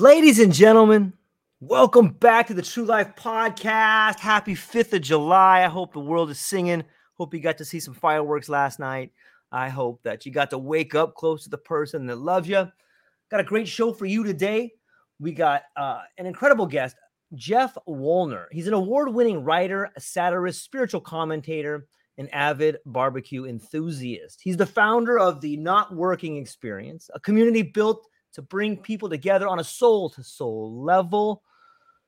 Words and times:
Ladies 0.00 0.38
and 0.38 0.50
gentlemen, 0.50 1.12
welcome 1.60 2.08
back 2.08 2.46
to 2.46 2.54
the 2.54 2.62
True 2.62 2.86
Life 2.86 3.14
Podcast. 3.16 4.18
Happy 4.18 4.54
5th 4.54 4.94
of 4.94 5.02
July. 5.02 5.62
I 5.62 5.68
hope 5.68 5.92
the 5.92 6.00
world 6.00 6.30
is 6.30 6.40
singing. 6.40 6.84
Hope 7.18 7.34
you 7.34 7.40
got 7.40 7.58
to 7.58 7.66
see 7.66 7.78
some 7.80 7.92
fireworks 7.92 8.48
last 8.48 8.78
night. 8.78 9.12
I 9.52 9.68
hope 9.68 10.02
that 10.04 10.24
you 10.24 10.32
got 10.32 10.48
to 10.50 10.58
wake 10.58 10.94
up 10.94 11.14
close 11.16 11.44
to 11.44 11.50
the 11.50 11.58
person 11.58 12.06
that 12.06 12.16
loves 12.16 12.48
you. 12.48 12.66
Got 13.30 13.40
a 13.40 13.44
great 13.44 13.68
show 13.68 13.92
for 13.92 14.06
you 14.06 14.24
today. 14.24 14.72
We 15.18 15.32
got 15.32 15.64
uh, 15.76 16.00
an 16.16 16.24
incredible 16.24 16.64
guest, 16.64 16.96
Geoff 17.34 17.76
Woliner. 17.86 18.46
He's 18.50 18.68
an 18.68 18.72
award 18.72 19.12
winning 19.12 19.44
writer, 19.44 19.90
satirist, 19.98 20.64
spiritual 20.64 21.02
commentator, 21.02 21.88
an 22.16 22.30
avid 22.30 22.78
barbecue 22.86 23.44
enthusiast. 23.44 24.40
He's 24.42 24.56
the 24.56 24.64
founder 24.64 25.18
of 25.18 25.42
the 25.42 25.58
Not 25.58 25.94
Working 25.94 26.38
Experience, 26.38 27.10
a 27.12 27.20
community 27.20 27.60
built 27.60 28.06
to 28.34 28.42
bring 28.42 28.76
people 28.76 29.08
together 29.08 29.48
on 29.48 29.58
a 29.58 29.64
soul 29.64 30.10
to 30.10 30.22
soul 30.22 30.82
level 30.82 31.42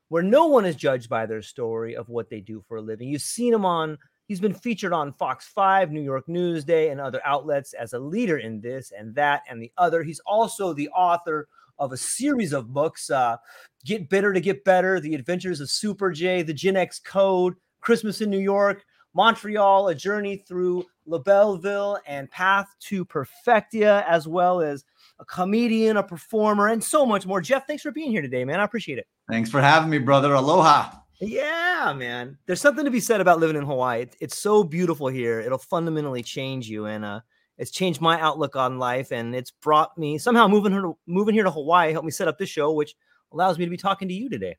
where 0.08 0.22
no 0.22 0.46
one 0.46 0.66
is 0.66 0.76
judged 0.76 1.08
by 1.08 1.24
their 1.24 1.40
story 1.40 1.96
of 1.96 2.10
what 2.10 2.28
they 2.28 2.40
do 2.40 2.62
for 2.68 2.76
a 2.76 2.82
living. 2.82 3.08
You've 3.08 3.22
seen 3.22 3.54
him 3.54 3.64
on, 3.64 3.96
he's 4.28 4.40
been 4.40 4.52
featured 4.52 4.92
on 4.92 5.14
Fox 5.14 5.46
5, 5.48 5.90
New 5.90 6.02
York 6.02 6.26
Newsday, 6.28 6.92
and 6.92 7.00
other 7.00 7.22
outlets 7.24 7.72
as 7.72 7.94
a 7.94 7.98
leader 7.98 8.36
in 8.36 8.60
this 8.60 8.92
and 8.96 9.14
that 9.14 9.42
and 9.48 9.62
the 9.62 9.72
other. 9.78 10.02
He's 10.02 10.20
also 10.26 10.74
the 10.74 10.90
author 10.90 11.48
of 11.78 11.92
a 11.92 11.96
series 11.96 12.52
of 12.52 12.74
books 12.74 13.08
uh, 13.10 13.38
Get 13.86 14.10
Bitter 14.10 14.34
to 14.34 14.40
Get 14.40 14.64
Better, 14.64 15.00
The 15.00 15.14
Adventures 15.14 15.60
of 15.60 15.70
Super 15.70 16.10
J, 16.10 16.42
The 16.42 16.52
Gen 16.52 16.76
X 16.76 16.98
Code, 16.98 17.54
Christmas 17.80 18.20
in 18.20 18.28
New 18.28 18.38
York, 18.38 18.84
Montreal, 19.14 19.88
A 19.88 19.94
Journey 19.94 20.36
Through 20.36 20.84
LaBelleville, 21.08 21.98
and 22.06 22.30
Path 22.30 22.68
to 22.80 23.04
Perfectia, 23.04 24.04
as 24.06 24.28
well 24.28 24.60
as 24.60 24.84
a 25.22 25.24
comedian, 25.24 25.96
a 25.96 26.02
performer, 26.02 26.68
and 26.68 26.82
so 26.82 27.06
much 27.06 27.26
more. 27.26 27.40
Geoff, 27.40 27.64
thanks 27.66 27.82
for 27.82 27.92
being 27.92 28.10
here 28.10 28.22
today, 28.22 28.44
man. 28.44 28.60
I 28.60 28.64
appreciate 28.64 28.98
it. 28.98 29.06
Thanks 29.30 29.50
for 29.50 29.60
having 29.60 29.88
me, 29.88 29.98
brother. 29.98 30.34
Aloha. 30.34 30.90
Yeah, 31.20 31.94
man. 31.96 32.36
There's 32.46 32.60
something 32.60 32.84
to 32.84 32.90
be 32.90 32.98
said 32.98 33.20
about 33.20 33.38
living 33.38 33.56
in 33.56 33.64
Hawaii. 33.64 34.02
It, 34.02 34.16
it's 34.20 34.36
so 34.36 34.64
beautiful 34.64 35.06
here. 35.06 35.40
It'll 35.40 35.58
fundamentally 35.58 36.24
change 36.24 36.68
you, 36.68 36.86
and 36.86 37.04
uh, 37.04 37.20
it's 37.56 37.70
changed 37.70 38.00
my 38.00 38.20
outlook 38.20 38.56
on 38.56 38.78
life. 38.78 39.12
And 39.12 39.34
it's 39.34 39.52
brought 39.52 39.96
me 39.96 40.18
somehow 40.18 40.48
moving 40.48 40.72
here, 40.72 40.82
to, 40.82 40.98
moving 41.06 41.34
here 41.34 41.44
to 41.44 41.50
Hawaii 41.50 41.92
helped 41.92 42.06
me 42.06 42.10
set 42.10 42.26
up 42.26 42.38
this 42.38 42.48
show, 42.48 42.72
which 42.72 42.96
allows 43.32 43.58
me 43.58 43.64
to 43.64 43.70
be 43.70 43.76
talking 43.76 44.08
to 44.08 44.14
you 44.14 44.28
today. 44.28 44.56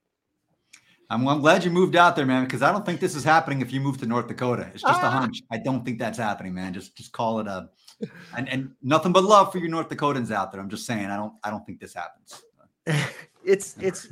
I'm, 1.09 1.27
I'm 1.27 1.41
glad 1.41 1.65
you 1.65 1.71
moved 1.71 1.97
out 1.97 2.15
there, 2.15 2.25
man, 2.25 2.45
because 2.45 2.61
I 2.61 2.71
don't 2.71 2.85
think 2.85 3.01
this 3.01 3.15
is 3.15 3.25
happening 3.25 3.61
if 3.61 3.73
you 3.73 3.81
move 3.81 3.97
to 3.97 4.05
North 4.05 4.27
Dakota. 4.27 4.71
It's 4.73 4.81
just 4.81 5.03
ah. 5.03 5.07
a 5.07 5.11
hunch. 5.11 5.41
I 5.51 5.57
don't 5.57 5.83
think 5.83 5.99
that's 5.99 6.17
happening, 6.17 6.53
man. 6.53 6.73
Just 6.73 6.95
just 6.95 7.11
call 7.11 7.41
it 7.41 7.47
a 7.47 7.69
and 8.37 8.49
and 8.49 8.71
nothing 8.81 9.11
but 9.11 9.23
love 9.23 9.51
for 9.51 9.57
you 9.57 9.67
North 9.67 9.89
Dakotans 9.89 10.31
out 10.31 10.51
there. 10.51 10.61
I'm 10.61 10.69
just 10.69 10.85
saying, 10.85 11.05
I 11.05 11.15
don't 11.15 11.33
I 11.43 11.49
don't 11.49 11.65
think 11.65 11.79
this 11.79 11.93
happens. 11.93 12.41
it's 13.45 13.75
it's 13.79 14.07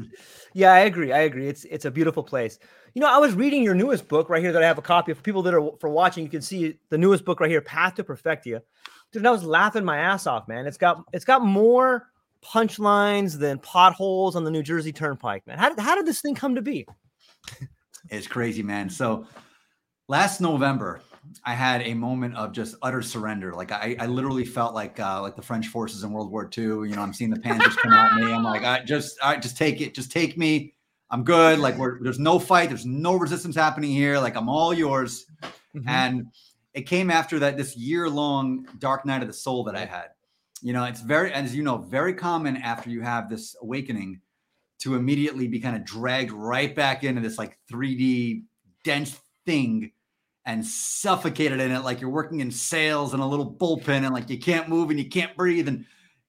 yeah, 0.53 0.74
I 0.74 0.80
agree. 0.80 1.12
I 1.12 1.19
agree. 1.19 1.47
It's 1.47 1.66
it's 1.66 1.86
a 1.86 1.91
beautiful 1.91 2.24
place. 2.24 2.59
You 2.94 3.02
know, 3.02 3.09
I 3.09 3.18
was 3.18 3.34
reading 3.34 3.64
your 3.64 3.74
newest 3.74 4.08
book 4.08 4.30
right 4.30 4.41
here 4.41 4.52
that 4.52 4.62
I 4.62 4.68
have 4.68 4.78
a 4.78 4.81
copy 4.81 5.12
of. 5.12 5.18
For 5.18 5.24
people 5.24 5.41
that 5.44 5.53
are 5.53 5.72
for 5.80 5.90
watching, 5.90 6.24
you 6.24 6.30
can 6.30 6.41
see 6.41 6.78
the 6.90 6.97
newest 6.97 7.24
book 7.25 7.40
right 7.40 7.50
here, 7.50 7.62
Path 7.62 7.96
to 7.96 8.03
Perfectia. 8.03 8.62
Dude, 9.12 9.25
I 9.25 9.31
was 9.31 9.44
laughing 9.44 9.86
my 9.86 9.97
ass 9.97 10.28
off, 10.28 10.47
man. 10.47 10.66
It's 10.66 10.78
got 10.78 11.03
it's 11.14 11.25
got 11.25 11.44
more 11.44 12.12
punchlines 12.44 13.38
than 13.38 13.59
potholes 13.59 14.36
on 14.36 14.44
the 14.44 14.52
New 14.52 14.64
Jersey 14.64 14.91
Turnpike, 14.91 15.46
man. 15.47 15.58
How 15.58 15.70
did 15.70 15.80
how 15.80 15.96
did 15.96 16.06
this 16.06 16.22
thing 16.22 16.36
come 16.36 16.56
to 16.56 16.62
be? 16.62 16.86
it's 18.09 18.28
crazy, 18.28 18.64
man. 18.64 18.90
So 18.90 19.25
last 20.08 20.41
November, 20.41 21.02
I 21.44 21.53
had 21.53 21.81
a 21.84 21.94
moment 21.94 22.36
of 22.36 22.52
just 22.52 22.75
utter 22.81 23.02
surrender. 23.02 23.53
Like 23.53 23.72
I, 23.72 23.96
I 24.00 24.06
literally 24.06 24.46
felt 24.46 24.74
like 24.74 25.00
uh, 25.00 25.22
like 25.22 25.36
the 25.36 25.42
French 25.42 25.68
forces 25.68 26.03
in 26.03 26.12
World 26.12 26.31
War 26.31 26.50
II. 26.56 26.64
You 26.64 26.96
know, 26.96 27.02
I'm 27.02 27.14
seeing 27.14 27.30
the 27.30 27.40
panzers 27.40 27.75
come 27.78 27.94
at 27.94 28.16
me. 28.16 28.31
I'm 28.31 28.44
like, 28.44 28.64
I 28.64 28.84
just, 28.84 29.18
I 29.24 29.38
just 29.38 29.58
take 29.58 29.81
it, 29.81 29.94
just 29.94 30.12
take 30.12 30.38
me. 30.38 30.74
I'm 31.09 31.24
good. 31.24 31.59
Like 31.59 31.78
we're 31.78 32.02
there's 32.02 32.20
no 32.20 32.40
fight, 32.40 32.70
there's 32.70 32.86
no 32.86 33.16
resistance 33.16 33.56
happening 33.56 33.91
here. 33.91 34.18
Like 34.20 34.36
I'm 34.36 34.50
all 34.50 34.74
yours. 34.74 35.25
Mm-hmm. 35.75 35.88
And 35.88 36.28
it 36.74 36.84
came 36.84 37.12
after 37.12 37.40
that 37.40 37.58
this 37.58 37.75
year 37.75 38.09
long 38.09 38.66
dark 38.80 39.06
night 39.06 39.22
of 39.22 39.28
the 39.28 39.34
soul 39.34 39.64
that 39.66 39.75
I 39.75 39.86
had. 39.86 40.09
You 40.62 40.74
know, 40.74 40.86
it's 40.86 41.02
very, 41.02 41.34
as 41.34 41.56
you 41.56 41.64
know, 41.64 41.78
very 41.78 42.14
common 42.14 42.58
after 42.58 42.90
you 42.90 43.02
have 43.02 43.30
this 43.30 43.56
awakening 43.62 44.22
to 44.80 44.96
immediately 44.96 45.47
be 45.47 45.59
kind 45.59 45.75
of 45.75 45.84
dragged 45.84 46.31
right 46.31 46.74
back 46.75 47.03
into 47.03 47.22
this 47.22 47.38
like 47.38 47.58
3D 47.72 48.44
dense 48.84 49.20
thing 49.46 49.91
and 50.46 50.66
suffocated 50.66 51.59
in 51.59 51.72
it 51.72 51.84
like 51.84 52.02
you're 52.02 52.09
working 52.09 52.40
in 52.40 52.50
sales 52.50 53.13
in 53.13 53.19
a 53.19 53.28
little 53.28 53.52
bullpen 53.52 54.03
and 54.06 54.13
like 54.13 54.29
you 54.29 54.40
can't 54.40 54.68
move 54.68 54.90
and 54.90 54.97
you 54.97 55.07
can't 55.07 55.35
breathe 55.35 55.68
and 55.68 55.85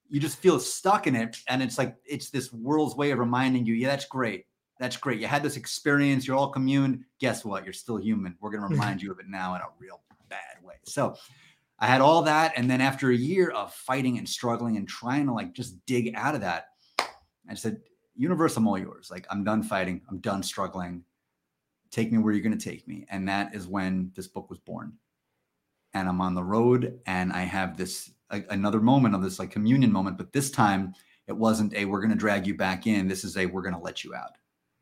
you 0.07 0.19
just 0.19 0.37
feel 0.37 0.59
stuck 0.59 1.07
in 1.07 1.15
it. 1.15 1.37
And 1.47 1.63
it's 1.63 1.77
like 1.77 1.95
it's 2.05 2.29
this 2.29 2.53
world's 2.53 2.95
way 2.95 3.11
of 3.11 3.19
reminding 3.19 3.65
you 3.65 3.73
yeah 3.73 3.87
that's 3.87 4.05
great. 4.05 4.45
That's 4.79 4.97
great. 4.97 5.19
You 5.19 5.27
had 5.27 5.43
this 5.43 5.57
experience. 5.57 6.27
You're 6.27 6.37
all 6.37 6.49
commune 6.49 7.05
guess 7.19 7.43
what? 7.43 7.63
You're 7.63 7.73
still 7.73 7.97
human. 7.97 8.35
We're 8.39 8.51
going 8.51 8.61
to 8.61 8.67
mm-hmm. 8.67 8.79
remind 8.79 9.01
you 9.01 9.11
of 9.11 9.19
it 9.19 9.27
now 9.27 9.55
in 9.55 9.61
a 9.61 9.65
real 9.79 10.01
bad 10.29 10.63
way. 10.63 10.75
So 10.85 11.15
i 11.79 11.87
had 11.87 12.01
all 12.01 12.21
that 12.21 12.53
and 12.55 12.69
then 12.69 12.79
after 12.79 13.09
a 13.09 13.15
year 13.15 13.49
of 13.49 13.73
fighting 13.73 14.19
and 14.19 14.29
struggling 14.29 14.77
and 14.77 14.87
trying 14.87 15.25
to 15.25 15.33
like 15.33 15.53
just 15.53 15.83
dig 15.87 16.13
out 16.15 16.35
of 16.35 16.41
that 16.41 16.67
i 17.49 17.53
said 17.55 17.81
universe 18.15 18.55
i'm 18.55 18.67
all 18.67 18.77
yours. 18.77 19.09
Like 19.09 19.25
i'm 19.31 19.43
done 19.43 19.63
fighting. 19.63 20.01
I'm 20.09 20.19
done 20.19 20.43
struggling 20.43 21.03
take 21.93 22.11
me 22.11 22.17
where 22.17 22.33
you're 22.33 22.43
going 22.43 22.57
to 22.57 22.69
take 22.69 22.87
me. 22.87 23.05
And 23.09 23.27
that 23.29 23.53
is 23.53 23.67
when 23.67 24.11
this 24.15 24.27
book 24.27 24.49
was 24.49 24.59
born. 24.59 24.93
And 25.93 26.09
I'm 26.09 26.21
on 26.21 26.33
the 26.33 26.43
road 26.43 26.99
and 27.05 27.31
I 27.31 27.41
have 27.41 27.77
this 27.77 28.11
a, 28.31 28.43
another 28.49 28.81
moment 28.81 29.13
of 29.13 29.21
this 29.21 29.37
like 29.37 29.51
communion 29.51 29.91
moment, 29.91 30.17
but 30.17 30.33
this 30.33 30.49
time 30.49 30.95
it 31.27 31.37
wasn't 31.37 31.73
a 31.75 31.85
we're 31.85 32.01
going 32.01 32.09
to 32.09 32.17
drag 32.17 32.47
you 32.47 32.55
back 32.55 32.87
in. 32.87 33.07
This 33.07 33.23
is 33.23 33.37
a 33.37 33.45
we're 33.45 33.61
going 33.61 33.75
to 33.75 33.81
let 33.81 34.03
you 34.03 34.15
out. 34.15 34.37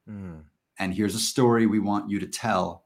Mm. 0.10 0.44
And 0.80 0.94
here's 0.94 1.13
a 1.13 1.19
story 1.19 1.66
we 1.66 1.80
want 1.80 2.10
you 2.10 2.19
to 2.19 2.28
tell 2.28 2.86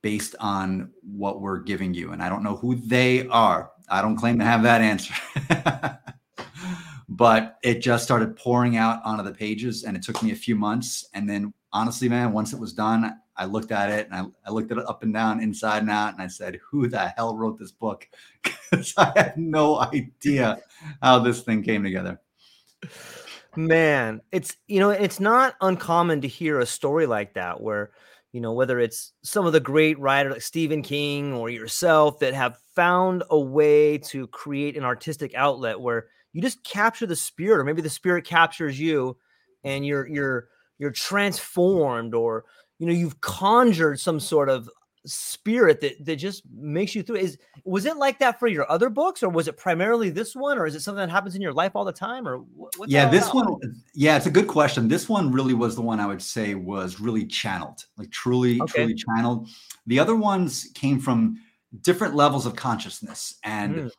based 0.00 0.36
on 0.38 0.92
what 1.02 1.40
we're 1.40 1.58
giving 1.58 1.92
you. 1.92 2.12
And 2.12 2.22
I 2.22 2.28
don't 2.28 2.44
know 2.44 2.56
who 2.56 2.76
they 2.76 3.26
are. 3.26 3.72
I 3.88 4.00
don't 4.00 4.16
claim 4.16 4.38
to 4.38 4.44
have 4.44 4.62
that 4.62 4.80
answer. 4.80 5.14
but 7.08 7.58
it 7.64 7.80
just 7.80 8.04
started 8.04 8.36
pouring 8.36 8.76
out 8.76 9.00
onto 9.04 9.24
the 9.24 9.32
pages 9.32 9.82
and 9.82 9.96
it 9.96 10.04
took 10.04 10.22
me 10.22 10.30
a 10.30 10.36
few 10.36 10.54
months 10.54 11.08
and 11.14 11.28
then 11.28 11.52
honestly, 11.72 12.08
man, 12.08 12.32
once 12.32 12.52
it 12.52 12.60
was 12.60 12.72
done, 12.72 13.18
I 13.36 13.44
looked 13.44 13.72
at 13.72 13.90
it 13.90 14.08
and 14.10 14.14
I, 14.14 14.48
I 14.48 14.52
looked 14.52 14.72
at 14.72 14.78
it 14.78 14.88
up 14.88 15.02
and 15.02 15.12
down, 15.12 15.42
inside 15.42 15.78
and 15.78 15.90
out, 15.90 16.14
and 16.14 16.22
I 16.22 16.26
said, 16.26 16.58
"Who 16.70 16.88
the 16.88 17.08
hell 17.16 17.36
wrote 17.36 17.58
this 17.58 17.72
book?" 17.72 18.08
Because 18.70 18.94
I 18.96 19.12
had 19.14 19.38
no 19.38 19.78
idea 19.78 20.58
how 21.00 21.20
this 21.20 21.42
thing 21.42 21.62
came 21.62 21.84
together. 21.84 22.20
Man, 23.54 24.20
it's 24.32 24.56
you 24.66 24.80
know, 24.80 24.90
it's 24.90 25.20
not 25.20 25.54
uncommon 25.60 26.22
to 26.22 26.28
hear 26.28 26.58
a 26.58 26.66
story 26.66 27.06
like 27.06 27.34
that 27.34 27.60
where 27.60 27.92
you 28.32 28.40
know 28.40 28.52
whether 28.52 28.80
it's 28.80 29.12
some 29.22 29.46
of 29.46 29.52
the 29.52 29.60
great 29.60 29.98
writers 29.98 30.32
like 30.32 30.42
Stephen 30.42 30.82
King 30.82 31.32
or 31.32 31.48
yourself 31.48 32.18
that 32.18 32.34
have 32.34 32.58
found 32.74 33.22
a 33.30 33.38
way 33.38 33.98
to 33.98 34.26
create 34.28 34.76
an 34.76 34.84
artistic 34.84 35.34
outlet 35.34 35.80
where 35.80 36.06
you 36.32 36.42
just 36.42 36.62
capture 36.64 37.06
the 37.06 37.16
spirit 37.16 37.60
or 37.60 37.64
maybe 37.64 37.80
the 37.80 37.88
spirit 37.88 38.24
captures 38.26 38.78
you 38.78 39.16
and 39.64 39.86
you're 39.86 40.06
you're 40.06 40.48
you're 40.78 40.90
transformed 40.90 42.14
or 42.14 42.44
you 42.78 42.86
know 42.86 42.92
you've 42.92 43.20
conjured 43.20 43.98
some 44.00 44.20
sort 44.20 44.48
of 44.48 44.68
spirit 45.06 45.80
that 45.80 46.04
that 46.04 46.16
just 46.16 46.42
makes 46.52 46.94
you 46.94 47.02
through 47.02 47.16
is 47.16 47.38
was 47.64 47.86
it 47.86 47.96
like 47.96 48.18
that 48.18 48.38
for 48.40 48.48
your 48.48 48.70
other 48.70 48.90
books 48.90 49.22
or 49.22 49.28
was 49.28 49.46
it 49.46 49.56
primarily 49.56 50.10
this 50.10 50.34
one 50.34 50.58
or 50.58 50.66
is 50.66 50.74
it 50.74 50.80
something 50.80 51.00
that 51.00 51.10
happens 51.10 51.36
in 51.36 51.40
your 51.40 51.52
life 51.52 51.72
all 51.74 51.84
the 51.84 51.92
time 51.92 52.26
or 52.26 52.44
yeah 52.86 53.08
this 53.08 53.30
about? 53.30 53.34
one 53.34 53.82
yeah 53.94 54.16
it's 54.16 54.26
a 54.26 54.30
good 54.30 54.48
question 54.48 54.88
this 54.88 55.08
one 55.08 55.30
really 55.30 55.54
was 55.54 55.76
the 55.76 55.82
one 55.82 56.00
i 56.00 56.06
would 56.06 56.20
say 56.20 56.54
was 56.54 57.00
really 57.00 57.24
channeled 57.24 57.84
like 57.96 58.10
truly 58.10 58.60
okay. 58.60 58.80
truly 58.80 58.94
channeled 58.94 59.48
the 59.86 59.98
other 59.98 60.16
ones 60.16 60.70
came 60.74 60.98
from 60.98 61.38
different 61.82 62.14
levels 62.14 62.44
of 62.44 62.56
consciousness 62.56 63.36
and 63.44 63.76
mm. 63.76 63.90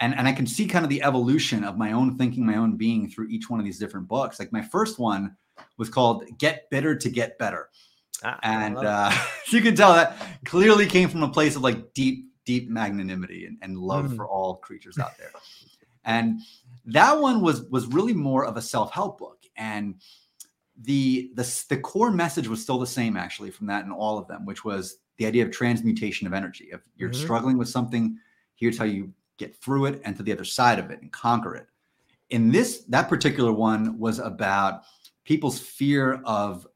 and 0.00 0.16
and 0.16 0.26
i 0.26 0.32
can 0.32 0.46
see 0.46 0.66
kind 0.66 0.84
of 0.84 0.88
the 0.88 1.02
evolution 1.02 1.62
of 1.62 1.78
my 1.78 1.92
own 1.92 2.18
thinking 2.18 2.44
my 2.44 2.56
own 2.56 2.76
being 2.76 3.08
through 3.08 3.28
each 3.28 3.48
one 3.48 3.60
of 3.60 3.64
these 3.64 3.78
different 3.78 4.08
books 4.08 4.40
like 4.40 4.52
my 4.52 4.62
first 4.62 4.98
one 4.98 5.36
was 5.78 5.88
called 5.88 6.24
get 6.38 6.68
bitter 6.70 6.96
to 6.96 7.08
get 7.08 7.38
better 7.38 7.68
Ah, 8.24 8.38
and 8.42 8.78
uh, 8.78 9.12
you 9.50 9.60
can 9.60 9.74
tell 9.74 9.92
that 9.94 10.16
clearly 10.44 10.86
came 10.86 11.08
from 11.08 11.22
a 11.22 11.28
place 11.28 11.56
of 11.56 11.62
like 11.62 11.94
deep, 11.94 12.30
deep 12.44 12.68
magnanimity 12.68 13.46
and, 13.46 13.58
and 13.62 13.78
love 13.78 14.06
mm. 14.06 14.16
for 14.16 14.26
all 14.26 14.56
creatures 14.56 14.98
out 14.98 15.16
there. 15.18 15.30
and 16.04 16.40
that 16.86 17.18
one 17.18 17.40
was 17.40 17.62
was 17.64 17.86
really 17.88 18.14
more 18.14 18.44
of 18.44 18.56
a 18.56 18.62
self 18.62 18.92
help 18.92 19.18
book, 19.18 19.42
and 19.56 19.96
the 20.82 21.30
the 21.34 21.64
the 21.68 21.76
core 21.76 22.10
message 22.10 22.48
was 22.48 22.62
still 22.62 22.78
the 22.78 22.86
same 22.86 23.16
actually 23.16 23.50
from 23.50 23.66
that 23.66 23.84
and 23.84 23.92
all 23.92 24.18
of 24.18 24.28
them, 24.28 24.44
which 24.44 24.64
was 24.64 24.98
the 25.18 25.26
idea 25.26 25.44
of 25.44 25.50
transmutation 25.50 26.26
of 26.26 26.32
energy. 26.32 26.68
If 26.72 26.80
you're 26.96 27.10
mm-hmm. 27.10 27.22
struggling 27.22 27.58
with 27.58 27.68
something, 27.68 28.18
here's 28.54 28.78
how 28.78 28.84
you 28.84 29.12
get 29.38 29.56
through 29.56 29.86
it 29.86 30.00
and 30.04 30.16
to 30.16 30.22
the 30.22 30.32
other 30.32 30.44
side 30.44 30.78
of 30.78 30.90
it 30.90 31.00
and 31.00 31.12
conquer 31.12 31.54
it. 31.54 31.66
In 32.30 32.50
this, 32.50 32.84
that 32.88 33.08
particular 33.08 33.52
one 33.52 33.98
was 33.98 34.18
about 34.18 34.82
people's 35.24 35.58
fear 35.58 36.20
of 36.24 36.66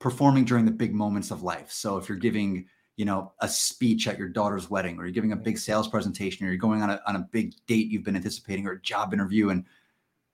performing 0.00 0.44
during 0.44 0.64
the 0.64 0.70
big 0.70 0.94
moments 0.94 1.30
of 1.30 1.42
life. 1.42 1.70
So 1.70 1.96
if 1.96 2.08
you're 2.08 2.18
giving, 2.18 2.66
you 2.96 3.04
know, 3.04 3.32
a 3.40 3.48
speech 3.48 4.08
at 4.08 4.18
your 4.18 4.28
daughter's 4.28 4.68
wedding, 4.68 4.98
or 4.98 5.04
you're 5.04 5.12
giving 5.12 5.32
a 5.32 5.36
big 5.36 5.58
sales 5.58 5.86
presentation, 5.86 6.44
or 6.44 6.48
you're 6.48 6.58
going 6.58 6.82
on 6.82 6.90
a, 6.90 7.00
on 7.06 7.16
a 7.16 7.28
big 7.30 7.54
date 7.66 7.88
you've 7.88 8.04
been 8.04 8.16
anticipating, 8.16 8.66
or 8.66 8.72
a 8.72 8.82
job 8.82 9.12
interview, 9.12 9.50
and 9.50 9.64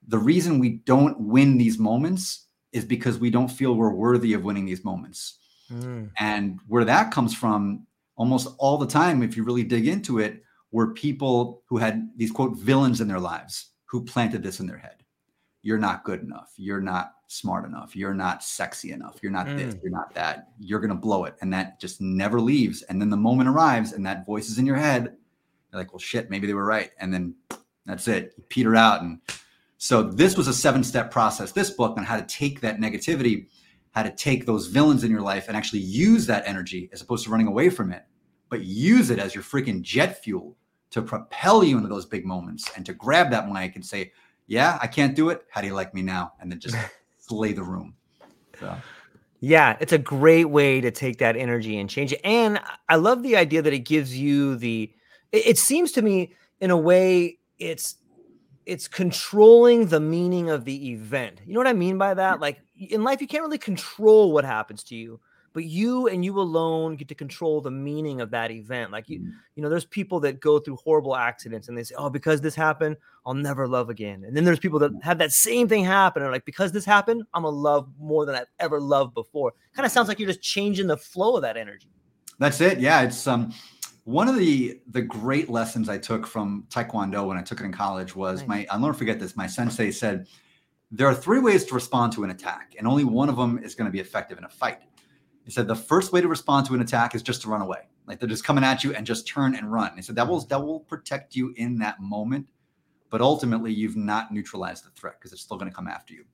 the 0.07 0.17
reason 0.17 0.57
we 0.57 0.69
don't 0.85 1.19
win 1.19 1.57
these 1.57 1.77
moments 1.77 2.47
is 2.71 2.85
because 2.85 3.19
we 3.19 3.29
don't 3.29 3.49
feel 3.49 3.75
we're 3.75 3.93
worthy 3.93 4.33
of 4.33 4.43
winning 4.43 4.65
these 4.65 4.85
moments. 4.85 5.39
Mm. 5.71 6.11
And 6.17 6.59
where 6.67 6.85
that 6.85 7.11
comes 7.11 7.33
from, 7.35 7.85
almost 8.15 8.47
all 8.57 8.77
the 8.77 8.87
time, 8.87 9.21
if 9.21 9.35
you 9.35 9.43
really 9.43 9.63
dig 9.63 9.87
into 9.87 10.19
it, 10.19 10.43
were 10.71 10.93
people 10.93 11.63
who 11.67 11.77
had 11.77 12.09
these 12.15 12.31
quote 12.31 12.57
villains 12.57 13.01
in 13.01 13.07
their 13.07 13.19
lives 13.19 13.71
who 13.85 14.03
planted 14.03 14.43
this 14.43 14.59
in 14.59 14.67
their 14.67 14.77
head. 14.77 15.03
You're 15.61 15.77
not 15.77 16.03
good 16.03 16.21
enough. 16.21 16.53
You're 16.57 16.81
not 16.81 17.13
smart 17.27 17.65
enough. 17.65 17.95
You're 17.95 18.13
not 18.13 18.43
sexy 18.43 18.91
enough. 18.91 19.19
You're 19.21 19.31
not 19.31 19.47
mm. 19.47 19.57
this. 19.57 19.75
You're 19.83 19.91
not 19.91 20.13
that. 20.15 20.49
You're 20.59 20.79
going 20.79 20.89
to 20.89 20.95
blow 20.95 21.25
it. 21.25 21.35
And 21.41 21.53
that 21.53 21.79
just 21.79 22.01
never 22.01 22.39
leaves. 22.39 22.81
And 22.83 23.01
then 23.01 23.09
the 23.09 23.17
moment 23.17 23.49
arrives 23.49 23.93
and 23.93 24.05
that 24.05 24.25
voice 24.25 24.49
is 24.49 24.57
in 24.57 24.65
your 24.65 24.77
head. 24.77 25.15
You're 25.71 25.81
like, 25.81 25.91
well, 25.91 25.99
shit, 25.99 26.29
maybe 26.29 26.47
they 26.47 26.53
were 26.53 26.65
right. 26.65 26.91
And 26.99 27.13
then 27.13 27.35
that's 27.85 28.07
it. 28.07 28.33
You 28.37 28.43
peter 28.49 28.75
out. 28.75 29.01
And 29.01 29.19
so 29.77 30.03
this 30.03 30.37
was 30.37 30.47
a 30.47 30.53
seven 30.53 30.83
step 30.83 31.11
process, 31.11 31.51
this 31.51 31.69
book 31.69 31.97
on 31.97 32.03
how 32.03 32.17
to 32.17 32.25
take 32.25 32.61
that 32.61 32.79
negativity, 32.79 33.47
how 33.91 34.03
to 34.03 34.11
take 34.11 34.45
those 34.45 34.67
villains 34.67 35.03
in 35.03 35.11
your 35.11 35.21
life 35.21 35.47
and 35.47 35.57
actually 35.57 35.79
use 35.79 36.25
that 36.27 36.43
energy 36.47 36.89
as 36.93 37.01
opposed 37.01 37.25
to 37.25 37.29
running 37.29 37.47
away 37.47 37.69
from 37.69 37.91
it, 37.91 38.03
but 38.49 38.63
use 38.63 39.09
it 39.09 39.19
as 39.19 39.35
your 39.35 39.43
freaking 39.43 39.81
jet 39.81 40.23
fuel 40.23 40.55
to 40.91 41.01
propel 41.01 41.63
you 41.63 41.77
into 41.77 41.89
those 41.89 42.05
big 42.05 42.25
moments 42.25 42.71
and 42.75 42.85
to 42.85 42.93
grab 42.93 43.29
that 43.29 43.51
mic 43.51 43.75
and 43.75 43.85
say, 43.85 44.11
yeah, 44.47 44.79
I 44.81 44.87
can't 44.87 45.15
do 45.15 45.29
it. 45.29 45.43
How 45.51 45.61
do 45.61 45.67
you 45.67 45.73
like 45.73 45.93
me 45.93 46.01
now? 46.01 46.33
And 46.39 46.51
then 46.51 46.59
just 46.59 46.77
slay 47.27 47.53
the 47.53 47.63
room. 47.63 47.93
So. 48.59 48.75
Yeah, 49.39 49.77
it's 49.79 49.93
a 49.93 49.97
great 49.97 50.49
way 50.49 50.81
to 50.81 50.89
take 50.89 51.19
that 51.19 51.37
energy 51.37 51.79
and 51.79 51.89
change 51.89 52.11
it. 52.11 52.21
And 52.23 52.59
I 52.89 52.95
love 52.95 53.21
the 53.21 53.37
idea 53.37 53.61
that 53.61 53.73
it 53.73 53.79
gives 53.79 54.17
you 54.17 54.55
the 54.55 54.91
it, 55.31 55.47
it 55.47 55.57
seems 55.57 55.91
to 55.93 56.01
me 56.01 56.33
in 56.59 56.71
a 56.71 56.77
way 56.77 57.37
it's 57.59 57.95
it's 58.65 58.87
controlling 58.87 59.87
the 59.87 59.99
meaning 59.99 60.49
of 60.49 60.65
the 60.65 60.91
event. 60.91 61.41
You 61.45 61.53
know 61.53 61.59
what 61.59 61.67
I 61.67 61.73
mean 61.73 61.97
by 61.97 62.13
that? 62.15 62.39
Like 62.39 62.59
in 62.75 63.03
life 63.03 63.21
you 63.21 63.27
can't 63.27 63.43
really 63.43 63.57
control 63.57 64.33
what 64.33 64.43
happens 64.43 64.83
to 64.85 64.95
you, 64.95 65.19
but 65.57 65.65
you 65.65 66.07
and 66.07 66.23
you 66.23 66.39
alone 66.39 66.95
get 66.95 67.07
to 67.07 67.15
control 67.15 67.61
the 67.61 67.71
meaning 67.71 68.21
of 68.21 68.29
that 68.29 68.51
event 68.51 68.91
like 68.91 69.09
you 69.09 69.21
mm. 69.21 69.31
you 69.55 69.63
know 69.63 69.69
there's 69.69 69.85
people 69.85 70.19
that 70.19 70.39
go 70.39 70.59
through 70.59 70.75
horrible 70.75 71.15
accidents 71.15 71.67
and 71.67 71.75
they 71.75 71.83
say 71.83 71.95
oh 71.97 72.11
because 72.11 72.39
this 72.41 72.53
happened 72.53 72.95
i'll 73.25 73.33
never 73.33 73.67
love 73.67 73.89
again 73.89 74.23
and 74.23 74.37
then 74.37 74.43
there's 74.43 74.59
people 74.59 74.77
that 74.77 74.91
have 75.01 75.17
that 75.17 75.31
same 75.31 75.67
thing 75.67 75.83
happen 75.83 76.21
and 76.21 76.31
like 76.31 76.45
because 76.45 76.71
this 76.71 76.85
happened 76.85 77.23
i'm 77.33 77.41
gonna 77.41 77.55
love 77.55 77.89
more 77.99 78.23
than 78.23 78.35
i've 78.35 78.45
ever 78.59 78.79
loved 78.79 79.15
before 79.15 79.51
kind 79.73 79.83
of 79.83 79.91
sounds 79.91 80.07
like 80.07 80.19
you're 80.19 80.29
just 80.29 80.43
changing 80.43 80.85
the 80.85 80.95
flow 80.95 81.37
of 81.37 81.41
that 81.41 81.57
energy 81.57 81.89
that's 82.37 82.61
it 82.61 82.79
yeah 82.79 83.01
it's 83.01 83.25
um 83.25 83.51
one 84.03 84.27
of 84.27 84.35
the 84.35 84.79
the 84.91 85.01
great 85.01 85.49
lessons 85.49 85.89
i 85.89 85.97
took 85.97 86.27
from 86.27 86.67
taekwondo 86.69 87.25
when 87.25 87.35
i 87.35 87.41
took 87.41 87.61
it 87.61 87.65
in 87.65 87.73
college 87.73 88.15
was 88.15 88.41
nice. 88.41 88.47
my 88.47 88.67
i'll 88.69 88.79
never 88.79 88.93
forget 88.93 89.19
this 89.19 89.35
my 89.35 89.47
sensei 89.47 89.89
said 89.89 90.27
there 90.91 91.07
are 91.07 91.15
three 91.15 91.39
ways 91.39 91.65
to 91.65 91.73
respond 91.73 92.13
to 92.13 92.23
an 92.23 92.29
attack 92.29 92.75
and 92.77 92.85
only 92.87 93.03
one 93.03 93.27
of 93.27 93.35
them 93.35 93.57
is 93.57 93.73
going 93.73 93.87
to 93.87 93.91
be 93.91 93.99
effective 93.99 94.37
in 94.37 94.43
a 94.43 94.49
fight 94.49 94.81
he 95.47 95.53
said 95.53 95.65
the 95.65 95.75
first 95.75 96.11
way 96.11 96.19
to 96.19 96.27
respond 96.27 96.67
to 96.67 96.73
an 96.73 96.81
attack 96.81 97.15
is 97.15 97.23
just 97.23 97.41
to 97.43 97.49
run 97.49 97.61
away. 97.61 97.87
Like 98.05 98.19
they're 98.19 98.27
just 98.27 98.43
coming 98.43 98.65
at 98.65 98.83
you 98.83 98.93
and 98.93 99.07
just 99.07 99.25
turn 99.25 99.55
and 99.55 99.71
run. 99.71 99.93
He 99.95 100.01
said 100.01 100.17
that 100.17 100.27
will 100.27 100.41
that 100.41 100.61
will 100.61 100.81
protect 100.81 101.37
you 101.37 101.53
in 101.55 101.79
that 101.79 102.01
moment, 102.01 102.49
but 103.09 103.21
ultimately 103.21 103.71
you've 103.71 103.95
not 103.95 104.33
neutralized 104.33 104.85
the 104.85 104.89
threat 104.89 105.15
because 105.17 105.31
it's 105.31 105.41
still 105.41 105.55
going 105.55 105.71
to 105.71 105.75
come 105.75 105.87
after 105.87 106.13
you. 106.13 106.25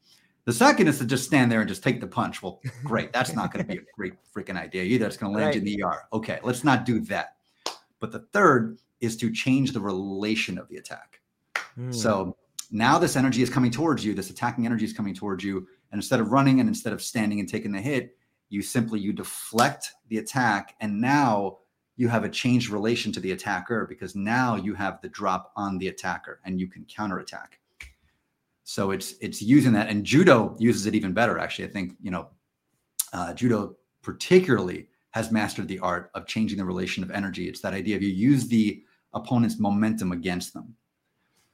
The 0.45 0.51
second 0.51 0.87
is 0.87 0.97
to 0.97 1.05
just 1.05 1.25
stand 1.25 1.51
there 1.51 1.59
and 1.59 1.69
just 1.69 1.83
take 1.83 2.01
the 2.01 2.07
punch. 2.07 2.41
Well, 2.41 2.59
great. 2.83 3.13
That's 3.13 3.35
not 3.35 3.53
going 3.53 3.63
to 3.67 3.71
be 3.71 3.77
a 3.77 3.83
great 3.95 4.15
freaking 4.35 4.57
idea 4.57 4.81
either. 4.81 5.05
It's 5.05 5.15
going 5.15 5.31
to 5.31 5.37
land 5.37 5.49
right. 5.49 5.55
you 5.55 5.61
in 5.61 5.79
the 5.79 5.83
ER. 5.83 6.05
Okay, 6.11 6.39
let's 6.43 6.63
not 6.63 6.83
do 6.83 6.99
that. 7.01 7.35
But 7.99 8.11
the 8.11 8.25
third 8.33 8.79
is 8.99 9.15
to 9.17 9.31
change 9.31 9.73
the 9.73 9.79
relation 9.79 10.57
of 10.57 10.67
the 10.69 10.77
attack. 10.77 11.21
Mm. 11.77 11.93
So 11.93 12.35
now 12.71 12.97
this 12.97 13.15
energy 13.15 13.43
is 13.43 13.49
coming 13.51 13.69
towards 13.69 14.03
you. 14.03 14.15
This 14.15 14.31
attacking 14.31 14.65
energy 14.65 14.85
is 14.85 14.93
coming 14.93 15.13
towards 15.13 15.43
you. 15.43 15.67
And 15.91 15.99
instead 15.99 16.19
of 16.19 16.31
running 16.31 16.59
and 16.59 16.67
instead 16.67 16.93
of 16.93 17.01
standing 17.03 17.39
and 17.39 17.47
taking 17.47 17.71
the 17.71 17.79
hit, 17.79 18.17
you 18.49 18.61
simply 18.61 18.99
you 18.99 19.13
deflect 19.13 19.91
the 20.09 20.17
attack 20.19 20.75
and 20.79 20.99
now 20.99 21.57
you 21.95 22.07
have 22.07 22.23
a 22.23 22.29
changed 22.29 22.69
relation 22.69 23.11
to 23.11 23.19
the 23.19 23.31
attacker 23.31 23.85
because 23.87 24.15
now 24.15 24.55
you 24.55 24.73
have 24.73 24.99
the 25.01 25.09
drop 25.09 25.51
on 25.55 25.77
the 25.77 25.87
attacker 25.87 26.39
and 26.43 26.59
you 26.59 26.67
can 26.67 26.85
counterattack. 26.85 27.59
So 28.63 28.91
it's 28.91 29.15
it's 29.21 29.41
using 29.41 29.73
that 29.73 29.89
and 29.89 30.05
judo 30.05 30.55
uses 30.57 30.85
it 30.85 30.95
even 30.95 31.13
better 31.13 31.37
actually. 31.37 31.65
I 31.65 31.71
think 31.71 31.95
you 32.01 32.11
know 32.11 32.29
uh, 33.11 33.33
judo 33.33 33.75
particularly 34.01 34.87
has 35.11 35.31
mastered 35.31 35.67
the 35.67 35.79
art 35.79 36.09
of 36.15 36.25
changing 36.25 36.57
the 36.57 36.65
relation 36.65 37.03
of 37.03 37.11
energy. 37.11 37.47
It's 37.47 37.61
that 37.61 37.73
idea 37.73 37.95
of 37.95 38.01
you 38.01 38.09
use 38.09 38.47
the 38.47 38.83
opponent's 39.13 39.59
momentum 39.59 40.11
against 40.11 40.53
them. 40.53 40.75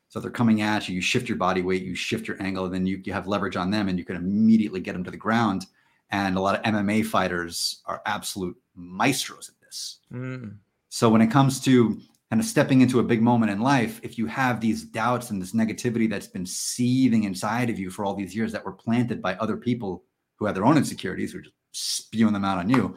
So 0.07 0.19
they're 0.19 0.31
coming 0.31 0.61
at 0.61 0.87
you 0.87 0.95
you 0.95 1.01
shift 1.01 1.27
your 1.27 1.37
body 1.37 1.61
weight 1.61 1.83
you 1.83 1.95
shift 1.95 2.27
your 2.27 2.41
angle 2.41 2.65
and 2.65 2.73
then 2.73 2.85
you, 2.85 3.01
you 3.03 3.11
have 3.11 3.27
leverage 3.27 3.57
on 3.57 3.71
them 3.71 3.89
and 3.89 3.99
you 3.99 4.05
can 4.05 4.15
immediately 4.15 4.79
get 4.79 4.93
them 4.93 5.03
to 5.03 5.11
the 5.11 5.17
ground 5.17 5.65
and 6.11 6.37
a 6.37 6.41
lot 6.41 6.55
of 6.55 6.63
MMA 6.63 7.05
fighters 7.05 7.81
are 7.85 8.01
absolute 8.05 8.57
maestros 8.75 9.49
at 9.49 9.55
this. 9.65 9.99
Mm. 10.11 10.57
So 10.89 11.09
when 11.09 11.21
it 11.21 11.31
comes 11.31 11.59
to 11.61 11.99
kind 12.29 12.39
of 12.39 12.45
stepping 12.45 12.81
into 12.81 12.99
a 12.99 13.03
big 13.03 13.21
moment 13.21 13.51
in 13.51 13.61
life, 13.61 13.99
if 14.03 14.17
you 14.17 14.25
have 14.27 14.59
these 14.59 14.83
doubts 14.83 15.29
and 15.29 15.41
this 15.41 15.53
negativity 15.53 16.09
that's 16.09 16.27
been 16.27 16.45
seething 16.45 17.23
inside 17.23 17.69
of 17.69 17.79
you 17.79 17.89
for 17.89 18.05
all 18.05 18.15
these 18.15 18.35
years 18.35 18.51
that 18.51 18.65
were 18.65 18.71
planted 18.71 19.21
by 19.21 19.35
other 19.35 19.57
people 19.57 20.03
who 20.35 20.45
have 20.45 20.55
their 20.55 20.65
own 20.65 20.77
insecurities, 20.77 21.31
who 21.31 21.39
are 21.39 21.43
just 21.43 21.55
spewing 21.71 22.33
them 22.33 22.45
out 22.45 22.57
on 22.57 22.69
you, 22.69 22.95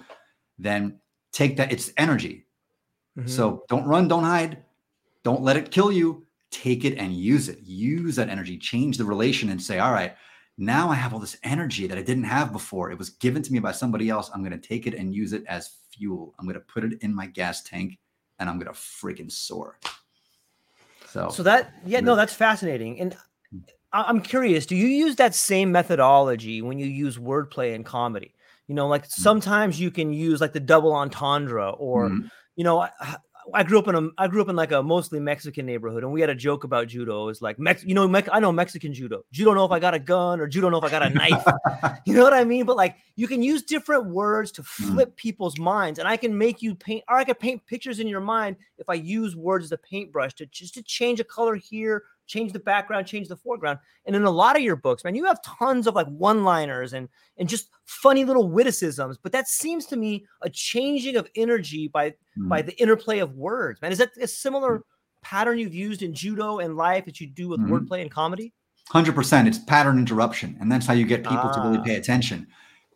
then 0.59 0.99
take 1.33 1.57
that. 1.57 1.73
It's 1.73 1.93
energy. 1.97 2.47
Mm-hmm. 3.19 3.29
So 3.29 3.65
don't 3.69 3.87
run, 3.87 4.09
don't 4.09 4.25
hide, 4.25 4.65
don't 5.23 5.43
let 5.43 5.57
it 5.57 5.71
kill 5.71 5.93
you. 5.93 6.27
Take 6.51 6.85
it 6.85 6.99
and 6.99 7.15
use 7.15 7.49
it. 7.49 7.61
Use 7.63 8.17
that 8.17 8.29
energy, 8.29 8.59
change 8.59 8.99
the 8.99 9.07
relation, 9.07 9.49
and 9.49 9.61
say, 9.61 9.79
all 9.79 9.93
right, 9.93 10.15
now 10.59 10.91
I 10.91 10.95
have 10.95 11.13
all 11.15 11.21
this 11.21 11.39
energy 11.43 11.87
that 11.87 11.99
I 11.99 12.03
didn't 12.03 12.25
have 12.25 12.53
before. 12.53 12.91
It 12.91 12.99
was 12.99 13.11
given 13.11 13.43
to 13.43 13.53
me 13.53 13.59
by 13.59 13.73
somebody 13.73 14.09
else. 14.09 14.31
I'm 14.35 14.43
going 14.45 14.59
to 14.59 14.69
take 14.69 14.87
it 14.87 14.95
and 14.95 15.15
use 15.15 15.33
it 15.33 15.45
as 15.49 15.71
fuel. 15.91 16.35
I'm 16.39 16.47
going 16.47 16.55
to 16.55 16.61
put 16.61 16.85
it 16.85 17.01
in 17.03 17.15
my 17.15 17.27
gas 17.27 17.63
tank 17.63 17.99
and 18.39 18.49
I'm 18.49 18.59
going 18.59 18.73
to 18.73 18.79
freaking 18.79 19.31
soar. 19.31 19.79
So, 21.09 21.31
so 21.31 21.43
that, 21.43 21.73
yeah, 21.85 22.01
no, 22.01 22.17
that's 22.17 22.35
fascinating. 22.35 23.01
And 23.01 23.17
I'm 23.93 24.21
curious, 24.21 24.65
do 24.67 24.77
you 24.77 24.87
use 24.87 25.17
that 25.17 25.35
same 25.35 25.71
methodology 25.73 26.63
when 26.63 26.79
you 26.79 26.87
use 26.87 27.19
wordplay 27.19 27.75
in 27.75 27.85
comedy? 27.85 28.35
You 28.69 28.75
know, 28.75 28.89
like 28.89 29.05
sometimes 29.07 29.79
you 29.79 29.91
can 29.91 30.13
use 30.13 30.41
like 30.41 30.53
the 30.53 30.61
double 30.61 30.95
entendre 30.95 31.71
or 31.71 32.11
Mhm. 32.11 32.31
you 32.57 32.65
know, 32.65 32.87
I, 33.55 33.63
grew 33.63 33.79
up 33.79 33.89
in 33.89 33.95
a 33.95 34.09
I 34.19 34.29
grew 34.29 34.43
up 34.43 34.49
in 34.49 34.57
like 34.57 34.73
a 34.73 34.83
mostly 34.83 35.21
Mexican 35.21 35.67
neighborhood, 35.67 36.03
and 36.05 36.13
we 36.13 36.21
had 36.21 36.31
a 36.31 36.35
joke 36.35 36.65
about 36.65 36.89
judo. 36.89 37.23
It 37.23 37.27
was 37.27 37.43
like 37.43 37.59
Mex, 37.59 37.85
you 37.85 37.95
know, 37.95 38.07
Mex, 38.07 38.29
I 38.33 38.41
know 38.41 38.53
Mexican 38.53 38.95
judo. 38.95 39.25
You 39.31 39.45
don't 39.45 39.55
know 39.55 39.65
if 39.65 39.73
I 39.73 39.79
got 39.79 39.95
a 39.95 39.99
gun 39.99 40.41
or 40.41 40.49
you 40.49 40.61
don't 40.61 40.73
know 40.73 40.79
if 40.79 40.85
I 40.85 40.91
got 40.91 41.03
a 41.03 41.11
knife. 41.11 41.45
you 42.07 42.15
know 42.15 42.23
what 42.23 42.35
I 42.35 42.45
mean? 42.45 42.65
But 42.65 42.77
like, 42.77 42.97
you 43.17 43.27
can 43.27 43.43
use 43.43 43.63
different 43.63 44.07
words 44.07 44.53
to 44.53 44.63
hmm. 44.63 44.95
flip 44.95 45.17
people's 45.17 45.59
minds, 45.59 45.99
and 45.99 46.09
I 46.09 46.17
can 46.17 46.37
make 46.37 46.63
you 46.63 46.75
paint, 46.75 47.05
or 47.09 47.17
I 47.17 47.25
can 47.25 47.35
paint 47.35 47.67
pictures 47.67 48.01
in 48.01 48.07
your 48.07 48.21
mind 48.21 48.57
if 48.79 48.89
I 48.89 48.95
use 48.95 49.37
words 49.37 49.67
as 49.67 49.73
a 49.73 49.79
paintbrush 49.79 50.35
to 50.35 50.47
just 50.47 50.75
to 50.75 50.83
change 50.83 51.21
a 51.21 51.25
color 51.25 51.55
here, 51.55 52.05
change 52.33 52.53
the 52.53 52.59
background, 52.59 53.07
change 53.07 53.29
the 53.29 53.37
foreground. 53.37 53.79
And 54.07 54.17
in 54.17 54.25
a 54.25 54.31
lot 54.31 54.57
of 54.57 54.63
your 54.63 54.77
books, 54.77 55.05
man, 55.05 55.15
you 55.15 55.25
have 55.27 55.39
tons 55.45 55.87
of 55.87 55.95
like 55.95 56.07
one-liners 56.09 56.93
and 56.95 57.09
and 57.37 57.49
just 57.49 57.69
funny 57.85 58.25
little 58.25 58.49
witticisms. 58.49 59.19
But 59.23 59.33
that 59.33 59.49
seems 59.49 59.87
to 59.87 59.97
me 59.97 60.27
a 60.43 60.51
changing 60.51 61.17
of 61.17 61.29
energy 61.37 61.89
by 61.89 62.15
by 62.37 62.63
the 62.63 62.75
interplay 62.81 63.19
of 63.19 63.35
words, 63.35 63.81
man. 63.83 63.93
Is 63.93 63.99
that 63.99 64.11
a 64.21 64.27
similar 64.27 64.83
pattern 65.23 65.59
you've 65.59 65.75
used 65.75 66.03
in 66.03 66.15
judo 66.15 66.59
and 66.59 66.77
life 66.77 67.05
that 67.05 67.21
you 67.21 67.27
do 67.29 67.49
with 67.49 67.61
Mhm. 67.61 67.69
wordplay 67.71 68.01
and 68.03 68.11
comedy? 68.11 68.53
Hundred 68.89 69.15
percent. 69.15 69.47
It's 69.47 69.59
pattern 69.59 69.99
interruption, 69.99 70.57
and 70.61 70.71
that's 70.73 70.87
how 70.87 70.95
you 70.95 71.07
get 71.07 71.23
people 71.23 71.51
to 71.51 71.61
really 71.61 71.79
Ah. 71.79 71.83
pay 71.85 71.97
attention. 71.97 72.47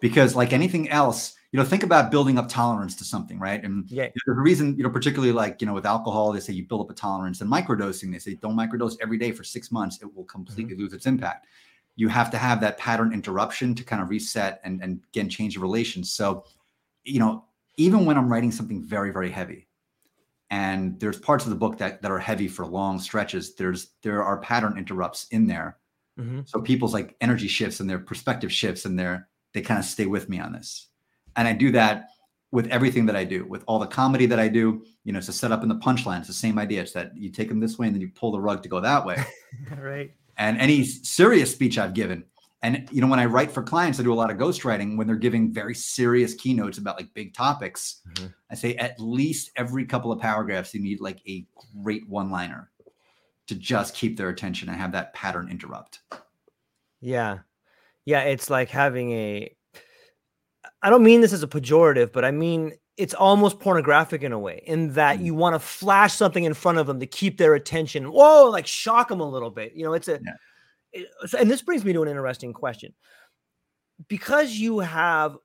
Because, 0.01 0.35
like 0.35 0.53
anything 0.53 0.89
else, 0.91 1.35
you 1.57 1.63
know, 1.63 1.69
think 1.69 1.83
about 1.83 2.11
building 2.11 2.37
up 2.39 2.51
tolerance 2.51 2.95
to 2.97 3.05
something, 3.05 3.39
right? 3.39 3.65
And 3.65 3.89
Yeah. 3.89 4.11
there's 4.27 4.37
a 4.37 4.41
reason, 4.43 4.77
you 4.77 4.83
know, 4.85 4.91
particularly 4.91 5.33
like 5.33 5.63
you 5.63 5.67
know, 5.67 5.73
with 5.73 5.87
alcohol, 5.87 6.31
they 6.31 6.41
say 6.41 6.53
you 6.53 6.67
build 6.67 6.83
up 6.83 6.91
a 6.91 6.95
tolerance, 6.95 7.41
and 7.41 7.51
microdosing, 7.51 8.13
they 8.13 8.19
say 8.19 8.35
don't 8.35 8.55
microdose 8.57 8.97
every 9.01 9.17
day 9.17 9.33
for 9.33 9.43
six 9.43 9.73
months; 9.73 10.03
it 10.03 10.15
will 10.15 10.25
completely 10.25 10.75
Mm-hmm. 10.75 10.83
lose 10.83 10.93
its 10.93 11.07
impact. 11.07 11.47
You 11.97 12.09
have 12.09 12.31
to 12.33 12.37
have 12.39 12.61
that 12.61 12.77
pattern 12.77 13.15
interruption 13.15 13.75
to 13.75 13.85
kind 13.85 14.03
of 14.03 14.11
reset 14.11 14.61
and 14.65 14.83
and 14.83 15.01
again 15.09 15.31
change 15.31 15.55
the 15.55 15.61
relations. 15.61 16.13
So, 16.13 16.45
you 17.05 17.21
know, 17.21 17.47
even 17.79 18.05
when 18.05 18.19
I'm 18.19 18.31
writing 18.31 18.53
something 18.53 18.83
very 18.83 19.11
very 19.13 19.31
heavy, 19.31 19.69
and 20.51 21.01
there's 21.01 21.19
parts 21.19 21.45
of 21.45 21.51
the 21.51 21.57
book 21.57 21.79
that 21.79 22.03
that 22.03 22.11
are 22.13 22.19
heavy 22.19 22.49
for 22.49 22.67
long 22.67 22.99
stretches, 23.01 23.55
there's 23.57 23.93
there 24.03 24.23
are 24.23 24.39
pattern 24.41 24.79
interrupts 24.79 25.27
in 25.31 25.47
there 25.47 25.79
Mhm. 26.17 26.47
so 26.47 26.61
people's 26.63 26.95
like 26.95 27.17
energy 27.21 27.49
shifts 27.49 27.81
and 27.81 27.91
their 27.91 27.99
perspective 28.01 28.53
shifts 28.53 28.85
and 28.87 28.99
they're 28.99 29.29
they 29.55 29.63
kind 29.63 29.79
of 29.81 29.87
stay 29.87 30.07
with 30.07 30.29
me 30.29 30.41
on 30.41 30.53
this 30.53 30.89
and 31.37 31.47
i 31.49 31.53
do 31.53 31.71
that 31.71 32.09
with 32.53 32.67
everything 32.69 33.07
that 33.07 33.17
i 33.17 33.25
do 33.25 33.45
with 33.45 33.63
all 33.67 33.79
the 33.79 33.87
comedy 33.87 34.27
that 34.27 34.39
i 34.39 34.49
do 34.49 34.83
you 35.05 35.13
know 35.13 35.19
it's 35.19 35.29
a 35.29 35.33
setup 35.33 35.63
in 35.63 35.69
the 35.69 35.75
punchline 35.77 36.19
it's 36.19 36.29
the 36.29 36.33
same 36.35 36.59
idea 36.59 36.81
it's 36.83 36.93
that 36.93 37.17
you 37.17 37.31
take 37.31 37.49
them 37.49 37.61
this 37.61 37.79
way 37.79 37.87
and 37.87 37.95
then 37.95 38.01
you 38.01 38.09
pull 38.09 38.31
the 38.33 38.41
rug 38.41 38.63
to 38.63 38.69
go 38.69 38.81
that 38.81 39.05
way 39.05 39.23
right. 39.79 40.13
and 40.39 40.59
any 40.59 40.85
serious 40.85 41.51
speech 41.53 41.79
i've 41.79 41.95
given 41.95 42.25
and 42.63 42.89
you 42.91 43.01
know 43.01 43.07
when 43.09 43.19
i 43.19 43.25
write 43.27 43.51
for 43.51 43.63
clients 43.63 43.99
i 44.01 44.03
do 44.03 44.13
a 44.13 44.15
lot 44.15 44.31
of 44.31 44.37
ghostwriting 44.39 44.97
when 44.97 45.07
they're 45.07 45.17
giving 45.17 45.53
very 45.53 45.75
serious 45.75 46.35
keynotes 46.35 46.79
about 46.79 46.97
like 46.97 47.13
big 47.15 47.35
topics 47.35 48.01
Mhm. 48.15 48.33
i 48.51 48.55
say 48.55 48.75
at 48.77 48.99
least 49.01 49.51
every 49.57 49.85
couple 49.85 50.13
of 50.13 50.21
paragraphs 50.21 50.73
you 50.75 50.81
need 50.81 51.01
like 51.01 51.19
a 51.29 51.47
great 51.83 52.09
one 52.09 52.31
liner 52.31 52.71
to 53.49 53.55
just 53.55 53.95
keep 53.95 54.17
their 54.17 54.29
attention 54.31 54.69
and 54.69 54.77
have 54.79 54.93
that 54.93 55.13
pattern 55.15 55.49
interrupt 55.51 56.01
Yeah. 57.01 57.39
Yeah. 58.05 58.23
It's 58.23 58.51
like 58.51 58.71
having 58.71 59.13
a, 59.13 59.56
I 60.83 60.91
don't 60.91 61.03
mean 61.03 61.21
this 61.21 61.33
as 61.33 61.43
a 61.43 61.49
pejorative, 61.49 62.13
but 62.13 62.25
I 62.25 62.31
mean, 62.31 62.73
it's 62.97 63.15
almost 63.15 63.61
pornographic 63.61 64.23
in 64.23 64.33
a 64.33 64.39
way, 64.39 64.63
in 64.67 64.93
that 64.95 65.19
Mm. 65.19 65.25
you 65.25 65.35
want 65.35 65.55
to 65.55 65.59
flash 65.59 66.15
something 66.15 66.45
in 66.45 66.55
front 66.55 66.79
of 66.79 66.87
them 66.87 66.99
to 67.01 67.07
keep 67.07 67.37
their 67.39 67.55
attention. 67.55 68.11
Whoa, 68.11 68.49
like 68.51 68.67
shock 68.67 69.09
them 69.09 69.21
a 69.21 69.29
little 69.29 69.51
bit. 69.51 69.75
You 69.75 69.85
know, 69.85 69.93
it's 69.93 70.09
a, 70.09 70.21
Yeah. 70.25 70.33
it- 70.93 71.09
so- 71.27 71.39
and 71.39 71.51
this 71.51 71.63
brings 71.63 71.85
me 71.85 71.93
to 71.93 72.03
an 72.03 72.09
interesting 72.09 72.53
question. 72.53 72.95
Because 74.09 74.53
you 74.53 74.79
have 74.81 75.37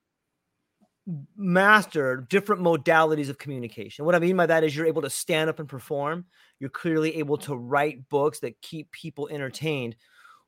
mastered 1.35 2.29
different 2.29 2.61
modalities 2.61 3.29
of 3.29 3.37
communication. 3.37 4.05
What 4.05 4.15
I 4.15 4.19
mean 4.19 4.37
by 4.37 4.45
that 4.45 4.63
is 4.63 4.75
you're 4.75 4.85
able 4.85 5.01
to 5.01 5.09
stand 5.09 5.49
up 5.49 5.59
and 5.59 5.67
perform. 5.67 6.25
You're 6.59 6.69
clearly 6.69 7.17
able 7.17 7.37
to 7.39 7.55
write 7.55 8.07
books 8.07 8.39
that 8.41 8.61
keep 8.61 8.91
people 8.91 9.27
entertained. 9.29 9.95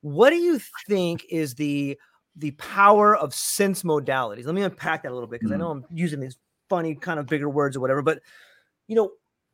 What 0.02 0.30
do 0.30 0.36
you 0.36 0.60
think 0.88 1.26
is 1.30 1.56
the 1.56 1.98
the 2.36 2.52
power 2.52 3.16
of 3.16 3.34
sense 3.34 3.84
modalities? 3.84 4.46
Let 4.46 4.56
me 4.56 4.64
unpack 4.64 5.04
that 5.04 5.12
a 5.12 5.14
little 5.14 5.28
bit 5.28 5.40
because 5.42 5.52
I 5.52 5.58
Mhm. 5.58 5.58
know 5.58 5.72
I'm 5.72 5.86
using 5.90 6.20
these 6.20 6.38
funny 6.70 6.96
kind 6.96 7.20
of 7.20 7.28
bigger 7.28 7.50
words 7.50 7.76
or 7.78 7.80
whatever, 7.82 8.02
but 8.02 8.22
you 8.88 8.96
know, 8.96 9.12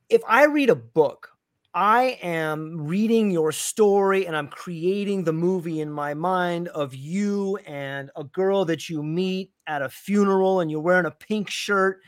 if 0.09 0.21
I 0.27 0.45
read 0.45 0.69
a 0.69 0.75
book, 0.75 1.29
I 1.73 2.17
am 2.23 2.87
reading 2.87 3.29
your 3.29 3.51
story 3.51 4.25
and 4.25 4.35
I'm 4.35 4.47
creating 4.47 5.23
the 5.23 5.33
movie 5.33 5.81
in 5.81 5.91
my 5.91 6.15
mind 6.15 6.67
of 6.69 6.95
you 6.95 7.57
and 7.57 8.09
a 8.15 8.23
girl 8.23 8.65
that 8.65 8.89
you 8.89 9.03
meet 9.03 9.53
at 9.67 9.83
a 9.83 9.89
funeral 9.89 10.61
and 10.61 10.71
you're 10.71 10.81
wearing 10.81 11.05
a 11.05 11.11
pink 11.11 11.49
shirt. 11.49 12.01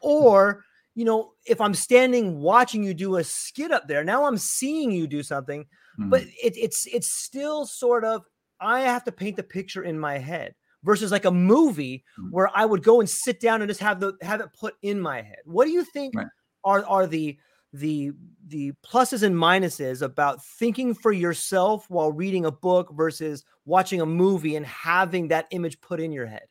Or, 0.00 0.64
you 0.94 1.04
know, 1.04 1.34
if 1.46 1.60
I'm 1.60 1.74
standing 1.74 2.40
watching 2.40 2.84
you 2.84 2.94
do 2.94 3.16
a 3.16 3.24
skit 3.24 3.72
up 3.72 3.88
there, 3.88 4.04
now 4.04 4.24
I'm 4.24 4.38
seeing 4.38 4.92
you 4.92 5.06
do 5.06 5.22
something, 5.22 5.66
but 6.08 6.22
it, 6.22 6.56
it's 6.56 6.86
it's 6.86 7.10
still 7.10 7.66
sort 7.66 8.04
of 8.04 8.24
I 8.60 8.80
have 8.80 9.04
to 9.04 9.12
paint 9.12 9.36
the 9.36 9.42
picture 9.42 9.82
in 9.84 9.98
my 9.98 10.18
head 10.18 10.54
versus 10.82 11.10
like 11.12 11.24
a 11.24 11.30
movie 11.30 12.04
Mm. 12.18 12.30
where 12.30 12.50
I 12.54 12.64
would 12.64 12.82
go 12.82 13.00
and 13.00 13.08
sit 13.08 13.40
down 13.40 13.62
and 13.62 13.68
just 13.68 13.80
have 13.80 14.00
the 14.00 14.14
have 14.22 14.40
it 14.40 14.50
put 14.58 14.74
in 14.82 15.00
my 15.00 15.22
head. 15.22 15.38
What 15.44 15.64
do 15.66 15.70
you 15.70 15.84
think 15.84 16.14
Right. 16.14 16.26
are 16.64 16.84
are 16.86 17.06
the 17.06 17.38
the 17.72 18.12
the 18.48 18.72
pluses 18.84 19.22
and 19.22 19.34
minuses 19.34 20.02
about 20.02 20.44
thinking 20.44 20.92
for 20.94 21.12
yourself 21.12 21.88
while 21.88 22.10
reading 22.12 22.44
a 22.44 22.50
book 22.50 22.92
versus 22.94 23.44
watching 23.64 24.00
a 24.00 24.06
movie 24.06 24.56
and 24.56 24.66
having 24.66 25.28
that 25.28 25.46
image 25.50 25.80
put 25.80 26.00
in 26.00 26.10
your 26.12 26.26
head? 26.26 26.46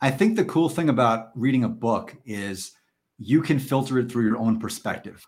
I 0.00 0.10
think 0.12 0.36
the 0.36 0.44
cool 0.44 0.68
thing 0.68 0.88
about 0.88 1.30
reading 1.34 1.64
a 1.64 1.68
book 1.68 2.14
is 2.24 2.72
you 3.18 3.42
can 3.42 3.58
filter 3.58 3.98
it 3.98 4.10
through 4.12 4.26
your 4.26 4.36
own 4.38 4.60
perspective. 4.60 5.26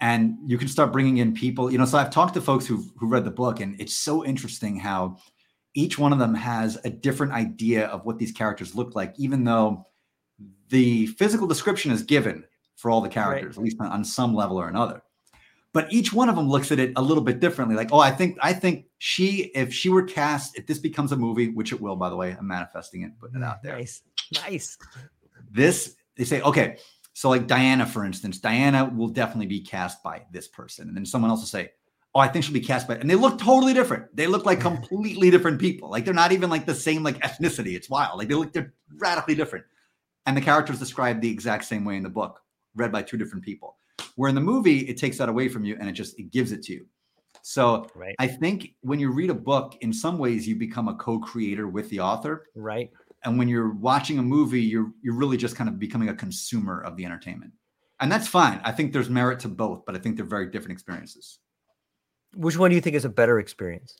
Right. 0.00 0.08
And 0.08 0.38
you 0.46 0.58
can 0.58 0.68
start 0.68 0.92
bringing 0.92 1.18
in 1.18 1.34
people, 1.34 1.70
you 1.70 1.78
know. 1.78 1.84
So 1.84 1.98
I've 1.98 2.10
talked 2.10 2.34
to 2.34 2.40
folks 2.40 2.66
who 2.66 2.84
who 2.96 3.06
read 3.06 3.24
the 3.24 3.30
book, 3.30 3.60
and 3.60 3.80
it's 3.80 3.94
so 3.94 4.24
interesting 4.24 4.78
how 4.78 5.18
each 5.74 5.98
one 5.98 6.12
of 6.12 6.18
them 6.18 6.34
has 6.34 6.78
a 6.84 6.90
different 6.90 7.32
idea 7.32 7.86
of 7.86 8.04
what 8.04 8.18
these 8.18 8.32
characters 8.32 8.74
look 8.74 8.94
like, 8.94 9.14
even 9.18 9.44
though 9.44 9.86
the 10.68 11.06
physical 11.06 11.46
description 11.46 11.90
is 11.90 12.02
given 12.02 12.44
for 12.76 12.90
all 12.90 13.00
the 13.00 13.08
characters, 13.08 13.56
at 13.56 13.62
least 13.62 13.76
on, 13.80 13.88
on 13.88 14.04
some 14.04 14.34
level 14.34 14.56
or 14.56 14.68
another. 14.68 15.02
But 15.72 15.92
each 15.92 16.12
one 16.12 16.28
of 16.28 16.34
them 16.34 16.48
looks 16.48 16.72
at 16.72 16.80
it 16.80 16.92
a 16.96 17.02
little 17.02 17.22
bit 17.22 17.38
differently. 17.38 17.76
Like, 17.76 17.92
oh, 17.92 18.00
I 18.00 18.10
think 18.10 18.38
I 18.42 18.52
think 18.52 18.86
she, 18.98 19.52
if 19.54 19.72
she 19.72 19.88
were 19.88 20.02
cast, 20.02 20.58
if 20.58 20.66
this 20.66 20.78
becomes 20.78 21.12
a 21.12 21.16
movie, 21.16 21.48
which 21.48 21.72
it 21.72 21.80
will, 21.80 21.94
by 21.94 22.10
the 22.10 22.16
way, 22.16 22.34
I'm 22.36 22.48
manifesting 22.48 23.02
it, 23.02 23.12
putting 23.20 23.36
it 23.36 23.44
out 23.44 23.62
there 23.62 23.76
Nice. 23.76 24.02
Nice. 24.32 24.78
this 25.50 25.96
they 26.16 26.24
say 26.24 26.40
okay 26.42 26.76
so 27.20 27.28
like 27.28 27.46
diana 27.46 27.84
for 27.84 28.06
instance 28.06 28.38
diana 28.38 28.90
will 28.96 29.08
definitely 29.08 29.44
be 29.46 29.60
cast 29.60 30.02
by 30.02 30.22
this 30.32 30.48
person. 30.48 30.88
And 30.88 30.96
then 30.96 31.04
someone 31.04 31.30
else 31.30 31.40
will 31.40 31.48
say 31.58 31.72
oh 32.14 32.20
i 32.20 32.26
think 32.26 32.42
she'll 32.46 32.54
be 32.54 32.60
cast 32.60 32.88
by 32.88 32.96
and 32.96 33.10
they 33.10 33.14
look 33.14 33.38
totally 33.38 33.74
different. 33.74 34.04
They 34.16 34.26
look 34.26 34.46
like 34.46 34.58
completely 34.58 35.30
different 35.30 35.60
people. 35.60 35.90
Like 35.90 36.06
they're 36.06 36.14
not 36.14 36.32
even 36.32 36.48
like 36.48 36.64
the 36.64 36.74
same 36.74 37.02
like 37.02 37.18
ethnicity. 37.20 37.74
It's 37.74 37.90
wild. 37.90 38.16
Like 38.18 38.28
they 38.28 38.34
look 38.34 38.54
they're 38.54 38.72
radically 38.96 39.34
different. 39.34 39.66
And 40.24 40.34
the 40.34 40.40
characters 40.40 40.78
described 40.78 41.20
the 41.20 41.30
exact 41.30 41.64
same 41.66 41.84
way 41.84 41.96
in 41.98 42.02
the 42.02 42.08
book 42.08 42.40
read 42.74 42.90
by 42.90 43.02
two 43.02 43.18
different 43.18 43.44
people. 43.44 43.76
Where 44.16 44.30
in 44.30 44.34
the 44.34 44.40
movie 44.40 44.88
it 44.88 44.96
takes 44.96 45.18
that 45.18 45.28
away 45.28 45.50
from 45.50 45.62
you 45.62 45.76
and 45.78 45.90
it 45.90 45.92
just 45.92 46.18
it 46.18 46.30
gives 46.30 46.52
it 46.52 46.62
to 46.64 46.72
you. 46.72 46.86
So 47.42 47.86
Right. 47.94 48.14
i 48.18 48.26
think 48.26 48.74
when 48.80 48.98
you 48.98 49.10
read 49.12 49.28
a 49.28 49.34
book 49.34 49.76
in 49.82 49.92
some 49.92 50.16
ways 50.16 50.48
you 50.48 50.56
become 50.56 50.88
a 50.88 50.94
co-creator 50.94 51.68
with 51.68 51.90
the 51.90 52.00
author. 52.00 52.46
Right. 52.54 52.90
And 53.24 53.38
when 53.38 53.48
you're 53.48 53.74
watching 53.74 54.18
a 54.18 54.22
movie 54.22 54.62
you're 54.62 54.92
you're 55.02 55.14
really 55.14 55.36
just 55.36 55.56
kind 55.56 55.68
of 55.68 55.78
becoming 55.78 56.08
a 56.08 56.14
consumer 56.14 56.80
of 56.82 56.96
the 56.96 57.04
entertainment. 57.04 57.52
And 58.02 58.10
that's 58.10 58.26
fine. 58.26 58.62
I 58.64 58.72
think 58.72 58.94
there's 58.94 59.10
merit 59.10 59.40
to 59.40 59.48
both 59.48 59.84
but 59.86 59.94
i 59.94 59.98
think 59.98 60.16
they're 60.16 60.26
very 60.26 60.50
different 60.50 60.72
experiences. 60.72 61.38
Which 62.34 62.56
one 62.56 62.70
do 62.70 62.76
you 62.76 62.80
think 62.80 62.96
is 62.96 63.04
a 63.04 63.10
better 63.10 63.38
experience? 63.40 63.96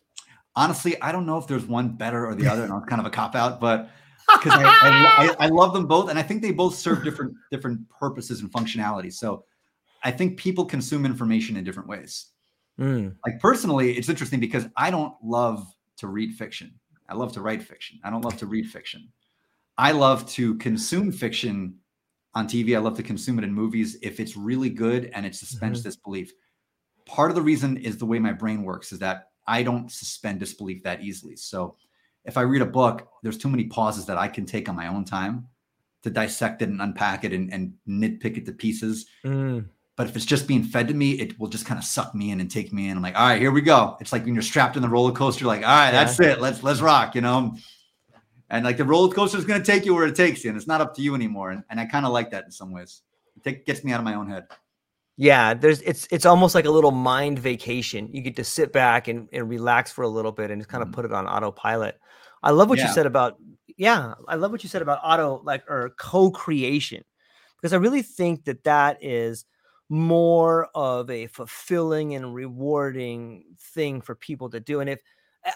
honestly 0.57 1.01
i 1.03 1.13
don't 1.13 1.27
know 1.27 1.39
if 1.39 1.47
there's 1.47 1.67
one 1.67 1.91
better 1.91 2.27
or 2.27 2.35
the 2.35 2.47
other 2.47 2.65
and 2.65 2.73
I'm 2.73 2.83
kind 2.83 3.01
of 3.01 3.07
a 3.07 3.11
cop 3.11 3.35
out 3.35 3.61
but 3.61 3.91
because 4.27 4.53
I, 4.53 4.63
I, 4.65 5.27
I, 5.27 5.47
I 5.47 5.49
love 5.49 5.73
them 5.73 5.87
both 5.87 6.11
and 6.11 6.19
i 6.19 6.23
think 6.23 6.43
they 6.43 6.53
both 6.53 6.75
serve 6.75 7.05
different 7.05 7.35
different 7.51 7.89
purposes 7.89 8.41
and 8.41 8.53
functionalities. 8.53 9.15
So 9.15 9.45
i 10.03 10.11
think 10.11 10.39
people 10.39 10.65
consume 10.65 11.05
information 11.05 11.57
in 11.57 11.65
different 11.65 11.89
ways. 11.89 12.27
Mm, 12.79 13.15
like 13.27 13.39
personally 13.41 13.97
it's 13.97 14.09
interesting 14.09 14.41
because 14.41 14.67
i 14.77 14.91
don't 14.91 15.15
love 15.23 15.67
to 15.99 16.07
read 16.07 16.35
fiction 16.35 16.80
i 17.11 17.15
love 17.15 17.33
to 17.33 17.41
write 17.41 17.63
fiction. 17.63 17.99
I 18.05 18.11
don't 18.11 18.25
love 18.25 18.39
to 18.39 18.47
read 18.47 18.67
fiction. 18.67 19.09
I 19.77 19.93
love 19.93 20.29
to 20.31 20.55
consume 20.57 21.13
fiction 21.13 21.77
on 22.33 22.47
tv 22.47 22.77
i 22.77 22.79
love 22.79 22.97
to 22.97 23.03
consume 23.03 23.39
it 23.41 23.45
in 23.45 23.53
movies 23.53 23.99
if 24.03 24.21
it's 24.21 24.37
really 24.37 24.71
good 24.71 25.11
and 25.15 25.27
it 25.27 25.35
suspends 25.35 25.83
disbelief. 25.83 26.33
Part 27.07 27.31
of 27.31 27.35
the 27.35 27.43
reason 27.43 27.77
is 27.77 27.99
the 27.99 28.07
way 28.07 28.21
my 28.21 28.33
brain 28.33 28.63
works 28.63 28.93
is 28.93 29.01
that 29.01 29.29
i 29.47 29.63
don't 29.63 29.91
suspend 29.91 30.41
disbelief 30.41 30.83
that 30.85 31.03
easily. 31.03 31.37
So 31.37 31.77
if 32.25 32.37
i 32.37 32.43
read 32.43 32.63
a 32.63 32.67
book 32.67 33.09
there's 33.23 33.39
too 33.39 33.49
many 33.49 33.65
pauses 33.65 34.07
that 34.07 34.19
i 34.19 34.29
can 34.29 34.47
take 34.47 34.69
on 34.69 34.77
my 34.77 34.87
own 34.87 35.05
time 35.05 35.49
to 36.03 36.11
dissect 36.11 36.63
it 36.63 36.69
and 36.69 36.81
unpack 36.81 37.25
it 37.25 37.33
and, 37.33 37.53
and 37.53 37.75
nitpick 37.89 38.37
it 38.37 38.47
to 38.47 38.53
pieces. 38.53 39.07
Mm. 39.25 39.67
But 40.01 40.09
if 40.09 40.17
it's 40.17 40.25
just 40.25 40.47
being 40.47 40.63
fed 40.63 40.89
to 40.89 40.95
me, 40.95 41.11
it 41.11 41.39
will 41.39 41.49
just 41.49 41.67
kind 41.67 41.77
of 41.77 41.85
suck 41.85 42.15
me 42.15 42.31
in 42.31 42.41
and 42.41 42.51
take 42.51 42.73
me 42.73 42.89
in. 42.89 42.97
I'm 42.97 43.03
like, 43.03 43.17
all 43.17 43.29
right, 43.29 43.39
here 43.39 43.51
we 43.51 43.61
go. 43.61 43.99
It's 44.01 44.15
like 44.15 44.25
when 44.25 44.33
you're 44.33 44.43
strapped 44.43 44.77
in 44.77 44.81
the 44.81 44.89
roller 44.89 45.13
coaster, 45.13 45.45
like, 45.45 45.61
all 45.61 45.69
right, 45.69 45.91
that's 45.91 46.19
it. 46.19 46.41
Let's 46.41 46.63
let's 46.63 46.81
rock, 46.81 47.15
you 47.15 47.21
know. 47.21 47.55
and 48.49 48.65
like 48.65 48.79
the 48.79 48.85
roller 48.87 49.13
coaster 49.13 49.37
is 49.37 49.45
going 49.45 49.61
to 49.61 49.67
take 49.73 49.85
you 49.85 49.95
where 49.95 50.07
it 50.07 50.17
takes 50.17 50.43
you, 50.43 50.49
and 50.49 50.57
it's 50.57 50.67
not 50.67 50.81
up 50.81 50.95
to 50.95 51.03
you 51.03 51.15
anymore. 51.15 51.51
And, 51.51 51.65
and 51.69 51.79
I 51.79 51.85
kind 51.85 52.07
of 52.07 52.13
like 52.13 52.31
that 52.31 52.47
in 52.47 52.51
some 52.51 52.73
ways. 52.73 53.03
It 53.37 53.45
take, 53.45 53.67
gets 53.67 53.85
me 53.85 53.93
out 53.93 54.01
of 54.01 54.05
my 54.07 54.15
own 54.15 54.31
head. 54.31 54.47
Yeah, 55.19 55.53
there's 55.53 55.83
it's 55.83 56.09
it's 56.11 56.25
almost 56.25 56.55
like 56.55 56.65
a 56.65 56.71
little 56.71 56.93
mind 56.93 57.39
vacation. 57.39 58.09
You 58.11 58.23
get 58.23 58.37
to 58.37 58.45
sit 58.45 58.73
back 58.73 59.07
and, 59.07 59.29
and 59.35 59.51
relax 59.51 59.93
for 59.93 60.01
a 60.01 60.09
little 60.09 60.33
bit 60.33 60.51
and 60.51 60.63
just 60.63 60.71
kind 60.71 60.81
of 60.81 60.89
mm-hmm. 60.89 60.95
put 60.95 61.05
it 61.05 61.13
on 61.13 61.27
autopilot. 61.27 62.01
I 62.43 62.53
love 62.53 62.71
what 62.71 62.79
yeah. 62.79 62.89
you 62.89 62.95
said 62.95 63.05
about 63.05 63.37
yeah, 63.77 64.15
I 64.27 64.37
love 64.37 64.51
what 64.51 64.63
you 64.63 64.71
said 64.71 64.81
about 64.81 65.01
auto 65.05 65.43
like 65.45 65.71
or 65.71 65.93
co-creation 65.99 67.05
because 67.61 67.75
I 67.75 67.77
really 67.77 68.01
think 68.01 68.47
that 68.47 68.65
that 68.65 69.05
is 69.05 69.45
more 69.91 70.69
of 70.75 71.11
a 71.11 71.27
fulfilling 71.27 72.15
and 72.15 72.33
rewarding 72.33 73.45
thing 73.59 74.01
for 74.01 74.15
people 74.15 74.49
to 74.49 74.61
do. 74.61 74.81
And 74.81 74.89
if 74.89 75.01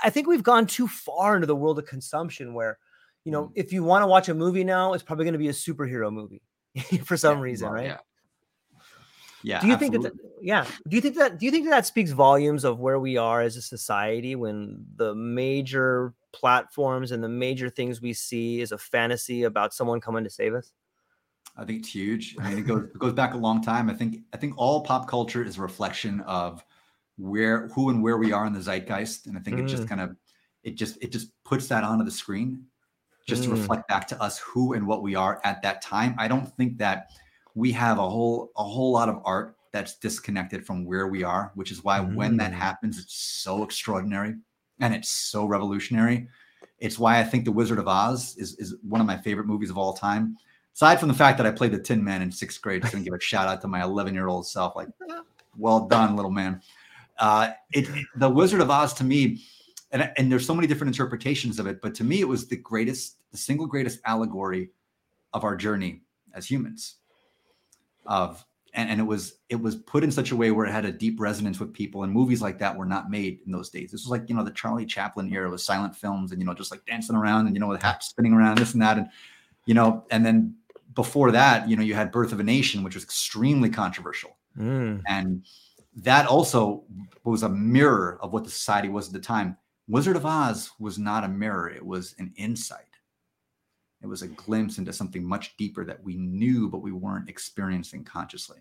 I 0.02 0.10
think 0.10 0.26
we've 0.26 0.42
gone 0.42 0.66
too 0.66 0.88
far 0.88 1.36
into 1.36 1.46
the 1.46 1.54
world 1.54 1.78
of 1.78 1.86
consumption 1.86 2.52
where, 2.52 2.78
you 3.24 3.30
know, 3.30 3.44
mm. 3.44 3.52
if 3.54 3.72
you 3.72 3.84
want 3.84 4.02
to 4.02 4.08
watch 4.08 4.28
a 4.28 4.34
movie 4.34 4.64
now, 4.64 4.92
it's 4.92 5.04
probably 5.04 5.24
going 5.24 5.34
to 5.34 5.38
be 5.38 5.48
a 5.48 5.52
superhero 5.52 6.12
movie 6.12 6.42
for 7.04 7.16
some 7.16 7.38
yeah, 7.38 7.42
reason, 7.44 7.70
right? 7.70 7.86
Yeah. 7.86 7.98
Yeah. 9.44 9.60
Do 9.60 9.66
you 9.66 9.74
absolutely. 9.74 10.00
think 10.00 10.16
that? 10.16 10.28
Yeah. 10.42 10.66
Do 10.88 10.96
you 10.96 11.02
think 11.02 11.16
that? 11.16 11.38
Do 11.38 11.44
you 11.44 11.52
think 11.52 11.64
that, 11.66 11.70
that 11.70 11.86
speaks 11.86 12.12
volumes 12.12 12.64
of 12.64 12.80
where 12.80 12.98
we 12.98 13.18
are 13.18 13.42
as 13.42 13.56
a 13.56 13.62
society 13.62 14.34
when 14.34 14.86
the 14.96 15.14
major 15.14 16.14
platforms 16.32 17.12
and 17.12 17.22
the 17.22 17.28
major 17.28 17.68
things 17.68 18.00
we 18.00 18.14
see 18.14 18.62
is 18.62 18.72
a 18.72 18.78
fantasy 18.78 19.42
about 19.42 19.74
someone 19.74 20.00
coming 20.00 20.24
to 20.24 20.30
save 20.30 20.54
us? 20.54 20.72
I 21.56 21.64
think 21.64 21.80
it's 21.80 21.94
huge. 21.94 22.36
I 22.40 22.48
mean, 22.48 22.58
it 22.58 22.66
goes 22.66 22.84
it 22.84 22.98
goes 22.98 23.12
back 23.12 23.34
a 23.34 23.38
long 23.38 23.62
time. 23.62 23.88
I 23.88 23.94
think 23.94 24.18
I 24.32 24.36
think 24.36 24.54
all 24.56 24.82
pop 24.82 25.08
culture 25.08 25.44
is 25.44 25.58
a 25.58 25.62
reflection 25.62 26.20
of 26.22 26.64
where 27.16 27.68
who 27.68 27.90
and 27.90 28.02
where 28.02 28.18
we 28.18 28.32
are 28.32 28.46
in 28.46 28.52
the 28.52 28.60
zeitgeist, 28.60 29.26
and 29.26 29.38
I 29.38 29.40
think 29.40 29.58
mm. 29.58 29.64
it 29.64 29.66
just 29.66 29.84
mm. 29.84 29.88
kind 29.88 30.00
of 30.00 30.16
it 30.64 30.76
just 30.76 31.02
it 31.02 31.12
just 31.12 31.28
puts 31.44 31.68
that 31.68 31.84
onto 31.84 32.04
the 32.04 32.10
screen, 32.10 32.64
just 33.26 33.42
mm. 33.42 33.46
to 33.46 33.50
reflect 33.52 33.86
back 33.88 34.08
to 34.08 34.20
us 34.20 34.38
who 34.38 34.72
and 34.72 34.86
what 34.86 35.02
we 35.02 35.14
are 35.14 35.40
at 35.44 35.62
that 35.62 35.80
time. 35.80 36.14
I 36.18 36.26
don't 36.26 36.48
think 36.56 36.78
that 36.78 37.10
we 37.54 37.70
have 37.72 37.98
a 37.98 38.08
whole 38.08 38.50
a 38.56 38.64
whole 38.64 38.92
lot 38.92 39.08
of 39.08 39.22
art 39.24 39.56
that's 39.72 39.96
disconnected 39.98 40.66
from 40.66 40.84
where 40.84 41.06
we 41.08 41.22
are, 41.22 41.52
which 41.54 41.70
is 41.70 41.84
why 41.84 42.00
mm. 42.00 42.14
when 42.16 42.36
that 42.38 42.50
mm. 42.50 42.56
happens, 42.56 42.98
it's 42.98 43.14
so 43.14 43.62
extraordinary 43.62 44.34
and 44.80 44.92
it's 44.92 45.08
so 45.08 45.44
revolutionary. 45.44 46.26
It's 46.80 46.98
why 46.98 47.20
I 47.20 47.24
think 47.24 47.44
The 47.44 47.52
Wizard 47.52 47.78
of 47.78 47.86
Oz 47.86 48.36
is 48.38 48.56
is 48.56 48.74
one 48.82 49.00
of 49.00 49.06
my 49.06 49.16
favorite 49.18 49.46
movies 49.46 49.70
of 49.70 49.78
all 49.78 49.92
time 49.92 50.36
aside 50.74 50.98
from 50.98 51.08
the 51.08 51.14
fact 51.14 51.38
that 51.38 51.46
I 51.46 51.50
played 51.50 51.72
the 51.72 51.78
Tin 51.78 52.02
Man 52.02 52.22
in 52.22 52.30
sixth 52.30 52.60
grade, 52.60 52.82
just 52.82 52.92
gonna 52.92 53.04
give 53.04 53.14
a 53.14 53.20
shout 53.20 53.48
out 53.48 53.60
to 53.62 53.68
my 53.68 53.82
11 53.82 54.14
year 54.14 54.28
old 54.28 54.46
self. 54.46 54.76
Like, 54.76 54.88
well 55.56 55.86
done, 55.86 56.16
little 56.16 56.30
man. 56.30 56.60
Uh, 57.18 57.50
it, 57.72 57.88
the 58.16 58.28
Wizard 58.28 58.60
of 58.60 58.70
Oz 58.70 58.92
to 58.94 59.04
me, 59.04 59.42
and, 59.92 60.10
and 60.16 60.30
there's 60.30 60.46
so 60.46 60.54
many 60.54 60.66
different 60.66 60.88
interpretations 60.88 61.58
of 61.58 61.66
it, 61.66 61.80
but 61.80 61.94
to 61.94 62.04
me, 62.04 62.20
it 62.20 62.28
was 62.28 62.48
the 62.48 62.56
greatest, 62.56 63.18
the 63.30 63.38
single 63.38 63.66
greatest 63.66 64.00
allegory 64.04 64.70
of 65.32 65.44
our 65.44 65.56
journey 65.56 66.02
as 66.34 66.46
humans. 66.46 66.96
Of 68.06 68.44
and, 68.74 68.90
and 68.90 69.00
it 69.00 69.04
was 69.04 69.36
it 69.48 69.56
was 69.56 69.76
put 69.76 70.04
in 70.04 70.10
such 70.10 70.32
a 70.32 70.36
way 70.36 70.50
where 70.50 70.66
it 70.66 70.72
had 70.72 70.84
a 70.84 70.92
deep 70.92 71.20
resonance 71.20 71.58
with 71.60 71.72
people 71.72 72.02
and 72.02 72.12
movies 72.12 72.42
like 72.42 72.58
that 72.58 72.76
were 72.76 72.84
not 72.84 73.10
made 73.10 73.38
in 73.46 73.52
those 73.52 73.70
days 73.70 73.90
this 73.90 74.02
was 74.02 74.10
like 74.10 74.28
you 74.28 74.34
know 74.34 74.44
the 74.44 74.50
charlie 74.50 74.84
chaplin 74.84 75.32
era 75.32 75.50
with 75.50 75.60
silent 75.60 75.96
films 75.96 76.32
and 76.32 76.40
you 76.40 76.46
know 76.46 76.52
just 76.52 76.70
like 76.70 76.84
dancing 76.84 77.16
around 77.16 77.46
and 77.46 77.56
you 77.56 77.60
know 77.60 77.68
with 77.68 77.80
hats 77.80 78.08
spinning 78.08 78.32
around 78.32 78.58
this 78.58 78.74
and 78.74 78.82
that 78.82 78.98
and 78.98 79.08
you 79.64 79.74
know 79.74 80.04
and 80.10 80.26
then 80.26 80.54
before 80.94 81.32
that, 81.32 81.68
you 81.68 81.76
know, 81.76 81.82
you 81.82 81.94
had 81.94 82.12
Birth 82.12 82.32
of 82.32 82.40
a 82.40 82.44
Nation, 82.44 82.82
which 82.82 82.94
was 82.94 83.04
extremely 83.04 83.70
controversial. 83.70 84.36
Mm. 84.58 85.02
And 85.06 85.44
that 85.96 86.26
also 86.26 86.84
was 87.24 87.42
a 87.42 87.48
mirror 87.48 88.18
of 88.20 88.32
what 88.32 88.44
the 88.44 88.50
society 88.50 88.88
was 88.88 89.08
at 89.08 89.12
the 89.12 89.20
time. 89.20 89.56
Wizard 89.88 90.16
of 90.16 90.26
Oz 90.26 90.70
was 90.78 90.98
not 90.98 91.24
a 91.24 91.28
mirror, 91.28 91.68
it 91.68 91.84
was 91.84 92.14
an 92.18 92.32
insight. 92.36 92.80
It 94.02 94.06
was 94.06 94.22
a 94.22 94.28
glimpse 94.28 94.78
into 94.78 94.92
something 94.92 95.24
much 95.24 95.56
deeper 95.56 95.84
that 95.84 96.02
we 96.02 96.16
knew, 96.16 96.68
but 96.68 96.82
we 96.82 96.92
weren't 96.92 97.28
experiencing 97.28 98.04
consciously, 98.04 98.58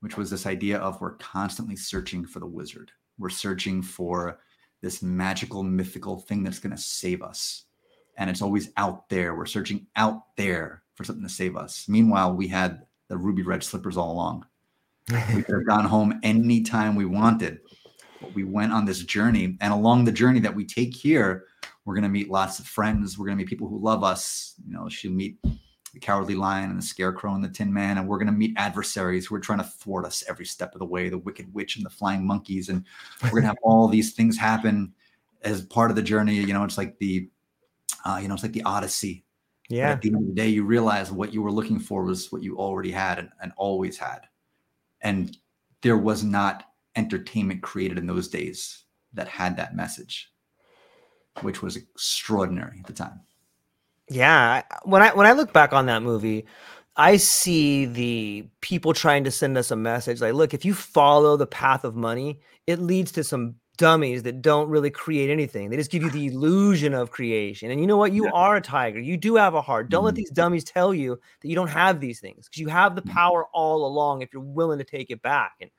which 0.00 0.16
was 0.16 0.28
this 0.28 0.46
idea 0.46 0.78
of 0.78 1.00
we're 1.00 1.16
constantly 1.16 1.76
searching 1.76 2.26
for 2.26 2.40
the 2.40 2.46
wizard. 2.46 2.90
We're 3.18 3.28
searching 3.28 3.82
for 3.82 4.40
this 4.80 5.02
magical, 5.02 5.62
mythical 5.62 6.18
thing 6.18 6.42
that's 6.42 6.58
going 6.58 6.74
to 6.74 6.82
save 6.82 7.22
us. 7.22 7.64
And 8.16 8.28
it's 8.28 8.42
always 8.42 8.70
out 8.76 9.08
there. 9.08 9.36
We're 9.36 9.46
searching 9.46 9.86
out 9.94 10.36
there 10.36 10.82
for 10.98 11.04
something 11.04 11.22
to 11.22 11.32
save 11.32 11.56
us. 11.56 11.86
Meanwhile, 11.88 12.34
we 12.34 12.48
had 12.48 12.82
the 13.06 13.16
ruby 13.16 13.42
red 13.42 13.62
slippers 13.62 13.96
all 13.96 14.12
along. 14.12 14.44
we 15.08 15.42
could 15.44 15.54
have 15.54 15.66
gone 15.66 15.84
home 15.84 16.18
anytime 16.24 16.96
we 16.96 17.04
wanted. 17.04 17.60
But 18.20 18.34
we 18.34 18.42
went 18.42 18.72
on 18.72 18.84
this 18.84 19.04
journey. 19.04 19.56
And 19.60 19.72
along 19.72 20.04
the 20.04 20.12
journey 20.12 20.40
that 20.40 20.56
we 20.56 20.66
take 20.66 20.92
here, 20.92 21.44
we're 21.84 21.94
going 21.94 22.02
to 22.02 22.08
meet 22.08 22.30
lots 22.30 22.58
of 22.58 22.66
friends. 22.66 23.16
We're 23.16 23.26
going 23.26 23.38
to 23.38 23.42
meet 23.42 23.48
people 23.48 23.68
who 23.68 23.78
love 23.78 24.02
us. 24.02 24.56
You 24.66 24.74
know, 24.74 24.88
she'll 24.88 25.12
meet 25.12 25.38
the 25.94 26.00
cowardly 26.00 26.34
lion 26.34 26.68
and 26.70 26.78
the 26.78 26.84
scarecrow 26.84 27.32
and 27.34 27.44
the 27.44 27.48
tin 27.48 27.72
man. 27.72 27.96
And 27.96 28.08
we're 28.08 28.18
going 28.18 28.26
to 28.26 28.32
meet 28.32 28.54
adversaries 28.56 29.24
who 29.24 29.36
are 29.36 29.40
trying 29.40 29.60
to 29.60 29.64
thwart 29.64 30.04
us 30.04 30.24
every 30.28 30.46
step 30.46 30.74
of 30.74 30.80
the 30.80 30.84
way 30.84 31.08
the 31.08 31.16
wicked 31.16 31.54
witch 31.54 31.76
and 31.76 31.86
the 31.86 31.90
flying 31.90 32.26
monkeys. 32.26 32.70
And 32.70 32.84
we're 33.22 33.30
going 33.30 33.42
to 33.42 33.48
have 33.48 33.58
all 33.62 33.86
these 33.86 34.14
things 34.14 34.36
happen 34.36 34.92
as 35.42 35.62
part 35.62 35.90
of 35.90 35.96
the 35.96 36.02
journey. 36.02 36.34
You 36.34 36.54
know, 36.54 36.64
it's 36.64 36.76
like 36.76 36.98
the, 36.98 37.30
uh, 38.04 38.18
you 38.20 38.26
know, 38.26 38.34
it's 38.34 38.42
like 38.42 38.52
the 38.52 38.64
Odyssey 38.64 39.24
yeah. 39.68 39.88
But 39.88 39.92
at 39.92 40.02
the 40.02 40.08
end 40.08 40.16
of 40.16 40.26
the 40.26 40.34
day, 40.34 40.48
you 40.48 40.64
realize 40.64 41.12
what 41.12 41.32
you 41.32 41.42
were 41.42 41.52
looking 41.52 41.78
for 41.78 42.04
was 42.04 42.32
what 42.32 42.42
you 42.42 42.56
already 42.58 42.90
had 42.90 43.18
and, 43.18 43.30
and 43.42 43.52
always 43.56 43.98
had. 43.98 44.20
And 45.02 45.36
there 45.82 45.98
was 45.98 46.24
not 46.24 46.64
entertainment 46.96 47.62
created 47.62 47.98
in 47.98 48.06
those 48.06 48.28
days 48.28 48.84
that 49.12 49.28
had 49.28 49.56
that 49.56 49.76
message, 49.76 50.32
which 51.42 51.62
was 51.62 51.76
extraordinary 51.76 52.78
at 52.80 52.86
the 52.86 52.92
time. 52.92 53.20
Yeah, 54.08 54.62
when 54.84 55.02
I 55.02 55.14
when 55.14 55.26
I 55.26 55.32
look 55.32 55.52
back 55.52 55.74
on 55.74 55.86
that 55.86 56.02
movie, 56.02 56.46
I 56.96 57.18
see 57.18 57.84
the 57.84 58.48
people 58.62 58.94
trying 58.94 59.24
to 59.24 59.30
send 59.30 59.58
us 59.58 59.70
a 59.70 59.76
message 59.76 60.22
like, 60.22 60.32
look, 60.32 60.54
if 60.54 60.64
you 60.64 60.72
follow 60.72 61.36
the 61.36 61.46
path 61.46 61.84
of 61.84 61.94
money, 61.94 62.40
it 62.66 62.80
leads 62.80 63.12
to 63.12 63.22
some 63.22 63.56
dummies 63.78 64.22
that 64.24 64.42
don't 64.42 64.68
really 64.68 64.90
create 64.90 65.30
anything. 65.30 65.70
They 65.70 65.76
just 65.76 65.90
give 65.90 66.02
you 66.02 66.10
the 66.10 66.26
illusion 66.32 66.92
of 66.92 67.10
creation. 67.10 67.70
And 67.70 67.80
you 67.80 67.86
know 67.86 67.96
what? 67.96 68.12
You 68.12 68.24
yeah. 68.24 68.32
are 68.32 68.56
a 68.56 68.60
tiger. 68.60 69.00
You 69.00 69.16
do 69.16 69.36
have 69.36 69.54
a 69.54 69.62
heart. 69.62 69.88
Don't 69.88 70.00
mm-hmm. 70.00 70.06
let 70.06 70.14
these 70.14 70.30
dummies 70.30 70.64
tell 70.64 70.92
you 70.92 71.18
that 71.40 71.48
you 71.48 71.54
don't 71.54 71.68
have 71.68 72.00
these 72.00 72.20
things 72.20 72.46
because 72.46 72.60
you 72.60 72.68
have 72.68 72.94
the 72.94 73.02
mm-hmm. 73.02 73.12
power 73.12 73.46
all 73.54 73.86
along 73.86 74.20
if 74.20 74.32
you're 74.32 74.42
willing 74.42 74.78
to 74.78 74.84
take 74.84 75.10
it 75.10 75.22
back. 75.22 75.54
And 75.60 75.70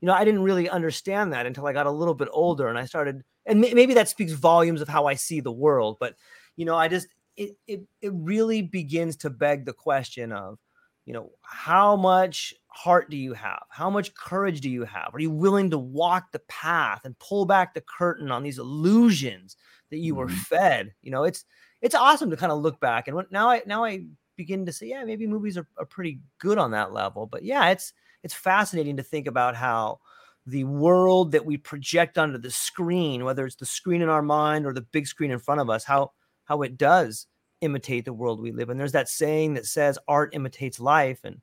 you 0.00 0.06
know, 0.06 0.14
I 0.14 0.24
didn't 0.24 0.42
really 0.42 0.68
understand 0.68 1.32
that 1.32 1.46
until 1.46 1.66
I 1.66 1.72
got 1.72 1.86
a 1.86 1.90
little 1.90 2.14
bit 2.14 2.28
older 2.30 2.68
and 2.68 2.78
I 2.78 2.86
started 2.86 3.22
and 3.46 3.60
maybe 3.60 3.94
that 3.94 4.08
speaks 4.08 4.32
volumes 4.32 4.80
of 4.80 4.88
how 4.88 5.06
I 5.06 5.14
see 5.14 5.40
the 5.40 5.50
world, 5.50 5.96
but 5.98 6.14
you 6.56 6.64
know, 6.64 6.76
I 6.76 6.88
just 6.88 7.08
it 7.36 7.56
it 7.66 7.80
it 8.00 8.12
really 8.14 8.62
begins 8.62 9.16
to 9.16 9.30
beg 9.30 9.64
the 9.64 9.72
question 9.72 10.30
of 10.32 10.58
you 11.06 11.14
know, 11.14 11.30
how 11.42 11.96
much 11.96 12.54
heart 12.70 13.10
do 13.10 13.16
you 13.16 13.34
have? 13.34 13.62
How 13.68 13.90
much 13.90 14.14
courage 14.14 14.60
do 14.60 14.70
you 14.70 14.84
have? 14.84 15.10
Are 15.14 15.20
you 15.20 15.30
willing 15.30 15.70
to 15.70 15.78
walk 15.78 16.32
the 16.32 16.40
path 16.40 17.04
and 17.04 17.18
pull 17.18 17.44
back 17.44 17.74
the 17.74 17.82
curtain 17.82 18.30
on 18.30 18.42
these 18.42 18.58
illusions 18.58 19.56
that 19.90 19.98
you 19.98 20.14
were 20.14 20.26
mm-hmm. 20.26 20.36
fed? 20.36 20.94
You 21.02 21.10
know, 21.10 21.24
it's 21.24 21.44
it's 21.80 21.94
awesome 21.94 22.30
to 22.30 22.36
kind 22.36 22.52
of 22.52 22.60
look 22.60 22.80
back 22.80 23.08
and 23.08 23.22
now 23.30 23.50
I 23.50 23.62
now 23.66 23.84
I 23.84 24.04
begin 24.36 24.64
to 24.66 24.72
say, 24.72 24.86
yeah, 24.86 25.04
maybe 25.04 25.26
movies 25.26 25.58
are, 25.58 25.68
are 25.78 25.86
pretty 25.86 26.20
good 26.38 26.58
on 26.58 26.70
that 26.70 26.92
level. 26.92 27.26
But 27.26 27.42
yeah, 27.42 27.70
it's 27.70 27.92
it's 28.22 28.34
fascinating 28.34 28.96
to 28.96 29.02
think 29.02 29.26
about 29.26 29.56
how 29.56 30.00
the 30.46 30.64
world 30.64 31.32
that 31.32 31.44
we 31.44 31.56
project 31.56 32.18
onto 32.18 32.38
the 32.38 32.50
screen, 32.50 33.24
whether 33.24 33.44
it's 33.44 33.56
the 33.56 33.66
screen 33.66 34.02
in 34.02 34.08
our 34.08 34.22
mind 34.22 34.66
or 34.66 34.72
the 34.72 34.80
big 34.80 35.06
screen 35.06 35.30
in 35.30 35.38
front 35.38 35.60
of 35.60 35.68
us, 35.68 35.84
how 35.84 36.12
how 36.44 36.62
it 36.62 36.78
does 36.78 37.26
imitate 37.60 38.04
the 38.04 38.12
world 38.12 38.40
we 38.40 38.52
live 38.52 38.70
in. 38.70 38.78
There's 38.78 38.92
that 38.92 39.08
saying 39.08 39.54
that 39.54 39.66
says 39.66 39.98
art 40.08 40.34
imitates 40.34 40.80
life. 40.80 41.20
And 41.24 41.40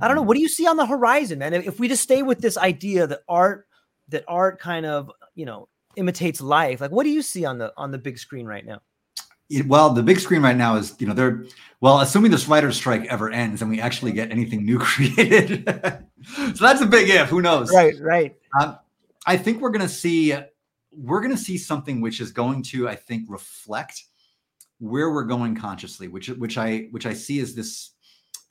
I 0.00 0.08
don't 0.08 0.16
know, 0.16 0.22
mm-hmm. 0.22 0.28
what 0.28 0.34
do 0.34 0.40
you 0.40 0.48
see 0.48 0.66
on 0.66 0.76
the 0.76 0.86
horizon, 0.86 1.38
man? 1.38 1.54
If 1.54 1.78
we 1.78 1.88
just 1.88 2.02
stay 2.02 2.22
with 2.22 2.40
this 2.40 2.58
idea 2.58 3.06
that 3.06 3.20
art, 3.28 3.66
that 4.08 4.24
art 4.26 4.58
kind 4.58 4.86
of, 4.86 5.10
you 5.34 5.46
know, 5.46 5.68
imitates 5.96 6.40
life, 6.40 6.80
like 6.80 6.90
what 6.90 7.04
do 7.04 7.10
you 7.10 7.22
see 7.22 7.44
on 7.44 7.58
the 7.58 7.72
on 7.76 7.90
the 7.90 7.98
big 7.98 8.18
screen 8.18 8.46
right 8.46 8.64
now? 8.66 8.80
well, 9.66 9.90
the 9.90 10.02
big 10.02 10.18
screen 10.18 10.42
right 10.42 10.56
now 10.56 10.76
is, 10.76 10.94
you 10.98 11.06
know, 11.06 11.12
they're 11.12 11.44
well, 11.80 12.00
assuming 12.00 12.30
this 12.30 12.48
writer's 12.48 12.76
strike 12.76 13.04
ever 13.06 13.30
ends 13.30 13.60
and 13.62 13.70
we 13.70 13.80
actually 13.80 14.12
get 14.12 14.30
anything 14.30 14.64
new 14.64 14.78
created. 14.80 15.64
so 16.26 16.64
that's 16.64 16.80
a 16.80 16.86
big 16.86 17.08
if. 17.08 17.28
Who 17.28 17.42
knows? 17.42 17.72
Right, 17.72 17.94
right. 18.00 18.34
Um, 18.60 18.78
I 19.26 19.36
think 19.36 19.60
we're 19.60 19.70
gonna 19.70 19.88
see 19.88 20.34
we're 20.90 21.20
gonna 21.20 21.36
see 21.36 21.58
something 21.58 22.00
which 22.00 22.20
is 22.20 22.32
going 22.32 22.62
to, 22.62 22.88
I 22.88 22.94
think, 22.94 23.24
reflect 23.28 24.02
where 24.78 25.12
we're 25.12 25.24
going 25.24 25.54
consciously, 25.54 26.08
which 26.08 26.28
which 26.28 26.58
I 26.58 26.88
which 26.90 27.06
I 27.06 27.14
see 27.14 27.40
as 27.40 27.54
this 27.54 27.90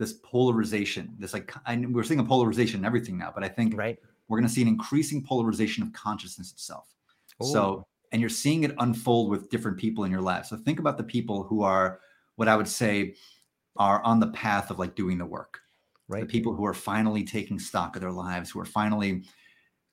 this 0.04 0.14
polarization. 0.14 1.16
This 1.18 1.34
like 1.34 1.54
I, 1.66 1.78
we're 1.90 2.04
seeing 2.04 2.20
a 2.20 2.26
polarization 2.26 2.82
in 2.82 2.86
everything 2.86 3.18
now, 3.18 3.32
but 3.34 3.44
I 3.44 3.48
think 3.48 3.78
right. 3.78 3.98
we're 4.28 4.38
going 4.38 4.48
to 4.48 4.54
see 4.54 4.62
an 4.62 4.68
increasing 4.68 5.24
polarization 5.24 5.82
of 5.82 5.94
consciousness 5.94 6.52
itself. 6.52 6.94
Ooh. 7.42 7.48
So 7.48 7.88
and 8.12 8.20
you're 8.20 8.30
seeing 8.30 8.64
it 8.64 8.76
unfold 8.80 9.30
with 9.30 9.50
different 9.50 9.78
people 9.78 10.04
in 10.04 10.12
your 10.12 10.22
life. 10.22 10.46
So 10.46 10.58
think 10.58 10.80
about 10.80 10.98
the 10.98 11.04
people 11.04 11.44
who 11.44 11.64
are 11.64 12.00
what 12.36 12.48
I 12.48 12.56
would 12.56 12.68
say 12.68 13.16
are 13.78 14.04
on 14.04 14.20
the 14.20 14.28
path 14.28 14.70
of 14.70 14.78
like 14.78 14.96
doing 14.96 15.18
the 15.18 15.26
work. 15.26 15.60
Right. 16.10 16.22
The 16.22 16.28
people 16.28 16.54
who 16.54 16.66
are 16.66 16.74
finally 16.74 17.24
taking 17.24 17.58
stock 17.58 17.96
of 17.96 18.02
their 18.02 18.12
lives, 18.12 18.52
who 18.52 18.60
are 18.60 18.66
finally 18.66 19.24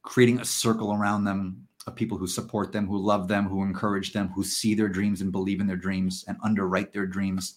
creating 0.02 0.40
a 0.40 0.44
circle 0.44 0.92
around 0.92 1.24
them 1.24 1.66
of 1.86 1.94
people 1.94 2.18
who 2.18 2.26
support 2.26 2.72
them, 2.72 2.86
who 2.86 2.98
love 2.98 3.28
them, 3.28 3.48
who 3.48 3.62
encourage 3.62 4.12
them, 4.12 4.28
who 4.28 4.42
see 4.42 4.74
their 4.74 4.88
dreams 4.88 5.20
and 5.20 5.30
believe 5.30 5.60
in 5.60 5.66
their 5.66 5.76
dreams 5.76 6.24
and 6.26 6.36
underwrite 6.42 6.92
their 6.92 7.06
dreams, 7.06 7.56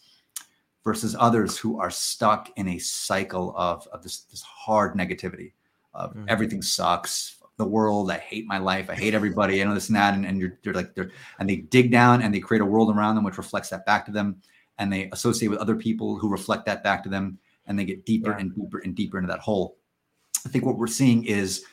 versus 0.84 1.16
others 1.18 1.58
who 1.58 1.80
are 1.80 1.90
stuck 1.90 2.52
in 2.58 2.68
a 2.68 2.80
cycle 2.80 3.54
of, 3.56 3.88
of 3.94 4.04
this, 4.04 4.22
this 4.22 4.42
hard 4.42 4.96
negativity 4.96 5.54
of 5.94 6.12
mm-hmm. 6.12 6.26
everything 6.28 6.62
sucks, 6.62 7.38
the 7.58 7.66
world, 7.66 8.10
I 8.10 8.18
hate 8.18 8.48
my 8.48 8.58
life, 8.58 8.90
I 8.90 8.96
hate 8.96 9.14
everybody, 9.14 9.62
I 9.62 9.66
know 9.66 9.76
this 9.76 9.90
and 9.90 9.96
that, 9.96 10.16
and, 10.16 10.26
and 10.26 10.40
you're, 10.40 10.58
you're 10.64 10.74
like 10.74 10.96
they're 10.96 11.12
and 11.40 11.48
they 11.48 11.58
dig 11.58 11.92
down 11.92 12.22
and 12.22 12.34
they 12.34 12.40
create 12.40 12.62
a 12.62 12.66
world 12.66 12.94
around 12.96 13.16
them 13.16 13.24
which 13.24 13.38
reflects 13.38 13.70
that 13.70 13.86
back 13.86 14.06
to 14.08 14.12
them, 14.12 14.42
and 14.80 14.92
they 14.92 15.10
associate 15.12 15.50
with 15.50 15.60
other 15.60 15.76
people 15.76 16.18
who 16.18 16.30
reflect 16.30 16.66
that 16.66 16.84
back 16.84 17.04
to 17.04 17.10
them, 17.10 17.38
and 17.68 17.78
they 17.78 17.86
get 17.86 18.06
deeper 18.06 18.32
yeah. 18.32 18.40
and 18.40 18.56
deeper 18.56 18.80
and 18.80 18.96
deeper 18.96 19.18
into 19.20 19.32
that 19.32 19.40
hole. 19.40 19.78
I 20.46 20.50
think 20.50 20.66
what 20.66 20.78
we're 20.78 20.88
seeing 20.88 21.26
is, 21.26 21.64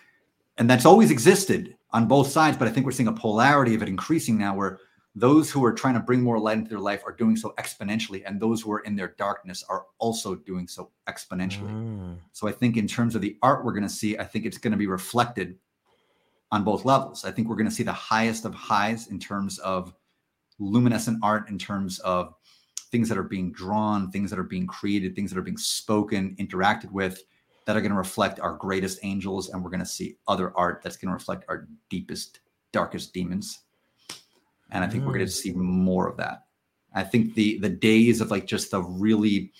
and 0.59 0.69
that's 0.69 0.85
always 0.85 1.11
existed 1.11 1.77
on 1.93 2.07
both 2.07 2.29
sides, 2.29 2.57
but 2.57 2.69
I 2.69 2.71
think 2.71 2.85
we're 2.85 2.93
seeing 2.93 3.09
a 3.09 3.13
polarity 3.13 3.75
of 3.75 3.83
it 3.83 3.89
increasing 3.89 4.39
now 4.39 4.55
where 4.55 4.81
those 5.21 5.51
who 5.51 5.63
are 5.65 5.73
trying 5.73 5.95
to 5.95 6.01
bring 6.01 6.23
more 6.23 6.39
light 6.39 6.57
into 6.57 6.71
their 6.71 6.81
life 6.81 7.03
are 7.07 7.13
doing 7.13 7.37
so 7.37 7.53
exponentially, 7.59 8.23
and 8.27 8.41
those 8.41 8.63
who 8.63 8.73
are 8.73 8.81
in 8.81 8.97
their 8.97 9.15
darkness 9.19 9.63
are 9.69 9.85
also 9.99 10.35
doing 10.35 10.67
so 10.67 10.91
exponentially. 11.09 11.71
Mm. 11.71 12.17
So 12.33 12.49
I 12.49 12.53
think 12.53 12.77
in 12.77 12.87
terms 12.87 13.15
of 13.15 13.21
the 13.21 13.37
art 13.43 13.65
we're 13.65 13.73
going 13.73 13.83
to 13.83 13.89
see, 13.89 14.17
I 14.17 14.25
think 14.25 14.47
it's 14.47 14.59
going 14.59 14.73
to 14.73 14.79
be 14.79 14.87
reflected 14.87 15.59
on 16.51 16.65
both 16.65 16.85
levels. 16.85 17.25
I 17.25 17.31
think 17.31 17.49
we're 17.49 17.57
going 17.57 17.69
to 17.69 17.75
see 17.75 17.83
the 17.83 17.93
highest 17.93 18.45
of 18.47 18.55
highs 18.55 19.09
in 19.09 19.19
terms 19.19 19.59
of 19.59 19.93
luminescent 20.59 21.19
art, 21.23 21.49
in 21.51 21.59
terms 21.59 21.99
of 22.01 22.35
things 22.91 23.09
that 23.09 23.19
are 23.19 23.23
being 23.23 23.53
drawn, 23.53 24.11
things 24.11 24.31
that 24.31 24.39
are 24.39 24.43
being 24.45 24.67
created, 24.67 25.15
things 25.15 25.31
that 25.31 25.39
are 25.39 25.43
being 25.43 25.59
spoken, 25.59 26.35
interacted 26.41 26.91
with 26.91 27.23
that 27.67 27.77
are 27.77 27.81
going 27.81 27.93
to 27.93 27.99
reflect 27.99 28.41
our 28.41 28.55
greatest 28.55 28.99
angels. 29.03 29.51
And 29.51 29.63
we're 29.63 29.71
going 29.71 29.81
to 29.81 29.87
see 29.87 30.17
other 30.27 30.57
art 30.57 30.81
that's 30.83 30.97
going 30.97 31.09
to 31.09 31.15
reflect 31.15 31.45
our 31.49 31.69
deepest, 31.89 32.41
darkest 32.73 33.13
demons. 33.13 33.61
And 34.73 34.85
I 34.85 34.89
think 34.89 35.03
mm. 35.03 35.07
we're 35.07 35.15
going 35.15 35.27
to 35.27 35.33
see 35.33 35.53
more 35.53 36.09
of 36.09 36.17
that. 36.19 36.45
I 36.95 37.03
think 37.03 37.35
the 37.35 37.59
the 37.59 37.69
days 37.69 38.21
of 38.21 38.31
like 38.31 38.47
just 38.47 38.71
the 38.71 38.83
really 38.83 39.53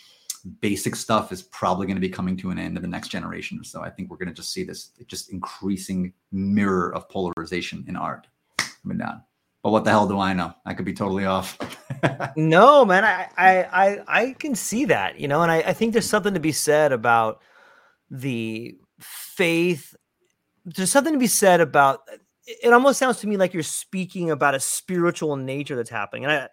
basic 0.61 0.97
stuff 0.97 1.33
is 1.33 1.43
probably 1.43 1.87
going 1.87 1.97
to 1.97 2.01
be 2.01 2.09
coming 2.09 2.37
to 2.39 2.51
an 2.51 2.59
end 2.59 2.77
in 2.77 2.83
the 2.83 2.89
next 2.89 3.09
generation. 3.09 3.63
So 3.63 3.83
I 3.83 3.91
think 3.91 4.11
we're 4.11 4.17
going 4.17 4.29
to 4.29 4.35
just 4.35 4.53
see 4.53 4.65
this 4.65 4.91
just 5.07 5.31
increasing 5.31 6.13
mirror 6.33 6.95
of 6.95 7.09
polarization 7.09 7.85
in 7.89 7.97
art 7.97 8.27
coming 8.83 8.99
down. 8.99 9.23
But 9.63 9.71
what 9.71 9.85
the 9.85 9.91
hell 9.91 10.09
do 10.09 10.19
I 10.19 10.33
know? 10.33 10.55
I 10.65 10.73
could 10.73 10.87
be 10.87 10.95
totally 10.95 11.27
off. 11.27 11.59
no, 12.37 12.85
man, 12.85 13.05
I, 13.05 13.29
I, 13.37 13.63
I 13.63 13.99
I 14.07 14.33
can 14.39 14.55
see 14.55 14.87
that, 14.87 15.21
you 15.21 15.29
know, 15.29 15.43
and 15.43 15.53
I, 15.53 15.59
I 15.59 15.73
think 15.75 15.93
there's 15.93 16.09
something 16.09 16.35
to 16.35 16.41
be 16.41 16.53
said 16.53 16.93
about 16.93 17.43
the 18.11 18.77
faith. 19.01 19.95
There's 20.65 20.91
something 20.91 21.13
to 21.13 21.19
be 21.19 21.27
said 21.27 21.61
about 21.61 22.09
it 22.47 22.73
almost 22.73 22.99
sounds 22.99 23.19
to 23.21 23.27
me 23.27 23.37
like 23.37 23.55
you're 23.55 23.63
speaking 23.63 24.31
about 24.31 24.55
a 24.55 24.61
spiritual 24.61 25.37
nature 25.37 25.77
that's 25.77 25.91
happening. 25.91 26.25
And 26.25 26.33
I. 26.33 26.49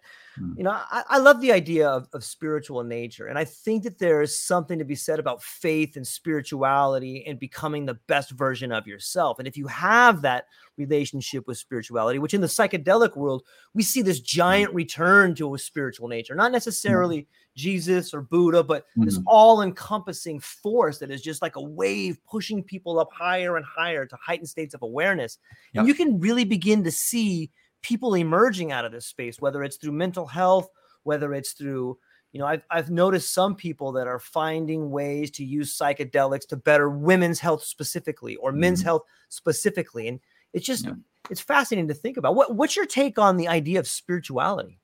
You 0.56 0.64
know, 0.64 0.70
I, 0.70 1.02
I 1.08 1.18
love 1.18 1.40
the 1.40 1.52
idea 1.52 1.88
of, 1.88 2.08
of 2.12 2.24
spiritual 2.24 2.82
nature. 2.84 3.26
And 3.26 3.38
I 3.38 3.44
think 3.44 3.82
that 3.84 3.98
there 3.98 4.22
is 4.22 4.40
something 4.40 4.78
to 4.78 4.84
be 4.84 4.94
said 4.94 5.18
about 5.18 5.42
faith 5.42 5.96
and 5.96 6.06
spirituality 6.06 7.24
and 7.26 7.38
becoming 7.38 7.86
the 7.86 7.94
best 8.06 8.30
version 8.32 8.72
of 8.72 8.86
yourself. 8.86 9.38
And 9.38 9.48
if 9.48 9.56
you 9.56 9.66
have 9.66 10.22
that 10.22 10.46
relationship 10.76 11.46
with 11.46 11.58
spirituality, 11.58 12.18
which 12.18 12.34
in 12.34 12.40
the 12.40 12.46
psychedelic 12.46 13.16
world, 13.16 13.42
we 13.74 13.82
see 13.82 14.02
this 14.02 14.18
hmm. 14.18 14.24
giant 14.24 14.74
return 14.74 15.34
to 15.36 15.54
a 15.54 15.58
spiritual 15.58 16.08
nature, 16.08 16.34
not 16.34 16.50
hmm. 16.50 16.54
necessarily 16.54 17.26
Jesus 17.56 18.14
or 18.14 18.22
Buddha, 18.22 18.62
but 18.62 18.84
mm-hmm. 18.84 19.04
this 19.04 19.18
all 19.26 19.62
encompassing 19.62 20.40
force 20.40 20.98
that 20.98 21.10
is 21.10 21.20
just 21.20 21.42
like 21.42 21.56
a 21.56 21.62
wave 21.62 22.18
pushing 22.24 22.62
people 22.62 22.98
up 22.98 23.08
higher 23.12 23.56
and 23.56 23.66
higher 23.66 24.06
to 24.06 24.16
heightened 24.24 24.48
states 24.48 24.74
of 24.74 24.82
awareness. 24.82 25.38
Yep. 25.74 25.80
And 25.80 25.88
you 25.88 25.94
can 25.94 26.20
really 26.20 26.44
begin 26.44 26.84
to 26.84 26.90
see 26.90 27.50
people 27.82 28.14
emerging 28.14 28.72
out 28.72 28.84
of 28.84 28.92
this 28.92 29.06
space, 29.06 29.40
whether 29.40 29.62
it's 29.62 29.76
through 29.76 29.92
mental 29.92 30.26
health, 30.26 30.68
whether 31.02 31.34
it's 31.34 31.52
through, 31.52 31.98
you 32.32 32.40
know, 32.40 32.46
I've, 32.46 32.62
I've 32.70 32.90
noticed 32.90 33.32
some 33.32 33.54
people 33.54 33.92
that 33.92 34.06
are 34.06 34.18
finding 34.18 34.90
ways 34.90 35.30
to 35.32 35.44
use 35.44 35.76
psychedelics 35.76 36.46
to 36.48 36.56
better 36.56 36.90
women's 36.90 37.40
health 37.40 37.62
specifically 37.62 38.36
or 38.36 38.52
men's 38.52 38.80
mm-hmm. 38.80 38.88
health 38.88 39.02
specifically. 39.28 40.08
And 40.08 40.20
it's 40.52 40.66
just, 40.66 40.86
yeah. 40.86 40.94
it's 41.30 41.40
fascinating 41.40 41.88
to 41.88 41.94
think 41.94 42.16
about. 42.16 42.34
What, 42.34 42.54
what's 42.54 42.76
your 42.76 42.86
take 42.86 43.18
on 43.18 43.36
the 43.36 43.48
idea 43.48 43.78
of 43.78 43.88
spirituality? 43.88 44.78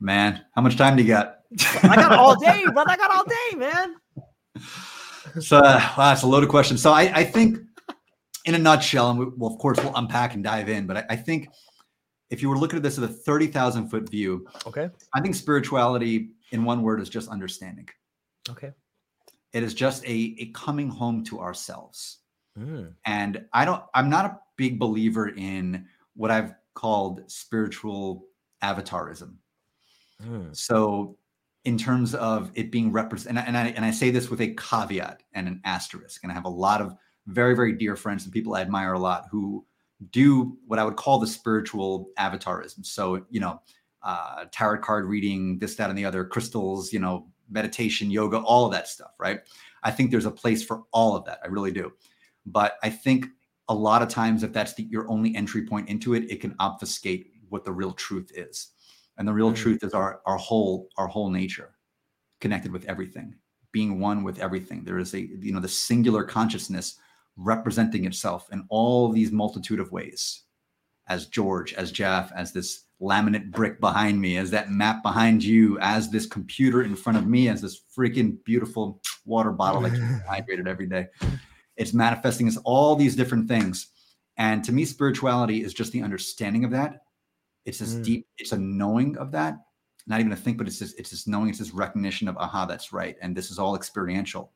Man, 0.00 0.44
how 0.56 0.62
much 0.62 0.76
time 0.76 0.96
do 0.96 1.02
you 1.02 1.08
got? 1.08 1.40
I 1.84 1.94
got 1.94 2.12
all 2.12 2.34
day, 2.34 2.64
brother. 2.72 2.90
I 2.90 2.96
got 2.96 3.10
all 3.12 3.24
day, 3.52 3.56
man. 3.56 3.94
So 5.40 5.58
uh, 5.58 5.80
wow, 5.96 6.10
that's 6.10 6.22
a 6.22 6.26
loaded 6.26 6.48
question. 6.48 6.76
So 6.76 6.92
I, 6.92 7.02
I 7.14 7.24
think, 7.24 7.58
in 8.44 8.56
a 8.56 8.58
nutshell, 8.58 9.10
and 9.10 9.18
we, 9.18 9.26
well, 9.36 9.52
of 9.52 9.58
course, 9.58 9.78
we'll 9.78 9.94
unpack 9.94 10.34
and 10.34 10.42
dive 10.42 10.68
in, 10.68 10.86
but 10.86 10.96
I, 10.96 11.04
I 11.10 11.16
think 11.16 11.48
if 12.32 12.40
you 12.40 12.48
were 12.48 12.56
looking 12.56 12.78
at 12.78 12.82
this 12.82 12.96
at 12.96 13.04
a 13.04 13.08
30,000 13.08 13.88
foot 13.88 14.08
view, 14.08 14.48
okay, 14.66 14.88
I 15.14 15.20
think 15.20 15.34
spirituality 15.34 16.30
in 16.50 16.64
one 16.64 16.82
word 16.82 17.00
is 17.00 17.10
just 17.10 17.28
understanding. 17.28 17.88
Okay. 18.48 18.72
It 19.52 19.62
is 19.62 19.74
just 19.74 20.02
a, 20.06 20.34
a 20.38 20.46
coming 20.54 20.88
home 20.88 21.22
to 21.24 21.40
ourselves. 21.40 22.20
Mm. 22.58 22.94
And 23.04 23.44
I 23.52 23.66
don't, 23.66 23.82
I'm 23.94 24.08
not 24.08 24.24
a 24.24 24.38
big 24.56 24.78
believer 24.78 25.28
in 25.28 25.86
what 26.14 26.30
I've 26.30 26.54
called 26.74 27.30
spiritual 27.30 28.24
avatarism. 28.64 29.34
Mm. 30.26 30.56
So, 30.56 31.18
in 31.64 31.78
terms 31.78 32.14
of 32.16 32.50
it 32.54 32.72
being 32.72 32.90
represented, 32.90 33.44
and 33.46 33.56
I, 33.56 33.68
and 33.68 33.84
I 33.84 33.92
say 33.92 34.10
this 34.10 34.30
with 34.30 34.40
a 34.40 34.54
caveat 34.54 35.22
and 35.34 35.46
an 35.46 35.60
asterisk, 35.64 36.24
and 36.24 36.32
I 36.32 36.34
have 36.34 36.44
a 36.44 36.48
lot 36.48 36.80
of 36.80 36.96
very, 37.26 37.54
very 37.54 37.72
dear 37.72 37.94
friends 37.94 38.24
and 38.24 38.32
people 38.32 38.54
I 38.54 38.62
admire 38.62 38.94
a 38.94 38.98
lot 38.98 39.26
who 39.30 39.64
do 40.10 40.56
what 40.66 40.78
I 40.78 40.84
would 40.84 40.96
call 40.96 41.18
the 41.18 41.26
spiritual 41.26 42.10
avatarism. 42.18 42.84
So, 42.84 43.24
you 43.30 43.40
know, 43.40 43.60
uh, 44.02 44.46
tarot 44.50 44.80
card 44.80 45.06
reading, 45.06 45.58
this, 45.58 45.76
that, 45.76 45.90
and 45.90 45.98
the 45.98 46.04
other, 46.04 46.24
crystals, 46.24 46.92
you 46.92 46.98
know, 46.98 47.28
meditation, 47.50 48.10
yoga, 48.10 48.38
all 48.38 48.66
of 48.66 48.72
that 48.72 48.88
stuff, 48.88 49.12
right? 49.18 49.40
I 49.82 49.90
think 49.90 50.10
there's 50.10 50.26
a 50.26 50.30
place 50.30 50.64
for 50.64 50.82
all 50.92 51.16
of 51.16 51.24
that. 51.26 51.40
I 51.44 51.48
really 51.48 51.72
do. 51.72 51.92
But 52.46 52.78
I 52.82 52.90
think 52.90 53.26
a 53.68 53.74
lot 53.74 54.02
of 54.02 54.08
times, 54.08 54.42
if 54.42 54.52
that's 54.52 54.74
the, 54.74 54.84
your 54.84 55.08
only 55.08 55.34
entry 55.36 55.66
point 55.66 55.88
into 55.88 56.14
it, 56.14 56.30
it 56.30 56.40
can 56.40 56.54
obfuscate 56.58 57.30
what 57.48 57.64
the 57.64 57.72
real 57.72 57.92
truth 57.92 58.30
is. 58.34 58.68
And 59.18 59.28
the 59.28 59.32
real 59.32 59.48
mm-hmm. 59.48 59.62
truth 59.62 59.84
is 59.84 59.94
our 59.94 60.20
our 60.26 60.38
whole 60.38 60.88
our 60.96 61.06
whole 61.06 61.30
nature, 61.30 61.74
connected 62.40 62.72
with 62.72 62.86
everything, 62.86 63.34
being 63.70 64.00
one 64.00 64.24
with 64.24 64.38
everything. 64.38 64.84
There 64.84 64.98
is 64.98 65.14
a 65.14 65.20
you 65.20 65.52
know 65.52 65.60
the 65.60 65.68
singular 65.68 66.24
consciousness 66.24 66.96
representing 67.36 68.04
itself 68.04 68.48
in 68.52 68.64
all 68.68 69.08
these 69.08 69.32
multitude 69.32 69.80
of 69.80 69.92
ways 69.92 70.42
as 71.08 71.26
George, 71.26 71.74
as 71.74 71.92
Geoff, 71.92 72.30
as 72.34 72.52
this 72.52 72.84
laminate 73.00 73.50
brick 73.50 73.80
behind 73.80 74.20
me, 74.20 74.36
as 74.36 74.50
that 74.50 74.70
map 74.70 75.02
behind 75.02 75.42
you, 75.42 75.78
as 75.80 76.10
this 76.10 76.26
computer 76.26 76.82
in 76.82 76.94
front 76.94 77.18
of 77.18 77.26
me, 77.26 77.48
as 77.48 77.60
this 77.60 77.82
freaking 77.96 78.42
beautiful 78.44 79.00
water 79.26 79.50
bottle 79.50 79.82
that 79.82 79.90
keeps 79.90 80.02
hydrated 80.30 80.68
every 80.68 80.86
day. 80.86 81.06
It's 81.76 81.92
manifesting 81.92 82.46
as 82.46 82.56
all 82.58 82.94
these 82.94 83.16
different 83.16 83.48
things. 83.48 83.88
And 84.36 84.64
to 84.64 84.72
me, 84.72 84.84
spirituality 84.84 85.62
is 85.62 85.74
just 85.74 85.92
the 85.92 86.02
understanding 86.02 86.64
of 86.64 86.70
that. 86.70 87.02
It's 87.64 87.78
this 87.78 87.94
mm. 87.94 88.04
deep, 88.04 88.26
it's 88.38 88.52
a 88.52 88.58
knowing 88.58 89.16
of 89.18 89.32
that. 89.32 89.56
Not 90.06 90.20
even 90.20 90.32
a 90.32 90.36
think, 90.36 90.58
but 90.58 90.66
it's 90.66 90.78
just 90.78 90.98
it's 90.98 91.10
this 91.10 91.26
knowing, 91.26 91.48
it's 91.48 91.58
this 91.58 91.74
recognition 91.74 92.28
of 92.28 92.36
aha, 92.36 92.66
that's 92.66 92.92
right. 92.92 93.16
And 93.20 93.36
this 93.36 93.50
is 93.50 93.58
all 93.58 93.76
experiential. 93.76 94.52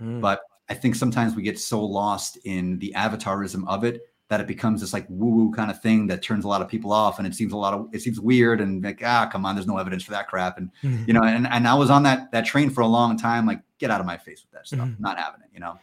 Mm. 0.00 0.20
But 0.20 0.40
I 0.68 0.74
think 0.74 0.94
sometimes 0.94 1.34
we 1.34 1.42
get 1.42 1.58
so 1.58 1.84
lost 1.84 2.38
in 2.44 2.78
the 2.78 2.92
avatarism 2.96 3.66
of 3.66 3.84
it 3.84 4.02
that 4.28 4.40
it 4.40 4.46
becomes 4.46 4.82
this 4.82 4.92
like 4.92 5.06
woo 5.08 5.30
woo 5.30 5.52
kind 5.52 5.70
of 5.70 5.80
thing 5.80 6.06
that 6.06 6.22
turns 6.22 6.44
a 6.44 6.48
lot 6.48 6.60
of 6.60 6.68
people 6.68 6.92
off, 6.92 7.18
and 7.18 7.26
it 7.26 7.34
seems 7.34 7.52
a 7.52 7.56
lot 7.56 7.72
of 7.72 7.88
it 7.92 8.00
seems 8.00 8.20
weird 8.20 8.60
and 8.60 8.84
like 8.84 9.00
ah 9.04 9.28
come 9.30 9.46
on, 9.46 9.54
there's 9.54 9.66
no 9.66 9.78
evidence 9.78 10.02
for 10.02 10.10
that 10.10 10.28
crap, 10.28 10.58
and 10.58 10.70
mm-hmm. 10.82 11.04
you 11.06 11.14
know, 11.14 11.22
and 11.22 11.46
and 11.46 11.66
I 11.66 11.74
was 11.74 11.90
on 11.90 12.02
that 12.02 12.30
that 12.32 12.44
train 12.44 12.70
for 12.70 12.82
a 12.82 12.86
long 12.86 13.16
time, 13.16 13.46
like 13.46 13.60
get 13.78 13.90
out 13.90 14.00
of 14.00 14.06
my 14.06 14.18
face 14.18 14.42
with 14.42 14.52
that 14.52 14.66
stuff, 14.66 14.80
mm-hmm. 14.80 15.02
not 15.02 15.18
having 15.18 15.40
it, 15.40 15.50
you 15.54 15.60
know, 15.60 15.78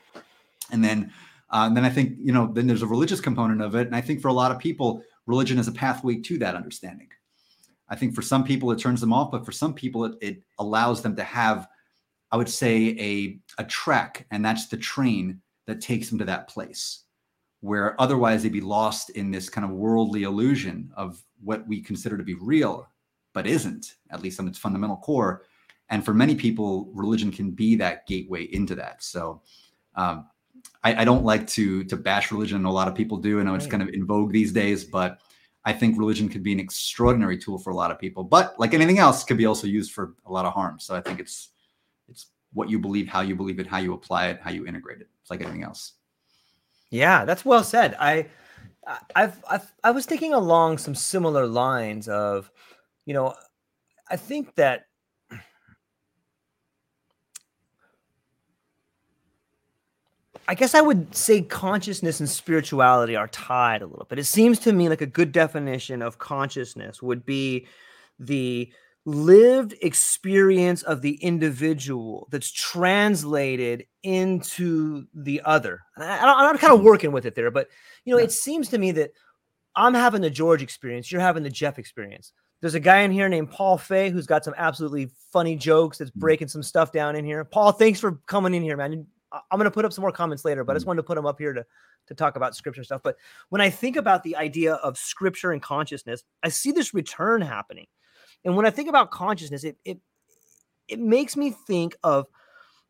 and 0.71 0.83
then 0.83 1.11
uh, 1.49 1.65
and 1.65 1.75
then 1.75 1.85
I 1.85 1.89
think 1.89 2.17
you 2.21 2.31
know 2.31 2.51
then 2.53 2.67
there's 2.67 2.83
a 2.83 2.87
religious 2.87 3.19
component 3.19 3.61
of 3.61 3.75
it, 3.75 3.87
and 3.87 3.95
I 3.95 4.01
think 4.01 4.21
for 4.21 4.27
a 4.27 4.33
lot 4.33 4.51
of 4.51 4.59
people, 4.59 5.01
religion 5.25 5.57
is 5.57 5.67
a 5.67 5.71
pathway 5.71 6.17
to 6.17 6.37
that 6.39 6.55
understanding. 6.55 7.07
I 7.89 7.95
think 7.95 8.15
for 8.15 8.21
some 8.21 8.43
people 8.43 8.71
it 8.71 8.79
turns 8.79 9.01
them 9.01 9.13
off, 9.13 9.31
but 9.31 9.45
for 9.45 9.51
some 9.51 9.73
people 9.73 10.05
it, 10.05 10.15
it 10.21 10.43
allows 10.59 11.01
them 11.01 11.15
to 11.15 11.23
have 11.23 11.67
I 12.31 12.37
would 12.37 12.49
say 12.49 12.95
a 12.99 13.39
a 13.61 13.65
trek, 13.65 14.25
and 14.31 14.43
that's 14.43 14.67
the 14.67 14.77
train 14.77 15.41
that 15.67 15.81
takes 15.81 16.09
them 16.09 16.19
to 16.19 16.25
that 16.25 16.47
place 16.47 17.05
where 17.65 17.99
otherwise 17.99 18.43
they'd 18.43 18.53
be 18.53 18.61
lost 18.61 19.09
in 19.11 19.31
this 19.31 19.49
kind 19.49 19.65
of 19.65 19.71
worldly 19.71 20.21
illusion 20.21 20.91
of 20.95 21.19
what 21.43 21.67
we 21.67 21.81
consider 21.81 22.15
to 22.15 22.23
be 22.23 22.35
real, 22.35 22.87
but 23.33 23.47
isn't, 23.47 23.95
at 24.11 24.21
least 24.21 24.39
on 24.39 24.47
its 24.47 24.59
fundamental 24.59 24.97
core. 24.97 25.41
And 25.89 26.05
for 26.05 26.13
many 26.13 26.35
people, 26.35 26.91
religion 26.93 27.31
can 27.31 27.49
be 27.49 27.75
that 27.77 28.05
gateway 28.05 28.43
into 28.43 28.75
that. 28.75 29.03
So 29.03 29.41
um, 29.95 30.27
I, 30.83 31.01
I, 31.01 31.05
don't 31.05 31.25
like 31.25 31.47
to 31.47 31.83
to 31.85 31.97
bash 31.97 32.31
religion. 32.31 32.65
A 32.65 32.71
lot 32.71 32.87
of 32.87 32.93
people 32.93 33.17
do. 33.17 33.39
I 33.39 33.43
know 33.43 33.51
right. 33.51 33.57
it's 33.61 33.69
kind 33.69 33.81
of 33.81 33.89
in 33.89 34.05
vogue 34.05 34.31
these 34.31 34.51
days, 34.51 34.83
but 34.83 35.19
I 35.63 35.73
think 35.73 35.97
religion 35.97 36.29
could 36.29 36.43
be 36.43 36.53
an 36.53 36.59
extraordinary 36.59 37.37
tool 37.37 37.57
for 37.57 37.71
a 37.71 37.75
lot 37.75 37.89
of 37.89 37.97
people. 37.97 38.23
But 38.23 38.59
like 38.59 38.75
anything 38.75 38.99
else, 38.99 39.23
could 39.23 39.37
be 39.37 39.47
also 39.47 39.65
used 39.65 39.91
for 39.91 40.13
a 40.27 40.31
lot 40.31 40.45
of 40.45 40.53
harm. 40.53 40.79
So 40.79 40.95
I 40.95 41.01
think 41.01 41.19
it's 41.19 41.49
it's 41.49 41.54
what 42.55 42.69
you 42.69 42.79
believe, 42.79 43.07
how 43.07 43.21
you 43.21 43.35
believe 43.35 43.59
it, 43.59 43.67
how 43.67 43.77
you 43.77 43.93
apply 43.93 44.29
it, 44.29 44.39
how 44.41 44.49
you 44.49 44.65
integrate 44.65 45.01
it. 45.01 45.09
It's 45.21 45.29
like 45.29 45.41
anything 45.41 45.63
else. 45.63 45.93
Yeah, 46.89 47.25
that's 47.25 47.45
well 47.45 47.63
said. 47.63 47.95
I 47.99 48.27
I've, 49.15 49.43
I've 49.49 49.71
I 49.83 49.91
was 49.91 50.05
thinking 50.05 50.33
along 50.33 50.77
some 50.77 50.95
similar 50.95 51.45
lines 51.45 52.07
of, 52.07 52.49
you 53.05 53.13
know, 53.13 53.35
I 54.09 54.15
think 54.15 54.55
that 54.55 54.85
I 60.47 60.53
guess 60.53 60.75
I 60.75 60.81
would 60.81 61.13
say 61.15 61.41
consciousness 61.41 62.19
and 62.19 62.29
spirituality 62.29 63.15
are 63.15 63.27
tied 63.27 63.81
a 63.81 63.87
little 63.87 64.05
bit. 64.05 64.19
It 64.19 64.25
seems 64.25 64.59
to 64.59 64.71
me 64.73 64.89
like 64.89 65.01
a 65.01 65.07
good 65.07 65.31
definition 65.31 66.01
of 66.01 66.19
consciousness 66.19 67.01
would 67.01 67.25
be 67.25 67.67
the 68.19 68.71
lived 69.05 69.75
experience 69.81 70.81
of 70.83 71.01
the 71.01 71.15
individual 71.15 72.27
that's 72.31 72.51
translated 72.51 73.85
into 74.03 75.05
the 75.13 75.41
other. 75.45 75.81
I, 75.97 76.49
am 76.49 76.57
kind 76.57 76.73
of 76.73 76.81
working 76.81 77.11
with 77.11 77.25
it 77.25 77.35
there, 77.35 77.51
but 77.51 77.69
you 78.03 78.13
know, 78.13 78.17
yeah. 78.17 78.25
it 78.25 78.31
seems 78.31 78.69
to 78.69 78.77
me 78.77 78.91
that 78.93 79.11
I'm 79.75 79.93
having 79.93 80.21
the 80.21 80.29
George 80.29 80.63
experience, 80.63 81.11
you're 81.11 81.21
having 81.21 81.43
the 81.43 81.49
Geoff 81.49 81.77
experience. 81.77 82.33
There's 82.61 82.75
a 82.75 82.79
guy 82.79 83.01
in 83.01 83.11
here 83.11 83.29
named 83.29 83.51
Paul 83.51 83.77
Fay 83.77 84.09
who's 84.09 84.25
got 84.25 84.43
some 84.43 84.55
absolutely 84.57 85.11
funny 85.31 85.55
jokes 85.55 85.99
that's 85.99 86.11
mm. 86.11 86.15
breaking 86.15 86.47
some 86.47 86.63
stuff 86.63 86.91
down 86.91 87.15
in 87.15 87.25
here. 87.25 87.43
Paul, 87.43 87.73
thanks 87.73 87.99
for 87.99 88.13
coming 88.25 88.53
in 88.53 88.63
here, 88.63 88.77
man. 88.77 89.05
I'm 89.31 89.59
going 89.59 89.65
to 89.65 89.71
put 89.71 89.85
up 89.85 89.93
some 89.93 90.01
more 90.01 90.11
comments 90.11 90.45
later, 90.45 90.63
but 90.63 90.73
I 90.73 90.75
just 90.77 90.85
mm. 90.85 90.87
wanted 90.87 91.01
to 91.01 91.07
put 91.07 91.15
them 91.15 91.25
up 91.25 91.39
here 91.39 91.53
to 91.53 91.65
to 92.07 92.13
talk 92.13 92.35
about 92.35 92.55
scripture 92.55 92.83
stuff. 92.83 93.01
But 93.03 93.17
when 93.49 93.61
I 93.61 93.69
think 93.69 93.95
about 93.95 94.23
the 94.23 94.35
idea 94.35 94.75
of 94.75 94.97
scripture 94.97 95.51
and 95.51 95.61
consciousness, 95.61 96.23
I 96.43 96.49
see 96.49 96.71
this 96.71 96.93
return 96.93 97.41
happening. 97.41 97.87
And 98.45 98.55
when 98.55 98.65
I 98.65 98.69
think 98.69 98.89
about 98.89 99.11
consciousness, 99.11 99.63
it 99.63 99.77
it 99.83 99.99
it 100.87 100.99
makes 100.99 101.35
me 101.35 101.51
think 101.51 101.95
of 102.03 102.27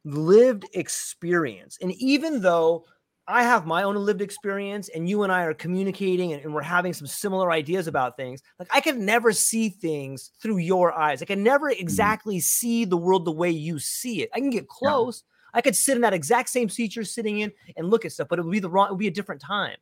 lived 0.03 0.65
experience. 0.73 1.77
And 1.81 1.93
even 1.93 2.41
though 2.41 2.85
I 3.27 3.41
have 3.41 3.65
my 3.65 3.81
own 3.81 3.95
lived 3.95 4.21
experience 4.21 4.89
and 4.89 5.09
you 5.09 5.23
and 5.23 5.31
I 5.31 5.45
are 5.45 5.53
communicating 5.55 6.33
and, 6.33 6.43
and, 6.43 6.53
we're 6.53 6.61
having 6.61 6.93
some 6.93 7.07
similar 7.07 7.51
ideas 7.51 7.87
about 7.87 8.17
things, 8.17 8.43
like 8.59 8.67
I 8.71 8.81
can 8.81 9.03
never 9.03 9.31
see 9.31 9.69
things 9.69 10.29
through 10.39 10.57
your 10.57 10.93
eyes. 10.93 11.23
I 11.23 11.25
can 11.25 11.41
never 11.41 11.71
mm. 11.71 11.79
exactly 11.79 12.39
see 12.39 12.85
the 12.85 12.97
world 12.97 13.25
the 13.25 13.31
way 13.31 13.49
you 13.49 13.79
see 13.79 14.21
it. 14.21 14.29
I 14.35 14.39
can 14.39 14.51
get 14.51 14.67
close. 14.67 15.23
Yeah 15.25 15.31
I 15.55 15.61
could 15.61 15.75
sit 15.75 15.95
in 15.95 16.01
that 16.01 16.13
exact 16.13 16.49
same 16.49 16.69
seat 16.69 16.95
you're 16.95 17.05
sitting 17.05 17.39
in 17.39 17.51
and 17.77 17.89
look 17.89 18.03
at 18.03 18.11
stuff, 18.11 18.27
but 18.27 18.37
it 18.37 18.43
would 18.43 18.51
be 18.51 18.59
the 18.59 18.69
wrong, 18.69 18.87
it 18.87 18.91
would 18.91 18.99
be 18.99 19.07
a 19.07 19.11
different 19.11 19.41
time. 19.41 19.77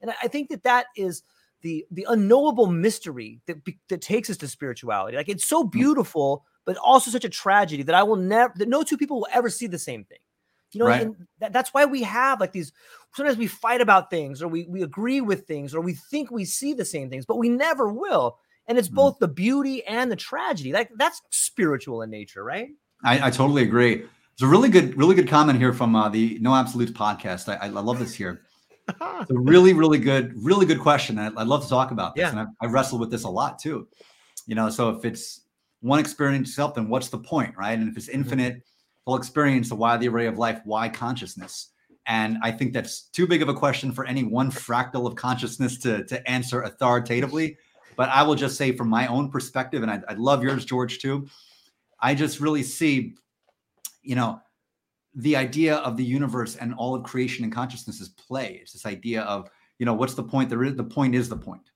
And 0.00 0.12
I 0.22 0.26
think 0.26 0.48
that 0.48 0.62
that 0.62 0.86
is 0.96 1.22
the 1.62 1.86
the 1.90 2.06
unknowable 2.08 2.66
mystery 2.66 3.40
that 3.46 3.58
that 3.88 4.00
takes 4.00 4.30
us 4.30 4.36
to 4.38 4.48
spirituality. 4.48 5.16
Like 5.16 5.28
it's 5.28 5.46
so 5.46 5.64
mm. 5.64 5.70
beautiful, 5.70 6.44
but 6.64 6.76
also 6.76 7.10
such 7.10 7.24
a 7.24 7.30
tragedy 7.30 7.82
that 7.84 7.94
I 7.94 8.02
will 8.02 8.16
never 8.16 8.52
that 8.56 8.68
no 8.68 8.82
two 8.82 8.96
people 8.96 9.18
will 9.18 9.28
ever 9.32 9.50
see 9.50 9.66
the 9.66 9.78
same 9.78 10.04
thing. 10.04 10.18
You 10.72 10.80
know, 10.80 10.86
right. 10.86 11.02
and 11.02 11.26
that, 11.38 11.52
that's 11.52 11.72
why 11.72 11.86
we 11.86 12.02
have 12.02 12.40
like 12.40 12.52
these. 12.52 12.72
Sometimes 13.14 13.38
we 13.38 13.46
fight 13.46 13.80
about 13.80 14.10
things, 14.10 14.42
or 14.42 14.48
we 14.48 14.66
we 14.66 14.82
agree 14.82 15.20
with 15.20 15.46
things, 15.46 15.74
or 15.74 15.80
we 15.80 15.94
think 15.94 16.30
we 16.30 16.44
see 16.44 16.74
the 16.74 16.84
same 16.84 17.08
things, 17.08 17.24
but 17.24 17.38
we 17.38 17.48
never 17.48 17.88
will. 17.88 18.38
And 18.66 18.76
it's 18.76 18.88
mm 18.88 18.94
both 18.94 19.18
the 19.18 19.28
beauty 19.28 19.82
and 19.86 20.12
the 20.12 20.16
tragedy. 20.16 20.72
Like 20.72 20.90
that's 20.96 21.22
spiritual 21.30 22.02
in 22.02 22.10
nature, 22.10 22.44
right? 22.44 22.68
I, 23.02 23.28
I 23.28 23.30
totally 23.30 23.62
agree. 23.62 24.04
It's 24.34 24.42
a 24.42 24.46
really 24.46 24.68
good, 24.68 24.96
really 24.96 25.14
good 25.14 25.26
comment 25.26 25.58
here 25.58 25.72
from 25.72 25.96
uh, 25.96 26.08
the 26.08 26.38
No 26.40 26.54
Absolutes 26.54 26.92
podcast. 26.92 27.48
I, 27.48 27.66
I 27.66 27.68
love 27.68 27.98
this 27.98 28.14
here. 28.14 28.42
It's 29.20 29.30
a 29.30 29.38
really, 29.38 29.72
really 29.72 29.98
good, 29.98 30.32
really 30.36 30.64
good 30.64 30.80
question. 30.80 31.18
I, 31.18 31.28
would 31.28 31.48
love 31.48 31.62
to 31.64 31.68
talk 31.68 31.90
about 31.90 32.14
this, 32.14 32.22
yeah. 32.22 32.30
and 32.30 32.40
I, 32.40 32.46
I 32.62 32.66
wrestle 32.66 32.98
with 32.98 33.10
this 33.10 33.24
a 33.24 33.28
lot 33.28 33.58
too. 33.58 33.88
You 34.46 34.54
know, 34.54 34.70
so 34.70 34.90
if 34.90 35.04
it's 35.04 35.42
one 35.80 35.98
experience 35.98 36.50
itself, 36.50 36.74
then 36.74 36.88
what's 36.88 37.08
the 37.08 37.18
point, 37.18 37.54
right? 37.56 37.78
And 37.78 37.88
if 37.88 37.96
it's 37.96 38.06
mm-hmm. 38.06 38.20
infinite, 38.20 38.52
mm-hmm. 38.54 39.04
full 39.04 39.16
experience, 39.16 39.68
the 39.68 39.74
wide 39.74 40.00
the 40.00 40.08
array 40.08 40.26
of 40.26 40.38
life, 40.38 40.60
why 40.64 40.88
consciousness? 40.88 41.70
And 42.06 42.38
I 42.42 42.52
think 42.52 42.72
that's 42.72 43.02
too 43.02 43.26
big 43.26 43.42
of 43.42 43.48
a 43.48 43.54
question 43.54 43.92
for 43.92 44.06
any 44.06 44.24
one 44.24 44.50
fractal 44.50 45.06
of 45.06 45.16
consciousness 45.16 45.76
to, 45.78 46.04
to 46.04 46.30
answer 46.30 46.62
authoritatively. 46.62 47.58
But 47.96 48.08
I 48.08 48.22
will 48.22 48.36
just 48.36 48.56
say, 48.56 48.72
from 48.72 48.88
my 48.88 49.08
own 49.08 49.30
perspective, 49.30 49.82
and 49.82 49.90
I, 49.90 50.00
I 50.08 50.14
love 50.14 50.42
yours, 50.42 50.64
George, 50.64 51.00
too. 51.00 51.26
I 52.00 52.14
just 52.14 52.40
really 52.40 52.62
see 52.62 53.16
you 54.08 54.14
know, 54.14 54.40
the 55.18 55.34
idea 55.34 55.76
of 55.76 55.96
the 55.96 56.04
universe 56.04 56.54
and 56.56 56.72
all 56.74 56.94
of 56.94 57.02
creation 57.02 57.42
and 57.42 57.52
consciousness 57.52 58.00
is 58.00 58.10
play. 58.10 58.60
It's 58.62 58.72
this 58.72 58.86
idea 58.86 59.22
of, 59.22 59.50
you 59.80 59.84
know, 59.84 59.92
what's 59.92 60.14
the 60.14 60.22
point? 60.22 60.48
There 60.48 60.62
is 60.62 60.76
the 60.76 60.84
point 60.84 61.16
is 61.16 61.28
the 61.28 61.36
point. 61.36 61.70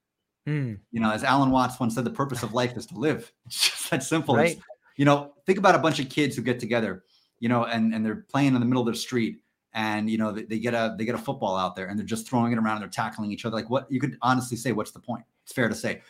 Mm. 0.47 0.79
You 0.91 1.01
know, 1.01 1.11
as 1.11 1.25
Alan 1.25 1.51
Watts 1.51 1.77
once 1.77 1.95
said, 1.95 2.05
the 2.05 2.09
purpose 2.09 2.41
of 2.41 2.53
life 2.53 2.77
is 2.77 2.85
to 2.87 2.95
live. 2.95 3.31
It's 3.45 3.69
just 3.69 3.91
that 3.91 4.01
simple. 4.01 4.35
Right. 4.35 4.57
you 4.95 5.03
know, 5.03 5.33
think 5.45 5.59
about 5.59 5.75
a 5.75 5.79
bunch 5.79 5.99
of 5.99 6.07
kids 6.07 6.37
who 6.37 6.41
get 6.41 6.57
together, 6.57 7.03
you 7.39 7.49
know, 7.49 7.65
and 7.65 7.93
and 7.93 8.05
they're 8.05 8.25
playing 8.31 8.55
in 8.55 8.61
the 8.61 8.65
middle 8.65 8.87
of 8.87 8.93
the 8.93 8.97
street, 8.97 9.41
and 9.73 10.09
you 10.09 10.17
know 10.17 10.31
they, 10.31 10.43
they 10.43 10.59
get 10.59 10.73
a 10.73 10.95
they 10.97 11.03
get 11.03 11.15
a 11.15 11.19
football 11.19 11.57
out 11.57 11.75
there, 11.75 11.87
and 11.87 11.99
they're 11.99 12.05
just 12.05 12.27
throwing 12.27 12.53
it 12.53 12.57
around, 12.57 12.77
and 12.77 12.83
they're 12.83 12.89
tackling 12.89 13.31
each 13.31 13.45
other. 13.45 13.55
Like, 13.55 13.69
what 13.69 13.91
you 13.91 13.99
could 13.99 14.17
honestly 14.21 14.55
say, 14.55 14.71
what's 14.71 14.91
the 14.91 14.99
point? 14.99 15.25
It's 15.43 15.51
fair 15.51 15.67
to 15.67 15.75
say, 15.75 16.01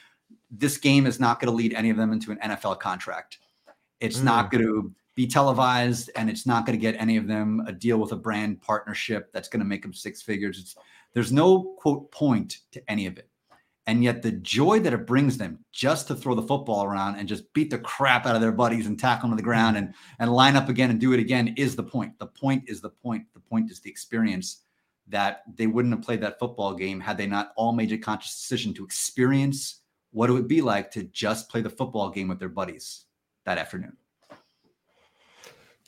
this 0.51 0.77
game 0.77 1.07
is 1.07 1.19
not 1.19 1.39
going 1.39 1.51
to 1.51 1.55
lead 1.55 1.73
any 1.73 1.89
of 1.89 1.97
them 1.97 2.13
into 2.13 2.31
an 2.31 2.37
NFL 2.37 2.79
contract. 2.79 3.39
It's 3.99 4.19
mm. 4.19 4.25
not 4.25 4.51
going 4.51 4.63
to 4.63 4.93
be 5.15 5.27
televised 5.27 6.09
and 6.15 6.29
it's 6.29 6.45
not 6.45 6.65
going 6.65 6.77
to 6.77 6.81
get 6.81 6.99
any 6.99 7.17
of 7.17 7.27
them 7.27 7.63
a 7.67 7.71
deal 7.71 7.97
with 7.97 8.11
a 8.11 8.17
brand 8.17 8.61
partnership 8.61 9.31
that's 9.31 9.47
going 9.47 9.59
to 9.59 9.65
make 9.65 9.81
them 9.81 9.93
six 9.93 10.21
figures. 10.21 10.59
It's, 10.59 10.75
there's 11.13 11.31
no 11.31 11.75
quote 11.77 12.11
point 12.11 12.59
to 12.71 12.81
any 12.89 13.05
of 13.05 13.17
it. 13.17 13.29
And 13.85 14.03
yet 14.03 14.21
the 14.21 14.31
joy 14.31 14.79
that 14.79 14.93
it 14.93 15.05
brings 15.05 15.37
them 15.37 15.59
just 15.73 16.07
to 16.07 16.15
throw 16.15 16.35
the 16.35 16.41
football 16.41 16.85
around 16.85 17.17
and 17.17 17.27
just 17.27 17.51
beat 17.53 17.69
the 17.69 17.77
crap 17.77 18.25
out 18.25 18.35
of 18.35 18.41
their 18.41 18.53
buddies 18.53 18.87
and 18.87 18.97
tackle 18.97 19.29
them 19.29 19.37
to 19.37 19.41
the 19.41 19.45
ground 19.45 19.75
and, 19.75 19.93
and 20.19 20.31
line 20.31 20.55
up 20.55 20.69
again 20.69 20.89
and 20.89 21.01
do 21.01 21.11
it 21.13 21.19
again 21.19 21.53
is 21.57 21.75
the 21.75 21.83
point. 21.83 22.17
The 22.17 22.27
point 22.27 22.63
is 22.67 22.79
the 22.79 22.89
point. 22.89 23.25
The 23.33 23.41
point 23.41 23.69
is 23.69 23.81
the 23.81 23.89
experience 23.89 24.61
that 25.09 25.43
they 25.55 25.67
wouldn't 25.67 25.93
have 25.93 26.03
played 26.03 26.21
that 26.21 26.39
football 26.39 26.73
game 26.73 27.01
had 27.01 27.17
they 27.17 27.27
not 27.27 27.51
all 27.57 27.73
made 27.73 27.91
a 27.91 27.97
conscious 27.97 28.39
decision 28.39 28.73
to 28.75 28.85
experience 28.85 29.81
what 30.11 30.29
it 30.29 30.33
would 30.33 30.47
be 30.47 30.61
like 30.61 30.89
to 30.91 31.03
just 31.03 31.49
play 31.49 31.59
the 31.59 31.69
football 31.69 32.09
game 32.09 32.29
with 32.29 32.39
their 32.39 32.47
buddies 32.47 33.05
that 33.45 33.57
afternoon. 33.57 33.97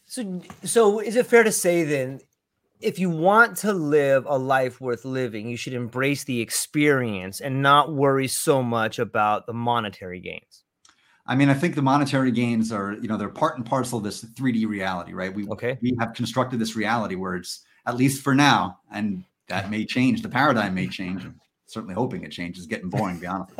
So, 0.05 0.41
so 0.63 0.99
is 0.99 1.15
it 1.15 1.25
fair 1.25 1.43
to 1.43 1.51
say 1.51 1.83
then, 1.83 2.21
if 2.79 2.99
you 2.99 3.09
want 3.09 3.57
to 3.57 3.73
live 3.73 4.25
a 4.27 4.37
life 4.37 4.79
worth 4.79 5.05
living, 5.05 5.49
you 5.49 5.57
should 5.57 5.73
embrace 5.73 6.23
the 6.23 6.41
experience 6.41 7.39
and 7.39 7.61
not 7.61 7.93
worry 7.93 8.27
so 8.27 8.61
much 8.61 8.99
about 8.99 9.47
the 9.47 9.53
monetary 9.53 10.19
gains? 10.19 10.63
I 11.27 11.35
mean, 11.35 11.49
I 11.49 11.55
think 11.55 11.73
the 11.75 11.81
monetary 11.81 12.31
gains 12.31 12.71
are, 12.71 12.93
you 12.93 13.07
know, 13.07 13.17
they're 13.17 13.29
part 13.29 13.57
and 13.57 13.65
parcel 13.65 13.97
of 13.97 14.03
this 14.03 14.23
3D 14.23 14.67
reality, 14.67 15.13
right? 15.13 15.33
We 15.33 15.47
okay. 15.49 15.77
we 15.81 15.95
have 15.99 16.13
constructed 16.13 16.59
this 16.59 16.75
reality 16.75 17.15
where 17.15 17.35
it's 17.35 17.63
at 17.87 17.97
least 17.97 18.23
for 18.23 18.35
now, 18.35 18.79
and 18.91 19.23
that 19.47 19.71
may 19.71 19.85
change. 19.85 20.21
The 20.21 20.29
paradigm 20.29 20.75
may 20.75 20.87
change. 20.87 21.25
I'm 21.25 21.39
certainly 21.65 21.95
hoping 21.95 22.23
it 22.23 22.31
changes. 22.31 22.67
Getting 22.67 22.89
boring, 22.89 23.15
to 23.15 23.21
be 23.21 23.27
honest. 23.27 23.53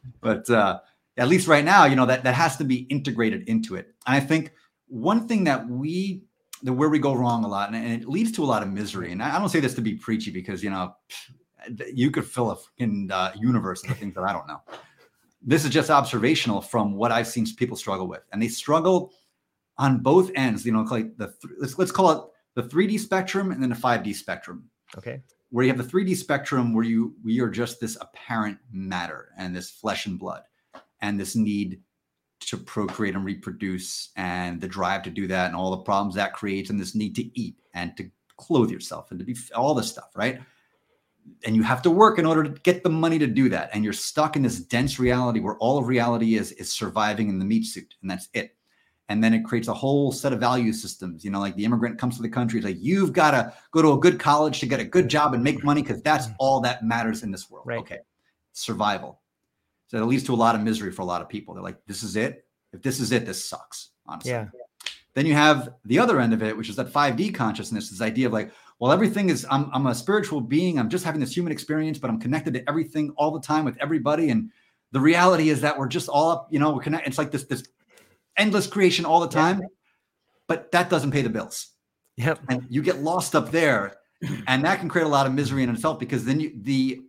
but 0.20 0.48
uh, 0.48 0.78
at 1.16 1.26
least 1.26 1.48
right 1.48 1.64
now, 1.64 1.86
you 1.86 1.96
know, 1.96 2.06
that 2.06 2.22
that 2.22 2.34
has 2.34 2.56
to 2.58 2.64
be 2.64 2.82
integrated 2.82 3.48
into 3.48 3.74
it. 3.74 3.92
And 4.06 4.14
I 4.14 4.20
think 4.20 4.52
one 4.88 5.28
thing 5.28 5.44
that 5.44 5.68
we 5.68 6.24
the 6.62 6.72
where 6.72 6.88
we 6.88 6.98
go 6.98 7.14
wrong 7.14 7.44
a 7.44 7.48
lot, 7.48 7.72
and, 7.72 7.76
and 7.76 8.02
it 8.02 8.08
leads 8.08 8.32
to 8.32 8.44
a 8.44 8.46
lot 8.46 8.62
of 8.62 8.68
misery. 8.68 9.12
And 9.12 9.22
I, 9.22 9.36
I 9.36 9.38
don't 9.38 9.48
say 9.48 9.60
this 9.60 9.74
to 9.74 9.80
be 9.80 9.94
preachy 9.94 10.30
because 10.30 10.62
you 10.62 10.70
know 10.70 10.94
you 11.92 12.10
could 12.10 12.24
fill 12.24 12.50
a 12.50 12.56
fucking 12.56 13.10
uh, 13.12 13.32
universe 13.36 13.82
of 13.82 13.90
the 13.90 13.94
things 13.94 14.14
that 14.14 14.24
I 14.24 14.32
don't 14.32 14.46
know. 14.46 14.60
This 15.42 15.64
is 15.64 15.70
just 15.70 15.90
observational 15.90 16.60
from 16.60 16.94
what 16.94 17.12
I've 17.12 17.28
seen 17.28 17.46
people 17.56 17.76
struggle 17.76 18.08
with, 18.08 18.22
and 18.32 18.42
they 18.42 18.48
struggle 18.48 19.12
on 19.76 19.98
both 19.98 20.30
ends. 20.34 20.66
You 20.66 20.72
know, 20.72 20.82
like 20.82 21.16
the 21.16 21.32
let's 21.58 21.78
let's 21.78 21.92
call 21.92 22.10
it 22.10 22.24
the 22.54 22.62
3D 22.62 22.98
spectrum 22.98 23.52
and 23.52 23.62
then 23.62 23.70
the 23.70 23.76
5D 23.76 24.14
spectrum. 24.14 24.64
Okay. 24.96 25.22
Where 25.50 25.64
you 25.64 25.72
have 25.72 25.78
the 25.78 25.98
3D 25.98 26.16
spectrum, 26.16 26.74
where 26.74 26.84
you 26.84 27.14
we 27.22 27.40
are 27.40 27.48
just 27.48 27.80
this 27.80 27.96
apparent 28.00 28.58
matter 28.72 29.28
and 29.38 29.54
this 29.54 29.70
flesh 29.70 30.06
and 30.06 30.18
blood, 30.18 30.42
and 31.00 31.18
this 31.18 31.36
need 31.36 31.80
to 32.48 32.56
procreate 32.56 33.14
and 33.14 33.26
reproduce 33.26 34.10
and 34.16 34.58
the 34.58 34.66
drive 34.66 35.02
to 35.02 35.10
do 35.10 35.26
that 35.26 35.48
and 35.48 35.54
all 35.54 35.70
the 35.70 35.82
problems 35.82 36.14
that 36.14 36.32
creates 36.32 36.70
and 36.70 36.80
this 36.80 36.94
need 36.94 37.14
to 37.14 37.38
eat 37.38 37.56
and 37.74 37.94
to 37.94 38.10
clothe 38.38 38.70
yourself 38.70 39.10
and 39.10 39.18
to 39.20 39.24
be 39.24 39.36
all 39.54 39.74
this 39.74 39.90
stuff, 39.90 40.08
right? 40.16 40.40
And 41.44 41.54
you 41.54 41.62
have 41.62 41.82
to 41.82 41.90
work 41.90 42.18
in 42.18 42.24
order 42.24 42.42
to 42.42 42.48
get 42.62 42.82
the 42.82 42.88
money 42.88 43.18
to 43.18 43.26
do 43.26 43.50
that. 43.50 43.68
And 43.74 43.84
you're 43.84 43.92
stuck 43.92 44.34
in 44.34 44.40
this 44.40 44.60
dense 44.60 44.98
reality 44.98 45.40
where 45.40 45.58
all 45.58 45.76
of 45.76 45.88
reality 45.88 46.36
is 46.36 46.52
is 46.52 46.72
surviving 46.72 47.28
in 47.28 47.38
the 47.38 47.44
meat 47.44 47.66
suit, 47.66 47.96
and 48.00 48.10
that's 48.10 48.30
it. 48.32 48.56
And 49.10 49.22
then 49.22 49.34
it 49.34 49.44
creates 49.44 49.68
a 49.68 49.74
whole 49.74 50.10
set 50.10 50.32
of 50.32 50.40
value 50.40 50.72
systems. 50.72 51.26
You 51.26 51.30
know, 51.30 51.40
like 51.40 51.54
the 51.54 51.66
immigrant 51.66 51.98
comes 51.98 52.16
to 52.16 52.22
the 52.22 52.30
country, 52.30 52.60
it's 52.60 52.66
like 52.66 52.78
you've 52.78 53.12
got 53.12 53.32
to 53.32 53.52
go 53.72 53.82
to 53.82 53.92
a 53.92 53.98
good 53.98 54.18
college 54.18 54.60
to 54.60 54.66
get 54.66 54.80
a 54.80 54.84
good 54.84 55.08
job 55.08 55.34
and 55.34 55.44
make 55.44 55.62
money 55.62 55.82
because 55.82 56.00
that's 56.00 56.28
mm. 56.28 56.34
all 56.38 56.60
that 56.60 56.82
matters 56.82 57.22
in 57.22 57.30
this 57.30 57.50
world. 57.50 57.66
Right. 57.66 57.80
Okay, 57.80 57.98
survival 58.54 59.20
so 59.88 59.98
it 59.98 60.06
leads 60.06 60.24
to 60.24 60.34
a 60.34 60.36
lot 60.36 60.54
of 60.54 60.60
misery 60.60 60.92
for 60.92 61.02
a 61.02 61.06
lot 61.06 61.22
of 61.22 61.28
people. 61.28 61.54
They're 61.54 61.62
like, 61.62 61.84
this 61.86 62.02
is 62.02 62.14
it. 62.14 62.46
If 62.72 62.82
this 62.82 63.00
is 63.00 63.10
it, 63.10 63.24
this 63.26 63.44
sucks, 63.44 63.90
honestly. 64.06 64.32
Yeah. 64.32 64.48
Then 65.14 65.26
you 65.26 65.32
have 65.32 65.70
the 65.86 65.98
other 65.98 66.20
end 66.20 66.34
of 66.34 66.42
it, 66.42 66.56
which 66.56 66.68
is 66.68 66.76
that 66.76 66.92
5D 66.92 67.34
consciousness, 67.34 67.90
this 67.90 68.02
idea 68.02 68.26
of 68.26 68.32
like, 68.32 68.52
well, 68.78 68.92
everything 68.92 69.30
is, 69.30 69.46
I'm, 69.50 69.70
I'm 69.72 69.86
a 69.86 69.94
spiritual 69.94 70.40
being. 70.40 70.78
I'm 70.78 70.90
just 70.90 71.04
having 71.04 71.20
this 71.20 71.34
human 71.34 71.50
experience, 71.50 71.98
but 71.98 72.10
I'm 72.10 72.20
connected 72.20 72.54
to 72.54 72.68
everything 72.68 73.12
all 73.16 73.30
the 73.30 73.40
time 73.40 73.64
with 73.64 73.76
everybody. 73.80 74.28
And 74.28 74.50
the 74.92 75.00
reality 75.00 75.48
is 75.48 75.62
that 75.62 75.76
we're 75.76 75.88
just 75.88 76.08
all 76.08 76.30
up, 76.30 76.48
you 76.50 76.58
know, 76.58 76.70
we're 76.72 76.82
connected. 76.82 77.08
It's 77.08 77.18
like 77.18 77.30
this, 77.30 77.44
this 77.44 77.64
endless 78.36 78.66
creation 78.66 79.04
all 79.04 79.20
the 79.20 79.28
time, 79.28 79.60
yeah. 79.60 79.66
but 80.46 80.70
that 80.72 80.90
doesn't 80.90 81.10
pay 81.10 81.22
the 81.22 81.30
bills. 81.30 81.68
Yep. 82.16 82.40
And 82.50 82.66
you 82.68 82.82
get 82.82 83.02
lost 83.02 83.34
up 83.34 83.50
there 83.50 83.96
and 84.46 84.64
that 84.64 84.80
can 84.80 84.88
create 84.88 85.04
a 85.04 85.08
lot 85.08 85.26
of 85.26 85.32
misery 85.32 85.62
in 85.62 85.70
itself 85.70 85.98
because 85.98 86.24
then 86.24 86.40
you, 86.40 86.52
the 86.62 87.02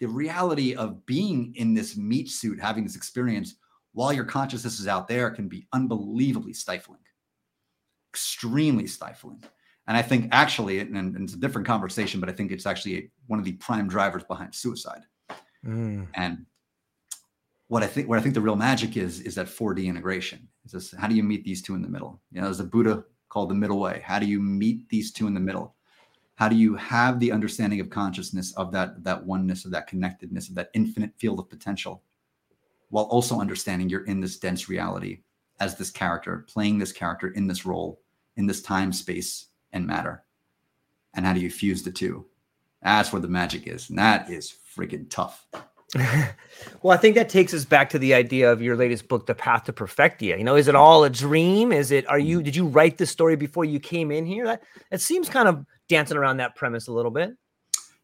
the 0.00 0.06
reality 0.06 0.74
of 0.74 1.04
being 1.06 1.54
in 1.56 1.74
this 1.74 1.96
meat 1.96 2.28
suit, 2.28 2.60
having 2.60 2.84
this 2.84 2.96
experience 2.96 3.56
while 3.92 4.12
your 4.12 4.24
consciousness 4.24 4.78
is 4.78 4.88
out 4.88 5.08
there 5.08 5.30
can 5.30 5.48
be 5.48 5.66
unbelievably 5.72 6.52
stifling, 6.52 7.00
extremely 8.12 8.86
stifling. 8.86 9.42
And 9.86 9.96
I 9.96 10.02
think 10.02 10.28
actually, 10.32 10.80
and, 10.80 10.96
and 10.96 11.16
it's 11.16 11.32
a 11.32 11.38
different 11.38 11.66
conversation, 11.66 12.20
but 12.20 12.28
I 12.28 12.32
think 12.32 12.52
it's 12.52 12.66
actually 12.66 13.10
one 13.26 13.38
of 13.38 13.44
the 13.46 13.52
prime 13.52 13.88
drivers 13.88 14.24
behind 14.24 14.54
suicide. 14.54 15.02
Mm. 15.64 16.08
And 16.14 16.44
what 17.68 17.82
I 17.82 17.86
think, 17.86 18.08
what 18.08 18.18
I 18.18 18.22
think 18.22 18.34
the 18.34 18.40
real 18.40 18.56
magic 18.56 18.98
is, 18.98 19.20
is 19.20 19.36
that 19.36 19.46
4D 19.46 19.86
integration. 19.86 20.46
Is 20.66 20.72
this 20.72 20.92
how 20.92 21.08
do 21.08 21.14
you 21.14 21.22
meet 21.22 21.44
these 21.44 21.62
two 21.62 21.74
in 21.74 21.82
the 21.82 21.88
middle? 21.88 22.20
You 22.32 22.40
know, 22.40 22.48
there's 22.48 22.60
a 22.60 22.64
Buddha 22.64 23.04
called 23.30 23.48
the 23.48 23.54
middle 23.54 23.80
way. 23.80 24.02
How 24.04 24.18
do 24.18 24.26
you 24.26 24.40
meet 24.40 24.88
these 24.88 25.12
two 25.12 25.26
in 25.26 25.34
the 25.34 25.40
middle? 25.40 25.75
How 26.36 26.48
do 26.48 26.56
you 26.56 26.76
have 26.76 27.18
the 27.18 27.32
understanding 27.32 27.80
of 27.80 27.90
consciousness 27.90 28.52
of 28.56 28.70
that 28.72 29.02
that 29.04 29.24
oneness, 29.24 29.64
of 29.64 29.70
that 29.72 29.86
connectedness, 29.86 30.48
of 30.48 30.54
that 30.54 30.70
infinite 30.74 31.12
field 31.16 31.38
of 31.40 31.48
potential, 31.48 32.02
while 32.90 33.04
also 33.04 33.40
understanding 33.40 33.88
you're 33.88 34.04
in 34.04 34.20
this 34.20 34.38
dense 34.38 34.68
reality 34.68 35.22
as 35.60 35.76
this 35.76 35.90
character, 35.90 36.44
playing 36.46 36.78
this 36.78 36.92
character 36.92 37.28
in 37.28 37.46
this 37.46 37.64
role, 37.64 38.00
in 38.36 38.46
this 38.46 38.62
time, 38.62 38.92
space, 38.92 39.46
and 39.72 39.86
matter? 39.86 40.24
And 41.14 41.24
how 41.24 41.32
do 41.32 41.40
you 41.40 41.50
fuse 41.50 41.82
the 41.82 41.90
two? 41.90 42.26
That's 42.82 43.12
where 43.12 43.22
the 43.22 43.28
magic 43.28 43.66
is. 43.66 43.88
And 43.88 43.98
that 43.98 44.30
is 44.30 44.54
freaking 44.76 45.08
tough. 45.08 45.46
Well, 45.94 46.92
I 46.92 46.96
think 46.96 47.14
that 47.14 47.28
takes 47.28 47.54
us 47.54 47.64
back 47.64 47.90
to 47.90 47.98
the 47.98 48.14
idea 48.14 48.50
of 48.50 48.60
your 48.60 48.76
latest 48.76 49.08
book, 49.08 49.26
The 49.26 49.34
Path 49.34 49.64
to 49.64 49.72
Perfectia. 49.72 50.36
You 50.36 50.44
know, 50.44 50.56
is 50.56 50.68
it 50.68 50.74
all 50.74 51.04
a 51.04 51.10
dream? 51.10 51.72
Is 51.72 51.90
it, 51.90 52.08
are 52.08 52.18
you, 52.18 52.42
did 52.42 52.56
you 52.56 52.66
write 52.66 52.98
this 52.98 53.10
story 53.10 53.36
before 53.36 53.64
you 53.64 53.78
came 53.78 54.10
in 54.10 54.26
here? 54.26 54.46
That, 54.46 54.62
it 54.90 55.00
seems 55.00 55.28
kind 55.28 55.48
of 55.48 55.64
dancing 55.88 56.16
around 56.16 56.38
that 56.38 56.56
premise 56.56 56.88
a 56.88 56.92
little 56.92 57.10
bit. 57.10 57.30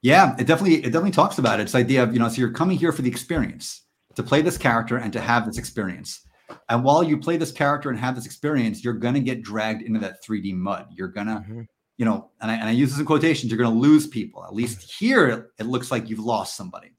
Yeah, 0.01 0.35
it 0.39 0.47
definitely, 0.47 0.77
it 0.77 0.85
definitely 0.85 1.13
talks 1.13 1.39
about 1.39 1.61
it. 1.61 1.65
It's 1.65 1.73
the 1.73 1.79
idea 1.79 2.03
of, 2.03 2.13
you 2.13 2.19
know, 2.19 2.29
so 2.29 2.41
you're 2.41 2.53
coming 2.53 2.77
here 2.77 2.93
for 2.93 3.03
the 3.03 3.11
experience, 3.11 3.83
to 4.15 4.23
play 4.23 4.43
this 4.43 4.59
character 4.59 4.99
and 4.99 5.13
to 5.13 5.21
have 5.21 5.47
this 5.47 5.59
experience. 5.59 6.21
And 6.69 6.85
while 6.85 7.03
you 7.03 7.17
play 7.17 7.37
this 7.37 7.53
character 7.53 7.89
and 7.89 7.99
have 7.99 8.15
this 8.15 8.27
experience, 8.27 8.85
you're 8.85 8.95
going 8.95 9.15
to 9.15 9.21
get 9.21 9.43
dragged 9.43 9.83
into 9.83 10.01
that 10.01 10.23
3D 10.25 10.55
mud. 10.55 10.87
You're 10.91 11.09
going 11.09 11.29
to, 11.29 11.35
mm-hmm. 11.35 11.63
you 11.97 12.05
know, 12.05 12.31
and 12.41 12.51
I, 12.51 12.55
and 12.55 12.69
I 12.69 12.73
use 12.73 12.91
this 12.91 12.99
in 12.99 13.07
quotations, 13.07 13.51
you're 13.51 13.63
going 13.63 13.73
to 13.73 13.81
lose 13.81 14.07
people. 14.07 14.45
At 14.45 14.55
least 14.55 14.93
here, 14.99 15.51
it 15.59 15.67
looks 15.67 15.91
like 15.91 16.11
you've 16.11 16.19
lost 16.19 16.57
somebody 16.57 16.95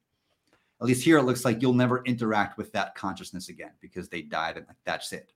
at 0.84 0.88
least 0.88 1.04
here 1.04 1.18
it 1.18 1.24
looks 1.24 1.46
like 1.46 1.62
you'll 1.62 1.74
never 1.74 2.04
interact 2.04 2.58
with 2.58 2.72
that 2.74 2.94
consciousness 2.94 3.48
again 3.50 3.72
because 3.80 4.10
they 4.10 4.22
died 4.22 4.58
and 4.58 4.66
that's 4.84 5.14
it. 5.14 5.32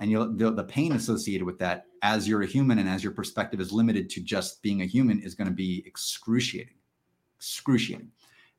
And 0.00 0.10
you 0.10 0.36
the, 0.36 0.50
the 0.50 0.64
pain 0.64 0.92
associated 0.92 1.44
with 1.44 1.58
that 1.60 1.86
as 2.02 2.28
you're 2.28 2.42
a 2.42 2.46
human 2.46 2.78
and 2.78 2.88
as 2.88 3.02
your 3.02 3.12
perspective 3.12 3.60
is 3.60 3.72
limited 3.72 4.10
to 4.10 4.20
just 4.20 4.62
being 4.62 4.82
a 4.82 4.86
human 4.86 5.18
is 5.20 5.34
going 5.34 5.48
to 5.48 5.54
be 5.54 5.82
excruciating 5.86 6.74
excruciating. 7.38 8.10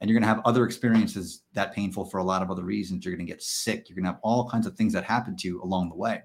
And 0.02 0.10
you're 0.10 0.20
going 0.20 0.28
to 0.28 0.36
have 0.36 0.46
other 0.46 0.66
experiences 0.66 1.44
that 1.54 1.74
painful 1.74 2.06
for 2.06 2.18
a 2.18 2.24
lot 2.24 2.42
of 2.42 2.52
other 2.52 2.64
reasons. 2.64 3.06
You're 3.06 3.16
going 3.16 3.26
to 3.26 3.32
get 3.32 3.42
sick. 3.42 3.88
You're 3.88 3.96
going 3.96 4.04
to 4.04 4.12
have 4.12 4.20
all 4.22 4.50
kinds 4.50 4.68
of 4.68 4.76
things 4.76 4.92
that 4.94 5.06
happen 5.06 5.38
to 5.38 5.48
you 5.48 5.64
along 5.64 5.90
the 5.90 5.96
way. 5.96 6.24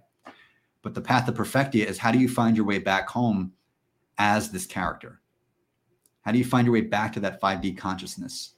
But 0.82 0.94
the 0.94 1.00
path 1.00 1.26
to 1.26 1.32
perfectia 1.32 1.86
is 1.86 1.98
how 1.98 2.10
do 2.10 2.18
you 2.18 2.28
find 2.28 2.56
your 2.56 2.66
way 2.66 2.78
back 2.78 3.08
home 3.08 3.52
as 4.16 4.50
this 4.50 4.66
character? 4.66 5.20
How 6.22 6.32
do 6.32 6.38
you 6.38 6.44
find 6.44 6.66
your 6.66 6.72
way 6.72 6.80
back 6.80 7.12
to 7.12 7.20
that 7.20 7.40
5d 7.40 7.78
consciousness 7.78 8.54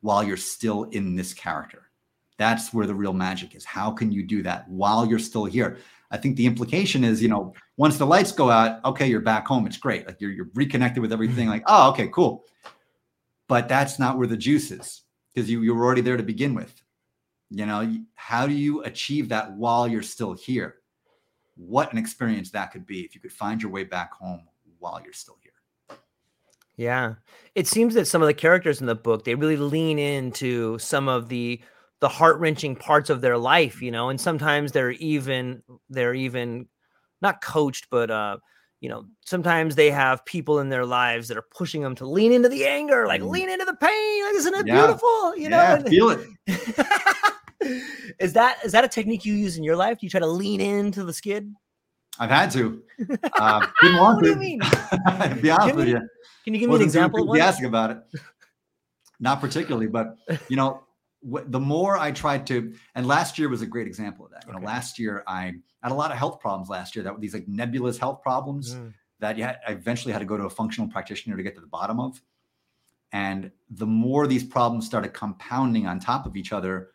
while 0.00 0.22
you're 0.22 0.36
still 0.36 0.84
in 0.84 1.16
this 1.16 1.34
character. 1.34 1.90
That's 2.38 2.72
where 2.72 2.86
the 2.86 2.94
real 2.94 3.12
magic 3.12 3.54
is. 3.54 3.64
How 3.64 3.90
can 3.90 4.10
you 4.10 4.22
do 4.22 4.42
that 4.44 4.68
while 4.68 5.04
you're 5.06 5.18
still 5.18 5.44
here? 5.44 5.78
I 6.10 6.16
think 6.16 6.36
the 6.36 6.46
implication 6.46 7.04
is, 7.04 7.22
you 7.22 7.28
know, 7.28 7.54
once 7.76 7.98
the 7.98 8.06
lights 8.06 8.32
go 8.32 8.50
out, 8.50 8.84
okay, 8.84 9.06
you're 9.06 9.20
back 9.20 9.46
home. 9.46 9.66
It's 9.66 9.76
great. 9.76 10.06
Like 10.06 10.20
you're, 10.20 10.30
you're 10.30 10.48
reconnected 10.54 11.02
with 11.02 11.12
everything. 11.12 11.48
Like, 11.48 11.62
oh, 11.66 11.90
okay, 11.90 12.08
cool. 12.08 12.44
But 13.46 13.68
that's 13.68 13.98
not 13.98 14.16
where 14.16 14.26
the 14.26 14.36
juice 14.36 14.70
is 14.70 15.02
because 15.34 15.50
you, 15.50 15.62
you 15.62 15.74
were 15.74 15.84
already 15.84 16.00
there 16.00 16.16
to 16.16 16.22
begin 16.22 16.54
with. 16.54 16.74
You 17.50 17.66
know, 17.66 17.94
how 18.14 18.46
do 18.46 18.54
you 18.54 18.82
achieve 18.84 19.28
that 19.28 19.52
while 19.52 19.86
you're 19.86 20.02
still 20.02 20.32
here? 20.32 20.76
What 21.56 21.92
an 21.92 21.98
experience 21.98 22.50
that 22.52 22.72
could 22.72 22.86
be 22.86 23.00
if 23.00 23.14
you 23.14 23.20
could 23.20 23.32
find 23.32 23.60
your 23.60 23.70
way 23.70 23.84
back 23.84 24.14
home 24.14 24.48
while 24.78 25.00
you're 25.02 25.12
still 25.12 25.36
here. 25.42 25.49
Yeah. 26.80 27.16
It 27.54 27.66
seems 27.66 27.92
that 27.92 28.06
some 28.06 28.22
of 28.22 28.26
the 28.26 28.32
characters 28.32 28.80
in 28.80 28.86
the 28.86 28.94
book, 28.94 29.24
they 29.24 29.34
really 29.34 29.58
lean 29.58 29.98
into 29.98 30.78
some 30.78 31.08
of 31.08 31.28
the 31.28 31.60
the 32.00 32.08
heart-wrenching 32.08 32.76
parts 32.76 33.10
of 33.10 33.20
their 33.20 33.36
life, 33.36 33.82
you 33.82 33.90
know, 33.90 34.08
and 34.08 34.18
sometimes 34.18 34.72
they're 34.72 34.92
even 34.92 35.62
they're 35.90 36.14
even 36.14 36.68
not 37.20 37.42
coached, 37.42 37.88
but 37.90 38.10
uh, 38.10 38.38
you 38.80 38.88
know, 38.88 39.04
sometimes 39.26 39.74
they 39.74 39.90
have 39.90 40.24
people 40.24 40.58
in 40.60 40.70
their 40.70 40.86
lives 40.86 41.28
that 41.28 41.36
are 41.36 41.44
pushing 41.54 41.82
them 41.82 41.94
to 41.96 42.06
lean 42.06 42.32
into 42.32 42.48
the 42.48 42.64
anger, 42.64 43.06
like 43.06 43.20
mm. 43.20 43.28
lean 43.28 43.50
into 43.50 43.66
the 43.66 43.76
pain. 43.76 44.24
Like, 44.24 44.34
isn't 44.36 44.54
it 44.54 44.66
yeah. 44.66 44.86
beautiful? 44.86 45.36
You 45.36 45.50
know, 45.50 45.58
yeah, 45.58 45.82
feel 45.82 46.10
it. 46.10 47.84
is 48.18 48.32
that 48.32 48.56
is 48.64 48.72
that 48.72 48.84
a 48.84 48.88
technique 48.88 49.26
you 49.26 49.34
use 49.34 49.58
in 49.58 49.64
your 49.64 49.76
life? 49.76 49.98
Do 49.98 50.06
you 50.06 50.10
try 50.10 50.20
to 50.20 50.26
lean 50.26 50.62
into 50.62 51.04
the 51.04 51.12
skid? 51.12 51.54
I've 52.18 52.30
had 52.30 52.50
to. 52.52 52.82
Uh, 53.38 53.66
didn't 53.80 53.96
want 53.96 54.16
what 54.16 54.24
to. 54.24 54.26
Do 54.26 54.30
you 54.32 54.36
mean? 54.36 54.60
be 55.40 55.50
honest 55.50 55.74
with 55.74 55.88
you. 55.88 56.00
Can 56.44 56.52
you 56.52 56.60
give 56.60 56.68
me 56.68 56.76
an 56.76 56.82
example? 56.82 57.20
Enthusiastic 57.20 57.64
about 57.64 57.92
it. 57.92 57.98
Not 59.18 59.40
particularly, 59.40 59.86
but 59.86 60.18
you 60.48 60.56
know, 60.56 60.82
the 61.22 61.60
more 61.60 61.96
I 61.96 62.10
tried 62.12 62.46
to, 62.48 62.74
and 62.94 63.06
last 63.06 63.38
year 63.38 63.48
was 63.48 63.62
a 63.62 63.66
great 63.66 63.86
example 63.86 64.26
of 64.26 64.32
that. 64.32 64.44
You 64.46 64.52
okay. 64.52 64.60
know, 64.60 64.66
last 64.66 64.98
year 64.98 65.24
I 65.26 65.54
had 65.82 65.92
a 65.92 65.94
lot 65.94 66.10
of 66.10 66.18
health 66.18 66.40
problems 66.40 66.68
last 66.68 66.94
year. 66.94 67.02
That 67.02 67.14
were 67.14 67.20
these 67.20 67.32
like 67.32 67.48
nebulous 67.48 67.96
health 67.96 68.20
problems 68.22 68.74
mm. 68.74 68.92
that 69.20 69.38
you 69.38 69.44
had, 69.44 69.58
I 69.66 69.72
eventually 69.72 70.12
had 70.12 70.18
to 70.18 70.26
go 70.26 70.36
to 70.36 70.44
a 70.44 70.50
functional 70.50 70.90
practitioner 70.90 71.38
to 71.38 71.42
get 71.42 71.54
to 71.54 71.60
the 71.60 71.66
bottom 71.66 72.00
of. 72.00 72.20
And 73.12 73.50
the 73.70 73.86
more 73.86 74.26
these 74.26 74.44
problems 74.44 74.86
started 74.86 75.12
compounding 75.12 75.86
on 75.86 76.00
top 76.00 76.26
of 76.26 76.36
each 76.36 76.52
other, 76.52 76.90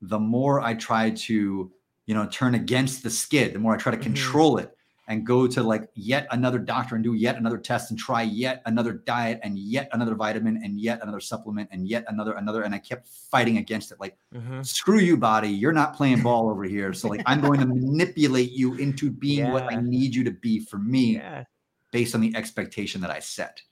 the 0.00 0.18
more 0.18 0.60
I 0.60 0.74
tried 0.74 1.16
to, 1.18 1.70
you 2.08 2.14
know, 2.14 2.26
turn 2.26 2.54
against 2.54 3.02
the 3.02 3.10
skid, 3.10 3.52
the 3.52 3.58
more 3.58 3.74
I 3.74 3.76
try 3.76 3.92
to 3.92 3.98
mm-hmm. 3.98 4.14
control 4.14 4.56
it 4.56 4.74
and 5.08 5.26
go 5.26 5.46
to 5.46 5.62
like 5.62 5.90
yet 5.94 6.26
another 6.30 6.58
doctor 6.58 6.94
and 6.94 7.04
do 7.04 7.12
yet 7.12 7.36
another 7.36 7.58
test 7.58 7.90
and 7.90 7.98
try 7.98 8.22
yet 8.22 8.62
another 8.64 8.94
diet 8.94 9.40
and 9.42 9.58
yet 9.58 9.90
another 9.92 10.14
vitamin 10.14 10.58
and 10.64 10.80
yet 10.80 11.00
another 11.02 11.20
supplement 11.20 11.68
and 11.70 11.86
yet 11.86 12.06
another 12.08 12.32
another 12.32 12.62
and 12.62 12.74
I 12.74 12.78
kept 12.78 13.08
fighting 13.08 13.58
against 13.58 13.92
it 13.92 14.00
like 14.00 14.16
mm-hmm. 14.34 14.62
screw 14.62 14.98
you 14.98 15.18
body 15.18 15.48
you're 15.48 15.72
not 15.72 15.94
playing 15.94 16.22
ball 16.22 16.48
over 16.48 16.64
here 16.64 16.94
so 16.94 17.08
like 17.08 17.22
I'm 17.26 17.40
going 17.42 17.60
to 17.60 17.66
manipulate 17.66 18.52
you 18.52 18.74
into 18.74 19.10
being 19.10 19.46
yeah. 19.46 19.52
what 19.52 19.70
I 19.70 19.76
need 19.76 20.14
you 20.14 20.24
to 20.24 20.30
be 20.30 20.60
for 20.60 20.78
me 20.78 21.16
yeah. 21.16 21.44
based 21.90 22.14
on 22.14 22.20
the 22.22 22.34
expectation 22.36 23.00
that 23.02 23.10
I 23.10 23.18
set 23.18 23.62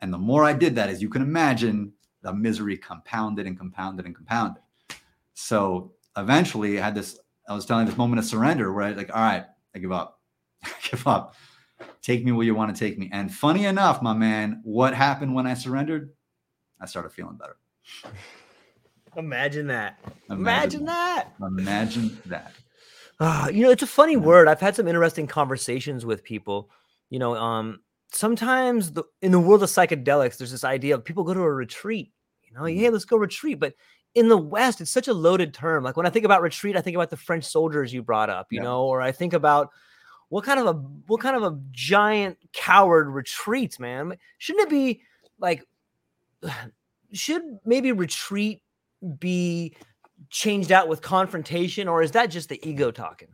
and 0.00 0.12
the 0.12 0.18
more 0.18 0.44
I 0.44 0.52
did 0.52 0.74
that 0.76 0.90
as 0.90 1.00
you 1.00 1.08
can 1.08 1.22
imagine 1.22 1.92
the 2.22 2.34
misery 2.34 2.76
compounded 2.76 3.46
and 3.46 3.58
compounded 3.58 4.04
and 4.06 4.14
compounded 4.14 4.62
so 5.34 5.92
eventually 6.18 6.78
I 6.78 6.84
had 6.84 6.94
this 6.94 7.18
I 7.48 7.54
was 7.54 7.66
telling 7.66 7.86
this 7.86 7.96
moment 7.96 8.20
of 8.20 8.24
surrender 8.24 8.72
where 8.72 8.84
I 8.84 8.92
like 8.92 9.14
all 9.14 9.20
right 9.20 9.44
I 9.74 9.78
give 9.78 9.92
up 9.92 10.20
give 10.90 11.06
up. 11.06 11.34
Take 12.00 12.24
me 12.24 12.32
where 12.32 12.46
you 12.46 12.54
want 12.54 12.74
to 12.74 12.78
take 12.78 12.98
me. 12.98 13.08
And 13.12 13.32
funny 13.32 13.64
enough, 13.64 14.02
my 14.02 14.12
man, 14.12 14.60
what 14.64 14.94
happened 14.94 15.34
when 15.34 15.46
I 15.46 15.54
surrendered? 15.54 16.10
I 16.80 16.86
started 16.86 17.12
feeling 17.12 17.36
better. 17.36 17.56
Imagine 19.16 19.66
that. 19.68 19.98
Imagine, 20.30 20.82
Imagine 20.82 20.84
that. 20.86 21.32
Imagine 21.40 22.18
that. 22.26 22.52
Uh, 23.20 23.48
you 23.52 23.62
know, 23.62 23.70
it's 23.70 23.82
a 23.82 23.86
funny 23.86 24.16
word. 24.16 24.48
I've 24.48 24.60
had 24.60 24.74
some 24.74 24.88
interesting 24.88 25.26
conversations 25.26 26.04
with 26.04 26.24
people. 26.24 26.70
You 27.10 27.18
know, 27.18 27.36
um, 27.36 27.80
sometimes 28.10 28.92
the, 28.92 29.04
in 29.20 29.32
the 29.32 29.38
world 29.38 29.62
of 29.62 29.68
psychedelics, 29.68 30.38
there's 30.38 30.50
this 30.50 30.64
idea 30.64 30.94
of 30.94 31.04
people 31.04 31.24
go 31.24 31.34
to 31.34 31.40
a 31.40 31.52
retreat. 31.52 32.12
You 32.42 32.54
know, 32.54 32.62
mm-hmm. 32.62 32.78
hey, 32.78 32.90
let's 32.90 33.04
go 33.04 33.16
retreat. 33.16 33.60
But 33.60 33.74
in 34.14 34.28
the 34.28 34.36
West, 34.36 34.80
it's 34.80 34.90
such 34.90 35.08
a 35.08 35.14
loaded 35.14 35.54
term. 35.54 35.84
Like 35.84 35.96
when 35.96 36.06
I 36.06 36.10
think 36.10 36.24
about 36.24 36.42
retreat, 36.42 36.76
I 36.76 36.80
think 36.80 36.96
about 36.96 37.10
the 37.10 37.16
French 37.16 37.44
soldiers 37.44 37.92
you 37.92 38.02
brought 38.02 38.30
up. 38.30 38.48
You 38.50 38.58
yeah. 38.58 38.64
know, 38.64 38.84
or 38.84 39.00
I 39.00 39.12
think 39.12 39.32
about 39.32 39.70
what 40.28 40.44
kind 40.44 40.60
of 40.60 40.66
a 40.66 40.72
what 41.06 41.20
kind 41.20 41.36
of 41.36 41.42
a 41.42 41.58
giant 41.70 42.38
coward 42.52 43.08
retreats, 43.08 43.78
man? 43.78 44.16
Shouldn't 44.38 44.66
it 44.66 44.70
be 44.70 45.02
like 45.38 45.64
should 47.12 47.42
maybe 47.64 47.92
retreat 47.92 48.62
be 49.18 49.76
changed 50.30 50.72
out 50.72 50.88
with 50.88 51.02
confrontation, 51.02 51.88
or 51.88 52.02
is 52.02 52.12
that 52.12 52.26
just 52.26 52.48
the 52.48 52.66
ego 52.68 52.90
talking? 52.90 53.28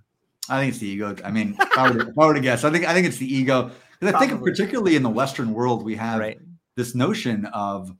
I 0.49 0.61
think 0.61 0.71
it's 0.71 0.79
the 0.79 0.89
ego. 0.89 1.15
I 1.25 1.31
mean, 1.31 1.57
if 1.61 1.79
I 1.79 1.91
were 1.91 2.05
to, 2.05 2.09
if 2.11 2.19
I 2.19 2.27
were 2.27 2.35
to 2.35 2.41
guess, 2.43 2.65
I 2.65 2.71
think 2.71 2.87
I 2.87 2.95
think 2.95 3.07
it's 3.07 3.19
the 3.19 3.33
ego. 3.33 3.71
Because 4.01 4.15
I 4.15 4.27
think 4.27 4.43
particularly 4.43 4.95
in 4.95 5.03
the 5.03 5.11
Western 5.11 5.53
world, 5.53 5.85
we 5.85 5.97
have 5.97 6.21
right. 6.21 6.39
this 6.77 6.95
notion 6.95 7.47
of 7.47 7.91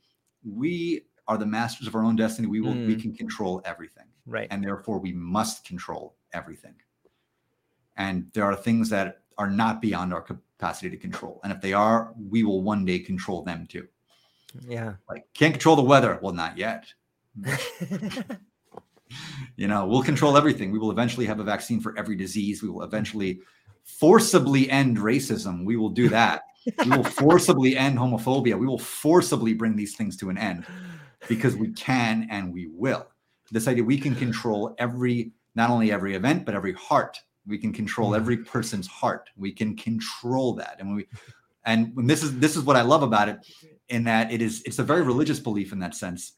we 0.45 1.03
are 1.29 1.39
the 1.39 1.47
masters 1.47 1.87
of 1.87 1.95
our 1.95 2.03
own 2.03 2.17
destiny. 2.17 2.49
We 2.49 2.61
will 2.61 2.75
mm. 2.75 2.87
we 2.87 2.97
can 2.97 3.15
control 3.15 3.63
everything. 3.65 4.07
Right. 4.27 4.49
And 4.51 4.65
therefore 4.65 4.99
we 4.99 5.13
must 5.13 5.65
control 5.65 6.17
everything. 6.33 6.75
And 7.97 8.27
there 8.33 8.45
are 8.45 8.57
things 8.57 8.89
that 8.91 9.23
are 9.37 9.51
not 9.51 9.81
beyond 9.81 10.13
our 10.13 10.23
capacity 10.23 10.91
to 10.91 10.97
control. 10.97 11.41
And 11.45 11.53
if 11.53 11.61
they 11.61 11.73
are, 11.73 12.13
we 12.29 12.43
will 12.43 12.63
one 12.63 12.85
day 12.85 12.99
control 12.99 13.43
them 13.43 13.67
too. 13.67 13.87
Yeah. 14.67 14.95
Like, 15.09 15.27
can't 15.35 15.53
control 15.53 15.77
the 15.77 15.83
weather. 15.83 16.19
Well, 16.23 16.33
not 16.33 16.57
yet. 16.59 16.87
you 19.57 19.69
know, 19.69 19.87
we'll 19.87 20.03
control 20.03 20.37
everything. 20.37 20.71
We 20.71 20.79
will 20.79 20.91
eventually 20.91 21.27
have 21.27 21.41
a 21.41 21.45
vaccine 21.45 21.81
for 21.81 21.97
every 21.99 22.17
disease. 22.17 22.63
We 22.63 22.69
will 22.69 22.83
eventually 22.83 23.41
forcibly 23.85 24.71
end 24.71 24.99
racism. 24.99 25.65
We 25.65 25.77
will 25.77 25.91
do 25.91 26.09
that. 26.09 26.43
we 26.85 26.91
will 26.91 27.05
forcibly 27.05 27.77
end 27.77 27.99
homophobia. 27.99 28.59
We 28.59 28.67
will 28.67 28.79
forcibly 28.79 29.55
bring 29.55 29.77
these 29.77 29.97
things 29.97 30.17
to 30.19 30.31
an 30.31 30.39
end. 30.39 30.67
Because 31.27 31.57
we 31.57 31.71
can 31.73 32.29
and 32.31 32.53
we 32.53 32.69
will. 32.69 33.07
This 33.51 33.67
idea 33.67 33.83
we 33.83 33.99
can 33.99 34.15
control 34.15 34.75
every, 34.79 35.33
not 35.55 35.71
only 35.71 35.91
every 35.91 36.15
event, 36.15 36.45
but 36.45 36.55
every 36.55 36.75
heart. 36.75 37.19
We 37.47 37.57
can 37.57 37.73
control 37.73 38.15
every 38.15 38.37
person's 38.37 38.87
heart. 38.87 39.31
We 39.37 39.53
can 39.53 39.75
control 39.75 40.53
that. 40.55 40.77
And 40.79 40.89
when 40.89 40.97
we, 40.99 41.07
and 41.65 41.97
when 41.97 42.07
this 42.07 42.23
is 42.23 42.39
this 42.39 42.57
is 42.57 42.63
what 42.65 42.77
I 42.77 42.83
love 42.83 43.03
about 43.03 43.29
it, 43.31 43.39
in 43.89 44.05
that 44.05 44.31
it 44.31 44.43
is 44.43 44.63
it's 44.63 44.79
a 44.79 44.85
very 44.85 45.03
religious 45.03 45.41
belief 45.41 45.73
in 45.73 45.79
that 45.79 45.95
sense. 45.95 46.33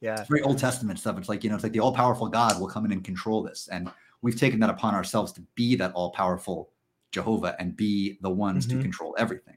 Yeah. 0.00 0.18
It's 0.18 0.28
very 0.28 0.42
Old 0.42 0.58
Testament 0.58 0.98
stuff. 0.98 1.16
It's 1.18 1.28
like, 1.28 1.44
you 1.44 1.50
know, 1.50 1.54
it's 1.54 1.62
like 1.62 1.72
the 1.72 1.80
all 1.80 1.94
powerful 1.94 2.28
God 2.28 2.60
will 2.60 2.68
come 2.68 2.84
in 2.84 2.92
and 2.92 3.04
control 3.04 3.42
this. 3.42 3.68
And 3.70 3.90
we've 4.22 4.38
taken 4.38 4.58
that 4.60 4.70
upon 4.70 4.94
ourselves 4.94 5.32
to 5.34 5.40
be 5.54 5.76
that 5.76 5.92
all 5.94 6.10
powerful 6.10 6.70
Jehovah 7.12 7.56
and 7.58 7.76
be 7.76 8.18
the 8.20 8.30
ones 8.30 8.66
Mhm. 8.66 8.70
to 8.70 8.82
control 8.82 9.14
everything. 9.18 9.56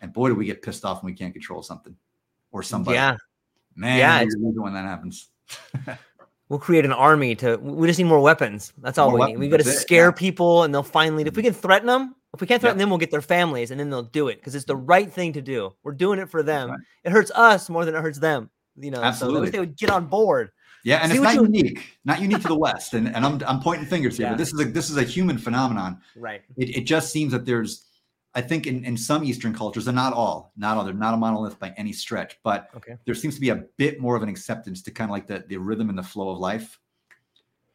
And 0.00 0.12
boy, 0.12 0.28
do 0.28 0.34
we 0.34 0.44
get 0.44 0.60
pissed 0.62 0.84
off 0.84 1.02
when 1.02 1.12
we 1.12 1.16
can't 1.16 1.32
control 1.32 1.62
something 1.62 1.96
or 2.50 2.62
somebody. 2.62 2.96
Yeah. 2.96 3.16
Man, 3.76 3.98
Yeah, 3.98 4.24
when 4.54 4.74
that 4.74 4.84
happens. 4.84 5.28
We'll 6.48 6.58
create 6.58 6.84
an 6.84 6.92
army 6.92 7.34
to. 7.36 7.56
We 7.56 7.86
just 7.86 7.98
need 7.98 8.04
more 8.04 8.20
weapons. 8.20 8.74
That's 8.76 8.98
all 8.98 9.08
More 9.10 9.20
we 9.20 9.26
need. 9.32 9.38
We 9.38 9.48
got 9.48 9.60
to 9.60 9.66
it, 9.66 9.72
scare 9.72 10.08
yeah. 10.08 10.10
people, 10.10 10.64
and 10.64 10.74
they'll 10.74 10.82
finally. 10.82 11.24
If 11.24 11.34
we 11.34 11.42
can 11.42 11.54
threaten 11.54 11.86
them, 11.86 12.14
if 12.34 12.42
we 12.42 12.46
can't 12.46 12.60
threaten 12.60 12.76
them, 12.76 12.90
we'll 12.90 12.98
get 12.98 13.10
their 13.10 13.22
families, 13.22 13.70
and 13.70 13.80
then 13.80 13.88
they'll 13.88 14.02
do 14.02 14.28
it 14.28 14.34
because 14.34 14.54
it's 14.54 14.66
the 14.66 14.76
right 14.76 15.10
thing 15.10 15.32
to 15.32 15.40
do. 15.40 15.72
We're 15.82 15.92
doing 15.94 16.18
it 16.18 16.28
for 16.28 16.42
them. 16.42 16.68
right. 16.72 16.78
It 17.04 17.12
hurts 17.12 17.30
us 17.30 17.70
more 17.70 17.86
than 17.86 17.94
it 17.94 18.02
hurts 18.02 18.18
them. 18.18 18.50
You 18.76 18.90
know, 18.90 18.98
so 18.98 19.02
Absolutely. 19.04 19.40
wish 19.40 19.50
they 19.52 19.60
would 19.60 19.78
get 19.78 19.88
on 19.88 20.08
board. 20.08 20.50
Yeah, 20.84 20.98
and 20.98 21.10
See 21.10 21.16
it's 21.16 21.24
not 21.24 21.36
unique, 21.36 21.98
not 22.04 22.20
unique 22.20 22.42
to 22.42 22.48
the 22.48 22.58
West. 22.58 22.92
And, 22.92 23.08
and 23.16 23.24
I'm 23.24 23.40
I'm 23.46 23.60
pointing 23.60 23.86
fingers 23.86 24.18
here, 24.18 24.26
Yeah. 24.26 24.32
but 24.32 24.38
this 24.38 24.52
is 24.52 24.60
a 24.60 24.64
this 24.64 24.90
is 24.90 24.98
a 24.98 25.04
human 25.04 25.38
phenomenon. 25.38 26.02
Right. 26.16 26.42
It, 26.58 26.76
it 26.76 26.80
just 26.82 27.12
seems 27.12 27.32
that 27.32 27.46
there's 27.46 27.86
I 28.34 28.40
think 28.40 28.66
in, 28.66 28.84
in 28.84 28.96
some 28.96 29.24
Eastern 29.24 29.52
cultures, 29.54 29.88
and 29.88 29.96
not 29.96 30.14
all, 30.14 30.52
not 30.56 30.76
all, 30.78 30.84
they're 30.84 30.94
not 30.94 31.12
a 31.14 31.18
monolith 31.18 31.58
by 31.58 31.74
any 31.76 31.92
stretch, 31.92 32.38
but 32.42 32.70
Okay. 32.74 32.96
there 33.04 33.14
seems 33.14 33.34
to 33.34 33.40
be 33.40 33.50
a 33.50 33.64
bit 33.76 34.00
more 34.00 34.16
of 34.16 34.22
an 34.22 34.28
acceptance 34.30 34.80
to 34.82 34.90
kind 34.90 35.10
of 35.10 35.12
like 35.12 35.26
the, 35.26 35.44
the 35.48 35.56
rhythm 35.58 35.90
and 35.90 35.98
the 35.98 36.02
flow 36.02 36.30
of 36.30 36.38
life 36.38 36.78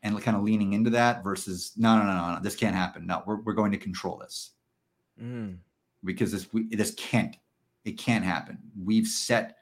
and 0.04 0.20
kind 0.22 0.36
of 0.36 0.44
leaning 0.44 0.74
into 0.74 0.90
that 0.90 1.24
versus 1.24 1.74
no, 1.78 1.98
no, 1.98 2.06
no, 2.06 2.14
no, 2.16 2.36
no, 2.36 2.40
this 2.42 2.56
can't 2.56 2.76
happen. 2.76 3.06
No, 3.06 3.24
we're, 3.28 3.42
we're 3.42 3.54
going 3.54 3.72
to 3.72 3.78
control 3.78 4.18
this 4.18 4.52
Mm. 5.22 5.58
because 6.04 6.32
this 6.32 6.54
we, 6.54 6.68
this 6.76 6.94
can't 6.94 7.38
it 7.86 7.98
can't 7.98 8.24
happen. 8.24 8.60
We've 8.84 9.08
set 9.08 9.58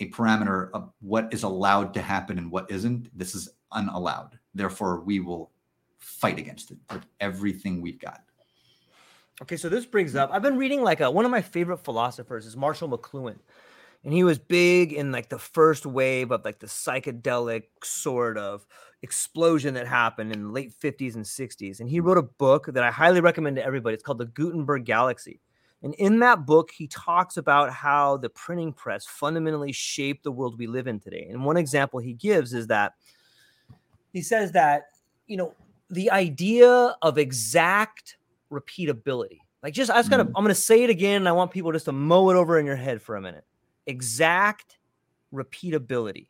a 0.00 0.10
parameter 0.10 0.70
of 0.72 0.92
what 1.00 1.32
is 1.32 1.44
allowed 1.44 1.94
to 1.94 2.02
happen 2.02 2.36
and 2.38 2.50
what 2.50 2.70
isn't. 2.70 3.16
This 3.16 3.34
is 3.34 3.48
unallowed. 3.72 4.38
Therefore, 4.54 5.00
we 5.00 5.20
will 5.20 5.50
fight 5.98 6.38
against 6.38 6.72
it 6.72 6.78
with 6.90 7.04
everything 7.20 7.80
we've 7.80 8.00
got. 8.00 8.20
Okay, 9.40 9.56
so 9.56 9.68
this 9.68 9.86
brings 9.86 10.14
up. 10.14 10.30
I've 10.32 10.42
been 10.42 10.58
reading 10.58 10.82
like 10.82 11.00
a, 11.00 11.10
one 11.10 11.24
of 11.24 11.30
my 11.30 11.40
favorite 11.40 11.78
philosophers 11.78 12.44
is 12.44 12.56
Marshall 12.56 12.88
McLuhan, 12.88 13.38
and 14.04 14.12
he 14.12 14.24
was 14.24 14.38
big 14.38 14.92
in 14.92 15.10
like 15.10 15.30
the 15.30 15.38
first 15.38 15.86
wave 15.86 16.30
of 16.30 16.44
like 16.44 16.58
the 16.58 16.66
psychedelic 16.66 17.64
sort 17.82 18.36
of 18.36 18.66
explosion 19.02 19.74
that 19.74 19.86
happened 19.86 20.32
in 20.32 20.44
the 20.44 20.50
late 20.50 20.72
50s 20.72 21.14
and 21.14 21.24
60s. 21.24 21.80
And 21.80 21.88
he 21.88 22.00
wrote 22.00 22.18
a 22.18 22.22
book 22.22 22.66
that 22.66 22.84
I 22.84 22.90
highly 22.90 23.20
recommend 23.20 23.56
to 23.56 23.64
everybody. 23.64 23.94
It's 23.94 24.02
called 24.02 24.18
The 24.18 24.26
Gutenberg 24.26 24.84
Galaxy. 24.84 25.40
And 25.82 25.94
in 25.94 26.20
that 26.20 26.46
book, 26.46 26.70
he 26.70 26.86
talks 26.86 27.36
about 27.36 27.72
how 27.72 28.16
the 28.16 28.28
printing 28.28 28.72
press 28.72 29.04
fundamentally 29.04 29.72
shaped 29.72 30.22
the 30.22 30.30
world 30.30 30.56
we 30.58 30.68
live 30.68 30.86
in 30.86 31.00
today. 31.00 31.26
And 31.28 31.44
one 31.44 31.56
example 31.56 31.98
he 31.98 32.12
gives 32.12 32.52
is 32.52 32.68
that 32.68 32.92
he 34.12 34.22
says 34.22 34.52
that, 34.52 34.84
you 35.26 35.36
know, 35.36 35.54
the 35.90 36.10
idea 36.10 36.94
of 37.02 37.18
exact 37.18 38.16
repeatability. 38.52 39.38
Like 39.62 39.74
just 39.74 39.90
I 39.90 39.96
was 39.98 40.08
gonna 40.08 40.26
Mhm. 40.26 40.32
I'm 40.36 40.44
gonna 40.44 40.54
say 40.54 40.84
it 40.84 40.90
again. 40.90 41.22
And 41.22 41.28
I 41.28 41.32
want 41.32 41.50
people 41.50 41.72
just 41.72 41.86
to 41.86 41.92
mow 41.92 42.30
it 42.30 42.36
over 42.36 42.58
in 42.58 42.66
your 42.66 42.76
head 42.76 43.00
for 43.02 43.16
a 43.16 43.20
minute. 43.20 43.44
Exact 43.86 44.78
repeatability. 45.32 46.28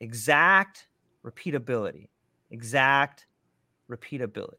Exact 0.00 0.88
repeatability. 1.24 2.08
Exact 2.50 3.26
repeatability. 3.90 4.56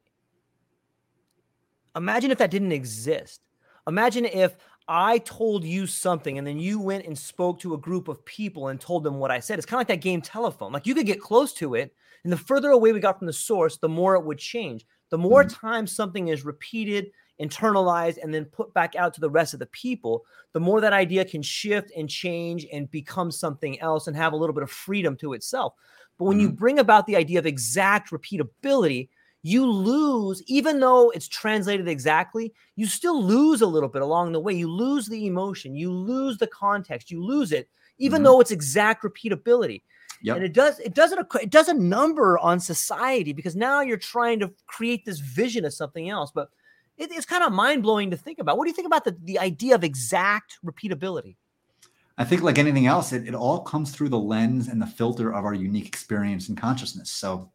Imagine 1.95 2.31
if 2.31 2.37
that 2.39 2.51
didn't 2.51 2.71
exist. 2.71 3.41
Imagine 3.87 4.25
if 4.25 4.55
I 4.87 5.19
told 5.19 5.63
you 5.63 5.85
something 5.87 6.37
and 6.37 6.45
then 6.45 6.59
you 6.59 6.79
went 6.79 7.05
and 7.05 7.17
spoke 7.17 7.59
to 7.59 7.73
a 7.73 7.77
group 7.77 8.07
of 8.07 8.23
people 8.25 8.69
and 8.69 8.79
told 8.79 9.03
them 9.03 9.19
what 9.19 9.31
I 9.31 9.39
said. 9.39 9.59
It's 9.59 9.65
kind 9.65 9.77
of 9.77 9.81
like 9.81 9.99
that 9.99 10.03
game 10.03 10.21
telephone. 10.21 10.71
Like 10.71 10.87
you 10.87 10.95
could 10.95 11.05
get 11.05 11.21
close 11.21 11.53
to 11.55 11.75
it, 11.75 11.93
and 12.23 12.31
the 12.31 12.37
further 12.37 12.69
away 12.69 12.93
we 12.93 12.99
got 12.99 13.17
from 13.17 13.27
the 13.27 13.33
source, 13.33 13.77
the 13.77 13.89
more 13.89 14.15
it 14.15 14.23
would 14.23 14.37
change. 14.39 14.85
The 15.13 15.19
more 15.19 15.43
times 15.43 15.91
something 15.91 16.29
is 16.29 16.43
repeated, 16.43 17.11
internalized, 17.39 18.17
and 18.23 18.33
then 18.33 18.45
put 18.45 18.73
back 18.73 18.95
out 18.95 19.13
to 19.13 19.21
the 19.21 19.29
rest 19.29 19.53
of 19.53 19.59
the 19.59 19.67
people, 19.67 20.25
the 20.53 20.59
more 20.59 20.81
that 20.81 20.91
idea 20.91 21.23
can 21.23 21.43
shift 21.43 21.91
and 21.95 22.09
change 22.09 22.65
and 22.73 22.89
become 22.89 23.29
something 23.29 23.79
else 23.79 24.07
and 24.07 24.15
have 24.17 24.33
a 24.33 24.35
little 24.35 24.55
bit 24.55 24.63
of 24.63 24.71
freedom 24.71 25.15
to 25.17 25.33
itself. 25.33 25.75
But 26.17 26.25
when 26.25 26.39
you 26.39 26.49
bring 26.49 26.79
about 26.79 27.05
the 27.05 27.15
idea 27.15 27.37
of 27.37 27.45
exact 27.45 28.09
repeatability, 28.09 29.09
you 29.43 29.67
lose, 29.67 30.41
even 30.47 30.79
though 30.79 31.11
it's 31.11 31.27
translated 31.27 31.87
exactly, 31.87 32.51
you 32.75 32.87
still 32.87 33.21
lose 33.21 33.61
a 33.61 33.67
little 33.67 33.89
bit 33.89 34.01
along 34.01 34.31
the 34.31 34.39
way. 34.39 34.53
You 34.53 34.67
lose 34.67 35.05
the 35.05 35.27
emotion, 35.27 35.75
you 35.75 35.91
lose 35.93 36.39
the 36.39 36.47
context, 36.47 37.11
you 37.11 37.23
lose 37.23 37.51
it, 37.51 37.69
even 37.99 38.21
Mhm. 38.21 38.25
though 38.25 38.39
it's 38.41 38.49
exact 38.49 39.03
repeatability. 39.03 39.83
Yep. 40.23 40.37
And 40.37 40.45
it 40.45 40.53
does 40.53 40.79
it 40.79 40.93
doesn't 40.93 41.27
it 41.41 41.49
does 41.49 41.67
a 41.67 41.73
number 41.73 42.39
on 42.39 42.59
society 42.59 43.33
because 43.33 43.57
now 43.57 43.81
you're 43.81 43.97
trying 43.97 44.39
to 44.39 44.51
create 44.67 45.05
this 45.05 45.19
vision 45.19 45.65
of 45.65 45.73
something 45.73 46.09
else. 46.09 46.31
But 46.33 46.49
it, 46.97 47.11
it's 47.11 47.25
kind 47.25 47.43
of 47.43 47.51
mind 47.51 47.83
blowing 47.83 48.09
to 48.11 48.17
think 48.17 48.39
about. 48.39 48.57
What 48.57 48.63
do 48.63 48.69
you 48.69 48.75
think 48.75 48.87
about 48.87 49.03
the, 49.03 49.17
the 49.23 49.37
idea 49.37 49.75
of 49.75 49.83
exact 49.83 50.59
repeatability? 50.65 51.35
I 52.17 52.23
think, 52.23 52.41
like 52.41 52.57
anything 52.57 52.87
else, 52.87 53.11
it, 53.11 53.27
it 53.27 53.35
all 53.35 53.61
comes 53.61 53.91
through 53.91 54.09
the 54.09 54.19
lens 54.19 54.69
and 54.69 54.81
the 54.81 54.87
filter 54.87 55.33
of 55.33 55.43
our 55.43 55.53
unique 55.53 55.87
experience 55.87 56.47
and 56.47 56.57
consciousness. 56.57 57.09
So 57.09 57.51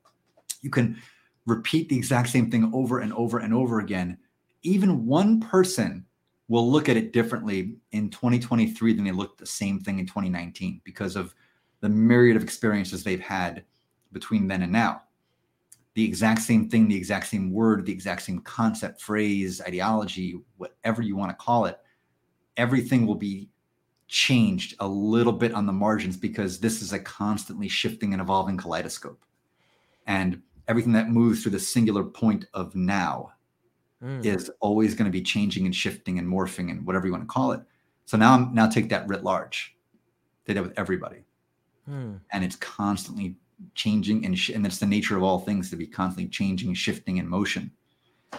you 0.61 0.69
can 0.69 1.01
repeat 1.47 1.89
the 1.89 1.97
exact 1.97 2.29
same 2.29 2.51
thing 2.51 2.71
over 2.75 2.99
and 2.99 3.15
over 3.15 3.39
and 3.39 3.55
over 3.55 3.81
again. 3.81 4.19
Even 4.63 5.07
one 5.07 5.41
person 5.41 6.05
will 6.49 6.71
look 6.71 6.91
at 6.91 6.97
it 6.97 7.13
differently 7.13 7.77
in 7.93 8.11
2023 8.11 8.93
than 8.93 9.05
they 9.05 9.13
looked 9.13 9.39
the 9.39 9.47
same 9.47 9.81
thing 9.81 10.01
in 10.01 10.07
2019 10.07 10.81
because 10.85 11.17
of 11.17 11.35
the 11.81 11.89
myriad 11.89 12.37
of 12.37 12.43
experiences 12.43 13.03
they've 13.03 13.21
had 13.21 13.65
between 14.13 14.49
then 14.49 14.63
and 14.63 14.73
now. 14.73 15.03
The 15.95 16.05
exact 16.05 16.43
same 16.43 16.69
thing, 16.69 16.89
the 16.89 16.97
exact 16.97 17.27
same 17.27 17.53
word, 17.53 17.85
the 17.85 17.93
exact 17.93 18.23
same 18.23 18.41
concept, 18.41 19.01
phrase, 19.01 19.61
ideology, 19.61 20.41
whatever 20.57 21.03
you 21.03 21.17
want 21.17 21.31
to 21.31 21.45
call 21.45 21.67
it, 21.67 21.79
everything 22.57 23.07
will 23.07 23.17
be 23.17 23.49
changed 24.07 24.75
a 24.81 24.89
little 24.89 25.33
bit 25.33 25.53
on 25.53 25.67
the 25.67 25.73
margins 25.73 26.17
because 26.17 26.59
this 26.59 26.81
is 26.83 26.93
a 26.93 26.99
constantly 26.99 27.69
shifting 27.69 28.13
and 28.13 28.23
evolving 28.23 28.57
kaleidoscope. 28.57 29.23
And 30.07 30.41
everything 30.69 30.93
that 30.93 31.11
moves 31.11 31.43
through 31.43 31.53
the 31.53 31.61
singular 31.61 32.05
point 32.05 32.47
of 32.55 32.75
now 32.75 33.33
Mm. 34.03 34.25
is 34.25 34.51
always 34.61 34.95
going 34.95 35.07
to 35.07 35.13
be 35.13 35.23
changing 35.23 35.67
and 35.67 35.75
shifting 35.75 36.19
and 36.19 36.29
morphing 36.29 36.71
and 36.71 36.87
whatever 36.87 37.07
you 37.07 37.13
want 37.13 37.25
to 37.25 37.27
call 37.27 37.51
it. 37.53 37.61
So 38.05 38.17
now 38.17 38.35
I'm 38.35 38.55
now 38.55 38.69
take 38.69 38.89
that 38.91 39.09
writ 39.09 39.25
large. 39.25 39.77
Did 40.45 40.57
that 40.57 40.63
with 40.63 40.79
everybody. 40.79 41.25
Mm. 41.89 42.21
And 42.33 42.45
it's 42.45 42.57
constantly 42.57 43.37
changing 43.75 44.25
and 44.25 44.39
sh- 44.39 44.51
and 44.51 44.65
it's 44.67 44.79
the 44.79 44.87
nature 44.87 45.17
of 45.17 45.23
all 45.23 45.39
things 45.39 45.71
to 45.71 45.77
be 45.77 45.87
constantly 45.87 46.29
changing, 46.29 46.75
shifting 46.75 47.17
in 47.17 47.29
motion. 47.29 47.71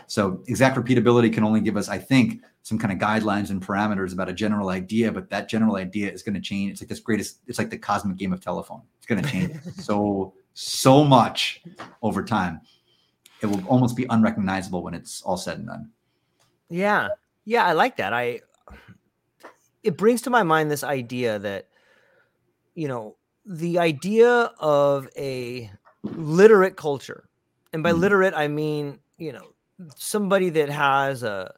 So 0.08 0.44
exact 0.48 0.78
repeatability 0.78 1.34
can 1.34 1.44
only 1.44 1.62
give 1.62 1.76
us, 1.76 1.90
I 1.90 1.98
think, 1.98 2.42
some 2.62 2.78
kind 2.78 2.94
of 2.94 3.00
guidelines 3.00 3.50
and 3.50 3.66
parameters 3.66 4.14
about 4.14 4.30
a 4.30 4.34
general 4.34 4.70
idea, 4.70 5.12
but 5.12 5.30
that 5.30 5.50
general 5.50 5.78
idea 5.78 6.12
is 6.12 6.22
going 6.22 6.36
to 6.36 6.42
change. 6.42 6.74
It's 6.74 6.82
like 6.82 6.90
this 6.90 7.00
greatest, 7.00 7.40
it's 7.48 7.58
like 7.58 7.72
the 7.72 7.78
cosmic 7.78 8.18
game 8.18 8.32
of 8.32 8.42
telephone. 8.42 8.82
It's 8.98 9.08
going 9.08 9.22
to 9.22 9.30
change 9.30 9.56
so, 9.78 10.34
so 10.54 11.04
much 11.04 11.64
over 12.04 12.24
time. 12.24 12.62
It 13.42 13.48
will 13.48 13.66
almost 13.68 13.96
be 13.96 14.06
unrecognizable 14.10 14.84
when 14.84 14.94
it's 14.94 15.22
all 15.24 15.38
said 15.38 15.58
and 15.58 15.68
done. 15.68 15.90
Yeah. 16.70 17.10
Yeah, 17.46 17.66
I 17.66 17.74
like 17.74 17.98
that. 17.98 18.14
I 18.14 18.42
it 19.82 19.98
brings 19.98 20.22
to 20.24 20.30
my 20.30 20.44
mind 20.44 20.70
this 20.70 20.84
idea 20.84 21.40
that 21.40 21.68
you 22.76 22.88
know, 22.88 23.16
the 23.46 23.80
idea 23.80 24.52
of 24.60 25.08
a 25.18 25.72
literate 26.04 26.76
culture. 26.76 27.30
And 27.74 27.84
by 27.84 27.92
Mhm. 27.92 28.00
literate 28.00 28.34
I 28.34 28.48
mean, 28.48 29.00
you 29.18 29.32
know, 29.32 29.54
somebody 29.96 30.50
that 30.52 30.70
has 30.70 31.24
a 31.24 31.54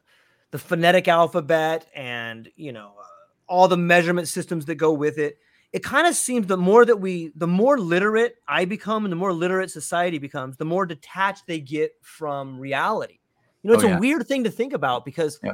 the 0.50 0.58
phonetic 0.58 1.08
alphabet 1.08 1.86
and, 1.94 2.48
you 2.56 2.72
know, 2.72 2.94
uh, 3.00 3.04
all 3.48 3.68
the 3.68 3.76
measurement 3.76 4.28
systems 4.28 4.66
that 4.66 4.74
go 4.76 4.92
with 4.92 5.18
it. 5.18 5.38
It 5.72 5.82
kind 5.82 6.06
of 6.06 6.14
seems 6.14 6.46
the 6.46 6.56
more 6.58 6.84
that 6.84 6.96
we 7.00 7.32
the 7.34 7.46
more 7.46 7.78
literate 7.78 8.36
I 8.46 8.66
become 8.66 9.04
and 9.06 9.12
the 9.12 9.16
more 9.16 9.32
literate 9.32 9.70
society 9.70 10.18
becomes, 10.18 10.56
the 10.56 10.66
more 10.66 10.84
detached 10.84 11.46
they 11.46 11.60
get 11.60 11.92
from 12.02 12.58
reality. 12.58 13.18
You 13.62 13.68
know, 13.68 13.74
Oh, 13.74 13.80
it's 13.80 13.84
yeah. 13.88 13.96
a 13.96 14.00
weird 14.00 14.26
thing 14.26 14.44
to 14.44 14.50
think 14.50 14.72
about 14.74 15.04
because 15.06 15.40
Yeah. 15.42 15.52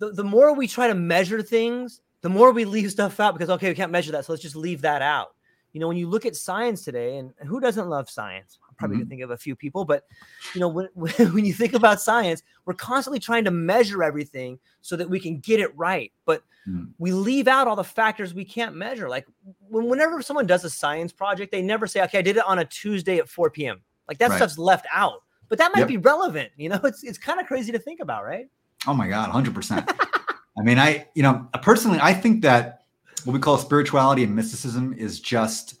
the, 0.00 0.10
the 0.12 0.24
more 0.24 0.54
we 0.54 0.66
try 0.66 0.88
to 0.88 0.94
measure 0.94 1.42
things, 1.42 2.00
the 2.22 2.28
more 2.28 2.50
we 2.52 2.64
leave 2.76 2.90
stuff 2.90 3.20
out 3.20 3.34
because 3.34 3.50
okay, 3.50 3.68
we 3.68 3.74
can't 3.76 3.92
measure 3.92 4.12
that, 4.12 4.24
so 4.24 4.32
let's 4.32 4.42
just 4.42 4.56
leave 4.56 4.80
that 4.82 5.02
out. 5.02 5.28
You 5.72 5.80
know, 5.80 5.88
when 5.88 5.96
you 5.96 6.08
look 6.08 6.26
at 6.26 6.36
science 6.36 6.84
today, 6.84 7.16
and 7.16 7.32
who 7.46 7.58
doesn't 7.60 7.88
love 7.88 8.10
science? 8.10 8.58
I'm 8.68 8.74
probably 8.74 8.98
gonna 8.98 9.08
think 9.08 9.22
of 9.22 9.30
a 9.30 9.36
few 9.36 9.56
people, 9.56 9.84
but 9.84 10.04
you 10.54 10.60
know, 10.60 10.68
when, 10.68 10.88
when 11.32 11.44
you 11.44 11.54
think 11.54 11.72
about 11.72 12.00
science, 12.00 12.42
we're 12.66 12.74
constantly 12.74 13.18
trying 13.18 13.44
to 13.44 13.50
measure 13.50 14.02
everything 14.02 14.58
so 14.82 14.96
that 14.96 15.08
we 15.08 15.18
can 15.18 15.38
get 15.38 15.60
it 15.60 15.76
right. 15.76 16.12
But 16.26 16.42
Mhm. 16.68 16.90
we 16.98 17.10
leave 17.10 17.48
out 17.48 17.66
all 17.66 17.74
the 17.74 17.82
factors 17.82 18.34
we 18.34 18.44
can't 18.44 18.76
measure. 18.76 19.08
Like 19.08 19.26
when 19.68 19.88
whenever 19.88 20.20
someone 20.22 20.46
does 20.46 20.64
a 20.64 20.70
science 20.70 21.12
project, 21.12 21.50
they 21.50 21.62
never 21.62 21.86
say, 21.86 22.02
"Okay, 22.04 22.18
I 22.18 22.22
did 22.22 22.36
it 22.36 22.44
on 22.46 22.58
a 22.60 22.64
Tuesday 22.64 23.18
at 23.18 23.28
4 23.28 23.50
p.m." 23.50 23.80
Like 24.08 24.18
that 24.18 24.30
Right. 24.30 24.36
stuff's 24.36 24.58
left 24.58 24.86
out, 24.92 25.22
but 25.48 25.58
that 25.58 25.72
might 25.72 25.80
Yep. 25.80 25.88
be 25.88 25.96
relevant. 25.96 26.50
You 26.56 26.68
know, 26.68 26.80
it's 26.84 27.02
it's 27.02 27.18
kind 27.18 27.40
of 27.40 27.46
crazy 27.46 27.72
to 27.72 27.78
think 27.78 28.00
about, 28.00 28.24
right? 28.24 28.46
Oh 28.86 28.94
my 28.94 29.08
God, 29.08 29.30
100%. 29.30 29.90
I 30.58 30.62
mean, 30.62 30.78
I, 30.78 31.08
you 31.14 31.22
know, 31.22 31.48
personally, 31.62 31.98
I 32.02 32.12
think 32.12 32.42
that 32.42 32.81
what 33.24 33.32
we 33.32 33.38
call 33.38 33.58
spirituality 33.58 34.24
and 34.24 34.34
mysticism 34.34 34.94
is 34.96 35.20
just 35.20 35.74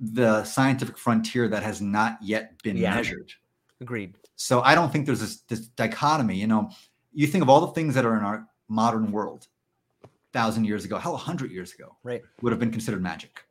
the 0.00 0.44
scientific 0.44 0.96
frontier 0.96 1.48
that 1.48 1.62
has 1.62 1.80
not 1.80 2.18
yet 2.22 2.60
been 2.62 2.76
Yeah. 2.76 2.94
measured. 2.94 3.32
Agreed. 3.80 4.16
So 4.36 4.60
I 4.60 4.74
don't 4.74 4.92
think 4.92 5.06
there's 5.06 5.20
this, 5.20 5.40
this 5.42 5.66
dichotomy. 5.68 6.36
You 6.36 6.46
know, 6.46 6.70
you 7.12 7.26
think 7.26 7.42
of 7.42 7.48
all 7.48 7.60
the 7.60 7.72
things 7.72 7.94
that 7.94 8.04
are 8.04 8.16
in 8.16 8.22
our 8.24 8.46
modern 8.68 9.10
world, 9.10 9.48
thousand 10.32 10.64
years 10.64 10.84
ago, 10.84 10.98
hell, 10.98 11.14
a 11.14 11.18
hundred 11.18 11.50
years 11.50 11.72
ago, 11.74 11.96
Right. 12.04 12.22
would 12.42 12.52
have 12.52 12.60
been 12.60 12.70
considered 12.70 13.02
magic. 13.02 13.44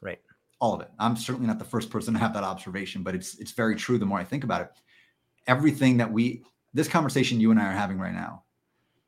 Right. 0.00 0.20
All 0.60 0.74
of 0.74 0.80
it. 0.80 0.90
I'm 0.98 1.16
certainly 1.16 1.46
not 1.46 1.58
the 1.58 1.64
first 1.64 1.90
person 1.90 2.14
to 2.14 2.20
have 2.20 2.32
that 2.34 2.44
observation, 2.44 3.02
but 3.02 3.14
it's 3.14 3.34
it's 3.38 3.52
very 3.52 3.76
true. 3.76 3.98
The 3.98 4.06
more 4.06 4.18
I 4.18 4.24
think 4.24 4.44
about 4.44 4.62
it, 4.62 4.70
everything 5.46 5.96
that 5.98 6.10
we, 6.10 6.42
this 6.72 6.88
conversation 6.88 7.40
you 7.40 7.50
and 7.50 7.60
I 7.60 7.66
are 7.66 7.72
having 7.72 7.98
right 7.98 8.14
now, 8.14 8.44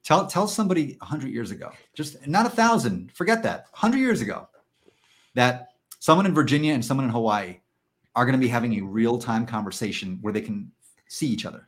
tell 0.05 0.27
tell 0.27 0.47
somebody 0.47 0.97
a 1.01 1.05
hundred 1.05 1.31
years 1.31 1.51
ago, 1.51 1.73
just 1.95 2.25
not 2.27 2.47
a 2.47 2.51
thousand, 2.51 3.11
forget 3.13 3.43
that, 3.43 3.67
hundred 3.73 3.99
years 3.99 4.21
ago, 4.21 4.49
that 5.35 5.69
someone 5.99 6.27
in 6.27 6.35
Virginia 6.35 6.75
and 6.75 6.85
someone 6.85 7.07
in 7.07 7.11
Hawaii 7.11 7.61
are 8.15 8.25
going 8.25 8.39
to 8.39 8.45
be 8.45 8.49
having 8.49 8.75
a 8.75 8.85
real 8.85 9.19
time 9.19 9.47
conversation 9.47 10.19
where 10.21 10.33
they 10.33 10.41
can 10.41 10.71
see 11.09 11.27
each 11.27 11.47
other. 11.47 11.67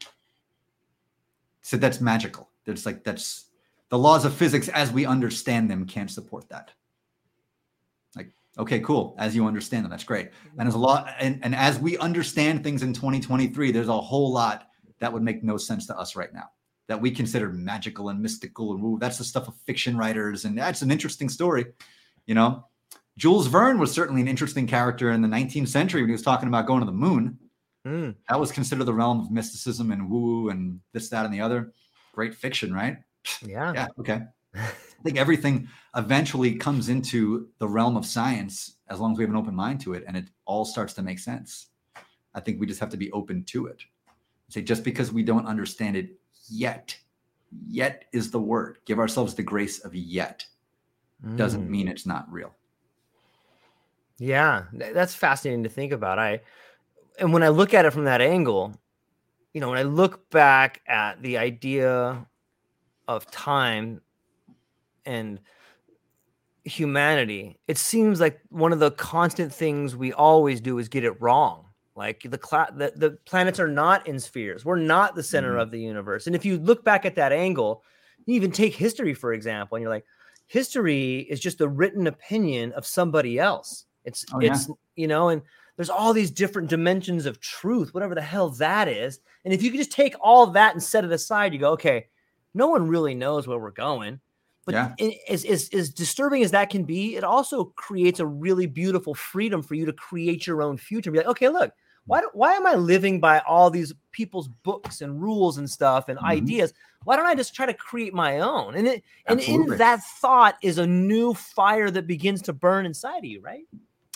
So 1.63 1.77
that's 1.77 2.01
magical. 2.01 2.51
There's 2.65 2.87
like 2.87 3.03
that's 3.03 3.47
the 3.89 3.99
laws 3.99 4.25
of 4.25 4.35
physics 4.35 4.69
as 4.69 4.93
we 4.93 5.07
understand 5.07 5.71
them 5.71 5.87
can't 5.87 6.11
support 6.11 6.49
that. 6.51 6.71
Like, 8.15 8.33
okay, 8.59 8.81
cool. 8.81 9.17
As 9.19 9.35
you 9.35 9.47
understand 9.47 9.85
them, 9.85 9.91
that's 9.91 10.05
great. 10.05 10.31
And 10.59 10.67
there's 10.67 10.75
a 10.75 10.79
lot, 10.79 11.09
and, 11.21 11.41
and 11.43 11.55
as 11.55 11.79
we 11.79 11.97
understand 11.99 12.63
things 12.63 12.83
in 12.83 12.93
2023, 12.93 13.71
there's 13.71 13.89
a 13.89 14.01
whole 14.01 14.33
lot 14.33 14.69
that 14.99 15.13
would 15.13 15.23
make 15.23 15.43
no 15.45 15.57
sense 15.57 15.87
to 15.87 15.97
us 15.99 16.17
right 16.17 16.33
now 16.35 16.51
that 16.89 17.01
we 17.01 17.11
consider 17.11 17.49
magical 17.51 18.09
and 18.11 18.21
mystical. 18.21 18.75
And 18.75 18.85
ooh, 18.85 18.99
that's 19.01 19.19
the 19.19 19.25
stuff 19.25 19.49
of 19.49 19.55
fiction 19.67 19.97
writers. 19.97 20.45
And 20.45 20.57
that's 20.57 20.83
an 20.83 20.91
interesting 20.91 21.29
story, 21.29 21.67
you 22.27 22.35
know. 22.35 22.65
Jules 23.19 23.47
Verne 23.47 23.79
was 23.79 23.91
certainly 23.93 24.21
an 24.21 24.29
interesting 24.29 24.67
character 24.67 25.11
in 25.11 25.23
the 25.23 25.29
19th 25.29 25.69
century 25.69 26.03
when 26.03 26.11
he 26.11 26.13
was 26.13 26.23
talking 26.23 26.49
about 26.49 26.67
going 26.67 26.81
to 26.81 26.87
the 26.87 26.93
moon. 26.93 27.39
Mm, 27.87 28.15
That 28.29 28.39
was 28.39 28.53
considered 28.53 28.85
the 28.85 28.93
realm 28.93 29.21
of 29.21 29.31
mysticism 29.31 29.91
and 29.91 30.11
woo 30.11 30.51
and 30.51 30.81
this, 30.93 31.09
that, 31.11 31.25
and 31.25 31.33
the 31.33 31.41
other. 31.41 31.73
Great 32.13 32.35
fiction, 32.35 32.75
right? 32.75 32.99
yeah. 33.45 33.73
Yeah. 33.73 33.87
Okay. 33.99 34.21
I 34.55 35.03
think 35.03 35.19
everything 35.19 35.69
eventually 35.95 36.57
comes 36.57 36.89
into 36.89 37.49
the 37.59 37.69
realm 37.69 37.97
of 37.97 38.05
science 38.05 38.77
as 38.89 39.01
long 39.01 39.13
as 39.13 39.19
we 39.19 39.25
have 39.25 39.31
an 39.31 39.37
open 39.37 39.55
mind 39.55 39.81
to 39.83 39.95
it 39.95 40.05
and 40.07 40.17
it 40.17 40.25
all 40.45 40.65
starts 40.65 40.95
to 40.95 41.03
make 41.03 41.19
sense. 41.19 41.69
I 42.35 42.41
think 42.41 42.61
we 42.61 42.67
just 42.67 42.81
have 42.81 42.91
to 42.91 42.97
be 42.97 43.11
open 43.13 43.45
to 43.45 43.67
it. 43.67 43.83
Say 44.51 44.63
just 44.63 44.85
because 44.85 45.13
we 45.13 45.23
don't 45.23 45.47
understand 45.47 45.97
it 45.97 46.11
yet, 46.49 46.97
yet 47.67 48.05
is 48.13 48.31
the 48.31 48.41
word. 48.41 48.79
Give 48.85 48.99
ourselves 48.99 49.35
the 49.35 49.43
grace 49.43 49.79
of 49.81 49.95
yet. 49.95 50.45
Doesn't 51.37 51.67
Mm. 51.67 51.71
mean 51.71 51.89
it's 51.89 52.07
not 52.07 52.31
real. 52.31 52.55
Yeah, 54.19 54.65
that's 54.73 55.15
fascinating 55.15 55.65
to 55.65 55.71
think 55.71 55.93
about. 55.93 56.19
I 56.19 56.41
and 57.19 57.33
when 57.33 57.43
I 57.43 57.49
look 57.49 57.73
at 57.73 57.87
it 57.87 57.93
from 57.93 58.05
that 58.05 58.21
angle, 58.21 58.79
you 59.55 59.61
know, 59.61 59.71
when 59.71 59.79
I 59.79 59.85
look 59.85 60.29
back 60.31 60.83
at 60.87 61.23
the 61.23 61.39
idea 61.39 62.27
of 63.09 63.31
time 63.31 64.03
and 65.07 65.41
humanity, 66.65 67.59
it 67.67 67.79
seems 67.79 68.21
like 68.21 68.41
one 68.51 68.73
of 68.73 68.81
the 68.81 68.91
constant 68.91 69.55
things 69.55 69.97
we 69.97 70.13
always 70.13 70.61
do 70.61 70.79
is 70.79 70.89
get 70.89 71.05
it 71.05 71.21
wrong. 71.23 71.66
Like 71.97 72.23
the 72.29 72.39
cla- 72.39 72.73
the, 72.77 72.93
the 72.95 73.11
planets 73.25 73.59
are 73.59 73.69
not 73.69 74.07
in 74.07 74.21
spheres. 74.21 74.65
We're 74.65 74.77
not 74.77 75.15
the 75.15 75.23
center 75.23 75.55
Mhm. 75.55 75.63
of 75.63 75.71
the 75.71 75.81
universe. 75.81 76.27
And 76.27 76.37
if 76.37 76.45
you 76.45 76.59
look 76.59 76.85
back 76.85 77.07
at 77.07 77.15
that 77.17 77.33
angle, 77.33 77.83
you 78.27 78.35
even 78.35 78.51
take 78.53 78.75
history 78.75 79.15
for 79.15 79.33
example, 79.33 79.77
and 79.77 79.83
you're 79.83 79.91
like, 79.91 80.05
history 80.47 81.21
is 81.31 81.41
just 81.41 81.59
the 81.59 81.69
written 81.69 82.07
opinion 82.07 82.73
of 82.73 82.87
somebody 82.87 83.39
else. 83.39 83.87
It's 84.05 84.25
Oh, 84.33 84.41
yeah. 84.41 84.53
it's 84.53 84.69
you 84.95 85.09
know, 85.09 85.31
and 85.31 85.43
there's 85.77 85.91
all 85.91 86.13
these 86.13 86.31
different 86.31 86.69
dimensions 86.71 87.27
of 87.27 87.41
truth, 87.41 87.93
whatever 87.93 88.15
the 88.15 88.23
hell 88.23 88.51
that 88.51 88.89
is. 88.89 89.21
And 89.45 89.53
if 89.53 89.63
you 89.63 89.71
could 89.71 89.79
just 89.79 89.93
take 89.93 90.15
all 90.21 90.47
that 90.49 90.73
and 90.75 90.83
set 90.83 91.05
it 91.05 91.13
aside, 91.13 91.53
you 91.53 91.59
go, 91.59 91.73
okay, 91.73 92.07
no 92.55 92.69
one 92.69 92.89
really 92.89 93.15
knows 93.15 93.47
where 93.47 93.59
we're 93.59 93.71
going. 93.73 94.21
But 94.65 94.75
Yeah. 94.75 94.95
as, 95.29 95.45
as, 95.45 95.69
as 95.75 95.91
disturbing 95.91 96.43
as 96.43 96.51
that 96.53 96.71
can 96.71 96.85
be, 96.85 97.17
it 97.17 97.25
also 97.25 97.65
creates 97.77 98.21
a 98.21 98.27
really 98.27 98.67
beautiful 98.67 99.15
freedom 99.15 99.63
for 99.63 99.75
you 99.75 99.85
to 99.87 99.93
create 99.93 100.47
your 100.47 100.63
own 100.63 100.77
future. 100.79 101.11
Be 101.11 101.19
like, 101.19 101.27
okay, 101.29 101.49
look, 101.51 101.73
why, 102.07 102.21
do- 102.21 102.31
why 102.33 102.55
am 102.55 102.67
I 102.67 102.75
living 102.75 103.21
by 103.21 103.41
all 103.41 103.71
these 103.71 103.93
people's 104.13 104.49
books 104.49 105.01
and 105.01 105.21
rules 105.21 105.59
and 105.59 105.69
stuff 105.69 106.09
and 106.09 106.19
Mhm. 106.19 106.25
ideas? 106.25 106.73
Why 107.05 107.17
don't 107.17 107.27
I 107.27 107.35
just 107.35 107.55
try 107.55 107.67
to 107.67 107.75
create 107.75 108.15
my 108.15 108.41
own? 108.41 108.75
And 108.75 108.87
it, 108.87 109.03
and 109.27 109.41
in 109.41 109.67
that 109.79 110.03
thought 110.21 110.57
is 110.63 110.79
a 110.79 110.87
new 110.87 111.35
fire 111.35 111.91
that 111.91 112.07
begins 112.07 112.43
to 112.43 112.53
burn 112.53 112.87
inside 112.87 113.19
of 113.19 113.25
you, 113.25 113.41
right? 113.41 113.65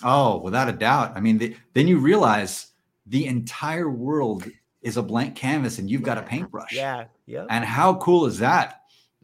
Oh, 0.03 0.39
without 0.39 0.69
a 0.69 0.73
doubt. 0.73 1.13
I 1.15 1.21
mean, 1.21 1.39
the, 1.39 1.57
then 1.75 1.87
you 1.87 1.99
realize 1.99 2.69
the 3.07 3.27
entire 3.27 3.91
world 3.91 4.45
is 4.83 4.97
a 4.97 5.03
blank 5.03 5.37
canvas 5.37 5.79
and 5.79 5.91
you've 5.91 6.03
got 6.03 6.17
a 6.19 6.23
paintbrush. 6.23 6.73
Yeah. 6.73 7.05
Yeah. 7.27 7.45
And 7.51 7.65
how 7.65 7.95
cool 7.97 8.25
is 8.27 8.39
that? 8.39 8.77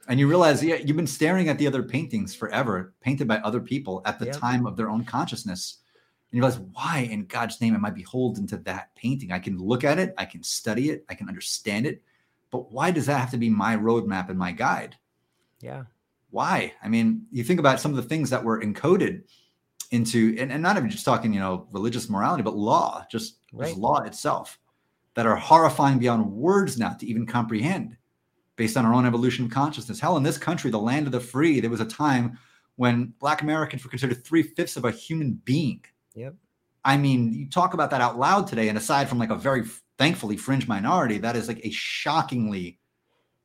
And 0.08 0.20
you 0.20 0.28
realize, 0.28 0.62
yeah, 0.62 0.76
you've 0.76 0.96
been 0.96 1.06
staring 1.06 1.48
at 1.48 1.58
the 1.58 1.66
other 1.66 1.82
paintings 1.82 2.34
forever, 2.34 2.94
painted 3.00 3.26
by 3.26 3.38
other 3.38 3.60
people 3.60 4.02
at 4.04 4.18
the 4.20 4.26
Yep. 4.26 4.36
time 4.36 4.66
of 4.66 4.76
their 4.76 4.88
own 4.90 5.04
consciousness. 5.04 5.78
And 6.30 6.36
you 6.38 6.42
realize, 6.42 6.58
why 6.72 7.08
in 7.10 7.26
God's 7.26 7.60
name 7.60 7.74
am 7.74 7.84
I 7.84 7.90
beholden 7.90 8.46
to 8.48 8.56
that 8.58 8.94
painting? 8.96 9.32
I 9.32 9.38
can 9.38 9.58
look 9.58 9.84
at 9.84 9.98
it, 9.98 10.14
I 10.18 10.24
can 10.24 10.42
study 10.42 10.90
it, 10.90 11.04
I 11.08 11.14
can 11.14 11.28
understand 11.28 11.86
it. 11.86 12.02
But 12.50 12.72
why 12.72 12.90
does 12.90 13.06
that 13.06 13.20
have 13.20 13.30
to 13.30 13.36
be 13.38 13.50
my 13.50 13.76
roadmap 13.76 14.28
and 14.28 14.38
my 14.38 14.52
guide? 14.52 14.96
Yeah. 15.60 15.84
why? 16.30 16.74
I 16.82 16.88
mean, 16.88 17.26
you 17.30 17.42
think 17.44 17.60
about 17.60 17.80
some 17.80 17.92
of 17.92 17.96
the 17.96 18.02
things 18.02 18.28
that 18.30 18.44
were 18.44 18.60
encoded 18.60 19.22
into, 19.90 20.36
and, 20.38 20.52
and 20.52 20.62
not 20.62 20.76
even 20.76 20.90
just 20.90 21.04
talking, 21.04 21.32
you 21.32 21.40
know, 21.40 21.66
religious 21.70 22.10
morality, 22.10 22.42
but 22.42 22.56
law, 22.56 23.06
just, 23.10 23.38
Right. 23.52 23.68
just 23.68 23.78
law 23.78 24.02
itself, 24.02 24.58
that 25.14 25.26
are 25.26 25.36
horrifying 25.36 25.98
beyond 25.98 26.30
words 26.30 26.76
now 26.78 26.90
to 26.90 27.06
even 27.06 27.24
comprehend 27.26 27.96
based 28.56 28.76
on 28.76 28.84
our 28.84 28.92
own 28.92 29.06
evolution 29.06 29.46
of 29.46 29.50
consciousness. 29.50 30.00
Hell, 30.00 30.16
in 30.18 30.22
this 30.22 30.36
country, 30.36 30.70
the 30.70 30.78
land 30.78 31.06
of 31.06 31.12
the 31.12 31.20
free, 31.20 31.60
there 31.60 31.70
was 31.70 31.80
a 31.80 31.86
time 31.86 32.38
when 32.74 33.14
Black 33.18 33.40
Americans 33.40 33.82
were 33.82 33.90
considered 33.90 34.22
three 34.24 34.42
fifths 34.42 34.76
of 34.76 34.84
a 34.84 34.90
human 34.90 35.40
being. 35.44 35.82
Yep. 36.16 36.34
I 36.84 36.96
mean, 36.96 37.32
you 37.32 37.48
talk 37.48 37.74
about 37.74 37.90
that 37.90 38.00
out 38.00 38.18
loud 38.18 38.46
today, 38.46 38.68
and 38.68 38.78
aside 38.78 39.08
from 39.08 39.18
like 39.18 39.30
a 39.30 39.36
very 39.36 39.64
thankfully 39.98 40.36
fringe 40.36 40.66
minority, 40.66 41.18
that 41.18 41.36
is 41.36 41.48
like 41.48 41.60
a 41.64 41.70
shockingly, 41.70 42.78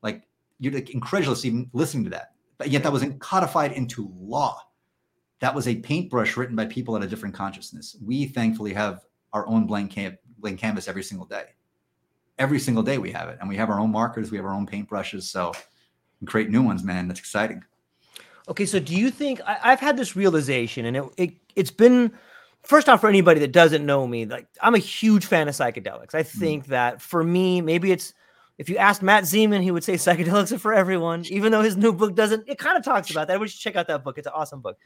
like 0.02 0.24
you're 0.60 0.74
like 0.74 0.92
incredulous 0.92 1.46
even 1.46 1.70
listening 1.74 2.06
to 2.06 2.10
that. 2.12 2.34
But 2.58 2.70
yet 2.70 2.84
that 2.84 2.92
was 2.92 3.04
codified 3.20 3.74
into 3.74 4.12
law. 4.16 4.60
That 5.40 5.56
was 5.56 5.68
a 5.68 5.76
paintbrush 5.76 6.38
written 6.38 6.56
by 6.56 6.68
people 6.68 6.96
at 6.96 7.04
a 7.04 7.08
different 7.08 7.34
consciousness. 7.34 7.98
We 8.04 8.26
thankfully 8.26 8.74
have 8.74 9.06
our 9.34 9.48
own 9.48 9.66
blank, 9.66 9.92
cam- 9.92 10.20
blank 10.38 10.60
canvas 10.60 10.88
every 10.88 11.04
single 11.04 11.26
day. 11.26 11.46
Every 12.38 12.60
single 12.60 12.84
day 12.84 13.00
we 13.00 13.12
have 13.12 13.28
it, 13.30 13.38
and 13.40 13.50
we 13.50 13.58
have 13.58 13.70
our 13.70 13.80
own 13.80 13.92
markers, 13.92 14.32
we 14.32 14.38
have 14.38 14.46
our 14.46 14.54
own 14.54 14.68
paintbrushes. 14.68 15.24
So 15.24 15.52
we 16.22 16.28
create 16.28 16.50
new 16.50 16.62
ones, 16.62 16.84
man. 16.84 17.08
That's 17.08 17.20
exciting. 17.20 17.64
Okay, 18.48 18.66
so 18.66 18.80
do 18.80 18.96
you 18.96 19.10
think 19.10 19.42
I, 19.48 19.58
I've 19.64 19.80
had 19.80 19.98
this 19.98 20.16
realization, 20.16 20.86
and 20.86 20.98
it, 20.98 21.04
it 21.18 21.34
it's 21.56 21.72
been 21.72 22.12
first 22.64 22.90
off 22.90 23.02
for 23.02 23.10
anybody 23.10 23.40
that 23.42 23.52
doesn't 23.52 23.86
know 23.86 24.08
me, 24.08 24.26
like 24.26 24.48
I'm 24.62 24.76
a 24.76 24.80
huge 24.80 25.26
fan 25.26 25.48
of 25.48 25.56
psychedelics. 25.56 26.16
I 26.16 26.24
hmm. 26.24 26.40
think 26.40 26.68
that 26.68 27.02
for 27.02 27.24
me, 27.24 27.62
maybe 27.62 27.92
it's 27.92 28.14
if 28.58 28.70
you 28.70 28.78
asked 28.78 29.02
Matt 29.02 29.24
Zemon, 29.24 29.64
he 29.64 29.72
would 29.72 29.84
say 29.84 29.96
psychedelics 29.96 30.52
are 30.52 30.60
for 30.60 30.74
everyone, 30.74 31.26
even 31.30 31.52
though 31.52 31.62
his 31.62 31.78
new 31.78 31.92
book 31.92 32.16
doesn't. 32.16 32.48
It 32.48 32.60
kind 32.60 32.78
of 32.78 32.84
talks 32.84 33.10
about 33.10 33.28
that. 33.28 33.40
We 33.40 33.48
should 33.48 33.60
check 33.60 33.76
out 33.76 33.88
that 33.88 34.04
book. 34.04 34.18
It's 34.18 34.28
an 34.28 34.34
awesome 34.36 34.62
book. 34.62 34.78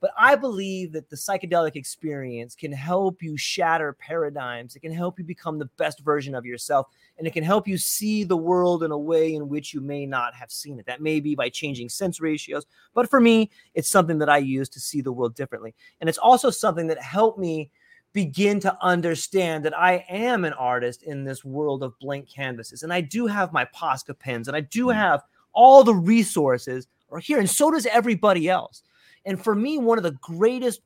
But 0.00 0.10
I 0.18 0.34
believe 0.34 0.92
that 0.92 1.08
the 1.08 1.16
psychedelic 1.16 1.76
experience 1.76 2.56
can 2.56 2.72
help 2.72 3.22
you 3.22 3.36
shatter 3.36 3.92
paradigms. 3.92 4.74
It 4.74 4.80
can 4.80 4.92
help 4.92 5.18
you 5.18 5.24
become 5.24 5.58
the 5.58 5.70
best 5.76 6.00
version 6.00 6.34
of 6.34 6.44
yourself, 6.44 6.88
and 7.16 7.26
it 7.26 7.32
can 7.32 7.44
help 7.44 7.68
you 7.68 7.78
see 7.78 8.24
the 8.24 8.36
world 8.36 8.82
in 8.82 8.90
a 8.90 8.98
way 8.98 9.34
in 9.34 9.48
which 9.48 9.72
you 9.72 9.80
may 9.80 10.04
not 10.04 10.34
have 10.34 10.50
seen 10.50 10.78
it. 10.78 10.86
That 10.86 11.00
may 11.00 11.20
be 11.20 11.34
by 11.34 11.48
changing 11.48 11.88
sense 11.88 12.20
ratios, 12.20 12.66
but 12.94 13.08
for 13.08 13.20
me, 13.20 13.50
it's 13.74 13.88
something 13.88 14.18
that 14.18 14.28
I 14.28 14.38
use 14.38 14.68
to 14.70 14.80
see 14.80 15.00
the 15.00 15.12
world 15.12 15.36
differently. 15.36 15.74
And 16.00 16.08
it's 16.08 16.18
also 16.18 16.50
something 16.50 16.88
that 16.88 17.00
helped 17.00 17.38
me 17.38 17.70
begin 18.12 18.60
to 18.60 18.76
understand 18.82 19.64
that 19.64 19.78
I 19.78 20.04
am 20.08 20.44
an 20.44 20.52
artist 20.54 21.02
in 21.02 21.24
this 21.24 21.44
world 21.44 21.82
of 21.82 21.98
blank 21.98 22.28
canvases. 22.28 22.82
And 22.82 22.92
I 22.92 23.00
do 23.00 23.26
have 23.26 23.52
my 23.52 23.64
Posca 23.64 24.18
pens 24.18 24.48
and 24.48 24.56
I 24.56 24.60
do 24.60 24.86
Mm. 24.86 24.94
have 24.94 25.22
all 25.52 25.82
the 25.82 25.94
resources 25.94 26.86
are 27.10 27.18
here. 27.18 27.38
And 27.38 27.48
so 27.48 27.70
does 27.70 27.86
everybody 27.86 28.48
else. 28.48 28.82
And 29.24 29.42
for 29.42 29.54
me, 29.54 29.78
one 29.78 29.98
of 29.98 30.04
the 30.04 30.18
greatest 30.20 30.80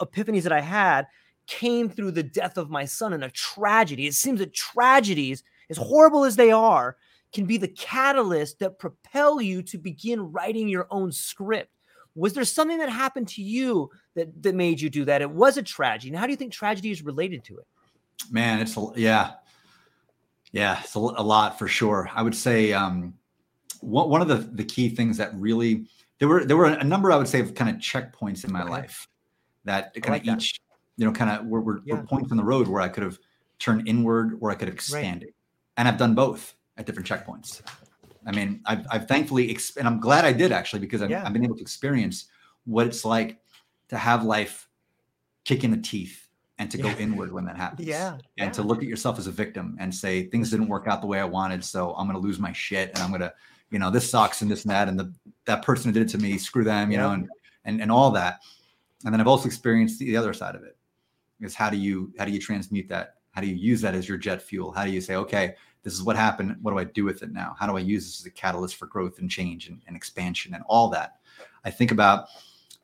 epiphanies 0.00 0.42
that 0.42 0.52
I 0.52 0.60
had 0.60 1.06
came 1.46 1.88
through 1.90 2.12
the 2.12 2.22
death 2.22 2.56
of 2.56 2.70
my 2.70 2.84
son 2.84 3.12
in 3.12 3.22
a 3.22 3.30
tragedy. 3.30 4.06
It 4.06 4.14
seems 4.14 4.38
that 4.38 4.54
tragedies, 4.54 5.42
as 5.68 5.76
horrible 5.76 6.24
as 6.24 6.36
they 6.36 6.50
are, 6.50 6.96
can 7.32 7.44
be 7.46 7.56
the 7.56 7.68
catalyst 7.68 8.58
that 8.60 8.78
propel 8.78 9.40
you 9.40 9.62
to 9.62 9.76
begin 9.76 10.32
writing 10.32 10.68
your 10.68 10.86
own 10.90 11.12
script. 11.12 11.70
Was 12.14 12.32
there 12.32 12.44
something 12.44 12.78
that 12.78 12.88
happened 12.88 13.28
to 13.28 13.42
you 13.42 13.90
that 14.14 14.42
that 14.42 14.54
made 14.54 14.80
you 14.80 14.88
do 14.90 15.04
that? 15.06 15.22
It 15.22 15.30
was 15.30 15.56
a 15.56 15.62
tragedy. 15.62 16.10
And 16.10 16.18
how 16.18 16.26
do 16.26 16.30
you 16.32 16.36
think 16.36 16.52
tragedy 16.52 16.90
is 16.90 17.02
related 17.02 17.44
to 17.44 17.58
it? 17.58 17.66
Man, 18.30 18.60
it's 18.60 18.76
a, 18.76 18.86
yeah, 18.96 19.32
yeah, 20.52 20.80
it's 20.80 20.94
a, 20.94 20.98
a 21.00 21.22
lot 21.22 21.58
for 21.58 21.66
sure. 21.66 22.08
I 22.14 22.22
would 22.22 22.34
say 22.34 22.72
um, 22.72 23.14
one 23.80 24.08
one 24.08 24.22
of 24.22 24.28
the 24.28 24.36
the 24.36 24.64
key 24.64 24.88
things 24.88 25.16
that 25.16 25.34
really 25.34 25.86
there 26.18 26.28
were 26.28 26.44
there 26.44 26.56
were 26.56 26.66
a 26.66 26.84
number 26.84 27.10
I 27.10 27.16
would 27.16 27.28
say 27.28 27.40
of 27.40 27.54
kind 27.54 27.68
of 27.74 27.76
checkpoints 27.82 28.44
in 28.44 28.52
my 28.52 28.62
life 28.62 29.08
that 29.64 29.92
kind 29.94 30.10
like 30.12 30.22
of 30.22 30.26
that. 30.26 30.42
each 30.42 30.60
you 30.96 31.04
know 31.04 31.12
kind 31.12 31.30
of 31.30 31.46
were, 31.46 31.60
were, 31.60 31.82
Yeah. 31.84 31.96
were 31.96 32.02
points 32.04 32.30
on 32.30 32.36
the 32.36 32.44
road 32.44 32.68
where 32.68 32.80
I 32.80 32.88
could 32.88 33.02
have 33.02 33.18
turned 33.58 33.88
inward 33.88 34.38
or 34.40 34.50
I 34.50 34.54
could 34.54 34.68
have 34.68 34.74
expanded, 34.74 35.34
and 35.76 35.88
I've 35.88 35.98
done 35.98 36.14
both 36.14 36.54
at 36.76 36.86
different 36.86 37.08
checkpoints. 37.08 37.60
I 38.26 38.32
mean, 38.32 38.60
I've, 38.66 38.86
I've 38.90 39.08
thankfully, 39.08 39.48
exp- 39.52 39.76
and 39.76 39.86
I'm 39.86 40.00
glad 40.00 40.24
I 40.24 40.32
did 40.32 40.52
actually 40.52 40.80
because 40.80 41.02
I've, 41.02 41.10
Yeah. 41.10 41.24
I've 41.26 41.32
been 41.32 41.44
able 41.44 41.56
to 41.56 41.62
experience 41.62 42.26
what 42.64 42.86
it's 42.86 43.04
like 43.04 43.38
to 43.88 43.98
have 43.98 44.24
life 44.24 44.68
kick 45.44 45.64
in 45.64 45.70
the 45.70 45.76
teeth 45.76 46.28
and 46.58 46.70
to 46.70 46.78
Yeah. 46.78 46.94
go 46.94 46.98
inward 46.98 47.32
when 47.32 47.44
that 47.46 47.56
happens 47.56 47.86
Yeah. 47.86 48.18
and 48.38 48.52
to 48.54 48.62
look 48.62 48.78
at 48.78 48.84
yourself 48.84 49.18
as 49.18 49.26
a 49.26 49.30
victim 49.32 49.76
and 49.78 49.94
say 49.94 50.26
things 50.28 50.50
didn't 50.50 50.68
work 50.68 50.86
out 50.86 51.00
the 51.00 51.06
way 51.06 51.20
I 51.20 51.24
wanted, 51.24 51.62
so 51.64 51.94
I'm 51.96 52.06
going 52.06 52.20
to 52.20 52.26
lose 52.26 52.38
my 52.38 52.52
shit 52.52 52.90
and 52.94 52.98
I'm 52.98 53.10
going 53.10 53.20
to, 53.20 53.32
you 53.70 53.78
know, 53.78 53.90
this 53.90 54.08
sucks 54.08 54.40
and 54.42 54.50
this 54.50 54.62
and 54.62 54.70
that 54.70 54.88
and 54.88 54.98
the 54.98 55.12
that 55.46 55.62
person 55.62 55.88
who 55.88 55.92
did 55.92 56.02
it 56.08 56.12
to 56.12 56.18
me, 56.18 56.38
screw 56.38 56.64
them, 56.64 56.90
you 56.90 56.96
know, 56.96 57.10
and 57.10 57.28
and 57.64 57.82
and 57.82 57.90
all 57.90 58.10
that. 58.12 58.40
And 59.04 59.12
then 59.12 59.20
I've 59.20 59.26
also 59.26 59.46
experienced 59.46 59.98
the 59.98 60.16
other 60.16 60.32
side 60.32 60.54
of 60.54 60.62
it. 60.62 60.76
Is 61.40 61.54
how 61.54 61.68
do 61.68 61.76
you 61.76 62.12
how 62.18 62.24
do 62.24 62.30
you 62.30 62.38
transmute 62.38 62.88
that? 62.88 63.16
How 63.32 63.40
do 63.40 63.48
you 63.48 63.56
use 63.56 63.80
that 63.82 63.94
as 63.94 64.08
your 64.08 64.16
jet 64.16 64.40
fuel? 64.40 64.70
How 64.70 64.84
do 64.84 64.90
you 64.90 65.00
say, 65.00 65.16
okay, 65.16 65.56
this 65.84 65.92
is 65.92 66.02
what 66.02 66.16
happened. 66.16 66.56
What 66.62 66.72
do 66.72 66.78
I 66.78 66.84
do 66.84 67.04
with 67.04 67.22
it 67.22 67.30
now? 67.32 67.54
How 67.58 67.66
do 67.68 67.76
I 67.76 67.80
use 67.80 68.04
this 68.06 68.20
as 68.20 68.26
a 68.26 68.30
catalyst 68.30 68.74
for 68.76 68.86
growth 68.86 69.18
and 69.20 69.30
change 69.30 69.68
and, 69.68 69.80
and 69.86 69.94
expansion 69.96 70.54
and 70.54 70.64
all 70.66 70.88
that? 70.90 71.16
I 71.64 71.70
think 71.70 71.92
about 71.92 72.26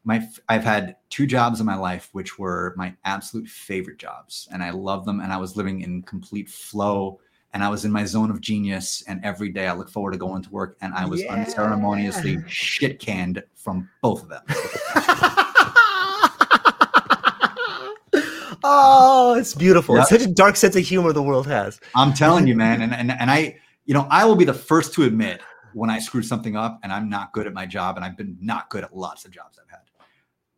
my 0.05 0.27
I've 0.49 0.65
had 0.65 0.97
two 1.11 1.27
jobs 1.27 1.61
in 1.61 1.67
my 1.67 1.77
life 1.77 2.09
which 2.13 2.39
were 2.39 2.73
my 2.77 2.95
absolute 3.05 3.49
favorite 3.49 3.99
jobs 3.99 4.49
and 4.53 4.63
I 4.63 4.71
love 4.71 5.05
them 5.05 5.21
and 5.21 5.33
I 5.33 5.37
was 5.37 5.57
living 5.57 5.81
in 5.83 6.03
complete 6.03 6.49
flow 6.49 7.21
and 7.53 7.65
I 7.65 7.69
was 7.69 7.85
in 7.85 7.91
my 7.91 8.05
zone 8.05 8.31
of 8.31 8.41
genius 8.41 9.03
and 9.09 9.23
every 9.25 9.49
day 9.51 9.67
I 9.67 9.75
look 9.75 9.91
forward 9.91 10.13
to 10.13 10.19
going 10.19 10.43
to 10.43 10.51
work 10.51 10.77
and 10.81 10.95
I 10.95 11.05
was 11.05 11.21
Yeah. 11.23 11.33
unceremoniously 11.35 12.39
shit 12.47 12.99
canned 13.01 13.43
from 13.57 13.89
both 14.03 14.23
of 14.23 14.29
them. 14.29 14.43
oh, 18.71 19.35
it's 19.39 19.55
beautiful. 19.55 19.97
It's 19.97 20.11
such 20.11 20.23
a 20.23 20.29
dark 20.29 20.57
sense 20.57 20.77
of 20.77 20.85
humor 20.85 21.13
the 21.13 21.23
world 21.23 21.47
has. 21.47 21.81
I'm 21.95 22.13
telling 22.13 22.47
you, 22.47 22.55
man, 22.55 22.83
and, 22.83 22.95
and 22.95 23.11
and 23.11 23.31
I, 23.31 23.59
you 23.85 23.95
know, 23.95 24.07
I 24.11 24.25
will 24.25 24.37
be 24.37 24.45
the 24.45 24.55
first 24.55 24.95
to 24.95 25.05
admit 25.05 25.41
when 25.73 25.91
I 25.91 25.99
screwed 25.99 26.25
something 26.25 26.57
up 26.57 26.81
and 26.83 26.93
I'm 26.93 27.09
not 27.09 27.33
good 27.33 27.47
at 27.47 27.53
my 27.53 27.67
job, 27.67 27.97
and 27.97 28.05
I've 28.05 28.17
been 28.17 28.37
not 28.41 28.71
good 28.71 28.85
at 28.85 28.97
lots 28.97 29.25
of 29.25 29.31
jobs 29.31 29.59
I've 29.63 29.71
had. 29.71 29.81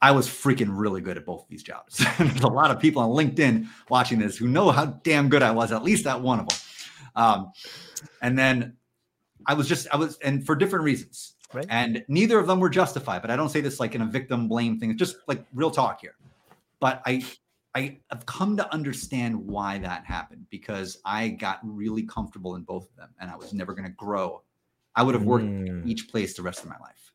I 0.03 0.11
was 0.11 0.27
freaking 0.27 0.69
really 0.71 1.01
good 1.01 1.17
at 1.17 1.25
both 1.25 1.45
of 1.45 1.49
these 1.49 1.63
jobs. 1.63 2.05
There's 2.19 2.41
a 2.41 2.49
lot 2.49 2.73
of 2.73 2.81
people 2.81 3.03
on 3.03 3.11
LinkedIn 3.11 3.69
watching 3.89 4.19
this 4.19 4.37
who 4.37 4.49
know 4.49 4.73
how 4.73 4.87
damn 5.05 5.29
good 5.29 5.45
I 5.45 5.53
was, 5.53 5.71
at 5.71 5.85
least 5.85 6.07
at 6.09 6.21
one 6.21 6.41
of 6.41 6.49
them. 6.49 6.59
Um, 7.15 7.53
and 8.21 8.37
then 8.37 8.77
I 9.47 9.55
was 9.55 9.69
just, 9.69 9.87
I 9.93 9.97
was, 9.97 10.19
and 10.19 10.45
for 10.45 10.57
different 10.57 10.85
reasons. 10.85 11.35
Right. 11.55 11.67
And 11.69 12.05
neither 12.09 12.39
of 12.39 12.47
them 12.49 12.59
were 12.59 12.71
justified, 12.71 13.23
but 13.23 13.31
I 13.31 13.37
don't 13.37 13.51
say 13.51 13.61
this 13.61 13.79
like 13.79 13.95
in 13.95 14.03
a 14.03 14.07
victim 14.07 14.49
blame 14.49 14.81
thing. 14.81 14.91
It's 14.91 14.99
just 14.99 15.17
like 15.29 15.45
real 15.55 15.71
talk 15.71 16.01
here. 16.01 16.17
But 16.81 17.01
I, 17.07 17.25
I 17.75 17.99
have 18.11 18.27
come 18.27 18.57
to 18.59 18.73
understand 18.73 19.35
why 19.37 19.79
that 19.79 20.05
happened 20.05 20.47
because 20.51 20.99
I 21.05 21.29
got 21.29 21.61
really 21.63 22.03
comfortable 22.03 22.57
in 22.57 22.63
both 22.63 22.89
of 22.91 22.97
them 22.97 23.11
and 23.19 23.31
I 23.31 23.37
was 23.37 23.55
never 23.55 23.73
going 23.73 23.87
to 23.89 23.95
grow. 23.95 24.43
I 24.95 25.03
would 25.03 25.15
have 25.15 25.25
worked 25.25 25.47
Mm. 25.47 25.87
each 25.87 26.09
place 26.11 26.35
the 26.35 26.43
rest 26.43 26.63
of 26.63 26.69
my 26.69 26.79
life. 26.81 27.13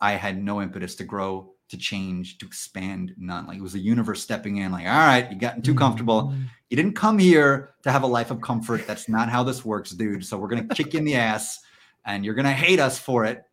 I 0.00 0.12
had 0.12 0.40
no 0.42 0.62
impetus 0.62 0.94
to 0.96 1.04
grow, 1.04 1.52
to 1.68 1.76
change, 1.76 2.38
to 2.38 2.46
expand, 2.46 3.12
none. 3.18 3.46
Like 3.46 3.58
it 3.58 3.62
was 3.62 3.72
the 3.72 3.80
universe 3.80 4.22
stepping 4.22 4.58
in, 4.58 4.70
like, 4.72 4.86
all 4.86 4.92
right, 4.92 5.30
you 5.30 5.36
gotten 5.38 5.62
too 5.62 5.74
comfortable. 5.74 6.32
You 6.68 6.76
didn't 6.76 6.94
come 6.94 7.18
here 7.18 7.70
to 7.82 7.90
have 7.90 8.04
a 8.04 8.06
life 8.06 8.30
of 8.30 8.40
comfort. 8.40 8.86
That's 8.86 9.08
not 9.08 9.28
how 9.28 9.42
this 9.42 9.64
works, 9.64 9.90
dude. 9.90 10.24
So 10.24 10.38
we're 10.38 10.48
gonna 10.48 10.68
kick 10.68 10.94
you 10.94 11.00
in 11.00 11.04
the 11.04 11.16
ass 11.16 11.58
and 12.04 12.24
you're 12.24 12.34
gonna 12.34 12.52
hate 12.52 12.78
us 12.78 12.98
for 13.00 13.24
it. 13.24 13.44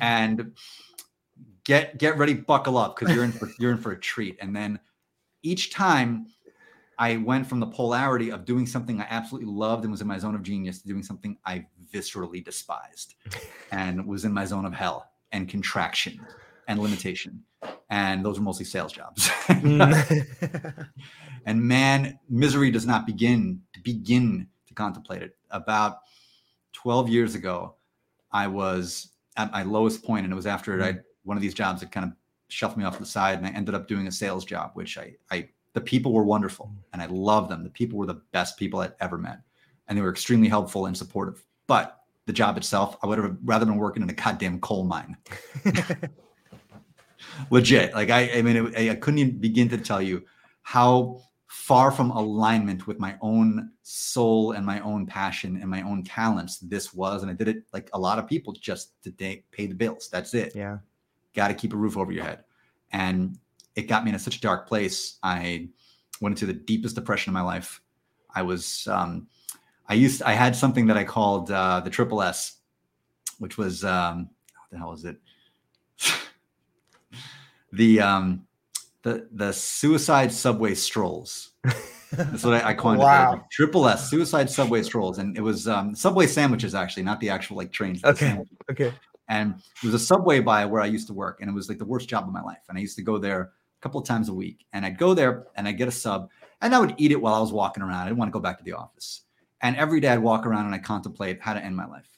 And 0.00 0.52
get 1.64 1.96
get 1.98 2.18
ready, 2.18 2.34
buckle 2.34 2.76
up, 2.76 2.98
because 2.98 3.14
you're 3.14 3.24
in 3.24 3.32
for 3.32 3.48
you're 3.58 3.72
in 3.72 3.78
for 3.78 3.92
a 3.92 3.98
treat. 4.00 4.36
And 4.40 4.54
then 4.54 4.78
each 5.48 5.72
time 5.72 6.26
I 6.98 7.16
went 7.16 7.46
from 7.46 7.60
the 7.60 7.66
polarity 7.66 8.30
of 8.30 8.44
doing 8.44 8.66
something 8.66 9.00
I 9.00 9.06
absolutely 9.08 9.50
loved 9.50 9.84
and 9.84 9.90
was 9.90 10.00
in 10.00 10.06
my 10.06 10.18
zone 10.18 10.34
of 10.34 10.42
genius 10.42 10.82
to 10.82 10.88
doing 10.88 11.02
something 11.02 11.38
I 11.46 11.66
viscerally 11.92 12.44
despised 12.44 13.14
and 13.72 14.06
was 14.06 14.24
in 14.24 14.32
my 14.32 14.44
zone 14.44 14.64
of 14.64 14.74
hell 14.74 15.10
and 15.32 15.48
contraction 15.48 16.20
and 16.66 16.80
limitation. 16.80 17.42
And 17.88 18.24
those 18.24 18.38
were 18.38 18.44
mostly 18.44 18.64
sales 18.64 18.92
jobs. 18.92 19.28
Mm. 19.48 20.86
and 21.46 21.62
man, 21.62 22.18
misery 22.28 22.70
does 22.70 22.86
not 22.86 23.06
begin 23.06 23.62
to 23.72 23.80
begin 23.80 24.46
to 24.66 24.74
contemplate 24.74 25.22
it. 25.22 25.36
About 25.50 25.98
12 26.74 27.08
years 27.08 27.34
ago, 27.34 27.74
I 28.30 28.46
was 28.46 29.12
at 29.36 29.50
my 29.50 29.62
lowest 29.62 30.04
point, 30.04 30.24
and 30.24 30.32
it 30.32 30.36
was 30.36 30.46
after 30.46 30.82
I 30.82 30.98
one 31.24 31.36
of 31.36 31.42
these 31.42 31.54
jobs 31.54 31.80
that 31.80 31.90
kind 31.90 32.06
of 32.06 32.12
shoved 32.48 32.76
me 32.76 32.84
off 32.84 32.98
the 32.98 33.06
side, 33.06 33.38
and 33.38 33.46
I 33.46 33.50
ended 33.50 33.74
up 33.74 33.88
doing 33.88 34.06
a 34.06 34.12
sales 34.12 34.44
job, 34.44 34.72
which 34.74 34.98
I 34.98 35.14
I 35.30 35.48
the 35.74 35.80
people 35.80 36.12
were 36.12 36.24
wonderful 36.24 36.66
mm. 36.66 36.82
and 36.92 37.02
I 37.02 37.06
loved 37.06 37.50
them. 37.50 37.62
The 37.62 37.70
people 37.70 37.98
were 37.98 38.06
the 38.06 38.22
best 38.32 38.56
people 38.56 38.80
I'd 38.80 38.94
ever 39.00 39.18
met, 39.18 39.40
and 39.86 39.96
they 39.96 40.02
were 40.02 40.10
extremely 40.10 40.48
helpful 40.48 40.86
and 40.86 40.96
supportive. 40.96 41.44
But 41.66 42.00
the 42.26 42.32
job 42.32 42.56
itself, 42.56 42.96
I 43.02 43.06
would 43.06 43.18
have 43.18 43.36
rather 43.44 43.66
been 43.66 43.76
working 43.76 44.02
in 44.02 44.10
a 44.10 44.14
goddamn 44.14 44.60
coal 44.60 44.84
mine. 44.84 45.16
Legit, 47.50 47.94
like 47.94 48.10
I, 48.10 48.30
I 48.34 48.42
mean, 48.42 48.56
it, 48.74 48.90
I- 48.90 48.94
couldn't 48.96 49.18
even 49.18 49.38
begin 49.38 49.68
to 49.70 49.78
tell 49.78 50.02
you 50.02 50.24
how 50.62 51.22
far 51.46 51.90
from 51.90 52.10
alignment 52.10 52.86
with 52.86 52.98
my 52.98 53.16
own 53.22 53.70
soul 53.82 54.52
and 54.52 54.66
my 54.66 54.80
own 54.80 55.06
passion 55.06 55.56
and 55.56 55.70
my 55.70 55.82
own 55.82 56.04
talents 56.04 56.58
this 56.58 56.92
was. 56.92 57.22
And 57.22 57.30
I 57.30 57.34
did 57.34 57.48
it 57.48 57.64
like 57.72 57.88
a 57.94 57.98
lot 57.98 58.18
of 58.18 58.26
people 58.26 58.52
just 58.52 59.02
to 59.02 59.10
pay 59.10 59.66
the 59.66 59.74
bills. 59.74 60.08
That's 60.12 60.34
it 60.34 60.54
yeah. 60.54 60.78
Got 61.38 61.48
to 61.48 61.54
keep 61.54 61.72
a 61.72 61.76
roof 61.76 61.96
over 61.96 62.12
your 62.12 62.24
head. 62.24 62.44
And 62.92 63.38
it 63.76 63.82
got 63.82 64.04
me 64.04 64.12
in 64.12 64.18
such 64.18 64.36
a 64.36 64.40
dark 64.40 64.68
place. 64.68 65.18
I 65.22 65.68
went 66.20 66.34
into 66.34 66.46
the 66.46 66.58
deepest 66.58 66.96
depression 66.96 67.30
of 67.30 67.34
my 67.34 67.42
life. 67.42 67.80
I 68.34 68.42
was, 68.42 68.86
um, 68.88 69.28
I 69.88 69.94
used, 69.94 70.22
I 70.22 70.32
had 70.32 70.56
something 70.56 70.88
that 70.88 70.96
I 70.96 71.04
called 71.04 71.50
uh, 71.50 71.80
the 71.80 71.90
triple 71.90 72.20
S, 72.22 72.56
which 73.38 73.56
was, 73.56 73.84
um, 73.84 74.30
what 74.56 74.70
the 74.72 74.78
hell 74.78 74.92
is 74.92 75.04
it? 75.04 75.16
the, 77.72 78.00
um, 78.00 78.46
the, 79.02 79.28
the 79.30 79.52
suicide 79.52 80.32
subway 80.32 80.74
strolls. 80.74 81.52
That's 82.12 82.42
what 82.42 82.54
I, 82.54 82.70
I 82.70 82.74
coined 82.74 83.00
it. 83.00 83.04
Wow. 83.04 83.32
Like, 83.32 83.50
Triple 83.50 83.86
S, 83.86 84.10
suicide 84.10 84.50
subway 84.50 84.82
strolls. 84.82 85.18
And 85.18 85.36
it 85.36 85.42
was 85.42 85.68
um, 85.68 85.94
subway 85.94 86.26
sandwiches, 86.26 86.74
actually, 86.74 87.02
not 87.04 87.20
the 87.20 87.30
actual 87.30 87.56
like 87.58 87.70
trains. 87.70 88.02
Okay. 88.02 88.38
Okay. 88.70 88.92
And 89.28 89.54
it 89.82 89.86
was 89.86 89.94
a 89.94 89.98
subway 89.98 90.40
by 90.40 90.64
where 90.66 90.80
I 90.80 90.86
used 90.86 91.06
to 91.08 91.14
work, 91.14 91.38
and 91.40 91.50
it 91.50 91.52
was 91.52 91.68
like 91.68 91.78
the 91.78 91.84
worst 91.84 92.08
job 92.08 92.26
of 92.26 92.32
my 92.32 92.42
life. 92.42 92.62
And 92.68 92.78
I 92.78 92.80
used 92.80 92.96
to 92.96 93.02
go 93.02 93.18
there 93.18 93.40
a 93.40 93.80
couple 93.80 94.00
of 94.00 94.06
times 94.06 94.28
a 94.28 94.34
week, 94.34 94.64
and 94.72 94.84
I'd 94.84 94.98
go 94.98 95.14
there 95.14 95.46
and 95.56 95.68
I'd 95.68 95.78
get 95.78 95.88
a 95.88 95.92
sub, 95.92 96.30
and 96.62 96.74
I 96.74 96.78
would 96.78 96.94
eat 96.96 97.12
it 97.12 97.20
while 97.20 97.34
I 97.34 97.40
was 97.40 97.52
walking 97.52 97.82
around. 97.82 98.00
I 98.00 98.04
didn't 98.06 98.18
want 98.18 98.30
to 98.30 98.32
go 98.32 98.40
back 98.40 98.58
to 98.58 98.64
the 98.64 98.72
office. 98.72 99.22
And 99.60 99.76
every 99.76 100.00
day 100.00 100.08
I'd 100.08 100.20
walk 100.20 100.46
around 100.46 100.66
and 100.66 100.74
I 100.74 100.78
contemplate 100.78 101.40
how 101.40 101.52
to 101.52 101.64
end 101.64 101.76
my 101.76 101.86
life 101.86 102.08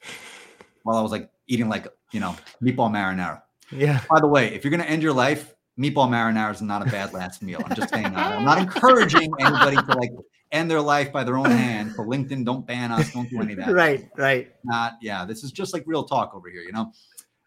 while 0.83 0.97
I 0.97 1.03
was 1.03 1.11
like 1.11 1.31
eating 1.47 1.69
like 1.69 1.87
you 2.13 2.21
know 2.21 2.37
meatball 2.63 2.91
marinara. 2.91 3.43
Yeah. 3.73 4.03
By 4.09 4.21
the 4.21 4.27
way, 4.29 4.55
if 4.55 4.65
you're 4.65 4.71
gonna 4.71 4.85
end 4.85 5.03
your 5.03 5.13
life, 5.13 5.55
meatball 5.79 6.09
marinara 6.09 6.53
is 6.53 6.63
not 6.63 6.87
a 6.87 6.91
bad 6.91 7.13
last 7.13 7.43
meal. 7.43 7.63
I'm 7.65 7.75
just 7.75 7.91
saying. 7.91 8.13
that. 8.13 8.39
I'm 8.39 8.45
not 8.45 8.59
encouraging 8.59 9.33
anybody 9.41 9.77
to 9.77 9.95
like 9.99 10.13
end 10.53 10.71
their 10.71 10.81
life 10.81 11.13
by 11.13 11.23
their 11.25 11.37
own 11.39 11.51
hand. 11.51 11.93
So 11.97 12.03
LinkedIn, 12.05 12.45
don't 12.45 12.67
ban 12.67 12.91
us. 12.93 13.11
Don't 13.11 13.31
do 13.31 13.41
any 13.41 13.53
of 13.53 13.59
that 13.65 13.73
Right. 13.73 14.09
Right. 14.17 14.53
not 14.65 14.95
yeah 15.01 15.25
this 15.25 15.43
is 15.45 15.53
just 15.53 15.73
like 15.73 15.83
real 15.87 16.05
talk 16.05 16.35
over 16.35 16.49
here 16.51 16.61
you 16.63 16.73
know 16.73 16.93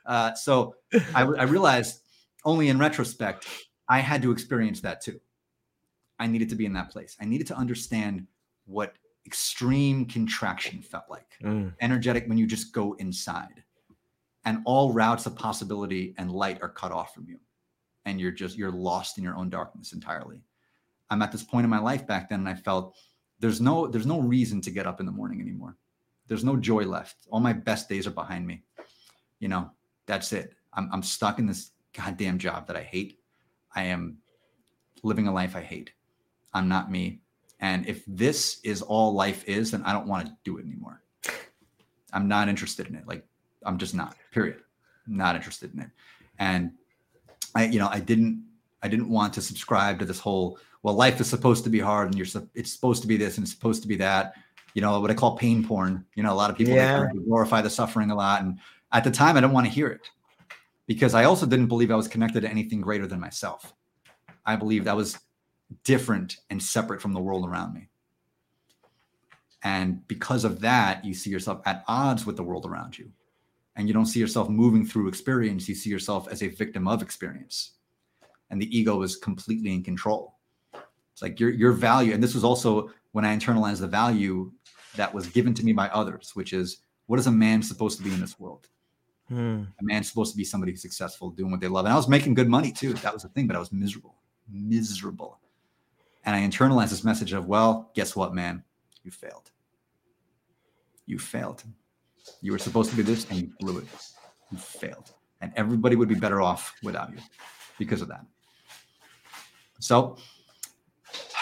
uh, 0.05 0.33
so 0.33 0.75
I, 1.15 1.21
I 1.23 1.43
realized 1.43 2.01
only 2.45 2.69
in 2.69 2.79
retrospect 2.79 3.45
i 3.87 3.99
had 3.99 4.21
to 4.23 4.31
experience 4.31 4.81
that 4.81 5.01
too 5.01 5.19
i 6.19 6.25
needed 6.27 6.49
to 6.49 6.55
be 6.55 6.65
in 6.65 6.73
that 6.73 6.89
place 6.89 7.15
i 7.21 7.25
needed 7.25 7.45
to 7.47 7.55
understand 7.55 8.25
what 8.65 8.95
extreme 9.25 10.05
contraction 10.05 10.81
felt 10.81 11.05
like 11.09 11.27
Mm. 11.43 11.73
energetic 11.81 12.27
when 12.27 12.37
you 12.37 12.47
just 12.47 12.73
go 12.73 12.93
inside 12.93 13.63
and 14.45 14.59
all 14.65 14.91
routes 14.93 15.25
of 15.25 15.35
possibility 15.35 16.15
and 16.17 16.31
light 16.31 16.59
are 16.61 16.69
cut 16.69 16.91
off 16.91 17.13
from 17.13 17.27
you 17.27 17.37
and 18.05 18.19
you're 18.19 18.31
just 18.31 18.57
you're 18.57 18.71
lost 18.71 19.17
in 19.17 19.23
your 19.23 19.35
own 19.35 19.49
darkness 19.49 19.93
entirely 19.93 20.39
i'm 21.09 21.21
at 21.21 21.31
this 21.31 21.43
point 21.43 21.63
in 21.63 21.69
my 21.69 21.79
life 21.79 22.05
back 22.07 22.29
then 22.29 22.39
and 22.39 22.49
i 22.49 22.53
felt 22.53 22.95
there's 23.43 23.59
no 23.59 23.87
there's 23.87 24.05
no 24.05 24.21
reason 24.21 24.61
to 24.61 24.71
get 24.71 24.87
up 24.87 25.01
in 25.01 25.05
the 25.05 25.11
morning 25.11 25.41
anymore. 25.41 25.75
There's 26.29 26.45
no 26.45 26.55
joy 26.55 26.83
left. 26.83 27.17
All 27.29 27.41
my 27.41 27.51
best 27.51 27.89
days 27.89 28.07
are 28.07 28.11
behind 28.11 28.47
me. 28.47 28.63
You 29.39 29.49
know 29.49 29.69
that's 30.05 30.31
it. 30.31 30.53
I'm, 30.73 30.89
I'm 30.93 31.03
stuck 31.03 31.39
in 31.39 31.45
this 31.45 31.71
goddamn 31.91 32.37
job 32.37 32.67
that 32.67 32.77
i 32.77 32.81
hate. 32.81 33.19
I 33.75 33.83
am 33.83 34.19
living 35.03 35.27
a 35.27 35.33
life 35.33 35.57
i 35.57 35.61
hate. 35.61 35.91
I'm 36.53 36.69
not 36.69 36.89
me. 36.89 37.19
And 37.59 37.85
if 37.85 38.03
this 38.07 38.61
is 38.63 38.81
all 38.81 39.13
life 39.13 39.43
is 39.45 39.71
then 39.71 39.83
i 39.83 39.91
don't 39.91 40.07
want 40.07 40.25
to 40.25 40.33
do 40.45 40.57
it 40.57 40.65
anymore. 40.65 41.01
I'm 42.13 42.29
not 42.29 42.47
interested 42.47 42.87
in 42.87 42.95
it. 42.95 43.05
Like 43.05 43.25
i'm 43.65 43.77
just 43.77 43.93
not 43.93 44.15
period. 44.31 44.61
Not 45.05 45.35
interested 45.35 45.73
in 45.73 45.81
it. 45.81 45.89
And 46.39 46.71
I, 47.55 47.65
you 47.65 47.79
know, 47.79 47.89
I 47.91 47.99
didn't, 47.99 48.45
I 48.83 48.89
didn't 48.89 49.09
want 49.09 49.33
to 49.33 49.41
subscribe 49.41 49.97
to 49.99 50.05
this 50.05 50.19
whole, 50.19 50.59
well, 50.83 50.93
life 50.93 51.19
is 51.21 51.29
supposed 51.29 51.63
to 51.63 51.69
be 51.69 51.79
hard 51.79 52.09
and 52.09 52.17
you're, 52.17 52.43
it's 52.53 52.73
supposed 52.73 53.01
to 53.01 53.07
be 53.07 53.17
this 53.17 53.37
and 53.37 53.45
it's 53.45 53.53
supposed 53.53 53.81
to 53.81 53.87
be 53.87 53.95
that. 53.95 54.33
You 54.73 54.81
know, 54.81 54.99
what 54.99 55.09
I 55.09 55.13
call 55.13 55.37
pain 55.37 55.65
porn. 55.65 56.05
You 56.15 56.23
know, 56.23 56.33
a 56.33 56.35
lot 56.35 56.49
of 56.49 56.57
people 56.57 56.73
Yeah. 56.73 57.07
glorify 57.25 57.61
the 57.61 57.69
suffering 57.69 58.11
a 58.11 58.15
lot. 58.15 58.41
And 58.41 58.59
at 58.91 59.03
the 59.03 59.11
time, 59.11 59.37
I 59.37 59.41
didn't 59.41 59.53
want 59.53 59.65
to 59.67 59.71
hear 59.71 59.87
it 59.87 60.09
because 60.85 61.13
I 61.13 61.23
also 61.23 61.45
didn't 61.45 61.67
believe 61.67 61.91
I 61.91 61.95
was 61.95 62.07
connected 62.07 62.41
to 62.41 62.49
anything 62.49 62.81
greater 62.81 63.07
than 63.07 63.19
myself. 63.19 63.73
I 64.45 64.55
believed 64.57 64.87
I 64.87 64.93
was 64.93 65.17
different 65.83 66.37
and 66.49 66.61
separate 66.61 67.01
from 67.01 67.13
the 67.13 67.21
world 67.21 67.47
around 67.47 67.73
me. 67.73 67.87
And 69.63 70.05
because 70.07 70.43
of 70.43 70.59
that, 70.59 71.05
you 71.05 71.13
see 71.13 71.29
yourself 71.29 71.61
at 71.65 71.85
odds 71.87 72.25
with 72.25 72.35
the 72.35 72.43
world 72.43 72.65
around 72.65 72.97
you. 72.97 73.09
And 73.75 73.87
you 73.87 73.93
don't 73.93 74.07
see 74.07 74.19
yourself 74.19 74.49
moving 74.49 74.85
through 74.85 75.07
experience. 75.07 75.69
You 75.69 75.75
see 75.75 75.89
yourself 75.89 76.27
as 76.29 76.43
a 76.43 76.49
victim 76.49 76.87
of 76.87 77.01
experience. 77.01 77.71
And 78.53 78.61
the 78.61 78.77
ego 78.77 79.01
is 79.01 79.15
completely 79.15 79.73
in 79.73 79.83
control. 79.83 80.35
It's 81.11 81.23
like 81.23 81.39
your, 81.39 81.49
your 81.49 81.71
value. 81.71 82.13
And 82.13 82.21
this 82.21 82.35
was 82.35 82.43
also 82.43 82.91
when 83.11 83.25
I 83.25 83.35
internalized 83.35 83.79
the 83.79 83.87
value 83.87 84.51
that 84.95 85.11
was 85.11 85.25
given 85.25 85.55
to 85.55 85.65
me 85.65 85.73
by 85.73 85.87
others, 85.89 86.35
which 86.35 86.53
is 86.53 86.77
what 87.07 87.17
is 87.17 87.25
a 87.25 87.31
man 87.31 87.63
supposed 87.63 87.97
to 87.97 88.03
be 88.03 88.13
in 88.13 88.21
this 88.21 88.39
world? 88.39 88.67
Hmm. 89.27 89.63
A 89.81 89.83
man's 89.83 90.07
supposed 90.07 90.33
to 90.33 90.37
be 90.37 90.43
somebody 90.43 90.71
who's 90.71 90.83
successful, 90.83 91.31
doing 91.31 91.49
what 91.49 91.61
they 91.61 91.67
love. 91.67 91.85
And 91.85 91.93
I 91.93 91.97
was 91.97 92.07
making 92.07 92.35
good 92.35 92.47
money 92.47 92.71
too. 92.71 92.93
That 92.93 93.11
was 93.11 93.23
the 93.23 93.29
thing, 93.29 93.47
but 93.47 93.55
I 93.55 93.59
was 93.59 93.71
miserable, 93.71 94.17
miserable. 94.47 95.39
And 96.23 96.35
I 96.35 96.47
internalized 96.47 96.91
this 96.91 97.03
message 97.03 97.33
of, 97.33 97.47
well, 97.47 97.89
guess 97.95 98.15
what, 98.15 98.35
man? 98.35 98.63
You 99.01 99.09
failed. 99.09 99.49
You 101.07 101.17
failed. 101.17 101.63
You 102.43 102.51
were 102.51 102.59
supposed 102.59 102.91
to 102.91 102.95
be 102.95 103.01
this 103.01 103.27
and 103.31 103.39
you 103.39 103.51
blew 103.59 103.79
it. 103.79 103.87
You 104.51 104.59
failed. 104.59 105.11
And 105.41 105.51
everybody 105.55 105.95
would 105.95 106.07
be 106.07 106.13
better 106.13 106.39
off 106.39 106.75
without 106.83 107.09
you 107.11 107.17
because 107.79 108.03
of 108.03 108.07
that. 108.09 108.23
So 109.83 110.15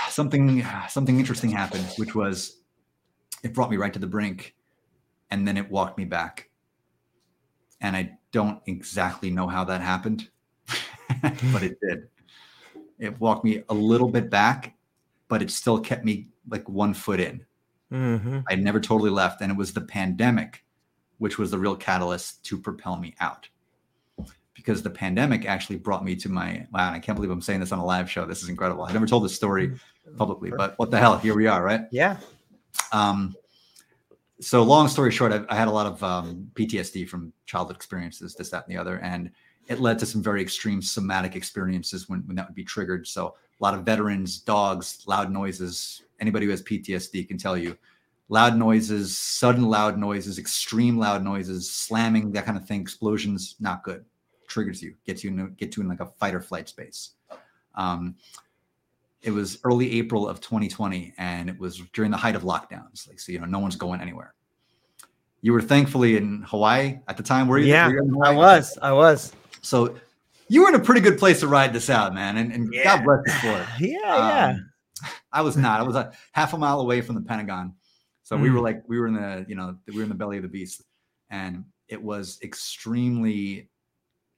something 0.10 0.66
something 0.90 1.20
interesting 1.20 1.52
happened, 1.52 1.88
which 1.98 2.16
was 2.16 2.58
it 3.44 3.54
brought 3.54 3.70
me 3.70 3.78
right 3.78 3.94
to 3.94 4.00
the 4.00 4.08
brink 4.08 4.56
and 5.30 5.48
then 5.48 5.58
it 5.58 5.70
walked 5.70 5.98
me 5.98 6.06
back 6.06 6.50
and 7.82 7.96
I 7.96 8.18
don't 8.32 8.60
exactly 8.66 9.30
know 9.30 9.48
how 9.48 9.64
that 9.66 9.82
happened, 9.82 10.30
but 11.54 11.62
it 11.62 11.78
did. 11.82 12.08
It 12.98 13.20
walked 13.20 13.46
me 13.46 13.64
a 13.70 13.74
little 13.74 14.10
bit 14.10 14.32
back, 14.32 14.76
but 15.28 15.44
it 15.44 15.52
still 15.52 15.80
kept 15.80 16.04
me 16.04 16.30
like 16.50 16.68
one 16.68 16.96
foot 16.96 17.20
in. 17.20 17.46
Mhm. 17.92 18.44
I 18.50 18.56
never 18.56 18.80
totally 18.80 19.12
left, 19.12 19.42
and 19.42 19.52
it 19.52 19.58
was 19.58 19.72
the 19.72 19.82
pandemic, 19.82 20.64
which 21.20 21.38
was 21.38 21.52
the 21.52 21.60
real 21.60 21.76
catalyst 21.76 22.44
to 22.46 22.58
propel 22.58 22.98
me 22.98 23.14
out. 23.20 23.50
Because 24.62 24.84
the 24.84 24.90
pandemic 24.90 25.46
actually 25.46 25.78
brought 25.78 26.06
me 26.06 26.16
to 26.18 26.30
my 26.30 26.68
wow, 26.72 26.92
I 26.92 27.00
can't 27.00 27.16
believe 27.16 27.32
I'm 27.32 27.42
saying 27.42 27.60
this 27.60 27.72
on 27.72 27.80
a 27.80 27.86
live 27.86 28.10
show. 28.10 28.26
This 28.26 28.44
is 28.44 28.50
incredible. 28.50 28.84
I 28.84 28.94
never 28.94 29.08
told 29.08 29.24
this 29.26 29.36
story 29.36 29.74
publicly, 30.18 30.52
but 30.52 30.78
what 30.78 30.92
the 30.92 30.98
hell? 30.98 31.18
Here 31.18 31.36
we 31.36 31.48
are, 31.48 31.64
right? 31.64 31.82
Yeah. 31.92 32.18
Um, 32.92 33.36
so 34.40 34.64
long 34.64 34.88
story 34.88 35.12
short, 35.12 35.32
I, 35.32 35.44
I 35.50 35.56
had 35.56 35.68
a 35.68 35.72
lot 35.72 35.86
of 35.86 36.04
um, 36.04 36.50
PTSD 36.56 37.08
from 37.08 37.32
childhood 37.46 37.76
experiences, 37.76 38.34
this, 38.36 38.50
that, 38.50 38.66
and 38.68 38.76
the 38.76 38.80
other, 38.80 39.00
and 39.00 39.32
it 39.68 39.80
led 39.80 40.00
to 40.00 40.06
some 40.06 40.24
very 40.24 40.42
extreme 40.42 40.82
somatic 40.82 41.36
experiences 41.36 42.10
when, 42.10 42.22
when 42.26 42.36
that 42.36 42.48
would 42.48 42.56
be 42.56 42.64
triggered. 42.64 43.08
So 43.08 43.28
a 43.60 43.64
lot 43.64 43.74
of 43.74 43.84
veterans, 43.84 44.40
dogs, 44.40 45.04
loud 45.06 45.32
noises. 45.32 46.02
Anybody 46.20 46.46
who 46.46 46.52
has 46.52 46.64
PTSD 46.64 47.28
can 47.28 47.38
tell 47.38 47.58
you, 47.58 47.78
loud 48.30 48.58
noises, 48.58 49.18
sudden 49.18 49.64
loud 49.70 49.98
noises, 49.98 50.40
extreme 50.40 50.98
loud 50.98 51.24
noises, 51.24 51.70
slamming, 51.70 52.32
that 52.32 52.46
kind 52.46 52.58
of 52.58 52.66
thing, 52.66 52.82
explosions, 52.82 53.56
not 53.60 53.84
good. 53.84 54.04
Triggers 54.52 54.84
you, 54.84 54.94
gets 55.06 55.24
you 55.24 55.30
in, 55.30 55.54
get 55.56 55.78
you 55.78 55.84
in 55.84 55.88
like 55.88 56.02
a 56.02 56.06
fight 56.06 56.36
or 56.36 56.42
flight 56.42 56.68
space. 56.68 57.12
Um, 57.76 58.16
it 59.22 59.32
was 59.32 59.60
early 59.64 59.98
April 60.00 60.28
of 60.28 60.42
2020, 60.42 61.14
and 61.18 61.50
it 61.50 61.58
was 61.58 61.78
during 61.94 62.12
the 62.12 62.18
height 62.18 62.36
of 62.36 62.44
lockdowns. 62.44 63.08
Like, 63.08 63.18
so 63.20 63.32
you 63.32 63.40
know, 63.40 63.46
no 63.46 63.60
one's 63.60 63.78
going 63.78 64.02
anywhere. 64.02 64.34
You 65.42 65.54
were 65.54 65.62
thankfully 65.62 66.18
in 66.18 66.42
Hawaii 66.48 67.00
at 67.08 67.16
the 67.16 67.24
time. 67.24 67.48
Were 67.48 67.60
you? 67.60 67.68
Yeah, 67.68 67.88
Were 67.88 68.04
you 68.04 68.22
I 68.24 68.32
was. 68.32 68.78
I 68.82 68.92
was. 68.92 69.32
So 69.62 69.96
you 70.50 70.64
were 70.64 70.70
in 70.70 70.76
a 70.76 70.80
pretty 70.84 71.00
good 71.02 71.18
place 71.18 71.40
to 71.40 71.48
ride 71.48 71.72
this 71.72 71.90
out, 71.90 72.14
man. 72.14 72.36
And, 72.38 72.52
and 72.52 72.74
Yeah. 72.74 72.84
God 72.84 73.06
bless 73.06 73.44
you 73.44 73.50
for 73.52 73.62
it. 73.62 73.68
Yeah. 73.80 74.00
Yeah. 74.18 74.48
Um, 74.58 74.70
I 75.32 75.42
was 75.42 75.56
not. 75.56 75.80
I 75.80 75.84
was 75.84 75.96
a 75.96 76.12
half 76.34 76.54
a 76.54 76.58
mile 76.58 76.82
away 76.82 77.00
from 77.00 77.16
the 77.16 77.22
Pentagon, 77.22 77.74
so 78.24 78.36
we 78.36 78.50
were 78.52 78.60
Mm. 78.60 78.64
like 78.64 78.84
we 78.90 79.00
were 79.00 79.08
in 79.08 79.14
the 79.14 79.46
you 79.48 79.56
know 79.56 79.78
we 79.88 79.96
were 79.96 80.04
in 80.04 80.10
the 80.10 80.16
belly 80.16 80.36
of 80.38 80.44
the 80.44 80.50
beast, 80.50 80.84
and 81.30 81.64
it 81.88 82.02
was 82.04 82.38
extremely. 82.44 83.70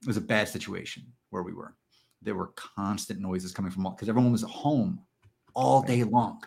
It 0.04 0.08
was 0.08 0.18
a 0.18 0.22
bad 0.22 0.48
situation 0.48 1.04
where 1.30 1.44
we 1.44 1.54
were. 1.54 1.76
There 2.22 2.36
were 2.36 2.54
constant 2.56 3.20
noises 3.20 3.52
coming 3.52 3.72
from 3.72 3.86
all 3.86 3.94
because 3.94 4.10
everyone 4.10 4.32
was 4.32 4.44
at 4.44 4.50
home 4.50 5.02
all 5.54 5.82
day 5.82 6.04
long. 6.04 6.44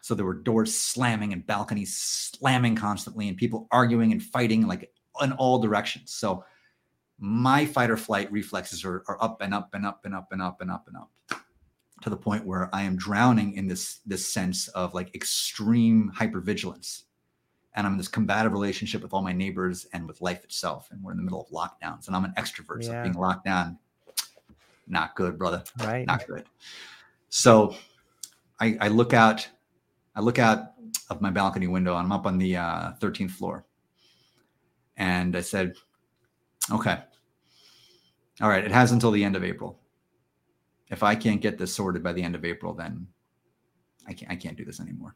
So 0.00 0.14
there 0.14 0.24
were 0.24 0.34
doors 0.34 0.76
slamming 0.76 1.32
and 1.32 1.46
balconies 1.46 1.96
slamming 1.96 2.76
constantly, 2.76 3.28
and 3.28 3.36
people 3.36 3.66
arguing 3.70 4.12
and 4.12 4.22
fighting 4.22 4.66
like 4.66 4.92
in 5.20 5.32
all 5.32 5.58
directions. 5.58 6.12
So 6.12 6.44
my 7.18 7.66
fight 7.66 7.90
or 7.90 7.96
flight 7.96 8.30
reflexes 8.32 8.84
are, 8.84 9.02
are 9.08 9.22
up 9.22 9.42
and 9.42 9.52
up 9.52 9.70
and 9.74 9.84
up 9.84 10.04
and 10.04 10.14
up 10.14 10.28
and 10.32 10.40
up 10.40 10.60
and 10.60 10.70
up 10.70 10.86
and 10.86 10.96
up 10.96 11.10
to 12.02 12.10
the 12.10 12.16
point 12.16 12.46
where 12.46 12.74
I 12.74 12.82
am 12.82 12.96
drowning 12.96 13.54
in 13.54 13.66
this 13.66 14.00
this 14.06 14.32
sense 14.32 14.68
of 14.68 14.94
like 14.94 15.14
extreme 15.14 16.10
hypervigilance. 16.16 17.02
And 17.74 17.86
I'm 17.86 17.92
in 17.92 17.98
this 17.98 18.08
combative 18.08 18.52
relationship 18.52 19.02
with 19.02 19.12
all 19.12 19.22
my 19.22 19.32
neighbors 19.32 19.86
and 19.92 20.06
with 20.06 20.20
life 20.20 20.42
itself. 20.44 20.88
And 20.90 21.02
we're 21.02 21.12
in 21.12 21.16
the 21.16 21.22
middle 21.22 21.40
of 21.40 21.48
lockdowns. 21.50 22.06
And 22.06 22.16
I'm 22.16 22.24
an 22.24 22.34
extrovert. 22.36 22.84
So 22.84 23.02
being 23.02 23.14
locked 23.14 23.44
down, 23.44 23.78
not 24.88 25.14
good, 25.14 25.38
brother. 25.38 25.62
Right. 25.78 26.06
Not 26.06 26.26
good. 26.26 26.44
So 27.28 27.76
I, 28.58 28.76
I 28.80 28.88
look 28.88 29.14
out, 29.14 29.48
I 30.16 30.20
look 30.20 30.40
out 30.40 30.72
of 31.10 31.20
my 31.20 31.30
balcony 31.30 31.68
window. 31.68 31.94
I'm 31.94 32.10
up 32.10 32.26
on 32.26 32.38
the 32.38 32.56
uh, 32.56 32.92
13th 33.00 33.30
floor. 33.30 33.64
And 34.96 35.36
I 35.36 35.40
said, 35.40 35.74
okay. 36.72 36.98
All 38.40 38.48
right. 38.48 38.64
It 38.64 38.72
has 38.72 38.90
until 38.90 39.12
the 39.12 39.22
end 39.22 39.36
of 39.36 39.44
April 39.44 39.80
if 40.90 41.02
I 41.02 41.14
can't 41.14 41.40
get 41.40 41.56
this 41.56 41.72
sorted 41.72 42.02
by 42.02 42.12
the 42.12 42.22
end 42.22 42.34
of 42.34 42.44
April, 42.44 42.74
then 42.74 43.06
I 44.06 44.12
can't 44.12 44.30
I 44.30 44.36
can't 44.36 44.56
do 44.56 44.64
this 44.64 44.80
anymore. 44.80 45.14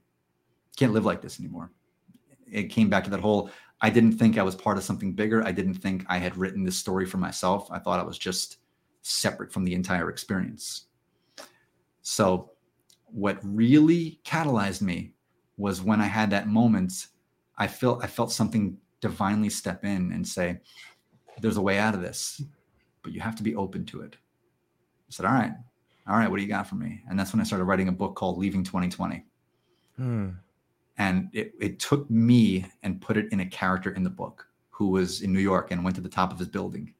Can't 0.76 0.92
live 0.92 1.05
like 1.05 1.20
this 1.20 1.40
anymore. 1.40 1.70
It 2.51 2.64
came 2.64 2.88
back 2.88 3.05
to 3.05 3.11
that 3.11 3.20
whole 3.20 3.51
I 3.80 3.90
didn't 3.90 4.12
think 4.12 4.38
I 4.38 4.42
was 4.42 4.55
part 4.55 4.78
of 4.78 4.84
something 4.84 5.12
bigger. 5.12 5.45
I 5.45 5.53
didn't 5.53 5.74
think 5.74 6.07
I 6.09 6.16
had 6.16 6.38
written 6.38 6.64
this 6.64 6.76
story 6.76 7.05
for 7.05 7.18
myself. 7.18 7.70
I 7.70 7.78
thought 7.78 8.01
I 8.01 8.05
was 8.05 8.16
just 8.16 8.59
separate 9.03 9.53
from 9.53 9.64
the 9.64 9.74
entire 9.74 10.09
experience. 10.09 10.86
So 12.01 12.53
what 13.05 13.38
really 13.42 14.20
catalyzed 14.24 14.80
me 14.80 15.12
was 15.57 15.82
when 15.82 16.01
I 16.01 16.07
had 16.07 16.30
that 16.30 16.49
moment, 16.49 17.09
I 17.59 17.66
felt 17.66 18.03
I 18.03 18.07
felt 18.07 18.32
something 18.32 18.78
divinely 19.01 19.51
step 19.51 19.84
in 19.84 20.12
and 20.12 20.26
say, 20.26 20.61
there's 21.40 21.59
a 21.59 21.62
way 21.62 21.78
out 21.78 21.95
of 21.95 22.01
this, 22.01 22.42
but 23.03 23.12
you 23.12 23.20
have 23.20 23.36
to 23.36 23.42
be 23.42 23.55
open 23.55 23.84
to 23.86 24.01
it. 24.01 24.16
I 24.16 25.11
said, 25.11 25.26
All 25.26 25.32
right, 25.32 25.53
all 26.07 26.16
right, 26.16 26.30
what 26.30 26.38
do 26.38 26.42
you 26.42 26.49
got 26.49 26.68
for 26.68 26.76
me? 26.76 27.03
And 27.09 27.18
that's 27.18 27.32
when 27.32 27.40
I 27.40 27.45
started 27.45 27.64
writing 27.64 27.88
a 27.88 27.92
book 27.92 28.14
called 28.14 28.38
Leaving 28.38 28.64
2020. 28.64 29.24
Hmm. 29.97 30.28
And 30.97 31.28
it, 31.32 31.55
it 31.61 31.78
took 31.80 32.09
me 32.11 32.66
and 32.82 33.01
put 33.01 33.16
it 33.16 33.32
in 33.32 33.40
a 33.40 33.47
character 33.47 33.90
in 33.90 34.05
the 34.05 34.11
book 34.11 34.47
who 34.70 34.88
was 34.88 35.22
in 35.22 35.32
New 35.32 35.40
York 35.40 35.70
and 35.70 35.84
went 35.84 35.97
to 35.97 36.03
the 36.03 36.09
top 36.09 36.32
of 36.32 36.38
his 36.38 36.49
building, 36.49 36.95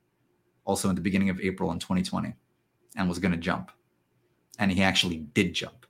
also 0.65 0.89
in 0.89 0.95
the 0.95 1.01
beginning 1.01 1.31
of 1.31 1.41
April 1.41 1.71
in 1.71 1.79
2020, 1.79 2.35
and 2.97 3.09
was 3.09 3.19
going 3.19 3.33
to 3.33 3.39
jump. 3.39 3.71
And 4.59 4.71
he 4.71 4.83
actually 4.83 5.19
did 5.19 5.55
jump. 5.55 5.87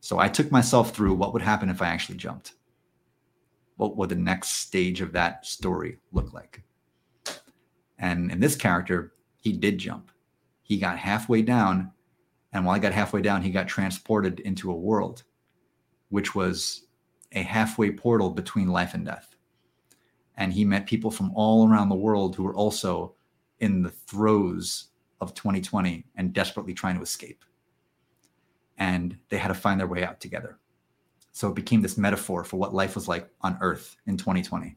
So 0.00 0.18
I 0.18 0.28
took 0.28 0.50
myself 0.50 0.94
through 0.94 1.14
what 1.14 1.32
would 1.32 1.42
happen 1.42 1.68
if 1.68 1.82
I 1.82 1.88
actually 1.88 2.18
jumped. 2.18 2.54
What 3.76 3.96
would 3.96 4.08
the 4.08 4.16
next 4.16 4.50
stage 4.50 5.00
of 5.00 5.12
that 5.12 5.46
story 5.46 5.98
look 6.12 6.32
like? 6.32 6.62
And 7.98 8.30
in 8.30 8.40
this 8.40 8.56
character, 8.56 9.12
he 9.36 9.52
did 9.52 9.78
jump. 9.78 10.10
He 10.62 10.78
got 10.78 10.98
halfway 10.98 11.42
down. 11.42 11.92
And 12.52 12.64
while 12.64 12.76
I 12.76 12.78
got 12.78 12.92
halfway 12.92 13.22
down, 13.22 13.42
he 13.42 13.50
got 13.50 13.68
transported 13.68 14.40
into 14.40 14.70
a 14.70 14.76
world, 14.76 15.24
which 16.10 16.34
was 16.34 16.87
a 17.32 17.42
halfway 17.42 17.90
portal 17.90 18.30
between 18.30 18.68
life 18.68 18.94
and 18.94 19.04
death. 19.04 19.36
And 20.36 20.52
he 20.52 20.64
met 20.64 20.86
people 20.86 21.10
from 21.10 21.32
all 21.34 21.68
around 21.68 21.88
the 21.88 21.96
world 21.96 22.36
who 22.36 22.44
were 22.44 22.54
also 22.54 23.14
in 23.60 23.82
the 23.82 23.90
throes 23.90 24.88
of 25.20 25.34
2020 25.34 26.06
and 26.16 26.32
desperately 26.32 26.74
trying 26.74 26.96
to 26.96 27.02
escape. 27.02 27.44
And 28.78 29.18
they 29.28 29.36
had 29.38 29.48
to 29.48 29.54
find 29.54 29.80
their 29.80 29.88
way 29.88 30.04
out 30.04 30.20
together. 30.20 30.58
So 31.32 31.48
it 31.48 31.54
became 31.54 31.82
this 31.82 31.98
metaphor 31.98 32.44
for 32.44 32.56
what 32.56 32.74
life 32.74 32.94
was 32.94 33.08
like 33.08 33.28
on 33.42 33.58
Earth 33.60 33.96
in 34.06 34.16
2020 34.16 34.76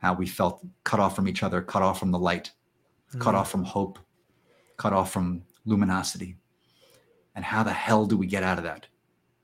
how 0.00 0.14
we 0.14 0.26
felt 0.26 0.66
cut 0.82 0.98
off 0.98 1.14
from 1.14 1.28
each 1.28 1.42
other, 1.42 1.62
cut 1.62 1.82
off 1.82 1.98
from 1.98 2.10
the 2.10 2.18
light, 2.18 2.50
cut 3.18 3.34
mm. 3.34 3.38
off 3.38 3.50
from 3.50 3.64
hope, 3.64 3.98
cut 4.76 4.92
off 4.92 5.12
from 5.12 5.42
luminosity. 5.66 6.36
And 7.34 7.44
how 7.44 7.62
the 7.62 7.72
hell 7.72 8.06
do 8.06 8.16
we 8.16 8.26
get 8.26 8.42
out 8.42 8.58
of 8.58 8.64
that? 8.64 8.86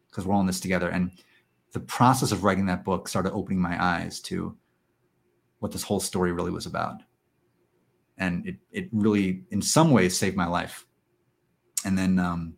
Because 0.08 0.26
we're 0.26 0.34
all 0.34 0.40
in 0.40 0.46
this 0.46 0.60
together. 0.60 0.88
And 0.88 1.10
the 1.76 1.80
process 1.80 2.32
of 2.32 2.42
writing 2.42 2.64
that 2.64 2.86
book 2.86 3.06
started 3.06 3.32
opening 3.32 3.60
my 3.60 3.76
eyes 3.84 4.18
to 4.18 4.56
what 5.58 5.72
this 5.72 5.82
whole 5.82 6.00
story 6.00 6.32
really 6.32 6.50
was 6.50 6.64
about. 6.64 7.02
and 8.16 8.46
it 8.48 8.56
it 8.72 8.88
really 8.92 9.42
in 9.50 9.60
some 9.60 9.90
ways 9.90 10.16
saved 10.16 10.38
my 10.38 10.46
life. 10.46 10.86
And 11.84 11.98
then 11.98 12.18
um 12.18 12.54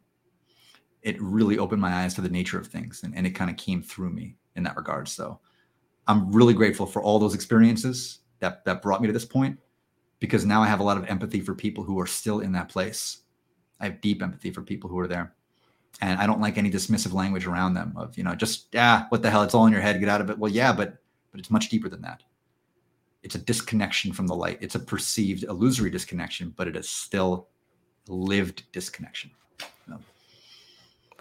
it 1.02 1.20
really 1.20 1.58
opened 1.58 1.82
my 1.82 1.92
eyes 2.04 2.14
to 2.14 2.20
the 2.20 2.28
nature 2.28 2.60
of 2.60 2.68
things 2.68 3.02
and, 3.02 3.12
and 3.16 3.26
it 3.26 3.30
kind 3.30 3.50
of 3.50 3.56
came 3.56 3.82
through 3.82 4.10
me 4.10 4.36
in 4.54 4.62
that 4.62 4.76
regard. 4.76 5.08
So 5.08 5.40
i'm 6.06 6.30
really 6.38 6.54
grateful 6.54 6.86
for 6.86 7.02
all 7.02 7.18
those 7.18 7.34
experiences 7.34 8.20
that 8.38 8.64
that 8.66 8.82
brought 8.82 9.00
me 9.00 9.08
to 9.08 9.12
this 9.18 9.30
point 9.36 9.58
because 10.20 10.46
now 10.46 10.62
i 10.62 10.68
have 10.68 10.80
a 10.80 10.88
lot 10.90 10.96
of 10.96 11.04
empathy 11.14 11.40
for 11.40 11.54
people 11.56 11.82
who 11.82 11.98
are 11.98 12.06
still 12.20 12.38
in 12.46 12.52
that 12.52 12.68
place. 12.68 13.00
I 13.80 13.84
have 13.88 14.00
deep 14.00 14.22
empathy 14.22 14.52
for 14.52 14.62
people 14.62 14.88
who 14.88 15.00
are 15.00 15.08
there 15.08 15.34
and 16.00 16.20
i 16.20 16.26
don't 16.26 16.40
like 16.40 16.58
any 16.58 16.70
dismissive 16.70 17.12
language 17.12 17.46
around 17.46 17.74
them 17.74 17.92
of 17.96 18.16
you 18.16 18.24
know 18.24 18.34
just 18.34 18.66
yeah 18.72 19.06
what 19.08 19.22
the 19.22 19.30
hell 19.30 19.42
it's 19.42 19.54
all 19.54 19.66
in 19.66 19.72
your 19.72 19.82
head 19.82 20.00
get 20.00 20.08
out 20.08 20.20
of 20.20 20.30
it 20.30 20.38
well 20.38 20.50
yeah 20.50 20.72
but 20.72 20.98
but 21.30 21.40
it's 21.40 21.50
much 21.50 21.68
deeper 21.68 21.88
than 21.88 22.02
that 22.02 22.22
it's 23.22 23.34
a 23.34 23.38
disconnection 23.38 24.12
from 24.12 24.26
the 24.26 24.34
light 24.34 24.58
it's 24.60 24.74
a 24.74 24.78
perceived 24.80 25.44
illusory 25.44 25.90
disconnection 25.90 26.52
but 26.56 26.68
it 26.68 26.76
is 26.76 26.88
still 26.88 27.48
lived 28.08 28.62
disconnection 28.72 29.30
you 29.60 29.94
know? 29.94 30.00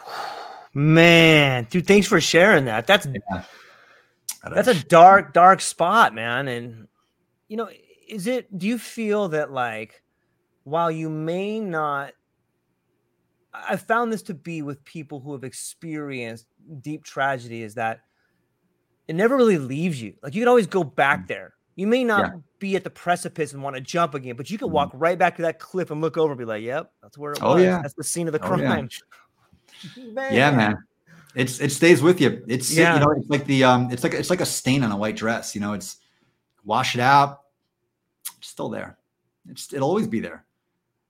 Man, 0.74 1.66
dude, 1.72 1.88
thanks 1.88 2.06
for 2.06 2.22
sharing 2.22 2.66
that. 2.66 2.86
That's 2.86 3.08
Yeah. 3.08 3.44
that's 4.54 4.68
a 4.68 4.84
dark, 4.84 5.34
dark 5.34 5.60
spot, 5.60 6.14
man. 6.14 6.48
And 6.48 6.88
you 7.48 7.58
know, 7.58 7.68
is 8.08 8.28
it 8.28 8.56
do 8.56 8.68
you 8.68 8.78
feel 8.78 9.30
that 9.30 9.52
like 9.52 10.04
while 10.66 10.92
you 10.92 11.10
may 11.10 11.60
not 11.60 12.14
I 13.68 13.74
I 13.74 13.76
found 13.78 14.12
this 14.12 14.22
to 14.24 14.34
be 14.34 14.62
with 14.62 14.84
people 14.84 15.20
who 15.20 15.34
have 15.34 15.44
experienced 15.44 16.46
deep 16.82 17.04
tragedy 17.04 17.64
is 17.64 17.76
that 17.76 18.02
it 19.08 19.16
never 19.16 19.36
really 19.38 19.58
leaves 19.58 20.02
you. 20.02 20.14
Like 20.22 20.36
you 20.36 20.42
can 20.42 20.48
always 20.48 20.68
go 20.68 20.84
back 20.84 21.24
Mm. 21.24 21.28
there. 21.28 21.54
You 21.76 21.88
may 21.88 22.04
not 22.04 22.26
Yeah. 22.34 22.40
be 22.60 22.76
at 22.76 22.84
the 22.84 22.90
precipice 22.90 23.54
and 23.54 23.62
want 23.64 23.76
to 23.76 23.82
jump 23.82 24.14
again, 24.16 24.36
but 24.36 24.50
you 24.50 24.58
can 24.58 24.68
Mhm. 24.70 24.72
walk 24.72 24.92
right 24.94 25.18
back 25.18 25.36
to 25.38 25.44
that 25.44 25.60
cliff 25.60 25.92
and 25.92 26.02
look 26.02 26.18
over 26.18 26.32
and 26.32 26.40
be 26.40 26.46
like, 26.46 26.64
"Yep, 26.64 26.92
that's 27.02 27.18
where 27.18 27.34
it 27.34 27.40
Oh, 27.42 27.56
was. 27.56 27.64
yeah. 27.64 27.82
That's 27.82 27.94
the 27.94 28.04
scene 28.04 28.28
of 28.28 28.34
the 28.34 28.40
Oh, 28.44 28.56
yeah. 28.58 28.68
crime." 28.68 28.90
yeah 30.32 30.50
man 30.50 30.76
it's 31.36 31.60
it 31.60 31.72
stays 31.72 32.02
with 32.02 32.20
you 32.20 32.44
it's 32.48 32.76
Yeah. 32.76 32.96
you 32.96 33.00
know 33.00 33.12
it's 33.12 33.30
like 33.30 33.46
the 33.46 33.64
um 33.64 33.92
it's 33.92 34.04
like 34.04 34.14
it's 34.14 34.32
like 34.32 34.42
a 34.42 34.46
stain 34.46 34.84
on 34.84 34.92
a 34.92 34.98
white 34.98 35.16
dress 35.16 35.54
you 35.54 35.62
know 35.62 35.74
it's 35.74 35.98
wash 36.64 36.96
it 36.96 37.02
out 37.02 37.42
it's 38.40 38.48
still 38.48 38.70
there 38.70 38.98
it's 39.48 39.72
it'll 39.72 39.88
always 39.88 40.08
be 40.08 40.20
there 40.20 40.46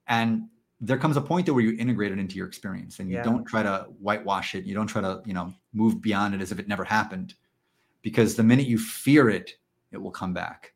and 0.06 0.48
there 0.80 0.96
comes 0.98 1.16
a 1.16 1.20
point 1.20 1.44
there 1.46 1.54
where 1.54 1.64
you 1.64 1.76
integrate 1.78 2.12
it 2.12 2.18
into 2.18 2.36
your 2.36 2.46
experience 2.46 3.00
and 3.00 3.10
you 3.10 3.16
Yeah. 3.16 3.24
don't 3.24 3.44
try 3.44 3.62
to 3.62 3.86
whitewash 3.98 4.54
it. 4.54 4.64
You 4.64 4.74
don't 4.74 4.86
try 4.86 5.00
to 5.02 5.22
you 5.26 5.34
know 5.34 5.52
move 5.72 6.00
beyond 6.00 6.34
it 6.34 6.40
as 6.40 6.52
if 6.52 6.58
it 6.58 6.68
never 6.68 6.84
happened 6.84 7.34
because 8.02 8.36
the 8.36 8.42
minute 8.44 8.66
you 8.66 8.78
fear 8.78 9.28
it 9.28 9.56
it 9.90 9.98
will 9.98 10.10
come 10.12 10.32
back. 10.34 10.74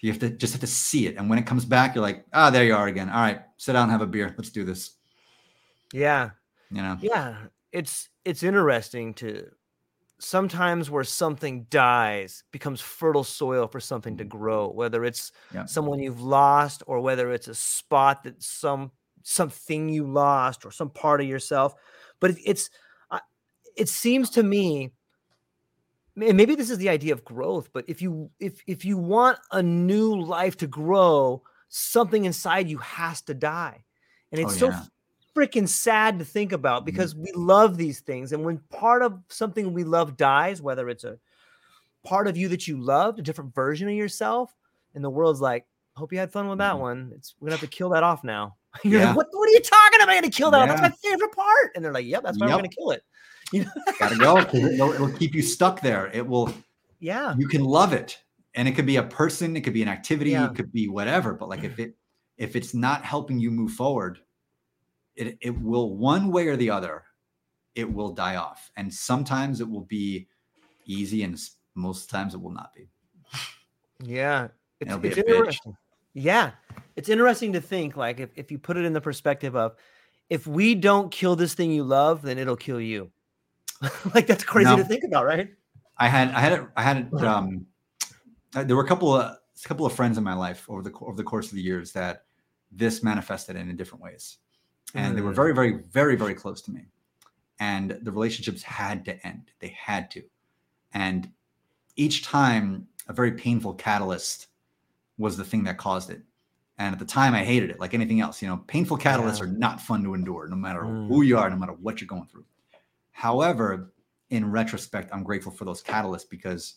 You 0.00 0.10
have 0.12 0.20
to 0.20 0.30
just 0.30 0.52
have 0.54 0.60
to 0.60 0.66
see 0.66 1.06
it. 1.08 1.16
And 1.16 1.28
when 1.28 1.38
it 1.38 1.46
comes 1.46 1.64
back 1.64 1.94
you're 1.94 2.02
like 2.02 2.24
ah 2.32 2.50
there 2.50 2.64
you 2.64 2.74
are 2.74 2.86
again. 2.88 3.08
All 3.10 3.20
right 3.20 3.42
sit 3.58 3.74
down 3.74 3.90
have 3.90 4.00
a 4.02 4.06
beer. 4.06 4.34
Let's 4.38 4.50
do 4.50 4.64
this. 4.64 4.92
Yeah. 5.92 6.30
you 6.70 6.82
know? 6.82 6.96
Yeah. 7.00 7.36
It's 7.72 8.08
it's 8.24 8.42
interesting 8.42 9.12
to 9.14 9.50
sometimes 10.20 10.90
where 10.90 11.04
something 11.04 11.64
dies 11.70 12.42
becomes 12.50 12.80
fertile 12.80 13.24
soil 13.24 13.68
for 13.68 13.80
something 13.80 14.16
to 14.16 14.24
mm-hmm. 14.24 14.36
grow 14.36 14.68
whether 14.68 15.04
it's 15.04 15.32
Yeah. 15.54 15.64
someone 15.66 16.00
you've 16.00 16.20
lost 16.20 16.82
or 16.86 17.00
whether 17.00 17.32
it's 17.32 17.48
a 17.48 17.54
spot 17.54 18.24
that 18.24 18.42
some 18.42 18.90
something 19.22 19.88
you 19.88 20.06
lost 20.06 20.64
or 20.64 20.70
some 20.70 20.90
part 20.90 21.20
of 21.20 21.26
yourself 21.26 21.74
but 22.20 22.30
it, 22.30 22.38
it's 22.44 22.70
it 23.76 23.88
seems 23.88 24.30
to 24.30 24.42
me 24.42 24.92
and 26.20 26.36
maybe 26.36 26.56
this 26.56 26.68
is 26.68 26.78
the 26.78 26.88
idea 26.88 27.12
of 27.12 27.24
growth 27.24 27.70
but 27.72 27.84
if 27.88 28.02
you 28.02 28.30
if 28.40 28.60
if 28.66 28.84
you 28.84 28.98
want 28.98 29.38
a 29.52 29.62
new 29.62 30.20
life 30.20 30.56
to 30.56 30.66
grow 30.66 31.40
something 31.68 32.24
inside 32.24 32.68
you 32.68 32.78
has 32.78 33.22
to 33.22 33.34
die 33.34 33.84
and 34.32 34.40
Oh, 34.40 34.48
it's 34.48 34.58
so 34.58 34.68
yeah. 34.70 34.82
Freaking 35.36 35.68
sad 35.68 36.18
to 36.18 36.24
think 36.24 36.52
about 36.52 36.84
because 36.84 37.14
we 37.14 37.30
love 37.34 37.76
these 37.76 38.00
things 38.00 38.32
and 38.32 38.44
when 38.44 38.58
part 38.70 39.02
of 39.02 39.20
something 39.28 39.72
we 39.72 39.84
love 39.84 40.16
dies 40.16 40.60
whether 40.60 40.88
it's 40.88 41.04
a 41.04 41.16
part 42.04 42.26
of 42.26 42.36
you 42.36 42.48
that 42.48 42.66
you 42.66 42.76
loved 42.80 43.18
a 43.18 43.22
different 43.22 43.54
version 43.54 43.88
of 43.88 43.94
yourself 43.94 44.54
and 44.94 45.04
the 45.04 45.10
world's 45.10 45.40
like 45.40 45.66
hope 45.96 46.12
you 46.12 46.18
had 46.18 46.32
fun 46.32 46.48
with 46.48 46.58
that 46.58 46.74
Mhm. 46.76 46.80
one. 46.80 47.12
It's 47.14 47.34
we're 47.40 47.46
gonna 47.46 47.56
have 47.58 47.68
to 47.68 47.76
kill 47.76 47.88
that 47.90 48.02
off 48.04 48.22
now. 48.22 48.56
You're 48.84 49.00
Yeah. 49.00 49.08
like 49.08 49.16
what, 49.16 49.26
what 49.32 49.48
are 49.48 49.52
you 49.52 49.60
talking 49.60 50.00
about? 50.00 50.08
I'm 50.10 50.16
gonna 50.22 50.30
kill 50.30 50.50
that 50.52 50.60
off. 50.60 50.68
That's 50.68 50.80
my 50.80 50.90
favorite 51.10 51.32
part. 51.32 51.72
And 51.74 51.84
they're 51.84 51.92
like 51.92 52.06
yep 52.06 52.22
that's 52.22 52.38
why 52.38 52.46
Yep. 52.46 52.54
we're 52.54 52.58
gonna 52.62 52.68
kill 52.68 52.90
it. 52.92 53.02
You 53.52 53.64
know? 53.64 53.70
Gotta 53.98 54.16
go. 54.16 54.38
it'll, 54.38 54.92
it'll 54.92 55.12
keep 55.12 55.34
you 55.34 55.42
stuck 55.42 55.80
there. 55.80 56.10
It 56.12 56.26
will 56.26 56.52
yeah. 57.00 57.34
you 57.38 57.48
can 57.48 57.64
love 57.64 57.92
it 57.92 58.18
and 58.54 58.68
it 58.68 58.72
could 58.72 58.86
be 58.86 58.96
a 58.96 59.02
person 59.02 59.56
it 59.56 59.62
could 59.62 59.72
be 59.74 59.82
an 59.82 59.88
activity 59.88 60.30
Yeah. 60.32 60.46
it 60.50 60.54
could 60.54 60.70
be 60.72 60.88
whatever 60.88 61.32
but 61.34 61.48
like 61.48 61.64
if 61.64 61.78
it 61.78 61.94
if 62.36 62.54
it's 62.56 62.74
not 62.74 63.04
helping 63.04 63.38
you 63.40 63.50
move 63.50 63.72
forward 63.72 64.18
it, 65.18 65.38
it 65.40 65.60
will 65.60 65.96
one 65.96 66.30
way 66.30 66.46
or 66.48 66.56
the 66.56 66.70
other 66.70 67.04
it 67.74 67.92
will 67.92 68.10
die 68.10 68.36
off 68.36 68.70
and 68.76 68.92
sometimes 68.92 69.60
it 69.60 69.68
will 69.68 69.82
be 69.82 70.26
easy 70.86 71.22
and 71.22 71.38
most 71.74 72.08
times 72.10 72.34
it 72.34 72.40
will 72.40 72.50
not 72.50 72.72
be 72.74 72.88
Yeah. 74.02 74.48
It's, 74.80 74.88
It'll 74.88 74.98
be 75.00 75.08
it's 75.08 75.18
a 75.18 75.22
bitch. 75.22 75.36
interesting. 75.36 75.76
Yeah. 76.14 76.52
It's 76.96 77.08
interesting 77.08 77.52
to 77.52 77.60
think 77.60 77.96
like 77.96 78.20
if, 78.20 78.30
if 78.36 78.50
you 78.50 78.58
put 78.58 78.76
it 78.76 78.84
in 78.84 78.92
the 78.92 79.00
perspective 79.00 79.54
of 79.56 79.74
if 80.30 80.46
we 80.46 80.74
don't 80.74 81.10
kill 81.10 81.36
this 81.36 81.54
thing 81.54 81.70
you 81.72 81.82
love, 81.84 82.22
then 82.22 82.38
it'll 82.38 82.56
kill 82.56 82.80
you. 82.80 83.10
like 84.14 84.26
that's 84.26 84.44
crazy 84.44 84.74
to 84.74 84.84
think 84.84 85.04
about, 85.04 85.24
right? 85.24 85.50
i 85.98 86.06
had 86.08 86.28
i 86.30 86.40
had 86.40 86.52
it 86.52 86.62
i 86.76 86.82
had 86.82 86.96
it 86.98 87.12
um 87.24 87.66
uh, 88.54 88.62
there 88.64 88.76
were 88.76 88.84
a 88.84 88.88
couple 88.88 89.14
of 89.14 89.22
a 89.32 89.68
couple 89.68 89.84
of 89.84 89.92
friends 89.92 90.16
in 90.16 90.24
my 90.24 90.34
life 90.34 90.64
over 90.68 90.82
the 90.82 90.92
over 91.00 91.16
the 91.16 91.24
course 91.24 91.48
of 91.48 91.54
the 91.54 91.60
years 91.60 91.92
that 91.92 92.24
this 92.70 93.02
manifested 93.02 93.56
in, 93.56 93.68
in 93.68 93.76
different 93.76 94.02
ways 94.02 94.38
and 94.94 95.16
they 95.16 95.20
were 95.22 95.32
Mm. 95.32 95.36
very 95.36 95.54
very 95.54 95.72
very 95.72 96.16
very 96.16 96.34
close 96.34 96.60
to 96.62 96.70
me 96.70 96.86
and 97.60 97.90
the 98.02 98.12
relationships 98.12 98.62
had 98.62 99.04
to 99.04 99.26
end 99.26 99.50
they 99.60 99.68
had 99.68 100.10
to 100.12 100.22
and 100.92 101.30
each 101.96 102.22
time 102.24 102.86
a 103.08 103.12
very 103.12 103.32
painful 103.32 103.74
catalyst 103.74 104.46
was 105.18 105.36
the 105.36 105.44
thing 105.44 105.64
that 105.64 105.76
caused 105.78 106.10
it 106.10 106.22
and 106.78 106.92
at 106.94 106.98
the 106.98 107.04
time 107.04 107.34
i 107.34 107.44
hated 107.44 107.70
it 107.70 107.80
like 107.80 107.94
anything 107.94 108.20
else 108.20 108.40
you 108.40 108.48
know 108.48 108.58
painful 108.66 108.96
catalysts 108.98 109.38
Yeah. 109.38 109.44
are 109.44 109.48
not 109.52 109.80
fun 109.80 110.02
to 110.04 110.14
endure 110.14 110.48
no 110.48 110.56
matter 110.56 110.82
Mm. 110.82 111.08
who 111.08 111.22
you 111.22 111.36
are 111.38 111.50
no 111.50 111.56
matter 111.56 111.72
what 111.74 112.00
you're 112.00 112.08
going 112.08 112.26
through 112.26 112.44
however 113.12 113.92
in 114.30 114.50
retrospect 114.50 115.10
i'm 115.12 115.22
grateful 115.24 115.52
for 115.52 115.64
those 115.64 115.82
catalysts 115.82 116.28
because 116.28 116.76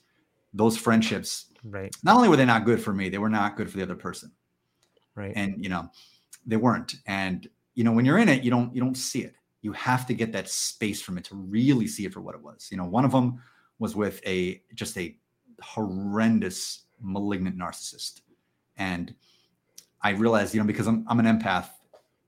those 0.53 0.75
friendships 0.77 1.45
Right. 1.63 1.95
not 2.03 2.15
only 2.15 2.27
were 2.27 2.35
they 2.37 2.45
not 2.45 2.65
good 2.65 2.81
for 2.81 2.93
me 2.93 3.07
they 3.09 3.19
were 3.19 3.29
not 3.29 3.55
good 3.55 3.69
for 3.69 3.77
the 3.77 3.83
other 3.83 3.95
person 3.95 4.31
Right. 5.15 5.33
and 5.35 5.63
you 5.63 5.69
know 5.69 5.89
they 6.45 6.57
weren't 6.57 6.95
and 7.05 7.47
you 7.75 7.83
know 7.83 7.91
when 7.91 8.05
you're 8.05 8.17
in 8.17 8.29
it 8.29 8.43
you 8.43 8.51
don't 8.51 8.73
you 8.75 8.81
don't 8.81 8.95
see 8.95 9.21
it. 9.23 9.35
You 9.61 9.73
have 9.73 10.07
to 10.07 10.13
get 10.13 10.31
that 10.31 10.49
space 10.49 11.01
from 11.01 11.17
it 11.17 11.23
to 11.25 11.35
really 11.35 11.87
see 11.87 12.05
it 12.05 12.13
for 12.13 12.21
what 12.21 12.35
it 12.35 12.41
was. 12.41 12.69
You 12.71 12.77
know 12.77 12.85
one 12.85 13.05
of 13.05 13.11
them 13.11 13.41
was 13.79 13.95
with 13.95 14.21
a 14.25 14.61
just 14.73 14.97
a 14.97 15.15
horrendous 15.61 16.85
malignant 17.01 17.57
narcissist. 17.57 18.21
And 18.77 19.13
i 20.03 20.09
realized 20.09 20.53
you 20.55 20.59
know 20.59 20.65
because 20.65 20.87
i'm, 20.87 21.05
I'm 21.07 21.19
an 21.19 21.27
empath 21.27 21.69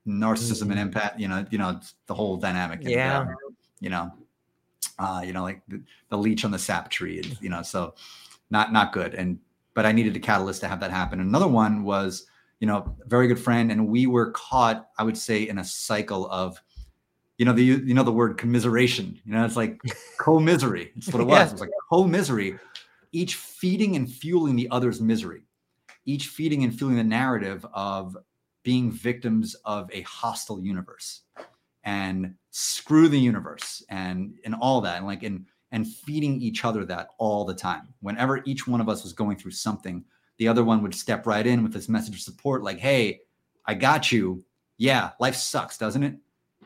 narcissism 0.05 0.71
and 0.71 0.93
empath 0.93 1.17
you 1.17 1.27
know 1.27 1.43
you 1.49 1.57
know 1.57 1.79
the 2.05 2.13
whole 2.13 2.37
dynamic 2.37 2.81
and, 2.81 2.91
Yeah. 2.91 3.19
um, 3.21 3.35
you 3.79 3.89
know. 3.89 4.11
Uh 4.99 5.21
you 5.25 5.33
know 5.33 5.41
like 5.41 5.61
the, 5.69 5.81
the 6.09 6.17
leech 6.17 6.45
on 6.45 6.51
the 6.51 6.59
sap 6.59 6.91
tree 6.91 7.17
and, 7.19 7.35
you 7.41 7.49
know 7.49 7.63
so 7.63 7.95
not 8.51 8.71
not 8.71 8.93
good. 8.93 9.15
And 9.15 9.39
but 9.73 9.85
i 9.87 9.91
needed 9.91 10.15
a 10.15 10.19
catalyst 10.19 10.61
to 10.61 10.67
have 10.67 10.79
that 10.81 10.91
happen. 10.91 11.19
Another 11.19 11.47
one 11.47 11.83
was 11.83 12.27
you 12.63 12.67
know, 12.67 12.95
very 13.07 13.27
good 13.27 13.41
friend, 13.41 13.73
and 13.73 13.89
we 13.89 14.07
were 14.07 14.31
caught, 14.31 14.87
I 14.97 15.03
would 15.03 15.17
say, 15.17 15.49
in 15.49 15.57
a 15.57 15.65
cycle 15.65 16.31
of, 16.31 16.61
you 17.37 17.43
know, 17.43 17.51
the 17.51 17.61
you 17.61 17.93
know 17.93 18.03
the 18.03 18.11
word 18.13 18.37
commiseration. 18.37 19.19
You 19.25 19.33
know, 19.33 19.43
it's 19.43 19.57
like 19.57 19.81
co-misery. 20.17 20.93
It's 20.95 21.11
what 21.11 21.19
it 21.19 21.25
was. 21.25 21.39
Yeah. 21.39 21.47
It 21.47 21.51
was 21.51 21.59
like 21.59 21.69
co-misery, 21.89 22.57
each 23.11 23.35
feeding 23.35 23.97
and 23.97 24.09
fueling 24.09 24.55
the 24.55 24.69
other's 24.71 25.01
misery, 25.01 25.43
each 26.05 26.27
feeding 26.29 26.63
and 26.63 26.73
fueling 26.73 26.95
the 26.95 27.03
narrative 27.03 27.65
of 27.73 28.15
being 28.63 28.93
victims 28.93 29.57
of 29.65 29.89
a 29.91 30.03
hostile 30.03 30.61
universe, 30.61 31.23
and 31.83 32.33
screw 32.51 33.09
the 33.09 33.19
universe, 33.19 33.83
and 33.89 34.35
and 34.45 34.55
all 34.55 34.79
that, 34.79 34.99
and 34.99 35.05
like 35.05 35.23
and 35.23 35.47
and 35.73 35.85
feeding 35.85 36.39
each 36.39 36.63
other 36.63 36.85
that 36.85 37.09
all 37.17 37.43
the 37.43 37.53
time. 37.53 37.93
Whenever 37.99 38.41
each 38.45 38.65
one 38.65 38.79
of 38.79 38.87
us 38.87 39.03
was 39.03 39.11
going 39.11 39.35
through 39.35 39.51
something 39.51 40.05
the 40.37 40.47
other 40.47 40.63
one 40.63 40.81
would 40.81 40.95
step 40.95 41.25
right 41.27 41.45
in 41.45 41.63
with 41.63 41.73
this 41.73 41.89
message 41.89 42.15
of 42.15 42.21
support 42.21 42.63
like 42.63 42.79
hey 42.79 43.21
i 43.65 43.73
got 43.73 44.11
you. 44.11 44.43
Yeah 44.77 45.11
life 45.19 45.35
sucks 45.35 45.77
doesn't 45.77 46.03
it? 46.03 46.15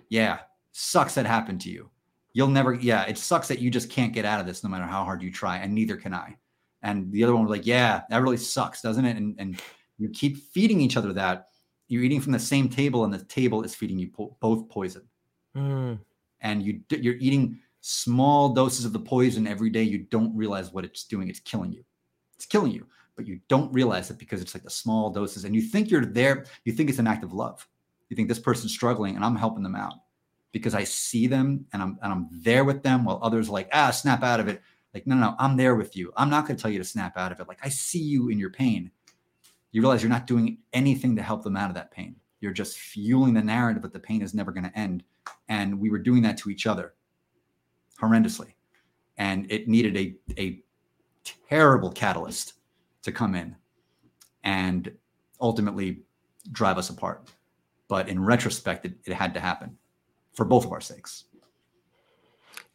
Yeah 0.09 0.39
sucks 0.71 1.15
that 1.15 1.25
happened 1.25 1.61
to 1.61 1.69
you. 1.69 1.89
You'll 2.33 2.47
never 2.47 2.73
yeah 2.73 3.03
it 3.03 3.17
sucks 3.17 3.47
that 3.49 3.59
you 3.59 3.69
just 3.69 3.89
can't 3.89 4.13
get 4.13 4.25
out 4.25 4.39
of 4.39 4.45
this 4.45 4.63
no 4.63 4.69
matter 4.69 4.85
how 4.85 5.03
hard 5.03 5.21
you 5.21 5.31
try 5.31 5.57
and 5.57 5.73
neither 5.73 5.97
can 5.97 6.13
i. 6.13 6.35
And 6.81 7.11
the 7.11 7.23
other 7.23 7.33
one 7.33 7.43
was 7.43 7.51
like 7.51 7.65
yeah 7.65 8.01
that 8.09 8.21
really 8.21 8.37
sucks 8.37 8.81
doesn't 8.81 9.05
it? 9.05 9.17
And 9.17 9.35
and 9.37 9.59
you 9.97 10.09
keep 10.09 10.37
feeding 10.37 10.81
each 10.81 10.97
other 10.97 11.13
that. 11.13 11.49
You're 11.89 12.03
eating 12.03 12.21
from 12.21 12.33
the 12.33 12.39
same 12.39 12.67
table 12.67 13.05
and 13.05 13.13
the 13.13 13.23
table 13.23 13.63
is 13.63 13.73
feeding 13.73 13.97
you 13.97 14.09
po- 14.09 14.35
both 14.39 14.69
poison. 14.69 15.03
Mm. 15.55 15.99
and 16.41 16.61
you 16.61 16.81
you're 16.89 17.15
eating 17.15 17.59
small 17.81 18.49
doses 18.49 18.85
of 18.85 18.93
the 18.93 18.99
poison 18.99 19.47
every 19.47 19.71
day. 19.71 19.81
You 19.81 19.99
don't 19.99 20.35
realize 20.35 20.71
what 20.71 20.85
it's 20.85 21.05
doing. 21.05 21.29
It's 21.29 21.39
killing 21.39 21.71
you. 21.71 21.83
It's 22.35 22.45
killing 22.45 22.71
you 22.71 22.85
but 23.17 23.27
you 23.27 23.41
don't 23.49 23.73
realize 23.73 24.09
it 24.09 24.19
because 24.19 24.41
it's 24.41 24.53
like 24.53 24.63
the 24.63 24.69
small 24.69 25.09
doses 25.09 25.43
and 25.43 25.53
you 25.53 25.61
think 25.61 25.89
you're 25.89 26.05
there 26.05 26.45
you 26.63 26.71
think 26.71 26.89
it's 26.89 26.99
an 26.99 27.07
act 27.07 27.23
of 27.23 27.33
love. 27.33 27.67
You 28.09 28.15
think 28.15 28.29
this 28.29 28.39
person's 28.39 28.71
struggling 28.71 29.17
and 29.17 29.25
i'm 29.25 29.35
helping 29.35 29.63
them 29.63 29.75
out 29.75 29.95
because 30.53 30.73
i 30.73 30.85
see 30.85 31.27
them 31.27 31.65
and 31.73 31.81
i'm 31.81 31.99
and 32.01 32.13
i'm 32.13 32.29
there 32.31 32.63
with 32.63 32.83
them 32.83 33.03
while 33.03 33.19
others 33.21 33.49
are 33.49 33.53
like 33.53 33.67
ah 33.73 33.91
snap 33.91 34.23
out 34.23 34.39
of 34.39 34.47
it. 34.47 34.61
Like 34.93 35.05
no 35.05 35.15
no, 35.15 35.31
no 35.31 35.35
i'm 35.39 35.57
there 35.57 35.75
with 35.75 35.97
you. 35.97 36.13
I'm 36.15 36.29
not 36.29 36.47
going 36.47 36.55
to 36.55 36.61
tell 36.61 36.71
you 36.71 36.77
to 36.77 36.85
snap 36.85 37.17
out 37.17 37.33
of 37.33 37.39
it. 37.41 37.47
Like 37.49 37.59
i 37.63 37.69
see 37.69 38.01
you 38.01 38.29
in 38.29 38.39
your 38.39 38.51
pain. 38.51 38.91
You 39.71 39.81
realize 39.81 40.01
you're 40.01 40.09
not 40.09 40.27
doing 40.27 40.59
anything 40.71 41.15
to 41.17 41.21
help 41.21 41.43
them 41.43 41.57
out 41.57 41.69
of 41.69 41.75
that 41.75 41.91
pain. 41.91 42.15
You're 42.39 42.53
just 42.53 42.77
fueling 42.77 43.33
the 43.33 43.41
narrative 43.41 43.81
that 43.81 43.91
the 43.91 43.99
pain 43.99 44.21
is 44.21 44.33
never 44.33 44.51
going 44.51 44.63
to 44.63 44.77
end 44.77 45.03
and 45.49 45.77
we 45.77 45.89
were 45.89 45.99
doing 45.99 46.21
that 46.21 46.37
to 46.37 46.49
each 46.49 46.65
other 46.65 46.93
horrendously 47.99 48.53
and 49.17 49.51
it 49.51 49.67
needed 49.67 49.97
a 49.97 50.15
a 50.39 50.63
terrible 51.49 51.91
catalyst 51.91 52.53
to 53.07 53.11
come 53.11 53.33
in 53.33 53.55
and 54.43 54.91
ultimately 55.41 56.03
drive 56.51 56.77
us 56.77 56.89
apart. 56.89 57.29
But 57.87 58.09
in 58.09 58.23
retrospect, 58.23 58.85
it, 58.85 58.93
it 59.05 59.13
had 59.13 59.33
to 59.33 59.39
happen 59.39 59.77
for 60.33 60.45
both 60.45 60.65
of 60.65 60.71
our 60.71 60.81
sakes. 60.81 61.25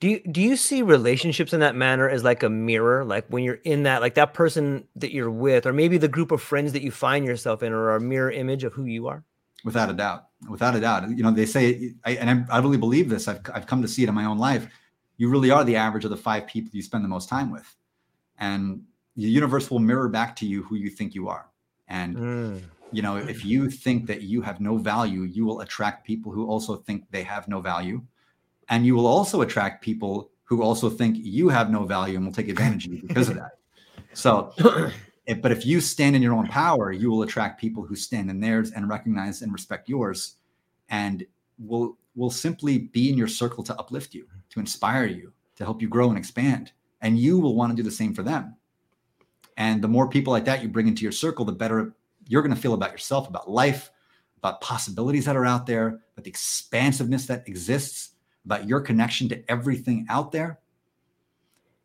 Do 0.00 0.08
you 0.08 0.20
do 0.32 0.40
you 0.40 0.56
see 0.56 0.82
relationships 0.82 1.52
in 1.52 1.60
that 1.60 1.76
manner 1.76 2.08
as 2.08 2.24
like 2.24 2.42
a 2.42 2.48
mirror? 2.50 3.04
Like 3.04 3.24
when 3.28 3.44
you're 3.44 3.60
in 3.62 3.84
that, 3.84 4.00
like 4.00 4.14
that 4.14 4.34
person 4.34 4.88
that 4.96 5.12
you're 5.12 5.30
with, 5.30 5.64
or 5.64 5.72
maybe 5.72 5.96
the 5.96 6.08
group 6.08 6.32
of 6.32 6.42
friends 6.42 6.72
that 6.72 6.82
you 6.82 6.90
find 6.90 7.24
yourself 7.24 7.62
in, 7.62 7.72
are 7.72 7.94
a 7.94 8.00
mirror 8.00 8.32
image 8.32 8.64
of 8.64 8.72
who 8.72 8.84
you 8.84 9.06
are? 9.06 9.22
Without 9.64 9.90
a 9.90 9.92
doubt, 9.92 10.26
without 10.50 10.74
a 10.74 10.80
doubt. 10.80 11.08
You 11.08 11.22
know, 11.22 11.30
they 11.30 11.46
say, 11.46 11.94
I, 12.04 12.12
and 12.16 12.46
I, 12.50 12.56
I 12.56 12.58
really 12.58 12.78
believe 12.78 13.08
this. 13.08 13.28
I've 13.28 13.42
I've 13.54 13.66
come 13.66 13.80
to 13.82 13.86
see 13.86 14.02
it 14.02 14.08
in 14.08 14.14
my 14.14 14.24
own 14.24 14.38
life. 14.38 14.66
You 15.18 15.28
really 15.28 15.52
are 15.52 15.62
the 15.62 15.76
average 15.76 16.04
of 16.04 16.10
the 16.10 16.16
five 16.16 16.48
people 16.48 16.70
you 16.72 16.82
spend 16.82 17.04
the 17.04 17.08
most 17.08 17.28
time 17.28 17.52
with, 17.52 17.72
and 18.38 18.82
the 19.16 19.28
universe 19.28 19.70
will 19.70 19.78
mirror 19.78 20.08
back 20.08 20.34
to 20.36 20.46
you 20.46 20.62
who 20.62 20.76
you 20.76 20.90
think 20.90 21.14
you 21.14 21.28
are. 21.28 21.48
And 21.88 22.16
mm. 22.16 22.62
you 22.90 23.02
know, 23.02 23.16
if 23.16 23.44
you 23.44 23.70
think 23.70 24.06
that 24.06 24.22
you 24.22 24.42
have 24.42 24.60
no 24.60 24.76
value, 24.78 25.22
you 25.22 25.44
will 25.44 25.60
attract 25.60 26.06
people 26.06 26.32
who 26.32 26.46
also 26.46 26.76
think 26.76 27.04
they 27.10 27.22
have 27.22 27.48
no 27.48 27.60
value. 27.60 28.02
And 28.68 28.86
you 28.86 28.94
will 28.94 29.06
also 29.06 29.42
attract 29.42 29.82
people 29.82 30.30
who 30.44 30.62
also 30.62 30.88
think 30.88 31.16
you 31.18 31.48
have 31.48 31.70
no 31.70 31.84
value 31.84 32.16
and 32.16 32.26
will 32.26 32.32
take 32.32 32.48
advantage 32.48 32.86
of 32.86 32.94
you 32.94 33.02
because 33.02 33.28
of 33.28 33.36
that. 33.36 33.52
So 34.14 34.52
if, 35.26 35.40
but 35.40 35.52
if 35.52 35.64
you 35.64 35.80
stand 35.80 36.14
in 36.14 36.20
your 36.20 36.34
own 36.34 36.46
power, 36.46 36.92
you 36.92 37.10
will 37.10 37.22
attract 37.22 37.58
people 37.58 37.82
who 37.82 37.96
stand 37.96 38.28
in 38.28 38.40
theirs 38.40 38.72
and 38.72 38.90
recognize 38.90 39.40
and 39.40 39.50
respect 39.54 39.88
yours 39.88 40.36
and 40.90 41.24
will 41.58 41.96
will 42.14 42.30
simply 42.30 42.76
be 42.76 43.08
in 43.08 43.16
your 43.16 43.28
circle 43.28 43.64
to 43.64 43.74
uplift 43.78 44.12
you, 44.12 44.26
to 44.50 44.60
inspire 44.60 45.06
you, 45.06 45.32
to 45.56 45.64
help 45.64 45.80
you 45.80 45.88
grow 45.88 46.10
and 46.10 46.18
expand. 46.18 46.72
And 47.00 47.18
you 47.18 47.38
will 47.38 47.56
want 47.56 47.72
to 47.72 47.76
do 47.76 47.82
the 47.82 47.94
same 47.94 48.12
for 48.14 48.22
them. 48.22 48.54
And 49.56 49.82
the 49.82 49.88
more 49.88 50.08
people 50.08 50.32
like 50.32 50.44
that 50.46 50.62
you 50.62 50.68
bring 50.68 50.88
into 50.88 51.02
your 51.02 51.12
circle, 51.12 51.44
the 51.44 51.52
better 51.52 51.94
you're 52.28 52.42
going 52.42 52.54
to 52.54 52.60
feel 52.60 52.74
about 52.74 52.92
yourself, 52.92 53.28
about 53.28 53.50
life, 53.50 53.90
about 54.38 54.60
possibilities 54.60 55.24
that 55.24 55.36
are 55.36 55.46
out 55.46 55.66
there, 55.66 56.00
about 56.14 56.24
the 56.24 56.30
expansiveness 56.30 57.26
that 57.26 57.46
exists, 57.48 58.10
about 58.44 58.66
your 58.66 58.80
connection 58.80 59.28
to 59.28 59.50
everything 59.50 60.06
out 60.08 60.32
there. 60.32 60.58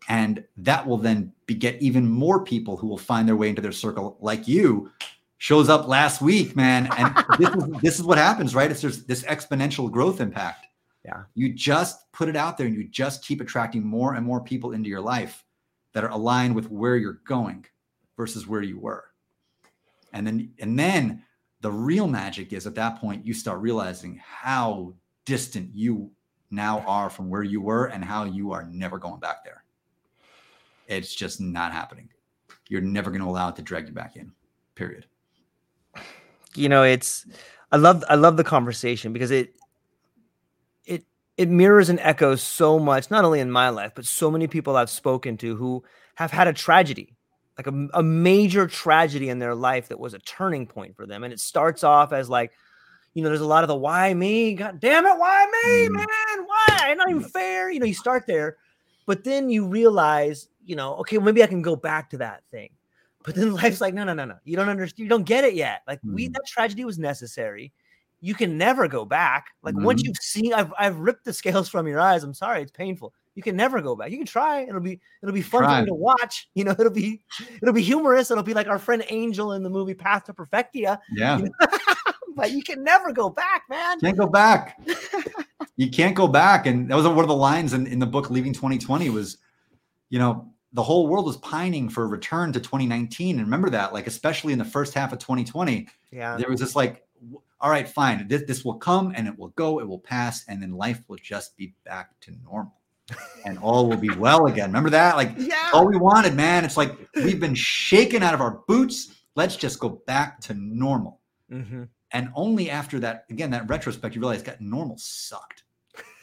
And 0.10 0.44
that 0.58 0.88
will 0.88 0.98
then 0.98 1.34
beget 1.46 1.82
even 1.82 2.10
more 2.10 2.44
people 2.44 2.78
who 2.78 2.88
will 2.88 2.98
find 2.98 3.28
their 3.28 3.36
way 3.36 3.50
into 3.50 3.62
their 3.62 3.72
circle, 3.72 4.18
like 4.22 4.48
you, 4.48 4.90
shows 5.38 5.70
up 5.70 5.88
last 5.88 6.22
week, 6.22 6.56
man. 6.56 6.90
And 6.98 7.16
this, 7.38 7.50
is, 7.50 7.82
this 7.82 8.00
is 8.00 8.04
what 8.04 8.18
happens, 8.18 8.56
right? 8.56 8.72
It's 8.72 8.82
there's 8.82 9.04
this 9.04 9.24
exponential 9.24 9.92
growth 9.92 10.22
impact. 10.22 10.68
Yeah. 11.04 11.24
You 11.36 11.54
just 11.54 12.12
put 12.12 12.30
it 12.30 12.36
out 12.36 12.58
there 12.58 12.68
and 12.68 12.76
you 12.76 12.88
just 12.88 13.24
keep 13.24 13.42
attracting 13.42 13.86
more 13.86 14.16
and 14.16 14.26
more 14.26 14.42
people 14.42 14.72
into 14.72 14.90
your 14.90 15.02
life 15.02 15.44
that 15.98 16.04
are 16.04 16.12
aligned 16.12 16.54
with 16.54 16.70
where 16.70 16.96
you're 16.96 17.22
going 17.26 17.66
versus 18.18 18.46
where 18.46 18.62
you 18.62 18.78
were. 18.78 19.06
And 20.14 20.28
then 20.28 20.52
and 20.60 20.78
then 20.78 21.24
the 21.62 21.72
real 21.72 22.08
magic 22.08 22.54
is 22.54 22.68
at 22.68 22.76
that 22.76 23.02
point 23.02 23.26
you 23.26 23.34
start 23.34 23.62
realizing 23.62 24.22
how 24.24 24.94
distant 25.26 25.72
you 25.74 26.12
now 26.52 26.82
are 26.82 27.10
from 27.10 27.32
where 27.32 27.42
you 27.42 27.62
were 27.62 27.86
and 27.88 28.06
how 28.06 28.26
you 28.26 28.52
are 28.52 28.70
never 28.72 29.00
going 29.00 29.20
back 29.20 29.44
there. 29.44 29.64
It's 30.86 31.16
just 31.16 31.42
not 31.42 31.72
happening. 31.72 32.10
You're 32.70 32.82
never 32.82 33.10
going 33.10 33.24
to 33.24 33.28
allow 33.28 33.50
it 33.50 33.56
to 33.56 33.64
drag 33.64 33.88
you 33.88 33.94
back 33.96 34.18
in. 34.18 34.32
Period. 34.76 35.08
You 36.54 36.70
know, 36.70 36.84
it's 36.84 37.26
I 37.72 37.78
love 37.78 38.04
I 38.08 38.14
love 38.14 38.38
the 38.38 38.44
conversation 38.44 39.14
because 39.14 39.32
it 39.32 39.56
it 41.38 41.50
mirrors 41.50 41.90
and 41.90 42.00
echoes 42.00 42.42
so 42.42 42.80
much, 42.80 43.12
not 43.12 43.24
only 43.24 43.40
in 43.40 43.52
my 43.52 43.70
life, 43.70 43.92
but 43.96 44.06
so 44.06 44.32
many 44.32 44.48
people 44.48 44.76
I've 44.76 44.90
spoken 44.90 45.38
to 45.38 45.56
who 45.56 45.84
have 46.16 46.32
had 46.32 46.48
a 46.48 46.54
tragedy, 46.54 47.16
like 47.58 47.68
a, 47.68 47.88
a 47.94 48.02
major 48.02 48.66
tragedy 48.66 49.30
in 49.30 49.38
their 49.38 49.54
life 49.54 49.90
that 49.90 50.00
was 50.00 50.16
a 50.16 50.20
turning 50.20 50.66
point 50.66 50.96
for 50.96 51.06
them. 51.06 51.24
And 51.24 51.32
it 51.32 51.40
starts 51.40 51.84
off 51.84 52.12
as 52.12 52.28
like, 52.28 52.52
you 53.14 53.22
know, 53.22 53.30
there's 53.30 53.42
a 53.42 53.46
lot 53.46 53.64
of 53.64 53.68
the 53.68 53.76
why 53.76 54.14
me, 54.14 54.56
God 54.56 54.80
damn 54.80 55.06
it, 55.06 55.18
why 55.18 55.46
me, 55.64 55.88
mm. 55.88 55.92
man, 55.92 56.46
why? 56.46 56.94
Not 56.96 57.10
even 57.10 57.24
fair. 57.24 57.70
You 57.70 57.80
know, 57.80 57.86
you 57.86 57.94
start 57.94 58.26
there, 58.26 58.58
but 59.06 59.24
then 59.24 59.50
you 59.50 59.68
realize, 59.68 60.48
you 60.66 60.76
know, 60.76 60.96
okay, 60.96 61.20
maybe 61.20 61.44
I 61.44 61.48
can 61.48 61.62
go 61.62 61.76
back 61.76 62.10
to 62.12 62.18
that 62.18 62.44
thing. 62.50 62.70
But 63.24 63.36
then 63.36 63.54
life's 63.56 63.82
like, 63.82 63.94
no, 63.94 64.04
no, 64.04 64.14
no, 64.14 64.26
no. 64.26 64.38
You 64.44 64.56
don't 64.56 64.70
understand. 64.70 65.04
You 65.04 65.10
don't 65.10 65.24
get 65.24 65.44
it 65.44 65.54
yet. 65.54 65.84
Like 65.88 66.00
we, 66.04 66.30
that 66.30 66.46
tragedy 66.48 66.84
was 66.84 66.98
necessary 66.98 67.74
you 68.20 68.34
can 68.34 68.58
never 68.58 68.88
go 68.88 69.06
back. 69.06 69.48
Like 69.64 69.76
mm-hmm. 69.76 69.86
once 69.86 70.04
you've 70.04 70.18
seen, 70.18 70.54
I've 70.54 70.74
I've 70.78 70.98
ripped 70.98 71.26
the 71.26 71.34
scales 71.34 71.70
from 71.70 71.88
your 71.88 72.00
eyes. 72.00 72.24
I'm 72.24 72.34
sorry, 72.34 72.62
it's 72.62 72.72
painful. 72.72 73.14
You 73.36 73.44
can 73.44 73.56
never 73.56 73.82
go 73.82 73.96
back. 73.96 74.10
You 74.10 74.18
can 74.18 74.26
try. 74.26 74.62
It'll 74.62 74.82
be 74.82 75.00
it'll 75.22 75.34
be 75.34 75.42
fun 75.42 75.64
for 75.64 75.80
you 75.80 75.86
to 75.86 75.94
watch. 75.94 76.50
You 76.56 76.64
know, 76.64 76.72
it'll 76.80 76.90
be 76.90 77.22
it'll 77.62 77.74
be 77.74 77.84
humorous. 77.84 78.32
It'll 78.32 78.44
be 78.44 78.54
like 78.54 78.68
our 78.68 78.80
friend 78.80 79.06
Angel 79.10 79.54
in 79.54 79.64
the 79.64 79.70
movie 79.70 79.94
Path 79.94 80.26
to 80.26 80.34
Perfectia. 80.34 81.00
Yeah. 81.12 81.38
You 81.38 81.44
know? 81.46 81.52
but 82.36 82.52
you 82.52 82.64
can 82.64 82.84
never 82.84 83.12
go 83.12 83.30
back, 83.30 83.64
man. 83.70 84.00
Can't 84.00 84.18
go 84.18 84.28
back. 84.28 84.80
you 85.76 85.90
can't 85.90 86.16
go 86.16 86.28
back. 86.28 86.66
And 86.66 86.90
that 86.90 86.96
was 86.96 87.06
one 87.08 87.20
of 87.20 87.28
the 87.28 87.36
lines 87.36 87.74
in, 87.74 87.88
in 87.88 88.00
the 88.00 88.06
book 88.06 88.30
Leaving 88.30 88.54
2020 88.54 89.10
was, 89.10 89.38
you 90.10 90.20
know, 90.20 90.52
the 90.74 90.84
whole 90.84 91.08
world 91.08 91.26
was 91.26 91.38
pining 91.38 91.90
for 91.90 92.04
a 92.04 92.08
return 92.08 92.54
to 92.54 92.60
2019. 92.60 93.38
And 93.38 93.46
remember 93.46 93.70
that, 93.72 93.94
like 93.94 94.08
especially 94.08 94.54
in 94.54 94.60
the 94.60 94.66
first 94.66 94.94
half 94.94 95.14
of 95.14 95.20
2020, 95.20 95.88
yeah, 96.12 96.38
there 96.38 96.50
was 96.50 96.60
this 96.60 96.76
like 96.76 97.04
all 97.60 97.70
right, 97.70 97.88
fine. 97.88 98.28
This, 98.28 98.44
this 98.44 98.64
will 98.64 98.76
come 98.76 99.14
and 99.16 99.28
it 99.28 99.38
will 99.38 99.50
go, 99.50 99.80
it 99.80 99.88
will 99.88 100.00
pass, 100.00 100.46
and 100.48 100.62
then 100.62 100.72
life 100.72 101.02
will 101.08 101.18
just 101.18 101.58
be 101.58 101.74
back 101.86 102.20
to 102.22 102.32
normal. 102.44 102.74
and 103.46 103.58
all 103.60 103.88
will 103.88 103.98
be 103.98 104.10
well 104.16 104.48
again. 104.48 104.70
Remember 104.70 104.90
that? 104.90 105.16
Like 105.16 105.32
yeah. 105.38 105.70
all 105.74 105.88
we 105.88 105.98
wanted, 105.98 106.36
man. 106.36 106.66
It's 106.66 106.78
like 106.78 106.94
we've 107.16 107.40
been 107.40 107.56
shaken 107.56 108.22
out 108.22 108.34
of 108.34 108.42
our 108.42 108.60
boots. 108.68 109.16
Let's 109.36 109.56
just 109.56 109.80
go 109.80 110.02
back 110.08 110.42
to 110.42 110.54
normal. 110.54 111.22
Mm-hmm. 111.52 111.84
And 112.12 112.30
only 112.36 112.70
after 112.70 113.00
that, 113.00 113.26
again, 113.30 113.52
that 113.52 113.70
retrospect, 113.70 114.16
you 114.16 114.22
realize 114.22 114.44
that 114.44 114.62
normal 114.62 114.98
sucked. 114.98 115.64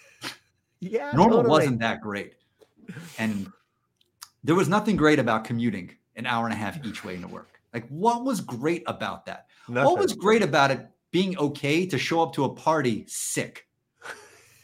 yeah. 0.81 1.11
Normal 1.13 1.39
totally. 1.39 1.51
wasn't 1.51 1.81
that 1.81 2.01
great. 2.01 2.35
And 3.19 3.51
there 4.43 4.55
was 4.55 4.69
nothing 4.69 4.97
great 4.97 5.19
about 5.19 5.45
commuting 5.45 5.91
an 6.17 6.27
hour 6.27 6.45
and 6.45 6.53
a 6.53 6.57
half 6.57 6.85
each 6.85 7.05
way 7.05 7.15
into 7.15 7.29
work. 7.29 7.61
Like, 7.73 7.89
what 7.89 8.25
was 8.25 8.41
great 8.41 8.83
about 8.87 9.27
that? 9.27 9.47
Nothing. 9.69 9.91
What 9.91 9.99
was 9.99 10.13
great 10.13 10.43
about 10.43 10.71
it 10.71 10.87
being 11.15 11.39
okay 11.39 11.87
to 11.87 11.97
show 11.97 12.21
up 12.21 12.33
to 12.33 12.43
a 12.43 12.49
party 12.49 13.05
sick. 13.07 13.69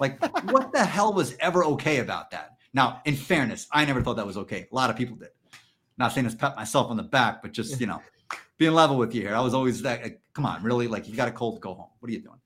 Like, 0.01 0.21
what 0.51 0.73
the 0.73 0.85
hell 0.85 1.13
was 1.13 1.37
ever 1.39 1.63
okay 1.65 1.99
about 1.99 2.33
that? 2.33 2.57
Now, 2.75 3.01
in 3.05 3.15
fairness, 3.15 3.69
I 3.71 3.85
never 3.85 4.03
thought 4.03 4.17
that 4.17 4.27
was 4.27 4.37
okay. 4.39 4.67
A 4.73 4.75
lot 4.75 4.91
of 4.91 4.97
people 4.97 5.15
did. 5.15 5.29
Not 5.97 6.13
saying 6.13 6.25
this 6.25 6.35
pat 6.35 6.57
myself 6.57 6.91
on 6.91 6.97
the 6.97 7.05
back, 7.05 7.41
but 7.41 7.53
just, 7.53 7.81
you 7.81 7.87
know, 7.87 8.03
being 8.59 8.73
level 8.73 8.97
with 8.97 9.15
you 9.15 9.23
here. 9.23 9.37
I 9.37 9.41
was 9.41 9.55
always 9.55 9.81
that, 9.83 10.03
like, 10.03 10.21
come 10.33 10.45
on, 10.45 10.61
really? 10.65 10.89
Like, 10.89 11.07
you 11.07 11.15
got 11.15 11.29
a 11.29 11.31
cold, 11.31 11.61
go 11.61 11.73
home. 11.73 11.91
What 12.01 12.09
are 12.09 12.13
you 12.13 12.21
doing? 12.21 12.41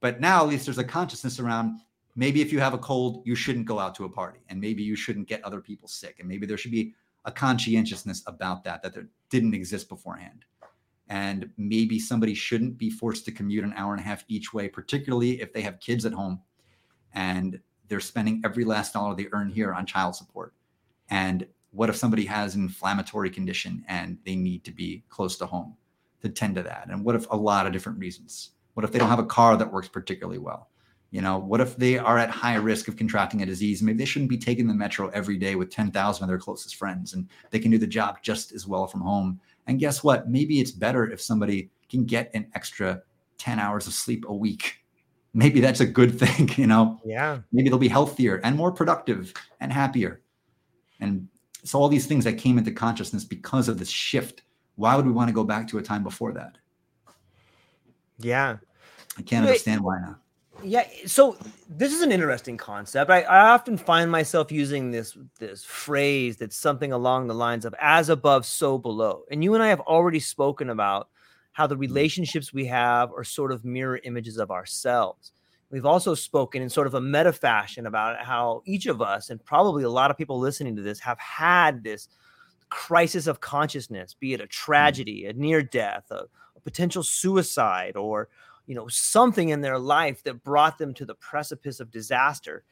But 0.00 0.20
now, 0.20 0.42
at 0.42 0.48
least 0.48 0.66
there's 0.66 0.78
a 0.78 0.84
consciousness 0.84 1.38
around 1.38 1.78
maybe 2.16 2.40
if 2.40 2.52
you 2.52 2.58
have 2.58 2.74
a 2.74 2.78
cold, 2.78 3.22
you 3.24 3.36
shouldn't 3.36 3.66
go 3.66 3.78
out 3.78 3.94
to 3.94 4.06
a 4.06 4.08
party 4.08 4.40
and 4.48 4.60
maybe 4.60 4.82
you 4.82 4.96
shouldn't 4.96 5.28
get 5.28 5.44
other 5.44 5.60
people 5.60 5.86
sick. 5.86 6.16
And 6.18 6.28
maybe 6.28 6.46
there 6.46 6.56
should 6.56 6.72
be 6.72 6.94
a 7.26 7.30
conscientiousness 7.30 8.24
about 8.26 8.64
that 8.64 8.82
that 8.82 8.92
there 8.92 9.06
didn't 9.30 9.54
exist 9.54 9.88
beforehand 9.88 10.44
and 11.08 11.48
maybe 11.56 11.98
somebody 11.98 12.34
shouldn't 12.34 12.78
be 12.78 12.90
forced 12.90 13.24
to 13.24 13.32
commute 13.32 13.64
an 13.64 13.74
hour 13.76 13.92
and 13.92 14.00
a 14.00 14.04
half 14.04 14.24
each 14.28 14.52
way, 14.52 14.68
particularly 14.68 15.40
if 15.40 15.52
they 15.52 15.62
have 15.62 15.78
kids 15.80 16.04
at 16.04 16.12
home 16.12 16.40
and 17.14 17.60
they're 17.88 18.00
spending 18.00 18.42
every 18.44 18.64
last 18.64 18.92
dollar 18.92 19.14
they 19.14 19.28
earn 19.32 19.48
here 19.48 19.72
on 19.72 19.86
child 19.86 20.16
support. 20.16 20.52
And 21.08 21.46
what 21.70 21.88
if 21.88 21.96
somebody 21.96 22.24
has 22.24 22.54
an 22.54 22.62
inflammatory 22.62 23.30
condition 23.30 23.84
and 23.88 24.18
they 24.24 24.34
need 24.34 24.64
to 24.64 24.72
be 24.72 25.04
close 25.08 25.36
to 25.38 25.46
home 25.46 25.76
to 26.22 26.28
tend 26.28 26.56
to 26.56 26.62
that? 26.64 26.88
And 26.90 27.04
what 27.04 27.14
if 27.14 27.30
a 27.30 27.36
lot 27.36 27.66
of 27.66 27.72
different 27.72 27.98
reasons? 27.98 28.50
What 28.74 28.84
if 28.84 28.92
they 28.92 28.98
don't 28.98 29.08
have 29.08 29.18
a 29.18 29.26
car 29.26 29.56
that 29.56 29.72
works 29.72 29.88
particularly 29.88 30.38
well? 30.38 30.70
You 31.12 31.22
know, 31.22 31.38
what 31.38 31.60
if 31.60 31.76
they 31.76 31.98
are 31.98 32.18
at 32.18 32.30
high 32.30 32.56
risk 32.56 32.88
of 32.88 32.96
contracting 32.96 33.40
a 33.42 33.46
disease? 33.46 33.80
Maybe 33.80 33.98
they 33.98 34.04
shouldn't 34.04 34.28
be 34.28 34.36
taking 34.36 34.66
the 34.66 34.74
metro 34.74 35.08
every 35.10 35.36
day 35.36 35.54
with 35.54 35.70
10,000 35.70 36.22
of 36.24 36.28
their 36.28 36.38
closest 36.38 36.76
friends 36.76 37.14
and 37.14 37.28
they 37.50 37.60
can 37.60 37.70
do 37.70 37.78
the 37.78 37.86
job 37.86 38.18
just 38.22 38.52
as 38.52 38.66
well 38.66 38.86
from 38.86 39.00
home 39.02 39.40
and 39.66 39.78
guess 39.78 40.02
what? 40.02 40.28
Maybe 40.28 40.60
it's 40.60 40.70
better 40.70 41.10
if 41.10 41.20
somebody 41.20 41.70
can 41.88 42.04
get 42.04 42.30
an 42.34 42.50
extra 42.54 43.02
10 43.38 43.58
hours 43.58 43.86
of 43.86 43.92
sleep 43.92 44.24
a 44.28 44.34
week. 44.34 44.76
Maybe 45.34 45.60
that's 45.60 45.80
a 45.80 45.86
good 45.86 46.18
thing, 46.18 46.50
you 46.56 46.66
know? 46.66 47.00
Yeah. 47.04 47.40
Maybe 47.52 47.68
they'll 47.68 47.78
be 47.78 47.88
healthier 47.88 48.40
and 48.44 48.56
more 48.56 48.72
productive 48.72 49.32
and 49.60 49.72
happier. 49.72 50.22
And 51.00 51.28
so 51.64 51.80
all 51.80 51.88
these 51.88 52.06
things 52.06 52.24
that 52.24 52.38
came 52.38 52.58
into 52.58 52.72
consciousness 52.72 53.24
because 53.24 53.68
of 53.68 53.78
this 53.78 53.90
shift 53.90 54.42
why 54.76 54.94
would 54.94 55.06
we 55.06 55.12
want 55.12 55.28
to 55.28 55.34
go 55.34 55.42
back 55.42 55.66
to 55.68 55.78
a 55.78 55.82
time 55.82 56.02
before 56.02 56.32
that? 56.32 56.58
Yeah. 58.18 58.58
I 59.18 59.22
can't 59.22 59.44
Wait. 59.44 59.50
understand 59.50 59.80
why 59.80 59.98
not. 60.00 60.20
Yeah, 60.62 60.86
so 61.06 61.36
this 61.68 61.92
is 61.92 62.02
an 62.02 62.10
interesting 62.10 62.56
concept. 62.56 63.10
I, 63.10 63.22
I 63.22 63.50
often 63.50 63.76
find 63.76 64.10
myself 64.10 64.50
using 64.50 64.90
this 64.90 65.16
this 65.38 65.64
phrase 65.64 66.38
that's 66.38 66.56
something 66.56 66.92
along 66.92 67.26
the 67.26 67.34
lines 67.34 67.64
of 67.64 67.74
"as 67.80 68.08
above, 68.08 68.46
so 68.46 68.78
below." 68.78 69.24
And 69.30 69.44
you 69.44 69.54
and 69.54 69.62
I 69.62 69.68
have 69.68 69.80
already 69.80 70.20
spoken 70.20 70.70
about 70.70 71.08
how 71.52 71.66
the 71.66 71.74
mm-hmm. 71.74 71.82
relationships 71.82 72.52
we 72.52 72.66
have 72.66 73.12
are 73.12 73.24
sort 73.24 73.52
of 73.52 73.64
mirror 73.64 74.00
images 74.04 74.38
of 74.38 74.50
ourselves. 74.50 75.32
We've 75.70 75.86
also 75.86 76.14
spoken 76.14 76.62
in 76.62 76.70
sort 76.70 76.86
of 76.86 76.94
a 76.94 77.00
meta 77.00 77.32
fashion 77.32 77.86
about 77.86 78.24
how 78.24 78.62
each 78.66 78.86
of 78.86 79.02
us, 79.02 79.30
and 79.30 79.44
probably 79.44 79.84
a 79.84 79.90
lot 79.90 80.10
of 80.10 80.16
people 80.16 80.38
listening 80.38 80.76
to 80.76 80.82
this, 80.82 81.00
have 81.00 81.18
had 81.18 81.82
this 81.82 82.08
crisis 82.70 83.26
of 83.26 83.40
consciousness, 83.40 84.14
be 84.14 84.32
it 84.32 84.40
a 84.40 84.44
mm-hmm. 84.44 84.50
tragedy, 84.50 85.26
a 85.26 85.32
near 85.32 85.62
death, 85.62 86.04
a, 86.10 86.24
a 86.56 86.60
potential 86.62 87.02
suicide, 87.02 87.96
or 87.96 88.28
you 88.66 88.74
know 88.74 88.88
something 88.88 89.50
in 89.50 89.60
their 89.60 89.78
life 89.78 90.22
that 90.24 90.42
brought 90.42 90.76
them 90.78 90.92
to 90.94 91.04
the 91.04 91.14
precipice 91.16 91.80
of 91.80 91.90
disaster 91.90 92.64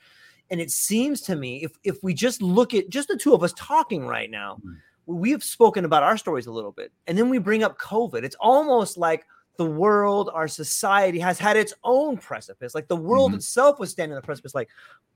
and 0.51 0.61
it 0.61 0.71
seems 0.71 1.21
to 1.23 1.37
me 1.37 1.63
if 1.65 1.73
if 1.85 2.03
we 2.03 2.13
just 2.13 2.43
look 2.43 2.75
at 2.75 2.89
just 2.91 3.09
the 3.09 3.17
two 3.17 3.35
of 3.35 3.43
us 3.43 3.53
talking 3.57 4.07
right 4.07 4.31
now 4.31 4.59
Mm. 4.65 4.77
we've 5.07 5.45
spoken 5.45 5.85
about 5.85 6.03
our 6.03 6.17
stories 6.17 6.47
a 6.47 6.53
little 6.53 6.73
bit 6.73 6.91
and 7.07 7.17
then 7.17 7.29
we 7.29 7.39
bring 7.39 7.63
up 7.63 7.79
covid 7.79 8.25
it's 8.25 8.37
almost 8.41 8.97
like 8.99 9.25
the 9.57 9.65
world 9.67 10.31
our 10.35 10.49
society 10.49 11.19
has 11.21 11.39
had 11.39 11.57
its 11.57 11.73
own 11.85 12.17
precipice 12.17 12.75
like 12.75 12.89
the 12.89 12.97
world 12.97 13.33
Mhm. 13.33 13.37
itself 13.37 13.79
was 13.79 13.91
standing 13.91 14.15
on 14.17 14.21
the 14.21 14.27
precipice 14.27 14.55
like 14.55 14.69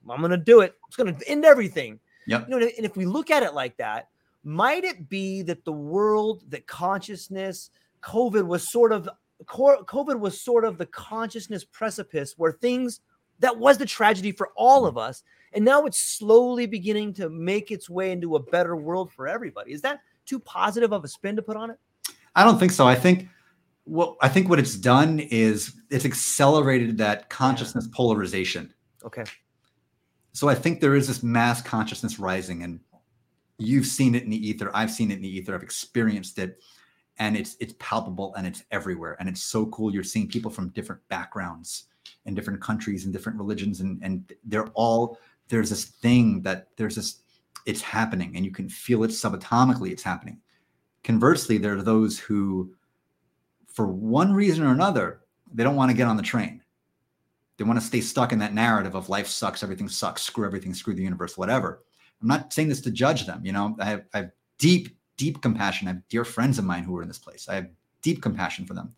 i'm 0.08 0.20
gonna 0.20 0.36
do 0.36 0.60
it 0.60 0.74
it's 0.86 0.96
gonna 0.96 1.16
end 1.26 1.44
everything 1.44 1.98
Yep. 2.26 2.48
you 2.48 2.58
know 2.58 2.66
and 2.66 2.86
if 2.86 2.96
we 2.96 3.04
look 3.06 3.30
at 3.30 3.42
it 3.42 3.52
like 3.54 3.76
that 3.78 4.08
might 4.44 4.84
it 4.84 5.08
be 5.08 5.42
that 5.42 5.64
the 5.64 5.72
world 5.72 6.44
that 6.50 6.66
consciousness 6.66 7.70
covid 8.02 8.46
was 8.46 8.70
sort 8.70 8.92
of 8.92 9.08
covid 9.44 10.18
was 10.18 10.40
sort 10.40 10.64
of 10.64 10.78
the 10.78 10.86
consciousness 10.86 11.64
precipice 11.64 12.34
where 12.36 12.52
things 12.52 13.00
that 13.38 13.56
was 13.56 13.78
the 13.78 13.86
tragedy 13.86 14.32
for 14.32 14.50
all 14.56 14.84
of 14.84 14.98
us 14.98 15.22
and 15.52 15.64
now 15.64 15.84
it's 15.84 16.00
slowly 16.00 16.66
beginning 16.66 17.12
to 17.14 17.30
make 17.30 17.70
its 17.70 17.88
way 17.88 18.10
into 18.10 18.36
a 18.36 18.42
better 18.42 18.76
world 18.76 19.12
for 19.12 19.28
everybody 19.28 19.72
is 19.72 19.80
that 19.80 20.00
too 20.26 20.40
positive 20.40 20.92
of 20.92 21.04
a 21.04 21.08
spin 21.08 21.36
to 21.36 21.42
put 21.42 21.56
on 21.56 21.70
it 21.70 21.78
I 22.38 22.44
don't 22.44 22.58
think 22.58 22.70
so. 22.70 22.86
I 22.86 22.94
think 22.94 23.28
what 23.82 24.16
I 24.20 24.28
think 24.28 24.48
what 24.48 24.60
it's 24.60 24.76
done 24.76 25.18
is 25.18 25.74
it's 25.90 26.04
accelerated 26.04 26.98
that 26.98 27.28
consciousness 27.28 27.88
polarization. 27.88 28.72
okay 29.04 29.24
So 30.32 30.48
I 30.48 30.54
think 30.54 30.80
there 30.80 30.94
is 30.94 31.08
this 31.08 31.24
mass 31.24 31.60
consciousness 31.60 32.20
rising, 32.20 32.62
and 32.62 32.78
you've 33.58 33.86
seen 33.86 34.14
it 34.14 34.22
in 34.22 34.30
the 34.30 34.48
ether. 34.48 34.70
I've 34.72 34.92
seen 34.92 35.10
it 35.10 35.16
in 35.16 35.22
the 35.22 35.36
ether. 35.36 35.54
I've 35.54 35.64
experienced 35.64 36.38
it, 36.38 36.62
and 37.18 37.36
it's 37.36 37.56
it's 37.60 37.74
palpable 37.78 38.34
and 38.36 38.46
it's 38.46 38.64
everywhere. 38.70 39.16
And 39.20 39.28
it's 39.28 39.42
so 39.42 39.66
cool. 39.66 39.92
You're 39.92 40.04
seeing 40.04 40.28
people 40.28 40.50
from 40.50 40.68
different 40.70 41.06
backgrounds 41.08 41.84
and 42.26 42.34
different 42.34 42.60
countries 42.60 43.04
and 43.04 43.12
different 43.12 43.38
religions, 43.38 43.80
and 43.80 44.00
and 44.02 44.32
they're 44.44 44.68
all 44.74 45.18
there's 45.48 45.70
this 45.70 45.84
thing 45.84 46.42
that 46.42 46.68
there's 46.76 46.96
this 46.96 47.22
it's 47.66 47.82
happening, 47.82 48.36
and 48.36 48.44
you 48.44 48.50
can 48.50 48.68
feel 48.68 49.04
it 49.04 49.10
subatomically. 49.10 49.90
It's 49.90 50.02
happening. 50.02 50.40
Conversely, 51.04 51.58
there 51.58 51.76
are 51.76 51.82
those 51.82 52.18
who, 52.18 52.74
for 53.66 53.86
one 53.86 54.32
reason 54.32 54.64
or 54.64 54.72
another, 54.72 55.20
they 55.52 55.64
don't 55.64 55.76
want 55.76 55.90
to 55.90 55.96
get 55.96 56.08
on 56.08 56.16
the 56.16 56.22
train 56.22 56.62
they 57.58 57.64
want 57.64 57.78
to 57.78 57.84
stay 57.84 58.00
stuck 58.00 58.32
in 58.32 58.38
that 58.38 58.54
narrative 58.54 58.94
of 58.94 59.08
life 59.08 59.26
sucks, 59.26 59.62
everything 59.62 59.88
sucks, 59.88 60.22
screw 60.22 60.46
everything, 60.46 60.72
screw 60.72 60.94
the 60.94 61.02
universe, 61.02 61.36
whatever. 61.36 61.82
I'm 62.22 62.28
not 62.28 62.52
saying 62.52 62.68
this 62.68 62.80
to 62.82 62.90
judge 62.90 63.26
them. 63.26 63.44
You 63.44 63.52
know, 63.52 63.76
I 63.80 63.84
have, 63.84 64.04
I 64.14 64.18
have 64.18 64.30
deep, 64.58 64.96
deep 65.18 65.42
compassion. 65.42 65.86
I 65.86 65.92
have 65.92 66.08
dear 66.08 66.24
friends 66.24 66.58
of 66.58 66.64
mine 66.64 66.84
who 66.84 66.96
are 66.96 67.02
in 67.02 67.08
this 67.08 67.18
place. 67.18 67.46
I 67.46 67.56
have 67.56 67.68
deep 68.00 68.22
compassion 68.22 68.64
for 68.64 68.72
them, 68.72 68.94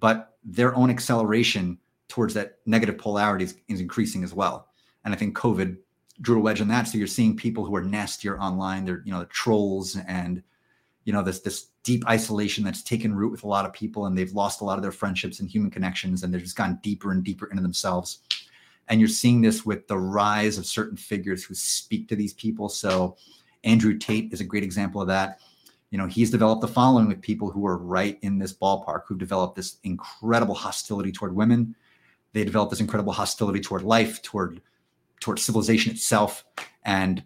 but 0.00 0.36
their 0.42 0.74
own 0.74 0.90
acceleration 0.90 1.78
towards 2.08 2.34
that 2.34 2.58
negative 2.66 2.98
polarity 2.98 3.44
is, 3.44 3.54
is 3.68 3.80
increasing 3.80 4.24
as 4.24 4.34
well. 4.34 4.68
And 5.04 5.14
I 5.14 5.16
think 5.16 5.36
COVID 5.36 5.76
drew 6.20 6.38
a 6.38 6.42
wedge 6.42 6.60
on 6.60 6.68
that. 6.68 6.88
So 6.88 6.98
you're 6.98 7.06
seeing 7.06 7.36
people 7.36 7.64
who 7.64 7.76
are 7.76 7.82
nastier 7.82 8.38
online. 8.38 8.84
They're, 8.84 9.02
you 9.04 9.12
know, 9.12 9.20
the 9.20 9.26
trolls 9.26 9.96
and, 10.08 10.42
you 11.04 11.12
know, 11.12 11.22
this, 11.22 11.40
this 11.40 11.68
deep 11.84 12.06
isolation 12.08 12.64
that's 12.64 12.82
taken 12.82 13.14
root 13.14 13.30
with 13.30 13.44
a 13.44 13.48
lot 13.48 13.64
of 13.64 13.72
people 13.72 14.06
and 14.06 14.16
they've 14.16 14.32
lost 14.32 14.60
a 14.60 14.64
lot 14.64 14.78
of 14.78 14.82
their 14.82 14.92
friendships 14.92 15.40
and 15.40 15.48
human 15.48 15.70
connections 15.70 16.22
and 16.22 16.32
they've 16.32 16.42
just 16.42 16.56
gone 16.56 16.78
deeper 16.82 17.12
and 17.12 17.24
deeper 17.24 17.46
into 17.46 17.62
themselves 17.62 18.20
and 18.88 19.00
you're 19.00 19.08
seeing 19.08 19.40
this 19.40 19.64
with 19.64 19.86
the 19.88 19.98
rise 19.98 20.58
of 20.58 20.66
certain 20.66 20.96
figures 20.96 21.44
who 21.44 21.54
speak 21.54 22.08
to 22.08 22.16
these 22.16 22.34
people 22.34 22.68
so 22.68 23.16
andrew 23.64 23.98
tate 23.98 24.32
is 24.32 24.40
a 24.40 24.44
great 24.44 24.62
example 24.62 25.00
of 25.00 25.08
that. 25.08 25.40
You 25.90 25.98
know 25.98 26.06
he's 26.06 26.30
developed 26.30 26.64
a 26.64 26.68
following 26.68 27.06
with 27.08 27.20
people 27.20 27.50
who 27.50 27.66
are 27.66 27.76
right 27.76 28.18
in 28.22 28.38
this 28.38 28.52
ballpark 28.52 29.02
who've 29.06 29.18
developed 29.18 29.56
this 29.56 29.76
incredible 29.84 30.54
hostility 30.54 31.12
toward 31.12 31.34
women. 31.34 31.74
They 32.32 32.44
developed 32.44 32.70
this 32.70 32.80
incredible 32.80 33.12
hostility 33.12 33.60
toward 33.60 33.82
life 33.82 34.22
toward 34.22 34.62
toward 35.20 35.38
civilization 35.38 35.92
itself. 35.92 36.44
And 36.84 37.22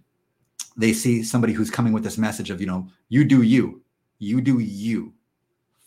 they 0.77 0.93
see 0.93 1.23
somebody 1.23 1.53
who's 1.53 1.71
coming 1.71 1.93
with 1.93 2.05
this 2.05 2.19
message 2.19 2.51
of 2.51 2.61
you 2.61 2.67
know 2.67 2.89
you 3.09 3.25
do 3.25 3.43
you. 3.43 3.83
You 4.19 4.41
do 4.41 4.59
you. 4.59 5.15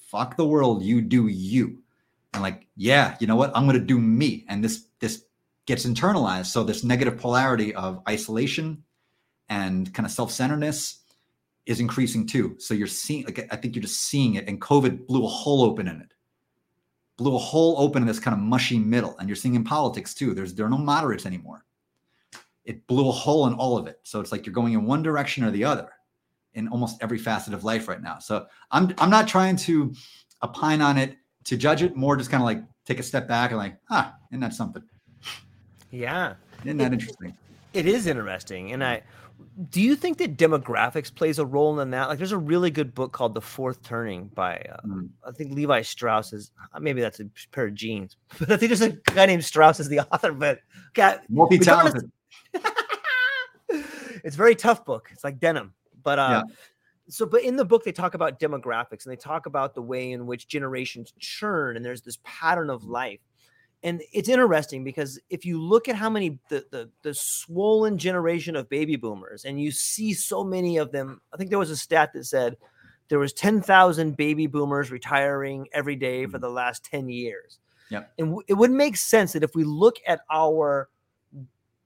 Fuck 0.07 0.37
the 0.37 0.45
world. 0.47 0.83
You 0.83 1.01
do 1.01 1.27
you. 1.27 1.83
And 2.33 2.41
like 2.41 2.65
yeah 2.75 3.17
you 3.19 3.27
know 3.27 3.35
what? 3.35 3.51
I'm 3.55 3.67
to 3.69 3.79
do 3.79 3.99
me. 3.99 4.45
And 4.47 4.63
this 4.63 4.85
this 4.99 5.25
gets 5.65 5.85
internalized. 5.85 6.47
So 6.47 6.63
this 6.63 6.83
negative 6.83 7.17
polarity 7.17 7.75
of 7.75 8.01
isolation 8.07 8.83
and 9.49 9.93
kind 9.93 10.05
of 10.05 10.11
self-centeredness 10.11 10.99
is 11.65 11.79
increasing 11.79 12.25
too. 12.25 12.55
So 12.59 12.73
you're 12.73 12.87
seeing 12.87 13.25
like 13.25 13.47
i 13.51 13.55
think 13.55 13.75
you're 13.75 13.83
just 13.83 14.01
seeing 14.01 14.35
it 14.35 14.47
and 14.47 14.61
covid 14.61 15.05
blew 15.07 15.25
a 15.25 15.27
hole 15.27 15.63
open 15.63 15.87
in 15.87 16.01
it. 16.01 16.13
Blew 17.17 17.35
a 17.35 17.39
hole 17.39 17.75
open 17.77 18.01
in 18.01 18.07
this 18.07 18.19
kind 18.19 18.33
of 18.33 18.39
mushy 18.39 18.79
middle 18.79 19.17
and 19.17 19.27
you're 19.27 19.35
seeing 19.35 19.55
in 19.55 19.63
politics 19.63 20.13
too 20.13 20.33
there's 20.33 20.53
there 20.53 20.65
are 20.65 20.69
no 20.69 20.77
moderates 20.77 21.25
anymore. 21.25 21.65
It 22.65 22.85
blew 22.87 23.09
a 23.09 23.11
hole 23.11 23.47
in 23.47 23.53
all 23.53 23.77
of 23.77 23.87
it. 23.87 23.99
So 24.03 24.19
it's 24.19 24.31
like 24.31 24.45
you're 24.45 24.53
going 24.53 24.73
in 24.73 24.85
one 24.85 25.03
direction 25.03 25.43
or 25.43 25.51
the 25.51 25.63
other 25.63 25.89
in 26.53 26.67
almost 26.67 26.97
every 27.01 27.17
facet 27.17 27.53
of 27.53 27.63
life 27.63 27.87
right 27.87 28.01
now. 28.01 28.19
So 28.19 28.45
i'm 28.71 28.93
i'm 28.99 29.09
not 29.09 29.27
trying 29.27 29.55
to 29.57 29.93
opine 30.43 30.81
on 30.81 30.97
it 30.97 31.17
to 31.45 31.57
judge 31.57 31.81
it 31.83 31.95
more 31.95 32.15
just 32.15 32.29
kind 32.29 32.41
of 32.41 32.45
like 32.45 32.63
take 32.85 32.99
a 32.99 33.03
step 33.03 33.27
back 33.27 33.51
and 33.51 33.57
like 33.57 33.75
ah 33.89 34.15
isn't 34.31 34.41
that 34.41 34.53
something? 34.53 34.83
Yeah. 35.91 36.35
Isn't 36.63 36.77
that 36.77 36.93
interesting? 36.93 37.35
it 37.73 37.85
is 37.85 38.07
interesting 38.07 38.71
and 38.71 38.83
i 38.83 39.01
do 39.69 39.81
you 39.81 39.95
think 39.95 40.17
that 40.17 40.37
demographics 40.37 41.13
plays 41.13 41.37
a 41.39 41.45
role 41.45 41.79
in 41.79 41.91
that 41.91 42.07
like 42.09 42.17
there's 42.17 42.31
a 42.31 42.37
really 42.37 42.71
good 42.71 42.93
book 42.93 43.11
called 43.11 43.33
the 43.33 43.41
fourth 43.41 43.81
turning 43.83 44.27
by 44.33 44.55
uh, 44.71 44.77
Mm. 44.87 45.09
i 45.27 45.31
think 45.31 45.53
levi 45.53 45.81
strauss 45.81 46.33
is 46.33 46.51
uh, 46.73 46.79
maybe 46.79 47.01
that's 47.01 47.19
a 47.19 47.25
pair 47.51 47.65
of 47.67 47.73
jeans 47.73 48.15
but 48.39 48.51
i 48.51 48.57
think 48.57 48.69
there's 48.69 48.81
a 48.81 48.89
guy 49.13 49.25
named 49.25 49.43
strauss 49.45 49.79
is 49.79 49.89
the 49.89 49.99
author 50.13 50.31
but 50.31 50.59
God, 50.93 51.21
multi-talented 51.29 52.11
it's 53.69 54.35
a 54.35 54.37
very 54.37 54.55
tough 54.55 54.85
book 54.85 55.09
it's 55.11 55.23
like 55.23 55.39
denim 55.39 55.73
but 56.03 56.19
uh 56.19 56.43
Yeah. 56.47 56.55
so 57.09 57.25
but 57.25 57.43
in 57.43 57.55
the 57.55 57.65
book 57.65 57.83
they 57.83 57.91
talk 57.91 58.13
about 58.13 58.39
demographics 58.39 59.05
and 59.05 59.11
they 59.11 59.15
talk 59.17 59.45
about 59.45 59.73
the 59.75 59.81
way 59.81 60.11
in 60.11 60.25
which 60.25 60.47
generations 60.47 61.13
churn 61.19 61.75
and 61.75 61.85
there's 61.85 62.01
this 62.01 62.17
pattern 62.23 62.69
of 62.69 62.85
life 62.85 63.19
and 63.83 64.01
it's 64.11 64.27
interesting 64.29 64.83
because 64.83 65.19
if 65.29 65.45
you 65.45 65.61
look 65.61 65.87
at 65.87 65.95
how 65.95 66.09
many 66.09 66.37
the, 66.49 66.65
the 66.71 66.89
the 67.01 67.13
swollen 67.13 67.97
generation 67.97 68.55
of 68.55 68.67
baby 68.69 68.95
boomers 68.95 69.45
and 69.45 69.61
you 69.61 69.71
see 69.71 70.13
so 70.13 70.43
many 70.43 70.77
of 70.77 70.91
them 70.91 71.21
i 71.33 71.37
think 71.37 71.49
there 71.49 71.59
was 71.59 71.69
a 71.71 71.77
stat 71.77 72.11
that 72.13 72.25
said 72.25 72.57
there 73.07 73.19
was 73.19 73.33
10,000 73.33 74.15
baby 74.17 74.45
boomers 74.47 74.91
retiring 74.91 75.67
every 75.73 75.95
day 75.95 76.25
for 76.27 76.37
Mhm. 76.37 76.41
the 76.41 76.49
last 76.49 76.83
10 76.85 77.09
years 77.09 77.59
Yep. 77.89 78.13
and 78.19 78.27
w- 78.27 78.43
it 78.47 78.53
would 78.53 78.71
make 78.71 78.95
sense 78.97 79.33
that 79.33 79.43
if 79.43 79.55
we 79.55 79.63
look 79.63 79.95
at 80.07 80.21
our 80.31 80.89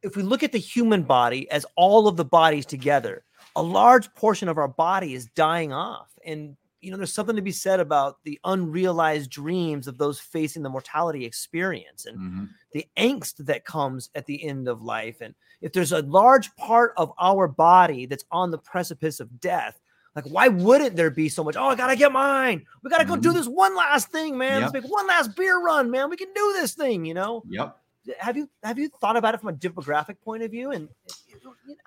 if 0.01 0.17
we 0.17 0.23
look 0.23 0.43
at 0.43 0.51
the 0.51 0.57
human 0.59 1.03
body 1.03 1.49
as 1.49 1.65
all 1.77 2.07
of 2.09 2.17
the 2.17 2.25
bodies 2.25 2.65
together 2.65 3.23
a 3.55 3.61
large 3.63 4.13
portion 4.15 4.49
of 4.49 4.57
our 4.57 4.67
body 4.67 5.13
is 5.13 5.27
dying 5.35 5.71
off 5.71 6.09
and 6.25 6.57
you 6.83 6.91
know 6.91 6.97
there's 6.97 7.13
something 7.13 7.35
to 7.35 7.41
be 7.41 7.51
said 7.51 7.79
about 7.79 8.17
the 8.23 8.39
unrealized 8.43 9.29
dreams 9.31 9.87
of 9.87 9.97
those 9.97 10.19
facing 10.19 10.61
the 10.63 10.69
mortality 10.69 11.25
experience 11.25 12.05
and 12.05 12.17
Mhm. 12.19 12.49
the 12.73 12.85
angst 12.97 13.45
that 13.45 13.65
comes 13.65 14.09
at 14.15 14.25
the 14.25 14.43
end 14.43 14.67
of 14.67 14.81
life. 14.81 15.21
And 15.21 15.33
if 15.61 15.71
there's 15.71 15.91
a 15.93 16.01
large 16.01 16.55
part 16.55 16.93
of 16.97 17.13
our 17.19 17.47
body 17.47 18.05
that's 18.05 18.25
on 18.31 18.51
the 18.51 18.57
precipice 18.57 19.19
of 19.19 19.39
death 19.39 19.79
like 20.15 20.25
why 20.25 20.47
wouldn't 20.47 20.95
there 20.95 21.09
be 21.09 21.27
so 21.27 21.43
much 21.43 21.55
oh 21.57 21.69
i 21.69 21.75
gotta 21.75 21.95
get 21.95 22.11
mine. 22.11 22.63
We 22.83 22.89
gotta 22.91 23.03
go 23.05 23.15
do 23.15 23.31
Mhm. 23.31 23.33
this 23.33 23.47
one 23.47 23.75
last 23.75 24.09
thing 24.09 24.37
man. 24.37 24.61
Let's 24.61 24.73
make 24.73 24.83
one 24.87 25.07
last 25.07 25.35
beer 25.35 25.59
run 25.59 25.89
man. 25.89 26.07
We 26.09 26.17
can 26.17 26.31
do 26.35 26.53
this 26.53 26.75
thing 26.75 27.03
you 27.05 27.15
know? 27.15 27.41
Yep. 27.49 27.79
Have 28.19 28.37
you 28.37 28.47
have 28.61 28.77
you 28.77 28.89
thought 28.89 29.17
about 29.17 29.33
it 29.33 29.39
from 29.39 29.49
a 29.49 29.53
demographic 29.53 30.17
point 30.21 30.43
of 30.43 30.51
view? 30.51 30.69
And 30.71 30.87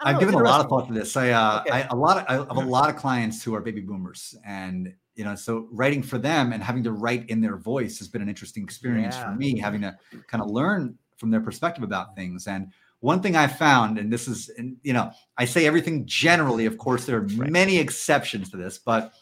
I've 0.01 0.15
know, 0.15 0.21
given 0.21 0.35
a 0.35 0.39
lot 0.39 0.61
of 0.61 0.69
thought 0.69 0.89
to 0.89 0.95
this. 0.95 1.17
I, 1.17 1.31
uh, 1.31 1.61
Okay. 1.61 1.71
I 1.71 1.87
a 1.91 1.95
lot 1.97 2.19
of 2.19 2.25
I 2.29 2.35
have 2.35 2.51
a 2.51 2.61
lot 2.61 2.91
of 2.91 2.97
clients 2.97 3.43
who 3.43 3.55
are 3.55 3.61
baby 3.61 3.81
boomers, 3.81 4.35
and 4.45 4.95
you 5.15 5.25
know, 5.25 5.35
so 5.35 5.69
writing 5.73 6.03
for 6.03 6.19
them 6.19 6.53
and 6.53 6.63
having 6.63 6.83
to 6.85 6.93
write 6.93 7.29
in 7.31 7.41
their 7.41 7.57
voice 7.57 7.99
has 7.99 8.09
been 8.09 8.21
an 8.23 8.29
interesting 8.29 8.63
experience 8.63 9.15
Yeah. 9.17 9.25
for 9.33 9.37
me, 9.39 9.59
having 9.59 9.81
to 9.81 9.97
kind 10.29 10.43
of 10.43 10.51
learn 10.51 10.99
from 11.17 11.31
their 11.31 11.41
perspective 11.41 11.83
about 11.83 12.15
things. 12.15 12.47
And 12.47 12.71
one 13.01 13.23
thing 13.23 13.35
I 13.37 13.47
found, 13.47 13.99
and 13.99 14.13
this 14.13 14.29
is, 14.29 14.51
and 14.59 14.77
you 14.83 14.93
know, 14.93 15.11
I 15.39 15.47
say 15.47 15.67
everything 15.67 16.05
generally. 16.07 16.67
Of 16.67 16.77
course, 16.77 17.07
there 17.07 17.17
are 17.19 17.27
Right. 17.37 17.51
many 17.51 17.79
exceptions 17.79 18.51
to 18.51 18.57
this, 18.59 18.79
but 18.79 19.15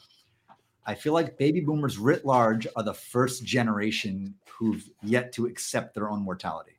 I 0.86 0.94
feel 0.94 1.12
like 1.12 1.39
baby 1.39 1.61
boomers 1.61 1.97
writ 1.98 2.24
large 2.27 2.66
are 2.77 2.82
the 2.82 2.93
first 2.94 3.44
generation 3.44 4.35
who've 4.48 4.85
yet 5.02 5.32
to 5.35 5.47
accept 5.47 5.94
their 5.94 6.11
own 6.11 6.23
mortality. 6.23 6.78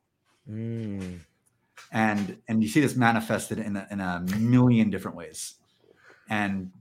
Mm. 0.49 1.19
And 1.91 2.37
and 2.47 2.61
you 2.63 2.69
see 2.69 2.81
this 2.81 2.95
manifested 2.95 3.59
in 3.59 3.75
a, 3.75 3.87
in 3.91 3.99
a 4.01 4.19
million 4.37 4.89
different 4.89 5.15
ways. 5.17 5.55
And 6.29 6.71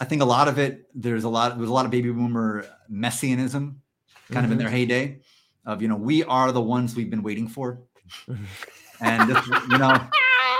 I 0.00 0.04
think 0.04 0.22
a 0.22 0.24
lot 0.24 0.48
of 0.48 0.58
it, 0.58 0.88
there's 0.94 1.24
a 1.24 1.28
lot, 1.28 1.58
there's 1.58 1.68
a 1.68 1.72
lot 1.72 1.84
of 1.84 1.90
baby 1.90 2.10
boomer 2.10 2.64
messianism 2.88 3.82
kind 4.30 4.46
of 4.46 4.52
in 4.52 4.56
Mhm. 4.56 4.60
their 4.60 4.70
heyday 4.70 5.20
of, 5.66 5.82
you 5.82 5.88
know, 5.88 5.96
we 5.96 6.24
are 6.24 6.52
the 6.52 6.60
ones 6.60 6.94
we've 6.96 7.10
been 7.10 7.22
waiting 7.22 7.48
for. 7.48 7.80
And 9.00 9.28
this, 9.30 9.46
you 9.68 9.78
know, 9.78 10.08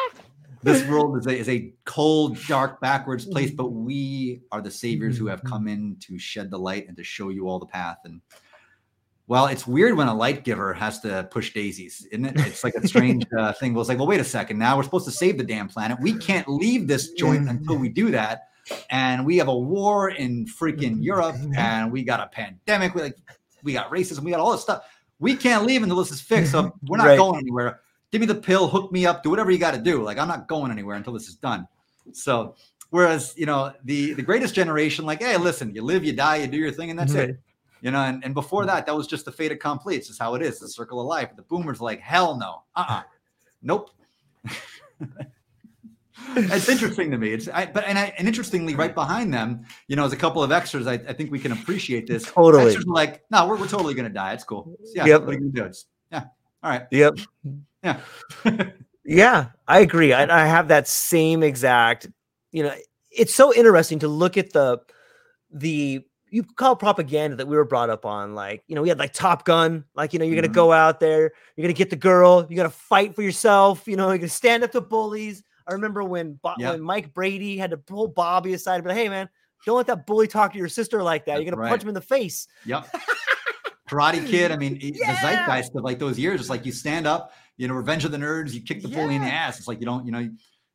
this 0.62 0.86
world 0.88 1.16
is 1.18 1.26
a, 1.26 1.38
is 1.38 1.48
a 1.48 1.72
cold, 1.84 2.38
dark, 2.48 2.80
backwards 2.80 3.24
place, 3.24 3.50
but 3.50 3.68
we 3.72 4.40
are 4.52 4.60
the 4.60 4.70
saviors 4.70 5.16
who 5.16 5.26
have 5.26 5.42
come 5.44 5.68
in 5.68 5.96
to 6.00 6.18
shed 6.18 6.50
the 6.50 6.58
light 6.58 6.86
and 6.88 6.96
to 6.96 7.04
show 7.04 7.30
you 7.30 7.48
all 7.48 7.58
the 7.58 7.66
path. 7.66 7.98
And 8.04 8.20
well, 9.30 9.46
it's 9.46 9.64
weird 9.64 9.96
when 9.96 10.08
a 10.08 10.14
light 10.14 10.42
giver 10.42 10.74
has 10.74 10.98
to 11.02 11.28
push 11.30 11.54
daisies, 11.54 12.04
isn't 12.10 12.24
it? 12.24 12.34
It's 12.48 12.64
like 12.64 12.74
a 12.74 12.86
strange 12.88 13.24
uh, 13.38 13.52
thing. 13.52 13.72
Well, 13.72 13.80
it's 13.82 13.88
like, 13.88 13.98
well, 13.98 14.08
wait 14.08 14.18
a 14.18 14.24
second. 14.24 14.58
Now 14.58 14.76
we're 14.76 14.82
supposed 14.82 15.04
to 15.06 15.12
save 15.12 15.38
the 15.38 15.44
damn 15.44 15.68
planet. 15.68 15.98
We 16.00 16.14
can't 16.14 16.48
leave 16.48 16.88
this 16.88 17.12
joint 17.12 17.48
until 17.48 17.76
we 17.78 17.88
do 17.88 18.10
that. 18.10 18.48
And 18.90 19.24
we 19.24 19.36
have 19.36 19.46
a 19.46 19.56
war 19.56 20.10
in 20.10 20.46
freaking 20.46 20.96
Europe, 21.00 21.36
and 21.56 21.92
we 21.92 22.02
got 22.02 22.18
a 22.18 22.26
pandemic. 22.26 22.92
We 22.96 23.02
like, 23.02 23.16
we 23.62 23.72
got 23.72 23.88
racism. 23.92 24.24
We 24.24 24.32
got 24.32 24.40
all 24.40 24.50
this 24.50 24.62
stuff. 24.62 24.82
We 25.20 25.36
can't 25.36 25.64
leave 25.64 25.84
until 25.84 25.98
this 25.98 26.10
is 26.10 26.20
fixed. 26.20 26.50
So 26.50 26.74
we're 26.88 26.96
not 26.98 27.06
Right. 27.06 27.16
going 27.18 27.38
anywhere 27.38 27.80
give 28.10 28.20
me 28.20 28.26
the 28.26 28.34
pill, 28.34 28.66
hook 28.66 28.90
me 28.90 29.06
up, 29.06 29.22
do 29.22 29.30
whatever 29.30 29.52
you 29.52 29.58
got 29.58 29.74
to 29.74 29.80
do. 29.80 30.02
Like 30.02 30.18
I'm 30.18 30.26
not 30.28 30.48
going 30.48 30.72
anywhere 30.72 30.96
until 30.96 31.12
this 31.12 31.28
is 31.28 31.36
done. 31.36 31.68
So 32.12 32.56
whereas 32.90 33.34
you 33.36 33.46
know 33.46 33.72
the 33.84 34.14
the 34.14 34.22
greatest 34.22 34.54
generation, 34.54 35.06
like 35.06 35.22
hey, 35.22 35.36
listen, 35.36 35.72
you 35.74 35.82
live, 35.82 36.04
you 36.04 36.12
die, 36.12 36.36
you 36.36 36.46
do 36.48 36.56
your 36.56 36.72
thing, 36.72 36.90
and 36.90 36.98
that's 36.98 37.14
Right. 37.14 37.30
it. 37.30 37.40
You 37.80 37.90
know, 37.90 38.00
and, 38.00 38.24
and 38.24 38.34
before 38.34 38.66
that, 38.66 38.86
that 38.86 38.94
was 38.96 39.06
just 39.06 39.24
the 39.24 39.32
fait 39.32 39.52
accompli. 39.52 39.96
It's 39.96 40.08
just 40.08 40.18
how 40.18 40.34
it 40.34 40.42
is, 40.42 40.58
the 40.58 40.68
circle 40.68 41.00
of 41.00 41.06
life. 41.06 41.30
The 41.34 41.42
boomers 41.42 41.80
like 41.80 42.00
hell 42.00 42.36
no, 42.36 42.62
uh, 42.76 42.84
uh 42.88 43.02
nope. 43.62 43.90
it's 46.36 46.68
interesting 46.68 47.10
to 47.10 47.18
me. 47.18 47.32
It's 47.32 47.48
I, 47.48 47.66
but 47.66 47.84
and 47.84 47.98
I, 47.98 48.12
and 48.18 48.28
interestingly, 48.28 48.74
right 48.74 48.94
behind 48.94 49.32
them, 49.32 49.64
you 49.88 49.96
know, 49.96 50.04
as 50.04 50.12
a 50.12 50.16
couple 50.16 50.42
of 50.42 50.52
extras, 50.52 50.86
I, 50.86 50.94
I 50.94 51.12
think 51.12 51.30
we 51.30 51.38
can 51.38 51.52
appreciate 51.52 52.06
this. 52.06 52.24
Totally. 52.24 52.66
Extras 52.66 52.86
like, 52.86 53.22
no, 53.30 53.46
we're, 53.46 53.56
we're 53.56 53.68
totally 53.68 53.94
gonna 53.94 54.08
die. 54.08 54.34
It's 54.34 54.44
cool. 54.44 54.76
Yeah, 54.94 55.06
Yep. 55.06 55.20
what 55.22 55.30
are 55.30 55.32
you 55.32 55.38
gonna 55.38 55.52
do? 55.52 55.64
It's, 55.64 55.86
yeah, 56.12 56.24
all 56.62 56.70
right. 56.70 56.86
Yep. 56.90 57.18
Yeah. 57.82 58.00
Yeah, 59.10 59.48
I 59.66 59.80
agree. 59.80 60.12
I, 60.12 60.44
I 60.44 60.46
have 60.46 60.68
that 60.68 60.86
same 60.86 61.42
exact. 61.42 62.06
You 62.52 62.62
know, 62.62 62.74
it's 63.10 63.34
so 63.34 63.52
interesting 63.52 63.98
to 64.00 64.08
look 64.08 64.36
at 64.36 64.52
the 64.52 64.78
the 65.50 66.04
you 66.30 66.42
call 66.44 66.76
propaganda 66.76 67.36
that 67.36 67.46
we 67.48 67.56
were 67.56 67.64
brought 67.64 67.90
up 67.90 68.04
on. 68.06 68.34
Like, 68.34 68.62
you 68.68 68.74
know, 68.74 68.82
we 68.82 68.88
had 68.88 68.98
like 68.98 69.12
Top 69.12 69.44
Gun. 69.44 69.84
Like, 69.94 70.12
you 70.12 70.18
know, 70.18 70.24
you're 70.24 70.34
Mhm. 70.36 70.42
gonna 70.42 70.54
go 70.54 70.72
out 70.72 71.00
there, 71.00 71.32
you're 71.56 71.64
gonna 71.64 71.72
get 71.72 71.90
the 71.90 71.96
girl, 71.96 72.46
you're 72.48 72.56
gonna 72.56 72.70
fight 72.70 73.14
for 73.14 73.22
yourself. 73.22 73.86
You 73.86 73.96
know, 73.96 74.08
you're 74.08 74.18
gonna 74.18 74.28
stand 74.28 74.62
up 74.64 74.72
to 74.72 74.80
bullies. 74.80 75.42
I 75.66 75.72
remember 75.72 76.02
when 76.04 76.34
Bo- 76.42 76.54
Yeah. 76.58 76.70
when 76.72 76.80
Mike 76.82 77.12
Brady 77.14 77.56
had 77.56 77.70
to 77.70 77.76
pull 77.76 78.08
Bobby 78.08 78.54
aside 78.54 78.84
like, 78.84 78.96
"Hey, 78.96 79.08
man, 79.08 79.28
don't 79.66 79.76
let 79.76 79.86
that 79.88 80.06
bully 80.06 80.26
talk 80.26 80.52
to 80.52 80.58
your 80.58 80.68
sister 80.68 81.02
like 81.02 81.26
that. 81.26 81.42
You're 81.42 81.50
gonna 81.50 81.68
punch 81.68 81.82
him 81.82 81.88
in 81.88 81.94
the 81.94 82.00
face." 82.00 82.46
Yep. 82.64 82.86
Karate 83.88 84.24
Kid. 84.26 84.52
I 84.52 84.56
mean, 84.56 84.78
Yeah. 84.80 85.12
the 85.14 85.20
zeitgeist 85.20 85.74
of 85.74 85.82
like 85.84 85.98
those 85.98 86.18
years. 86.18 86.40
It's 86.40 86.50
like 86.50 86.64
you 86.64 86.72
stand 86.72 87.06
up, 87.06 87.32
you 87.56 87.66
know, 87.68 87.74
Revenge 87.74 88.04
of 88.04 88.12
the 88.12 88.18
Nerds. 88.18 88.52
You 88.52 88.62
kick 88.62 88.82
the 88.82 88.88
bully 88.88 89.16
in 89.16 89.22
the 89.22 89.28
ass. 89.28 89.58
It's 89.58 89.66
like 89.68 89.80
you 89.80 89.86
don't, 89.86 90.06
you 90.06 90.12
know, 90.12 90.28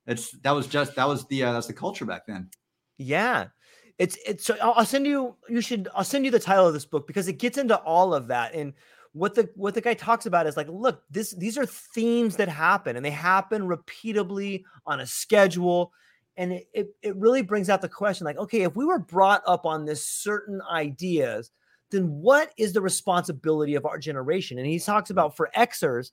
it's 0.06 0.32
that 0.42 0.52
was 0.52 0.68
just 0.68 0.96
that 0.96 1.08
was 1.08 1.26
the 1.28 1.44
uh, 1.44 1.54
that's 1.54 1.68
the 1.68 1.74
culture 1.74 2.06
back 2.06 2.26
then. 2.28 2.50
Yeah. 2.98 3.48
It's 3.98 4.18
it's 4.26 4.46
so 4.46 4.58
I'll, 4.62 4.86
send 4.86 5.08
you 5.08 5.36
you 5.48 5.62
should 5.62 5.88
I'll 5.96 6.04
send 6.04 6.26
you 6.26 6.32
the 6.32 6.40
title 6.40 6.68
of 6.68 6.74
this 6.74 6.86
book 6.86 7.08
because 7.08 7.28
it 7.28 7.40
gets 7.40 7.58
into 7.58 7.78
all 7.78 8.14
of 8.14 8.28
that. 8.28 8.54
And 8.54 8.74
what 9.14 9.36
the 9.36 9.50
what 9.56 9.74
the 9.74 9.82
guy 9.82 9.94
talks 9.94 10.26
about 10.26 10.48
is 10.48 10.58
like 10.58 10.68
look 10.70 11.04
this 11.10 11.32
these 11.32 11.58
are 11.58 11.66
themes 11.66 12.36
that 12.36 12.50
happen 12.50 12.98
and 12.98 13.06
they 13.06 13.12
happen 13.12 13.64
repeatably 13.64 14.64
on 14.86 15.00
a 15.00 15.08
schedule. 15.08 15.94
And 16.38 16.52
it, 16.52 16.68
it, 16.74 16.88
it 17.02 17.16
really 17.16 17.42
brings 17.42 17.70
out 17.70 17.82
the 17.82 17.88
question 17.88 18.26
like 18.26 18.38
okay 18.38 18.64
if 18.64 18.76
we 18.76 18.86
were 18.86 19.00
brought 19.00 19.42
up 19.48 19.66
on 19.66 19.86
this 19.86 20.06
certain 20.06 20.62
ideas 20.70 21.52
then 21.92 22.08
what 22.10 22.52
is 22.58 22.74
the 22.74 22.82
responsibility 22.82 23.76
of 23.76 23.86
our 23.86 23.98
generation? 23.98 24.58
And 24.58 24.68
he 24.68 24.80
talks 24.80 25.10
about 25.10 25.38
for 25.38 25.50
xers 25.56 26.12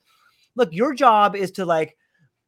look 0.55 0.73
your 0.73 0.95
job 0.95 1.35
is 1.35 1.51
to 1.53 1.65
like 1.65 1.97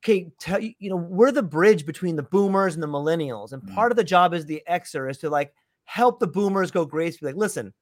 okay, 0.04 0.30
tell 0.38 0.60
you, 0.60 0.74
you 0.78 0.90
know, 0.90 0.96
we're 0.96 1.32
the 1.32 1.42
bridge 1.42 1.86
between 1.86 2.14
the 2.14 2.22
boomers 2.22 2.74
and 2.74 2.82
the 2.82 2.86
millennials. 2.86 3.52
And 3.52 3.62
Mm. 3.62 3.74
part 3.74 3.90
of 3.90 3.96
the 3.96 4.04
job 4.04 4.34
as 4.34 4.44
the 4.44 4.62
Xer 4.68 5.10
is 5.10 5.18
to 5.18 5.30
like 5.30 5.54
help 5.84 6.20
the 6.20 6.26
boomers 6.26 6.70
go 6.70 6.84
gracefully. 6.84 7.32
Like, 7.32 7.38
listen, 7.40 7.72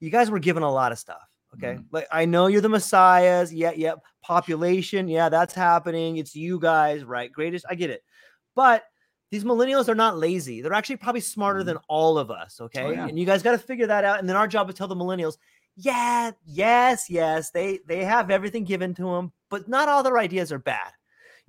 you 0.00 0.10
guys 0.10 0.30
were 0.30 0.38
given 0.40 0.62
a 0.64 0.70
lot 0.70 0.90
of 0.92 0.98
stuff. 0.98 1.22
Okay. 1.54 1.74
Mhm. 1.74 1.84
Like, 1.92 2.06
I 2.12 2.24
know 2.26 2.46
you're 2.48 2.60
the 2.60 2.68
messiahs. 2.68 3.52
Yeah. 3.52 3.72
Yeah. 3.74 3.94
Population. 4.22 5.08
Yeah. 5.08 5.28
That's 5.28 5.54
happening. 5.54 6.16
It's 6.16 6.34
you 6.34 6.58
guys, 6.60 7.04
right? 7.04 7.30
Greatest. 7.32 7.64
I 7.68 7.74
get 7.74 7.90
it. 7.90 8.02
But 8.54 8.84
these 9.30 9.44
millennials 9.44 9.88
are 9.88 9.94
not 9.94 10.16
lazy. 10.16 10.60
They're 10.60 10.72
actually 10.72 10.96
probably 10.96 11.20
smarter 11.20 11.60
Mhm. 11.62 11.66
than 11.66 11.76
all 11.88 12.18
of 12.18 12.30
us. 12.32 12.60
Okay. 12.60 12.92
yeah. 12.92 13.06
And 13.06 13.18
you 13.18 13.26
guys 13.26 13.42
got 13.42 13.52
to 13.52 13.58
figure 13.58 13.86
that 13.88 14.04
out. 14.04 14.18
And 14.20 14.28
then 14.28 14.36
our 14.36 14.48
job 14.48 14.68
is 14.68 14.74
tell 14.76 14.88
the 14.88 14.96
millennials, 14.96 15.36
yeah, 15.76 16.32
yes, 16.44 17.08
yes, 17.08 17.50
they 17.52 17.78
they 17.86 18.04
have 18.04 18.30
everything 18.30 18.64
given 18.64 18.92
to 18.94 19.04
them, 19.04 19.32
but 19.50 19.68
not 19.68 19.88
all 19.88 20.02
their 20.02 20.18
ideas 20.18 20.50
are 20.52 20.58
bad 20.58 20.92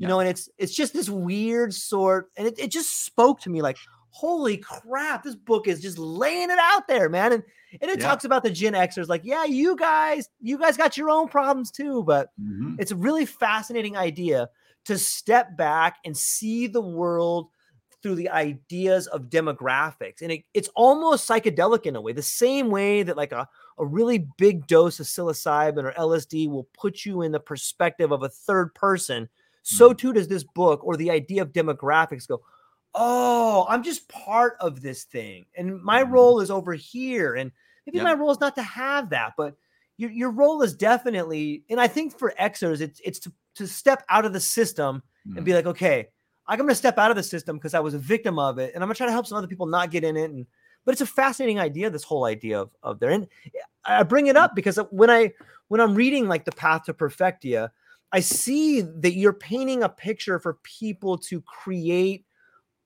you 0.02 0.08
Yeah. 0.08 0.10
know 0.10 0.20
and 0.20 0.28
it's 0.30 0.50
it's 0.58 0.74
just 0.74 0.94
this 0.94 1.10
weird 1.10 1.74
sort 1.74 2.32
and 2.36 2.48
it, 2.48 2.58
it 2.60 2.72
just 2.72 3.06
spoke 3.06 3.40
to 3.42 3.50
me 3.52 3.62
like 3.62 3.78
holy 4.10 4.58
crap 4.58 5.24
this 5.24 5.36
book 5.36 5.68
is 5.68 5.80
just 5.82 5.98
laying 5.98 6.50
it 6.50 6.58
out 6.60 6.88
there 6.88 7.08
man 7.08 7.32
and 7.34 7.44
and 7.82 7.90
it 7.92 8.00
Yeah. 8.00 8.08
talks 8.08 8.26
about 8.26 8.44
the 8.44 8.50
gen 8.50 8.74
xers 8.74 9.08
like 9.08 9.22
yeah 9.24 9.46
you 9.46 9.76
guys 9.78 10.28
you 10.42 10.58
guys 10.58 10.76
got 10.76 10.98
your 10.98 11.10
own 11.12 11.28
problems 11.28 11.70
too 11.72 12.04
but 12.04 12.30
Mhm. 12.42 12.76
it's 12.80 12.92
a 12.92 12.96
really 12.96 13.26
fascinating 13.26 13.96
idea 13.96 14.50
to 14.86 14.98
step 14.98 15.56
back 15.56 15.98
and 16.04 16.18
see 16.18 16.66
the 16.68 16.82
world 16.82 17.50
through 18.02 18.16
the 18.16 18.30
ideas 18.30 19.06
of 19.08 19.30
demographics 19.30 20.22
and 20.24 20.32
it, 20.32 20.44
it's 20.56 20.70
almost 20.76 21.30
psychedelic 21.30 21.86
in 21.86 21.96
a 21.96 22.02
way 22.02 22.12
the 22.12 22.22
same 22.24 22.70
way 22.72 23.04
that 23.04 23.16
like 23.16 23.32
a, 23.32 23.48
a 23.78 23.86
really 23.86 24.28
big 24.38 24.66
dose 24.68 25.00
of 25.00 25.06
psilocybin 25.06 25.84
or 25.84 25.92
lsd 25.94 26.50
will 26.50 26.68
put 26.74 27.06
you 27.06 27.22
in 27.22 27.32
the 27.32 27.40
perspective 27.40 28.12
of 28.12 28.24
a 28.24 28.30
third 28.30 28.74
person 28.74 29.30
so 29.64 29.94
too 29.94 30.12
does 30.14 30.28
this 30.28 30.44
book 30.44 30.84
or 30.84 30.96
the 30.98 31.12
idea 31.12 31.42
of 31.42 31.52
demographics 31.54 32.28
go 32.28 32.42
oh 32.94 33.66
i'm 33.70 33.84
just 33.84 34.08
part 34.10 34.56
of 34.60 34.82
this 34.82 35.04
thing 35.06 35.46
and 35.56 35.82
my 35.82 36.04
Mhm. 36.04 36.12
role 36.12 36.42
is 36.42 36.52
over 36.52 36.74
here 36.74 37.36
and 37.36 37.52
maybe 37.86 37.98
Yep. 37.98 38.06
my 38.06 38.14
role 38.14 38.32
is 38.32 38.40
not 38.40 38.56
to 38.56 38.64
have 38.64 39.10
that 39.12 39.34
but 39.38 39.56
your, 39.98 40.10
your 40.12 40.32
role 40.32 40.62
is 40.62 40.76
definitely 40.76 41.64
and 41.70 41.80
i 41.80 41.88
think 41.88 42.18
for 42.18 42.34
xers 42.40 42.82
it's 42.82 43.00
it's 43.06 43.20
to, 43.20 43.32
to 43.56 43.68
step 43.68 44.04
out 44.10 44.26
of 44.26 44.34
the 44.34 44.40
system 44.40 45.04
Mhm. 45.28 45.38
and 45.38 45.46
be 45.46 45.54
like 45.54 45.66
okay 45.68 46.08
i'm 46.48 46.58
going 46.58 46.68
to 46.70 46.76
step 46.76 46.98
out 46.98 47.12
of 47.12 47.18
the 47.18 47.24
system 47.24 47.56
because 47.58 47.74
i 47.74 47.80
was 47.80 47.94
a 47.94 48.00
victim 48.00 48.40
of 48.40 48.58
it 48.58 48.74
and 48.74 48.84
i'm 48.84 48.88
going 48.88 48.96
to 48.96 48.98
try 48.98 49.06
to 49.06 49.12
help 49.14 49.28
some 49.28 49.38
other 49.38 49.48
people 49.48 49.68
not 49.68 49.92
get 49.92 50.04
in 50.04 50.18
it 50.18 50.32
and 50.32 50.46
but 50.84 50.92
it's 50.94 51.02
a 51.02 51.06
fascinating 51.06 51.60
idea 51.60 51.90
this 51.90 52.04
whole 52.04 52.26
idea 52.26 52.60
of, 52.60 52.72
of 52.82 53.00
there 53.00 53.12
and 53.12 53.28
i 53.86 54.02
bring 54.04 54.28
it 54.28 54.36
up 54.36 54.56
because 54.56 54.78
when 54.90 55.10
i 55.10 55.32
when 55.70 55.80
i'm 55.80 55.94
reading 55.96 56.28
like 56.28 56.44
the 56.46 56.52
path 56.52 56.84
to 56.86 56.94
perfectia 56.94 57.70
i 58.14 58.20
see 58.20 58.82
that 58.82 59.14
you're 59.14 59.34
painting 59.34 59.84
a 59.84 59.90
picture 59.90 60.40
for 60.40 60.60
people 60.64 61.18
to 61.18 61.42
create 61.42 62.26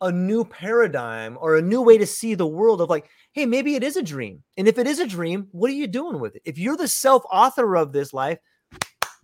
a 0.01 0.11
new 0.11 0.43
paradigm 0.43 1.37
or 1.39 1.55
a 1.55 1.61
new 1.61 1.81
way 1.81 1.97
to 1.97 2.05
see 2.05 2.35
the 2.35 2.45
world 2.45 2.81
of 2.81 2.89
like 2.89 3.09
hey 3.31 3.45
maybe 3.45 3.75
it 3.75 3.83
is 3.83 3.95
a 3.97 4.03
dream. 4.03 4.43
And 4.57 4.67
if 4.67 4.77
it 4.77 4.87
is 4.87 4.99
a 4.99 5.07
dream 5.07 5.47
what 5.51 5.69
are 5.71 5.73
you 5.73 5.87
doing 5.87 6.19
with 6.19 6.35
it? 6.35 6.41
If 6.45 6.57
you're 6.57 6.77
the 6.77 6.87
self 6.87 7.23
author 7.31 7.75
of 7.77 7.93
this 7.93 8.13
life 8.13 8.37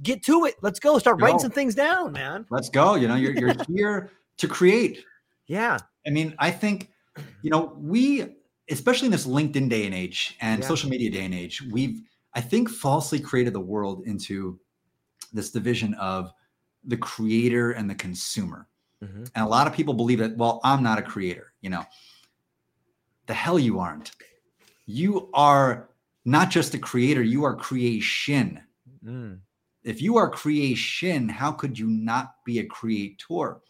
get 0.02 0.24
to 0.24 0.46
it. 0.46 0.56
Let's 0.62 0.80
go. 0.80 0.98
Start 0.98 1.22
writing 1.22 1.40
some 1.40 1.52
things 1.52 1.76
down 1.76 2.14
man. 2.14 2.46
Let's 2.50 2.70
go. 2.70 2.96
You 2.96 3.08
know, 3.08 3.16
you're 3.16 3.34
you're 3.34 3.54
here 3.76 4.12
to 4.38 4.48
create. 4.48 5.04
yeah. 5.48 5.78
I 6.08 6.10
mean, 6.10 6.34
I 6.40 6.50
think, 6.50 6.90
you 7.44 7.52
know, 7.52 7.78
we, 7.78 8.38
especially 8.72 9.06
in 9.06 9.12
this 9.12 9.28
LinkedIn 9.28 9.70
day 9.70 9.86
and 9.86 9.94
age 9.94 10.36
and 10.42 10.62
Yeah. 10.62 10.68
social 10.68 10.90
media 10.90 11.12
day 11.12 11.26
and 11.26 11.34
age, 11.34 11.62
we've, 11.72 12.02
I 12.34 12.42
think, 12.42 12.70
falsely 12.70 13.20
created 13.20 13.54
the 13.54 13.60
world 13.60 14.04
into 14.08 14.60
this 15.34 15.52
division 15.52 15.94
of 15.96 16.34
the 16.84 16.98
creator 16.98 17.72
and 17.72 17.90
the 17.90 17.96
consumer. 17.96 18.68
Mhm. 19.04 19.30
And 19.36 19.46
a 19.46 19.48
lot 19.48 19.68
of 19.68 19.74
people 19.74 19.94
believe 19.94 20.20
that, 20.20 20.38
well, 20.38 20.60
I'm 20.64 20.84
not 20.84 21.00
a 21.00 21.04
creator, 21.04 21.54
you 21.62 21.70
know. 21.70 21.86
The 23.28 23.34
hell 23.34 23.60
you 23.60 23.80
aren't. 23.80 24.12
You 24.86 25.30
are 25.34 25.90
not 26.26 26.50
just 26.50 26.74
a 26.74 26.80
creator, 26.80 27.24
you 27.24 27.44
are 27.44 27.56
creation. 27.56 28.62
Mm. 29.04 29.40
If 29.84 30.02
you 30.02 30.18
are 30.18 30.30
creation, 30.30 31.30
how 31.30 31.52
could 31.52 31.78
you 31.78 31.88
not 31.88 32.36
be 32.46 32.60
a 32.60 32.66
creator? 32.66 33.62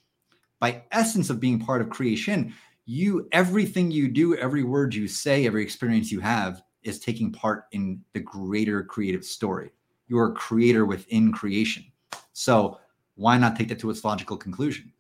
By 0.60 0.84
essence 0.92 1.30
of 1.30 1.40
being 1.40 1.60
part 1.60 1.82
of 1.82 1.90
creation, 1.90 2.54
you 2.86 3.28
everything 3.32 3.92
you 3.92 4.10
do, 4.10 4.36
every 4.36 4.64
word 4.64 4.94
you 4.94 5.08
say, 5.08 5.46
every 5.46 5.64
experience 5.64 6.12
you 6.12 6.20
have 6.20 6.62
is 6.84 7.00
taking 7.00 7.32
part 7.32 7.66
in 7.72 8.04
the 8.14 8.20
greater 8.20 8.84
creative 8.84 9.24
story. 9.24 9.72
You 10.12 10.20
are 10.20 10.32
a 10.32 10.34
creator 10.34 10.86
within 10.86 11.32
creation. 11.32 11.86
So 12.34 12.80
why 13.16 13.38
not 13.38 13.56
take 13.56 13.70
that 13.70 13.80
to 13.80 13.90
its 13.90 14.04
logical 14.04 14.36
conclusion? 14.36 14.92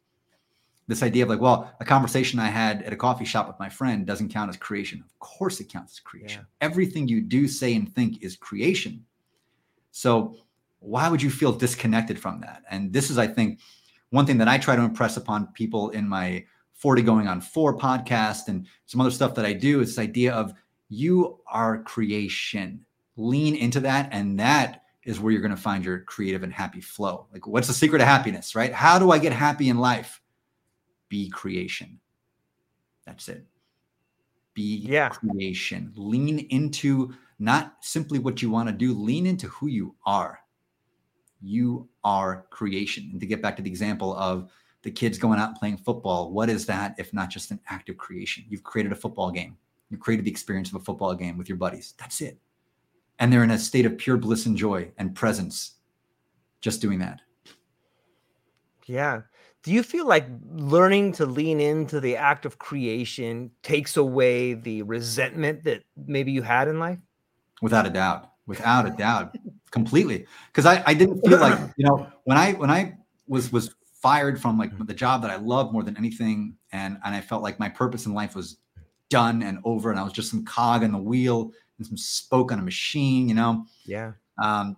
This 0.88 1.04
idea 1.04 1.24
of 1.24 1.30
like, 1.30 1.42
well, 1.42 1.70
a 1.82 1.86
conversation 1.86 2.40
I 2.40 2.48
had 2.48 2.82
at 2.84 2.94
a 2.94 2.96
coffee 2.96 3.26
shop 3.26 3.46
with 3.46 3.60
my 3.60 3.68
friend 3.68 4.08
doesn't 4.08 4.30
count 4.30 4.50
as 4.50 4.56
creation. 4.56 5.04
Of 5.06 5.20
course, 5.20 5.60
it 5.60 5.68
counts 5.68 5.96
as 5.96 6.00
creation. 6.00 6.48
Yeah. 6.62 6.66
Everything 6.66 7.10
you 7.10 7.20
do, 7.20 7.50
say, 7.50 7.76
and 7.76 7.94
think 7.94 8.24
is 8.24 8.38
creation. 8.38 9.04
So, 9.92 10.38
why 10.80 11.10
would 11.10 11.22
you 11.22 11.30
feel 11.30 11.52
disconnected 11.52 12.18
from 12.18 12.40
that? 12.40 12.64
And 12.72 12.94
this 12.94 13.10
is, 13.10 13.18
I 13.18 13.28
think, 13.28 13.60
one 14.12 14.26
thing 14.26 14.38
that 14.38 14.48
I 14.48 14.58
try 14.58 14.78
to 14.78 14.82
impress 14.82 15.18
upon 15.18 15.48
people 15.48 15.90
in 15.90 16.08
my 16.08 16.46
40 16.76 17.02
going 17.02 17.28
on 17.28 17.42
four 17.42 17.78
podcast 17.78 18.48
and 18.48 18.66
some 18.86 19.02
other 19.02 19.12
stuff 19.12 19.36
that 19.36 19.46
I 19.46 19.52
do 19.52 19.82
is 19.82 19.90
this 19.90 20.00
idea 20.00 20.34
of 20.34 20.54
you 20.88 21.42
are 21.48 21.84
creation. 21.84 22.86
Lean 23.18 23.56
into 23.56 23.82
that. 23.82 24.08
And 24.14 24.40
that 24.40 24.81
is 25.03 25.19
where 25.19 25.32
you're 25.32 25.41
going 25.41 25.56
to 25.56 25.61
find 25.61 25.84
your 25.84 25.99
creative 25.99 26.44
and 26.44 26.53
happy 26.53 26.82
flow. 26.82 27.28
Like, 27.34 27.48
what's 27.48 27.68
the 27.68 27.73
secret 27.73 28.02
of 28.02 28.07
happiness, 28.07 28.56
right? 28.56 28.72
How 28.72 28.99
do 28.99 29.11
I 29.11 29.18
get 29.18 29.34
happy 29.34 29.69
in 29.69 29.80
life? 29.80 30.22
Be 31.10 31.30
creation. 31.30 31.99
That's 33.06 33.28
it. 33.28 33.45
Be 34.53 34.78
yeah. 34.78 35.10
creation. 35.10 35.91
Lean 35.95 36.40
into 36.49 37.14
not 37.40 37.78
simply 37.82 38.19
what 38.19 38.41
you 38.41 38.52
want 38.52 38.69
to 38.69 38.73
do, 38.73 38.94
lean 38.94 39.26
into 39.26 39.48
who 39.48 39.68
you 39.68 39.95
are. 40.06 40.40
You 41.41 41.90
are 42.03 42.45
creation. 42.52 43.10
And 43.11 43.19
to 43.19 43.26
get 43.26 43.41
back 43.41 43.56
to 43.56 43.64
the 43.64 43.69
example 43.69 44.15
of 44.15 44.52
the 44.84 44.91
kids 44.91 45.18
going 45.18 45.40
out 45.40 45.49
and 45.49 45.57
playing 45.57 45.78
football, 45.78 46.32
what 46.32 46.49
is 46.49 46.68
that 46.68 46.95
if 46.99 47.14
not 47.14 47.30
just 47.30 47.49
an 47.49 47.60
act 47.69 47.90
of 47.90 47.98
creation? 47.98 48.44
You've 48.48 48.64
created 48.64 48.91
a 48.91 48.95
football 48.95 49.32
game. 49.32 49.57
You 49.90 49.98
created 49.98 50.26
the 50.26 50.32
experience 50.32 50.69
of 50.69 50.76
a 50.76 50.84
football 50.84 51.15
game 51.15 51.38
with 51.38 51.49
your 51.49 51.57
buddies. 51.57 51.95
That's 51.98 52.22
it. 52.22 52.38
And 53.22 53.31
they're 53.31 53.43
in 53.43 53.52
a 53.52 53.60
state 53.60 53.85
of 53.85 53.98
pure 53.98 54.18
bliss 54.18 54.45
and 54.48 54.57
joy 54.57 54.91
and 54.98 55.15
presence 55.15 55.76
just 56.60 56.81
doing 56.81 56.99
that. 56.99 57.22
Yeah. 58.88 59.22
Do 59.64 59.72
you 59.72 59.84
feel 59.84 60.07
like 60.07 60.26
learning 60.52 61.11
to 61.14 61.27
lean 61.27 61.60
into 61.60 61.99
the 61.99 62.18
act 62.18 62.45
of 62.48 62.57
creation 62.57 63.52
takes 63.61 63.95
away 63.95 64.56
the 64.56 64.81
resentment 64.81 65.64
that 65.65 65.84
maybe 66.07 66.31
you 66.31 66.41
had 66.41 66.68
in 66.68 66.80
life? 66.80 66.98
Without 67.61 67.85
a 67.85 67.91
doubt. 67.91 68.31
Without 68.48 68.88
a 68.88 68.89
doubt. 68.89 69.35
Completely. 69.69 70.26
Because 70.48 70.65
I, 70.65 70.84
I 70.88 70.95
didn't 70.95 71.22
feel 71.22 71.39
like, 71.39 71.60
you 71.77 71.85
know, 71.85 72.07
when 72.23 72.39
I 72.39 72.53
when 72.53 72.72
I 72.72 72.98
was 73.27 73.52
was 73.52 73.76
fired 74.02 74.41
from 74.41 74.57
like 74.57 74.72
the 74.88 74.95
job 74.95 75.22
that 75.22 75.30
I 75.30 75.35
loved 75.35 75.72
more 75.73 75.84
than 75.84 75.95
anything. 75.95 76.56
And 76.72 76.98
and 77.06 77.14
I 77.14 77.22
felt 77.22 77.43
like 77.43 77.60
my 77.60 77.69
purpose 77.69 78.07
in 78.07 78.15
life 78.15 78.35
was 78.35 78.57
done 79.10 79.43
and 79.43 79.60
over. 79.64 79.91
And 79.91 79.99
I 79.99 80.03
was 80.03 80.11
just 80.11 80.31
some 80.31 80.43
cog 80.43 80.81
in 80.81 80.91
the 80.91 80.98
wheel 80.98 81.52
and 81.82 81.88
some 81.88 81.98
spoke 81.98 82.52
on 82.52 82.60
a 82.60 82.62
machine, 82.62 83.28
you 83.28 83.36
know? 83.36 83.66
Yeah. 83.86 84.14
Um, 84.41 84.78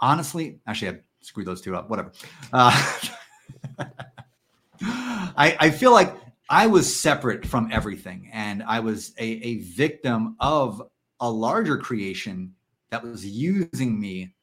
honestly, 0.00 0.58
actually, 0.66 0.88
I 0.88 1.00
screwed 1.20 1.46
those 1.46 1.60
two 1.60 1.76
up. 1.76 1.88
Whatever. 1.88 2.12
Uh, 2.52 3.00
I, 4.82 5.56
I 5.60 5.70
feel 5.70 5.92
like 5.92 6.14
I 6.50 6.66
was 6.66 6.94
separate 6.94 7.46
from 7.46 7.70
everything, 7.72 8.30
and 8.32 8.62
I 8.62 8.80
was 8.80 9.12
a, 9.18 9.24
a 9.24 9.58
victim 9.58 10.36
of 10.40 10.82
a 11.20 11.30
larger 11.30 11.78
creation 11.78 12.54
that 12.90 13.02
was 13.02 13.24
using 13.24 13.98
me 13.98 14.34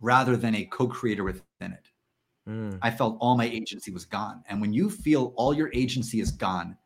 rather 0.00 0.36
than 0.36 0.54
a 0.54 0.64
co-creator 0.66 1.24
within 1.24 1.42
it. 1.60 1.90
Mm. 2.48 2.78
I 2.80 2.90
felt 2.90 3.18
all 3.20 3.36
my 3.36 3.44
agency 3.44 3.90
was 3.90 4.04
gone. 4.04 4.42
And 4.48 4.60
when 4.60 4.72
you 4.72 4.88
feel 4.88 5.32
all 5.36 5.52
your 5.52 5.70
agency 5.74 6.20
is 6.20 6.30
gone, 6.30 6.76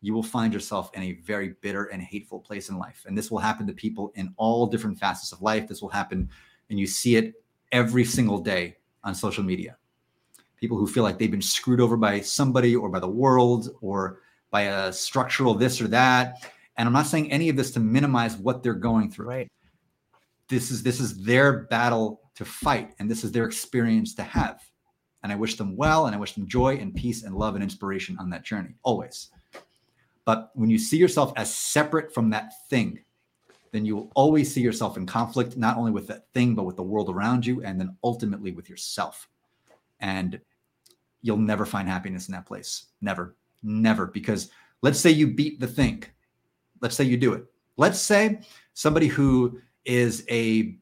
you 0.00 0.14
will 0.14 0.22
find 0.22 0.52
yourself 0.52 0.90
in 0.94 1.02
a 1.02 1.12
very 1.24 1.54
bitter 1.60 1.86
and 1.86 2.00
hateful 2.02 2.38
place 2.38 2.68
in 2.68 2.78
life. 2.78 3.04
And 3.06 3.18
this 3.18 3.30
will 3.30 3.38
happen 3.38 3.66
to 3.66 3.72
people 3.72 4.12
in 4.14 4.32
all 4.36 4.66
different 4.66 4.98
facets 4.98 5.32
of 5.32 5.42
life. 5.42 5.66
This 5.66 5.82
will 5.82 5.88
happen, 5.88 6.28
and 6.70 6.78
you 6.78 6.86
see 6.86 7.16
it 7.16 7.34
every 7.72 8.04
single 8.04 8.38
day 8.38 8.76
on 9.04 9.14
social 9.14 9.42
media. 9.42 9.76
People 10.56 10.76
who 10.76 10.86
feel 10.86 11.02
like 11.02 11.18
they've 11.18 11.30
been 11.30 11.42
screwed 11.42 11.80
over 11.80 11.96
by 11.96 12.20
somebody 12.20 12.74
or 12.74 12.88
by 12.88 13.00
the 13.00 13.08
world 13.08 13.70
or 13.80 14.20
by 14.50 14.62
a 14.62 14.92
structural 14.92 15.54
this 15.54 15.80
or 15.80 15.88
that. 15.88 16.50
And 16.76 16.86
I'm 16.86 16.92
not 16.92 17.06
saying 17.06 17.30
any 17.30 17.48
of 17.48 17.56
this 17.56 17.70
to 17.72 17.80
minimize 17.80 18.36
what 18.36 18.62
they're 18.62 18.74
going 18.74 19.10
through. 19.10 19.28
Right. 19.28 19.52
This 20.48 20.70
is 20.70 20.82
this 20.82 21.00
is 21.00 21.22
their 21.24 21.64
battle 21.64 22.22
to 22.36 22.44
fight, 22.44 22.94
and 22.98 23.10
this 23.10 23.24
is 23.24 23.32
their 23.32 23.44
experience 23.44 24.14
to 24.14 24.22
have. 24.22 24.62
And 25.22 25.32
I 25.32 25.34
wish 25.34 25.56
them 25.56 25.76
well, 25.76 26.06
and 26.06 26.14
I 26.14 26.18
wish 26.18 26.34
them 26.34 26.46
joy 26.46 26.76
and 26.76 26.94
peace 26.94 27.24
and 27.24 27.34
love 27.34 27.54
and 27.54 27.62
inspiration 27.62 28.16
on 28.20 28.30
that 28.30 28.44
journey, 28.44 28.74
always. 28.84 29.30
But 30.28 30.50
when 30.52 30.68
you 30.68 30.76
see 30.76 30.98
yourself 30.98 31.32
as 31.36 31.54
separate 31.54 32.12
from 32.12 32.28
that 32.28 32.52
thing, 32.68 32.98
then 33.72 33.86
you 33.86 33.96
will 33.96 34.12
always 34.14 34.52
see 34.52 34.60
yourself 34.60 34.98
in 34.98 35.06
conflict, 35.06 35.56
not 35.56 35.78
only 35.78 35.90
with 35.90 36.06
that 36.08 36.30
thing, 36.34 36.54
but 36.54 36.64
with 36.64 36.76
the 36.76 36.82
world 36.82 37.08
around 37.08 37.46
you, 37.46 37.62
and 37.64 37.80
then 37.80 37.96
ultimately 38.04 38.52
with 38.52 38.68
yourself. 38.68 39.26
And 40.00 40.38
you'll 41.22 41.38
never 41.38 41.64
find 41.64 41.88
happiness 41.88 42.28
in 42.28 42.32
that 42.32 42.44
place. 42.44 42.88
Never, 43.00 43.36
never. 43.62 44.04
Because 44.04 44.50
let's 44.82 45.00
say 45.00 45.08
you 45.08 45.28
beat 45.28 45.60
the 45.60 45.66
thing. 45.66 46.04
Let's 46.82 46.94
say 46.94 47.04
you 47.04 47.16
do 47.16 47.32
it. 47.32 47.46
Let's 47.78 47.98
say 47.98 48.42
somebody 48.74 49.06
who 49.06 49.58
is 49.86 50.26
a 50.28 50.76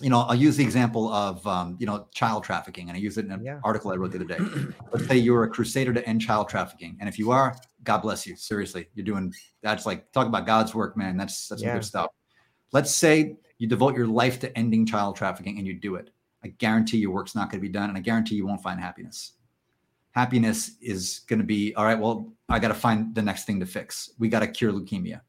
you 0.00 0.10
know, 0.10 0.20
I'll 0.20 0.34
use 0.34 0.56
the 0.56 0.64
example 0.64 1.12
of, 1.12 1.46
um, 1.46 1.76
you 1.78 1.86
know, 1.86 2.06
child 2.14 2.44
trafficking, 2.44 2.88
and 2.88 2.96
I 2.96 3.00
use 3.00 3.18
it 3.18 3.26
in 3.26 3.32
an 3.32 3.44
yeah. 3.44 3.60
article 3.64 3.90
I 3.90 3.96
wrote 3.96 4.12
the 4.12 4.18
other 4.18 4.24
day. 4.24 4.38
Let's 4.92 5.06
say 5.06 5.16
you're 5.16 5.44
a 5.44 5.50
crusader 5.50 5.92
to 5.92 6.06
end 6.08 6.22
child 6.22 6.48
trafficking, 6.48 6.96
and 7.00 7.08
if 7.08 7.18
you 7.18 7.30
are, 7.30 7.56
God 7.84 7.98
bless 7.98 8.26
you. 8.26 8.36
Seriously, 8.36 8.88
you're 8.94 9.04
doing 9.04 9.32
that's 9.62 9.86
like 9.86 10.10
talk 10.12 10.26
about 10.26 10.46
God's 10.46 10.74
work, 10.74 10.96
man. 10.96 11.16
That's 11.16 11.48
that's 11.48 11.62
yeah. 11.62 11.74
good 11.74 11.84
stuff. 11.84 12.08
Let's 12.72 12.90
say 12.90 13.36
you 13.58 13.66
devote 13.66 13.96
your 13.96 14.06
life 14.06 14.40
to 14.40 14.56
ending 14.56 14.86
child 14.86 15.16
trafficking, 15.16 15.58
and 15.58 15.66
you 15.66 15.74
do 15.74 15.96
it. 15.96 16.10
I 16.42 16.48
guarantee 16.48 16.98
your 16.98 17.10
work's 17.10 17.34
not 17.34 17.50
going 17.50 17.60
to 17.60 17.66
be 17.66 17.72
done, 17.72 17.90
and 17.90 17.98
I 17.98 18.00
guarantee 18.00 18.36
you 18.36 18.46
won't 18.46 18.62
find 18.62 18.80
happiness. 18.80 19.32
Happiness 20.12 20.72
is 20.80 21.20
going 21.28 21.38
to 21.38 21.44
be 21.44 21.74
all 21.74 21.84
right. 21.84 21.98
Well, 21.98 22.32
I 22.48 22.58
got 22.58 22.68
to 22.68 22.74
find 22.74 23.14
the 23.14 23.22
next 23.22 23.44
thing 23.44 23.60
to 23.60 23.66
fix. 23.66 24.10
We 24.18 24.28
got 24.28 24.40
to 24.40 24.46
cure 24.46 24.72
leukemia 24.72 25.20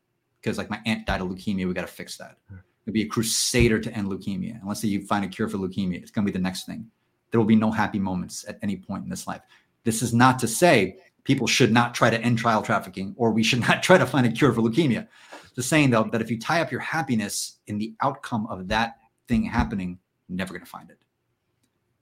because, 0.41 0.57
like, 0.57 0.69
my 0.69 0.79
aunt 0.85 1.05
died 1.05 1.21
of 1.21 1.27
leukemia. 1.27 1.67
We 1.67 1.73
got 1.73 1.81
to 1.81 1.87
fix 1.87 2.17
that 2.17 2.37
to 2.85 2.91
be 2.91 3.03
a 3.03 3.07
crusader 3.07 3.79
to 3.79 3.93
end 3.93 4.07
leukemia. 4.07 4.59
And 4.59 4.67
let's 4.67 4.81
say 4.81 4.87
you 4.87 5.05
find 5.05 5.23
a 5.23 5.27
cure 5.27 5.47
for 5.47 5.57
leukemia, 5.57 6.01
it's 6.01 6.11
going 6.11 6.25
to 6.25 6.31
be 6.31 6.37
the 6.37 6.41
next 6.41 6.65
thing. 6.65 6.89
There 7.29 7.39
will 7.39 7.47
be 7.47 7.55
no 7.55 7.71
happy 7.71 7.99
moments 7.99 8.45
at 8.47 8.59
any 8.61 8.77
point 8.77 9.03
in 9.03 9.09
this 9.09 9.27
life. 9.27 9.41
This 9.83 10.01
is 10.01 10.13
not 10.13 10.39
to 10.39 10.47
say 10.47 10.97
people 11.23 11.47
should 11.47 11.71
not 11.71 11.93
try 11.93 12.09
to 12.09 12.19
end 12.21 12.39
child 12.39 12.65
trafficking 12.65 13.13
or 13.17 13.31
we 13.31 13.43
should 13.43 13.59
not 13.67 13.83
try 13.83 13.97
to 13.97 14.05
find 14.05 14.25
a 14.25 14.31
cure 14.31 14.53
for 14.53 14.61
leukemia. 14.61 15.07
Just 15.55 15.69
saying 15.69 15.89
though 15.89 16.03
that 16.11 16.21
if 16.21 16.31
you 16.31 16.39
tie 16.39 16.61
up 16.61 16.71
your 16.71 16.81
happiness 16.81 17.59
in 17.67 17.77
the 17.77 17.93
outcome 18.01 18.47
of 18.47 18.67
that 18.69 18.97
thing 19.27 19.43
happening, 19.43 19.99
you're 20.27 20.37
never 20.37 20.53
going 20.53 20.65
to 20.65 20.69
find 20.69 20.89
it. 20.89 20.97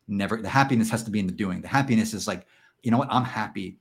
Never. 0.07 0.37
The 0.41 0.49
happiness 0.49 0.89
has 0.89 1.03
to 1.03 1.11
be 1.11 1.19
in 1.19 1.27
the 1.27 1.33
doing. 1.33 1.61
The 1.61 1.67
happiness 1.67 2.13
is 2.13 2.27
like, 2.27 2.47
you 2.81 2.89
know 2.89 2.97
what? 2.97 3.11
I'm 3.11 3.25
happy 3.25 3.77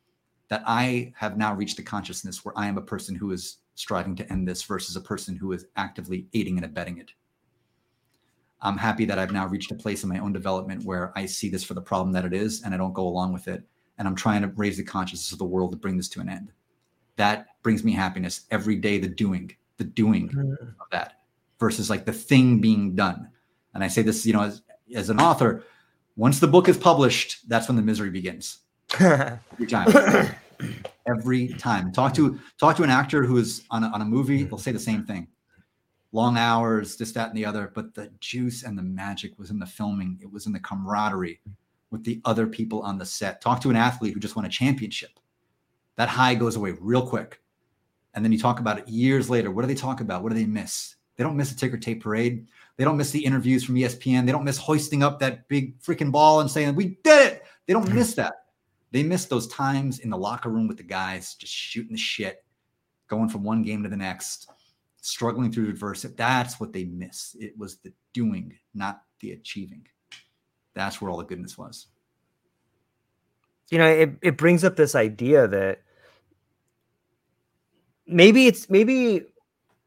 that 0.49 0.63
I 0.67 1.13
have 1.17 1.37
now 1.37 1.55
reached 1.55 1.77
the 1.77 1.83
consciousness 1.83 2.45
where 2.45 2.57
I 2.57 2.67
am 2.67 2.77
a 2.77 2.83
person 2.83 3.15
who 3.15 3.31
is 3.33 3.59
striving 3.79 4.17
to 4.17 4.33
end 4.33 4.47
this 4.47 4.63
versus 4.65 4.97
a 4.97 5.01
person 5.01 5.37
who 5.37 5.53
is 5.53 5.67
actively 5.77 6.27
aiding 6.35 6.57
and 6.57 6.65
abetting 6.65 6.99
it. 6.99 7.13
I'm 8.61 8.77
happy 8.77 9.05
that 9.05 9.21
I've 9.21 9.33
now 9.33 9.47
reached 9.47 9.71
a 9.71 9.77
place 9.77 10.03
in 10.03 10.09
my 10.09 10.19
own 10.19 10.33
development 10.33 10.85
where 10.85 11.13
I 11.17 11.27
see 11.27 11.49
this 11.49 11.63
for 11.63 11.75
the 11.75 11.81
problem 11.81 12.13
that 12.13 12.25
it 12.25 12.33
is 12.33 12.63
and 12.63 12.75
I 12.75 12.77
don't 12.77 12.93
go 12.93 13.07
along 13.07 13.33
with 13.33 13.47
it. 13.47 13.63
And 13.97 14.09
I'm 14.09 14.17
trying 14.17 14.43
to 14.43 14.49
raise 14.49 14.77
the 14.77 14.83
consciousness 14.83 15.31
of 15.31 15.39
the 15.39 15.45
world 15.45 15.71
to 15.71 15.77
bring 15.77 15.97
this 15.97 16.09
to 16.11 16.21
an 16.21 16.29
end. 16.29 16.51
That 17.17 17.47
brings 17.63 17.85
me 17.85 17.93
happiness 17.93 18.47
every 18.51 18.75
day, 18.75 18.99
the 18.99 19.09
doing, 19.09 19.57
the 19.77 19.85
doing 19.85 20.29
mm-hmm. 20.29 20.53
of 20.81 20.91
that 20.91 21.21
versus 21.61 21.89
like 21.89 22.05
the 22.05 22.13
thing 22.13 22.61
being 22.61 22.97
done. 22.97 23.29
And 23.75 23.85
I 23.85 23.89
say 23.89 24.03
this, 24.03 24.27
you 24.27 24.33
know, 24.33 24.43
as, 24.43 24.63
as 24.93 25.09
an 25.09 25.21
author, 25.21 25.65
once 26.17 26.41
the 26.41 26.49
book 26.49 26.69
is 26.69 26.77
published, 26.77 27.49
that's 27.49 27.69
when 27.69 27.77
the 27.77 27.83
misery 27.83 28.11
begins. 28.11 28.59
Every 28.99 29.67
time. 29.69 30.35
every 31.09 31.49
time. 31.49 31.85
Mm-hmm. 31.85 31.93
Talk 31.93 32.15
to 32.15 32.39
talk 32.59 32.77
to 32.77 32.83
an 32.83 32.91
actor 32.91 33.25
who 33.25 33.39
is 33.39 33.65
on 33.71 33.85
a, 33.85 33.89
on 33.89 34.03
a 34.03 34.05
movie. 34.05 34.41
Mm-hmm. 34.41 34.49
They'll 34.51 34.59
say 34.59 34.73
the 34.73 34.79
same 34.79 35.05
thing. 35.05 35.29
Long 36.13 36.39
hours, 36.39 36.97
this, 36.97 37.13
that, 37.13 37.29
and 37.29 37.37
the 37.37 37.45
other. 37.45 37.71
But 37.75 37.95
the 37.95 38.11
juice 38.21 38.63
and 38.63 38.79
the 38.79 38.83
magic 38.83 39.39
was 39.39 39.51
in 39.51 39.59
the 39.59 39.67
filming. 39.67 40.19
It 40.23 40.33
was 40.33 40.47
in 40.47 40.53
the 40.53 40.61
camaraderie 40.61 41.41
with 41.91 42.05
the 42.05 42.21
other 42.25 42.47
people 42.47 42.83
on 42.83 42.99
the 42.99 43.07
set. 43.07 43.41
Talk 43.41 43.61
to 43.63 43.71
an 43.71 43.77
athlete 43.77 44.15
who 44.15 44.21
just 44.21 44.37
won 44.37 44.45
a 44.45 44.51
championship. 44.51 45.11
That 45.97 46.09
high 46.09 46.35
goes 46.35 46.57
away 46.57 46.75
real 46.81 47.07
quick. 47.07 47.41
And 48.15 48.25
then 48.25 48.33
you 48.33 48.39
talk 48.39 48.61
about 48.61 48.79
it 48.79 48.89
years 48.89 49.29
later. 49.29 49.51
What 49.51 49.63
do 49.63 49.69
they 49.69 49.75
talk 49.75 50.01
about? 50.01 50.23
What 50.23 50.31
do 50.31 50.35
they 50.35 50.47
miss? 50.47 50.97
They 51.17 51.25
don't 51.25 51.37
miss 51.37 51.53
a 51.53 51.57
ticker 51.57 51.77
tape 51.77 52.03
parade. 52.03 52.47
They 52.77 52.85
don't 52.85 52.97
miss 52.97 53.11
the 53.11 53.25
interviews 53.25 53.65
from 53.65 53.75
ESPN. 53.75 54.25
They 54.25 54.33
don't 54.33 54.45
miss 54.45 54.57
hoisting 54.57 55.03
up 55.03 55.19
that 55.19 55.49
big 55.49 55.79
freaking 55.81 56.13
ball 56.13 56.41
and 56.41 56.51
saying, 56.51 56.75
We 56.75 56.99
did 57.03 57.33
it. 57.33 57.43
They 57.67 57.73
don't 57.73 57.85
mm-hmm. 57.85 57.97
miss 57.97 58.15
that. 58.15 58.35
They 58.91 59.03
miss 59.03 59.27
those 59.27 59.47
times 59.49 59.99
in 59.99 60.11
the 60.11 60.17
locker 60.17 60.49
room 60.49 60.67
with 60.67 60.79
the 60.79 60.83
guys, 60.83 61.35
just 61.35 61.53
shooting 61.53 61.93
the 61.93 61.99
shit, 61.99 62.45
going 63.09 63.29
from 63.29 63.45
one 63.45 63.63
game 63.63 63.83
to 63.83 63.89
the 63.89 63.97
next, 63.97 64.51
struggling 65.01 65.53
through 65.53 65.69
adversity. 65.69 66.15
That's 66.17 66.59
what 66.59 66.73
they 66.73 66.85
miss. 66.85 67.37
It 67.39 67.57
was 67.59 67.77
the 67.79 67.93
doing, 68.13 68.55
not 68.75 69.03
the 69.21 69.33
achieving. 69.33 69.87
That's 70.75 71.01
where 71.01 71.11
all 71.11 71.19
the 71.19 71.25
goodness 71.25 71.59
was. 71.59 71.87
You 73.71 73.79
know, 73.79 73.89
it, 73.89 74.11
it 74.23 74.37
brings 74.39 74.65
up 74.65 74.77
this 74.77 74.95
idea 74.95 75.47
that 75.49 75.83
maybe 78.07 78.47
it's 78.47 78.71
maybe 78.71 79.27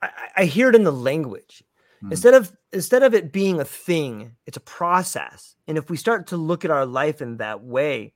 I, 0.01 0.09
I 0.37 0.45
hear 0.45 0.69
it 0.69 0.75
in 0.75 0.83
the 0.83 0.91
language. 0.91 1.63
Hmm. 2.01 2.11
Instead 2.11 2.35
of 2.35 2.55
instead 2.71 3.03
of 3.03 3.15
it 3.15 3.31
being 3.31 3.59
a 3.59 3.65
thing, 3.65 4.35
it's 4.45 4.57
a 4.57 4.61
process. 4.61 5.55
And 5.67 5.77
if 5.77 5.89
we 5.89 5.97
start 5.97 6.27
to 6.27 6.37
look 6.37 6.63
at 6.63 6.71
our 6.71 6.85
life 6.85 7.21
in 7.21 7.37
that 7.37 7.63
way, 7.63 8.13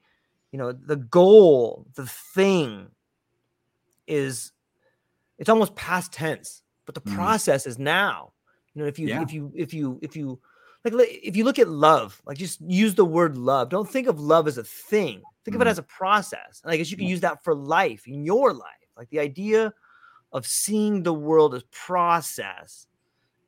you 0.52 0.60
know 0.60 0.72
the 0.72 0.96
goal 0.96 1.86
the 1.96 2.06
thing 2.08 2.90
is 4.08 4.52
it's 5.38 5.50
almost 5.50 5.76
past 5.76 6.12
tense 6.12 6.62
but 6.86 6.96
the 6.96 7.02
Mhm. 7.02 7.16
process 7.16 7.66
is 7.66 7.78
now 7.80 8.34
you 8.74 8.82
know 8.82 8.88
if 8.88 9.00
you 9.00 9.08
Yeah. 9.08 9.22
if 9.22 9.34
you 9.34 9.52
if 9.56 9.74
you 9.74 10.00
if 10.02 10.16
you 10.16 10.40
like 10.84 10.94
if 10.94 11.36
you 11.36 11.44
look 11.44 11.60
at 11.60 11.68
love 11.68 12.22
like 12.26 12.38
just 12.38 12.62
use 12.62 12.96
the 12.96 13.06
word 13.06 13.38
love 13.38 13.70
don't 13.70 13.90
think 13.90 14.08
of 14.08 14.20
love 14.20 14.48
as 14.48 14.58
a 14.58 14.64
thing 14.64 15.22
think 15.44 15.56
of 15.56 15.62
it 15.62 15.66
Mhm. 15.66 15.72
as 15.72 15.80
a 15.80 15.84
process 15.84 16.62
and 16.64 16.72
i 16.72 16.78
guess 16.78 16.92
you 16.92 16.98
can 16.98 17.08
Yeah. 17.08 17.12
use 17.12 17.22
that 17.22 17.44
for 17.44 17.56
life 17.56 18.08
in 18.08 18.24
your 18.24 18.54
life 18.54 18.90
like 18.96 19.10
the 19.10 19.20
idea 19.20 19.74
of 20.32 20.46
seeing 20.46 21.04
the 21.04 21.14
world 21.14 21.56
as 21.56 21.64
process 21.72 22.88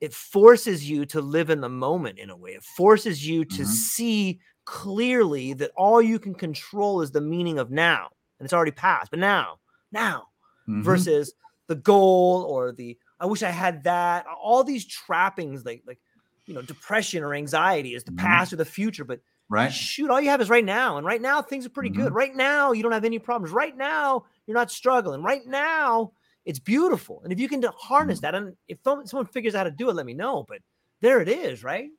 it 0.02 0.14
forces 0.14 0.88
you 0.90 1.06
to 1.06 1.22
live 1.22 1.50
in 1.50 1.62
the 1.62 1.70
moment 1.70 2.20
in 2.20 2.30
a 2.30 2.36
way 2.36 2.52
it 2.52 2.64
forces 2.64 3.28
you 3.28 3.46
to 3.46 3.64
Mhm. 3.64 3.66
see 3.68 4.40
clearly 4.68 5.54
that 5.54 5.72
all 5.78 6.02
you 6.02 6.20
can 6.20 6.36
control 6.36 7.02
is 7.02 7.12
the 7.12 7.22
meaning 7.22 7.58
of 7.58 7.72
now 7.72 8.10
and 8.38 8.46
it's 8.46 8.54
already 8.54 8.72
passed 8.72 9.10
but 9.12 9.20
now 9.20 9.58
now 9.94 10.28
Mhm. 10.68 10.84
versus 10.84 11.34
the 11.70 11.76
goal 11.76 12.44
or 12.50 12.74
the 12.74 12.98
I 13.20 13.26
wish 13.28 13.44
I 13.44 13.50
had 13.50 13.84
that. 13.86 14.26
All 14.42 14.64
these 14.66 14.86
trappings 14.86 15.66
like 15.66 15.84
like 15.88 16.00
you 16.48 16.54
know 16.54 16.62
depression 16.62 17.24
or 17.24 17.34
anxiety 17.34 17.96
is 17.96 18.04
the 18.04 18.12
Mhm. 18.12 18.18
past 18.18 18.52
or 18.54 18.58
the 18.58 18.66
future, 18.66 19.06
but 19.06 19.22
right. 19.50 19.72
shoot, 19.72 20.10
all 20.12 20.22
you 20.22 20.30
have 20.30 20.42
is 20.42 20.50
right 20.50 20.66
now, 20.66 20.98
and 20.98 21.06
right 21.06 21.22
now 21.22 21.42
things 21.42 21.66
are 21.66 21.70
pretty 21.70 21.90
good. 21.90 22.14
Right 22.14 22.36
now 22.36 22.74
you 22.74 22.84
don't 22.84 22.92
have 22.92 23.06
any 23.06 23.20
problems. 23.20 23.54
Right 23.54 23.76
now 23.76 24.26
you're 24.46 24.56
not 24.58 24.72
struggling. 24.72 25.24
Right 25.24 25.46
now 25.46 26.12
it's 26.46 26.60
beautiful, 26.60 27.22
and 27.24 27.34
if 27.34 27.40
you 27.40 27.50
can 27.50 27.64
harness 27.78 28.20
Mhm. 28.20 28.22
that, 28.22 28.36
and 28.36 28.56
if 28.68 28.80
someone 28.84 29.26
figures 29.26 29.56
out 29.56 29.60
how 29.60 29.64
to 29.66 29.72
do 29.72 29.90
it, 29.90 29.94
let 29.94 30.06
me 30.06 30.14
know. 30.14 30.44
But 30.48 30.62
there 31.02 31.22
it 31.22 31.30
is, 31.30 31.64
right? 31.64 31.90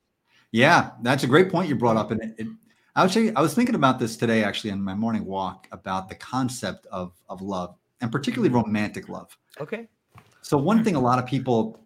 Yeah, 0.52 0.90
that's 1.02 1.24
a 1.24 1.26
great 1.26 1.50
point 1.50 1.68
you 1.68 1.76
brought 1.76 1.96
up. 1.96 2.10
And 2.10 2.22
it, 2.22 2.34
it, 2.38 2.46
actually, 2.96 3.34
I 3.36 3.40
was 3.40 3.54
thinking 3.54 3.74
about 3.74 3.98
this 3.98 4.16
today, 4.16 4.44
actually, 4.44 4.70
in 4.70 4.82
my 4.82 4.94
morning 4.94 5.24
walk 5.24 5.68
about 5.72 6.08
the 6.08 6.14
concept 6.14 6.86
of, 6.90 7.12
of 7.28 7.42
love 7.42 7.76
and 8.00 8.10
particularly 8.10 8.52
romantic 8.52 9.08
love. 9.08 9.36
Okay. 9.60 9.88
So, 10.42 10.56
one 10.56 10.82
thing 10.84 10.94
a 10.94 11.00
lot 11.00 11.18
of 11.18 11.26
people, 11.26 11.84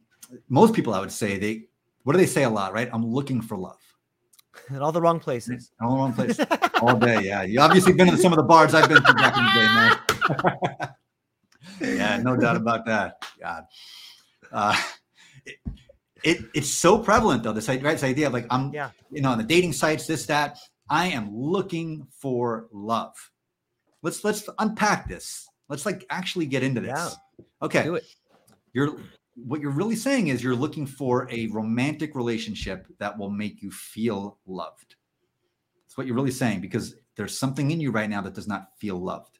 most 0.48 0.74
people, 0.74 0.94
I 0.94 1.00
would 1.00 1.12
say, 1.12 1.38
they, 1.38 1.64
what 2.04 2.12
do 2.12 2.18
they 2.18 2.26
say 2.26 2.44
a 2.44 2.50
lot, 2.50 2.72
right? 2.72 2.88
I'm 2.92 3.04
looking 3.04 3.40
for 3.40 3.56
love. 3.56 3.78
In 4.70 4.78
all 4.78 4.92
the 4.92 5.00
wrong 5.00 5.18
places. 5.18 5.72
All 5.80 5.90
the 5.90 5.96
wrong 5.96 6.12
places. 6.12 6.46
all 6.80 6.96
day. 6.96 7.22
Yeah. 7.22 7.42
You 7.42 7.60
obviously 7.60 7.92
been 7.92 8.08
in 8.08 8.18
some 8.18 8.32
of 8.32 8.36
the 8.36 8.42
bars 8.42 8.74
I've 8.74 8.88
been 8.88 9.02
to 9.02 9.14
back 9.14 9.36
in 9.36 9.44
the 9.44 10.38
day, 10.40 10.78
man. 10.78 10.94
yeah, 11.96 12.16
no 12.18 12.36
doubt 12.36 12.56
about 12.56 12.84
that. 12.86 13.24
God. 13.40 13.64
Uh, 14.52 14.76
it, 15.46 15.56
it, 16.24 16.38
it's 16.54 16.70
so 16.70 16.98
prevalent 16.98 17.42
though, 17.42 17.52
this, 17.52 17.68
right, 17.68 17.82
this 17.82 18.02
idea 18.02 18.26
of 18.26 18.32
like, 18.32 18.46
I'm, 18.50 18.72
Yeah. 18.72 18.90
you 19.10 19.22
know, 19.22 19.30
on 19.30 19.38
the 19.38 19.44
dating 19.44 19.72
sites, 19.72 20.06
this, 20.06 20.26
that, 20.26 20.58
I 20.88 21.06
am 21.08 21.34
looking 21.34 22.06
for 22.10 22.68
love. 22.72 23.14
Let's, 24.02 24.24
let's 24.24 24.48
unpack 24.58 25.08
this. 25.08 25.46
Let's 25.68 25.86
like 25.86 26.04
actually 26.10 26.46
get 26.46 26.62
into 26.62 26.80
this. 26.80 26.90
Yeah. 27.38 27.44
Okay. 27.62 27.84
Do 27.84 27.94
it. 27.94 28.04
You're, 28.72 28.96
what 29.34 29.60
you're 29.60 29.70
really 29.70 29.96
saying 29.96 30.28
is 30.28 30.42
you're 30.42 30.54
looking 30.54 30.86
for 30.86 31.28
a 31.30 31.46
romantic 31.48 32.14
relationship 32.14 32.86
that 32.98 33.16
will 33.16 33.30
make 33.30 33.62
you 33.62 33.70
feel 33.70 34.38
loved. 34.46 34.96
That's 35.84 35.96
what 35.96 36.06
you're 36.06 36.16
really 36.16 36.30
saying 36.30 36.60
because 36.60 36.94
there's 37.16 37.38
something 37.38 37.70
in 37.70 37.80
you 37.80 37.90
right 37.90 38.10
now 38.10 38.20
that 38.22 38.34
does 38.34 38.48
not 38.48 38.68
feel 38.78 38.96
loved. 38.98 39.38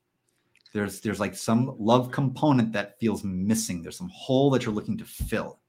There's 0.72 1.00
there's 1.00 1.20
like 1.20 1.34
some 1.34 1.76
love 1.78 2.10
component 2.10 2.72
that 2.72 2.98
feels 2.98 3.24
missing. 3.24 3.82
There's 3.82 3.98
some 3.98 4.10
hole 4.12 4.50
that 4.50 4.64
you're 4.64 4.74
looking 4.74 4.96
to 4.98 5.04
fill. 5.04 5.60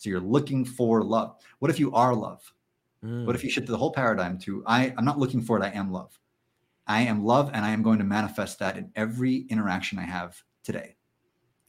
So 0.00 0.08
you're 0.08 0.18
looking 0.18 0.64
for 0.64 1.02
love. 1.04 1.36
What 1.58 1.70
if 1.70 1.78
you 1.78 1.92
are 1.92 2.14
love? 2.14 2.40
What 3.26 3.36
if 3.36 3.44
you 3.44 3.50
shift 3.50 3.66
the 3.66 3.76
whole 3.76 3.92
paradigm 3.92 4.38
to 4.40 4.64
I 4.66 4.94
I'm 4.96 5.04
not 5.04 5.18
looking 5.18 5.42
for 5.42 5.58
it, 5.58 5.62
I 5.62 5.68
am 5.76 5.92
love. 5.92 6.18
I 6.86 7.02
am 7.02 7.22
love 7.22 7.50
and 7.52 7.66
I 7.66 7.70
am 7.70 7.82
going 7.82 7.98
to 7.98 8.04
manifest 8.04 8.58
that 8.60 8.78
in 8.78 8.90
every 8.96 9.44
interaction 9.50 9.98
I 9.98 10.04
have 10.04 10.42
today. 10.64 10.96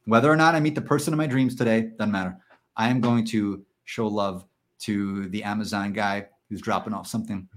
Whether 0.06 0.32
or 0.32 0.38
not 0.38 0.56
I 0.56 0.62
meet 0.62 0.76
the 0.76 0.82
person 0.82 1.14
of 1.14 1.18
my 1.18 1.28
dreams 1.28 1.56
today, 1.56 1.92
doesn't 1.98 2.12
matter. 2.12 2.38
I 2.78 2.88
am 2.88 3.02
going 3.02 3.26
to 3.26 3.66
show 3.84 4.08
love 4.08 4.46
to 4.80 5.28
the 5.28 5.44
Amazon 5.44 5.92
guy 5.92 6.28
who's 6.48 6.62
dropping 6.62 6.94
off 6.94 7.08
something. 7.08 7.50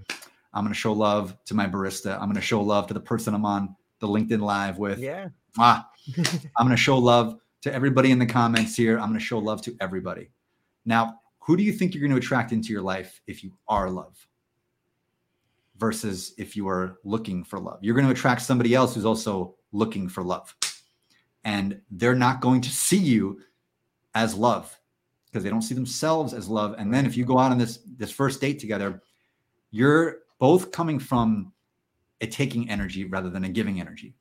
I'm 0.53 0.63
going 0.63 0.73
to 0.73 0.79
show 0.79 0.91
love 0.91 1.37
to 1.45 1.53
my 1.53 1.67
barista. 1.67 2.15
I'm 2.15 2.25
going 2.25 2.35
to 2.35 2.41
show 2.41 2.61
love 2.61 2.87
to 2.87 2.93
the 2.93 2.99
person 2.99 3.33
I'm 3.33 3.45
on 3.45 3.75
the 3.99 4.07
LinkedIn 4.07 4.41
live 4.41 4.77
with. 4.77 4.99
Yeah. 4.99 5.29
Ah, 5.57 5.89
I'm 6.17 6.65
going 6.65 6.69
to 6.69 6.77
show 6.77 6.97
love 6.97 7.39
to 7.61 7.73
everybody 7.73 8.11
in 8.11 8.19
the 8.19 8.25
comments 8.25 8.75
here. 8.75 8.99
I'm 8.99 9.07
going 9.07 9.19
to 9.19 9.25
show 9.25 9.39
love 9.39 9.61
to 9.63 9.75
everybody. 9.79 10.29
Now, 10.85 11.19
who 11.39 11.57
do 11.57 11.63
you 11.63 11.71
think 11.71 11.93
you're 11.93 12.01
going 12.01 12.11
to 12.11 12.25
attract 12.25 12.51
into 12.51 12.71
your 12.71 12.81
life 12.81 13.21
if 13.27 13.43
you 13.43 13.51
are 13.67 13.89
love 13.89 14.27
versus 15.77 16.33
if 16.37 16.55
you 16.55 16.67
are 16.67 16.97
looking 17.03 17.43
for 17.43 17.59
love? 17.59 17.79
You're 17.81 17.95
going 17.95 18.05
to 18.05 18.11
attract 18.11 18.41
somebody 18.41 18.73
else 18.73 18.95
who's 18.95 19.05
also 19.05 19.55
looking 19.71 20.07
for 20.07 20.23
love. 20.23 20.55
And 21.43 21.81
they're 21.91 22.15
not 22.15 22.41
going 22.41 22.61
to 22.61 22.69
see 22.69 22.97
you 22.97 23.41
as 24.15 24.33
love 24.33 24.79
because 25.27 25.43
they 25.43 25.49
don't 25.49 25.61
see 25.61 25.75
themselves 25.75 26.33
as 26.33 26.47
love. 26.47 26.75
And 26.77 26.93
then 26.93 27.05
if 27.05 27.17
you 27.17 27.25
go 27.25 27.37
out 27.37 27.51
on 27.51 27.57
this 27.57 27.79
this 27.97 28.11
first 28.11 28.41
date 28.41 28.57
together, 28.57 29.01
you're 29.69 30.19
both 30.39 30.71
coming 30.71 30.97
from 30.97 31.51
a 32.21 32.27
taking 32.27 32.69
energy 32.69 33.05
rather 33.05 33.29
than 33.29 33.43
a 33.43 33.49
giving 33.49 33.79
energy. 33.79 34.15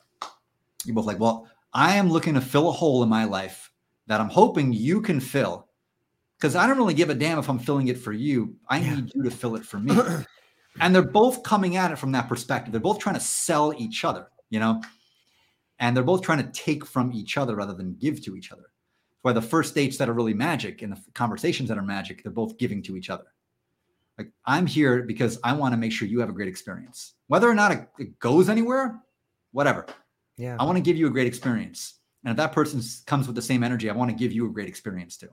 You're 0.84 0.96
both 0.96 1.06
like, 1.06 1.20
well, 1.20 1.48
I 1.72 1.96
am 1.96 2.10
looking 2.10 2.34
to 2.34 2.40
fill 2.40 2.68
a 2.68 2.72
hole 2.72 3.02
in 3.02 3.08
my 3.08 3.24
life 3.24 3.70
that 4.06 4.20
I'm 4.20 4.28
hoping 4.28 4.72
you 4.72 5.00
can 5.00 5.20
fill. 5.20 5.68
Because 6.38 6.56
I 6.56 6.66
don't 6.66 6.76
really 6.76 6.94
give 6.94 7.10
a 7.10 7.14
damn 7.14 7.38
if 7.38 7.48
I'm 7.48 7.58
filling 7.58 7.88
it 7.88 7.98
for 7.98 8.12
you. 8.12 8.56
I 8.68 8.78
Yeah. 8.78 8.96
need 8.96 9.12
you 9.14 9.22
to 9.22 9.30
fill 9.30 9.56
it 9.56 9.64
for 9.64 9.78
me. 9.78 9.96
and 10.80 10.94
they're 10.94 11.02
both 11.02 11.42
coming 11.42 11.76
at 11.76 11.90
it 11.92 11.96
from 11.98 12.12
that 12.12 12.28
perspective. 12.28 12.72
They're 12.72 12.80
both 12.80 12.98
trying 12.98 13.14
to 13.14 13.20
sell 13.20 13.72
each 13.78 14.04
other, 14.04 14.28
you 14.50 14.60
know, 14.60 14.82
and 15.78 15.96
they're 15.96 16.04
both 16.04 16.22
trying 16.22 16.44
to 16.44 16.50
take 16.52 16.84
from 16.84 17.12
each 17.12 17.36
other 17.36 17.54
rather 17.56 17.74
than 17.74 17.94
give 17.94 18.22
to 18.24 18.36
each 18.36 18.52
other. 18.52 18.62
That's 18.62 19.22
why 19.22 19.32
the 19.32 19.42
first 19.42 19.74
dates 19.74 19.96
that 19.98 20.08
are 20.08 20.12
really 20.12 20.34
magic 20.34 20.82
and 20.82 20.92
the 20.92 21.00
conversations 21.14 21.68
that 21.68 21.78
are 21.78 21.82
magic, 21.82 22.22
they're 22.22 22.32
both 22.32 22.58
giving 22.58 22.82
to 22.84 22.96
each 22.96 23.10
other. 23.10 23.24
Like, 24.18 24.30
I'm 24.44 24.66
here 24.66 25.02
because 25.02 25.38
I 25.42 25.52
want 25.54 25.72
to 25.72 25.76
make 25.76 25.90
sure 25.92 26.06
you 26.06 26.20
have 26.20 26.28
a 26.28 26.32
great 26.32 26.48
experience. 26.48 27.14
Whether 27.26 27.48
or 27.48 27.54
not 27.54 27.72
it, 27.72 27.88
it 27.98 28.18
goes 28.18 28.48
anywhere, 28.48 29.00
whatever. 29.52 29.86
Yeah. 30.36 30.56
I 30.58 30.64
want 30.64 30.76
to 30.76 30.82
give 30.82 30.96
you 30.96 31.06
a 31.06 31.10
great 31.10 31.26
experience. 31.26 31.94
And 32.24 32.30
if 32.30 32.36
that 32.36 32.52
person 32.52 32.80
comes 33.06 33.26
with 33.26 33.34
the 33.36 33.42
same 33.42 33.62
energy, 33.64 33.90
I 33.90 33.94
want 33.94 34.10
to 34.10 34.16
give 34.16 34.32
you 34.32 34.46
a 34.46 34.50
great 34.50 34.68
experience 34.68 35.16
too. 35.16 35.28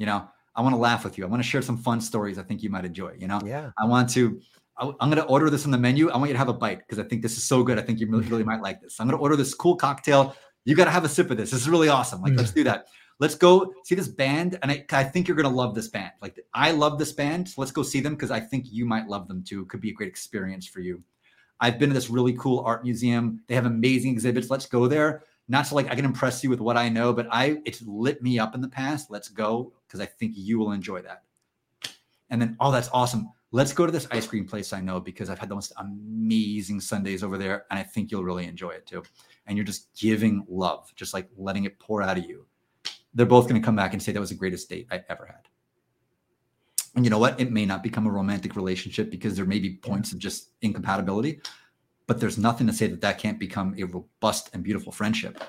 You 0.00 0.06
know, 0.06 0.26
I 0.56 0.62
want 0.62 0.72
to 0.72 0.78
laugh 0.78 1.04
with 1.04 1.18
you. 1.18 1.24
I 1.24 1.28
want 1.28 1.42
to 1.42 1.48
share 1.48 1.60
some 1.60 1.76
fun 1.76 2.00
stories 2.00 2.38
I 2.38 2.42
think 2.42 2.62
you 2.62 2.70
might 2.70 2.86
enjoy. 2.86 3.14
You 3.18 3.28
know, 3.28 3.38
Yeah. 3.44 3.70
I 3.78 3.84
want 3.84 4.08
to, 4.10 4.40
I, 4.78 4.86
am 4.86 5.10
going 5.10 5.16
to 5.16 5.26
order 5.26 5.50
this 5.50 5.66
on 5.66 5.70
the 5.70 5.78
menu. 5.78 6.08
I 6.08 6.16
want 6.16 6.28
you 6.28 6.32
to 6.32 6.38
have 6.38 6.48
a 6.48 6.54
bite 6.54 6.78
because 6.78 6.98
I 6.98 7.06
think 7.06 7.20
this 7.20 7.36
is 7.36 7.44
so 7.44 7.62
good. 7.62 7.78
I 7.78 7.82
think 7.82 8.00
you 8.00 8.08
really, 8.08 8.24
really 8.26 8.42
might 8.42 8.62
like 8.62 8.80
this. 8.80 8.98
I'm 8.98 9.06
going 9.06 9.18
to 9.18 9.22
order 9.22 9.36
this 9.36 9.52
cool 9.52 9.76
cocktail. 9.76 10.34
You 10.64 10.74
got 10.74 10.86
to 10.86 10.90
have 10.90 11.04
a 11.04 11.08
sip 11.08 11.30
of 11.30 11.36
this. 11.36 11.50
This 11.50 11.60
is 11.60 11.68
really 11.68 11.90
awesome. 11.90 12.22
Like, 12.22 12.32
let's 12.34 12.50
mm. 12.50 12.56
do 12.56 12.64
that. 12.64 12.86
Let's 13.18 13.34
go 13.34 13.74
see 13.84 13.94
this 13.94 14.08
band. 14.08 14.58
And 14.62 14.72
I, 14.72 14.84
I 14.90 15.04
think 15.04 15.28
you're 15.28 15.36
going 15.36 15.50
to 15.50 15.54
love 15.54 15.74
this 15.74 15.88
band. 15.88 16.12
Like, 16.22 16.40
I 16.54 16.70
love 16.70 16.98
this 16.98 17.12
band. 17.12 17.50
So 17.50 17.60
let's 17.60 17.72
go 17.72 17.82
see 17.82 18.00
them 18.00 18.14
because 18.14 18.30
I 18.30 18.40
think 18.40 18.72
you 18.72 18.86
might 18.86 19.06
love 19.06 19.28
them 19.28 19.44
too. 19.44 19.66
Could 19.66 19.82
be 19.82 19.90
a 19.90 19.92
great 19.94 20.08
experience 20.08 20.66
for 20.66 20.80
you. 20.80 21.02
I've 21.60 21.78
been 21.78 21.90
to 21.90 21.94
this 21.94 22.08
really 22.08 22.32
cool 22.32 22.60
art 22.60 22.84
museum. 22.84 23.42
They 23.48 23.54
have 23.54 23.66
amazing 23.66 24.12
exhibits. 24.12 24.48
Let's 24.48 24.64
go 24.64 24.88
there. 24.88 25.24
Not 25.50 25.66
so 25.66 25.74
like 25.74 25.90
I 25.90 25.96
can 25.96 26.04
impress 26.04 26.44
you 26.44 26.48
with 26.48 26.60
what 26.60 26.76
I 26.76 26.88
know, 26.88 27.12
but 27.12 27.26
I 27.28 27.60
it's 27.64 27.82
lit 27.82 28.22
me 28.22 28.38
up 28.38 28.54
in 28.54 28.60
the 28.60 28.68
past. 28.68 29.10
Let's 29.10 29.28
go 29.28 29.72
because 29.84 29.98
I 29.98 30.06
think 30.06 30.34
you 30.36 30.60
will 30.60 30.70
enjoy 30.70 31.02
that. 31.02 31.24
And 32.30 32.40
then, 32.40 32.56
oh, 32.60 32.70
that's 32.70 32.88
awesome. 32.92 33.28
Let's 33.50 33.72
go 33.72 33.84
to 33.84 33.90
this 33.90 34.06
ice 34.12 34.28
cream 34.28 34.46
place 34.46 34.72
I 34.72 34.80
know 34.80 35.00
because 35.00 35.28
I've 35.28 35.40
had 35.40 35.48
the 35.48 35.56
most 35.56 35.72
amazing 35.78 36.80
sundaes 36.80 37.24
over 37.24 37.36
there, 37.36 37.64
and 37.68 37.80
I 37.80 37.82
think 37.82 38.12
you'll 38.12 38.22
really 38.22 38.46
enjoy 38.46 38.70
it 38.70 38.86
too. 38.86 39.02
And 39.46 39.58
you're 39.58 39.66
just 39.66 39.92
giving 39.98 40.46
love, 40.48 40.92
just 40.94 41.12
like 41.12 41.28
letting 41.36 41.64
it 41.64 41.80
pour 41.80 42.00
out 42.00 42.16
of 42.16 42.24
you. 42.26 42.46
They're 43.12 43.26
both 43.26 43.48
going 43.48 43.60
to 43.60 43.64
come 43.64 43.74
back 43.74 43.92
and 43.92 44.00
say 44.00 44.12
that 44.12 44.20
was 44.20 44.28
the 44.28 44.36
greatest 44.36 44.68
date 44.68 44.86
I 44.92 45.02
ever 45.08 45.26
had. 45.26 45.48
And 46.94 47.04
you 47.04 47.10
know 47.10 47.18
what? 47.18 47.40
It 47.40 47.50
may 47.50 47.66
not 47.66 47.82
become 47.82 48.06
a 48.06 48.10
romantic 48.12 48.54
relationship 48.54 49.10
because 49.10 49.34
there 49.34 49.46
may 49.46 49.58
be 49.58 49.78
points 49.78 50.12
of 50.12 50.18
just 50.18 50.50
incompatibility, 50.62 51.40
but 52.10 52.18
there's 52.18 52.38
nothing 52.38 52.66
to 52.66 52.72
say 52.72 52.88
that 52.88 53.00
that 53.02 53.18
can't 53.18 53.38
become 53.38 53.72
a 53.78 53.84
robust 53.84 54.50
and 54.52 54.64
beautiful 54.64 54.90
friendship 54.90 55.44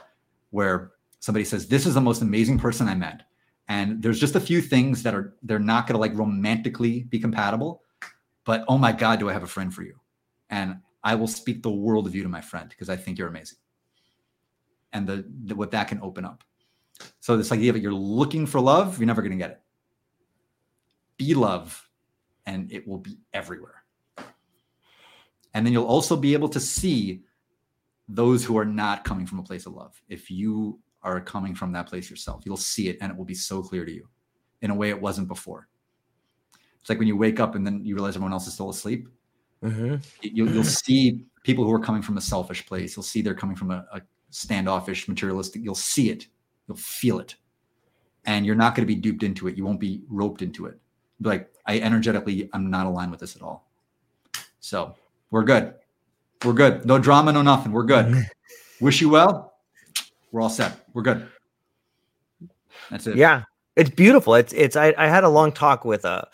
where 0.51 0.91
somebody 1.19 1.43
says, 1.43 1.67
This 1.67 1.87
is 1.87 1.95
the 1.95 2.01
most 2.01 2.21
amazing 2.21 2.59
person 2.59 2.87
I 2.87 2.93
met. 2.93 3.23
And 3.67 3.99
there's 3.99 4.19
just 4.19 4.35
a 4.35 4.39
few 4.39 4.61
things 4.61 5.01
that 5.01 5.15
are, 5.15 5.33
they're 5.41 5.57
not 5.57 5.87
going 5.87 5.95
to 5.95 5.99
like 5.99 6.15
romantically 6.15 7.01
be 7.05 7.17
compatible, 7.17 7.81
but 8.45 8.63
oh 8.67 8.77
my 8.77 8.91
God, 8.91 9.17
do 9.17 9.27
I 9.27 9.33
have 9.33 9.41
a 9.41 9.47
friend 9.47 9.73
for 9.73 9.81
you? 9.81 9.95
And 10.51 10.77
I 11.03 11.15
will 11.15 11.25
speak 11.25 11.63
the 11.63 11.71
world 11.71 12.05
of 12.05 12.13
you 12.13 12.21
to 12.21 12.29
my 12.29 12.41
friend 12.41 12.69
because 12.69 12.89
I 12.89 12.95
think 12.95 13.17
you're 13.17 13.29
amazing. 13.29 13.57
And 14.93 15.07
the, 15.07 15.25
the 15.45 15.55
what 15.55 15.71
that 15.71 15.87
can 15.87 15.99
open 16.03 16.25
up. 16.25 16.43
So 17.21 17.37
this 17.37 17.51
idea 17.51 17.73
that 17.73 17.81
you're 17.81 17.91
looking 17.91 18.45
for 18.45 18.61
love, 18.61 18.99
you're 18.99 19.07
never 19.07 19.23
going 19.23 19.31
to 19.31 19.37
get 19.39 19.49
it 19.49 19.61
be 21.17 21.33
love 21.33 21.89
and 22.45 22.71
it 22.71 22.87
will 22.87 22.99
be 22.99 23.17
everywhere. 23.33 23.80
And 25.53 25.65
then 25.65 25.73
you'll 25.73 25.85
also 25.85 26.15
be 26.15 26.33
able 26.33 26.49
to 26.49 26.59
see 26.59 27.23
those 28.07 28.43
who 28.43 28.57
are 28.57 28.65
not 28.65 29.03
coming 29.03 29.25
from 29.25 29.39
a 29.39 29.43
place 29.43 29.65
of 29.65 29.73
love. 29.73 30.01
If 30.09 30.29
you 30.29 30.79
are 31.03 31.19
coming 31.19 31.55
from 31.55 31.71
that 31.73 31.87
place 31.87 32.09
yourself, 32.09 32.43
you'll 32.45 32.57
see 32.57 32.89
it 32.89 32.97
and 33.01 33.11
it 33.11 33.17
will 33.17 33.25
be 33.25 33.33
so 33.33 33.61
clear 33.61 33.85
to 33.85 33.91
you 33.91 34.07
in 34.61 34.69
a 34.69 34.75
way 34.75 34.89
it 34.89 35.01
wasn't 35.01 35.27
before. 35.27 35.67
It's 36.79 36.89
like 36.89 36.99
when 36.99 37.07
you 37.07 37.17
wake 37.17 37.39
up 37.39 37.55
and 37.55 37.65
then 37.65 37.85
you 37.85 37.95
realize 37.95 38.15
everyone 38.15 38.33
else 38.33 38.47
is 38.47 38.53
still 38.53 38.69
asleep. 38.69 39.07
Mm-hmm. 39.63 39.95
You'll, 40.21 40.51
you'll 40.51 40.63
see 40.63 41.25
people 41.43 41.63
who 41.63 41.73
are 41.73 41.79
coming 41.79 42.01
from 42.01 42.17
a 42.17 42.21
selfish 42.21 42.65
place. 42.65 42.95
You'll 42.95 43.03
see 43.03 43.21
they're 43.21 43.35
coming 43.35 43.55
from 43.55 43.71
a, 43.71 43.85
a 43.93 44.01
standoffish, 44.31 45.07
materialistic. 45.07 45.63
You'll 45.63 45.75
see 45.75 46.09
it, 46.09 46.27
you'll 46.67 46.77
feel 46.77 47.19
it, 47.19 47.35
and 48.25 48.45
you're 48.45 48.55
not 48.55 48.75
going 48.75 48.87
to 48.87 48.93
be 48.93 48.99
duped 48.99 49.23
into 49.23 49.47
it. 49.47 49.55
You 49.55 49.63
won't 49.63 49.79
be 49.79 50.01
roped 50.09 50.41
into 50.41 50.65
it. 50.65 50.79
Be 51.21 51.29
like 51.29 51.53
I 51.67 51.79
energetically, 51.79 52.49
I'm 52.53 52.71
not 52.71 52.87
aligned 52.87 53.11
with 53.11 53.19
this 53.19 53.35
at 53.35 53.43
all. 53.43 53.69
So 54.59 54.95
we're 55.31 55.43
good. 55.43 55.73
We're 56.43 56.53
good. 56.53 56.85
No 56.85 56.99
drama, 56.99 57.31
no 57.31 57.41
nothing. 57.41 57.71
We're 57.71 57.83
good. 57.83 58.27
Wish 58.81 59.01
you 59.01 59.09
well. 59.09 59.53
We're 60.31 60.41
all 60.41 60.49
set. 60.49 60.85
We're 60.93 61.01
good. 61.01 61.27
That's 62.89 63.07
it. 63.07 63.15
Yeah, 63.15 63.43
it's 63.75 63.89
beautiful. 63.89 64.35
It's 64.35 64.53
it's. 64.53 64.75
I, 64.75 64.93
I 64.97 65.07
had 65.07 65.23
a 65.23 65.29
long 65.29 65.51
talk 65.51 65.85
with 65.85 66.05
a 66.05 66.27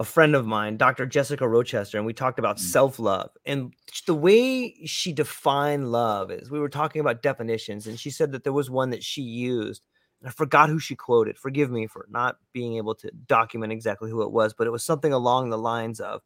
a 0.00 0.04
friend 0.04 0.36
of 0.36 0.46
mine, 0.46 0.76
Dr. 0.76 1.06
Jessica 1.06 1.48
Rochester, 1.48 1.96
and 1.96 2.06
we 2.06 2.12
talked 2.12 2.38
about 2.38 2.56
mm. 2.56 2.60
self 2.60 2.98
love. 2.98 3.30
And 3.46 3.74
the 4.06 4.14
way 4.14 4.74
she 4.86 5.12
defined 5.12 5.90
love 5.90 6.30
is 6.30 6.50
we 6.50 6.60
were 6.60 6.68
talking 6.68 7.00
about 7.00 7.22
definitions, 7.22 7.86
and 7.86 7.98
she 7.98 8.10
said 8.10 8.32
that 8.32 8.44
there 8.44 8.52
was 8.52 8.70
one 8.70 8.90
that 8.90 9.02
she 9.02 9.22
used. 9.22 9.86
And 10.20 10.28
I 10.28 10.32
forgot 10.32 10.68
who 10.68 10.78
she 10.80 10.96
quoted. 10.96 11.38
Forgive 11.38 11.70
me 11.70 11.86
for 11.86 12.06
not 12.10 12.38
being 12.52 12.76
able 12.76 12.94
to 12.96 13.10
document 13.26 13.72
exactly 13.72 14.10
who 14.10 14.22
it 14.22 14.32
was, 14.32 14.52
but 14.52 14.66
it 14.66 14.70
was 14.70 14.84
something 14.84 15.12
along 15.12 15.50
the 15.50 15.58
lines 15.58 16.00
of 16.00 16.22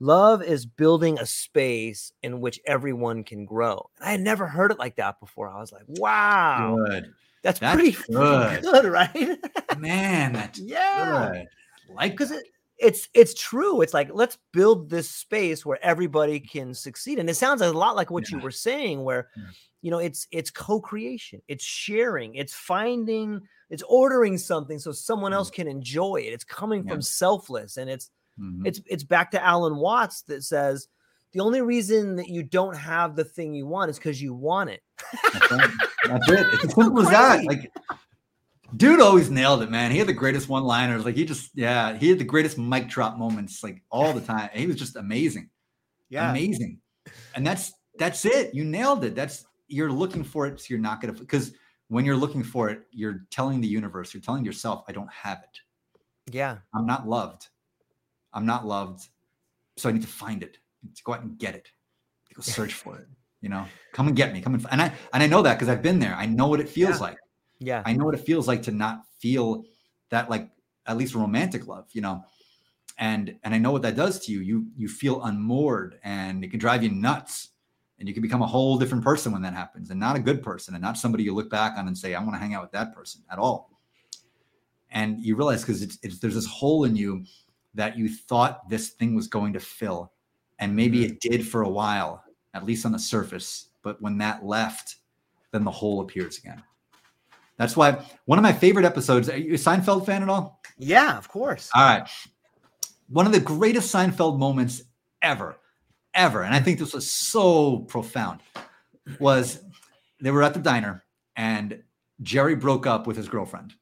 love 0.00 0.42
is 0.42 0.66
building 0.66 1.18
a 1.18 1.26
space 1.26 2.12
in 2.22 2.40
which 2.40 2.60
everyone 2.66 3.24
can 3.24 3.44
grow. 3.44 3.90
And 3.98 4.08
I 4.08 4.10
had 4.12 4.20
never 4.20 4.46
heard 4.46 4.70
it 4.70 4.78
like 4.78 4.96
that 4.96 5.20
before. 5.20 5.48
I 5.50 5.58
was 5.60 5.72
like, 5.72 5.84
wow. 5.86 6.78
Good. 6.86 7.12
That's, 7.42 7.60
that's 7.60 7.74
pretty 7.74 7.96
good. 8.10 8.62
good, 8.62 8.84
right? 8.86 9.38
Man, 9.78 10.32
that's 10.34 10.58
yeah. 10.58 11.30
Good. 11.32 11.46
Like 11.94 12.12
because 12.12 12.30
it 12.30 12.44
it's 12.78 13.08
it's 13.12 13.34
true. 13.34 13.80
It's 13.80 13.94
like 13.94 14.10
let's 14.12 14.38
build 14.52 14.88
this 14.88 15.10
space 15.10 15.66
where 15.66 15.78
everybody 15.82 16.40
can 16.40 16.74
succeed. 16.74 17.18
And 17.18 17.28
it 17.28 17.34
sounds 17.34 17.60
a 17.60 17.72
lot 17.72 17.96
like 17.96 18.10
what 18.10 18.30
yeah. 18.30 18.36
you 18.36 18.42
were 18.42 18.50
saying, 18.50 19.02
where 19.02 19.28
yeah. 19.36 19.44
you 19.82 19.90
know 19.90 19.98
it's 19.98 20.26
it's 20.30 20.50
co-creation, 20.50 21.42
it's 21.48 21.64
sharing, 21.64 22.34
it's 22.34 22.54
finding, 22.54 23.40
it's 23.70 23.82
ordering 23.88 24.38
something 24.38 24.78
so 24.78 24.92
someone 24.92 25.32
else 25.32 25.50
mm. 25.50 25.54
can 25.54 25.68
enjoy 25.68 26.16
it. 26.16 26.32
It's 26.32 26.44
coming 26.44 26.84
yeah. 26.84 26.92
from 26.92 27.02
selfless, 27.02 27.76
and 27.76 27.90
it's 27.90 28.10
mm-hmm. 28.40 28.66
it's 28.66 28.80
it's 28.86 29.04
back 29.04 29.30
to 29.32 29.44
Alan 29.44 29.76
Watts 29.76 30.22
that 30.22 30.44
says 30.44 30.88
the 31.32 31.40
only 31.40 31.60
reason 31.60 32.16
that 32.16 32.28
you 32.28 32.42
don't 32.42 32.76
have 32.76 33.14
the 33.14 33.24
thing 33.24 33.54
you 33.54 33.66
want 33.66 33.90
is 33.90 33.98
because 33.98 34.20
you 34.20 34.32
want 34.32 34.70
it. 34.70 34.82
That's, 35.32 35.50
right. 35.50 35.70
That's 36.06 36.28
it. 36.30 36.46
It's 36.54 36.64
as 36.64 36.74
simple 36.74 37.02
as 37.02 37.10
that. 37.10 37.44
Like 37.44 37.70
Dude 38.76 39.00
always 39.00 39.30
nailed 39.30 39.62
it, 39.62 39.70
man. 39.70 39.90
He 39.90 39.98
had 39.98 40.06
the 40.06 40.12
greatest 40.12 40.48
one 40.48 40.64
liners. 40.64 41.04
Like 41.04 41.16
he 41.16 41.24
just, 41.24 41.50
yeah, 41.54 41.96
he 41.96 42.08
had 42.10 42.18
the 42.18 42.24
greatest 42.24 42.58
mic 42.58 42.88
drop 42.88 43.16
moments 43.16 43.62
like 43.62 43.82
all 43.90 44.12
the 44.12 44.20
time. 44.20 44.50
He 44.52 44.66
was 44.66 44.76
just 44.76 44.96
amazing. 44.96 45.48
Yeah. 46.10 46.30
Amazing. 46.30 46.78
And 47.34 47.46
that's, 47.46 47.72
that's 47.98 48.24
it. 48.24 48.54
You 48.54 48.64
nailed 48.64 49.04
it. 49.04 49.14
That's, 49.14 49.46
you're 49.68 49.92
looking 49.92 50.22
for 50.22 50.46
it. 50.46 50.60
So 50.60 50.66
you're 50.68 50.78
not 50.78 51.00
going 51.00 51.14
to, 51.14 51.20
because 51.20 51.52
when 51.88 52.04
you're 52.04 52.16
looking 52.16 52.42
for 52.42 52.68
it, 52.68 52.82
you're 52.90 53.26
telling 53.30 53.60
the 53.60 53.68
universe, 53.68 54.12
you're 54.12 54.22
telling 54.22 54.44
yourself, 54.44 54.84
I 54.86 54.92
don't 54.92 55.10
have 55.12 55.38
it. 55.38 56.32
Yeah. 56.34 56.58
I'm 56.74 56.86
not 56.86 57.08
loved. 57.08 57.48
I'm 58.32 58.46
not 58.46 58.66
loved. 58.66 59.08
So 59.76 59.88
I 59.88 59.92
need 59.92 60.02
to 60.02 60.08
find 60.08 60.42
it. 60.42 60.58
To 60.94 61.02
go 61.02 61.14
out 61.14 61.22
and 61.22 61.38
get 61.38 61.54
it. 61.54 61.68
To 62.28 62.34
go 62.34 62.42
search 62.42 62.74
for 62.74 62.96
it. 62.96 63.06
You 63.40 63.48
know, 63.48 63.66
come 63.92 64.08
and 64.08 64.16
get 64.16 64.32
me. 64.32 64.40
Come 64.40 64.54
and, 64.54 64.66
and 64.70 64.82
I, 64.82 64.92
and 65.12 65.22
I 65.22 65.26
know 65.26 65.42
that 65.42 65.54
because 65.54 65.68
I've 65.68 65.82
been 65.82 65.98
there. 65.98 66.14
I 66.14 66.26
know 66.26 66.48
what 66.48 66.60
it 66.60 66.68
feels 66.68 66.96
yeah. 66.96 67.06
like 67.06 67.18
yeah. 67.60 67.82
I 67.84 67.92
know 67.92 68.04
what 68.04 68.14
it 68.14 68.20
feels 68.20 68.46
like 68.46 68.62
to 68.62 68.70
not 68.70 69.02
feel 69.18 69.64
that 70.10 70.30
like 70.30 70.50
at 70.86 70.96
least 70.96 71.14
romantic 71.14 71.66
love, 71.66 71.86
you 71.92 72.00
know. 72.00 72.24
And 72.98 73.36
and 73.44 73.54
I 73.54 73.58
know 73.58 73.72
what 73.72 73.82
that 73.82 73.96
does 73.96 74.20
to 74.26 74.32
you. 74.32 74.40
You 74.40 74.66
you 74.76 74.88
feel 74.88 75.22
unmoored 75.22 75.98
and 76.02 76.44
it 76.44 76.50
can 76.50 76.58
drive 76.58 76.82
you 76.82 76.90
nuts. 76.90 77.50
And 77.98 78.06
you 78.06 78.14
can 78.14 78.22
become 78.22 78.42
a 78.42 78.46
whole 78.46 78.78
different 78.78 79.02
person 79.02 79.32
when 79.32 79.42
that 79.42 79.54
happens, 79.54 79.90
and 79.90 79.98
not 79.98 80.14
a 80.14 80.20
good 80.20 80.40
person, 80.40 80.74
and 80.74 80.80
not 80.80 80.96
somebody 80.96 81.24
you 81.24 81.34
look 81.34 81.50
back 81.50 81.76
on 81.76 81.88
and 81.88 81.98
say, 81.98 82.14
I 82.14 82.22
want 82.22 82.34
to 82.34 82.38
hang 82.38 82.54
out 82.54 82.62
with 82.62 82.70
that 82.70 82.94
person 82.94 83.22
at 83.28 83.40
all. 83.40 83.72
And 84.92 85.18
you 85.18 85.34
realize 85.34 85.62
because 85.62 85.82
it's, 85.82 85.98
it's 86.04 86.20
there's 86.20 86.36
this 86.36 86.46
hole 86.46 86.84
in 86.84 86.94
you 86.94 87.24
that 87.74 87.96
you 87.96 88.08
thought 88.08 88.68
this 88.68 88.90
thing 88.90 89.14
was 89.14 89.28
going 89.28 89.52
to 89.52 89.60
fill. 89.60 90.12
And 90.58 90.74
maybe 90.74 91.04
mm-hmm. 91.04 91.12
it 91.12 91.20
did 91.20 91.46
for 91.46 91.62
a 91.62 91.68
while, 91.68 92.24
at 92.54 92.64
least 92.64 92.84
on 92.84 92.92
the 92.92 92.98
surface. 92.98 93.68
But 93.82 94.00
when 94.02 94.18
that 94.18 94.44
left, 94.44 94.96
then 95.52 95.64
the 95.64 95.70
hole 95.70 96.00
appears 96.00 96.38
again. 96.38 96.62
That's 97.56 97.76
why 97.76 98.04
one 98.26 98.38
of 98.38 98.42
my 98.42 98.52
favorite 98.52 98.84
episodes. 98.84 99.28
Are 99.28 99.36
you 99.36 99.54
a 99.54 99.56
Seinfeld 99.56 100.06
fan 100.06 100.22
at 100.22 100.28
all? 100.28 100.60
Yeah, 100.78 101.18
of 101.18 101.28
course. 101.28 101.70
All 101.74 101.82
right. 101.82 102.08
One 103.08 103.26
of 103.26 103.32
the 103.32 103.40
greatest 103.40 103.92
Seinfeld 103.92 104.38
moments 104.38 104.82
ever, 105.22 105.56
ever, 106.14 106.42
and 106.42 106.54
I 106.54 106.60
think 106.60 106.78
this 106.78 106.92
was 106.92 107.10
so 107.10 107.78
profound, 107.80 108.40
was 109.18 109.60
they 110.20 110.30
were 110.30 110.42
at 110.42 110.54
the 110.54 110.60
diner 110.60 111.04
and 111.36 111.82
Jerry 112.22 112.54
broke 112.54 112.86
up 112.86 113.06
with 113.06 113.16
his 113.16 113.28
girlfriend. 113.28 113.74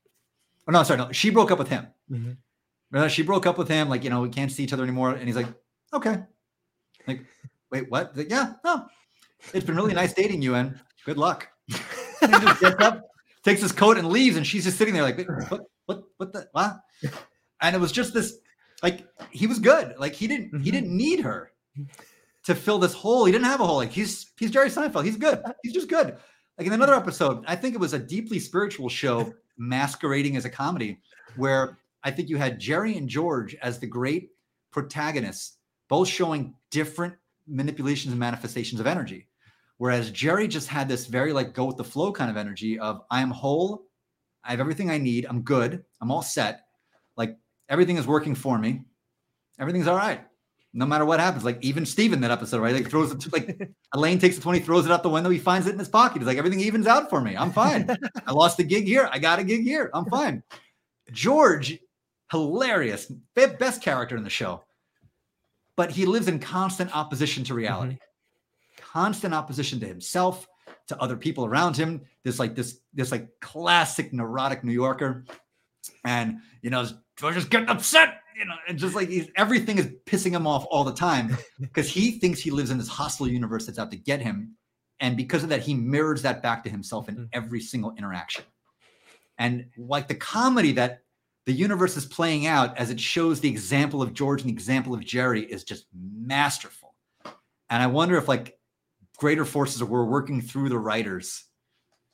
Oh 0.68 0.72
no, 0.72 0.82
sorry, 0.82 0.98
no, 0.98 1.12
she 1.12 1.30
broke 1.30 1.50
up 1.50 1.58
with 1.58 1.68
him. 1.68 1.86
Mm-hmm. 2.10 2.32
She 3.08 3.22
broke 3.22 3.46
up 3.46 3.58
with 3.58 3.68
him, 3.68 3.88
like 3.88 4.04
you 4.04 4.10
know, 4.10 4.20
we 4.20 4.28
can't 4.28 4.50
see 4.50 4.64
each 4.64 4.72
other 4.72 4.82
anymore. 4.82 5.10
And 5.12 5.26
he's 5.26 5.36
like, 5.36 5.48
okay, 5.92 6.22
like, 7.06 7.24
wait, 7.70 7.90
what? 7.90 8.16
Like, 8.16 8.30
yeah, 8.30 8.54
no, 8.64 8.86
it's 9.52 9.66
been 9.66 9.76
really 9.76 9.94
nice 9.94 10.12
dating 10.12 10.42
you, 10.42 10.54
and 10.54 10.78
good 11.04 11.18
luck. 11.18 11.48
and 12.22 12.32
just 12.32 12.60
gets 12.60 12.82
up 12.82 13.02
takes 13.46 13.62
his 13.62 13.72
coat 13.72 13.96
and 13.96 14.08
leaves, 14.08 14.36
and 14.36 14.46
she's 14.46 14.64
just 14.64 14.76
sitting 14.76 14.92
there 14.92 15.04
like, 15.04 15.16
what, 15.48 15.60
what, 15.86 16.02
what 16.16 16.32
the, 16.32 16.48
what? 16.50 16.80
And 17.62 17.76
it 17.76 17.78
was 17.78 17.92
just 17.92 18.12
this, 18.12 18.38
like, 18.82 19.06
he 19.30 19.46
was 19.46 19.60
good. 19.60 19.94
Like 19.98 20.14
he 20.14 20.26
didn't, 20.26 20.46
mm-hmm. 20.48 20.62
he 20.62 20.70
didn't 20.72 20.94
need 20.94 21.20
her 21.20 21.52
to 22.44 22.54
fill 22.56 22.78
this 22.78 22.92
hole. 22.92 23.24
He 23.24 23.32
didn't 23.32 23.46
have 23.46 23.60
a 23.60 23.66
hole. 23.66 23.76
Like 23.76 23.92
he's, 23.92 24.32
he's 24.36 24.50
Jerry 24.50 24.68
Seinfeld. 24.68 25.04
He's 25.04 25.16
good. 25.16 25.40
He's 25.62 25.72
just 25.72 25.88
good. 25.88 26.16
Like 26.58 26.66
in 26.66 26.72
another 26.72 26.94
episode, 26.94 27.44
I 27.46 27.54
think 27.54 27.74
it 27.74 27.80
was 27.80 27.92
a 27.92 27.98
deeply 27.98 28.40
spiritual 28.40 28.88
show 28.88 29.32
masquerading 29.56 30.36
as 30.36 30.44
a 30.44 30.50
comedy, 30.50 30.98
where 31.36 31.78
I 32.06 32.12
think 32.12 32.28
you 32.28 32.36
had 32.36 32.60
Jerry 32.60 32.96
and 32.96 33.08
George 33.08 33.56
as 33.56 33.80
the 33.80 33.86
great 33.88 34.30
protagonists, 34.70 35.58
both 35.88 36.06
showing 36.06 36.54
different 36.70 37.14
manipulations 37.48 38.12
and 38.12 38.20
manifestations 38.20 38.80
of 38.80 38.86
energy. 38.86 39.26
Whereas 39.78 40.12
Jerry 40.12 40.46
just 40.46 40.68
had 40.68 40.88
this 40.88 41.06
very 41.06 41.32
like 41.32 41.52
go 41.52 41.64
with 41.64 41.78
the 41.78 41.84
flow 41.84 42.12
kind 42.12 42.30
of 42.30 42.36
energy 42.36 42.78
of 42.78 43.02
I 43.10 43.22
am 43.22 43.32
whole, 43.32 43.88
I 44.44 44.52
have 44.52 44.60
everything 44.60 44.88
I 44.88 44.98
need, 44.98 45.26
I'm 45.28 45.42
good, 45.42 45.82
I'm 46.00 46.12
all 46.12 46.22
set. 46.22 46.66
Like 47.16 47.36
everything 47.68 47.96
is 47.96 48.06
working 48.06 48.36
for 48.36 48.56
me. 48.56 48.84
Everything's 49.58 49.88
all 49.88 49.96
right. 49.96 50.20
No 50.72 50.86
matter 50.86 51.04
what 51.04 51.18
happens, 51.18 51.44
like 51.44 51.58
even 51.60 51.84
Steven 51.84 52.20
that 52.20 52.30
episode, 52.30 52.60
right? 52.60 52.74
Like 52.74 52.88
throws 52.88 53.10
it 53.10 53.32
like 53.32 53.68
Elaine 53.94 54.20
takes 54.20 54.36
the 54.36 54.42
20, 54.42 54.60
throws 54.60 54.86
it 54.86 54.92
out 54.92 55.02
the 55.02 55.08
window, 55.08 55.30
he 55.30 55.40
finds 55.40 55.66
it 55.66 55.72
in 55.72 55.78
his 55.80 55.88
pocket. 55.88 56.18
He's 56.18 56.26
like, 56.28 56.38
everything 56.38 56.60
evens 56.60 56.86
out 56.86 57.10
for 57.10 57.20
me. 57.20 57.36
I'm 57.36 57.50
fine. 57.50 57.90
I 58.28 58.30
lost 58.30 58.60
a 58.60 58.64
gig 58.64 58.84
here. 58.84 59.10
I 59.10 59.18
got 59.18 59.40
a 59.40 59.44
gig 59.44 59.64
here. 59.64 59.90
I'm 59.92 60.04
fine. 60.04 60.44
George, 61.10 61.80
hilarious, 62.30 63.10
best 63.34 63.82
character 63.82 64.16
in 64.16 64.24
the 64.24 64.30
show. 64.30 64.62
But 65.76 65.90
he 65.90 66.06
lives 66.06 66.28
in 66.28 66.38
constant 66.38 66.94
opposition 66.96 67.44
to 67.44 67.54
reality. 67.54 67.94
Mm-hmm 67.94 68.02
constant 68.96 69.34
opposition 69.34 69.78
to 69.80 69.86
himself, 69.86 70.48
to 70.88 70.98
other 71.02 71.16
people 71.16 71.44
around 71.44 71.76
him. 71.76 72.00
This 72.24 72.38
like 72.38 72.54
this 72.54 72.78
this 72.94 73.12
like 73.12 73.28
classic 73.40 74.12
neurotic 74.12 74.64
New 74.64 74.72
Yorker, 74.72 75.26
and 76.04 76.38
you 76.62 76.70
know 76.70 76.86
George 77.16 77.34
just 77.34 77.50
getting 77.50 77.68
upset, 77.68 78.20
you 78.38 78.46
know, 78.46 78.54
and 78.68 78.78
just 78.78 78.94
like 78.94 79.08
he's, 79.08 79.28
everything 79.36 79.78
is 79.78 79.90
pissing 80.06 80.32
him 80.32 80.46
off 80.46 80.66
all 80.70 80.82
the 80.82 80.94
time 80.94 81.36
because 81.60 81.90
he 81.90 82.12
thinks 82.12 82.40
he 82.40 82.50
lives 82.50 82.70
in 82.70 82.78
this 82.78 82.88
hostile 82.88 83.28
universe 83.28 83.66
that's 83.66 83.78
out 83.78 83.90
to 83.90 83.98
get 83.98 84.20
him, 84.20 84.56
and 85.00 85.14
because 85.14 85.42
of 85.42 85.50
that, 85.50 85.60
he 85.60 85.74
mirrors 85.74 86.22
that 86.22 86.42
back 86.42 86.64
to 86.64 86.70
himself 86.70 87.08
in 87.08 87.16
mm-hmm. 87.16 87.24
every 87.32 87.60
single 87.60 87.92
interaction. 87.98 88.44
And 89.38 89.66
like 89.76 90.08
the 90.08 90.14
comedy 90.14 90.72
that 90.72 91.00
the 91.46 91.52
universe 91.52 91.96
is 91.96 92.04
playing 92.04 92.46
out 92.46 92.76
as 92.76 92.90
it 92.90 93.00
shows 93.00 93.40
the 93.40 93.48
example 93.48 94.02
of 94.02 94.12
George 94.12 94.42
and 94.42 94.50
the 94.50 94.52
example 94.52 94.92
of 94.92 95.04
Jerry 95.04 95.42
is 95.42 95.62
just 95.64 95.86
masterful. 95.94 96.94
And 97.70 97.82
I 97.82 97.86
wonder 97.86 98.16
if 98.16 98.28
like 98.28 98.58
greater 99.16 99.44
forces 99.44 99.82
were 99.82 100.04
working 100.04 100.42
through 100.42 100.68
the 100.68 100.78
writers 100.78 101.44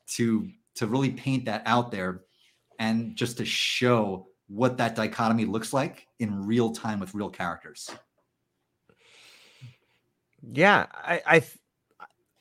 to 0.09 0.48
to 0.74 0.86
really 0.86 1.10
paint 1.10 1.46
that 1.46 1.62
out 1.66 1.90
there 1.90 2.22
and 2.78 3.16
just 3.16 3.38
to 3.38 3.44
show 3.44 4.28
what 4.48 4.76
that 4.78 4.94
dichotomy 4.94 5.44
looks 5.44 5.72
like 5.72 6.06
in 6.18 6.46
real 6.46 6.72
time 6.72 7.00
with 7.00 7.14
real 7.14 7.28
characters. 7.28 7.90
Yeah, 10.52 10.86
I, 10.92 11.22
I 11.26 11.44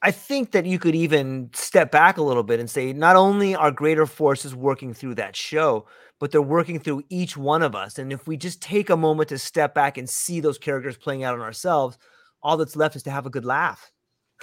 I 0.02 0.12
think 0.12 0.52
that 0.52 0.66
you 0.66 0.80
could 0.80 0.96
even 0.96 1.52
step 1.54 1.92
back 1.92 2.18
a 2.18 2.24
little 2.24 2.44
bit 2.44 2.60
and 2.60 2.70
say 2.70 2.92
not 2.92 3.16
only 3.16 3.56
are 3.56 3.72
greater 3.72 4.06
forces 4.06 4.56
working 4.56 4.94
through 4.94 5.16
that 5.16 5.36
show, 5.36 5.86
but 6.22 6.30
they're 6.30 6.40
working 6.40 6.80
through 6.80 7.04
each 7.10 7.36
one 7.36 7.64
of 7.64 7.74
us. 7.74 7.98
And 7.98 8.14
if 8.14 8.28
we 8.28 8.38
just 8.38 8.62
take 8.62 8.92
a 8.92 8.96
moment 8.96 9.30
to 9.30 9.40
step 9.40 9.74
back 9.74 9.98
and 9.98 10.08
see 10.08 10.40
those 10.40 10.60
characters 10.60 10.96
playing 10.96 11.24
out 11.24 11.34
on 11.34 11.42
ourselves, 11.42 11.98
all 12.44 12.58
that's 12.58 12.76
left 12.76 12.96
is 12.96 13.02
to 13.04 13.12
have 13.12 13.26
a 13.26 13.32
good 13.32 13.44
laugh. 13.44 13.92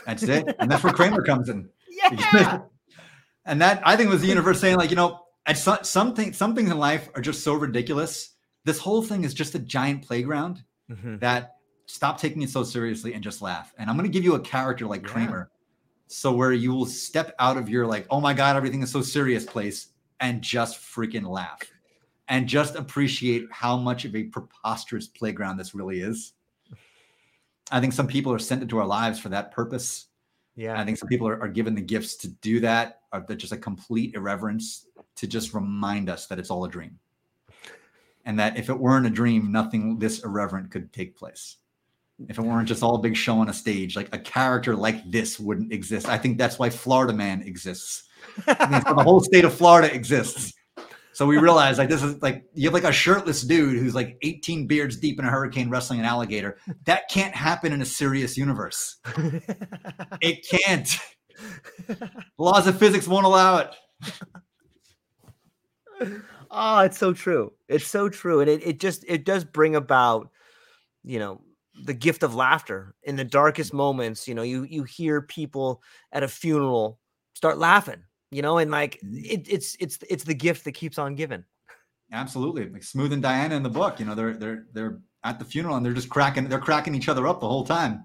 That's 0.04 0.24
it. 0.24 0.56
And 0.58 0.68
that's 0.68 0.82
where 0.82 0.92
Kramer 0.92 1.22
comes 1.22 1.48
in. 1.48 1.70
Yeah. 2.32 2.60
and 3.44 3.60
that 3.60 3.82
I 3.84 3.96
think 3.96 4.08
was 4.10 4.20
the 4.20 4.28
universe 4.28 4.60
saying, 4.60 4.76
like, 4.76 4.90
you 4.90 4.96
know, 4.96 5.20
at 5.46 5.58
some, 5.58 5.78
some, 5.82 6.14
things, 6.14 6.36
some 6.36 6.54
things 6.54 6.70
in 6.70 6.78
life 6.78 7.08
are 7.14 7.20
just 7.20 7.42
so 7.42 7.54
ridiculous. 7.54 8.34
This 8.64 8.78
whole 8.78 9.02
thing 9.02 9.24
is 9.24 9.34
just 9.34 9.54
a 9.54 9.58
giant 9.58 10.06
playground 10.06 10.62
mm-hmm. 10.90 11.18
that 11.18 11.56
stop 11.86 12.20
taking 12.20 12.42
it 12.42 12.50
so 12.50 12.62
seriously 12.62 13.14
and 13.14 13.22
just 13.22 13.42
laugh. 13.42 13.72
And 13.78 13.90
I'm 13.90 13.96
going 13.96 14.08
to 14.08 14.12
give 14.12 14.24
you 14.24 14.34
a 14.34 14.40
character 14.40 14.86
like 14.86 15.02
Yeah. 15.02 15.08
Kramer. 15.08 15.50
So 16.08 16.32
where 16.32 16.52
you 16.52 16.72
will 16.72 16.86
step 16.86 17.34
out 17.38 17.56
of 17.56 17.68
your 17.68 17.86
like, 17.86 18.06
oh 18.10 18.20
my 18.20 18.32
God, 18.32 18.56
everything 18.56 18.82
is 18.82 18.90
so 18.90 19.02
serious 19.02 19.44
place 19.44 19.88
and 20.20 20.42
just 20.42 20.80
freaking 20.80 21.26
laugh 21.26 21.60
and 22.28 22.46
just 22.46 22.76
appreciate 22.76 23.46
how 23.50 23.76
much 23.76 24.04
of 24.04 24.14
a 24.14 24.24
preposterous 24.24 25.06
playground 25.06 25.56
this 25.56 25.74
really 25.74 26.00
is. 26.00 26.34
I 27.70 27.80
think 27.80 27.92
some 27.92 28.06
people 28.06 28.32
are 28.32 28.38
sent 28.38 28.62
into 28.62 28.78
our 28.78 28.86
lives 28.86 29.18
for 29.18 29.28
that 29.30 29.52
purpose. 29.52 30.06
Yeah. 30.56 30.78
I 30.78 30.84
think 30.84 30.98
some 30.98 31.08
people 31.08 31.28
are, 31.28 31.40
are 31.40 31.48
given 31.48 31.74
the 31.74 31.80
gifts 31.80 32.16
to 32.16 32.28
do 32.28 32.60
that, 32.60 33.02
or 33.12 33.24
that 33.28 33.36
just 33.36 33.52
a 33.52 33.56
complete 33.56 34.14
irreverence 34.14 34.86
to 35.16 35.26
just 35.26 35.54
remind 35.54 36.08
us 36.08 36.26
that 36.26 36.38
it's 36.38 36.50
all 36.50 36.64
a 36.64 36.68
dream. 36.68 36.98
And 38.24 38.38
that 38.38 38.58
if 38.58 38.68
it 38.68 38.78
weren't 38.78 39.06
a 39.06 39.10
dream, 39.10 39.52
nothing 39.52 39.98
this 39.98 40.24
irreverent 40.24 40.70
could 40.70 40.92
take 40.92 41.16
place. 41.16 41.56
If 42.28 42.38
it 42.38 42.42
weren't 42.42 42.68
just 42.68 42.82
all 42.82 42.96
a 42.96 43.00
big 43.00 43.16
show 43.16 43.38
on 43.38 43.48
a 43.48 43.54
stage, 43.54 43.94
like 43.94 44.08
a 44.12 44.18
character 44.18 44.74
like 44.74 45.08
this 45.10 45.38
wouldn't 45.38 45.72
exist. 45.72 46.08
I 46.08 46.18
think 46.18 46.36
that's 46.36 46.58
why 46.58 46.68
Florida 46.68 47.12
Man 47.12 47.42
exists. 47.42 48.07
The 48.46 49.02
whole 49.02 49.20
state 49.20 49.44
of 49.44 49.54
Florida 49.54 49.92
exists. 49.92 50.52
So 51.18 51.26
we 51.26 51.36
realize 51.36 51.78
like 51.78 51.88
this 51.88 52.00
is 52.04 52.22
like 52.22 52.44
you 52.54 52.68
have 52.68 52.74
like 52.74 52.84
a 52.84 52.92
shirtless 52.92 53.42
dude 53.42 53.76
who's 53.76 53.92
like 53.92 54.16
18 54.22 54.68
beards 54.68 54.96
deep 54.96 55.18
in 55.18 55.24
a 55.24 55.28
hurricane 55.28 55.68
wrestling 55.68 55.98
an 55.98 56.06
alligator. 56.06 56.58
That 56.84 57.08
can't 57.10 57.34
happen 57.34 57.72
in 57.72 57.82
a 57.82 57.84
serious 57.84 58.36
universe. 58.36 58.98
It 60.20 60.46
can't. 60.48 60.88
Laws 62.38 62.68
of 62.68 62.78
physics 62.78 63.08
won't 63.08 63.26
allow 63.26 63.58
it. 63.58 63.74
oh, 66.52 66.78
it's 66.80 66.98
so 66.98 67.12
true. 67.12 67.52
It's 67.68 67.86
so 67.86 68.08
true. 68.08 68.40
And 68.40 68.48
it, 68.48 68.64
it 68.64 68.80
just 68.80 69.04
it 69.08 69.24
does 69.24 69.44
bring 69.44 69.74
about, 69.74 70.30
you 71.02 71.18
know, 71.18 71.40
the 71.84 71.94
gift 71.94 72.22
of 72.22 72.36
laughter 72.36 72.94
in 73.02 73.16
the 73.16 73.24
darkest 73.24 73.74
moments. 73.74 74.28
You 74.28 74.36
know, 74.36 74.42
you 74.42 74.62
you 74.64 74.84
hear 74.84 75.20
people 75.20 75.82
at 76.12 76.22
a 76.22 76.28
funeral 76.28 77.00
start 77.38 77.56
laughing, 77.56 78.02
you 78.32 78.42
know, 78.42 78.58
and 78.58 78.70
like 78.70 78.98
mm. 79.02 79.24
it, 79.24 79.46
it's 79.48 79.76
it's 79.78 79.98
it's 80.10 80.24
the 80.24 80.34
gift 80.34 80.64
that 80.64 80.72
keeps 80.72 80.98
on 80.98 81.14
giving. 81.14 81.44
Absolutely. 82.12 82.68
Like 82.68 82.82
Smooth 82.82 83.12
and 83.12 83.22
Diana 83.22 83.54
in 83.54 83.62
the 83.62 83.70
book, 83.70 84.00
you 84.00 84.06
know, 84.06 84.14
they're 84.14 84.34
they're 84.34 84.66
they're 84.72 84.98
at 85.22 85.38
the 85.38 85.44
funeral 85.44 85.76
and 85.76 85.86
they're 85.86 85.92
just 85.92 86.08
cracking 86.08 86.48
they're 86.48 86.58
cracking 86.58 86.94
each 86.94 87.08
other 87.08 87.26
up 87.28 87.40
the 87.40 87.48
whole 87.48 87.64
time. 87.64 88.04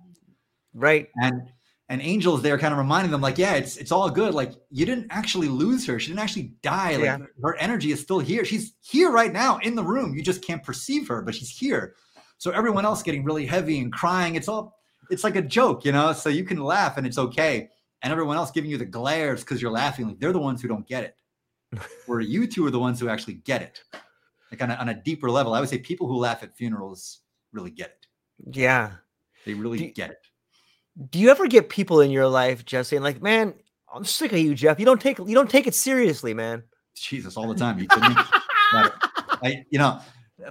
Right. 0.76 1.10
And 1.22 1.50
and 1.90 2.00
Angel's 2.02 2.44
there 2.44 2.60
kind 2.60 2.74
of 2.74 2.78
reminding 2.78 3.12
them 3.12 3.22
like, 3.22 3.40
yeah, 3.40 3.56
it's 3.56 3.76
it's 3.78 3.92
all 3.92 4.08
good. 4.10 4.36
Like 4.36 4.54
you 4.70 4.86
didn't 4.86 5.08
actually 5.10 5.48
lose 5.48 5.86
her. 5.88 6.00
She 6.00 6.10
didn't 6.10 6.22
actually 6.22 6.54
die. 6.62 6.96
Like 6.96 7.06
Yeah. 7.06 7.18
her 7.44 7.56
energy 7.58 7.92
is 7.92 8.00
still 8.00 8.20
here. 8.20 8.46
She's 8.46 8.76
here 8.82 9.12
right 9.12 9.34
now 9.34 9.58
in 9.64 9.74
the 9.74 9.84
room. 9.84 10.14
You 10.14 10.22
just 10.22 10.44
can't 10.46 10.64
perceive 10.64 11.08
her, 11.08 11.24
but 11.24 11.34
she's 11.34 11.50
here. 11.50 11.96
So 12.38 12.52
everyone 12.52 12.86
else 12.86 13.02
getting 13.02 13.24
really 13.24 13.48
heavy 13.48 13.80
and 13.80 13.92
crying, 13.92 14.36
it's 14.36 14.48
all 14.48 14.78
it's 15.10 15.24
like 15.24 15.38
a 15.38 15.42
joke, 15.42 15.86
you 15.86 15.92
know. 15.92 16.14
So 16.14 16.30
you 16.30 16.44
can 16.44 16.64
laugh 16.64 16.98
and 16.98 17.08
it's 17.08 17.18
okay. 17.18 17.70
And 18.04 18.12
everyone 18.12 18.38
else 18.38 18.52
giving 18.52 18.70
you 18.70 18.78
the 18.78 18.86
glares 18.86 19.42
because 19.42 19.62
you're 19.62 19.72
laughing, 19.72 20.08
like 20.08 20.20
they're 20.20 20.34
the 20.34 20.40
ones 20.40 20.62
who 20.62 20.68
don't 20.68 20.86
get 20.88 21.04
it. 21.04 21.18
Where 22.06 22.20
you 22.20 22.46
two 22.46 22.66
are 22.68 22.72
the 22.72 22.80
ones 22.80 23.00
who 23.00 23.10
actually 23.10 23.36
get 23.36 23.62
it. 23.62 23.82
Like 24.52 24.62
on 24.62 24.70
a, 24.70 24.76
on 24.76 24.90
a 24.90 24.94
deeper 24.94 25.32
level, 25.32 25.54
I 25.54 25.60
would 25.60 25.70
say 25.70 25.80
people 25.80 26.08
who 26.08 26.18
laugh 26.18 26.44
at 26.44 26.56
funerals 26.56 27.22
really 27.54 27.72
get 27.72 27.98
it. 28.02 28.08
Yeah. 28.56 28.92
They 29.46 29.54
really 29.54 29.78
Do- 29.80 29.92
get 29.92 30.12
it. 30.12 30.18
Do 31.10 31.18
you 31.18 31.32
ever 31.32 31.48
get 31.48 31.70
people 31.70 32.02
in 32.02 32.12
your 32.12 32.28
life 32.28 32.66
just 32.66 32.92
saying 32.92 33.02
like, 33.02 33.20
"Man, 33.20 33.56
I'm 33.92 34.06
sick 34.06 34.32
of 34.32 34.38
you, 34.38 34.54
Geoff. 34.54 34.80
You 34.80 34.86
don't 34.86 35.02
take 35.02 35.18
you 35.18 35.34
don't 35.34 35.50
take 35.50 35.66
it 35.66 35.74
seriously, 35.74 36.36
man." 36.36 36.62
Jesus, 36.96 37.36
all 37.36 37.48
the 37.48 37.56
time. 37.56 37.80
You 37.80 37.88
kidding 37.88 38.10
me? 38.10 38.16
Got. 38.72 38.94
I, 39.42 39.64
you 39.72 39.80
know, 39.80 40.00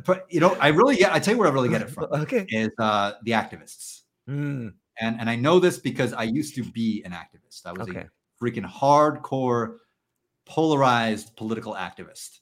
but 0.05 0.27
you 0.29 0.41
know, 0.41 0.57
I 0.61 0.69
really 0.69 0.97
get. 0.97 1.13
I 1.13 1.21
tell 1.21 1.35
you 1.35 1.39
where 1.39 1.49
I 1.49 1.53
really 1.53 1.69
get 1.69 1.83
it 1.83 1.91
from 1.91 2.05
okay. 2.13 2.45
is 2.49 2.71
uh, 2.81 3.13
the 3.23 3.31
activists, 3.33 4.01
Mm, 4.29 4.73
and 5.01 5.19
and 5.21 5.29
I 5.29 5.37
know 5.37 5.59
this 5.59 5.79
because 5.79 6.13
I 6.13 6.25
used 6.25 6.55
to 6.57 6.65
be 6.65 7.03
an 7.05 7.13
activist. 7.13 7.67
I 7.67 7.73
was 7.73 7.89
okay. 7.89 8.01
a 8.01 8.43
freaking 8.43 8.69
hardcore, 8.69 9.77
polarized 10.45 11.37
political 11.37 11.75
activist, 11.75 12.41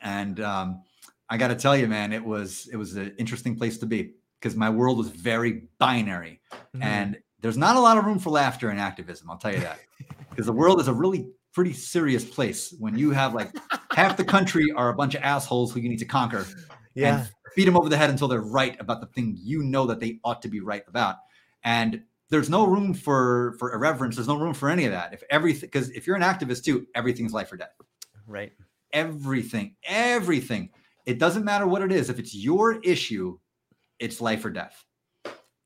and 0.00 0.40
um, 0.40 0.82
I 1.28 1.36
got 1.36 1.48
to 1.48 1.56
tell 1.56 1.76
you, 1.76 1.86
man, 1.86 2.12
it 2.12 2.24
was 2.24 2.68
it 2.72 2.76
was 2.76 2.96
an 2.96 3.14
interesting 3.18 3.56
place 3.56 3.78
to 3.78 3.86
be 3.86 4.14
because 4.40 4.56
my 4.56 4.70
world 4.70 4.98
was 4.98 5.08
very 5.08 5.64
binary, 5.78 6.40
Mhm. 6.74 6.82
and 6.82 7.18
there's 7.40 7.58
not 7.58 7.76
a 7.76 7.80
lot 7.80 7.98
of 7.98 8.04
room 8.04 8.18
for 8.18 8.30
laughter 8.30 8.70
in 8.70 8.78
activism. 8.78 9.30
I'll 9.30 9.38
tell 9.38 9.52
you 9.52 9.60
that 9.60 9.80
because 10.30 10.46
the 10.46 10.52
world 10.52 10.80
is 10.80 10.88
a 10.88 10.94
really 10.94 11.30
pretty 11.52 11.72
serious 11.72 12.24
place 12.24 12.74
when 12.78 12.96
you 12.96 13.10
have 13.10 13.34
like 13.34 13.50
half 13.92 14.16
the 14.16 14.24
country 14.24 14.72
are 14.72 14.88
a 14.88 14.94
bunch 14.94 15.14
of 15.14 15.22
assholes 15.22 15.72
who 15.72 15.80
you 15.80 15.88
need 15.88 15.98
to 15.98 16.06
conquer 16.06 16.46
yeah. 16.94 17.18
and 17.18 17.30
beat 17.54 17.66
them 17.66 17.76
over 17.76 17.88
the 17.88 17.96
head 17.96 18.10
until 18.10 18.28
they're 18.28 18.40
right 18.40 18.80
about 18.80 19.00
the 19.00 19.06
thing 19.08 19.36
you 19.38 19.62
know 19.62 19.86
that 19.86 20.00
they 20.00 20.18
ought 20.24 20.40
to 20.42 20.48
be 20.48 20.60
right 20.60 20.84
about. 20.88 21.16
And 21.64 22.02
there's 22.30 22.48
no 22.48 22.66
room 22.66 22.94
for 22.94 23.54
for 23.58 23.74
irreverence. 23.74 24.16
There's 24.16 24.28
no 24.28 24.38
room 24.38 24.54
for 24.54 24.70
any 24.70 24.86
of 24.86 24.92
that. 24.92 25.12
If 25.12 25.22
everything, 25.30 25.68
because 25.68 25.90
if 25.90 26.06
you're 26.06 26.16
an 26.16 26.22
activist 26.22 26.64
too, 26.64 26.86
everything's 26.94 27.32
life 27.32 27.52
or 27.52 27.56
death. 27.56 27.72
Right. 28.26 28.52
Everything, 28.92 29.76
everything. 29.84 30.70
It 31.04 31.18
doesn't 31.18 31.44
matter 31.44 31.66
what 31.66 31.82
it 31.82 31.92
is. 31.92 32.08
If 32.08 32.18
it's 32.18 32.34
your 32.34 32.80
issue, 32.80 33.38
it's 33.98 34.20
life 34.20 34.44
or 34.44 34.50
death. 34.50 34.84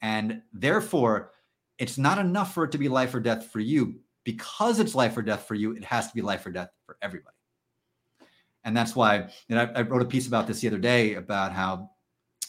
And 0.02 0.43
therefore, 0.52 1.32
it's 1.78 1.98
not 1.98 2.18
enough 2.18 2.55
for 2.55 2.64
it 2.64 2.73
to 2.73 2.78
be 2.78 2.89
life 2.89 3.14
or 3.14 3.20
death 3.20 3.47
for 3.47 3.60
you. 3.60 4.01
Because 4.24 4.81
it's 4.81 4.94
life 4.97 5.16
or 5.16 5.23
death 5.23 5.47
for 5.47 5.55
you, 5.55 5.73
it 5.73 5.85
has 5.85 6.09
to 6.09 6.14
be 6.14 6.20
life 6.20 6.44
or 6.44 6.51
death 6.51 6.70
for 6.85 6.97
everybody. 7.01 7.36
And 8.64 8.77
that's 8.77 8.97
why 8.97 9.28
and 9.48 9.60
I, 9.60 9.70
I 9.77 9.82
wrote 9.82 10.02
a 10.02 10.06
piece 10.06 10.27
about 10.27 10.48
this 10.48 10.60
the 10.60 10.66
other 10.66 10.78
day 10.78 11.14
about 11.14 11.52
how 11.52 11.90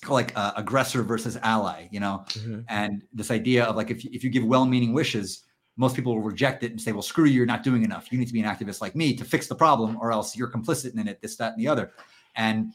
like 0.10 0.32
uh, 0.38 0.54
aggressor 0.56 1.04
versus 1.04 1.38
ally, 1.44 1.88
you 1.92 2.00
know, 2.00 2.26
Mhm. 2.30 2.66
and 2.70 3.04
this 3.14 3.32
idea 3.32 3.66
of 3.66 3.76
like 3.76 3.92
if 3.92 4.04
you, 4.04 4.10
if 4.14 4.24
you 4.24 4.30
give 4.30 4.44
well-meaning 4.44 4.94
wishes, 4.94 5.44
most 5.76 5.96
people 5.96 6.16
will 6.16 6.24
reject 6.24 6.64
it 6.64 6.72
and 6.72 6.82
say, 6.82 6.92
"Well, 6.92 7.02
screw 7.02 7.26
you, 7.26 7.34
you're 7.34 7.46
not 7.46 7.64
doing 7.64 7.84
enough. 7.84 8.12
You 8.12 8.18
need 8.18 8.28
to 8.28 8.34
be 8.34 8.42
an 8.42 8.48
activist 8.48 8.82
like 8.82 8.96
me 8.96 9.16
to 9.16 9.24
fix 9.24 9.48
the 9.48 9.56
problem, 9.56 9.98
or 10.02 10.12
else 10.12 10.36
you're 10.36 10.50
complicit 10.52 10.94
in 11.00 11.08
it, 11.08 11.22
this, 11.22 11.36
that, 11.38 11.54
and 11.54 11.62
the 11.62 11.68
other." 11.68 11.92
And 12.36 12.74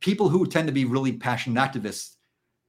people 0.00 0.28
who 0.28 0.46
tend 0.46 0.68
to 0.68 0.72
be 0.72 0.84
really 0.84 1.12
passionate 1.12 1.60
activists, 1.60 2.16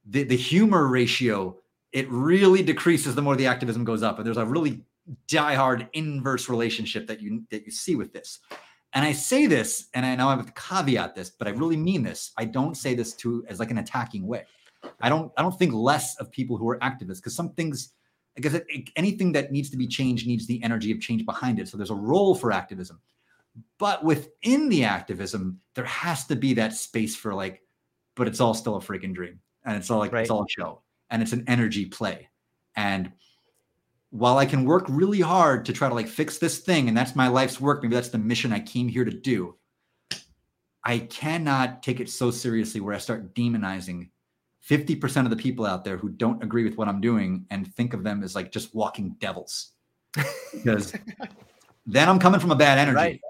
the, 0.04 0.24
the 0.24 0.36
humor 0.36 0.88
ratio 0.88 1.56
it 1.92 2.08
really 2.08 2.62
decreases 2.62 3.14
the 3.16 3.22
more 3.22 3.34
the 3.34 3.46
activism 3.46 3.84
goes 3.84 4.02
up. 4.02 4.18
And 4.18 4.26
there's 4.26 4.36
a 4.36 4.46
really 4.46 4.84
diehard 5.26 5.88
inverse 5.92 6.48
relationship 6.48 7.06
that 7.08 7.20
you 7.20 7.42
that 7.50 7.64
you 7.64 7.72
see 7.72 7.96
with 7.96 8.12
this. 8.12 8.38
And 8.92 9.04
I 9.04 9.12
say 9.12 9.46
this, 9.46 9.88
and 9.94 10.04
I 10.04 10.16
know 10.16 10.28
I 10.28 10.36
have 10.36 10.46
to 10.46 10.52
caveat 10.52 11.14
this, 11.14 11.30
but 11.30 11.46
I 11.46 11.52
really 11.52 11.76
mean 11.76 12.02
this. 12.02 12.32
I 12.36 12.44
don't 12.44 12.76
say 12.76 12.94
this 12.94 13.14
to 13.16 13.44
as 13.48 13.60
like 13.60 13.70
an 13.70 13.78
attacking 13.78 14.26
way. 14.26 14.44
I 15.00 15.08
don't 15.08 15.30
I 15.36 15.42
don't 15.42 15.56
think 15.58 15.72
less 15.72 16.16
of 16.16 16.30
people 16.30 16.56
who 16.56 16.68
are 16.68 16.78
activists 16.80 17.16
because 17.16 17.36
some 17.36 17.50
things 17.52 17.92
I 18.36 18.40
guess 18.40 18.54
it, 18.54 18.66
it- 18.68 18.90
anything 18.96 19.32
that 19.32 19.52
needs 19.52 19.70
to 19.70 19.76
be 19.76 19.86
changed 19.86 20.26
needs 20.26 20.46
the 20.46 20.62
energy 20.62 20.90
of 20.90 21.00
change 21.00 21.24
behind 21.24 21.58
it. 21.60 21.68
So 21.68 21.76
there's 21.76 21.90
a 21.90 21.94
role 21.94 22.34
for 22.34 22.50
activism. 22.52 23.00
But 23.78 24.04
within 24.04 24.68
the 24.68 24.84
activism, 24.84 25.60
there 25.74 25.84
has 25.84 26.26
to 26.26 26.36
be 26.36 26.54
that 26.54 26.72
space 26.72 27.16
for 27.16 27.34
like, 27.34 27.62
but 28.14 28.28
it's 28.28 28.40
all 28.40 28.54
still 28.54 28.76
a 28.76 28.80
freaking 28.80 29.14
dream. 29.14 29.40
And 29.64 29.76
it's 29.76 29.90
all 29.90 29.98
like 29.98 30.12
Right. 30.12 30.22
it's 30.22 30.30
all 30.30 30.44
a 30.44 30.48
show. 30.48 30.82
And 31.10 31.22
it's 31.22 31.32
an 31.32 31.44
energy 31.48 31.86
play. 31.86 32.28
And 32.76 33.12
while 34.10 34.38
I 34.38 34.46
can 34.46 34.64
work 34.64 34.84
really 34.88 35.20
hard 35.20 35.64
to 35.66 35.72
try 35.72 35.88
to 35.88 35.94
like 35.94 36.08
fix 36.08 36.38
this 36.38 36.58
thing, 36.58 36.88
and 36.88 36.96
that's 36.96 37.16
my 37.16 37.28
life's 37.28 37.60
work, 37.60 37.82
maybe 37.82 37.94
that's 37.94 38.08
the 38.08 38.18
mission 38.18 38.52
I 38.52 38.60
came 38.60 38.88
here 38.88 39.04
to 39.04 39.10
do. 39.10 39.56
I 40.84 40.98
cannot 40.98 41.82
take 41.82 42.00
it 42.00 42.10
so 42.10 42.30
seriously 42.30 42.80
where 42.80 42.94
I 42.94 42.98
start 42.98 43.34
demonizing 43.34 44.08
50% 44.68 45.24
of 45.24 45.30
the 45.30 45.36
people 45.36 45.66
out 45.66 45.84
there 45.84 45.96
who 45.96 46.08
don't 46.08 46.42
agree 46.42 46.64
with 46.64 46.76
what 46.76 46.88
I'm 46.88 47.00
doing 47.00 47.46
and 47.50 47.72
think 47.74 47.94
of 47.94 48.02
them 48.02 48.22
as 48.22 48.34
like 48.34 48.50
just 48.50 48.74
walking 48.74 49.16
devils. 49.20 49.72
Because 50.52 50.92
then 51.86 52.08
I'm 52.08 52.18
coming 52.18 52.40
from 52.40 52.50
a 52.50 52.56
bad 52.56 52.78
energy. 52.78 52.96
Right. 52.96 53.20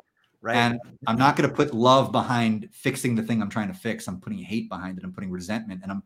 Right. 0.43 0.57
And 0.57 0.81
I'm 1.07 1.19
not 1.19 1.36
going 1.36 1.48
to 1.51 1.55
put 1.55 1.74
love 1.74 2.12
behind 2.12 2.70
fixing 2.73 3.15
the 3.15 3.23
thing 3.23 3.43
I'm 3.43 3.51
trying 3.51 3.69
to 3.69 3.74
fix. 3.74 4.09
I'm 4.09 4.20
putting 4.20 4.39
hate 4.39 4.70
behind 4.70 4.97
it. 4.97 5.05
I'm 5.05 5.12
putting 5.12 5.31
resentment. 5.31 5.81
And 5.82 5.93
I'm 5.93 6.02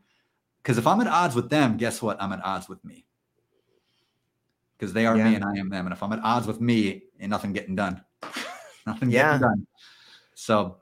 because 0.61 0.77
if 0.77 0.87
I'm 0.87 0.99
at 0.99 1.07
odds 1.07 1.35
with 1.35 1.49
them, 1.49 1.77
guess 1.77 2.01
what? 2.01 2.21
I'm 2.21 2.33
at 2.33 2.43
odds 2.43 2.67
with 2.67 2.83
me. 2.83 3.05
Because 4.77 4.93
they 4.93 5.05
are 5.05 5.15
Yeah. 5.17 5.29
me 5.29 5.35
and 5.35 5.43
I 5.43 5.55
am 5.55 5.69
them. 5.69 5.85
And 5.85 5.93
if 5.93 6.03
I'm 6.03 6.11
at 6.13 6.19
odds 6.23 6.47
with 6.47 6.59
me, 6.59 7.03
ain't 7.19 7.29
nothing 7.29 7.53
getting 7.53 7.75
done. 7.75 8.01
nothing 8.85 9.09
Yeah. 9.09 9.33
getting 9.33 9.41
done. 9.41 9.67
So 10.33 10.77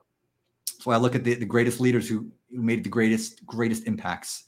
that's 0.71 0.85
why 0.85 0.95
I 0.95 0.97
look 0.97 1.15
at 1.15 1.23
the, 1.23 1.35
the 1.35 1.45
greatest 1.45 1.79
leaders 1.79 2.07
who, 2.09 2.31
who 2.51 2.61
made 2.61 2.83
the 2.83 2.89
greatest, 2.89 3.45
greatest 3.45 3.85
impacts. 3.85 4.45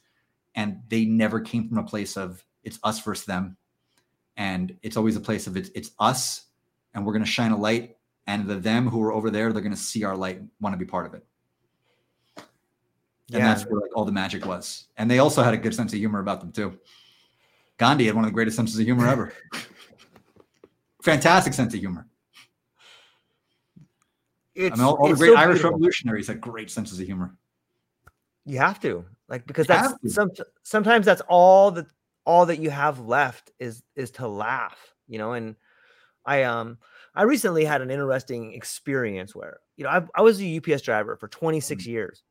And 0.56 0.80
they 0.90 1.06
never 1.06 1.40
came 1.40 1.68
from 1.70 1.78
a 1.78 1.84
place 1.84 2.18
of 2.18 2.44
it's 2.64 2.80
us 2.84 3.00
versus 3.02 3.26
them. 3.26 3.58
And 4.38 4.76
it's 4.82 4.98
always 4.98 5.16
a 5.16 5.22
place 5.22 5.48
of 5.48 5.56
it's 5.58 5.70
it's 5.76 5.92
us 6.00 6.48
and 6.94 7.06
we're 7.06 7.14
going 7.14 7.24
to 7.24 7.30
shine 7.30 7.52
a 7.52 7.58
light 7.58 7.98
and 8.28 8.48
the 8.48 8.56
them 8.56 8.88
who 8.90 9.02
are 9.04 9.14
over 9.14 9.30
there 9.30 9.54
they're 9.54 9.62
going 9.62 9.72
to 9.76 9.78
see 9.80 10.04
our 10.04 10.18
light 10.18 10.42
want 10.60 10.74
to 10.74 10.78
be 10.78 10.86
part 10.86 11.06
of 11.06 11.14
it 11.14 11.24
and 12.38 12.46
Yeah. 13.30 13.54
that's 13.54 13.64
where 13.66 13.80
like 13.80 13.96
all 13.96 14.04
the 14.06 14.12
magic 14.12 14.46
was 14.46 14.88
and 14.98 15.10
they 15.10 15.20
also 15.20 15.42
had 15.44 15.54
a 15.54 15.58
good 15.58 15.74
sense 15.76 15.94
of 15.94 16.00
humor 16.00 16.20
about 16.20 16.42
them 16.42 16.52
too 16.52 16.78
gandhi 17.78 18.06
had 18.06 18.16
one 18.16 18.24
of 18.24 18.30
the 18.30 18.34
greatest 18.34 18.56
senses 18.56 18.80
of 18.80 18.86
humor 18.86 19.08
ever. 19.08 19.34
Fantastic 21.04 21.54
sense 21.54 21.74
of 21.74 21.80
humor. 21.80 22.08
It's, 24.56 24.74
i 24.74 24.76
mean 24.78 24.86
all, 24.86 24.96
all 24.96 25.10
the 25.10 25.16
great 25.16 25.32
so 25.32 25.38
irish 25.38 25.64
revolutionaries 25.64 26.28
had 26.28 26.40
great 26.40 26.72
senses 26.72 27.00
of 27.00 27.06
humor. 27.06 27.36
You 28.46 28.58
have 28.60 28.80
to 28.82 29.06
like 29.28 29.46
because 29.46 29.68
You 29.68 29.76
that's 29.76 30.14
some 30.14 30.32
sometimes 30.64 31.06
that's 31.06 31.22
all 31.28 31.72
that 31.72 31.88
all 32.26 32.46
that 32.46 32.60
you 32.60 32.70
have 32.70 33.00
left 33.00 33.52
is 33.60 33.84
is 33.96 34.12
to 34.12 34.28
laugh, 34.28 34.94
you 35.08 35.18
know. 35.18 35.34
And 35.34 35.56
I 36.26 36.44
um 36.44 36.78
I 37.14 37.24
recently 37.24 37.66
had 37.66 37.82
an 37.82 37.92
interesting 37.92 38.54
experience 38.54 39.36
where 39.36 39.60
you 39.76 39.84
know 39.84 39.90
I, 39.90 40.04
I 40.16 40.22
was 40.22 40.40
a 40.42 40.46
UPS 40.46 40.84
driver 40.84 41.18
for 41.18 41.28
26 41.28 41.84
Mm. 41.84 41.88
years, 41.88 42.24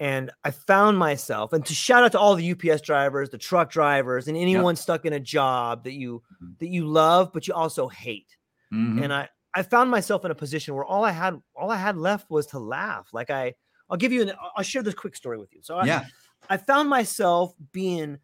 and 0.00 0.30
I 0.44 0.50
found 0.50 0.98
myself 0.98 1.52
and 1.52 1.64
to 1.66 1.74
shout 1.74 2.02
out 2.02 2.12
to 2.12 2.18
all 2.18 2.34
the 2.34 2.50
UPS 2.52 2.80
drivers, 2.80 3.28
the 3.30 3.38
truck 3.38 3.70
drivers, 3.70 4.26
and 4.26 4.36
anyone 4.36 4.74
stuck 4.74 5.04
in 5.04 5.12
a 5.12 5.20
job 5.20 5.84
that 5.84 5.92
you 5.92 6.22
Mhm. 6.42 6.58
that 6.58 6.68
you 6.68 6.86
love 6.86 7.32
but 7.32 7.46
you 7.46 7.54
also 7.54 7.86
hate 7.88 8.36
Mhm. 8.72 9.04
and 9.04 9.12
I 9.12 9.28
I 9.54 9.62
found 9.64 9.90
myself 9.90 10.24
in 10.24 10.30
a 10.30 10.34
position 10.34 10.74
where 10.74 10.84
all 10.84 11.04
I 11.04 11.10
had 11.10 11.40
all 11.54 11.70
I 11.70 11.76
had 11.76 11.96
left 11.96 12.30
was 12.30 12.46
to 12.48 12.58
laugh. 12.58 13.08
Like 13.12 13.30
I 13.30 13.54
I'll 13.88 13.96
give 13.96 14.12
you 14.12 14.22
an 14.22 14.32
I'll 14.56 14.62
share 14.64 14.82
this 14.82 14.94
quick 14.94 15.14
story 15.16 15.38
with 15.38 15.52
you. 15.52 15.60
So 15.62 15.76
I, 15.76 15.84
yeah. 15.84 16.04
I 16.48 16.56
found 16.56 16.88
myself 16.88 17.52
being 17.72 18.18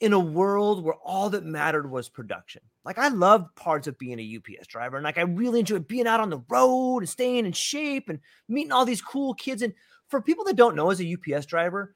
in 0.00 0.12
a 0.12 0.18
world 0.18 0.82
where 0.82 0.96
all 1.04 1.30
that 1.30 1.44
mattered 1.44 1.88
was 1.88 2.08
production. 2.08 2.60
Like 2.84 2.98
I 2.98 3.06
loved 3.08 3.54
parts 3.54 3.86
of 3.86 3.96
being 3.96 4.18
a 4.18 4.22
UPS 4.36 4.66
driver 4.66 4.96
and 4.96 5.04
like 5.04 5.16
I 5.18 5.22
really 5.22 5.60
enjoyed 5.60 5.86
being 5.86 6.08
out 6.08 6.18
on 6.18 6.28
the 6.30 6.42
road 6.50 6.98
and 6.98 7.08
staying 7.08 7.46
in 7.46 7.52
shape 7.52 8.08
and 8.08 8.18
meeting 8.48 8.72
all 8.72 8.84
these 8.84 9.00
cool 9.00 9.32
kids 9.34 9.62
and 9.62 9.72
for 10.12 10.20
people 10.20 10.44
that 10.44 10.56
don't 10.56 10.76
know 10.76 10.90
as 10.90 11.00
a 11.00 11.16
UPS 11.16 11.46
driver, 11.46 11.94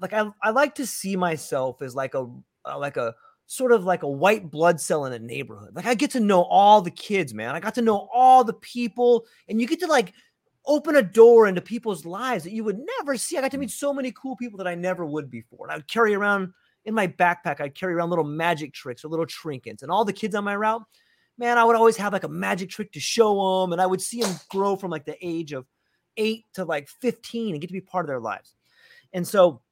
like 0.00 0.14
I 0.14 0.28
I 0.42 0.50
like 0.50 0.74
to 0.76 0.86
see 0.86 1.16
myself 1.16 1.82
as 1.82 1.94
like 1.94 2.14
a 2.14 2.26
uh, 2.64 2.78
like 2.78 2.96
a 2.96 3.14
sort 3.46 3.72
of 3.72 3.84
like 3.84 4.02
a 4.02 4.08
white 4.08 4.50
blood 4.50 4.80
cell 4.80 5.04
in 5.04 5.12
a 5.12 5.18
neighborhood. 5.18 5.76
Like 5.76 5.84
I 5.86 5.94
get 5.94 6.10
to 6.12 6.20
know 6.20 6.42
all 6.44 6.80
the 6.80 6.90
kids, 6.90 7.34
man. 7.34 7.54
I 7.54 7.60
got 7.60 7.74
to 7.74 7.82
know 7.82 8.08
all 8.12 8.42
the 8.42 8.54
people 8.54 9.26
and 9.48 9.60
you 9.60 9.66
get 9.66 9.80
to 9.80 9.86
like 9.86 10.14
open 10.66 10.96
a 10.96 11.02
door 11.02 11.46
into 11.46 11.60
people's 11.60 12.06
lives 12.06 12.44
that 12.44 12.52
you 12.52 12.64
would 12.64 12.78
never 12.98 13.18
see. 13.18 13.36
I 13.36 13.42
got 13.42 13.50
to 13.50 13.58
meet 13.58 13.70
so 13.70 13.92
many 13.92 14.12
cool 14.12 14.36
people 14.36 14.56
that 14.58 14.66
I 14.66 14.74
never 14.74 15.04
would 15.04 15.30
before. 15.30 15.66
And 15.66 15.72
I 15.72 15.76
would 15.76 15.88
carry 15.88 16.14
around 16.14 16.52
in 16.86 16.94
my 16.94 17.06
backpack, 17.06 17.60
I'd 17.60 17.74
carry 17.74 17.92
around 17.92 18.08
little 18.08 18.24
magic 18.24 18.72
tricks 18.72 19.04
or 19.04 19.08
little 19.08 19.26
trinkets. 19.26 19.82
And 19.82 19.92
all 19.92 20.06
the 20.06 20.12
kids 20.12 20.34
on 20.34 20.44
my 20.44 20.56
route, 20.56 20.82
man, 21.36 21.58
I 21.58 21.64
would 21.64 21.76
always 21.76 21.98
have 21.98 22.14
like 22.14 22.24
a 22.24 22.28
magic 22.28 22.70
trick 22.70 22.92
to 22.92 23.00
show 23.00 23.60
them. 23.60 23.72
And 23.72 23.80
I 23.80 23.86
would 23.86 24.00
see 24.00 24.22
them 24.22 24.34
grow 24.48 24.74
from 24.74 24.90
like 24.90 25.04
the 25.04 25.16
age 25.20 25.52
of 25.52 25.66
eight 26.18 26.44
to 26.54 26.64
like 26.64 26.88
15 26.88 27.54
and 27.54 27.60
get 27.60 27.68
to 27.68 27.72
be 27.72 27.80
part 27.80 28.04
of 28.04 28.08
their 28.08 28.20
lives. 28.20 28.54
And 29.14 29.26
so, 29.26 29.62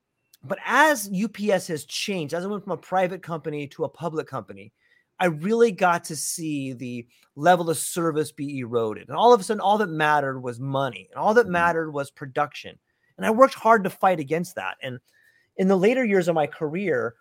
but 0.43 0.59
as 0.65 1.11
UPS 1.13 1.67
has 1.67 1.85
changed, 1.85 2.33
as 2.33 2.45
I 2.45 2.49
went 2.49 2.65
from 2.65 2.73
a 2.73 2.79
private 2.79 3.23
company 3.23 3.67
to 3.69 3.85
a 3.85 3.89
public 3.89 4.27
company, 4.27 4.73
I 5.19 5.27
really 5.27 5.73
got 5.73 6.05
to 6.05 6.17
see 6.17 6.73
the 6.73 7.07
level 7.35 7.71
of 7.71 7.79
service 7.79 8.33
be 8.33 8.59
eroded. 8.61 9.09
And 9.09 9.17
all 9.17 9.33
of 9.33 9.41
a 9.41 9.45
sudden, 9.45 9.61
all 9.61 9.79
that 9.79 9.89
mattered 9.89 10.41
was 10.41 10.61
money, 10.61 11.09
and 11.11 11.19
all 11.19 11.35
that 11.35 11.47
Mhm. 11.47 11.51
mattered 11.51 11.91
was 11.91 12.11
production. 12.11 12.79
And 13.17 13.27
I 13.27 13.31
worked 13.31 13.55
hard 13.55 13.85
to 13.85 13.91
fight 13.91 14.21
against 14.21 14.55
that. 14.57 14.77
And 14.83 15.01
in 15.57 15.69
the 15.69 15.77
later 15.77 16.05
years 16.05 16.29
of 16.29 16.35
my 16.35 16.47
career, 16.47 17.17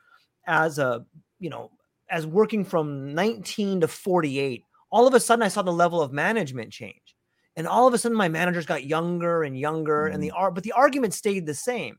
as 0.46 0.78
a 0.78 1.06
you 1.40 1.50
know, 1.50 1.72
as 2.10 2.26
working 2.26 2.64
from 2.64 3.14
19 3.14 3.82
to 3.82 3.88
48, 3.88 4.64
all 4.90 5.08
of 5.08 5.14
a 5.14 5.20
sudden 5.20 5.44
I 5.44 5.48
saw 5.50 5.62
the 5.62 5.74
level 5.74 6.02
of 6.02 6.12
management 6.14 6.72
change. 6.72 7.15
And 7.58 7.68
all 7.68 7.88
of 7.88 7.94
a 7.94 7.98
sudden 7.98 8.18
my 8.18 8.28
managers 8.28 8.66
got 8.66 8.84
younger 8.84 9.44
and 9.44 9.58
younger, 9.58 10.08
and 10.08 10.22
the 10.22 10.28
mm-hmm. 10.28 10.38
ar- 10.38 10.52
but 10.52 10.64
the 10.64 10.74
argument 10.74 11.14
stayed 11.14 11.46
the 11.46 11.54
same 11.54 11.98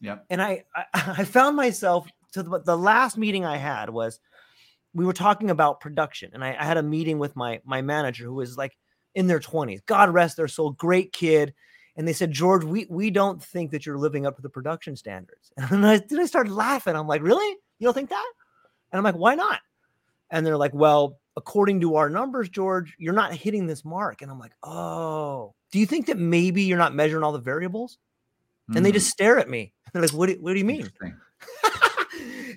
Yep. 0.00 0.26
and 0.30 0.40
I, 0.40 0.64
I 0.74 0.84
I 0.94 1.24
found 1.24 1.56
myself 1.56 2.08
to 2.32 2.42
the, 2.42 2.60
the 2.60 2.76
last 2.76 3.16
meeting 3.16 3.44
I 3.44 3.56
had 3.56 3.90
was 3.90 4.20
we 4.94 5.04
were 5.04 5.12
talking 5.12 5.50
about 5.50 5.80
production, 5.80 6.30
and 6.34 6.44
I, 6.44 6.56
I 6.58 6.64
had 6.64 6.76
a 6.76 6.82
meeting 6.82 7.18
with 7.18 7.36
my 7.36 7.60
my 7.64 7.82
manager 7.82 8.24
who 8.24 8.34
was 8.34 8.56
like 8.56 8.76
in 9.14 9.26
their 9.26 9.40
twenties. 9.40 9.80
God 9.86 10.10
rest 10.10 10.36
their 10.36 10.48
soul, 10.48 10.72
great 10.72 11.12
kid. 11.12 11.54
And 11.96 12.06
they 12.06 12.12
said, 12.12 12.30
George, 12.30 12.62
we 12.62 12.86
we 12.88 13.10
don't 13.10 13.42
think 13.42 13.72
that 13.72 13.84
you're 13.84 13.98
living 13.98 14.24
up 14.24 14.36
to 14.36 14.42
the 14.42 14.48
production 14.48 14.94
standards. 14.94 15.50
And 15.70 15.84
I 15.84 15.98
then 15.98 16.20
I 16.20 16.26
started 16.26 16.52
laughing. 16.52 16.94
I'm 16.94 17.08
like, 17.08 17.22
really? 17.22 17.56
You 17.78 17.86
don't 17.86 17.94
think 17.94 18.10
that? 18.10 18.32
And 18.92 18.98
I'm 18.98 19.04
like, 19.04 19.16
why 19.16 19.34
not? 19.34 19.60
And 20.30 20.46
they're 20.46 20.56
like, 20.56 20.74
well, 20.74 21.18
according 21.38 21.80
to 21.80 21.94
our 21.96 22.10
numbers, 22.10 22.48
George, 22.50 22.94
you're 22.98 23.14
not 23.14 23.32
hitting 23.32 23.66
this 23.66 23.84
mark. 23.84 24.20
And 24.20 24.30
I'm 24.30 24.38
like, 24.38 24.52
oh, 24.62 25.54
do 25.72 25.78
you 25.78 25.86
think 25.86 26.06
that 26.06 26.18
maybe 26.18 26.62
you're 26.64 26.76
not 26.76 26.94
measuring 26.94 27.22
all 27.24 27.32
the 27.32 27.38
variables? 27.38 27.96
And 28.74 28.84
they 28.84 28.90
Mhm. 28.90 28.94
just 28.94 29.08
stare 29.10 29.38
at 29.38 29.48
me. 29.48 29.72
They're 29.92 30.02
like, 30.02 30.12
what 30.12 30.28
do, 30.28 30.34
what 30.40 30.52
do 30.52 30.58
you 30.58 30.64
mean? 30.66 30.90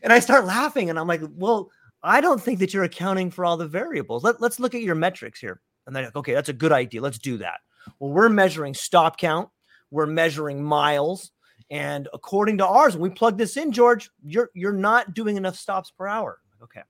And 0.03 0.11
I 0.11 0.19
start 0.19 0.45
laughing 0.45 0.89
and 0.89 0.97
I'm 0.97 1.07
like, 1.07 1.21
well, 1.35 1.69
I 2.01 2.21
don't 2.21 2.41
think 2.41 2.57
that 2.59 2.73
you're 2.73 2.83
accounting 2.85 3.29
for 3.29 3.45
all 3.45 3.55
the 3.55 3.67
variables. 3.67 4.23
Let, 4.23 4.41
let's 4.41 4.59
look 4.59 4.73
at 4.73 4.81
your 4.81 4.95
metrics 4.95 5.39
here. 5.39 5.61
And 5.85 5.95
they're 5.95 6.05
like, 6.05 6.15
okay, 6.15 6.33
that's 6.33 6.49
a 6.49 6.53
good 6.53 6.71
idea. 6.71 7.01
Let's 7.01 7.19
do 7.19 7.37
that. 7.37 7.59
Well, 7.99 8.09
we're 8.11 8.29
measuring 8.29 8.73
stop 8.73 9.17
count, 9.17 9.49
we're 9.91 10.07
measuring 10.07 10.63
miles. 10.63 11.31
And 11.69 12.07
according 12.13 12.57
to 12.57 12.65
ours, 12.67 12.95
when 12.97 13.11
we 13.11 13.15
plug 13.15 13.37
this 13.37 13.55
in, 13.57 13.71
George, 13.71 14.09
you're 14.25 14.49
you're 14.55 14.73
not 14.73 15.13
doing 15.13 15.37
enough 15.37 15.55
stops 15.55 15.91
per 15.91 16.07
hour. 16.07 16.39
Okay. 16.63 16.81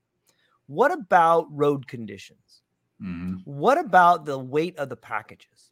What 0.67 0.91
about 0.91 1.47
road 1.51 1.88
conditions? 1.88 2.61
Mhm. 3.01 3.41
What 3.45 3.77
about 3.77 4.25
the 4.25 4.38
weight 4.38 4.77
of 4.77 4.89
the 4.89 4.95
packages? 4.95 5.71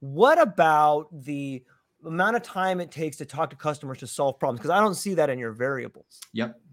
What 0.00 0.40
about 0.40 1.08
the 1.12 1.64
amount 2.04 2.36
of 2.36 2.42
time 2.42 2.80
it 2.80 2.90
takes 2.90 3.16
to 3.18 3.26
talk 3.26 3.50
to 3.50 3.56
customers 3.56 3.98
to 3.98 4.06
solve 4.06 4.38
problems? 4.38 4.60
Because 4.60 4.70
I 4.70 4.80
don't 4.80 4.94
see 4.94 5.14
that 5.14 5.30
in 5.30 5.38
your 5.38 5.52
variables. 5.52 6.20
Yep. 6.32 6.60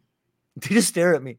They 0.59 0.69
just 0.69 0.87
stare 0.87 1.13
at 1.13 1.21
me. 1.21 1.37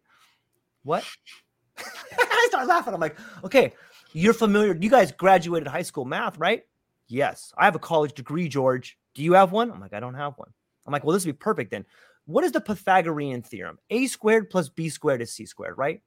What? 0.84 1.04
I 1.76 2.46
start 2.48 2.68
laughing. 2.68 2.94
I'm 2.94 3.00
like, 3.00 3.18
okay, 3.42 3.74
you're 4.12 4.32
familiar. 4.32 4.76
You 4.80 4.88
guys 4.88 5.10
graduated 5.10 5.66
high 5.66 5.82
school 5.82 6.04
math, 6.04 6.38
right? 6.38 6.62
Yes. 7.08 7.52
I 7.58 7.64
have 7.64 7.74
a 7.74 7.80
college 7.80 8.12
degree, 8.14 8.48
George. 8.48 8.96
Do 9.14 9.24
you 9.24 9.32
have 9.32 9.50
one? 9.50 9.72
I'm 9.72 9.80
like, 9.80 9.92
I 9.92 9.98
don't 9.98 10.14
have 10.14 10.38
one. 10.38 10.50
I'm 10.86 10.92
like, 10.92 11.02
well, 11.02 11.14
this 11.14 11.26
would 11.26 11.32
be 11.32 11.36
perfect 11.38 11.72
then. 11.72 11.84
What 12.28 12.44
is 12.44 12.52
the 12.52 12.60
Pythagorean 12.60 13.40
theorem? 13.40 13.78
A 13.88 14.06
squared 14.06 14.50
plus 14.50 14.68
B 14.68 14.90
squared 14.90 15.22
is 15.22 15.32
C 15.32 15.46
squared, 15.46 15.78
right? 15.78 16.02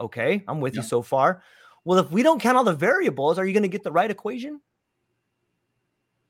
Okay, 0.00 0.42
I'm 0.48 0.60
with 0.60 0.76
you 0.76 0.82
so 0.82 1.02
far. 1.02 1.42
Well, 1.84 1.98
if 1.98 2.10
we 2.10 2.22
don't 2.22 2.40
count 2.40 2.56
all 2.56 2.64
the 2.64 2.72
variables, 2.72 3.38
are 3.38 3.44
you 3.44 3.52
going 3.52 3.62
to 3.62 3.68
get 3.68 3.84
the 3.84 3.92
right 3.92 4.10
equation? 4.10 4.62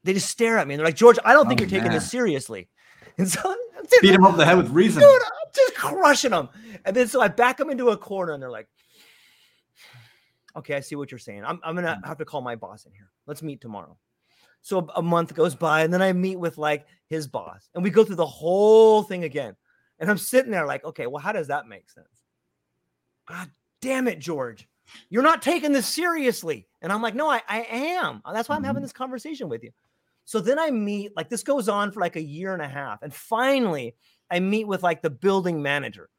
They 0.02 0.12
just 0.12 0.28
stare 0.28 0.58
at 0.58 0.66
me 0.66 0.74
and 0.74 0.80
they're 0.80 0.86
like, 0.86 0.96
George, 0.96 1.18
I 1.24 1.34
don't 1.34 1.46
think 1.46 1.60
Oh, 1.60 1.64
you're 1.64 1.70
taking 1.70 1.92
this 1.92 2.10
seriously. 2.10 2.68
And 3.18 3.26
so 3.26 3.54
Beat 4.02 4.12
him 4.12 4.26
over 4.26 4.36
the 4.36 4.44
head 4.44 4.58
with 4.58 4.68
reason. 4.68 5.00
dude, 5.00 5.22
I'm 5.22 5.52
just 5.54 5.74
crushing 5.74 6.32
them. 6.32 6.50
And 6.84 6.94
then 6.94 7.08
so 7.08 7.22
I 7.22 7.28
back 7.28 7.56
them 7.56 7.70
into 7.70 7.88
a 7.88 7.96
corner 7.96 8.32
and 8.32 8.42
they're 8.42 8.50
like, 8.50 8.68
okay, 10.56 10.74
I 10.74 10.80
see 10.80 10.96
what 10.96 11.10
you're 11.10 11.18
saying. 11.18 11.42
I'm, 11.44 11.58
I'm 11.62 11.74
going 11.74 11.86
to 11.86 11.94
hmm. 11.94 12.06
have 12.06 12.18
to 12.18 12.26
call 12.26 12.42
my 12.42 12.56
boss 12.56 12.84
in 12.84 12.92
here. 12.92 13.08
Let's 13.26 13.42
meet 13.42 13.62
tomorrow. 13.62 13.96
So 14.66 14.88
a, 14.96 15.00
month 15.00 15.32
goes 15.32 15.54
by 15.54 15.82
and 15.82 15.94
then 15.94 16.02
I 16.02 16.12
meet 16.12 16.40
with 16.40 16.58
like 16.58 16.88
his 17.08 17.28
boss 17.28 17.70
and 17.72 17.84
we 17.84 17.90
go 17.90 18.02
through 18.02 18.16
the 18.16 18.26
whole 18.26 19.04
thing 19.04 19.22
again. 19.22 19.54
And 20.00 20.10
I'm 20.10 20.18
sitting 20.18 20.50
there 20.50 20.66
like, 20.66 20.84
okay, 20.84 21.06
well, 21.06 21.22
how 21.22 21.30
does 21.30 21.46
that 21.46 21.68
make 21.68 21.88
sense? 21.88 22.24
God 23.28 23.48
damn 23.80 24.08
it, 24.08 24.18
George. 24.18 24.68
You're 25.08 25.22
not 25.22 25.40
taking 25.40 25.70
this 25.70 25.86
seriously. 25.86 26.66
And 26.82 26.92
I'm 26.92 27.00
like, 27.00 27.14
no, 27.14 27.30
I, 27.30 27.42
I 27.48 27.60
am. 27.70 28.20
That's 28.32 28.48
why 28.48 28.56
I'm 28.56 28.64
having 28.64 28.80
Mhm. 28.80 28.86
this 28.86 28.92
conversation 28.92 29.48
with 29.48 29.62
you. 29.62 29.70
So 30.24 30.40
then 30.40 30.58
I 30.58 30.72
meet, 30.72 31.14
like, 31.14 31.28
this 31.28 31.44
goes 31.44 31.68
on 31.68 31.92
for 31.92 32.00
like 32.00 32.16
a 32.16 32.20
year 32.20 32.52
and 32.52 32.60
a 32.60 32.66
half. 32.66 33.02
And 33.02 33.14
finally, 33.14 33.94
I 34.32 34.40
meet 34.40 34.66
with 34.66 34.82
like 34.82 35.00
the 35.00 35.10
building 35.10 35.62
manager 35.62 36.10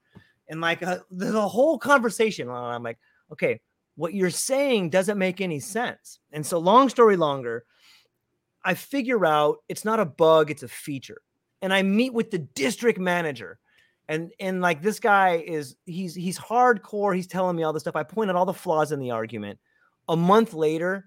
and 0.47 0.61
like 0.61 0.81
uh, 0.83 0.99
a 1.21 1.41
whole 1.49 1.77
conversation. 1.77 2.47
And 2.47 2.57
I'm 2.57 2.83
like, 2.83 2.97
okay, 3.29 3.59
what 3.97 4.13
you're 4.13 4.29
saying 4.29 4.91
doesn't 4.91 5.17
make 5.17 5.41
any 5.41 5.59
sense. 5.59 6.19
And 6.31 6.45
so, 6.45 6.59
long 6.59 6.87
story 6.87 7.17
longer, 7.17 7.65
I 8.67 8.73
figure 8.73 9.25
out 9.25 9.59
it's 9.69 9.85
not 9.85 10.01
a 10.01 10.05
bug, 10.05 10.51
it's 10.51 10.61
a 10.61 10.67
feature. 10.67 11.21
And 11.61 11.73
I 11.73 11.83
meet 11.83 12.13
with 12.13 12.31
the 12.31 12.39
district 12.39 12.99
manager. 12.99 13.59
And 14.09 14.31
and 14.41 14.61
like 14.61 14.81
this 14.81 14.99
guy 14.99 15.43
is 15.47 15.77
he's 15.85 16.13
he's 16.13 16.37
hardcore. 16.37 17.15
He's 17.15 17.27
telling 17.27 17.55
me 17.55 17.63
all 17.63 17.71
this 17.71 17.83
stuff. 17.83 17.95
I 17.95 18.03
point 18.03 18.29
out 18.29 18.35
all 18.35 18.45
the 18.45 18.53
flaws 18.53 18.91
in 18.91 18.99
the 18.99 19.11
argument. 19.11 19.57
A 20.09 20.17
month 20.17 20.53
later, 20.53 21.05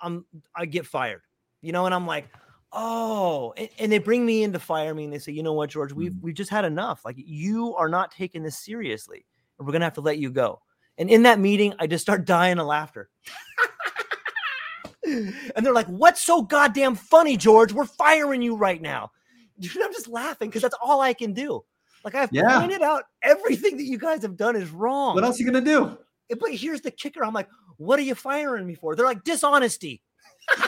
I'm 0.00 0.24
I 0.54 0.66
get 0.66 0.86
fired. 0.86 1.22
You 1.60 1.72
know, 1.72 1.86
and 1.86 1.94
I'm 1.94 2.06
like, 2.06 2.28
oh, 2.72 3.52
and, 3.56 3.68
and 3.78 3.92
they 3.92 3.98
bring 3.98 4.24
me 4.24 4.44
in 4.44 4.52
to 4.52 4.58
fire 4.60 4.94
me, 4.94 5.04
and 5.04 5.12
they 5.12 5.18
say, 5.18 5.32
you 5.32 5.42
know 5.42 5.52
what, 5.52 5.70
George, 5.70 5.92
we've 5.92 6.12
mm-hmm. 6.12 6.24
we've 6.24 6.34
just 6.34 6.50
had 6.50 6.64
enough. 6.64 7.04
Like 7.04 7.16
you 7.18 7.74
are 7.76 7.88
not 7.88 8.12
taking 8.12 8.44
this 8.44 8.58
seriously, 8.58 9.26
and 9.58 9.66
we're 9.66 9.72
gonna 9.72 9.86
have 9.86 9.94
to 9.94 10.00
let 10.00 10.18
you 10.18 10.30
go. 10.30 10.60
And 10.98 11.10
in 11.10 11.24
that 11.24 11.40
meeting, 11.40 11.74
I 11.80 11.88
just 11.88 12.02
start 12.02 12.26
dying 12.26 12.58
of 12.58 12.66
laughter. 12.66 13.08
and 15.56 15.66
they're 15.66 15.72
like, 15.72 15.86
what's 15.88 16.22
so 16.22 16.42
goddamn 16.42 16.94
funny, 16.94 17.36
George? 17.36 17.72
We're 17.72 17.84
firing 17.86 18.42
you 18.42 18.56
right 18.56 18.80
now. 18.80 19.10
Dude, 19.58 19.82
I'm 19.82 19.92
just 19.92 20.08
laughing 20.08 20.48
because 20.48 20.62
that's 20.62 20.76
all 20.82 21.00
I 21.00 21.12
can 21.12 21.32
do. 21.32 21.64
Like 22.04 22.14
I've 22.14 22.30
Yeah. 22.32 22.58
pointed 22.58 22.82
out 22.82 23.04
everything 23.22 23.76
that 23.76 23.84
you 23.84 23.98
guys 23.98 24.22
have 24.22 24.36
done 24.36 24.56
is 24.56 24.70
wrong. 24.70 25.14
What 25.14 25.24
else 25.24 25.38
are 25.38 25.44
you 25.44 25.52
gonna 25.52 25.64
do? 25.64 25.96
But 26.40 26.52
here's 26.52 26.80
the 26.80 26.90
kicker. 26.90 27.24
I'm 27.24 27.34
like, 27.34 27.48
what 27.76 27.98
are 27.98 28.02
you 28.02 28.14
firing 28.14 28.66
me 28.66 28.74
for? 28.74 28.96
They're 28.96 29.06
like, 29.06 29.22
dishonesty. 29.22 30.02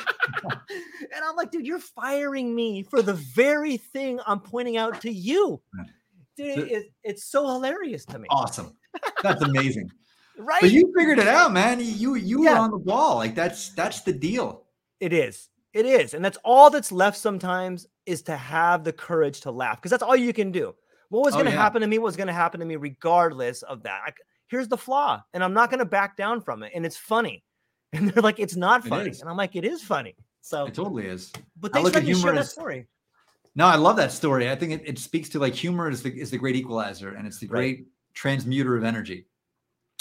and 0.44 1.24
I'm 1.26 1.36
like, 1.36 1.50
dude, 1.50 1.66
you're 1.66 1.78
firing 1.78 2.54
me 2.54 2.82
for 2.82 3.02
the 3.02 3.14
very 3.14 3.76
thing 3.76 4.20
I'm 4.26 4.40
pointing 4.40 4.76
out 4.76 5.00
to 5.02 5.10
you. 5.10 5.60
Dude, 6.36 6.58
it, 6.70 6.86
it's 7.02 7.24
so 7.24 7.46
hilarious 7.46 8.04
to 8.06 8.18
me. 8.18 8.26
Awesome. 8.30 8.76
That's 9.22 9.42
amazing. 9.42 9.90
Right? 10.38 10.60
But 10.60 10.70
you 10.72 10.92
figured 10.96 11.18
it 11.18 11.28
out, 11.28 11.52
man. 11.52 11.80
You 11.80 12.14
you 12.14 12.44
Yeah. 12.44 12.52
were 12.54 12.58
on 12.58 12.70
the 12.70 12.78
ball. 12.78 13.16
Like 13.16 13.34
that's 13.34 13.70
that's 13.70 14.00
the 14.02 14.12
deal. 14.12 14.64
It 15.00 15.12
is. 15.12 15.48
It 15.72 15.86
is. 15.86 16.14
And 16.14 16.24
that's 16.24 16.38
all 16.44 16.70
that's 16.70 16.92
left 16.92 17.16
sometimes 17.16 17.86
is 18.06 18.22
to 18.22 18.36
have 18.36 18.84
the 18.84 18.92
courage 18.92 19.40
to 19.42 19.50
laugh 19.50 19.76
because 19.78 19.90
that's 19.90 20.02
all 20.02 20.14
you 20.16 20.32
can 20.32 20.52
do. 20.52 20.74
What 21.08 21.24
was 21.24 21.34
Oh, 21.34 21.38
going 21.38 21.46
to 21.46 21.52
yeah. 21.52 21.60
happen 21.62 21.80
to 21.82 21.86
me 21.88 21.98
was 21.98 22.16
going 22.16 22.26
to 22.28 22.32
happen 22.32 22.60
to 22.60 22.66
me 22.66 22.76
regardless 22.76 23.62
of 23.62 23.82
that. 23.82 24.00
I, 24.06 24.12
here's 24.46 24.68
the 24.68 24.76
flaw, 24.76 25.22
and 25.32 25.42
I'm 25.42 25.52
not 25.52 25.70
going 25.70 25.80
to 25.80 25.84
back 25.84 26.16
down 26.16 26.40
from 26.40 26.62
it. 26.62 26.72
And 26.74 26.84
it's 26.86 26.96
funny. 26.96 27.42
And 27.92 28.10
they're 28.10 28.22
like, 28.24 28.40
it's 28.40 28.56
not 28.56 28.84
funny. 28.84 29.10
is. 29.10 29.20
And 29.20 29.30
I'm 29.30 29.36
like, 29.36 29.54
it 29.54 29.64
is 29.64 29.80
funny. 29.82 30.16
So, 30.40 30.66
It 30.66 30.74
totally 30.74 31.06
is. 31.06 31.32
but 31.60 31.72
thanks 31.72 31.84
look 31.84 31.92
for 31.92 31.98
at 32.00 32.04
letting 32.04 32.14
share 32.16 32.32
humor 32.32 32.34
that 32.42 32.46
story. 32.50 32.86
No, 33.54 33.66
I 33.66 33.76
love 33.76 33.94
that 33.96 34.10
story. 34.10 34.50
I 34.50 34.56
think 34.56 34.72
it, 34.72 34.82
it 34.84 34.98
speaks 34.98 35.28
to 35.30 35.38
like 35.38 35.54
humor 35.54 35.88
is 35.88 36.02
the 36.02 36.10
is 36.12 36.28
the 36.30 36.38
great 36.38 36.56
equalizer 36.56 37.10
and 37.14 37.24
it's 37.26 37.38
the 37.38 37.46
Right. 37.46 37.76
great 37.76 37.86
transmuter 38.12 38.76
of 38.76 38.82
energy. 38.82 39.26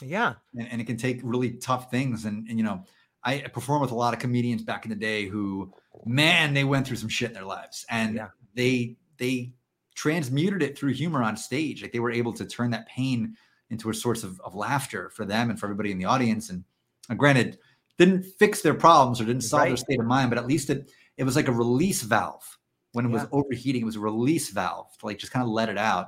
Yeah. 0.05 0.33
and, 0.57 0.67
and 0.71 0.81
it 0.81 0.85
can 0.85 0.97
take 0.97 1.21
really 1.23 1.51
tough 1.51 1.89
things. 1.91 2.25
And, 2.25 2.47
and 2.49 2.57
you 2.57 2.63
know, 2.63 2.83
I 3.23 3.39
performed 3.39 3.81
with 3.81 3.91
a 3.91 3.95
lot 3.95 4.13
of 4.13 4.19
comedians 4.19 4.63
back 4.63 4.85
in 4.85 4.89
the 4.89 4.95
day 4.95 5.27
who, 5.27 5.73
man, 6.05 6.53
they 6.53 6.63
went 6.65 6.85
through 6.85 6.97
some 6.97 7.09
shit 7.09 7.29
in 7.29 7.33
their 7.33 7.45
lives, 7.45 7.85
and 7.89 8.15
Yeah. 8.15 8.27
they 8.55 8.97
they 9.17 9.53
transmuted 9.95 10.63
it 10.63 10.77
through 10.77 10.91
humor 10.93 11.23
on 11.23 11.37
stage. 11.37 11.81
Like 11.81 11.91
they 11.91 11.99
were 11.99 12.11
able 12.11 12.33
to 12.33 12.45
turn 12.45 12.71
that 12.71 12.87
pain 12.87 13.35
into 13.69 13.89
a 13.89 13.93
source 13.93 14.23
of, 14.23 14.39
of 14.41 14.55
laughter 14.55 15.09
for 15.09 15.23
them 15.25 15.49
and 15.49 15.59
for 15.59 15.67
everybody 15.67 15.91
in 15.91 15.97
the 15.99 16.05
audience. 16.05 16.49
And 16.49 16.63
uh, 17.09 17.13
granted, 17.13 17.57
didn't 17.97 18.23
fix 18.39 18.61
their 18.61 18.73
problems 18.73 19.21
or 19.21 19.25
didn't 19.25 19.43
solve 19.43 19.67
their 19.67 19.77
state 19.77 19.99
of 19.99 20.05
mind, 20.05 20.29
but 20.29 20.37
at 20.39 20.47
least 20.47 20.69
it 20.69 20.91
it 21.17 21.23
was 21.23 21.35
like 21.35 21.47
a 21.47 21.51
release 21.51 22.01
valve 22.01 22.57
when 22.93 23.05
it 23.05 23.09
was 23.09 23.25
overheating. 23.31 23.83
It 23.83 23.85
was 23.85 23.95
a 23.95 23.99
release 24.01 24.49
valve 24.49 24.87
to 24.99 25.05
like 25.05 25.19
just 25.19 25.31
kind 25.31 25.43
of 25.43 25.49
let 25.49 25.69
it 25.69 25.77
out. 25.77 26.07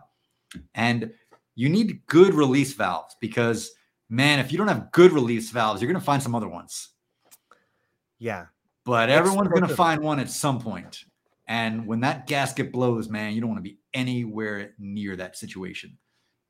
And 0.74 1.12
you 1.56 1.70
need 1.70 2.02
good 2.08 2.34
release 2.34 2.74
valves 2.74 3.16
because 3.22 3.72
man, 4.10 4.40
if 4.40 4.52
you 4.52 4.58
don't 4.58 4.68
have 4.68 4.92
good 4.92 5.12
release 5.12 5.50
valves, 5.50 5.82
you're 5.82 5.92
going 5.92 6.00
to 6.00 6.06
find 6.06 6.22
some 6.22 6.36
other 6.36 6.48
ones. 6.48 6.90
Yeah. 8.20 8.46
But 8.86 9.10
everyone's 9.10 9.50
going 9.50 9.68
to 9.68 9.76
find 9.76 10.02
one 10.02 10.20
at 10.20 10.30
some 10.30 10.60
point. 10.60 11.06
And 11.48 11.86
when 11.86 12.02
that 12.02 12.28
gasket 12.28 12.72
blows, 12.72 13.10
man, 13.10 13.34
you 13.34 13.42
don't 13.42 13.50
want 13.50 13.64
to 13.64 13.70
be 13.70 13.80
anywhere 13.94 14.74
near 14.80 15.16
that 15.16 15.38
situation 15.38 15.98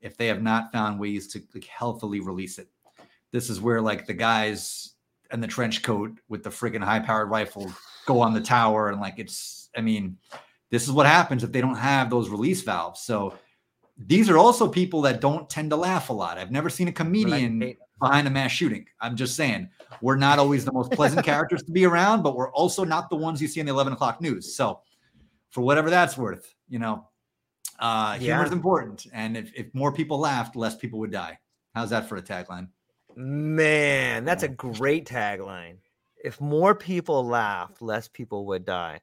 if 0.02 0.18
they 0.18 0.27
have 0.27 0.41
not 0.41 0.72
found 0.72 0.99
ways 0.99 1.27
to 1.27 1.41
like 1.53 1.65
healthily 1.65 2.19
release 2.19 2.60
it. 2.60 2.68
This 3.32 3.49
is 3.49 3.60
where 3.60 3.82
like 3.82 4.06
the 4.06 4.14
guys 4.14 4.94
in 5.32 5.41
the 5.41 5.48
trench 5.48 5.82
coat 5.82 6.11
with 6.30 6.44
the 6.44 6.49
freaking 6.49 6.84
high 6.84 6.99
powered 6.99 7.30
rifle 7.30 7.73
go 8.06 8.22
on 8.22 8.34
the 8.34 8.41
tower 8.41 8.90
and 8.90 9.02
like 9.02 9.15
it's 9.18 9.69
I 9.76 9.82
mean, 9.82 10.18
this 10.72 10.84
is 10.84 10.91
what 10.91 11.06
happens 11.06 11.44
if 11.44 11.52
they 11.52 11.61
don't 11.61 11.76
have 11.76 12.10
those 12.10 12.30
release 12.30 12.61
valves. 12.61 13.02
So 13.02 13.34
these 13.98 14.30
are 14.30 14.38
also 14.38 14.68
people 14.68 15.02
that 15.04 15.22
don't 15.22 15.50
tend 15.50 15.70
to 15.70 15.76
laugh 15.76 16.10
a 16.10 16.14
lot. 16.14 16.38
I've 16.38 16.52
never 16.52 16.70
seen 16.70 16.88
a 16.88 16.92
comedian 16.92 17.76
behind 18.02 18.28
a 18.28 18.30
mass 18.30 18.52
shooting. 18.52 18.86
I'm 19.00 19.16
just 19.16 19.36
saying, 19.36 19.70
we're 20.02 20.18
not 20.18 20.38
always 20.38 20.66
the 20.66 20.74
most 20.74 20.92
pleasant 20.92 21.26
characters 21.26 21.64
to 21.64 21.72
be 21.72 21.86
around, 21.86 22.22
but 22.22 22.36
we're 22.36 22.52
also 22.52 22.84
not 22.84 23.10
the 23.10 23.16
ones 23.16 23.42
you 23.42 23.48
see 23.48 23.62
in 23.62 23.66
the 23.66 23.72
11 23.72 23.94
o'clock 23.94 24.20
news. 24.20 24.56
So, 24.56 24.82
for 25.52 25.62
whatever 25.62 25.90
that's 25.90 26.18
worth, 26.18 26.54
you 26.68 26.80
know, 26.80 27.08
uh, 27.80 28.14
humor 28.16 28.42
Yeah. 28.42 28.46
is 28.46 28.52
important. 28.52 29.08
And 29.14 29.38
if, 29.38 29.52
if 29.56 29.74
more 29.74 29.94
people 29.94 30.20
laughed, 30.20 30.58
less 30.58 30.76
people 30.76 31.00
would 31.00 31.12
die. 31.12 31.40
How's 31.74 31.90
that 31.92 32.10
for 32.10 32.18
a 32.18 32.22
tagline? 32.22 32.68
Man, 33.16 34.26
that's 34.26 34.44
a 34.44 34.48
great 34.50 35.06
tagline. 35.08 35.78
If 36.22 36.42
more 36.42 36.76
people 36.76 37.26
laughed, 37.26 37.82
less 37.82 38.10
people 38.10 38.46
would 38.48 38.66
die. 38.66 39.00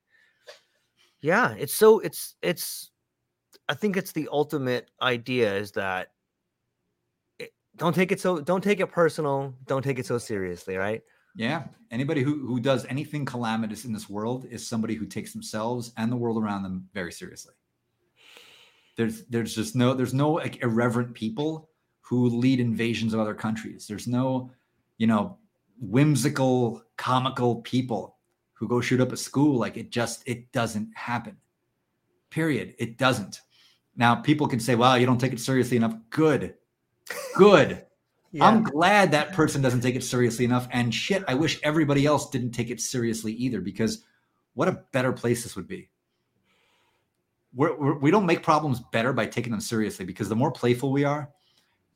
Yeah, 1.22 1.54
it's 1.56 1.72
so 1.72 2.00
it's 2.00 2.34
it's 2.42 2.90
I 3.72 3.74
think 3.74 3.96
it's 3.96 4.12
the 4.12 4.28
ultimate 4.30 4.90
idea 5.00 5.56
is 5.56 5.72
that 5.72 6.08
don't 7.74 7.94
take 7.94 8.12
it 8.12 8.20
so 8.20 8.38
don't 8.38 8.62
take 8.62 8.80
it 8.80 8.88
personal, 8.88 9.54
don't 9.66 9.80
take 9.80 9.98
it 9.98 10.04
so 10.04 10.18
seriously, 10.18 10.76
right? 10.76 11.00
Yeah. 11.34 11.62
Anybody 11.90 12.22
who, 12.22 12.46
who 12.46 12.60
does 12.60 12.84
anything 12.84 13.24
calamitous 13.24 13.86
in 13.86 13.92
this 13.94 14.10
world 14.10 14.44
is 14.50 14.68
somebody 14.68 14.94
who 14.94 15.06
takes 15.06 15.32
themselves 15.32 15.92
and 15.96 16.12
the 16.12 16.16
world 16.16 16.36
around 16.36 16.64
them 16.64 16.86
very 16.92 17.12
seriously. 17.12 17.54
There's 18.98 19.24
there's 19.30 19.54
just 19.54 19.74
no 19.74 19.94
there's 19.94 20.12
no 20.12 20.32
like 20.32 20.62
irreverent 20.62 21.14
people 21.14 21.70
who 22.02 22.28
lead 22.28 22.60
invasions 22.60 23.14
of 23.14 23.20
other 23.20 23.32
countries. 23.32 23.86
There's 23.86 24.06
no, 24.06 24.50
you 24.98 25.06
know, 25.06 25.38
whimsical, 25.80 26.82
comical 26.98 27.62
people 27.62 28.18
who 28.52 28.68
go 28.68 28.82
shoot 28.82 29.00
up 29.00 29.12
a 29.12 29.16
school. 29.16 29.58
Like 29.58 29.78
it 29.78 29.88
just 29.90 30.24
it 30.26 30.52
doesn't 30.52 30.90
happen. 30.94 31.38
Period. 32.28 32.74
It 32.78 32.98
doesn't. 32.98 33.40
Now 33.96 34.14
people 34.14 34.48
can 34.48 34.60
say, 34.60 34.74
"Wow, 34.74 34.94
you 34.94 35.06
don't 35.06 35.18
take 35.18 35.32
it 35.32 35.40
seriously 35.40 35.76
enough." 35.76 35.94
Good, 36.10 36.54
good. 37.36 37.84
I'm 38.40 38.62
glad 38.62 39.10
that 39.10 39.32
person 39.34 39.60
doesn't 39.60 39.82
take 39.82 39.94
it 39.94 40.02
seriously 40.02 40.46
enough. 40.46 40.66
And 40.70 40.94
shit, 40.94 41.22
I 41.28 41.34
wish 41.34 41.60
everybody 41.62 42.06
else 42.06 42.30
didn't 42.30 42.52
take 42.52 42.70
it 42.70 42.80
seriously 42.80 43.32
either, 43.34 43.60
because 43.60 44.04
what 44.54 44.68
a 44.68 44.82
better 44.92 45.12
place 45.12 45.42
this 45.42 45.56
would 45.56 45.68
be. 45.68 45.90
We're, 47.54 47.76
we're, 47.76 47.98
we 47.98 48.10
don't 48.10 48.24
make 48.24 48.42
problems 48.42 48.80
better 48.92 49.12
by 49.12 49.26
taking 49.26 49.50
them 49.50 49.60
seriously 49.60 50.06
because 50.06 50.28
the 50.30 50.36
more 50.36 50.50
playful 50.50 50.90
we 50.90 51.04
are, 51.04 51.28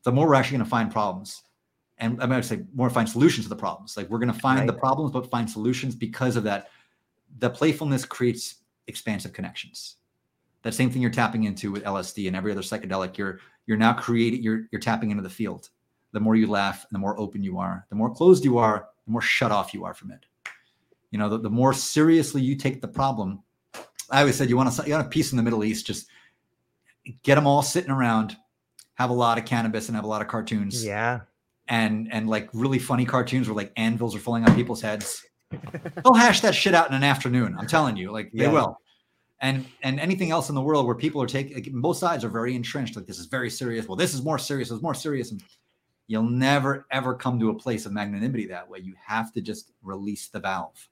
the 0.03 0.13
more 0.13 0.29
we're 0.29 0.35
actually 0.35 0.59
going 0.59 0.67
to 0.67 0.71
find 0.71 0.93
problems. 0.93 1.43
And 1.99 2.23
I 2.23 2.27
might 2.27 2.45
say 2.45 2.65
more 2.75 2.91
find 2.91 3.09
solutions 3.09 3.47
to 3.47 3.49
the 3.49 3.57
problems. 3.57 3.97
Like 3.97 4.11
we're 4.11 4.19
going 4.19 4.33
to 4.33 4.39
find 4.39 4.69
the 4.69 4.75
problems, 4.75 5.13
but 5.13 5.31
find 5.31 5.49
solutions 5.49 5.95
because 5.95 6.37
of 6.37 6.45
that. 6.45 6.69
The 7.39 7.49
playfulness 7.49 8.05
creates 8.05 8.57
expansive 8.87 9.33
connections. 9.33 9.97
That 10.67 10.75
same 10.75 10.91
thing 10.91 11.01
you're 11.01 11.13
tapping 11.13 11.45
into 11.45 11.71
with 11.71 11.85
LSD 11.85 12.27
and 12.27 12.35
every 12.35 12.51
other 12.51 12.61
psychedelic. 12.61 13.17
You're 13.17 13.39
you're 13.67 13.77
now 13.77 13.93
creating. 13.93 14.43
You're 14.43 14.67
you're 14.73 14.81
tapping 14.81 15.13
into 15.13 15.23
the 15.23 15.31
field 15.31 15.71
the 16.13 16.19
more 16.19 16.35
you 16.35 16.47
laugh, 16.49 16.87
the 16.91 16.99
more 16.99 17.17
open 17.21 17.43
you 17.43 17.59
are, 17.59 17.87
the 17.91 17.95
more 17.95 18.13
closed 18.13 18.45
you 18.45 18.59
are, 18.59 18.89
the 19.05 19.13
more 19.13 19.21
shut 19.21 19.53
off 19.53 19.73
you 19.73 19.85
are 19.85 19.95
from 19.95 20.11
it. 20.11 20.25
You 21.11 21.19
know, 21.19 21.29
the, 21.29 21.39
the 21.39 21.51
more 21.51 21.73
seriously 21.73 22.43
you 22.43 22.57
take 22.57 22.81
the 22.81 22.89
problem. 22.89 23.43
I 24.11 24.21
always 24.21 24.35
said 24.35 24.49
you 24.49 24.57
want 24.57 24.73
to 24.73 24.83
you 24.87 24.93
want 24.95 25.07
a 25.07 25.09
peace 25.11 25.31
in 25.33 25.37
the 25.37 25.43
Middle 25.45 25.63
East, 25.63 25.87
just 25.87 26.09
get 27.23 27.37
them 27.37 27.47
all 27.47 27.63
sitting 27.63 27.91
around, 27.93 28.37
have 28.95 29.11
a 29.11 29.15
lot 29.15 29.39
of 29.39 29.45
cannabis 29.45 29.89
and 29.89 29.95
have 29.95 30.05
a 30.05 30.09
lot 30.09 30.21
of 30.23 30.27
cartoons, 30.27 30.85
Yeah. 30.85 31.21
and 31.69 32.09
and 32.13 32.29
like 32.29 32.49
really 32.53 32.81
funny 32.81 33.05
cartoons 33.05 33.47
where 33.47 33.55
like 33.55 33.73
anvils 33.77 34.17
are 34.17 34.21
falling 34.21 34.43
on 34.45 34.55
people's 34.57 34.81
heads. 34.81 35.25
They'll 36.03 36.15
hash 36.15 36.41
that 36.41 36.57
shit 36.57 36.75
out 36.75 36.89
in 36.89 36.95
an 36.97 37.05
afternoon. 37.05 37.55
I'm 37.57 37.69
telling 37.69 37.97
you, 37.97 38.11
like 38.11 38.33
they 38.33 38.45
Yeah. 38.45 38.53
will. 38.53 38.81
And 39.41 39.67
and 39.83 40.01
anything 40.01 40.31
else 40.31 40.49
in 40.49 40.55
the 40.55 40.63
world 40.63 40.87
where 40.87 40.95
people 40.95 41.21
are 41.23 41.27
taking 41.27 41.55
like, 41.55 41.71
both 41.73 41.99
sides 41.99 42.25
are 42.25 42.29
very 42.29 42.55
entrenched. 42.55 42.97
Like 42.97 43.07
this 43.07 43.19
is 43.19 43.27
very 43.27 43.51
serious. 43.51 43.87
Well, 43.87 43.97
this 43.97 44.15
is 44.15 44.23
more 44.23 44.39
serious. 44.39 44.71
It's 44.71 44.83
more 44.83 44.95
serious. 44.95 45.31
And 45.31 45.43
you'll 46.07 46.23
never 46.23 46.87
ever 46.91 47.15
come 47.15 47.39
to 47.41 47.51
a 47.51 47.55
place 47.55 47.85
of 47.85 47.93
magnanimity 47.93 48.47
that 48.47 48.69
way. 48.69 48.79
You 48.79 48.95
have 49.05 49.33
to 49.35 49.43
just 49.43 49.73
release 49.83 50.29
the 50.29 50.41
valve. 50.41 50.89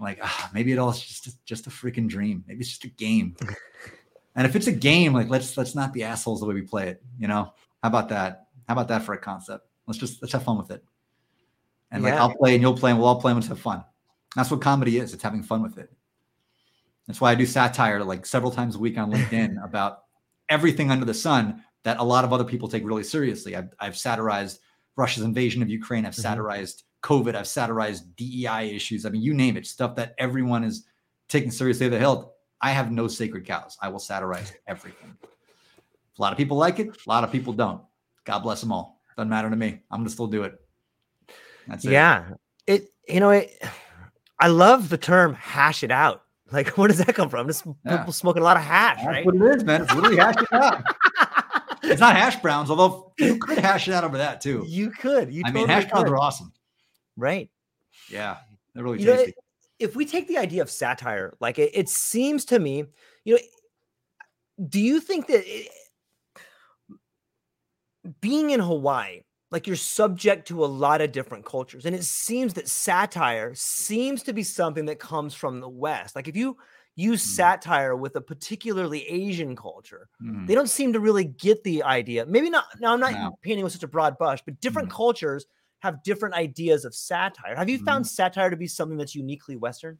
Like 0.00 0.18
ah, 0.22 0.50
maybe 0.54 0.72
it 0.72 0.78
all 0.78 0.90
is 0.90 1.00
just 1.00 1.44
just 1.44 1.66
a 1.66 1.70
freaking 1.70 2.08
dream. 2.08 2.42
Maybe 2.46 2.60
it's 2.60 2.70
just 2.70 2.84
a 2.84 2.88
game. 2.88 3.36
and 4.34 4.46
if 4.46 4.56
it's 4.56 4.68
a 4.68 4.72
game, 4.72 5.12
like 5.12 5.28
let's 5.28 5.56
let's 5.58 5.74
not 5.74 5.92
be 5.92 6.02
assholes 6.02 6.40
the 6.40 6.46
way 6.46 6.54
we 6.54 6.62
play 6.62 6.88
it. 6.88 7.02
You 7.18 7.28
know? 7.28 7.52
How 7.82 7.88
about 7.88 8.08
that? 8.08 8.46
How 8.66 8.72
about 8.72 8.88
that 8.88 9.02
for 9.02 9.12
a 9.12 9.18
concept? 9.18 9.66
Let's 9.86 9.98
just 9.98 10.22
let's 10.22 10.32
have 10.32 10.44
fun 10.44 10.56
with 10.56 10.70
it. 10.70 10.82
And 11.90 12.02
like 12.02 12.14
I'll 12.14 12.34
play 12.34 12.54
and 12.54 12.62
you'll 12.62 12.76
play 12.76 12.90
and 12.90 12.98
we'll 12.98 13.08
all 13.08 13.20
play 13.20 13.32
and 13.32 13.38
let's 13.38 13.48
have 13.48 13.60
fun. 13.60 13.84
That's 14.36 14.50
what 14.50 14.60
comedy 14.60 14.98
is. 14.98 15.14
It's 15.14 15.22
having 15.22 15.42
fun 15.42 15.62
with 15.62 15.78
it. 15.78 15.90
That's 17.08 17.20
why 17.20 17.32
I 17.32 17.34
do 17.34 17.46
satire 17.46 18.04
like 18.04 18.24
several 18.26 18.52
times 18.52 18.76
a 18.76 18.78
week 18.78 18.96
on 18.98 19.10
LinkedIn 19.10 19.64
about 19.64 20.04
everything 20.48 20.90
under 20.92 21.04
the 21.04 21.14
sun 21.14 21.64
that 21.82 21.98
a 21.98 22.04
lot 22.04 22.24
of 22.24 22.32
other 22.32 22.44
people 22.44 22.68
take 22.68 22.84
really 22.84 23.02
seriously. 23.02 23.56
I've, 23.56 23.70
I've 23.80 23.96
satirized 23.96 24.60
Russia's 24.94 25.24
invasion 25.24 25.62
of 25.62 25.68
Ukraine. 25.70 26.04
I've 26.06 26.12
Mhm. 26.14 26.20
satirized 26.22 26.84
COVID. 27.02 27.34
I've 27.34 27.46
satirized 27.48 28.14
DEI 28.16 28.70
issues. 28.74 29.06
I 29.06 29.10
mean, 29.10 29.22
you 29.22 29.32
name 29.34 29.56
it, 29.56 29.66
stuff 29.66 29.96
that 29.96 30.14
everyone 30.18 30.64
is 30.64 30.84
taking 31.28 31.50
seriously 31.50 31.88
the 31.88 31.98
hilt. 31.98 32.32
I 32.60 32.72
have 32.72 32.90
no 32.92 33.08
sacred 33.08 33.46
cows. 33.46 33.78
I 33.80 33.88
will 33.88 34.00
satirize 34.00 34.52
everything. 34.66 35.16
A 35.22 36.22
lot 36.22 36.32
of 36.32 36.36
people 36.38 36.56
like 36.56 36.78
it. 36.80 36.88
A 36.88 37.08
lot 37.08 37.22
of 37.24 37.30
people 37.32 37.52
don't. 37.52 37.80
God 38.24 38.40
bless 38.40 38.60
them 38.60 38.72
all. 38.72 39.00
Doesn't 39.16 39.30
matter 39.30 39.48
to 39.48 39.56
me. 39.56 39.80
I'm 39.90 40.00
gonna 40.00 40.10
still 40.10 40.26
do 40.26 40.42
it. 40.42 40.60
That's 41.68 41.84
it. 41.84 41.92
Yeah. 41.92 42.30
It 42.66 42.92
you 43.08 43.20
know 43.20 43.30
it 43.30 43.62
I 44.40 44.48
love 44.48 44.88
the 44.88 44.98
term 44.98 45.34
hash 45.34 45.82
it 45.82 45.90
out. 45.92 46.24
Like 46.52 46.78
where 46.78 46.88
does 46.88 46.98
that 46.98 47.14
come 47.14 47.28
from? 47.28 47.46
Just 47.46 47.64
Yeah. 47.84 47.98
people 47.98 48.12
smoking 48.12 48.40
a 48.40 48.44
lot 48.44 48.56
of 48.56 48.62
hash, 48.62 48.96
That's 48.96 49.06
right? 49.06 49.26
what 49.26 49.34
it 49.34 49.42
is, 49.42 49.64
man. 49.64 49.82
It's 49.82 49.94
literally 49.94 50.16
hashing 50.16 50.42
it 50.44 50.52
out. 50.52 50.82
It's 51.82 52.00
not 52.00 52.16
hash 52.16 52.36
browns, 52.36 52.70
although 52.70 53.12
you 53.18 53.38
could 53.38 53.58
hash 53.58 53.86
it 53.88 53.94
out 53.94 54.02
over 54.04 54.18
that 54.18 54.40
too. 54.40 54.64
you 54.66 54.90
could. 54.90 55.32
You 55.32 55.42
I 55.46 55.50
mean, 55.52 55.66
totally 55.66 55.82
hash 55.82 55.90
browns 55.90 56.10
are 56.10 56.16
awesome. 56.18 56.52
right. 57.16 57.48
Yeah, 58.10 58.38
they're 58.74 58.82
really 58.84 58.98
You 59.00 59.06
know, 59.06 59.16
tasty. 59.16 59.34
if 59.78 59.94
we 59.96 60.04
take 60.04 60.26
the 60.28 60.38
idea 60.38 60.60
of 60.62 60.70
satire, 60.70 61.34
like 61.40 61.58
it, 61.58 61.70
it 61.74 61.88
seems 61.88 62.44
to 62.46 62.58
me, 62.58 62.84
you 63.24 63.34
know, 63.34 63.40
do 64.68 64.80
you 64.80 65.00
think 65.00 65.28
that 65.28 65.42
it, 65.46 65.70
being 68.20 68.50
in 68.50 68.60
Hawaii, 68.60 69.20
like 69.50 69.66
you're 69.66 69.76
subject 69.76 70.48
to 70.48 70.64
a 70.64 70.66
lot 70.66 71.00
of 71.00 71.12
different 71.12 71.44
cultures, 71.44 71.86
and 71.86 71.94
it 71.96 72.04
seems 72.04 72.54
that 72.54 72.68
satire 72.68 73.54
seems 73.54 74.22
to 74.24 74.32
be 74.32 74.42
something 74.42 74.84
that 74.86 74.98
comes 74.98 75.34
from 75.34 75.60
the 75.60 75.68
West. 75.68 76.14
Like 76.16 76.28
if 76.28 76.36
you 76.36 76.56
use 76.96 77.22
Mm. 77.24 77.52
satire 77.62 77.96
with 77.96 78.16
a 78.16 78.20
particularly 78.20 79.06
Asian 79.08 79.56
culture, 79.56 80.08
Mhm. 80.20 80.48
they 80.48 80.54
don't 80.54 80.68
seem 80.68 80.92
to 80.92 81.00
really 81.00 81.24
get 81.24 81.62
the 81.64 81.82
idea. 81.82 82.26
Maybe 82.26 82.50
not. 82.50 82.66
Now 82.80 82.92
I'm 82.92 83.00
not 83.00 83.14
No. 83.14 83.38
painting 83.42 83.64
with 83.64 83.72
such 83.72 83.82
a 83.82 83.88
broad 83.88 84.18
brush, 84.18 84.40
but 84.44 84.60
different 84.60 84.90
Mhm. 84.90 84.90
cultures 84.90 85.46
have 85.80 86.02
different 86.02 86.34
ideas 86.34 86.84
of 86.84 86.94
satire. 86.94 87.54
Have 87.56 87.68
you 87.68 87.78
found 87.78 88.06
satire 88.06 88.50
to 88.50 88.56
be 88.56 88.66
something 88.66 88.98
that's 88.98 89.14
uniquely 89.14 89.56
Western? 89.56 89.98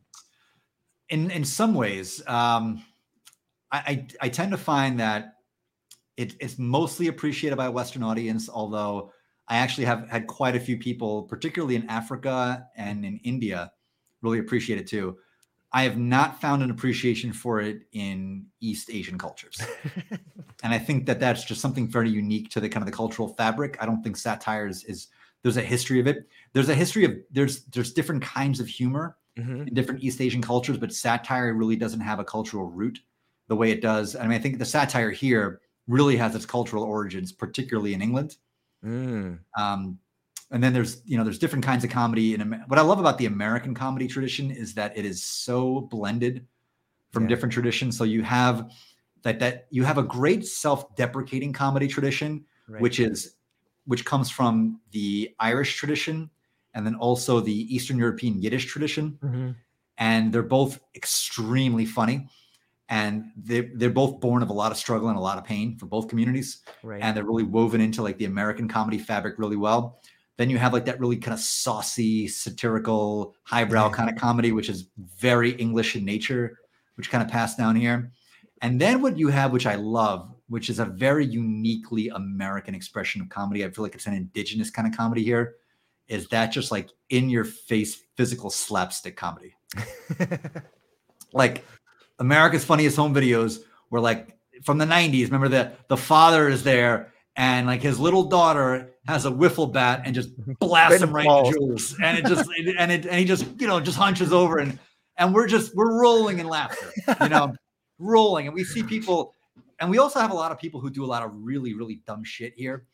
in 1.09 1.31
in 1.31 1.45
some 1.45 1.75
ways, 1.75 2.27
um, 2.27 2.85
I, 3.73 3.79
I, 3.79 4.09
I 4.23 4.29
tend 4.29 4.53
to 4.53 4.59
find 4.59 5.01
that 5.01 5.35
it, 6.17 6.37
it's 6.41 6.59
mostly 6.59 7.09
appreciated 7.09 7.57
by 7.57 7.67
a 7.67 7.71
Western 7.71 8.03
audience, 8.05 8.49
although 8.49 9.13
I 9.49 9.57
actually 9.57 9.87
have 9.87 10.09
had 10.09 10.27
quite 10.27 10.57
a 10.57 10.61
few 10.61 10.77
people, 10.77 11.23
particularly 11.23 11.77
in 11.77 11.89
Africa 11.89 12.67
and 12.77 13.05
in 13.05 13.19
India, 13.25 13.73
really 14.23 14.39
appreciate 14.39 14.79
it 14.79 14.87
too. 14.87 15.17
I 15.73 15.83
have 15.83 15.99
not 15.99 16.41
found 16.41 16.63
an 16.63 16.71
appreciation 16.71 17.33
for 17.33 17.61
it 17.61 17.83
in 17.93 18.47
East 18.61 18.91
Asian 18.91 19.19
cultures. 19.19 19.61
and 20.63 20.73
I 20.73 20.79
think 20.79 21.07
that 21.07 21.21
that's 21.21 21.45
just 21.45 21.61
something 21.61 21.87
very 21.87 22.09
unique 22.09 22.49
to 22.51 22.61
the 22.61 22.69
kind 22.69 22.83
of 22.83 22.87
the 22.87 22.97
cultural 22.97 23.29
fabric. 23.29 23.77
I 23.81 23.87
don't 23.87 24.03
think 24.03 24.17
satire 24.17 24.67
is, 24.67 24.85
is 24.85 25.09
there's 25.43 25.59
a 25.59 25.63
history 25.63 26.01
of 26.01 26.07
it. 26.07 26.27
There's 26.53 26.71
a 26.71 26.75
history 26.75 27.05
of 27.05 27.17
there's 27.31 27.65
there's 27.65 27.93
different 27.93 28.23
kinds 28.23 28.61
of 28.61 28.67
humor 28.67 29.17
mm-hmm. 29.39 29.69
in 29.69 29.75
different 29.75 30.03
East 30.03 30.21
Asian 30.21 30.41
cultures, 30.41 30.79
but 30.79 30.93
satire 30.93 31.53
really 31.53 31.77
doesn't 31.77 32.01
have 32.01 32.19
a 32.19 32.25
cultural 32.25 32.67
root 32.67 32.99
the 33.49 33.57
way 33.57 33.71
it 33.71 33.83
does. 33.83 34.17
I 34.17 34.23
mean, 34.23 34.33
I 34.33 34.39
think 34.39 34.59
the 34.59 34.65
satire 34.65 35.11
here 35.11 35.61
really 35.87 36.17
has 36.17 36.35
its 36.35 36.47
cultural 36.47 36.83
origins, 36.83 37.33
particularly 37.33 37.95
in 37.95 38.03
England. 38.03 38.37
Mm. 38.85 39.41
Um, 39.57 39.99
and 40.51 40.63
then 40.63 40.73
there's 40.73 41.03
you 41.05 41.17
know 41.17 41.25
there's 41.25 41.39
different 41.39 41.65
kinds 41.65 41.85
of 41.85 41.91
comedy 41.91 42.35
and 42.35 42.63
what 42.69 42.79
i 42.79 42.83
love 42.83 42.99
about 42.99 43.19
the 43.19 43.27
american 43.27 43.75
comedy 43.75 44.07
tradition 44.07 44.51
is 44.51 44.75
that 44.75 44.97
it 44.97 45.05
is 45.05 45.23
so 45.23 45.83
blended 45.91 46.47
from 47.11 47.25
yeah. 47.25 47.29
different 47.29 47.53
traditions 47.53 47.97
so 47.97 48.05
you 48.05 48.23
have 48.23 48.71
that 49.23 49.39
that 49.39 49.67
you 49.71 49.85
have 49.85 49.99
a 49.99 50.03
great 50.03 50.47
self-deprecating 50.47 51.53
comedy 51.53 51.87
tradition 51.87 52.45
right. 52.69 52.81
which 52.81 53.01
is 53.01 53.35
which 53.87 54.05
comes 54.05 54.31
from 54.31 54.81
the 54.93 55.35
irish 55.39 55.77
tradition 55.77 56.31
and 56.75 56.87
then 56.87 56.95
also 56.95 57.41
the 57.41 57.75
eastern 57.75 57.99
european 57.99 58.41
yiddish 58.41 58.67
tradition 58.67 59.19
mm-hmm. 59.23 59.51
and 59.99 60.33
they're 60.33 60.43
both 60.43 60.81
extremely 60.95 61.85
funny 61.85 62.27
and 62.91 63.31
they, 63.37 63.61
they're 63.75 63.91
both 63.91 64.21
born 64.21 64.43
of 64.43 64.51
a 64.51 64.53
lot 64.53 64.73
of 64.73 64.79
struggle 64.79 65.09
and 65.09 65.19
a 65.19 65.21
lot 65.21 65.39
of 65.39 65.45
pain 65.45 65.77
for 65.77 65.87
both 65.87 66.09
communities 66.09 66.63
right. 66.83 67.03
and 67.03 67.17
they're 67.17 67.25
really 67.25 67.43
woven 67.43 67.81
into 67.81 68.03
like 68.03 68.19
the 68.19 68.25
american 68.25 68.69
comedy 68.69 68.99
fabric 68.99 69.39
really 69.39 69.57
well 69.57 70.01
then 70.39 70.49
you 70.49 70.57
have 70.57 70.73
like 70.73 70.85
that 70.87 71.01
really 71.01 71.17
kind 71.17 71.35
of 71.35 71.41
saucy, 71.41 72.29
satirical, 72.29 73.35
highbrow 73.43 73.91
kind 73.91 74.09
of 74.09 74.17
comedy, 74.17 74.53
which 74.53 74.69
is 74.69 74.89
very 74.97 75.51
English 75.53 75.97
in 75.97 76.05
nature, 76.05 76.61
which 76.95 77.11
kind 77.11 77.23
of 77.23 77.29
passed 77.29 77.59
down 77.59 77.75
here. 77.75 78.13
And 78.63 78.81
then 78.81 79.03
what 79.03 79.19
you 79.19 79.29
have, 79.29 79.53
which 79.53 79.67
I 79.67 79.75
love, 79.75 80.33
which 80.49 80.71
is 80.71 80.79
a 80.79 80.85
very 80.85 81.27
uniquely 81.27 82.09
American 82.11 82.75
expression 82.75 83.21
of 83.21 83.29
comedy. 83.29 83.65
I 83.65 83.71
feel 83.71 83.83
like 83.83 83.97
it's 83.97 84.07
an 84.07 84.15
indigenous 84.15 84.71
kind 84.71 84.87
of 84.87 84.97
comedy 84.97 85.25
here. 85.25 85.57
Is 86.07 86.29
that 86.29 86.53
just 86.53 86.71
like 86.71 86.89
in 87.11 87.29
your 87.29 87.45
face 87.45 88.03
physical 88.17 88.49
slapstick 88.49 89.17
comedy? 89.17 89.57
like 91.33 91.65
America's 92.19 92.65
Funniest 92.65 92.97
Home 92.97 93.15
Videos 93.15 93.61
were 93.91 94.01
like 94.01 94.37
from 94.65 94.79
the 94.79 94.85
90s. 94.85 95.25
Remember 95.25 95.49
that 95.49 95.89
the 95.89 95.97
father 95.97 96.49
is 96.49 96.63
there 96.65 97.13
and 97.39 97.67
like 97.69 97.81
his 97.81 97.99
little 98.01 98.25
daughter 98.25 98.91
has 99.07 99.25
a 99.25 99.31
wiffle 99.31 99.73
bat 99.73 100.03
and 100.05 100.15
just 100.15 100.31
blasts 100.59 101.01
him 101.01 101.15
right 101.15 101.25
in 101.25 101.45
the 101.45 101.51
jewels, 101.53 101.97
and 102.03 102.19
it 102.19 102.27
just 102.27 102.51
and 102.79 102.93
it 102.93 103.07
and 103.07 103.15
he 103.15 103.25
just 103.25 103.47
you 103.59 103.67
know 103.67 103.81
just 103.81 103.97
hunches 103.97 104.33
over 104.33 104.59
and 104.59 104.79
and 105.17 105.33
we're 105.33 105.47
just 105.47 105.75
we're 105.75 105.99
rolling 105.99 106.41
in 106.41 106.49
laughter, 106.49 106.93
you 107.23 107.29
know, 107.29 107.55
rolling, 107.99 108.49
and 108.49 108.55
we 108.55 108.65
see 108.65 108.83
people, 108.83 109.35
and 109.81 109.89
we 109.89 109.99
also 109.99 110.21
have 110.21 110.33
a 110.33 110.35
lot 110.35 110.53
of 110.53 110.59
people 110.59 110.81
who 110.81 110.91
do 110.91 111.05
a 111.05 111.07
lot 111.07 111.23
of 111.23 111.31
really 111.35 111.75
really 111.75 112.03
dumb 112.07 112.25
shit 112.25 112.53
here, 112.57 112.87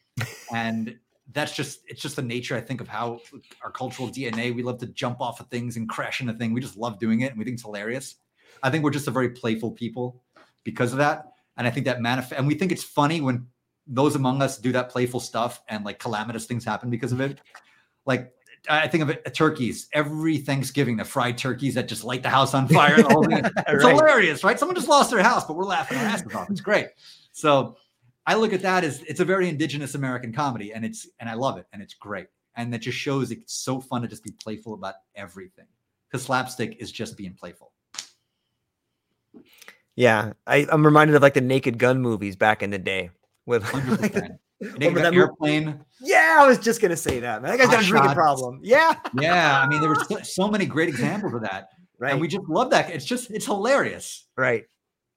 and 0.52 0.96
that's 1.32 1.56
just 1.56 1.80
it's 1.86 2.02
just 2.02 2.16
the 2.16 2.22
nature 2.22 2.54
I 2.54 2.60
think 2.60 2.82
of 2.82 2.86
how 2.88 3.20
our 3.62 3.70
cultural 3.70 4.08
DNA. 4.08 4.54
We 4.54 4.62
love 4.62 4.78
to 4.80 4.86
jump 4.86 5.22
off 5.22 5.40
of 5.40 5.48
things 5.48 5.78
and 5.78 5.88
crash 5.88 6.20
into 6.20 6.34
things. 6.34 6.52
We 6.52 6.60
just 6.60 6.76
love 6.76 6.98
doing 6.98 7.22
it, 7.22 7.30
and 7.30 7.38
we 7.38 7.44
think 7.46 7.54
it's 7.54 7.62
hilarious. 7.62 8.16
I 8.64 8.70
think 8.70 8.82
we're 8.82 8.90
just 8.90 9.06
a 9.06 9.12
very 9.12 9.28
playful 9.28 9.70
people 9.70 10.22
because 10.64 10.92
of 10.92 10.98
that, 10.98 11.34
and 11.56 11.66
I 11.66 11.70
think 11.70 11.86
that 11.86 12.00
manifest. 12.00 12.32
And 12.32 12.48
we 12.48 12.54
think 12.54 12.72
it's 12.72 12.82
funny 12.82 13.20
when 13.20 13.46
those 13.86 14.16
among 14.16 14.40
us 14.40 14.58
do 14.58 14.72
that 14.72 14.88
playful 14.88 15.20
stuff 15.20 15.62
and 15.68 15.84
like 15.84 15.98
calamitous 15.98 16.46
things 16.46 16.64
happen 16.64 16.88
because 16.88 17.12
of 17.12 17.20
it. 17.20 17.38
Like 18.06 18.32
I 18.68 18.88
think 18.88 19.02
of 19.02 19.10
it 19.10 19.34
turkeys 19.34 19.88
every 19.92 20.38
Thanksgiving, 20.38 20.96
the 20.96 21.04
fried 21.04 21.36
turkeys 21.36 21.74
that 21.74 21.88
just 21.88 22.04
light 22.04 22.22
the 22.22 22.30
house 22.30 22.54
on 22.54 22.66
fire. 22.66 22.96
The 22.96 23.52
it's 23.68 23.84
hilarious, 23.84 24.42
right? 24.42 24.58
Someone 24.58 24.74
just 24.74 24.88
lost 24.88 25.10
their 25.10 25.22
house, 25.22 25.44
but 25.44 25.56
we're 25.56 25.64
laughing 25.64 25.98
our 25.98 26.04
asses 26.04 26.34
off. 26.34 26.48
It's 26.50 26.62
great. 26.62 26.88
So 27.32 27.76
I 28.26 28.34
look 28.34 28.54
at 28.54 28.62
that 28.62 28.82
as 28.82 29.02
it's 29.02 29.20
a 29.20 29.24
very 29.24 29.50
indigenous 29.50 29.94
American 29.94 30.32
comedy, 30.32 30.72
and 30.72 30.84
it's 30.84 31.06
and 31.20 31.28
I 31.28 31.34
love 31.34 31.58
it, 31.58 31.66
and 31.74 31.82
it's 31.82 31.92
great, 31.92 32.28
and 32.56 32.72
that 32.72 32.80
just 32.80 32.96
shows 32.96 33.30
it's 33.30 33.54
so 33.54 33.80
fun 33.80 34.00
to 34.00 34.08
just 34.08 34.24
be 34.24 34.32
playful 34.42 34.72
about 34.72 34.94
everything 35.14 35.66
because 36.08 36.24
slapstick 36.24 36.78
is 36.80 36.90
just 36.90 37.18
being 37.18 37.34
playful. 37.34 37.73
Yeah, 39.96 40.32
I, 40.46 40.66
I'm 40.70 40.84
reminded 40.84 41.14
of 41.14 41.22
like 41.22 41.34
the 41.34 41.40
Naked 41.40 41.78
Gun 41.78 42.00
movies 42.00 42.36
back 42.36 42.62
in 42.62 42.70
the 42.70 42.78
day 42.78 43.10
with 43.46 43.62
like, 44.00 44.12
that 44.60 45.14
airplane. 45.14 45.80
Yeah, 46.00 46.38
I 46.40 46.46
was 46.46 46.58
just 46.58 46.80
gonna 46.80 46.96
say 46.96 47.20
that. 47.20 47.42
Man. 47.42 47.50
That 47.50 47.58
guy's 47.58 47.74
got 47.74 47.84
a 47.84 47.86
drinking 47.86 48.14
problem. 48.14 48.60
Yeah, 48.62 48.94
yeah. 49.20 49.60
I 49.60 49.68
mean, 49.68 49.80
there 49.80 49.88
were 49.88 50.04
so, 50.08 50.18
so, 50.22 50.48
many 50.48 50.66
great 50.66 50.88
examples 50.88 51.34
of 51.34 51.42
that, 51.42 51.68
right? 51.98 52.12
And 52.12 52.20
we 52.20 52.28
just 52.28 52.48
love 52.48 52.70
that. 52.70 52.90
It's 52.90 53.04
just 53.04 53.30
it's 53.30 53.46
hilarious, 53.46 54.26
right? 54.36 54.64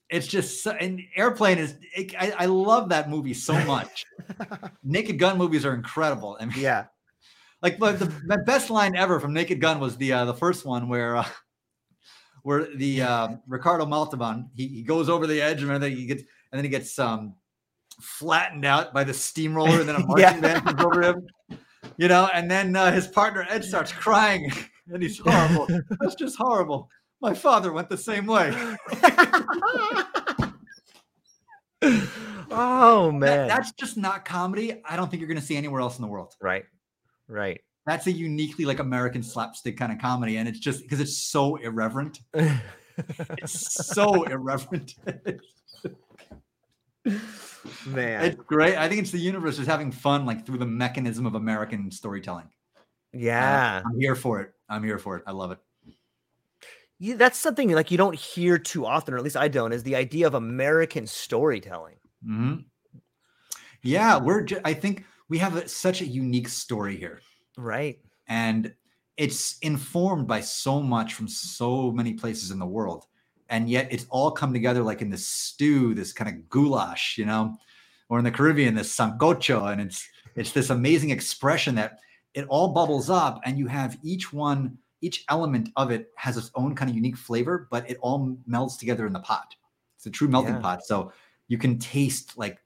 It's 0.10 0.28
just 0.28 0.64
so, 0.64 0.72
and 0.72 1.02
airplane 1.16 1.58
is. 1.58 1.76
It, 1.96 2.14
I, 2.20 2.34
I 2.40 2.46
love 2.46 2.90
that 2.90 3.10
movie 3.10 3.34
so 3.34 3.60
much. 3.66 4.06
Naked 4.84 5.20
Gun 5.20 5.38
movies 5.38 5.66
are 5.66 5.74
incredible. 5.74 6.38
I 6.40 6.46
mean, 6.46 6.60
yeah. 6.60 6.86
Like, 7.64 7.80
the, 7.80 8.14
the 8.28 8.38
best 8.46 8.70
line 8.70 8.96
ever 8.96 9.20
from 9.20 9.34
Naked 9.34 9.60
Gun 9.60 9.80
was 9.80 9.98
the 9.98 10.14
uh, 10.14 10.26
the 10.26 10.36
first 10.36 10.66
one 10.66 10.88
where. 10.88 11.18
Uh, 11.18 11.26
where 12.48 12.74
the 12.78 13.02
uh, 13.02 13.28
Ricardo 13.46 13.86
Montalban 13.86 14.50
he, 14.56 14.70
he 14.70 14.82
goes 14.82 15.10
over 15.10 15.28
the 15.28 15.42
edge 15.42 15.62
and 15.62 15.70
then 15.70 15.92
he 15.92 16.06
gets 16.06 16.22
and 16.22 16.58
then 16.58 16.64
he 16.64 16.70
gets 16.70 16.98
um 16.98 17.36
flattened 18.00 18.64
out 18.64 18.94
by 18.94 19.04
the 19.04 19.14
steamroller, 19.14 19.82
and 19.82 19.90
then 19.90 19.98
a 19.98 20.00
marching 20.08 20.24
yeah. 20.24 20.40
band 20.40 20.64
comes 20.64 20.82
over 20.82 21.02
him. 21.02 21.28
You 21.98 22.08
know, 22.08 22.30
and 22.34 22.50
then 22.50 22.74
uh, 22.74 22.94
his 22.94 23.06
partner 23.06 23.46
Ed 23.50 23.66
starts 23.66 23.92
crying, 23.92 24.50
and 24.88 25.04
he's 25.04 25.20
horrible. 25.20 25.68
That's 26.00 26.16
just 26.16 26.38
horrible. 26.38 26.90
My 27.20 27.34
father 27.34 27.74
went 27.74 27.90
the 27.90 27.98
same 27.98 28.28
way. 28.28 28.54
oh 32.50 33.12
man, 33.12 33.20
that, 33.20 33.48
that's 33.50 33.74
just 33.74 33.98
not 33.98 34.24
comedy. 34.24 34.82
I 34.86 34.96
don't 34.96 35.12
think 35.12 35.20
you're 35.20 35.28
going 35.28 35.40
to 35.40 35.46
see 35.46 35.58
anywhere 35.58 35.82
else 35.82 35.98
in 35.98 36.02
the 36.02 36.08
world. 36.08 36.34
Right, 36.42 36.64
right. 37.28 37.60
That's 37.88 38.06
a 38.06 38.12
uniquely 38.12 38.66
like 38.66 38.80
American 38.80 39.24
slapstick 39.24 39.78
kind 39.78 39.94
of 39.94 40.00
comedy, 40.00 40.36
and 40.38 40.48
it's 40.48 40.60
just 40.60 40.84
because 40.84 41.00
it's 41.00 41.18
so 41.18 41.56
irreverent. 41.56 42.20
it's 42.34 43.88
so 43.96 44.24
irreverent. 44.24 44.96
Man, 47.86 48.26
it's 48.26 48.44
great. 48.44 48.76
I 48.76 48.90
think 48.90 49.02
it's 49.02 49.12
the 49.12 49.18
universe 49.18 49.56
just 49.56 49.70
having 49.70 49.94
fun, 49.94 50.26
like 50.26 50.46
through 50.46 50.58
the 50.58 50.66
mechanism 50.66 51.26
of 51.26 51.36
American 51.36 51.90
storytelling. 51.90 52.50
Yeah, 53.14 53.82
uh, 53.86 53.88
I'm 53.90 53.98
here 53.98 54.16
for 54.16 54.42
it. 54.42 54.52
I'm 54.68 54.84
here 54.84 55.00
for 55.00 55.16
it. 55.16 55.24
I 55.26 55.32
love 55.32 55.52
it. 55.52 55.60
Yeah, 57.00 57.16
that's 57.16 57.40
something 57.40 57.72
like 57.72 57.90
you 57.90 57.98
don't 57.98 58.16
hear 58.16 58.58
too 58.58 58.86
often, 58.86 59.14
or 59.14 59.18
at 59.18 59.24
least 59.24 59.38
I 59.38 59.48
don't, 59.48 59.72
is 59.72 59.84
the 59.84 59.96
idea 59.96 60.28
of 60.28 60.34
American 60.34 61.08
storytelling. 61.08 61.96
Mm-hmm. 62.28 62.56
Yeah, 63.82 64.18
we're. 64.18 64.42
Ju- 64.42 64.60
I 64.66 64.74
think 64.74 65.06
we 65.30 65.38
have 65.38 65.56
a, 65.56 65.70
such 65.70 66.02
a 66.02 66.06
unique 66.06 66.50
story 66.50 66.98
here, 66.98 67.22
right? 67.58 68.00
And 68.28 68.74
it's 69.18 69.58
informed 69.60 70.28
by 70.28 70.42
so 70.42 70.82
much 70.82 71.14
from 71.14 71.28
so 71.28 71.92
many 71.92 72.14
places 72.14 72.52
in 72.52 72.60
the 72.60 72.66
world 72.66 73.08
and 73.50 73.70
yet 73.70 73.88
it's 73.92 74.06
all 74.10 74.32
come 74.32 74.54
together 74.54 74.82
like 74.84 75.02
in 75.02 75.10
this 75.10 75.28
stew, 75.28 75.94
this 75.94 76.14
kind 76.14 76.30
of 76.30 76.50
goulash, 76.50 77.18
you 77.18 77.26
know, 77.26 77.56
or 78.10 78.20
in 78.20 78.26
the 78.26 78.32
Caribbean, 78.32 78.76
this 78.76 78.96
sancocho, 78.96 79.72
and 79.72 79.82
it's 79.82 80.08
it's 80.36 80.52
this 80.52 80.70
amazing 80.70 81.10
expression 81.10 81.76
that 81.76 82.00
it 82.34 82.46
all 82.50 82.70
bubbles 82.70 83.10
up, 83.10 83.42
and 83.46 83.58
you 83.58 83.68
have 83.68 83.98
each 84.04 84.32
one, 84.32 84.78
each 85.02 85.26
element 85.30 85.70
of 85.76 85.92
it 85.92 86.12
has 86.16 86.38
its 86.38 86.52
own 86.56 86.76
kind 86.76 86.90
of 86.90 86.96
unique 86.96 87.18
flavor, 87.18 87.68
but 87.72 87.90
it 87.90 87.98
all 88.02 88.38
melds 88.50 88.78
together 88.78 89.08
in 89.08 89.14
the 89.14 89.20
pot. 89.20 89.56
It's 89.96 90.06
a 90.06 90.12
true 90.12 90.28
melting 90.28 90.56
yeah. 90.56 90.62
pot. 90.62 90.86
So 90.86 91.12
you 91.48 91.58
can 91.58 91.80
taste 91.80 92.38
like 92.38 92.60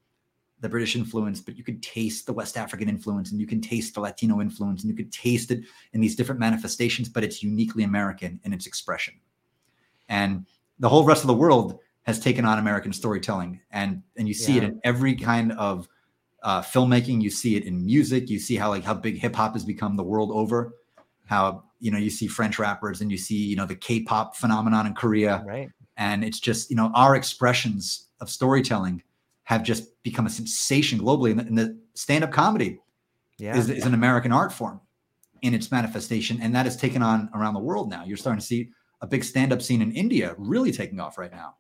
the 0.61 0.69
British 0.69 0.95
influence, 0.95 1.41
but 1.41 1.57
you 1.57 1.63
could 1.63 1.81
taste 1.81 2.27
the 2.27 2.33
West 2.33 2.55
African 2.55 2.87
influence 2.87 3.31
and 3.31 3.41
you 3.41 3.47
can 3.47 3.59
taste 3.59 3.95
the 3.95 3.99
Latino 3.99 4.41
influence 4.41 4.83
and 4.83 4.91
you 4.91 4.95
could 4.95 5.11
taste 5.11 5.51
it 5.51 5.63
in 5.93 6.01
these 6.01 6.15
different 6.15 6.39
manifestations, 6.39 7.09
but 7.09 7.23
it's 7.23 7.43
uniquely 7.43 7.83
American 7.83 8.39
in 8.43 8.53
its 8.53 8.67
expression. 8.67 9.15
And 10.07 10.45
the 10.79 10.87
whole 10.87 11.03
rest 11.03 11.23
of 11.23 11.27
the 11.27 11.33
world 11.33 11.79
has 12.03 12.19
taken 12.19 12.45
on 12.45 12.59
American 12.59 12.93
storytelling, 12.93 13.59
and 13.71 14.01
and 14.17 14.27
you 14.27 14.33
see 14.33 14.53
yeah. 14.53 14.63
it 14.63 14.63
in 14.65 14.81
every 14.83 15.15
kind 15.15 15.51
of 15.53 15.87
uh, 16.43 16.61
filmmaking. 16.61 17.21
You 17.21 17.29
see 17.29 17.55
it 17.55 17.65
in 17.65 17.85
music. 17.85 18.29
You 18.29 18.39
see 18.39 18.55
how 18.55 18.69
like 18.69 18.83
how 18.83 18.95
big 18.95 19.17
hip 19.17 19.35
hop 19.35 19.53
has 19.53 19.63
become 19.63 19.95
the 19.95 20.03
world 20.03 20.31
over. 20.31 20.73
How 21.25 21.63
you 21.79 21.91
know 21.91 21.97
you 21.97 22.09
see 22.09 22.27
French 22.27 22.59
rappers 22.59 23.01
and 23.01 23.11
you 23.11 23.17
see 23.17 23.37
you 23.37 23.55
know 23.55 23.65
the 23.65 23.75
K-pop 23.75 24.35
phenomenon 24.35 24.87
in 24.87 24.93
Korea, 24.93 25.43
right? 25.45 25.69
And 25.97 26.23
it's 26.23 26.39
just 26.39 26.69
you 26.69 26.75
know 26.75 26.91
our 26.95 27.15
expressions 27.15 28.07
of 28.19 28.29
storytelling 28.29 29.03
have 29.51 29.63
just 29.63 30.01
become 30.01 30.25
a 30.25 30.29
sensation 30.29 30.97
globally. 30.97 31.31
And 31.31 31.57
the, 31.57 31.63
the 31.65 31.77
stand-up 31.93 32.31
comedy 32.31 32.79
yeah. 33.37 33.57
is, 33.57 33.69
is 33.69 33.85
an 33.85 33.93
American 33.93 34.31
art 34.31 34.53
form 34.53 34.79
in 35.41 35.53
its 35.53 35.71
manifestation, 35.71 36.39
and 36.41 36.55
that 36.55 36.65
is 36.65 36.77
taken 36.77 37.03
on 37.03 37.29
around 37.35 37.55
the 37.55 37.59
world 37.59 37.89
now. 37.89 38.05
You're 38.05 38.15
starting 38.15 38.39
to 38.39 38.45
see 38.45 38.69
a 39.01 39.07
big 39.07 39.25
stand-up 39.25 39.61
scene 39.61 39.81
in 39.81 39.91
India 39.91 40.35
really 40.37 40.71
taking 40.71 41.01
off 41.01 41.17
right 41.17 41.31
now. 41.31 41.55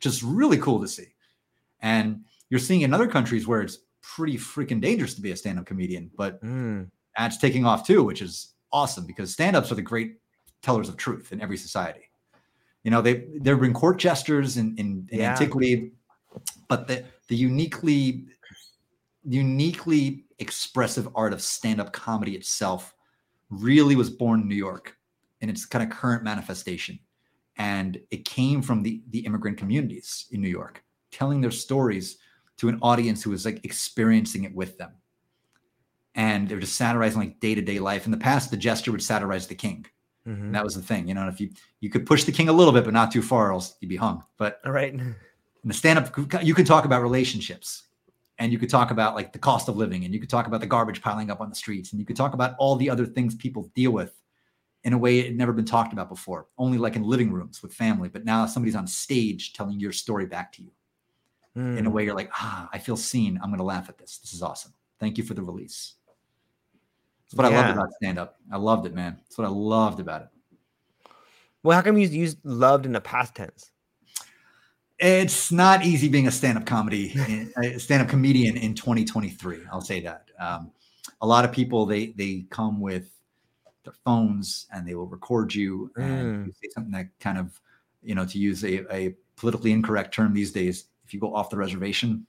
Just 0.00 0.22
really 0.22 0.56
cool 0.56 0.80
to 0.80 0.88
see. 0.88 1.08
And 1.80 2.24
you're 2.48 2.58
seeing 2.58 2.80
in 2.80 2.94
other 2.94 3.06
countries 3.06 3.46
where 3.46 3.60
it's 3.60 3.80
pretty 4.00 4.38
freaking 4.38 4.80
dangerous 4.80 5.14
to 5.14 5.20
be 5.20 5.32
a 5.32 5.36
stand-up 5.36 5.66
comedian, 5.66 6.10
but 6.16 6.42
Mm. 6.42 6.90
that's 7.18 7.36
taking 7.36 7.66
off 7.66 7.86
too, 7.86 8.02
which 8.02 8.22
is 8.22 8.54
awesome 8.72 9.04
because 9.04 9.30
stand-ups 9.30 9.70
are 9.70 9.74
the 9.74 9.82
great 9.82 10.14
tellers 10.62 10.88
of 10.88 10.96
truth 10.96 11.32
in 11.32 11.42
every 11.42 11.58
society. 11.58 12.08
You 12.82 12.92
know, 12.92 13.02
they 13.02 13.26
there 13.40 13.54
have 13.56 13.60
been 13.60 13.74
court 13.74 13.98
jesters 13.98 14.56
in, 14.56 14.74
in, 14.78 15.06
in 15.10 15.18
Yeah. 15.18 15.32
antiquity, 15.32 15.92
but 16.68 16.86
the 16.88 17.04
the 17.28 17.36
uniquely 17.36 18.26
uniquely 19.28 20.24
expressive 20.38 21.08
art 21.14 21.32
of 21.32 21.42
stand-up 21.42 21.92
comedy 21.92 22.36
itself 22.36 22.94
really 23.50 23.96
was 23.96 24.10
born 24.10 24.42
in 24.42 24.48
New 24.48 24.54
York 24.54 24.96
in 25.40 25.50
its 25.50 25.66
kind 25.66 25.82
of 25.82 25.96
current 25.96 26.22
manifestation. 26.22 26.98
And 27.56 28.00
it 28.10 28.24
came 28.24 28.62
from 28.62 28.82
the 28.82 29.02
the 29.10 29.20
immigrant 29.20 29.56
communities 29.58 30.26
in 30.30 30.40
New 30.40 30.48
York, 30.48 30.84
telling 31.10 31.40
their 31.40 31.50
stories 31.50 32.18
to 32.58 32.68
an 32.68 32.78
audience 32.82 33.22
who 33.22 33.30
was 33.30 33.44
like 33.44 33.64
experiencing 33.64 34.44
it 34.44 34.54
with 34.54 34.78
them. 34.78 34.92
And 36.14 36.48
they 36.48 36.54
were 36.54 36.60
just 36.60 36.76
satirizing 36.76 37.20
like 37.20 37.40
day-to-day 37.40 37.78
life. 37.78 38.06
In 38.06 38.10
the 38.10 38.16
past, 38.16 38.50
the 38.50 38.56
jester 38.56 38.90
would 38.90 39.02
satirize 39.02 39.46
the 39.46 39.54
king. 39.54 39.86
Mhm. 40.26 40.40
And 40.40 40.54
that 40.54 40.64
was 40.64 40.74
the 40.74 40.82
thing. 40.82 41.08
You 41.08 41.14
know, 41.14 41.28
if 41.28 41.40
you 41.40 41.50
you 41.80 41.90
could 41.90 42.06
push 42.06 42.24
the 42.24 42.32
king 42.32 42.48
a 42.48 42.52
little 42.52 42.72
bit, 42.72 42.84
but 42.84 42.94
not 42.94 43.10
too 43.12 43.22
far, 43.22 43.52
else 43.52 43.76
you'd 43.80 43.88
be 43.88 43.96
hung. 43.96 44.22
But 44.36 44.60
All 44.64 44.72
right. 44.72 44.94
in 45.66 45.68
the 45.68 45.74
stand-up 45.74 46.16
you 46.44 46.54
can 46.54 46.64
talk 46.64 46.84
about 46.84 47.02
relationships 47.02 47.88
and 48.38 48.52
you 48.52 48.58
could 48.58 48.70
talk 48.70 48.92
about 48.92 49.16
like 49.16 49.32
the 49.32 49.38
cost 49.38 49.68
of 49.68 49.76
living 49.76 50.04
and 50.04 50.14
you 50.14 50.20
could 50.20 50.30
talk 50.30 50.46
about 50.46 50.60
the 50.60 50.66
garbage 50.66 51.02
piling 51.02 51.28
up 51.28 51.40
on 51.40 51.48
the 51.48 51.56
streets 51.56 51.90
and 51.90 51.98
you 51.98 52.06
could 52.06 52.14
talk 52.14 52.34
about 52.34 52.54
all 52.60 52.76
the 52.76 52.88
other 52.88 53.04
things 53.04 53.34
people 53.34 53.68
deal 53.74 53.90
with 53.90 54.14
in 54.84 54.92
a 54.92 54.98
way 54.98 55.18
it 55.18 55.26
had 55.26 55.36
never 55.36 55.52
been 55.52 55.64
talked 55.64 55.92
about 55.92 56.08
before 56.08 56.46
only 56.56 56.78
like 56.78 56.94
in 56.94 57.02
living 57.02 57.32
rooms 57.32 57.64
with 57.64 57.74
family 57.74 58.08
but 58.08 58.24
now 58.24 58.46
somebody's 58.46 58.76
on 58.76 58.86
stage 58.86 59.54
telling 59.54 59.80
your 59.80 59.90
story 59.90 60.24
back 60.24 60.52
to 60.52 60.62
you 60.62 60.70
in 61.56 61.84
a 61.86 61.90
Mm. 61.90 61.92
way 61.94 62.04
you're 62.04 62.14
like 62.14 62.30
ah 62.34 62.68
i 62.72 62.78
feel 62.78 62.96
seen. 62.96 63.36
I'm 63.42 63.48
going 63.48 63.58
to 63.58 63.64
laugh 63.64 63.88
at 63.88 63.98
this. 63.98 64.18
This 64.18 64.34
is 64.34 64.42
awesome. 64.42 64.72
Thank 65.00 65.18
you 65.18 65.24
for 65.24 65.34
the 65.34 65.42
release. 65.42 65.94
That's 67.24 67.34
what 67.34 67.46
i 67.46 67.50
Yeah. 67.50 67.56
loved 67.62 67.70
about 67.70 67.92
stand-up. 67.94 68.36
I 68.52 68.56
loved 68.58 68.86
it 68.86 68.94
man. 68.94 69.16
That's 69.16 69.36
what 69.36 69.46
i 69.46 69.50
loved 69.50 69.98
about 69.98 70.22
it. 70.22 70.28
Well, 71.64 71.76
how 71.76 71.82
come 71.82 71.98
you 71.98 72.06
used 72.06 72.38
loved 72.44 72.86
in 72.86 72.92
the 72.92 73.00
past 73.00 73.34
tense? 73.34 73.72
It's 74.98 75.52
not 75.52 75.84
easy 75.84 76.08
being 76.08 76.26
a 76.26 76.30
stand-up 76.30 76.64
comedy 76.64 77.14
a 77.62 77.78
stand-up 77.78 78.08
comedian 78.08 78.56
in 78.56 78.74
2023 78.74 79.60
i'll 79.72 79.80
say 79.80 80.00
that. 80.00 80.24
Um, 80.38 80.70
a 81.20 81.26
lot 81.26 81.44
of 81.44 81.52
people 81.52 81.86
they 81.86 82.08
they 82.08 82.46
come 82.50 82.80
with 82.80 83.10
their 83.84 83.94
phones 84.04 84.66
and 84.72 84.86
they 84.86 84.94
will 84.94 85.06
record 85.06 85.54
you 85.54 85.90
and 85.96 86.46
you 86.46 86.52
say 86.52 86.68
something 86.74 86.92
that 86.92 87.08
kind 87.20 87.38
of 87.38 87.60
you 88.02 88.14
know 88.14 88.24
to 88.24 88.38
use 88.38 88.64
a, 88.64 88.94
a 88.94 89.14
politically 89.36 89.72
incorrect 89.72 90.14
term 90.14 90.34
these 90.34 90.50
days 90.50 90.86
if 91.04 91.14
you 91.14 91.20
go 91.20 91.34
off 91.34 91.50
the 91.50 91.56
reservation 91.56 92.26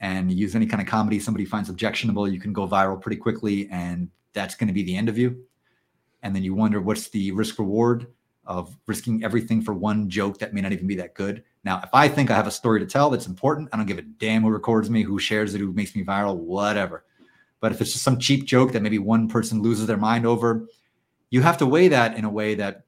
and 0.00 0.32
use 0.32 0.56
any 0.56 0.66
kind 0.66 0.82
of 0.82 0.88
comedy 0.88 1.20
somebody 1.20 1.44
finds 1.44 1.68
objectionable 1.68 2.28
you 2.28 2.40
can 2.40 2.52
go 2.52 2.66
viral 2.66 3.00
pretty 3.00 3.16
quickly 3.16 3.68
and 3.70 4.08
that's 4.32 4.54
going 4.54 4.68
to 4.68 4.74
be 4.74 4.82
the 4.82 4.96
end 4.96 5.08
of 5.08 5.18
you. 5.18 5.44
And 6.22 6.34
then 6.34 6.42
you 6.42 6.54
wonder 6.54 6.80
what's 6.80 7.08
the 7.08 7.32
risk 7.32 7.58
reward 7.58 8.06
of 8.44 8.76
risking 8.86 9.22
everything 9.22 9.62
for 9.62 9.72
one 9.72 10.08
joke 10.08 10.38
that 10.38 10.52
may 10.52 10.60
not 10.60 10.72
even 10.72 10.86
be 10.86 10.96
that 10.96 11.14
good. 11.14 11.44
Now, 11.64 11.80
if 11.82 11.90
I 11.92 12.08
think 12.08 12.30
I 12.30 12.34
have 12.34 12.46
a 12.46 12.50
story 12.50 12.80
to 12.80 12.86
tell 12.86 13.08
that's 13.08 13.26
important, 13.26 13.68
I 13.72 13.76
don't 13.76 13.86
give 13.86 13.98
a 13.98 14.02
damn 14.02 14.42
who 14.42 14.50
records 14.50 14.90
me, 14.90 15.02
who 15.02 15.18
shares 15.18 15.54
it, 15.54 15.60
who 15.60 15.72
makes 15.72 15.94
me 15.94 16.04
viral, 16.04 16.36
whatever. 16.36 17.04
But 17.60 17.72
if 17.72 17.80
it's 17.80 17.92
just 17.92 18.04
some 18.04 18.18
cheap 18.18 18.44
joke 18.44 18.72
that 18.72 18.82
maybe 18.82 18.98
one 18.98 19.28
person 19.28 19.62
loses 19.62 19.86
their 19.86 19.96
mind 19.96 20.26
over, 20.26 20.66
you 21.30 21.40
have 21.42 21.58
to 21.58 21.66
weigh 21.66 21.88
that 21.88 22.16
in 22.16 22.24
a 22.24 22.30
way 22.30 22.54
that 22.56 22.84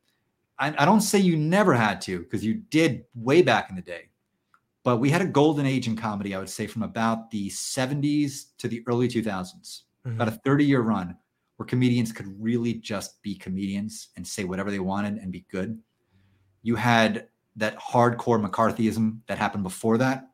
I, 0.59 0.74
I 0.76 0.85
don't 0.85 1.01
say 1.01 1.18
you 1.18 1.36
never 1.36 1.72
had 1.74 2.01
to, 2.02 2.18
because 2.20 2.44
you 2.44 2.55
did 2.55 3.05
way 3.14 3.43
back 3.43 3.70
in 3.70 3.76
the 3.76 3.82
day. 3.82 4.09
But 4.82 4.98
we 4.98 5.09
had 5.10 5.22
a 5.22 5.26
golden 5.26 5.66
age 5.66 5.86
in 5.86 5.97
comedy, 5.97 6.35
I 6.35 6.39
would 6.39 6.51
say, 6.51 6.66
from 6.66 6.82
about 6.82 7.31
the 7.31 7.48
70s 7.48 8.47
to 8.59 8.68
the 8.68 8.82
early 8.86 9.09
2000s 9.09 9.85
Mhm. 10.05 10.16
about 10.16 10.28
a 10.28 10.32
30 10.44 10.64
year 10.66 10.82
run 10.82 11.16
where 11.56 11.66
comedians 11.66 12.12
could 12.12 12.26
really 12.43 12.74
just 12.74 13.22
be 13.22 13.35
comedians 13.35 14.09
and 14.16 14.26
say 14.26 14.44
whatever 14.44 14.70
they 14.70 14.81
wanted 14.81 15.18
and 15.18 15.31
be 15.32 15.44
good. 15.51 15.78
You 16.62 16.76
had 16.76 17.28
that 17.56 17.78
hardcore 17.78 18.44
McCarthyism 18.44 19.18
that 19.26 19.39
happened 19.39 19.62
before 19.62 19.98
that, 19.98 20.31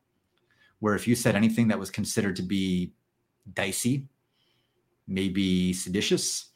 where 0.78 0.94
if 0.94 1.06
you 1.06 1.14
said 1.14 1.36
anything 1.36 1.68
that 1.68 1.78
was 1.78 1.90
considered 1.90 2.36
to 2.36 2.42
be 2.42 2.92
dicey, 3.52 4.09
maybe 5.06 5.72
seditious, 5.72 6.47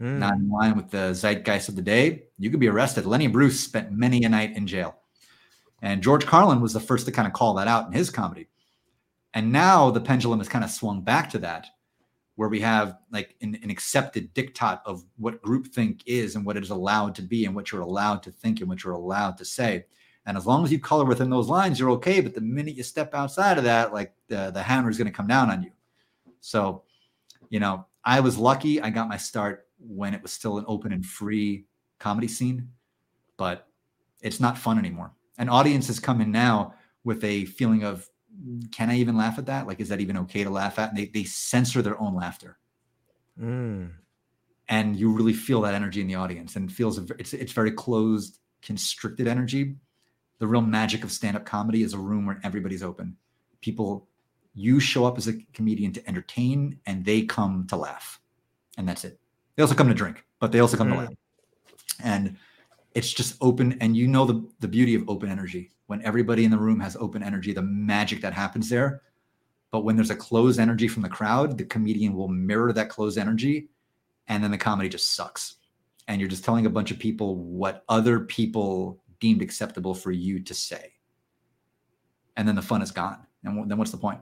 Mm. 0.00 0.18
not 0.18 0.34
in 0.34 0.48
line 0.48 0.76
with 0.76 0.90
the 0.90 1.12
zeitgeist 1.12 1.68
of 1.68 1.74
the 1.74 1.82
day, 1.82 2.22
you 2.38 2.50
could 2.50 2.60
be 2.60 2.68
arrested. 2.68 3.04
Lenny 3.04 3.26
Bruce 3.26 3.58
spent 3.58 3.90
many 3.90 4.22
a 4.22 4.28
night 4.28 4.56
in 4.56 4.64
jail. 4.64 4.96
And 5.82 6.02
George 6.02 6.24
Carlin 6.24 6.60
was 6.60 6.72
the 6.72 6.80
first 6.80 7.06
to 7.06 7.12
kind 7.12 7.26
of 7.26 7.32
call 7.34 7.54
that 7.54 7.66
out 7.66 7.86
in 7.86 7.92
his 7.92 8.08
comedy. 8.08 8.46
And 9.34 9.50
now 9.52 9.90
the 9.90 10.00
pendulum 10.00 10.38
has 10.38 10.48
kind 10.48 10.64
of 10.64 10.70
swung 10.70 11.02
back 11.02 11.30
to 11.30 11.38
that, 11.38 11.66
where 12.38 12.48
we 12.48 12.60
have 12.60 12.96
like 13.10 13.34
an, 13.42 13.58
an 13.64 13.68
accepted 13.68 14.32
diktat 14.32 14.80
of 14.86 15.04
what 15.16 15.42
groupthink 15.42 16.02
is 16.06 16.36
and 16.36 16.46
what 16.46 16.56
it 16.56 16.62
is 16.62 16.70
allowed 16.70 17.12
to 17.12 17.20
be 17.20 17.46
and 17.46 17.52
what 17.52 17.72
you're 17.72 17.80
allowed 17.80 18.22
to 18.22 18.30
think 18.30 18.60
and 18.60 18.68
what 18.68 18.84
you're 18.84 18.92
allowed 18.92 19.36
to 19.36 19.44
say. 19.44 19.84
And 20.24 20.36
as 20.36 20.46
long 20.46 20.62
as 20.64 20.70
you 20.70 20.78
color 20.78 21.04
within 21.04 21.30
those 21.30 21.48
lines, 21.48 21.80
you're 21.80 21.90
okay. 21.90 22.20
But 22.20 22.36
the 22.36 22.40
minute 22.40 22.76
you 22.76 22.84
step 22.84 23.12
outside 23.12 23.58
of 23.58 23.64
that, 23.64 23.92
like 23.92 24.14
the, 24.28 24.52
the 24.52 24.62
hammer 24.62 24.88
is 24.88 24.96
going 24.96 25.08
to 25.08 25.12
come 25.12 25.26
down 25.26 25.50
on 25.50 25.64
you. 25.64 25.72
So, 26.40 26.84
you 27.50 27.58
know, 27.58 27.86
I 28.04 28.20
was 28.20 28.38
lucky. 28.38 28.80
I 28.80 28.90
got 28.90 29.08
my 29.08 29.16
start 29.16 29.66
when 29.80 30.14
it 30.14 30.22
was 30.22 30.30
still 30.30 30.58
an 30.58 30.64
open 30.68 30.92
and 30.92 31.04
free 31.04 31.64
comedy 31.98 32.28
scene, 32.28 32.68
but 33.36 33.66
it's 34.22 34.38
not 34.38 34.56
fun 34.56 34.78
anymore. 34.78 35.10
And 35.38 35.50
audiences 35.50 35.98
come 35.98 36.20
in 36.20 36.30
now 36.30 36.74
with 37.02 37.24
a 37.24 37.46
feeling 37.46 37.82
of, 37.82 38.08
can 38.72 38.90
I 38.90 38.96
even 38.96 39.16
laugh 39.16 39.38
at 39.38 39.46
that? 39.46 39.66
Like, 39.66 39.80
is 39.80 39.88
that 39.88 40.00
even 40.00 40.16
okay 40.18 40.44
to 40.44 40.50
laugh 40.50 40.78
at? 40.78 40.90
And 40.90 40.98
they, 40.98 41.06
they 41.06 41.24
censor 41.24 41.82
their 41.82 42.00
own 42.00 42.14
laughter. 42.14 42.58
Mm. 43.40 43.90
And 44.68 44.96
you 44.96 45.10
really 45.10 45.32
feel 45.32 45.62
that 45.62 45.74
energy 45.74 46.00
in 46.00 46.06
the 46.06 46.14
audience 46.14 46.56
and 46.56 46.70
feels 46.70 46.98
it's, 47.12 47.32
it's 47.32 47.52
very 47.52 47.70
closed, 47.72 48.38
constricted 48.62 49.26
energy. 49.26 49.76
The 50.38 50.46
real 50.46 50.60
magic 50.60 51.04
of 51.04 51.10
stand 51.10 51.36
up 51.36 51.44
comedy 51.44 51.82
is 51.82 51.94
a 51.94 51.98
room 51.98 52.26
where 52.26 52.40
everybody's 52.44 52.82
open. 52.82 53.16
People, 53.60 54.06
you 54.54 54.78
show 54.78 55.04
up 55.04 55.18
as 55.18 55.26
a 55.26 55.34
comedian 55.52 55.92
to 55.92 56.08
entertain 56.08 56.78
and 56.86 57.04
they 57.04 57.22
come 57.22 57.66
to 57.68 57.76
laugh. 57.76 58.20
And 58.76 58.88
that's 58.88 59.04
it. 59.04 59.18
They 59.56 59.62
also 59.62 59.74
come 59.74 59.88
to 59.88 59.94
drink, 59.94 60.24
but 60.38 60.52
they 60.52 60.60
also 60.60 60.76
come 60.76 60.88
Mm. 60.88 60.92
to 60.92 60.98
laugh. 60.98 61.14
And 62.04 62.36
it's 62.94 63.12
just 63.12 63.36
open. 63.40 63.76
And 63.80 63.96
you 63.96 64.06
know 64.06 64.24
the, 64.24 64.46
the 64.60 64.68
beauty 64.68 64.94
of 64.94 65.08
open 65.08 65.30
energy. 65.30 65.72
When 65.86 66.02
everybody 66.04 66.44
in 66.44 66.50
the 66.50 66.58
room 66.58 66.80
has 66.80 66.96
open 66.96 67.22
energy, 67.22 67.52
the 67.52 67.62
magic 67.62 68.20
that 68.20 68.32
happens 68.32 68.68
there. 68.68 69.02
But 69.70 69.84
when 69.84 69.96
there's 69.96 70.10
a 70.10 70.16
closed 70.16 70.60
energy 70.60 70.88
from 70.88 71.02
the 71.02 71.08
crowd, 71.08 71.58
the 71.58 71.64
comedian 71.64 72.14
will 72.14 72.28
mirror 72.28 72.72
that 72.72 72.88
closed 72.88 73.18
energy. 73.18 73.68
And 74.28 74.42
then 74.42 74.50
the 74.50 74.58
comedy 74.58 74.88
just 74.88 75.14
sucks. 75.14 75.56
And 76.06 76.20
you're 76.20 76.30
just 76.30 76.44
telling 76.44 76.66
a 76.66 76.70
bunch 76.70 76.90
of 76.90 76.98
people 76.98 77.36
what 77.36 77.84
other 77.88 78.20
people 78.20 79.02
deemed 79.20 79.42
acceptable 79.42 79.94
for 79.94 80.10
you 80.10 80.40
to 80.40 80.54
say. 80.54 80.92
And 82.36 82.46
then 82.46 82.54
the 82.54 82.62
fun 82.62 82.82
is 82.82 82.90
gone. 82.90 83.26
And 83.44 83.58
wh- 83.58 83.68
then 83.68 83.78
what's 83.78 83.90
the 83.90 83.98
point? 83.98 84.20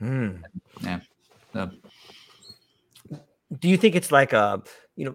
Mm. 0.00 0.42
Yeah. 0.82 1.00
So, 1.52 1.70
do 3.58 3.68
you 3.68 3.76
think 3.76 3.94
it's 3.94 4.12
like 4.12 4.32
a 4.32 4.62
you 4.96 5.06
know 5.06 5.14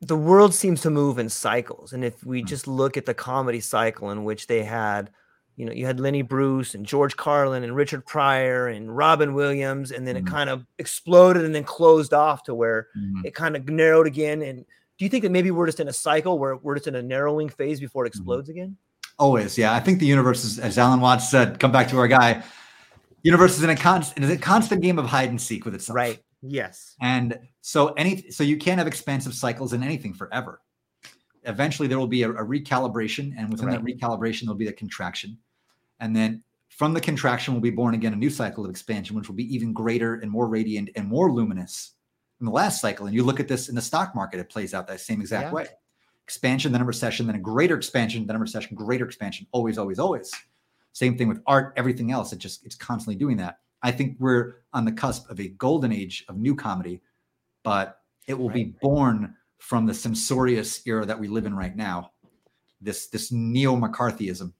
the 0.00 0.16
world 0.16 0.54
seems 0.54 0.80
to 0.82 0.90
move 0.90 1.18
in 1.18 1.28
cycles 1.28 1.92
and 1.92 2.04
if 2.04 2.24
we 2.24 2.42
Mm. 2.42 2.46
just 2.46 2.66
look 2.66 2.96
at 2.96 3.04
the 3.06 3.14
comedy 3.14 3.60
cycle 3.60 4.10
in 4.10 4.24
which 4.24 4.46
they 4.46 4.62
had 4.64 5.10
you 5.56 5.66
know 5.66 5.72
you 5.72 5.84
had 5.84 6.00
lenny 6.00 6.22
bruce 6.22 6.74
and 6.74 6.86
george 6.86 7.16
carlin 7.16 7.62
and 7.64 7.76
richard 7.76 8.06
pryor 8.06 8.68
and 8.68 8.96
robin 8.96 9.34
williams 9.34 9.90
and 9.92 10.06
then 10.06 10.16
it 10.16 10.24
Mhm. 10.24 10.28
kind 10.28 10.48
of 10.50 10.64
exploded 10.78 11.44
and 11.44 11.54
then 11.54 11.64
closed 11.64 12.14
off 12.14 12.42
to 12.44 12.54
where 12.54 12.86
mhm. 12.96 13.24
it 13.26 13.34
kind 13.34 13.56
of 13.56 13.68
narrowed 13.68 14.06
again 14.06 14.40
and 14.42 14.64
do 14.98 15.04
you 15.04 15.08
think 15.10 15.22
that 15.22 15.30
maybe 15.32 15.50
we're 15.50 15.66
just 15.66 15.80
in 15.80 15.88
a 15.88 15.92
cycle 15.92 16.38
where 16.38 16.56
we're 16.56 16.76
just 16.76 16.86
in 16.86 16.94
a 16.94 17.02
narrowing 17.02 17.48
phase 17.50 17.78
before 17.80 18.06
it 18.06 18.12
Mm-hmm. 18.12 18.20
explodes 18.20 18.48
again 18.48 18.76
Always, 19.18 19.58
yeah. 19.58 19.74
I 19.74 19.80
think 19.80 19.98
the 19.98 20.06
universe 20.06 20.44
is, 20.46 20.58
as 20.58 20.78
Alan 20.78 20.98
Watts 20.98 21.30
said, 21.30 21.60
come 21.60 21.70
back 21.70 21.88
to 21.90 21.98
our 21.98 22.08
guy. 22.08 22.42
Universe 23.22 23.58
is 23.58 23.62
in 23.62 23.68
a 23.68 23.76
constant, 23.76 24.24
is 24.24 24.30
a 24.30 24.38
constant 24.38 24.80
game 24.80 24.98
of 24.98 25.04
hide 25.04 25.28
and 25.28 25.38
seek 25.38 25.66
with 25.66 25.74
itself. 25.74 25.94
right 25.94 26.22
yes 26.42 26.96
And 27.00 27.38
so 27.60 27.88
any, 27.94 28.30
so 28.30 28.42
you 28.44 28.56
can't 28.56 28.78
have 28.78 28.86
expansive 28.86 29.34
cycles 29.34 29.72
in 29.72 29.82
anything 29.82 30.14
forever. 30.14 30.60
Eventually, 31.44 31.88
there 31.88 31.98
will 31.98 32.06
be 32.06 32.22
a, 32.22 32.30
a 32.30 32.44
recalibration, 32.44 33.34
and 33.38 33.50
within 33.50 33.70
that 33.70 33.82
recalibration, 33.82 34.42
there'll 34.42 34.56
be 34.56 34.68
a 34.68 34.72
contraction, 34.72 35.38
and 35.98 36.14
then 36.14 36.42
from 36.68 36.92
the 36.92 37.00
contraction 37.00 37.54
will 37.54 37.60
be 37.62 37.70
born 37.70 37.94
again 37.94 38.12
a 38.12 38.16
new 38.16 38.30
cycle 38.30 38.64
of 38.64 38.70
expansion, 38.70 39.16
which 39.16 39.28
will 39.28 39.34
be 39.36 39.54
even 39.54 39.72
greater 39.72 40.16
and 40.16 40.30
more 40.30 40.48
radiant 40.48 40.90
and 40.96 41.08
more 41.08 41.32
luminous 41.32 41.92
than 42.38 42.46
the 42.46 42.52
last 42.52 42.80
cycle. 42.80 43.06
And 43.06 43.14
you 43.14 43.22
look 43.22 43.40
at 43.40 43.48
this 43.48 43.68
in 43.70 43.74
the 43.74 43.80
stock 43.82 44.14
market; 44.14 44.38
it 44.38 44.50
plays 44.50 44.74
out 44.74 44.86
that 44.88 45.00
same 45.00 45.20
exact 45.20 45.48
Yeah. 45.48 45.52
way. 45.52 45.66
Expansion, 46.24 46.72
then 46.72 46.82
a 46.82 46.84
recession, 46.84 47.26
then 47.26 47.36
a 47.36 47.40
greater 47.40 47.76
expansion, 47.76 48.26
then 48.26 48.36
a 48.36 48.38
recession, 48.38 48.76
greater 48.76 49.06
expansion. 49.06 49.46
Always, 49.52 49.78
always, 49.78 49.98
always. 49.98 50.30
Same 50.92 51.16
thing 51.16 51.28
with 51.28 51.40
art, 51.46 51.72
everything 51.76 52.12
else. 52.12 52.32
It 52.32 52.38
just 52.38 52.64
it's 52.66 52.76
constantly 52.76 53.16
doing 53.16 53.38
that. 53.38 53.60
I 53.82 53.90
think 53.90 54.16
we're 54.18 54.56
on 54.72 54.84
the 54.84 54.92
cusp 54.92 55.30
of 55.30 55.40
a 55.40 55.48
golden 55.48 55.92
age 55.92 56.24
of 56.28 56.36
new 56.36 56.54
comedy, 56.54 57.00
but 57.62 58.00
it 58.26 58.38
will 58.38 58.50
be 58.50 58.74
born 58.82 59.34
from 59.58 59.86
the 59.86 59.94
censorious 59.94 60.86
era 60.86 61.04
that 61.06 61.18
we 61.18 61.28
live 61.28 61.46
in 61.46 61.54
right 61.54 61.76
now, 61.76 62.12
this 62.80 63.08
this 63.08 63.32
neo 63.32 63.76
McCarthyism 63.76 64.52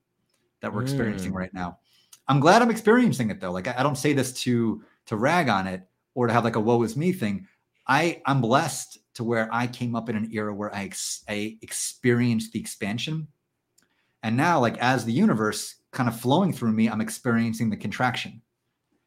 that 0.61 0.73
we're 0.73 0.83
experiencing 0.83 1.33
Mm. 1.33 1.37
right 1.37 1.55
now. 1.55 1.79
I'm 2.29 2.41
glad 2.41 2.63
I'm 2.63 2.71
experiencing 2.71 3.31
it 3.31 3.41
though. 3.41 3.53
Like 3.53 3.69
I, 3.69 3.77
I 3.79 3.83
don't 3.83 3.97
say 3.97 4.13
this 4.13 4.33
to 4.43 4.83
to 5.07 5.17
rag 5.17 5.49
on 5.49 5.67
it 5.67 5.89
or 6.15 6.27
to 6.27 6.33
have 6.33 6.45
like 6.45 6.57
a 6.57 6.61
woe 6.61 6.83
is 6.83 6.97
me 6.97 7.13
thing. 7.13 7.47
I 7.87 8.21
I'm 8.27 8.41
blessed 8.41 8.99
to 9.15 9.25
where 9.25 9.49
I 9.53 9.67
came 9.67 9.95
up 9.97 10.09
in 10.09 10.17
an 10.17 10.31
era 10.33 10.55
where 10.55 10.75
I 10.75 10.85
ex, 10.85 11.25
I 11.29 11.59
experienced 11.63 12.53
the 12.53 12.61
expansion, 12.61 13.27
and 14.23 14.37
now 14.37 14.61
like 14.61 14.79
as 14.79 15.05
the 15.05 15.13
universe 15.13 15.77
kind 15.93 16.09
of 16.09 16.21
flowing 16.21 16.53
through 16.53 16.73
me, 16.73 16.89
I'm 16.89 17.01
experiencing 17.01 17.71
the 17.71 17.77
contraction, 17.77 18.43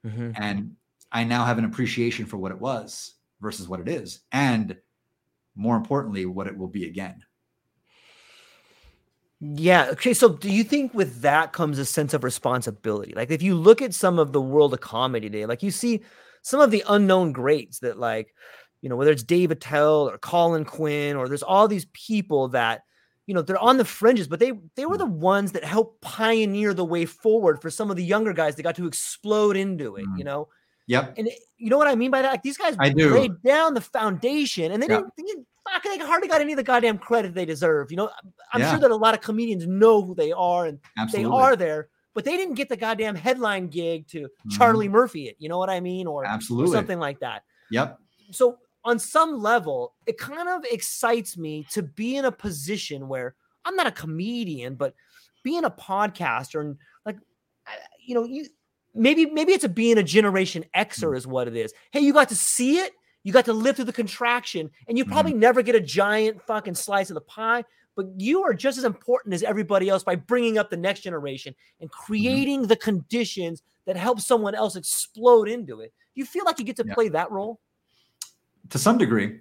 Mhm. 0.03 0.33
and 0.35 0.75
I 1.11 1.23
now 1.23 1.45
have 1.45 1.57
an 1.57 1.65
appreciation 1.65 2.25
for 2.25 2.37
what 2.37 2.51
it 2.51 2.59
was 2.59 3.15
versus 3.41 3.67
what 3.67 3.79
it 3.79 3.87
is, 3.89 4.21
and 4.31 4.77
more 5.55 5.77
importantly, 5.77 6.25
what 6.25 6.47
it 6.47 6.57
will 6.57 6.67
be 6.69 6.85
again. 6.85 7.23
Yeah. 9.41 9.87
Okay. 9.91 10.13
So, 10.13 10.29
do 10.29 10.49
you 10.49 10.63
think 10.63 10.93
with 10.93 11.21
that 11.21 11.51
comes 11.53 11.77
a 11.79 11.85
sense 11.85 12.13
of 12.13 12.23
responsibility? 12.23 13.13
Like, 13.15 13.31
if 13.31 13.41
you 13.41 13.55
look 13.55 13.81
at 13.81 13.93
some 13.93 14.19
of 14.19 14.31
the 14.31 14.41
world 14.41 14.73
of 14.73 14.81
comedy 14.81 15.29
today, 15.29 15.45
like 15.45 15.63
you 15.63 15.71
see 15.71 16.01
some 16.43 16.59
of 16.61 16.71
the 16.71 16.83
unknown 16.87 17.31
greats 17.33 17.79
that, 17.79 17.97
like, 17.99 18.33
you 18.81 18.89
know, 18.89 18.95
whether 18.95 19.11
it's 19.11 19.23
Dave 19.23 19.51
Attell 19.51 20.09
or 20.09 20.17
Colin 20.17 20.65
Quinn, 20.65 21.15
or 21.15 21.27
there's 21.27 21.43
all 21.43 21.67
these 21.67 21.85
people 21.93 22.49
that, 22.49 22.83
you 23.25 23.33
know, 23.33 23.41
they're 23.41 23.57
on 23.57 23.77
the 23.77 23.85
fringes, 23.85 24.27
but 24.27 24.39
they 24.39 24.51
they 24.75 24.85
were 24.85 24.97
the 24.97 25.05
ones 25.05 25.51
that 25.53 25.63
helped 25.63 26.01
pioneer 26.01 26.73
the 26.73 26.85
way 26.85 27.05
forward 27.05 27.61
for 27.61 27.69
some 27.69 27.89
of 27.89 27.95
the 27.97 28.03
younger 28.03 28.33
guys 28.33 28.55
that 28.55 28.63
got 28.63 28.75
to 28.75 28.87
explode 28.87 29.55
into 29.55 29.95
it. 29.95 30.05
You 30.17 30.23
Mm. 30.23 30.25
know, 30.25 30.47
Yep. 30.87 31.13
and 31.17 31.27
it- 31.27 31.39
you 31.57 31.69
know 31.69 31.77
what 31.77 31.87
I 31.87 31.95
mean 31.95 32.11
by 32.11 32.21
that? 32.21 32.31
Like 32.31 32.43
these 32.43 32.57
guys 32.57 32.75
I 32.79 32.89
do. 32.89 33.13
laid 33.13 33.41
down 33.41 33.73
the 33.73 33.81
foundation, 33.81 34.71
and 34.71 34.83
they 34.83 34.87
Yeah. 34.87 34.97
didn't. 34.97 35.13
They 35.17 35.23
didn't 35.23 35.47
fuck, 35.71 35.83
they 35.83 35.97
hardly 35.99 36.27
got 36.27 36.41
any 36.41 36.51
of 36.51 36.57
the 36.57 36.63
goddamn 36.63 36.97
credit 36.97 37.33
they 37.33 37.45
deserve. 37.45 37.89
You 37.89 37.95
know, 37.97 38.09
I'm 38.51 38.59
Yeah. 38.59 38.71
sure 38.71 38.79
that 38.81 38.91
a 38.91 38.95
lot 38.97 39.13
of 39.13 39.21
comedians 39.21 39.65
know 39.65 40.01
who 40.01 40.13
they 40.13 40.33
are 40.33 40.65
and 40.65 40.77
Absolutely. 40.97 41.31
they 41.31 41.35
are 41.37 41.55
there, 41.55 41.87
but 42.13 42.25
they 42.25 42.35
didn't 42.35 42.55
get 42.55 42.67
the 42.67 42.75
goddamn 42.75 43.15
headline 43.15 43.69
gig 43.69 44.05
to 44.09 44.23
Mhm. 44.23 44.57
Charlie 44.57 44.89
Murphy 44.89 45.29
it. 45.29 45.37
You 45.39 45.47
know 45.47 45.57
what 45.57 45.69
I 45.69 45.79
mean, 45.79 46.05
or, 46.05 46.23
or 46.23 46.25
Absolutely. 46.25 46.73
something 46.73 46.99
like 46.99 47.19
that. 47.21 47.43
Yep. 47.71 47.97
So 48.31 48.57
on 48.85 48.99
some 48.99 49.39
level, 49.39 49.93
it 50.05 50.17
kind 50.17 50.49
of 50.49 50.63
excites 50.65 51.37
me 51.37 51.65
to 51.71 51.81
be 51.81 52.15
in 52.15 52.25
a 52.25 52.31
position 52.31 53.07
where 53.07 53.35
I'm 53.65 53.75
not 53.75 53.87
a 53.87 53.91
comedian, 53.91 54.75
but 54.75 54.93
being 55.43 55.63
a 55.63 55.69
podcaster 55.69 56.61
and 56.61 56.77
like, 57.05 57.17
you 58.05 58.15
know, 58.15 58.23
you 58.23 58.45
maybe 58.93 59.25
maybe 59.25 59.53
it's 59.53 59.63
a 59.63 59.69
being 59.69 59.97
a 59.97 60.03
Generation 60.03 60.65
Xer 60.75 61.09
hmm. 61.09 61.15
is 61.15 61.27
what 61.27 61.47
it 61.47 61.55
is. 61.55 61.73
Hey, 61.91 62.01
you 62.01 62.13
got 62.13 62.29
to 62.29 62.35
see 62.35 62.79
it, 62.79 62.93
you 63.23 63.31
got 63.31 63.45
to 63.45 63.53
live 63.53 63.75
through 63.75 63.85
the 63.85 63.93
contraction, 63.93 64.69
and 64.87 64.97
you 64.97 65.05
probably 65.05 65.31
hmm. 65.31 65.39
never 65.39 65.61
get 65.61 65.75
a 65.75 65.79
giant 65.79 66.41
fucking 66.45 66.75
slice 66.75 67.09
of 67.09 67.15
the 67.15 67.21
pie. 67.21 67.63
But 67.95 68.07
you 68.17 68.43
are 68.43 68.55
just 68.55 68.79
as 68.79 68.85
important 68.85 69.35
as 69.35 69.43
everybody 69.43 69.87
else 69.87 70.03
by 70.03 70.15
bringing 70.15 70.57
up 70.57 70.71
the 70.71 70.77
next 70.77 71.01
generation 71.01 71.53
and 71.79 71.91
mm-hmm. 71.91 72.05
creating 72.05 72.67
the 72.67 72.75
conditions 72.75 73.61
that 73.85 73.95
help 73.95 74.19
someone 74.19 74.55
else 74.55 74.75
explode 74.75 75.47
into 75.47 75.81
it. 75.81 75.93
Do 76.15 76.21
you 76.21 76.25
feel 76.25 76.43
like 76.43 76.57
you 76.57 76.65
get 76.65 76.75
to 76.77 76.85
Yeah. 76.87 76.93
play 76.95 77.09
that 77.09 77.29
role? 77.31 77.59
To 78.73 78.79
some 78.79 78.97
degree 78.97 79.39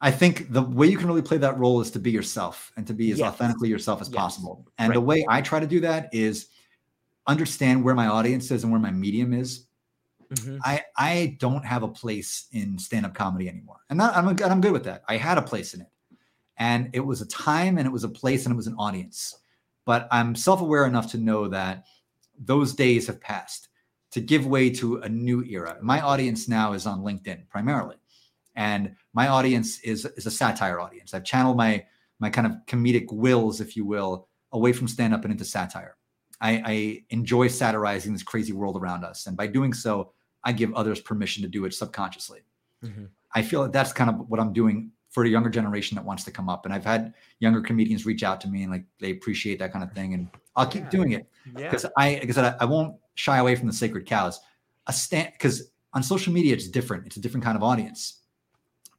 i 0.00 0.10
think 0.10 0.50
the 0.50 0.62
way 0.62 0.86
you 0.86 0.96
can 0.96 1.06
really 1.06 1.20
play 1.20 1.36
that 1.36 1.58
role 1.58 1.82
is 1.82 1.90
to 1.90 1.98
be 1.98 2.10
yourself 2.10 2.72
and 2.78 2.86
to 2.86 2.94
be 2.94 3.12
as 3.12 3.18
Yes. 3.18 3.28
authentically 3.28 3.68
yourself 3.68 4.00
as 4.00 4.08
Yes. 4.08 4.16
possible 4.16 4.66
and 4.78 4.88
Right. 4.88 4.94
the 4.94 5.02
way 5.02 5.26
i 5.28 5.42
try 5.42 5.60
to 5.60 5.66
do 5.66 5.80
that 5.80 6.08
is 6.12 6.46
understand 7.26 7.84
where 7.84 7.94
my 7.94 8.06
audience 8.06 8.50
is 8.50 8.62
and 8.64 8.72
where 8.72 8.80
my 8.80 8.90
medium 8.90 9.34
is 9.34 9.66
Mhm. 10.32 10.60
i 10.64 10.82
i 10.96 11.36
don't 11.38 11.66
have 11.66 11.82
a 11.82 11.88
place 12.02 12.46
in 12.52 12.78
stand-up 12.78 13.12
comedy 13.14 13.50
anymore 13.50 13.80
and 13.90 14.00
that, 14.00 14.16
I'm, 14.16 14.26
I'm 14.28 14.62
good 14.62 14.72
with 14.72 14.84
that 14.84 15.04
i 15.10 15.18
had 15.18 15.36
a 15.36 15.42
place 15.42 15.74
in 15.74 15.82
it 15.82 15.88
and 16.56 16.88
it 16.94 17.00
was 17.00 17.20
a 17.20 17.26
time 17.26 17.76
and 17.76 17.86
it 17.86 17.90
was 17.90 18.04
a 18.04 18.08
place 18.08 18.46
and 18.46 18.52
it 18.54 18.56
was 18.56 18.66
an 18.66 18.76
audience 18.78 19.40
but 19.84 20.08
i'm 20.10 20.34
self-aware 20.34 20.86
enough 20.86 21.10
to 21.10 21.18
know 21.18 21.48
that 21.48 21.84
those 22.38 22.72
days 22.72 23.06
have 23.08 23.20
passed 23.20 23.68
to 24.10 24.22
give 24.22 24.46
way 24.46 24.70
to 24.70 24.96
a 25.02 25.08
new 25.08 25.44
era 25.44 25.76
my 25.82 26.00
audience 26.00 26.48
now 26.48 26.72
is 26.72 26.86
on 26.86 27.02
linkedin 27.02 27.46
primarily 27.50 27.96
and 28.56 28.94
my 29.12 29.28
audience 29.28 29.80
is 29.80 30.04
is 30.16 30.26
a 30.26 30.30
satire 30.30 30.80
audience 30.80 31.14
i've 31.14 31.24
channeled 31.24 31.56
my 31.56 31.84
my 32.20 32.30
kind 32.30 32.46
of 32.46 32.52
comedic 32.66 33.06
wills 33.12 33.60
if 33.60 33.76
you 33.76 33.84
will 33.84 34.28
away 34.52 34.72
from 34.72 34.86
stand-up 34.88 35.24
and 35.24 35.32
into 35.32 35.44
satire 35.44 35.96
I, 36.40 36.62
I 36.66 37.04
enjoy 37.10 37.48
satirizing 37.48 38.12
this 38.12 38.22
crazy 38.22 38.52
world 38.52 38.76
around 38.76 39.04
us 39.04 39.26
and 39.26 39.36
by 39.36 39.46
doing 39.46 39.72
so 39.72 40.12
i 40.44 40.52
give 40.52 40.72
others 40.74 41.00
permission 41.00 41.42
to 41.42 41.48
do 41.48 41.64
it 41.64 41.74
subconsciously 41.74 42.40
Mhm. 42.84 43.08
I 43.34 43.42
feel 43.42 43.62
that 43.62 43.72
that's 43.72 43.92
kind 43.94 44.10
of 44.10 44.28
what 44.28 44.38
I'm 44.38 44.52
doing 44.52 44.90
for 45.10 45.24
a 45.24 45.28
younger 45.28 45.48
generation 45.48 45.94
that 45.96 46.04
wants 46.04 46.22
to 46.24 46.30
come 46.30 46.48
up. 46.50 46.66
And 46.66 46.74
I've 46.74 46.84
had 46.84 47.14
younger 47.40 47.62
comedians 47.62 48.04
reach 48.04 48.22
out 48.22 48.40
to 48.42 48.48
me 48.48 48.62
and 48.62 48.70
like 48.70 48.84
they 49.00 49.10
appreciate 49.10 49.58
that 49.60 49.72
kind 49.72 49.82
of 49.82 49.90
thing. 49.92 50.12
And 50.12 50.28
I'll 50.54 50.66
keep 50.66 50.82
Yeah. 50.82 50.90
doing 50.90 51.12
it 51.12 51.26
Yeah. 51.46 51.70
because 51.70 51.86
I, 51.96 52.14
like 52.20 52.28
I 52.28 52.32
said, 52.32 52.44
I, 52.44 52.56
I 52.60 52.64
won't 52.66 52.94
shy 53.14 53.38
away 53.38 53.56
from 53.56 53.66
the 53.68 53.72
sacred 53.72 54.04
cows. 54.06 54.38
A 54.86 54.92
stand 54.92 55.32
because 55.32 55.70
on 55.94 56.02
social 56.02 56.32
media 56.32 56.52
it's 56.52 56.68
different. 56.68 57.06
It's 57.06 57.16
a 57.16 57.20
different 57.20 57.42
kind 57.42 57.56
of 57.56 57.62
audience. 57.62 58.20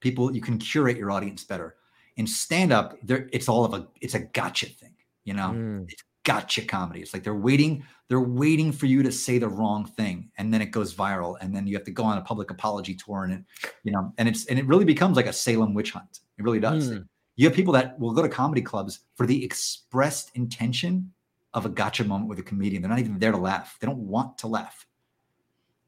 People 0.06 0.36
you 0.36 0.40
can 0.40 0.60
curate 0.60 0.98
your 0.98 1.10
audience 1.10 1.44
better. 1.44 1.77
In 2.18 2.27
stand 2.27 2.72
up, 2.72 2.95
there 3.02 3.27
it's 3.34 3.49
all 3.49 3.65
of 3.65 3.73
a 3.73 3.88
it's 4.02 4.14
a 4.14 4.19
gotcha 4.19 4.68
thing. 4.68 4.94
You 5.23 5.34
know, 5.34 5.49
Mm. 5.49 5.90
gotcha 6.23 6.61
comedy. 6.61 6.99
It's 7.02 7.11
like 7.11 7.23
they're 7.23 7.44
waiting, 7.49 7.84
they're 8.07 8.30
waiting 8.44 8.72
for 8.72 8.86
you 8.86 9.02
to 9.02 9.11
say 9.11 9.40
the 9.40 9.48
wrong 9.49 9.84
thing, 9.84 10.30
and 10.38 10.53
then 10.53 10.61
it 10.61 10.68
goes 10.68 10.94
viral, 10.94 11.38
and 11.41 11.56
then 11.56 11.65
you 11.65 11.76
have 11.76 11.86
to 11.86 11.91
go 11.99 12.03
on 12.03 12.19
a 12.19 12.22
public 12.22 12.52
apology 12.52 12.94
tour, 12.94 13.23
and 13.23 13.34
it, 13.34 13.44
you 13.84 13.91
know, 13.91 14.14
and 14.19 14.30
it's 14.30 14.45
and 14.45 14.60
it 14.60 14.68
really 14.68 14.86
becomes 14.86 15.15
like 15.18 15.26
a 15.26 15.34
Salem 15.34 15.73
witch 15.73 15.90
hunt. 15.91 16.19
It 16.38 16.44
really 16.44 16.60
does. 16.60 16.91
Mm. 16.91 17.07
You 17.36 17.48
have 17.48 17.56
people 17.56 17.73
that 17.73 17.99
will 17.99 18.14
go 18.14 18.22
to 18.22 18.30
comedy 18.30 18.61
clubs 18.61 18.99
for 19.15 19.26
the 19.26 19.44
expressed 19.44 20.30
intention 20.36 21.11
of 21.56 21.65
a 21.65 21.69
gotcha 21.69 22.03
moment 22.03 22.30
with 22.30 22.38
a 22.38 22.44
comedian. 22.44 22.84
They're 22.84 22.95
not 22.95 22.99
even 22.99 23.18
there 23.18 23.32
to 23.32 23.40
laugh. 23.52 23.76
They 23.80 23.88
don't 23.88 24.06
want 24.15 24.38
to 24.38 24.48
laugh. 24.48 24.86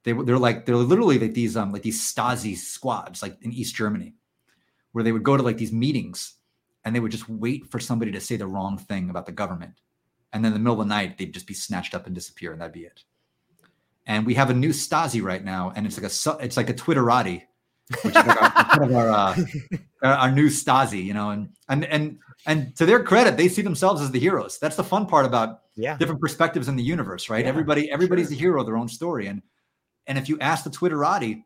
They 0.08 0.14
they're 0.14 0.40
like 0.40 0.66
they're 0.66 0.78
literally 0.78 1.20
like 1.20 1.34
these 1.34 1.58
um 1.58 1.74
like 1.74 1.82
these 1.84 2.00
Stasi 2.02 2.56
squads 2.56 3.22
like 3.22 3.36
in 3.42 3.52
East 3.52 3.76
Germany, 3.76 4.16
where 4.94 5.04
they 5.04 5.12
would 5.12 5.24
go 5.24 5.36
to 5.36 5.44
like 5.44 5.58
these 5.58 5.74
meetings 5.74 6.36
and 6.86 6.96
they 6.96 7.02
would 7.02 7.12
just 7.12 7.28
wait 7.28 7.68
for 7.70 7.78
somebody 7.80 8.14
to 8.14 8.22
say 8.22 8.38
the 8.38 8.48
wrong 8.48 8.78
thing 8.78 9.10
about 9.10 9.26
the 9.26 9.34
government 9.34 9.74
and 10.32 10.44
then 10.46 10.54
in 10.54 10.54
the 10.54 10.60
middle 10.64 10.80
of 10.80 10.88
the 10.88 10.94
night 10.96 11.18
they'd 11.18 11.34
just 11.34 11.46
be 11.46 11.54
snatched 11.54 11.94
up 11.94 12.06
and 12.06 12.16
disappear 12.16 12.54
and 12.54 12.62
that'd 12.62 12.72
be 12.74 12.86
it 12.86 13.04
and 14.06 14.26
we 14.26 14.34
have 14.34 14.50
a 14.50 14.54
new 14.54 14.70
stasi 14.70 15.22
right 15.22 15.44
now 15.44 15.74
and 15.76 15.86
it's 15.86 15.98
like 16.02 16.10
a 16.10 16.44
it's 16.46 16.56
like 16.56 16.70
a 16.70 16.74
twitterati 16.74 17.42
which 18.04 18.16
is 18.16 18.26
like 18.26 18.42
our, 18.42 18.52
kind 18.66 18.84
of 18.86 18.96
our, 18.96 19.10
uh, 19.10 19.36
our 20.04 20.32
new 20.32 20.48
stasi 20.48 21.04
you 21.04 21.14
know 21.14 21.32
and 21.32 21.50
and 21.68 21.84
and 21.86 22.18
and 22.46 22.74
to 22.78 22.86
their 22.86 23.04
credit 23.04 23.36
they 23.36 23.50
see 23.50 23.62
themselves 23.62 24.02
as 24.02 24.12
the 24.12 24.20
heroes 24.20 24.58
that's 24.60 24.78
the 24.78 24.84
fun 24.84 25.06
part 25.06 25.26
about 25.26 25.64
Yeah. 25.76 25.98
different 25.98 26.22
perspectives 26.22 26.70
in 26.70 26.76
the 26.78 26.84
universe 26.84 27.30
right 27.30 27.44
Yeah, 27.44 27.50
everybody 27.50 27.92
everybody's 27.92 28.28
sure. 28.28 28.36
the 28.36 28.40
hero 28.40 28.62
of 28.62 28.66
their 28.68 28.78
own 28.78 28.88
story 28.88 29.28
and 29.28 29.42
and 30.08 30.18
if 30.18 30.28
you 30.28 30.40
ask 30.40 30.64
the 30.64 30.70
twitterati 30.70 31.44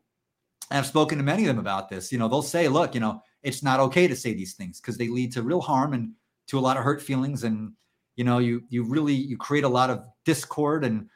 i've 0.70 0.86
spoken 0.86 1.18
to 1.18 1.24
many 1.24 1.42
of 1.42 1.48
them 1.48 1.58
about 1.58 1.88
this 1.88 2.10
you 2.10 2.18
know 2.18 2.28
they'll 2.28 2.42
say 2.42 2.68
look 2.68 2.94
you 2.94 3.00
know 3.00 3.20
it's 3.42 3.62
not 3.62 3.80
okay 3.80 4.06
to 4.06 4.16
say 4.16 4.32
these 4.32 4.54
things 4.54 4.80
because 4.80 4.96
they 4.96 5.08
lead 5.08 5.32
to 5.32 5.42
real 5.42 5.60
harm 5.60 5.92
and 5.92 6.12
to 6.46 6.58
a 6.58 6.60
lot 6.60 6.76
of 6.76 6.84
hurt 6.84 7.02
feelings 7.02 7.44
and 7.44 7.72
you 8.16 8.24
know 8.24 8.38
you 8.38 8.62
you 8.68 8.84
really 8.84 9.14
you 9.14 9.36
create 9.36 9.64
a 9.64 9.68
lot 9.68 9.90
of 9.90 10.04
discord 10.24 10.84
and 10.84 11.08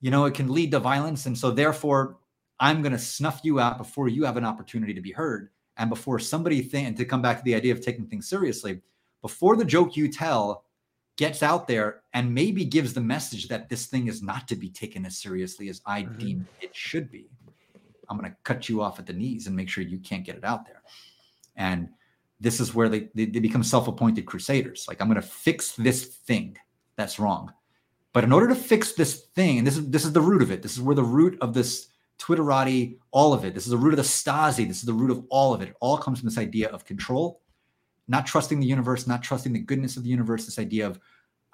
you 0.00 0.10
know 0.10 0.24
it 0.24 0.34
can 0.34 0.52
lead 0.52 0.70
to 0.70 0.80
violence. 0.80 1.26
And 1.26 1.36
so 1.36 1.50
therefore 1.50 2.16
i'm 2.58 2.82
going 2.82 2.92
to 2.92 2.98
snuff 2.98 3.40
you 3.42 3.60
out 3.60 3.78
before 3.78 4.08
you 4.08 4.24
have 4.24 4.36
an 4.36 4.44
opportunity 4.44 4.94
to 4.94 5.00
be 5.00 5.12
heard 5.12 5.50
and 5.76 5.88
before 5.88 6.18
somebody 6.18 6.60
think 6.60 6.88
and 6.88 6.96
to 6.96 7.04
come 7.04 7.22
back 7.22 7.38
to 7.38 7.44
the 7.44 7.54
idea 7.54 7.72
of 7.72 7.80
taking 7.80 8.06
things 8.06 8.28
seriously. 8.28 8.80
Before 9.22 9.56
the 9.56 9.64
joke 9.64 9.96
you 9.96 10.10
tell 10.10 10.64
gets 11.20 11.42
out 11.42 11.68
there 11.68 12.00
and 12.14 12.34
maybe 12.34 12.64
gives 12.64 12.94
the 12.94 13.00
message 13.14 13.46
that 13.48 13.68
this 13.68 13.84
thing 13.92 14.08
is 14.08 14.22
not 14.22 14.48
to 14.48 14.56
be 14.56 14.70
taken 14.70 15.04
as 15.04 15.18
seriously 15.18 15.68
as 15.68 15.82
i 15.84 15.98
Mhm. 16.02 16.18
deem 16.18 16.48
it 16.62 16.74
should 16.74 17.10
be. 17.10 17.24
I'm 18.08 18.16
going 18.18 18.30
to 18.30 18.36
cut 18.42 18.70
you 18.70 18.80
off 18.80 18.98
at 18.98 19.06
the 19.06 19.12
knees 19.12 19.46
and 19.46 19.54
make 19.54 19.68
sure 19.68 19.84
you 19.84 19.98
can't 19.98 20.24
get 20.24 20.36
it 20.40 20.44
out 20.44 20.64
there. 20.64 20.82
And 21.56 21.90
this 22.40 22.58
is 22.58 22.74
where 22.74 22.88
they, 22.88 23.02
they, 23.14 23.26
they 23.26 23.38
become 23.38 23.62
self-appointed 23.62 24.24
crusaders. 24.32 24.86
Like 24.88 24.98
i'm 25.00 25.08
going 25.08 25.20
to 25.26 25.34
fix 25.48 25.60
this 25.76 26.00
thing 26.28 26.56
that's 26.96 27.18
wrong. 27.22 27.52
But 28.14 28.24
in 28.24 28.32
order 28.32 28.48
to 28.48 28.54
fix 28.72 28.82
this 28.94 29.12
thing 29.38 29.58
and 29.58 29.66
this 29.66 29.76
is 29.76 29.84
this 29.90 30.06
is 30.06 30.12
the 30.14 30.26
root 30.30 30.40
of 30.46 30.50
it. 30.54 30.62
This 30.62 30.74
is 30.76 30.80
where 30.86 30.96
the 31.02 31.10
root 31.18 31.34
of 31.44 31.52
this 31.52 31.70
twitterati 32.18 32.96
all 33.18 33.34
of 33.36 33.44
it. 33.44 33.52
This 33.54 33.66
is 33.68 33.74
the 33.76 33.82
root 33.84 33.92
of 33.96 34.02
the 34.04 34.10
stasi. 34.20 34.66
This 34.66 34.80
is 34.84 34.88
the 34.92 35.00
root 35.02 35.10
of 35.16 35.20
all 35.28 35.52
of 35.54 35.60
it. 35.60 35.68
It 35.68 35.76
all 35.84 35.98
comes 35.98 36.18
from 36.18 36.28
this 36.30 36.38
idea 36.48 36.68
of 36.74 36.86
control 36.92 37.26
not 38.10 38.26
trusting 38.26 38.60
the 38.60 38.66
universe 38.66 39.06
not 39.06 39.22
trusting 39.22 39.52
the 39.54 39.58
goodness 39.70 39.96
of 39.96 40.02
the 40.02 40.10
universe 40.16 40.44
this 40.44 40.58
idea 40.58 40.86
of 40.86 40.98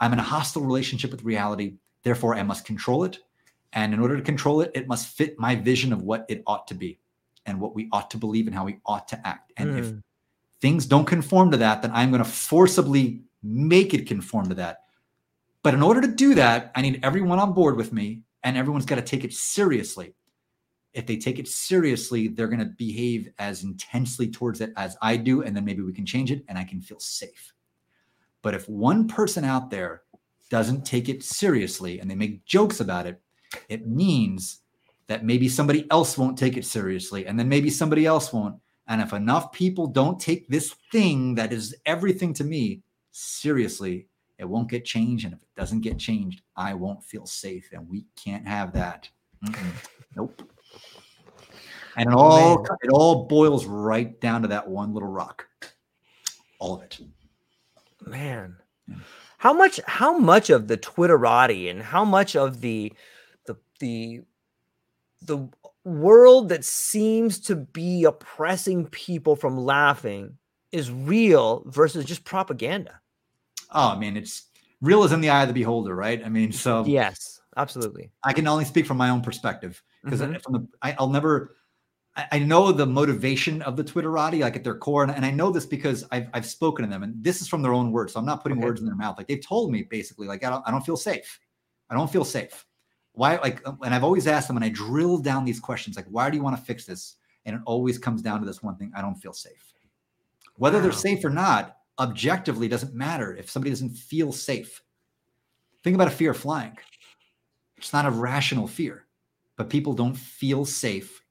i'm 0.01 0.13
in 0.13 0.19
a 0.19 0.31
hostile 0.35 0.63
relationship 0.71 1.11
with 1.13 1.23
reality 1.23 1.69
therefore 2.03 2.35
i 2.35 2.43
must 2.43 2.65
control 2.65 3.05
it 3.05 3.19
and 3.75 3.93
in 3.95 4.01
order 4.01 4.17
to 4.17 4.23
control 4.23 4.61
it 4.63 4.71
it 4.75 4.89
must 4.89 5.17
fit 5.17 5.39
my 5.39 5.55
vision 5.55 5.93
of 5.93 6.03
what 6.03 6.25
it 6.29 6.43
ought 6.47 6.67
to 6.67 6.75
be 6.75 6.99
and 7.47 7.61
what 7.61 7.75
we 7.77 7.89
ought 7.93 8.11
to 8.11 8.17
believe 8.25 8.47
and 8.49 8.57
how 8.57 8.65
we 8.65 8.79
ought 8.87 9.07
to 9.07 9.19
act 9.27 9.53
and 9.57 9.79
if 9.79 9.87
Mm. 9.87 10.03
things 10.63 10.87
don't 10.87 11.05
conform 11.05 11.51
to 11.51 11.59
that, 11.59 11.83
then 11.83 11.93
I'm 11.93 12.11
going 12.11 12.25
to 12.25 12.29
forcibly 12.29 13.21
make 13.43 13.93
it 13.93 14.07
conform 14.09 14.49
to 14.49 14.55
that. 14.55 14.85
But 15.63 15.75
in 15.75 15.83
order 15.83 16.01
to 16.01 16.09
do 16.09 16.35
that, 16.35 16.73
I 16.75 16.81
need 16.81 16.99
everyone 17.03 17.39
on 17.39 17.53
board 17.53 17.77
with 17.77 17.93
me, 17.93 18.23
and 18.43 18.57
everyone's 18.57 18.87
got 18.87 18.97
to 18.97 19.03
take 19.03 19.23
it 19.23 19.35
seriously. 19.35 20.15
If 20.97 21.05
they 21.05 21.19
take 21.19 21.39
it 21.39 21.47
seriously, 21.47 22.29
they're 22.29 22.49
going 22.49 22.59
to 22.59 22.65
behave 22.65 23.29
as 23.39 23.65
intensely 23.65 24.29
towards 24.29 24.63
it 24.63 24.73
as 24.79 24.97
I 25.03 25.19
do. 25.19 25.43
And 25.43 25.55
then 25.55 25.67
maybe 25.67 25.83
we 25.83 25.93
can 25.93 26.07
change 26.07 26.33
it 26.33 26.43
and 26.49 26.57
I 26.57 26.65
can 26.65 26.81
feel 26.81 26.99
safe. 26.99 27.53
But 28.41 28.55
if 28.55 28.67
one 28.67 29.07
person 29.07 29.45
out 29.45 29.71
there 29.71 30.03
doesn't 30.49 30.87
take 30.87 31.11
it 31.11 31.23
seriously 31.23 32.01
and 32.01 32.11
they 32.11 32.15
make 32.15 32.47
jokes 32.47 32.81
about 32.81 33.07
it, 33.07 33.21
it 33.69 33.87
means 33.87 34.63
that 35.07 35.23
maybe 35.23 35.51
somebody 35.51 35.87
else 35.91 36.17
won't 36.17 36.39
take 36.39 36.57
it 36.57 36.65
seriously 36.65 37.27
and 37.27 37.39
then 37.39 37.49
maybe 37.49 37.69
somebody 37.69 38.07
else 38.07 38.33
won't. 38.33 38.57
And 38.89 39.03
if 39.03 39.13
enough 39.13 39.53
people 39.53 39.87
don't 39.89 40.19
take 40.19 40.49
this 40.49 40.75
thing 40.91 41.35
that 41.35 41.53
is 41.53 41.77
everything 41.85 42.33
to 42.35 42.45
me 42.45 42.81
seriously, 43.13 44.09
it 44.39 44.47
won't 44.47 44.71
get 44.71 44.87
changed. 44.87 45.27
And 45.27 45.35
if 45.35 45.43
it 45.43 45.61
doesn't 45.61 45.83
get 45.83 45.99
changed, 45.99 46.41
I 46.57 46.73
won't 46.73 47.05
feel 47.05 47.27
safe. 47.27 47.69
And 47.73 47.87
we 47.87 48.07
can't 48.17 48.49
have 48.49 48.73
that. 48.73 49.11
Mm-mm. 49.45 49.73
Nope. 50.17 50.43
And 51.97 52.11
it 52.11 52.15
all 52.15 52.65
it 52.83 52.91
all 52.91 53.25
boils 53.25 53.65
right 53.65 54.19
down 54.21 54.43
to 54.43 54.49
that 54.49 54.69
one 54.69 54.93
little 54.93 55.09
rock. 55.09 55.47
All 56.59 56.75
of 56.75 56.83
it. 56.83 57.01
Man. 58.07 58.57
How 59.39 59.53
much 59.53 59.81
how 59.87 60.19
much 60.19 60.51
of 60.51 60.69
the 60.69 60.77
Twitterati 60.77 61.71
and 61.71 61.83
how 61.83 62.05
much 62.05 62.37
of 62.37 62.61
the 62.61 62.93
the 63.47 63.57
the 63.81 64.21
the 65.23 65.49
world 65.85 66.49
that 66.49 66.65
seems 66.65 67.39
to 67.41 67.57
be 67.57 68.05
oppressing 68.05 68.87
people 68.87 69.37
from 69.37 69.57
laughing 69.57 70.37
is 70.73 70.91
real 70.91 71.63
versus 71.67 72.05
just 72.05 72.25
propaganda? 72.25 73.01
Oh, 73.71 73.91
I 73.91 73.99
mean, 73.99 74.17
it's 74.17 74.47
real 74.81 75.05
is 75.05 75.13
in 75.13 75.21
the 75.21 75.31
eye 75.31 75.43
of 75.43 75.49
the 75.49 75.55
beholder, 75.55 75.95
right? 75.95 76.23
I 76.25 76.29
mean, 76.29 76.53
so 76.53 76.85
yes, 76.85 77.41
absolutely. 77.57 78.11
I 78.25 78.33
can 78.33 78.47
only 78.47 78.65
speak 78.65 78.87
from 78.87 78.97
my 78.97 79.11
own 79.11 79.23
perspective 79.23 79.83
because 80.05 80.21
mm-hmm. 80.21 80.39
from 80.39 80.53
the 80.53 80.69
I, 80.83 80.97
will 80.99 81.09
never. 81.09 81.57
I, 82.17 82.27
I, 82.33 82.39
know 82.39 82.73
the 82.73 82.87
motivation 82.87 83.61
of 83.63 83.77
the 83.77 83.85
Twitterati, 83.85 84.41
like 84.41 84.57
at 84.57 84.65
their 84.65 84.77
core, 84.77 85.03
and, 85.03 85.13
and, 85.13 85.25
I 85.25 85.31
know 85.31 85.51
this 85.51 85.67
because 85.67 86.05
I've 86.11 86.29
I've 86.33 86.47
spoken 86.47 86.85
to 86.85 86.91
them, 86.91 87.03
and 87.03 87.23
this 87.23 87.41
is 87.41 87.49
from 87.49 87.63
their 87.63 87.75
own 87.75 87.93
words, 87.93 88.13
so 88.13 88.21
I'm 88.21 88.27
not 88.27 88.43
putting 88.43 88.59
okay. 88.59 88.67
words 88.67 88.81
in 88.81 88.87
their 88.87 88.97
mouth. 88.97 89.19
Like 89.19 89.29
they've 89.29 89.45
told 89.45 89.71
me 89.71 89.83
basically, 89.83 90.27
like 90.27 90.45
I 90.45 90.51
don't 90.51 90.67
I 90.67 90.71
don't 90.71 90.85
feel 90.85 90.97
safe. 90.97 91.39
I 91.91 91.95
don't 91.95 92.11
feel 92.11 92.25
safe. 92.25 92.65
Why? 93.13 93.37
Like, 93.37 93.67
um, 93.67 93.79
and 93.85 93.95
I've 93.95 94.05
always 94.05 94.27
asked 94.27 94.49
them, 94.49 94.57
and 94.57 94.65
I 94.65 94.71
drill 94.71 95.19
down 95.19 95.45
these 95.45 95.61
questions, 95.61 95.97
like, 95.97 96.07
why 96.11 96.31
do 96.31 96.37
you 96.37 96.43
want 96.43 96.57
to 96.57 96.63
fix 96.63 96.85
this? 96.85 97.17
And 97.45 97.55
it 97.55 97.63
always 97.65 97.99
comes 97.99 98.23
down 98.23 98.41
to 98.41 98.47
this 98.47 98.63
one 98.63 98.77
thing: 98.77 98.93
I 98.97 99.03
don't 99.03 99.15
feel 99.15 99.33
safe. 99.33 99.75
Whether 100.57 100.79
wow. 100.79 100.85
they're 100.85 100.93
safe 100.93 101.25
or 101.25 101.31
not, 101.31 101.77
objectively 101.99 102.69
doesn't 102.69 102.95
matter 102.95 103.37
if 103.37 103.51
somebody 103.51 103.71
doesn't 103.71 103.97
feel 103.97 104.33
safe. 104.33 104.83
Think 105.85 105.95
about 105.95 106.09
a 106.09 106.13
fear 106.13 106.31
of 106.31 106.37
flying. 106.37 106.77
It's 107.77 107.93
not 107.93 108.07
a 108.07 108.11
rational 108.11 108.67
fear, 108.67 109.07
but 109.57 109.69
people 109.69 109.93
don't 109.93 110.17
feel 110.17 110.65
safe 110.65 111.23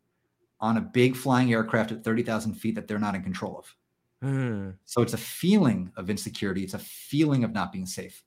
on 0.60 0.78
a 0.78 0.82
big 0.82 1.16
flying 1.16 1.52
aircraft 1.52 1.92
at 1.92 2.04
30,000 2.04 2.54
feet 2.54 2.76
that 2.76 2.88
they're 2.88 3.00
not 3.00 3.16
in 3.16 3.24
control 3.24 3.58
of. 3.60 3.76
Mm. 4.24 4.76
So 4.86 5.02
it's 5.02 5.14
a 5.14 5.18
feeling 5.18 5.92
of 5.98 6.10
insecurity. 6.10 6.64
It's 6.64 6.74
a 6.74 6.80
feeling 6.80 7.44
of 7.44 7.54
not 7.54 7.72
being 7.72 7.86
safe. 7.86 8.24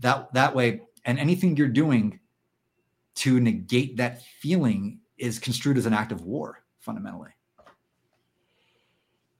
That 0.00 0.32
that 0.34 0.54
way, 0.54 0.82
and 1.04 1.18
anything 1.18 1.56
you're 1.56 1.68
doing 1.68 2.20
to 3.16 3.40
negate 3.40 3.96
that 3.96 4.22
feeling 4.40 5.00
is 5.16 5.38
construed 5.38 5.78
as 5.78 5.86
an 5.86 5.94
act 5.94 6.12
of 6.12 6.22
war, 6.22 6.64
fundamentally. 6.80 7.30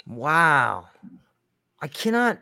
Wow. 0.07 0.89
I 1.81 1.89
cannot 1.89 2.39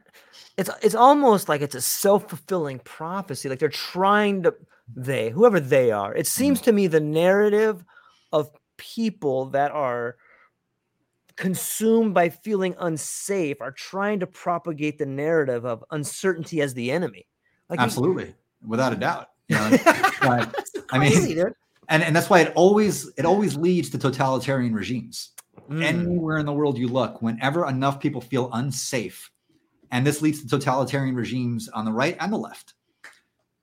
it's 0.57 0.70
it's 0.82 0.95
almost 0.95 1.49
like 1.49 1.61
it's 1.61 1.74
a 1.74 1.81
self-fulfilling 1.81 2.81
prophecy. 2.81 3.49
Like 3.49 3.59
they're 3.59 3.69
trying 3.69 4.45
to 4.45 4.55
they, 4.95 5.31
whoever 5.31 5.61
they 5.61 5.91
are. 5.91 6.15
It 6.15 6.27
seems 6.27 6.61
mm. 6.61 6.65
to 6.65 6.73
me 6.73 6.86
the 6.86 7.01
narrative 7.01 7.85
of 8.32 8.51
people 8.85 9.47
that 9.47 9.70
are 9.70 10.16
consumed 11.36 12.15
by 12.15 12.28
feeling 12.28 12.74
unsafe 12.78 13.61
are 13.61 13.73
trying 13.73 14.20
to 14.20 14.27
propagate 14.27 14.98
the 14.98 15.06
narrative 15.06 15.65
of 15.65 15.85
uncertainty 15.90 16.61
as 16.61 16.74
the 16.74 16.90
enemy. 16.90 17.27
Like 17.69 17.81
absolutely, 17.81 18.35
without 18.66 18.93
a 18.93 18.97
doubt. 18.97 19.28
You 19.51 19.56
know, 19.56 20.47
I 20.90 20.98
mean, 20.98 21.52
and 21.90 22.02
and 22.02 22.16
that's 22.16 22.31
why 22.31 22.40
it 22.40 22.52
always 22.55 23.12
it 23.19 23.27
always 23.27 23.59
leads 23.59 23.90
to 23.90 23.98
totalitarian 23.98 24.74
regimes. 24.74 25.32
Mm. 25.69 25.85
Anywhere 25.85 26.39
in 26.39 26.47
the 26.47 26.52
world 26.52 26.78
you 26.78 26.89
look, 26.89 27.20
whenever 27.20 27.69
enough 27.69 28.01
people 28.01 28.23
feel 28.23 28.48
unsafe, 28.55 29.31
and 29.90 30.06
this 30.06 30.23
leads 30.23 30.40
to 30.40 30.48
totalitarian 30.48 31.15
regimes 31.15 31.69
on 31.69 31.85
the 31.85 31.93
right 31.93 32.16
and 32.20 32.32
the 32.32 32.39
left. 32.39 32.73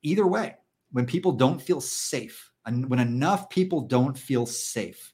Either 0.03 0.27
way, 0.27 0.55
when 0.91 1.07
people 1.07 1.31
don't 1.31 1.59
feel 1.59 1.81
safe, 1.81 2.50
and 2.65 2.89
when 2.89 2.99
enough 2.99 3.49
people 3.49 3.81
don't 3.81 4.17
feel 4.17 4.45
safe, 4.45 5.13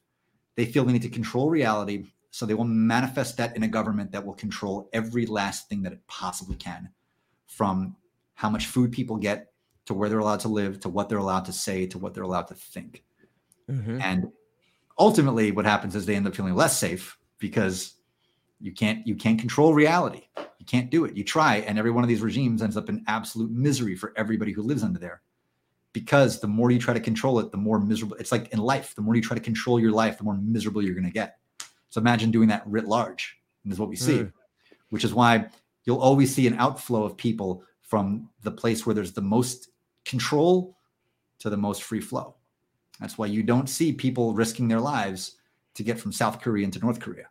they 0.56 0.64
feel 0.64 0.84
they 0.84 0.92
need 0.92 1.02
to 1.02 1.08
control 1.08 1.50
reality. 1.50 2.06
So 2.30 2.44
they 2.44 2.54
will 2.54 2.64
manifest 2.64 3.36
that 3.38 3.56
in 3.56 3.62
a 3.62 3.68
government 3.68 4.12
that 4.12 4.24
will 4.24 4.34
control 4.34 4.90
every 4.92 5.26
last 5.26 5.68
thing 5.68 5.82
that 5.82 5.92
it 5.92 6.06
possibly 6.06 6.56
can, 6.56 6.90
from 7.46 7.96
how 8.34 8.50
much 8.50 8.66
food 8.66 8.92
people 8.92 9.16
get 9.16 9.52
to 9.86 9.94
where 9.94 10.08
they're 10.08 10.18
allowed 10.18 10.40
to 10.40 10.48
live, 10.48 10.80
to 10.80 10.88
what 10.88 11.08
they're 11.08 11.18
allowed 11.18 11.46
to 11.46 11.52
say, 11.52 11.86
to 11.86 11.98
what 11.98 12.12
they're 12.12 12.22
allowed 12.22 12.48
to 12.48 12.54
think. 12.54 13.02
Mm-hmm. 13.70 14.00
And 14.02 14.30
ultimately, 14.98 15.50
what 15.50 15.64
happens 15.64 15.96
is 15.96 16.04
they 16.04 16.14
end 16.14 16.26
up 16.26 16.36
feeling 16.36 16.54
less 16.54 16.78
safe 16.78 17.18
because 17.38 17.94
you 18.60 18.72
can't 18.72 19.06
you 19.06 19.14
can't 19.14 19.38
control 19.38 19.72
reality. 19.72 20.28
You 20.58 20.66
can't 20.66 20.90
do 20.90 21.06
it. 21.06 21.16
You 21.16 21.24
try, 21.24 21.56
and 21.56 21.78
every 21.78 21.90
one 21.90 22.04
of 22.04 22.08
these 22.08 22.20
regimes 22.20 22.62
ends 22.62 22.76
up 22.76 22.88
in 22.88 23.04
absolute 23.06 23.50
misery 23.50 23.96
for 23.96 24.12
everybody 24.16 24.52
who 24.52 24.62
lives 24.62 24.82
under 24.82 24.98
there 24.98 25.22
because 25.98 26.38
the 26.38 26.46
more 26.46 26.70
you 26.70 26.78
try 26.78 26.94
to 26.94 27.00
control 27.00 27.40
it, 27.40 27.50
the 27.50 27.58
more 27.58 27.80
miserable 27.80 28.16
it's 28.18 28.30
like 28.30 28.52
in 28.52 28.60
life. 28.60 28.94
The 28.94 29.02
more 29.02 29.16
you 29.16 29.20
try 29.20 29.36
to 29.36 29.42
control 29.42 29.80
your 29.80 29.90
life, 29.90 30.16
the 30.16 30.22
more 30.22 30.38
miserable 30.40 30.80
you're 30.80 30.94
going 30.94 31.02
to 31.02 31.10
get. 31.10 31.38
So 31.90 32.00
imagine 32.00 32.30
doing 32.30 32.48
that 32.50 32.62
writ 32.66 32.86
large. 32.86 33.36
And 33.64 33.72
is 33.72 33.80
what 33.80 33.88
we 33.88 33.96
see, 33.96 34.18
mm. 34.18 34.32
which 34.90 35.02
is 35.02 35.12
why 35.12 35.46
you'll 35.84 35.98
always 35.98 36.32
see 36.32 36.46
an 36.46 36.54
outflow 36.54 37.02
of 37.02 37.16
people 37.16 37.64
from 37.80 38.30
the 38.44 38.52
place 38.52 38.86
where 38.86 38.94
there's 38.94 39.12
the 39.12 39.20
most 39.20 39.70
control 40.04 40.76
to 41.40 41.50
the 41.50 41.56
most 41.56 41.82
free 41.82 42.00
flow. 42.00 42.36
That's 43.00 43.18
why 43.18 43.26
you 43.26 43.42
don't 43.42 43.68
see 43.68 43.92
people 43.92 44.34
risking 44.34 44.68
their 44.68 44.80
lives 44.80 45.36
to 45.74 45.82
get 45.82 45.98
from 45.98 46.12
South 46.12 46.40
Korea 46.40 46.64
into 46.64 46.78
North 46.78 47.00
Korea. 47.00 47.26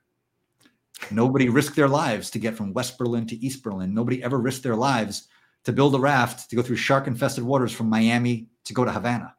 Nobody 1.09 1.47
risked 1.47 1.77
their 1.77 1.87
lives 1.87 2.29
to 2.31 2.39
get 2.39 2.55
from 2.55 2.73
West 2.73 2.97
Berlin 2.97 3.25
to 3.27 3.45
East 3.45 3.63
Berlin. 3.63 3.93
Nobody 3.93 4.21
ever 4.21 4.39
risked 4.39 4.63
their 4.63 4.75
lives 4.75 5.29
to 5.63 5.73
build 5.73 5.93
a 5.95 5.99
raft 5.99 6.49
to 6.49 6.55
go 6.55 6.61
through 6.61 6.77
shark 6.77 7.07
infested 7.07 7.43
waters 7.43 7.71
from 7.71 7.89
Miami 7.89 8.47
to 8.67 8.73
go 8.73 8.85
to 8.85 8.91
Havana. 8.91 9.33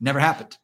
Never 0.00 0.18
happened. 0.18 0.56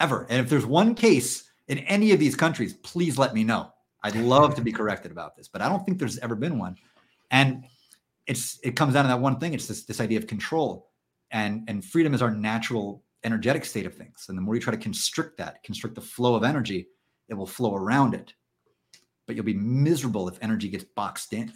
Ever. 0.00 0.26
And 0.28 0.40
if 0.40 0.48
there's 0.48 0.66
one 0.66 0.94
case 0.94 1.44
in 1.68 1.78
any 1.78 2.12
of 2.12 2.18
these 2.18 2.34
countries, 2.34 2.74
please 2.74 3.16
let 3.16 3.34
me 3.34 3.44
know. 3.44 3.70
I'd 4.02 4.16
love 4.16 4.54
to 4.56 4.62
be 4.62 4.72
corrected 4.72 5.10
about 5.10 5.36
this, 5.36 5.48
but 5.48 5.62
I 5.62 5.68
don't 5.68 5.84
think 5.84 5.98
there's 5.98 6.18
ever 6.18 6.34
been 6.34 6.58
one. 6.58 6.76
And 7.30 7.64
it's 8.26 8.58
it 8.62 8.76
comes 8.76 8.94
down 8.94 9.04
to 9.04 9.08
that 9.08 9.20
one 9.20 9.38
thing. 9.38 9.54
It's 9.54 9.66
this 9.66 9.84
this 9.84 10.00
idea 10.00 10.18
of 10.18 10.26
control. 10.26 10.90
And 11.30 11.64
and 11.68 11.84
freedom 11.84 12.12
is 12.12 12.20
our 12.20 12.30
natural 12.30 13.02
energetic 13.24 13.64
state 13.64 13.86
of 13.86 13.94
things. 13.94 14.26
And 14.28 14.36
the 14.36 14.42
more 14.42 14.54
you 14.54 14.60
try 14.60 14.72
to 14.72 14.78
constrict 14.78 15.38
that, 15.38 15.62
constrict 15.64 15.94
the 15.94 16.02
flow 16.02 16.34
of 16.34 16.44
energy, 16.44 16.88
it 17.28 17.34
will 17.34 17.46
flow 17.46 17.74
around 17.74 18.14
it. 18.14 18.34
But 19.26 19.36
you'll 19.36 19.44
be 19.46 19.54
miserable 19.54 20.28
if 20.28 20.38
energy 20.42 20.68
gets 20.68 20.84
boxed 20.84 21.32
in. 21.32 21.52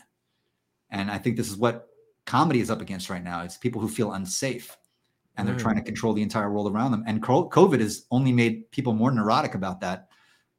And 0.90 1.10
I 1.10 1.18
think 1.18 1.36
this 1.36 1.50
is 1.50 1.56
what 1.56 1.88
comedy 2.28 2.60
is 2.60 2.70
up 2.70 2.82
against 2.82 3.08
right 3.08 3.24
now. 3.24 3.42
It's 3.42 3.56
people 3.56 3.80
who 3.80 3.88
feel 3.88 4.12
unsafe 4.12 4.76
and 5.36 5.48
they're 5.48 5.56
mm. 5.56 5.60
trying 5.60 5.76
to 5.76 5.82
mm. 5.82 5.86
control 5.86 6.12
the 6.12 6.22
entire 6.22 6.52
world 6.52 6.70
around 6.70 6.90
them. 6.90 7.02
And 7.06 7.22
COVID 7.22 7.80
has 7.80 8.04
only 8.10 8.32
made 8.32 8.70
people 8.70 8.92
more 8.92 9.10
neurotic 9.10 9.54
about 9.54 9.80
that 9.80 10.08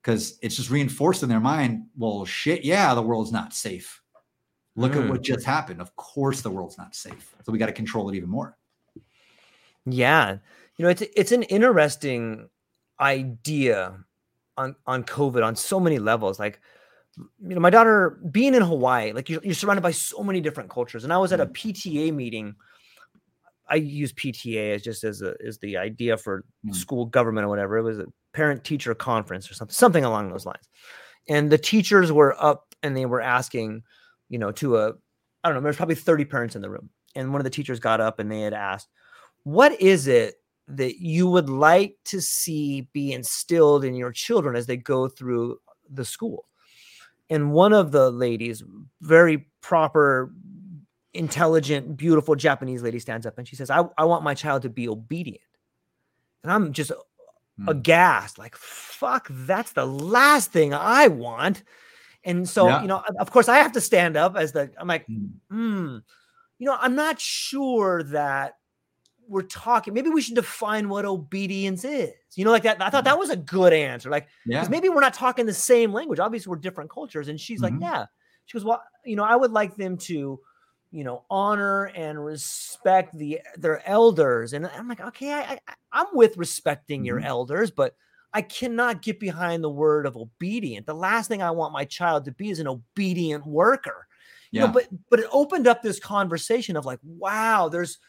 because 0.01 0.39
it's 0.41 0.55
just 0.55 0.71
reinforced 0.71 1.21
in 1.21 1.29
their 1.29 1.39
mind. 1.39 1.85
Well, 1.95 2.25
shit, 2.25 2.65
yeah, 2.65 2.93
the 2.95 3.01
world's 3.03 3.31
not 3.31 3.53
safe. 3.53 4.01
Look 4.75 4.93
mm. 4.93 5.03
at 5.03 5.09
what 5.09 5.21
just 5.21 5.45
happened. 5.45 5.79
Of 5.79 5.95
course, 5.95 6.41
the 6.41 6.49
world's 6.49 6.77
not 6.77 6.95
safe. 6.95 7.35
So 7.43 7.51
we 7.51 7.59
got 7.59 7.67
to 7.67 7.71
control 7.71 8.09
it 8.09 8.15
even 8.15 8.29
more. 8.29 8.57
Yeah, 9.85 10.37
you 10.77 10.83
know, 10.83 10.89
it's 10.89 11.03
it's 11.15 11.31
an 11.31 11.43
interesting 11.43 12.49
idea 12.99 13.95
on 14.57 14.75
on 14.87 15.03
COVID 15.03 15.45
on 15.45 15.55
so 15.55 15.79
many 15.79 15.99
levels. 15.99 16.39
Like 16.39 16.61
you 17.41 17.55
know, 17.55 17.59
my 17.59 17.69
daughter 17.69 18.19
being 18.31 18.53
in 18.53 18.61
Hawaii, 18.61 19.11
like 19.13 19.29
you're, 19.29 19.41
you're 19.43 19.53
surrounded 19.53 19.81
by 19.81 19.91
so 19.91 20.23
many 20.23 20.41
different 20.41 20.69
cultures. 20.69 21.03
And 21.03 21.13
I 21.13 21.17
was 21.17 21.31
at 21.33 21.39
a 21.39 21.45
mm-hmm. 21.45 21.69
PTA 21.69 22.13
meeting. 22.13 22.55
I 23.69 23.75
use 23.75 24.13
PTA 24.13 24.75
as 24.75 24.81
just 24.81 25.03
as 25.03 25.21
a 25.21 25.35
as 25.45 25.59
the 25.59 25.77
idea 25.77 26.17
for 26.17 26.43
mm. 26.65 26.73
school 26.73 27.05
government 27.05 27.45
or 27.45 27.49
whatever. 27.49 27.77
It 27.77 27.83
was 27.83 27.99
a 27.99 28.07
parent 28.33 28.63
teacher 28.63 28.95
conference 28.95 29.49
or 29.49 29.53
something, 29.53 29.73
something 29.73 30.03
along 30.03 30.29
those 30.29 30.45
lines. 30.45 30.67
And 31.27 31.51
the 31.51 31.57
teachers 31.57 32.11
were 32.11 32.35
up 32.43 32.73
and 32.81 32.97
they 32.97 33.05
were 33.05 33.21
asking, 33.21 33.83
you 34.29 34.39
know, 34.39 34.51
to 34.53 34.77
a 34.77 34.93
I 35.43 35.49
don't 35.49 35.55
know, 35.55 35.61
there's 35.61 35.77
probably 35.77 35.95
30 35.95 36.25
parents 36.25 36.55
in 36.55 36.61
the 36.61 36.69
room. 36.69 36.89
And 37.15 37.31
one 37.31 37.39
of 37.39 37.43
the 37.43 37.49
teachers 37.49 37.79
got 37.79 38.01
up 38.01 38.19
and 38.19 38.31
they 38.31 38.41
had 38.41 38.53
asked, 38.53 38.89
What 39.43 39.79
is 39.79 40.07
it 40.07 40.35
that 40.67 40.99
you 40.99 41.27
would 41.27 41.49
like 41.49 41.95
to 42.05 42.21
see 42.21 42.89
be 42.93 43.13
instilled 43.13 43.83
in 43.83 43.95
your 43.95 44.11
children 44.11 44.55
as 44.55 44.65
they 44.65 44.77
go 44.77 45.07
through 45.07 45.59
the 45.89 46.05
school? 46.05 46.48
And 47.29 47.51
one 47.51 47.73
of 47.73 47.91
the 47.91 48.09
ladies, 48.09 48.63
very 49.01 49.47
proper, 49.61 50.33
intelligent, 51.13 51.97
beautiful 51.97 52.35
Japanese 52.35 52.81
lady, 52.83 52.99
stands 52.99 53.25
up 53.25 53.37
and 53.37 53.47
she 53.47 53.55
says, 53.55 53.69
I, 53.69 53.83
I 53.97 54.05
want 54.05 54.23
my 54.23 54.33
child 54.33 54.63
to 54.63 54.69
be 54.69 54.87
obedient. 54.87 55.41
And 56.43 56.51
I'm 56.51 56.73
just 56.73 56.91
Mm. 57.59 57.71
aghast, 57.71 58.37
like, 58.37 58.55
fuck, 58.55 59.27
that's 59.29 59.73
the 59.73 59.85
last 59.85 60.51
thing 60.53 60.73
I 60.73 61.09
want. 61.09 61.63
And 62.23 62.47
so, 62.47 62.67
Yeah. 62.67 62.81
you 62.81 62.87
know, 62.87 63.03
of 63.19 63.31
course, 63.31 63.49
I 63.49 63.57
have 63.57 63.73
to 63.73 63.81
stand 63.81 64.15
up 64.15 64.37
as 64.37 64.53
the, 64.53 64.71
I'm 64.77 64.87
like, 64.87 65.07
Mm. 65.09 65.29
hmm, 65.49 65.97
you 66.57 66.65
know, 66.65 66.77
I'm 66.79 66.95
not 66.95 67.19
sure 67.19 68.03
that 68.03 68.58
we're 69.29 69.43
talking. 69.43 69.93
Maybe 69.93 70.09
we 70.09 70.21
should 70.21 70.35
define 70.35 70.89
what 70.89 71.05
obedience 71.05 71.85
is. 71.85 72.11
You 72.35 72.45
know, 72.45 72.51
like 72.51 72.63
that. 72.63 72.81
I 72.81 72.89
thought 72.89 73.03
that 73.03 73.17
was 73.17 73.29
a 73.29 73.35
good 73.37 73.73
answer. 73.73 74.09
Like, 74.09 74.27
Yeah. 74.45 74.57
because 74.59 74.69
maybe 74.69 74.89
we're 74.89 75.01
not 75.01 75.13
talking 75.13 75.45
the 75.45 75.53
same 75.53 75.93
language. 75.93 76.19
Obviously, 76.19 76.49
we're 76.49 76.57
different 76.57 76.89
cultures. 76.89 77.27
And 77.27 77.39
she's 77.39 77.59
Mhm. 77.61 77.63
like, 77.63 77.73
yeah. 77.79 78.05
She 78.45 78.57
goes, 78.57 78.65
well, 78.65 78.83
you 79.05 79.15
know, 79.15 79.23
I 79.23 79.35
would 79.35 79.51
like 79.51 79.75
them 79.75 79.97
to, 79.97 80.39
you 80.91 81.03
know, 81.03 81.23
honor 81.29 81.85
and 81.95 82.23
respect 82.23 83.15
the 83.17 83.39
their 83.55 83.87
elders. 83.87 84.53
And 84.53 84.65
I'm 84.65 84.87
like, 84.87 85.01
okay, 85.01 85.31
I, 85.33 85.59
I 85.67 85.73
I'm 85.91 86.07
with 86.13 86.35
respecting 86.37 87.05
your 87.05 87.19
Mhm. 87.21 87.25
elders, 87.25 87.69
but 87.71 87.95
I 88.33 88.41
cannot 88.41 89.01
get 89.01 89.19
behind 89.19 89.63
the 89.63 89.69
word 89.69 90.05
of 90.05 90.15
obedient. 90.17 90.85
The 90.85 90.93
last 90.95 91.27
thing 91.27 91.41
I 91.41 91.51
want 91.51 91.73
my 91.73 91.85
child 91.85 92.25
to 92.25 92.31
be 92.31 92.49
is 92.49 92.59
an 92.59 92.67
obedient 92.67 93.45
worker. 93.45 94.07
You 94.51 94.61
Yeah. 94.61 94.67
know, 94.67 94.73
but 94.73 94.87
but 95.11 95.19
it 95.19 95.27
opened 95.31 95.67
up 95.67 95.81
this 95.83 95.99
conversation 95.99 96.75
of 96.75 96.85
like, 96.85 96.99
wow, 97.03 97.69
there's 97.69 97.99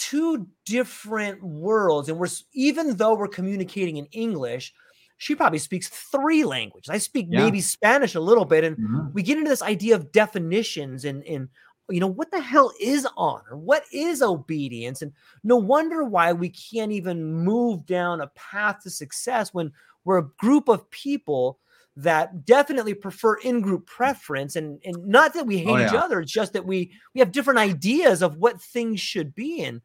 two 0.00 0.48
different 0.64 1.42
worlds, 1.42 2.08
and 2.08 2.18
we're 2.18 2.28
even 2.52 2.96
though 2.96 3.14
we're 3.14 3.28
communicating 3.28 3.96
in 3.96 4.06
English, 4.06 4.72
she 5.18 5.34
probably 5.34 5.58
speaks 5.58 5.88
three 5.88 6.44
languages. 6.44 6.90
I 6.90 6.98
speak 6.98 7.28
Yeah. 7.30 7.38
maybe 7.38 7.60
Spanish 7.60 8.14
a 8.14 8.20
little 8.20 8.44
bit, 8.44 8.64
and 8.64 8.78
Mhm. 8.78 9.12
we 9.12 9.22
get 9.22 9.38
into 9.38 9.50
this 9.50 9.62
idea 9.62 9.96
of 9.96 10.12
definitions 10.12 11.04
and 11.04 11.24
and 11.24 11.48
you 11.90 12.00
know 12.00 12.06
what 12.06 12.30
the 12.30 12.40
hell 12.40 12.70
is 12.80 13.06
honor 13.16 13.56
what 13.56 13.82
is 13.92 14.20
obedience 14.20 15.00
and 15.00 15.10
no 15.42 15.56
wonder 15.56 16.04
why 16.04 16.32
we 16.34 16.50
can't 16.50 16.92
even 16.92 17.24
move 17.34 17.86
down 17.86 18.20
a 18.20 18.26
path 18.28 18.82
to 18.82 18.90
success 18.90 19.54
when 19.54 19.72
we're 20.04 20.18
a 20.18 20.28
group 20.38 20.68
of 20.68 20.88
people 20.90 21.58
that 21.98 22.44
definitely 22.44 22.94
prefer 22.94 23.34
in-group 23.34 23.84
preference 23.86 24.56
and 24.56 24.80
and 24.84 25.04
not 25.06 25.34
that 25.34 25.46
we 25.46 25.56
oh, 25.56 25.74
hate 25.74 25.84
Oh, 25.84 25.86
each 25.86 25.94
other 25.94 26.20
it's 26.20 26.32
just 26.32 26.52
that 26.52 26.64
we 26.64 26.92
we 27.12 27.18
have 27.18 27.32
different 27.32 27.58
ideas 27.58 28.22
of 28.22 28.36
what 28.36 28.62
things 28.62 29.00
should 29.00 29.34
be 29.34 29.64
and 29.64 29.80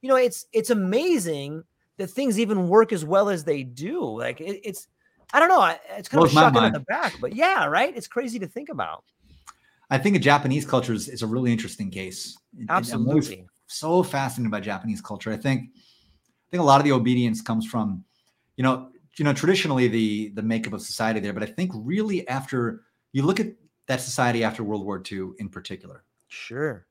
you 0.00 0.08
know 0.08 0.16
it's 0.16 0.46
it's 0.52 0.70
amazing 0.70 1.64
that 1.96 2.08
things 2.08 2.38
even 2.38 2.68
work 2.68 2.92
as 2.92 3.04
well 3.04 3.28
as 3.28 3.44
they 3.44 3.62
do. 3.62 4.04
Like 4.04 4.40
it, 4.40 4.60
it's 4.64 4.88
i 5.32 5.40
don't 5.40 5.48
know 5.48 5.74
it's 5.96 6.08
kind 6.08 6.24
of 6.24 6.30
Blows 6.30 6.32
shocking 6.32 6.62
in 6.62 6.72
the 6.72 6.80
back 6.80 7.16
but 7.20 7.34
yeah 7.34 7.66
right? 7.66 7.96
It's 7.96 8.06
crazy 8.06 8.38
to 8.38 8.46
think 8.46 8.68
about. 8.68 9.04
I 9.90 9.98
think 9.98 10.16
a 10.16 10.20
Japanese 10.20 10.66
culture 10.66 10.92
is, 10.92 11.08
is 11.08 11.22
a 11.22 11.26
really 11.26 11.52
interesting 11.52 11.90
case. 11.90 12.36
And 12.58 12.70
I'm 12.70 12.78
absolutely. 12.78 13.46
so 13.66 14.02
fascinated 14.02 14.50
by 14.50 14.60
Japanese 14.60 15.00
culture. 15.00 15.32
I 15.32 15.36
think 15.36 15.70
I 15.74 16.50
think 16.50 16.60
a 16.60 16.64
lot 16.64 16.80
of 16.80 16.84
the 16.84 16.92
obedience 16.92 17.40
comes 17.40 17.66
from, 17.66 18.04
you 18.56 18.62
know, 18.62 18.90
you 19.18 19.24
know, 19.24 19.32
traditionally 19.32 19.88
the 19.88 20.30
the 20.30 20.42
makeup 20.42 20.72
of 20.72 20.82
society 20.82 21.20
there, 21.20 21.32
but 21.32 21.42
I 21.42 21.46
think 21.46 21.72
really 21.74 22.26
after 22.28 22.82
you 23.12 23.22
look 23.22 23.40
at 23.40 23.54
that 23.88 24.00
society 24.00 24.44
after 24.44 24.62
World 24.64 24.84
War 24.84 25.00
II 25.00 25.34
in 25.38 25.48
particular, 25.48 26.04
sure 26.28 26.86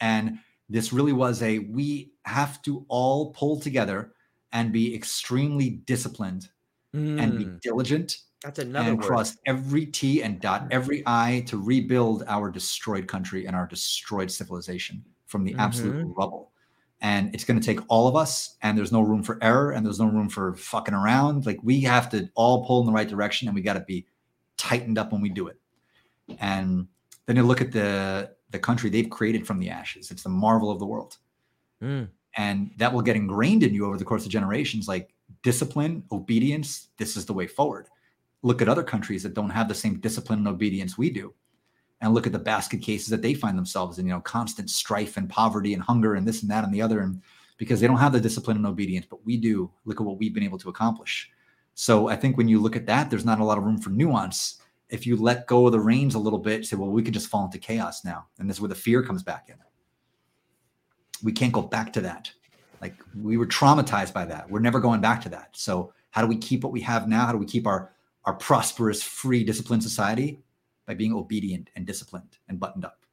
and 0.00 0.38
this 0.68 0.92
really 0.92 1.12
was 1.12 1.42
a 1.42 1.58
we 1.60 2.12
have 2.24 2.62
to 2.62 2.84
all 2.88 3.32
pull 3.32 3.60
together 3.60 4.14
and 4.52 4.72
be 4.72 4.94
extremely 4.94 5.70
disciplined 5.70 6.48
and 7.18 7.36
be 7.36 7.46
Mm, 7.46 7.60
diligent 7.62 8.18
that's 8.42 8.58
another 8.58 8.94
and 8.94 8.96
word. 8.96 9.22
cross 9.22 9.36
every 9.46 9.86
T 9.86 10.22
and 10.22 10.40
dot 10.40 10.66
Mm. 10.66 10.72
every 10.72 11.02
I 11.06 11.44
to 11.48 11.58
rebuild 11.62 12.24
our 12.28 12.50
destroyed 12.50 13.08
country 13.08 13.46
and 13.46 13.56
our 13.56 13.66
destroyed 13.66 14.30
civilization 14.30 15.04
from 15.26 15.44
the 15.44 15.56
absolute 15.58 15.96
Mm-hmm. 15.96 16.12
rubble. 16.18 16.51
And 17.02 17.34
it's 17.34 17.44
going 17.44 17.60
to 17.60 17.66
take 17.66 17.80
all 17.88 18.08
of 18.08 18.16
us, 18.16 18.56
and 18.62 18.78
there's 18.78 18.92
no 18.92 19.02
room 19.02 19.22
for 19.22 19.38
error, 19.42 19.72
and 19.72 19.84
there's 19.84 20.00
no 20.00 20.06
room 20.06 20.28
for 20.30 20.54
fucking 20.54 20.94
around. 20.94 21.44
Like 21.44 21.58
we 21.62 21.80
have 21.82 22.08
to 22.10 22.30
all 22.34 22.64
pull 22.64 22.80
in 22.80 22.86
the 22.86 22.92
right 22.92 23.08
direction, 23.08 23.48
and 23.48 23.54
we 23.54 23.60
got 23.60 23.74
to 23.74 23.80
be 23.80 24.06
tightened 24.56 24.98
up 24.98 25.12
when 25.12 25.20
we 25.20 25.28
do 25.28 25.48
it. 25.48 25.58
And 26.38 26.86
then 27.26 27.36
you 27.36 27.42
look 27.42 27.60
at 27.60 27.72
the 27.72 28.30
the 28.50 28.58
country 28.58 28.88
they've 28.88 29.10
created 29.10 29.46
from 29.46 29.58
the 29.58 29.70
ashes. 29.70 30.10
It's 30.10 30.22
the 30.22 30.28
marvel 30.28 30.70
of 30.70 30.78
the 30.78 30.86
world 30.86 31.18
Mm, 31.82 32.08
and 32.36 32.70
that 32.76 32.92
will 32.92 33.02
get 33.02 33.16
ingrained 33.16 33.64
in 33.64 33.74
you 33.74 33.86
over 33.86 33.98
the 33.98 34.04
course 34.04 34.24
of 34.24 34.30
generations 34.30 34.86
like 34.86 35.12
discipline 35.42 36.04
obedience 36.12 36.88
this 36.96 37.16
is 37.16 37.26
the 37.26 37.32
way 37.32 37.46
forward 37.48 37.88
look 38.42 38.62
at 38.62 38.68
other 38.68 38.84
countries 38.84 39.24
that 39.24 39.34
don't 39.34 39.50
have 39.50 39.68
the 39.68 39.74
same 39.74 39.98
discipline 39.98 40.38
and 40.38 40.48
obedience 40.48 40.96
we 40.96 41.10
do 41.10 41.34
and 42.02 42.12
look 42.12 42.26
at 42.26 42.32
the 42.32 42.38
basket 42.38 42.82
cases 42.82 43.08
that 43.08 43.22
they 43.22 43.32
find 43.32 43.56
themselves 43.56 43.98
in 43.98 44.06
you 44.06 44.12
know 44.12 44.20
constant 44.20 44.68
strife 44.68 45.16
and 45.16 45.30
poverty 45.30 45.72
and 45.72 45.82
hunger 45.82 46.14
and 46.14 46.26
this 46.28 46.42
and 46.42 46.50
that 46.50 46.64
and 46.64 46.74
the 46.74 46.82
other 46.82 47.00
and 47.00 47.22
because 47.56 47.80
they 47.80 47.86
don't 47.86 47.98
have 47.98 48.12
the 48.12 48.20
discipline 48.20 48.56
and 48.56 48.66
obedience 48.66 49.06
but 49.08 49.24
we 49.24 49.36
do. 49.38 49.70
Look 49.84 50.00
at 50.00 50.06
what 50.06 50.18
we've 50.18 50.34
been 50.34 50.42
able 50.42 50.58
to 50.58 50.68
accomplish. 50.68 51.30
So 51.74 52.08
i 52.08 52.16
think 52.16 52.36
when 52.36 52.48
you 52.48 52.60
look 52.60 52.76
at 52.76 52.86
that 52.86 53.08
there's 53.08 53.24
not 53.24 53.40
a 53.40 53.44
lot 53.44 53.56
of 53.56 53.64
room 53.64 53.78
for 53.78 53.90
nuance. 53.90 54.58
If 54.90 55.06
you 55.06 55.16
let 55.16 55.46
go 55.46 55.64
of 55.66 55.72
the 55.72 55.80
reins 55.80 56.14
a 56.14 56.18
little 56.18 56.38
bit 56.38 56.66
say 56.66 56.76
well 56.76 56.90
we 56.90 57.02
could 57.02 57.14
just 57.14 57.28
fall 57.28 57.46
into 57.46 57.58
chaos 57.58 58.04
now 58.04 58.26
and 58.38 58.50
this 58.50 58.56
is 58.56 58.60
where 58.60 58.68
the 58.68 58.74
fear 58.74 59.02
comes 59.02 59.22
back 59.22 59.46
in. 59.48 59.56
We 61.22 61.32
can't 61.32 61.52
go 61.52 61.62
back 61.62 61.92
to 61.92 62.00
that. 62.00 62.32
Like 62.80 62.96
we 63.16 63.36
were 63.36 63.46
traumatized 63.46 64.12
by 64.12 64.24
that. 64.24 64.50
We're 64.50 64.58
never 64.58 64.80
going 64.80 65.00
back 65.00 65.22
to 65.22 65.28
that. 65.28 65.50
So 65.52 65.92
how 66.10 66.20
do 66.20 66.26
we 66.26 66.36
keep 66.36 66.64
what 66.64 66.72
we 66.72 66.80
have 66.80 67.06
now? 67.06 67.26
How 67.26 67.32
do 67.32 67.38
we 67.38 67.46
keep 67.46 67.66
our 67.66 67.92
our 68.24 68.34
prosperous 68.34 69.02
free 69.02 69.44
disciplined 69.44 69.82
society 69.82 70.42
by 70.86 70.94
being 70.94 71.12
obedient 71.12 71.70
and 71.76 71.86
disciplined 71.86 72.38
and 72.48 72.58
buttoned 72.58 72.84
up. 72.84 73.06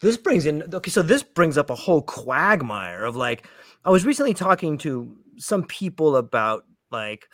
This 0.00 0.16
brings 0.16 0.46
in 0.46 0.62
okay 0.74 0.90
so 0.90 1.02
this 1.02 1.22
brings 1.22 1.56
up 1.56 1.70
a 1.70 1.76
whole 1.76 2.02
quagmire 2.02 3.04
of 3.04 3.14
like 3.14 3.46
i 3.84 3.90
was 3.90 4.04
recently 4.04 4.34
talking 4.34 4.76
to 4.78 5.16
some 5.36 5.62
people 5.62 6.16
about 6.16 6.64
like 6.90 7.28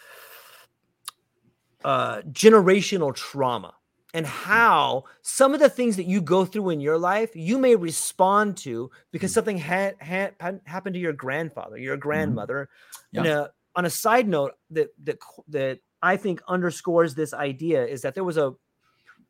uh 1.82 2.20
generational 2.30 3.14
trauma 3.14 3.72
and 4.12 4.26
how 4.26 5.04
some 5.22 5.54
of 5.54 5.60
the 5.60 5.70
things 5.70 5.96
that 5.96 6.04
you 6.04 6.20
go 6.20 6.44
through 6.44 6.70
in 6.70 6.80
your 6.80 6.98
life 6.98 7.30
you 7.34 7.58
may 7.58 7.74
respond 7.74 8.56
to 8.58 8.90
because 9.12 9.32
something 9.32 9.56
had 9.56 9.94
had 9.98 10.34
happened 10.66 10.94
to 10.94 11.00
your 11.00 11.12
grandfather 11.12 11.78
your 11.78 11.96
grandmother. 11.96 12.68
Yeah. 13.12 13.20
and 13.20 13.28
uh, 13.30 13.48
on 13.76 13.84
a 13.84 13.90
side 13.90 14.28
note 14.28 14.52
that 14.70 14.88
that 15.04 15.18
that 15.48 15.78
i 16.02 16.16
think 16.16 16.40
underscores 16.48 17.14
this 17.14 17.32
idea 17.34 17.84
is 17.84 18.02
that 18.02 18.14
there 18.14 18.24
was 18.24 18.36
a 18.36 18.52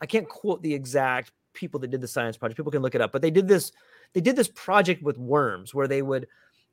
i 0.01 0.07
can't 0.07 0.29
quote 0.29 0.63
the 0.63 0.73
exact 0.75 1.33
people 1.55 1.81
that 1.81 1.91
did 1.91 2.01
the 2.01 2.07
science 2.07 2.37
project. 2.37 2.57
People 2.57 2.71
can 2.71 2.83
look 2.83 2.95
it 2.95 3.01
up 3.01 3.11
but 3.13 3.23
they 3.23 3.31
did 3.31 3.49
this 3.49 3.73
they 4.13 4.21
did 4.21 4.37
this 4.37 4.49
project 4.49 5.03
with 5.03 5.19
worms 5.19 5.75
where 5.75 5.89
they 5.89 6.03
would 6.03 6.27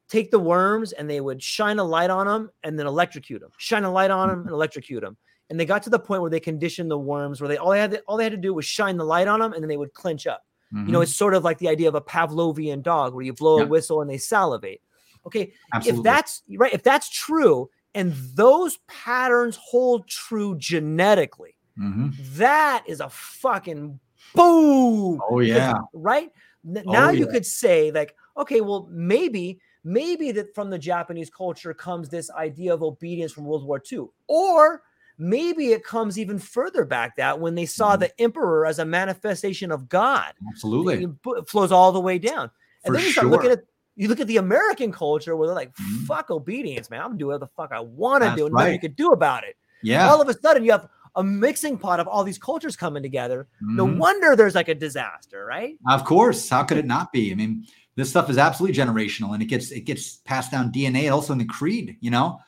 take 0.08 0.30
the 0.30 0.40
worms 0.40 0.92
and 0.92 1.10
they 1.10 1.20
would 1.22 1.42
shine 1.42 1.80
a 1.80 1.84
light 1.84 2.10
on 2.12 2.28
them 2.28 2.52
and 2.64 2.78
then 2.78 2.86
electrocute 2.86 3.42
them 3.42 3.50
shine 3.58 3.84
a 3.84 3.92
light 3.92 4.12
on 4.12 4.30
them 4.30 4.42
and 4.42 4.50
electrocute 4.52 5.02
them 5.02 5.18
and 5.50 5.60
they 5.60 5.66
got 5.66 5.82
to 5.84 5.90
the 5.90 6.00
point 6.00 6.22
where 6.22 6.30
they 6.32 6.40
conditioned 6.40 6.90
the 6.92 6.98
worms 6.98 7.42
where 7.42 7.48
they 7.48 7.58
all 7.58 7.72
they 7.72 7.80
had 7.80 7.92
to, 7.92 8.00
all 8.02 8.18
they 8.18 8.24
had 8.24 8.32
to 8.32 8.38
do 8.38 8.54
was 8.54 8.66
shine 8.66 8.98
the 8.98 9.04
light 9.04 9.28
on 9.28 9.40
them 9.40 9.54
and 9.54 9.64
then 9.64 9.70
they 9.70 9.78
would 9.78 9.94
clench 9.94 10.26
up. 10.28 10.44
You 10.74 10.92
know 10.92 11.00
Mhm. 11.00 11.04
it's 11.04 11.16
sort 11.16 11.34
of 11.36 11.44
like 11.44 11.58
the 11.60 11.70
idea 11.70 11.88
of 11.88 11.96
a 11.96 12.02
pavlovian 12.02 12.82
dog 12.84 13.14
where 13.14 13.24
you 13.24 13.32
blow 13.34 13.60
Yeah. 13.60 13.64
a 13.64 13.68
whistle 13.68 14.02
and 14.02 14.10
they 14.10 14.18
salivate. 14.18 14.82
Okay 15.26 15.54
absolutely. 15.74 16.00
if 16.00 16.04
that's 16.04 16.42
right 16.58 16.74
if 16.74 16.84
that's 16.84 17.10
true 17.10 17.70
and 17.96 18.14
those 18.36 18.78
patterns 18.88 19.56
hold 19.56 20.08
true 20.08 20.56
genetically. 20.58 21.56
Mhm. 21.80 22.14
that 22.38 22.84
is 22.88 23.02
a 23.02 23.10
fucking 23.10 24.00
boom. 24.34 25.22
Oh 25.30 25.40
because- 25.40 25.48
yeah. 25.58 25.74
right? 25.94 26.32
N- 26.68 26.84
Oh, 26.88 26.92
now 26.92 27.10
you 27.10 27.28
could 27.28 27.46
say 27.46 27.92
like 27.92 28.16
okay 28.38 28.62
well 28.62 28.88
maybe 28.90 29.60
maybe 29.84 30.32
that 30.32 30.56
from 30.56 30.70
the 30.72 30.80
japanese 30.80 31.30
culture 31.30 31.74
comes 31.76 32.10
this 32.10 32.32
idea 32.32 32.74
of 32.74 32.82
obedience 32.82 33.32
from 33.32 33.46
world 33.46 33.64
war 33.66 33.80
ii 33.92 34.00
or 34.28 34.82
maybe 35.20 35.74
it 35.74 35.84
comes 35.84 36.18
even 36.18 36.40
further 36.40 36.84
back 36.84 37.16
that 37.18 37.40
when 37.40 37.54
they 37.56 37.68
saw 37.68 37.96
Mhm. 37.96 38.00
the 38.00 38.22
emperor 38.22 38.66
as 38.66 38.80
a 38.80 38.86
manifestation 38.86 39.72
of 39.72 39.88
god. 39.88 40.34
Absolutely. 40.50 41.04
It 41.04 41.10
it 41.40 41.48
flows 41.48 41.72
all 41.72 41.92
the 41.92 42.02
way 42.02 42.18
down. 42.18 42.50
And 42.84 42.88
For 42.88 42.94
then 42.94 43.04
you 43.06 43.12
start 43.12 43.28
looking 43.28 43.50
sure. 43.52 43.60
at 43.60 43.66
you 43.96 44.08
look 44.08 44.20
at 44.20 44.28
the 44.28 44.38
american 44.38 44.92
culture 44.92 45.36
where 45.36 45.48
they're 45.48 45.56
like 45.56 45.74
Mhm. 45.76 46.06
fuck 46.06 46.30
obedience 46.30 46.90
man 46.90 47.02
i'm 47.02 47.18
doing 47.18 47.28
whatever 47.28 47.46
the 47.46 47.52
fuck 47.56 47.72
i 47.72 47.80
want 47.80 48.24
to 48.24 48.34
do 48.36 48.46
and 48.46 48.54
nothing 48.56 48.74
you 48.74 48.80
can 48.80 48.94
do 48.94 49.12
about 49.12 49.44
it 49.44 49.56
yeah 49.84 50.10
all 50.10 50.22
of 50.22 50.28
a 50.30 50.34
sudden 50.40 50.64
you 50.66 50.72
have 50.72 50.88
a 51.18 51.24
mixing 51.24 51.78
pot 51.78 52.00
of 52.02 52.08
all 52.08 52.24
these 52.26 52.38
cultures 52.38 52.76
coming 52.76 53.02
together 53.02 53.48
no 53.62 53.86
Mhm. 53.88 53.98
wonder 53.98 54.36
there's 54.36 54.56
like 54.56 54.68
a 54.68 54.76
disaster 54.76 55.46
right 55.46 55.78
Of 55.90 56.04
course. 56.04 56.50
How 56.50 56.64
could 56.64 56.78
it 56.78 56.86
not 56.86 57.14
be? 57.14 57.32
I 57.32 57.36
mean, 57.36 57.66
this 57.96 58.10
stuff 58.10 58.30
is 58.30 58.38
absolutely 58.38 58.76
generational 58.76 59.34
and 59.34 59.42
it 59.42 59.46
gets 59.46 59.72
it 59.72 59.82
gets 59.86 60.18
passed 60.26 60.52
down 60.52 60.72
DNA 60.74 61.10
also 61.10 61.32
in 61.32 61.40
the 61.40 61.46
creed, 61.46 61.96
you 62.02 62.12
know? 62.12 62.40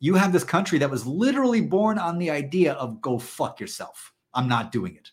You 0.00 0.14
have 0.16 0.32
this 0.34 0.44
country 0.44 0.78
that 0.80 0.90
was 0.90 1.06
literally 1.06 1.62
born 1.62 1.98
on 1.98 2.18
the 2.18 2.30
idea 2.30 2.74
of 2.74 3.00
go 3.00 3.18
fuck 3.18 3.58
yourself. 3.60 4.12
I'm 4.34 4.48
not 4.48 4.70
doing 4.70 4.96
it. 4.96 5.10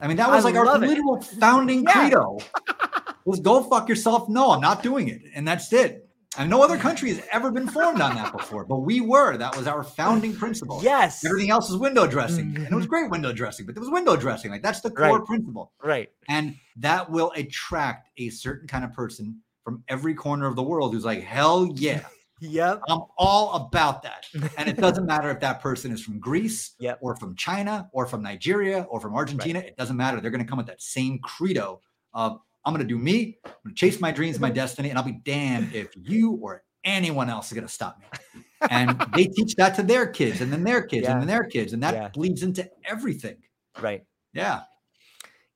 I 0.00 0.08
mean, 0.08 0.16
that 0.16 0.28
I 0.30 0.34
was 0.34 0.44
like 0.44 0.56
our 0.56 0.76
it. 0.76 0.80
literal 0.80 1.20
founding 1.20 1.84
Yeah. 1.84 1.92
credo. 1.92 2.38
was 3.24 3.40
go 3.40 3.62
fuck 3.62 3.88
yourself. 3.88 4.28
No, 4.28 4.50
I'm 4.52 4.60
not 4.60 4.82
doing 4.82 5.08
it. 5.08 5.22
And 5.34 5.46
that's 5.46 5.72
it. 5.72 6.00
And 6.36 6.50
no 6.50 6.64
other 6.64 6.76
country 6.76 7.10
has 7.10 7.22
ever 7.30 7.52
been 7.52 7.68
formed 7.68 8.00
on 8.00 8.16
that 8.16 8.32
before, 8.32 8.64
but 8.64 8.78
we 8.80 9.00
were. 9.00 9.36
That 9.36 9.56
was 9.56 9.68
our 9.68 9.84
founding 9.84 10.34
principle. 10.34 10.80
yes 10.82 11.24
Everything 11.24 11.50
else 11.50 11.70
is 11.70 11.76
window 11.76 12.08
dressing. 12.08 12.46
Mm-hmm. 12.46 12.64
And 12.64 12.72
it 12.72 12.74
was 12.74 12.86
great 12.86 13.08
window 13.08 13.32
dressing, 13.32 13.66
but 13.66 13.76
there 13.76 13.80
was 13.82 13.90
window 13.90 14.16
dressing. 14.16 14.50
Like 14.50 14.62
that's 14.62 14.80
the 14.80 14.90
core 14.90 15.18
Right. 15.18 15.24
principle 15.26 15.72
right 15.82 16.10
and 16.28 16.56
that 16.78 17.08
will 17.08 17.30
attract 17.36 18.08
a 18.18 18.30
certain 18.30 18.66
kind 18.66 18.84
of 18.84 18.92
person 18.92 19.40
from 19.62 19.84
every 19.88 20.12
corner 20.14 20.46
of 20.46 20.56
the 20.56 20.62
world 20.62 20.92
who's 20.92 21.04
like 21.04 21.22
hell 21.22 21.70
yeah 21.76 22.00
Yep. 22.40 22.82
I'm 22.88 23.02
all 23.16 23.52
about 23.54 24.02
that. 24.02 24.26
And 24.58 24.68
it 24.68 24.76
doesn't 24.76 25.06
matter 25.06 25.30
if 25.30 25.38
that 25.40 25.62
person 25.62 25.92
is 25.92 26.02
from 26.02 26.18
Greece 26.18 26.74
Yep. 26.80 26.98
or 27.00 27.14
from 27.16 27.36
China 27.36 27.88
or 27.92 28.06
from 28.06 28.22
Nigeria 28.22 28.82
or 28.90 28.98
from 29.00 29.14
Argentina. 29.14 29.60
It 29.60 29.76
doesn't 29.78 29.96
matter. 29.96 30.20
They're 30.20 30.32
going 30.32 30.42
to 30.44 30.48
come 30.48 30.58
with 30.58 30.66
that 30.66 30.82
same 30.82 31.20
credo 31.20 31.80
of 32.12 32.40
I'm 32.64 32.72
going 32.72 32.86
to 32.86 32.88
do 32.88 32.98
me, 32.98 33.38
I'm 33.44 33.52
going 33.64 33.74
to 33.74 33.78
chase 33.78 34.00
my 34.00 34.10
dreams, 34.10 34.40
my 34.40 34.50
destiny, 34.50 34.90
and 34.90 34.98
I'll 34.98 35.04
be 35.04 35.20
damned 35.24 35.74
if 35.74 35.88
you 35.96 36.32
or 36.42 36.62
anyone 36.84 37.28
else 37.28 37.48
is 37.48 37.52
going 37.52 37.66
to 37.66 37.72
stop 37.72 37.98
me. 37.98 38.42
And 38.70 38.98
they 39.14 39.26
teach 39.26 39.54
that 39.56 39.74
to 39.76 39.82
their 39.82 40.06
kids 40.06 40.40
and 40.40 40.52
then 40.52 40.64
their 40.64 40.82
kids 40.82 41.04
Yeah. 41.04 41.12
and 41.12 41.20
then 41.20 41.28
their 41.28 41.44
kids. 41.44 41.72
And 41.72 41.82
that 41.82 41.94
Yeah. 41.94 42.08
bleeds 42.08 42.42
into 42.42 42.68
everything. 42.84 43.36
Right. 43.80 44.04
Yeah. 44.32 44.62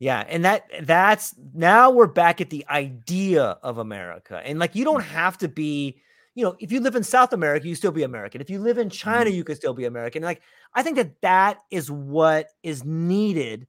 Yeah, 0.01 0.25
and 0.29 0.45
that 0.45 0.71
that's 0.83 1.35
now 1.55 1.91
we're 1.91 2.07
back 2.07 2.41
at 2.41 2.51
the 2.51 2.65
idea 2.71 3.59
of 3.63 3.79
America. 3.79 4.41
And 4.45 4.59
like 4.59 4.77
you 4.77 4.85
don't 4.85 5.03
mm. 5.03 5.09
have 5.09 5.39
to 5.39 5.49
be, 5.49 6.01
you 6.37 6.45
know, 6.45 6.55
if 6.61 6.71
you 6.71 6.81
live 6.81 6.95
in 6.95 7.03
South 7.03 7.33
America, 7.33 7.67
you 7.67 7.75
still 7.75 7.91
be 7.91 8.05
American. 8.05 8.41
If 8.41 8.49
you 8.49 8.61
live 8.61 8.79
in 8.79 8.91
China, 8.91 9.29
mm. 9.29 9.35
you 9.35 9.43
can 9.43 9.57
still 9.57 9.75
be 9.75 9.87
American. 9.87 10.23
Like 10.23 10.41
I 10.73 10.85
think 10.85 10.97
that 10.97 11.21
that 11.23 11.63
is 11.73 11.91
what 11.91 12.47
is 12.63 12.85
needed 12.85 13.67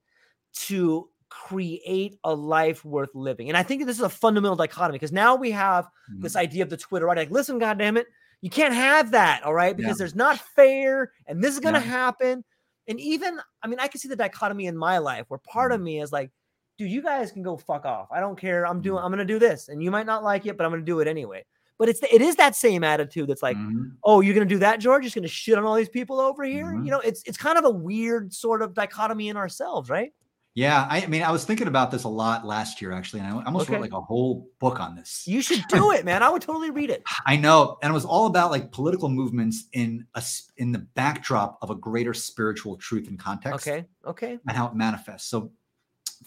to 0.68 1.10
create 1.48 2.18
a 2.24 2.34
life 2.34 2.84
worth 2.84 3.14
living. 3.16 3.50
And 3.50 3.58
I 3.58 3.64
think 3.64 3.86
this 3.86 3.98
is 3.98 4.04
a 4.04 4.10
fundamental 4.10 4.56
dichotomy 4.56 4.96
because 4.98 5.12
now 5.12 5.36
we 5.36 5.52
have 5.52 5.86
Mm-hmm. 5.86 6.22
this 6.22 6.36
idea 6.36 6.64
of 6.64 6.70
the 6.70 6.78
Twitter, 6.78 7.06
right? 7.06 7.18
Like, 7.18 7.30
listen, 7.32 7.60
goddamn 7.60 7.96
it, 7.98 8.08
you 8.42 8.50
can't 8.50 8.74
have 8.74 9.12
that, 9.12 9.44
all 9.44 9.54
right? 9.54 9.76
Because 9.78 9.92
Yeah. 9.98 10.04
there's 10.04 10.16
not 10.16 10.40
fair, 10.40 11.12
and 11.28 11.44
this 11.44 11.54
is 11.54 11.60
gonna 11.60 11.78
Yeah. 11.80 11.86
happen. 11.86 12.44
And 12.88 13.00
even, 13.00 13.40
I 13.62 13.68
mean, 13.68 13.80
I 13.80 13.88
can 13.88 14.00
see 14.00 14.08
the 14.08 14.16
dichotomy 14.16 14.66
in 14.66 14.76
my 14.76 14.98
life 14.98 15.26
where 15.28 15.38
part 15.40 15.72
Mm-hmm. 15.72 15.76
of 15.82 15.86
me 15.86 16.02
is 16.02 16.12
like, 16.12 16.32
dude, 16.80 16.90
you 16.90 17.02
guys 17.04 17.32
can 17.32 17.44
go 17.44 17.58
fuck 17.58 17.86
off. 17.86 18.08
I 18.12 18.20
don't 18.20 18.40
care. 18.40 18.66
I'm 18.66 18.78
Mm-hmm. 18.78 18.82
doing, 18.82 19.04
I'm 19.04 19.12
gonna 19.12 19.24
do 19.26 19.38
this, 19.40 19.70
and 19.70 19.84
you 19.84 19.92
might 19.92 20.06
not 20.08 20.24
like 20.24 20.46
it, 20.48 20.58
but 20.58 20.66
I'm 20.66 20.72
gonna 20.72 20.82
do 20.82 21.00
it 21.00 21.08
anyway. 21.08 21.46
But 21.78 21.88
it's 21.90 22.00
the, 22.02 22.14
it 22.14 22.22
is 22.22 22.36
that 22.38 22.56
same 22.56 22.84
attitude 22.84 23.30
that's 23.30 23.44
like, 23.44 23.56
Mhm. 23.56 23.92
oh, 24.04 24.20
you're 24.22 24.34
gonna 24.34 24.46
do 24.46 24.60
that, 24.60 24.80
George? 24.80 25.04
You're 25.04 25.08
just 25.08 25.16
gonna 25.16 25.28
shit 25.28 25.58
on 25.58 25.64
all 25.64 25.76
these 25.76 25.88
people 25.90 26.20
over 26.20 26.44
here. 26.44 26.74
You 26.74 26.92
know, 26.92 27.00
it's 27.02 27.22
it's 27.24 27.38
kind 27.38 27.58
of 27.58 27.64
a 27.66 27.70
weird 27.70 28.34
sort 28.34 28.62
of 28.64 28.74
dichotomy 28.74 29.30
in 29.30 29.38
ourselves, 29.38 29.90
right? 29.90 30.12
Yeah. 30.56 30.88
I, 30.90 31.04
I 31.04 31.08
mean, 31.08 31.22
I 31.22 31.32
was 31.32 31.46
thinking 31.46 31.68
about 31.68 31.92
this 31.92 32.04
a 32.04 32.10
lot 32.10 32.46
last 32.46 32.82
year, 32.82 32.92
actually. 32.92 33.22
And 33.22 33.30
I 33.30 33.44
almost 33.46 33.68
Okay. 33.70 33.74
wrote 33.76 33.82
like 33.82 33.94
a 33.94 34.02
whole 34.02 34.50
book 34.60 34.80
on 34.80 34.96
this. 34.96 35.26
You 35.28 35.42
should 35.42 35.64
do 35.70 35.92
it, 35.92 36.04
man. 36.06 36.22
I 36.24 36.30
would 36.30 36.42
totally 36.42 36.70
read 36.72 36.90
it. 36.90 37.04
I 37.26 37.38
know, 37.38 37.78
and 37.82 37.92
it 37.92 37.94
was 37.94 38.04
all 38.06 38.26
about 38.26 38.52
like 38.52 38.72
political 38.72 39.10
movements 39.10 39.66
in 39.74 40.06
a 40.16 40.24
in 40.58 40.72
the 40.72 40.80
backdrop 40.80 41.60
of 41.62 41.70
a 41.70 41.76
greater 41.76 42.14
spiritual 42.14 42.76
truth 42.78 43.08
and 43.08 43.18
context, 43.18 43.68
Okay, 43.68 43.86
okay. 44.06 44.40
and 44.48 44.58
how 44.58 44.68
it 44.68 44.76
manifests. 44.76 45.30
So, 45.30 45.52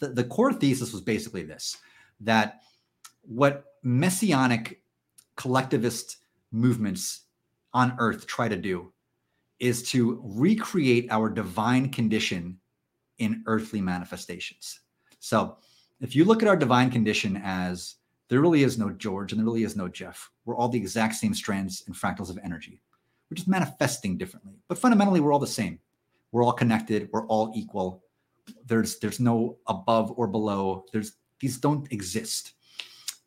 the, 0.01 0.09
the 0.09 0.24
core 0.24 0.53
thesis 0.53 0.93
was 0.93 1.03
basically 1.03 1.43
this: 1.43 1.77
that 2.20 2.61
what 3.23 3.65
messianic 3.82 4.81
collectivist 5.36 6.19
movements 6.53 7.23
on 7.74 7.94
Earth 7.99 8.27
try 8.27 8.49
to 8.49 8.57
do 8.57 8.93
is 9.59 9.82
to 9.90 10.20
recreate 10.24 11.09
our 11.11 11.28
divine 11.28 11.89
condition 11.90 12.59
in 13.23 13.43
earthly 13.47 13.81
manifestations. 13.81 14.81
So, 15.19 15.57
if 16.01 16.16
you 16.16 16.24
look 16.24 16.43
at 16.43 16.49
our 16.49 16.57
divine 16.57 16.90
condition 16.90 17.40
as 17.44 17.97
there 18.32 18.40
really 18.40 18.62
is 18.62 18.78
no 18.78 18.89
George 18.89 19.31
and 19.31 19.39
there 19.39 19.44
really 19.44 19.62
is 19.62 19.77
no 19.77 19.89
Geoff. 19.89 20.31
We're 20.47 20.57
all 20.57 20.70
the 20.70 20.78
exact 20.78 21.16
same 21.16 21.35
strands 21.35 21.85
and 21.86 21.94
fractals 21.94 22.31
of 22.31 22.39
energy. 22.43 22.81
We're 23.28 23.35
just 23.35 23.47
manifesting 23.47 24.16
differently, 24.16 24.55
but 24.69 24.78
fundamentally 24.78 25.20
we're 25.20 25.35
all 25.35 25.39
the 25.39 25.47
same. 25.47 25.78
We're 26.31 26.43
all 26.43 26.55
connected. 26.55 27.11
We're 27.12 27.27
all 27.27 27.53
equal. 27.55 28.03
There's 28.65 28.99
there's 29.01 29.20
no 29.20 29.59
above 29.66 30.15
or 30.16 30.27
below. 30.27 30.86
There's 30.93 31.12
these 31.40 31.59
don't 31.59 31.93
exist. 31.93 32.55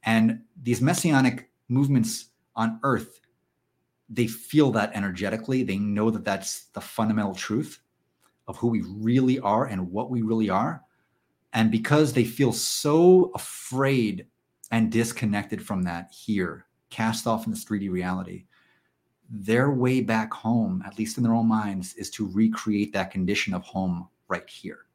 And 0.04 0.42
these 0.64 0.82
messianic 0.82 1.52
movements 1.70 2.30
on 2.56 2.80
earth, 2.82 3.20
they 4.10 4.26
feel 4.26 4.72
that 4.72 4.96
energetically. 4.96 5.62
They 5.62 5.78
know 5.78 6.10
that 6.10 6.26
that's 6.26 6.66
the 6.74 6.82
fundamental 6.82 7.36
truth 7.36 7.80
of 8.48 8.58
who 8.58 8.68
we 8.68 8.82
really 8.82 9.40
are 9.40 9.66
and 9.66 9.92
what 9.92 10.10
we 10.10 10.22
really 10.22 10.50
are. 10.50 10.82
And 11.54 11.72
because 11.72 12.14
they 12.14 12.26
feel 12.26 12.52
so 12.52 13.32
afraid 13.34 14.28
and 14.72 14.92
disconnected 14.92 15.66
from 15.66 15.84
that 15.84 16.12
here, 16.12 16.66
cast 16.90 17.28
off 17.28 17.46
in 17.46 17.52
this 17.52 17.66
3D 17.66 17.90
reality, 17.90 18.46
their 19.30 19.72
way 19.72 20.02
back 20.02 20.34
home, 20.34 20.84
at 20.86 20.98
least 21.00 21.18
in 21.18 21.24
their 21.24 21.34
own 21.34 21.48
minds, 21.48 21.94
is 21.96 22.10
to 22.12 22.28
recreate 22.32 22.94
that 22.94 23.12
condition 23.12 23.54
of 23.54 23.64
home 23.64 24.08
right 24.28 24.48
here 24.50 24.86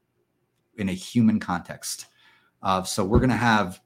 in 0.77 0.89
a 0.89 0.93
human 0.93 1.40
context. 1.40 2.06
Uh, 2.62 2.82
so 2.82 3.05
we're 3.05 3.20
gonna 3.20 3.36
have, 3.36 3.81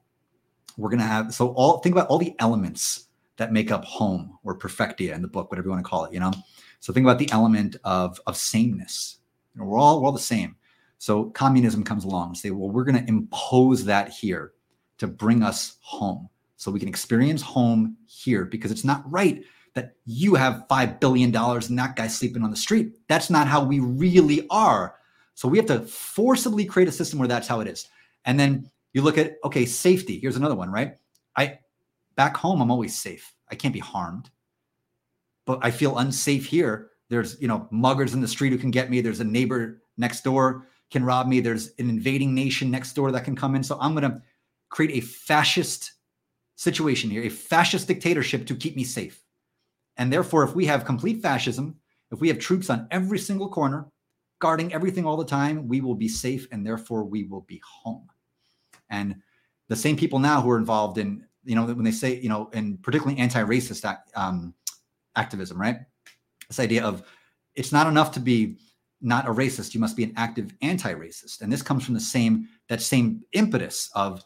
we're 0.76 0.90
gonna 0.90 1.02
have. 1.02 1.32
So 1.32 1.48
all 1.54 1.78
think 1.78 1.94
about 1.94 2.08
all 2.08 2.18
the 2.18 2.34
elements 2.38 3.08
that 3.36 3.52
make 3.52 3.70
up 3.70 3.84
home 3.84 4.38
or 4.44 4.56
perfectia 4.56 5.14
in 5.14 5.22
the 5.22 5.28
book, 5.28 5.50
whatever 5.50 5.68
you 5.68 5.72
want 5.72 5.84
to 5.84 5.88
call 5.88 6.04
it. 6.04 6.12
You 6.12 6.20
know. 6.20 6.32
So 6.80 6.92
think 6.92 7.04
about 7.04 7.18
the 7.18 7.30
element 7.32 7.76
of 7.84 8.20
of 8.26 8.36
sameness. 8.36 9.18
You 9.54 9.60
know, 9.60 9.66
we're 9.66 9.78
all 9.78 10.00
we're 10.00 10.06
all 10.06 10.12
the 10.12 10.18
same. 10.18 10.56
So 10.98 11.26
communism 11.30 11.84
comes 11.84 12.04
along 12.04 12.28
and 12.28 12.36
say, 12.36 12.50
well, 12.50 12.70
we're 12.70 12.84
going 12.84 13.02
to 13.02 13.08
impose 13.08 13.84
that 13.84 14.08
here 14.08 14.52
to 14.98 15.06
bring 15.06 15.42
us 15.42 15.76
home, 15.80 16.28
so 16.56 16.70
we 16.70 16.80
can 16.80 16.88
experience 16.88 17.42
home 17.42 17.96
here 18.06 18.44
because 18.44 18.70
it's 18.70 18.84
not 18.84 19.10
right 19.10 19.44
that 19.74 19.96
you 20.06 20.34
have 20.34 20.66
five 20.68 21.00
billion 21.00 21.30
dollars 21.30 21.68
and 21.68 21.78
that 21.78 21.96
guy's 21.96 22.16
sleeping 22.16 22.42
on 22.42 22.50
the 22.50 22.56
street. 22.56 22.92
That's 23.08 23.28
not 23.28 23.48
how 23.48 23.64
we 23.64 23.80
really 23.80 24.46
are. 24.50 24.94
So 25.34 25.48
we 25.48 25.58
have 25.58 25.66
to 25.66 25.80
forcibly 25.80 26.64
create 26.64 26.88
a 26.88 26.92
system 26.92 27.18
where 27.18 27.28
that's 27.28 27.48
how 27.48 27.60
it 27.60 27.66
is. 27.66 27.88
And 28.24 28.38
then 28.38 28.70
you 28.92 29.02
look 29.02 29.18
at 29.18 29.34
okay, 29.44 29.66
safety. 29.66 30.18
Here's 30.20 30.36
another 30.36 30.54
one, 30.54 30.70
right? 30.70 30.94
I 31.36 31.58
back 32.14 32.36
home, 32.36 32.62
I'm 32.62 32.70
always 32.70 32.98
safe. 32.98 33.34
I 33.50 33.56
can't 33.56 33.74
be 33.74 33.80
harmed, 33.80 34.30
but 35.44 35.58
I 35.62 35.70
feel 35.70 35.98
unsafe 35.98 36.46
here. 36.46 36.90
There's 37.10 37.40
you 37.40 37.48
know 37.48 37.68
muggers 37.70 38.14
in 38.14 38.20
the 38.20 38.28
street 38.28 38.50
who 38.50 38.58
can 38.58 38.70
get 38.70 38.90
me. 38.90 39.00
There's 39.00 39.20
a 39.20 39.24
neighbor 39.24 39.82
next 39.96 40.24
door 40.24 40.66
can 40.94 41.04
rob 41.04 41.26
me. 41.26 41.40
There's 41.40 41.72
an 41.78 41.90
invading 41.90 42.34
nation 42.34 42.70
next 42.70 42.92
door 42.94 43.10
that 43.12 43.24
can 43.24 43.34
come 43.34 43.54
in. 43.56 43.62
So 43.64 43.76
I'm 43.80 43.94
going 43.94 44.10
to 44.10 44.22
create 44.70 45.02
a 45.02 45.06
fascist 45.06 45.92
situation 46.54 47.10
here, 47.10 47.24
a 47.24 47.28
fascist 47.28 47.88
dictatorship 47.88 48.46
to 48.46 48.54
keep 48.54 48.76
me 48.76 48.84
safe. 48.84 49.20
And 49.96 50.12
therefore, 50.12 50.44
if 50.44 50.54
we 50.54 50.66
have 50.66 50.84
complete 50.84 51.20
fascism, 51.20 51.76
if 52.12 52.20
we 52.20 52.28
have 52.28 52.38
troops 52.38 52.70
on 52.70 52.86
every 52.92 53.18
single 53.18 53.48
corner, 53.48 53.86
guarding 54.38 54.72
everything 54.72 55.04
all 55.04 55.16
the 55.16 55.24
time, 55.24 55.66
we 55.66 55.80
will 55.80 55.96
be 55.96 56.08
safe 56.08 56.46
and 56.52 56.64
therefore 56.64 57.04
we 57.04 57.24
will 57.24 57.42
be 57.42 57.60
home. 57.64 58.08
And 58.88 59.16
the 59.68 59.76
same 59.76 59.96
people 59.96 60.20
now 60.20 60.40
who 60.40 60.50
are 60.50 60.58
involved 60.58 60.98
in, 60.98 61.26
you 61.44 61.56
know, 61.56 61.64
when 61.64 61.84
they 61.84 61.90
say, 61.90 62.20
you 62.20 62.28
know, 62.28 62.50
and 62.52 62.80
particularly 62.82 63.20
anti-racist 63.20 63.84
act, 63.84 64.12
um, 64.14 64.54
activism, 65.16 65.60
right? 65.60 65.78
This 66.54 66.64
idea 66.64 66.84
of 66.84 67.02
it's 67.56 67.72
not 67.72 67.88
enough 67.88 68.12
to 68.12 68.20
be 68.20 68.58
not 69.00 69.26
a 69.26 69.30
racist, 69.30 69.74
you 69.74 69.80
must 69.80 69.96
be 69.96 70.04
an 70.04 70.12
active 70.16 70.54
anti-racist. 70.62 71.40
And 71.40 71.52
this 71.52 71.62
comes 71.62 71.84
from 71.84 71.94
the 71.94 72.00
same 72.00 72.48
that 72.68 72.80
same 72.80 73.22
impetus 73.32 73.90
of 73.94 74.22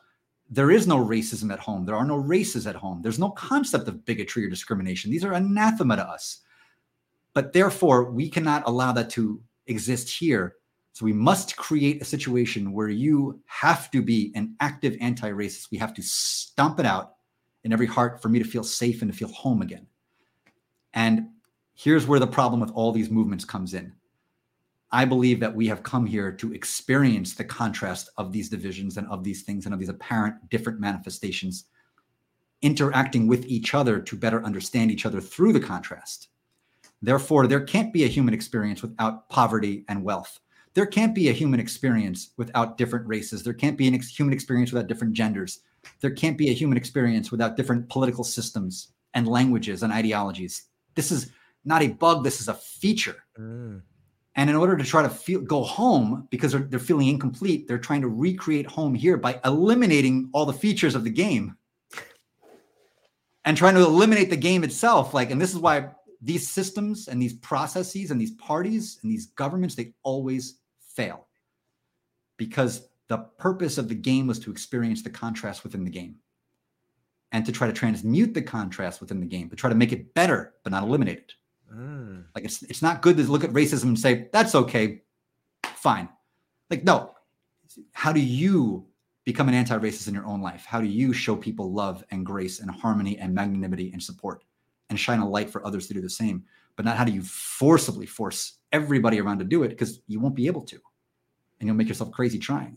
there 0.51 0.71
is 0.71 0.87
no 0.87 0.99
racism 0.99 1.51
at 1.51 1.59
home. 1.59 1.87
There 1.87 1.97
are 1.97 2.05
no 2.05 2.17
races 2.17 2.67
at 2.67 2.77
home. 2.77 3.01
There's 3.03 3.19
no 3.19 3.31
concept 3.31 3.89
of 3.89 4.05
bigotry 4.05 4.45
or 4.45 4.51
discrimination. 4.51 5.11
These 5.11 5.25
are 5.25 5.33
anathema 5.33 5.97
to 5.97 6.07
us. 6.07 6.41
But 7.33 7.55
therefore, 7.55 8.11
we 8.11 8.29
cannot 8.29 8.67
allow 8.67 8.93
that 8.93 9.11
to 9.11 9.41
exist 9.67 10.11
here. 10.11 10.57
So 10.93 11.07
we 11.07 11.15
must 11.15 11.57
create 11.57 12.03
a 12.03 12.05
situation 12.05 12.73
where 12.73 12.89
you 12.89 13.41
have 13.47 13.91
to 13.93 14.03
be 14.03 14.33
an 14.35 14.55
active 14.61 14.97
anti-racist. 15.01 15.71
We 15.71 15.79
have 15.79 15.95
to 15.95 16.03
stomp 16.03 16.79
it 16.79 16.87
out 16.87 17.15
in 17.65 17.73
every 17.73 17.87
heart 17.87 18.21
for 18.21 18.29
me 18.29 18.39
to 18.39 18.45
feel 18.45 18.65
safe 18.65 19.01
and 19.01 19.11
to 19.11 19.17
feel 19.17 19.29
home 19.29 19.63
again. 19.63 19.87
And 20.93 21.29
here's 21.79 22.09
where 22.09 22.19
the 22.19 22.27
problem 22.27 22.61
with 22.61 22.73
all 22.73 22.91
these 22.91 23.09
movements 23.09 23.45
comes 23.45 23.73
in. 23.73 23.93
I 24.91 25.05
believe 25.05 25.39
that 25.41 25.55
we 25.55 25.69
have 25.69 25.85
come 25.85 26.07
here 26.07 26.33
to 26.33 26.53
experience 26.53 27.35
the 27.35 27.45
contrast 27.45 28.11
of 28.17 28.33
these 28.33 28.49
divisions 28.49 28.97
and 28.97 29.07
of 29.07 29.23
these 29.23 29.43
things 29.43 29.65
and 29.65 29.73
of 29.73 29.79
these 29.79 29.89
apparent 29.89 30.49
different 30.51 30.81
manifestations 30.81 31.67
interacting 32.63 33.29
with 33.29 33.47
each 33.47 33.75
other 33.75 34.01
to 34.01 34.17
better 34.17 34.43
understand 34.45 34.91
each 34.91 35.07
other 35.07 35.21
through 35.21 35.53
the 35.53 35.61
contrast. 35.61 36.29
Therefore, 37.01 37.47
there 37.47 37.61
can't 37.61 37.93
be 37.93 38.03
a 38.03 38.09
human 38.09 38.35
experience 38.35 38.83
without 38.83 39.29
poverty 39.29 39.85
and 39.89 40.03
wealth. 40.03 40.41
There 40.75 40.87
can't 40.87 41.15
be 41.15 41.29
a 41.29 41.33
human 41.33 41.61
experience 41.61 42.31
without 42.37 42.77
different 42.77 43.07
races. 43.07 43.45
There 43.45 43.55
can't 43.55 43.79
be 43.79 43.87
an 43.87 43.95
ex- 43.95 44.19
human 44.19 44.33
experience 44.33 44.73
without 44.73 44.89
different 44.89 45.13
genders. 45.13 45.61
There 46.01 46.11
can't 46.11 46.37
be 46.37 46.51
a 46.51 46.55
human 46.55 46.77
experience 46.77 47.31
without 47.31 47.57
different 47.57 47.89
political 47.89 48.25
systems 48.25 48.89
and 49.15 49.29
languages 49.29 49.85
and 49.85 49.93
ideologies. 49.93 50.65
This 50.97 51.13
is 51.13 51.31
not 51.65 51.83
a 51.83 51.89
bug, 51.89 52.25
this 52.25 52.41
is 52.41 52.49
a 52.49 52.55
feature. 52.55 53.25
Mm. 53.39 53.83
And 54.37 54.49
in 54.51 54.57
order 54.57 54.77
to 54.77 54.85
try 54.85 55.03
to 55.03 55.09
feel, 55.11 55.41
go 55.41 55.63
home 55.65 56.29
because 56.31 56.53
they're, 56.53 56.61
they're 56.63 56.79
feeling 56.79 57.09
incomplete, 57.09 57.67
they're 57.67 57.79
trying 57.79 58.03
to 58.03 58.09
recreate 58.09 58.67
home 58.67 58.95
here 58.95 59.17
by 59.17 59.41
eliminating 59.45 60.31
all 60.33 60.47
the 60.47 60.53
features 60.53 60.95
of 60.95 61.03
the 61.03 61.11
game 61.11 61.57
and 63.45 63.57
trying 63.57 63.75
to 63.75 63.81
eliminate 63.81 64.31
the 64.31 64.37
game 64.37 64.63
itself. 64.63 65.13
Like, 65.13 65.31
and 65.33 65.41
this 65.41 65.53
is 65.53 65.59
why 65.59 65.91
these 66.23 66.49
systems 66.49 67.09
and 67.09 67.21
these 67.21 67.35
processes 67.35 68.11
and 68.11 68.21
these 68.21 68.33
parties 68.33 68.99
and 69.03 69.11
these 69.11 69.27
governments, 69.27 69.75
they 69.75 69.93
always 70.05 70.61
fail 70.81 71.27
because 72.37 72.89
the 73.09 73.19
purpose 73.39 73.79
of 73.79 73.89
the 73.89 73.95
game 73.95 74.27
was 74.27 74.39
to 74.39 74.51
experience 74.51 75.03
the 75.03 75.11
contrast 75.11 75.65
within 75.65 75.83
the 75.83 75.91
game. 75.91 76.17
and 77.33 77.45
to 77.45 77.53
try 77.53 77.67
to 77.67 77.73
transmute 77.73 78.33
the 78.35 78.43
contrast 78.43 79.01
within 79.01 79.21
the 79.21 79.27
game, 79.27 79.49
but 79.49 79.59
try 79.59 79.69
to 79.69 79.77
make 79.77 79.93
it 79.93 80.15
better, 80.15 80.55
but 80.63 80.71
not 80.71 80.83
eliminate 80.83 81.19
it. 81.19 81.33
Mm. 81.75 82.25
Like 82.35 82.45
it's 82.45 82.63
it's 82.63 82.83
not 82.83 83.03
good 83.03 83.17
to 83.17 83.23
look 83.25 83.45
at 83.45 83.53
racism 83.53 83.85
and 83.85 83.99
say 83.99 84.29
that's 84.33 84.55
okay, 84.55 85.03
fine. 85.65 86.09
Like 86.71 86.85
no, 86.85 87.15
how 87.93 88.13
do 88.13 88.21
you 88.21 88.87
become 89.25 89.49
an 89.49 89.55
anti-racist 89.55 90.09
in 90.09 90.15
your 90.15 90.27
own 90.27 90.41
life? 90.41 90.65
How 90.65 90.81
do 90.81 90.87
you 90.87 91.13
show 91.13 91.37
people 91.37 91.73
love 91.73 92.03
and 92.11 92.25
grace 92.25 92.61
and 92.61 92.71
harmony 92.71 93.19
and 93.19 93.35
magnanimity 93.35 93.93
and 93.93 94.03
support 94.03 94.45
and 94.89 94.99
shine 94.99 95.21
a 95.21 95.29
light 95.29 95.51
for 95.51 95.67
others 95.67 95.87
to 95.89 95.95
do 95.95 96.01
the 96.01 96.09
same? 96.09 96.45
But 96.77 96.85
not 96.85 96.97
how 96.97 97.05
do 97.05 97.13
you 97.13 97.23
forcibly 97.23 98.07
force 98.07 98.59
everybody 98.73 99.21
around 99.21 99.39
to 99.41 99.45
do 99.45 99.65
it 99.65 99.69
because 99.71 100.01
you 100.07 100.21
won't 100.21 100.37
be 100.37 100.47
able 100.47 100.63
to, 100.63 100.81
and 101.61 101.67
you'll 101.67 101.77
make 101.77 101.89
yourself 101.89 102.13
crazy 102.13 102.39
trying. 102.39 102.77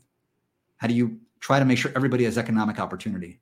How 0.78 0.88
do 0.88 0.94
you 0.94 1.20
try 1.40 1.60
to 1.60 1.66
make 1.66 1.78
sure 1.78 1.92
everybody 1.96 2.24
has 2.26 2.38
economic 2.38 2.80
opportunity 2.80 3.40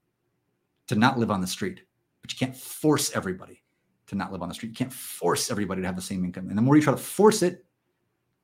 to 0.87 0.95
not 0.95 1.17
live 1.17 1.31
on 1.31 1.41
the 1.41 1.47
street, 1.47 1.81
but 2.21 2.31
you 2.31 2.37
can't 2.37 2.55
force 2.55 3.15
everybody 3.15 3.58
to 4.09 4.15
not 4.15 4.31
live 4.31 4.41
on 4.41 4.49
the 4.49 4.55
street. 4.55 4.69
You 4.69 4.75
can't 4.75 4.93
force 4.93 5.49
everybody 5.49 5.81
to 5.81 5.87
have 5.87 5.95
the 5.95 6.01
same 6.01 6.25
income. 6.25 6.49
And 6.49 6.57
the 6.57 6.61
more 6.61 6.75
you 6.75 6.81
try 6.81 6.93
to 6.93 6.97
force 6.97 7.41
it 7.41 7.65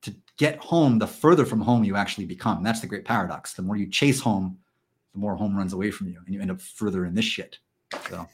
to 0.04 0.16
get 0.38 0.58
home, 0.58 1.00
the 1.00 1.08
further 1.08 1.46
from 1.46 1.62
home 1.62 1.84
you 1.84 1.96
actually 1.96 2.26
become. 2.26 2.64
That's 2.64 2.80
the 2.82 2.88
great 2.88 3.06
paradox. 3.06 3.54
The 3.54 3.62
more 3.64 3.76
you 3.76 3.88
chase 3.88 4.20
home, 4.20 4.58
the 5.14 5.20
more 5.20 5.36
home 5.36 5.56
runs 5.58 5.74
away 5.74 5.92
from 5.92 6.08
you, 6.08 6.22
and 6.26 6.34
you 6.34 6.42
end 6.42 6.52
up 6.52 6.62
further 6.62 7.06
in 7.06 7.16
this 7.16 7.26
shit. 7.26 7.58
So 8.10 8.28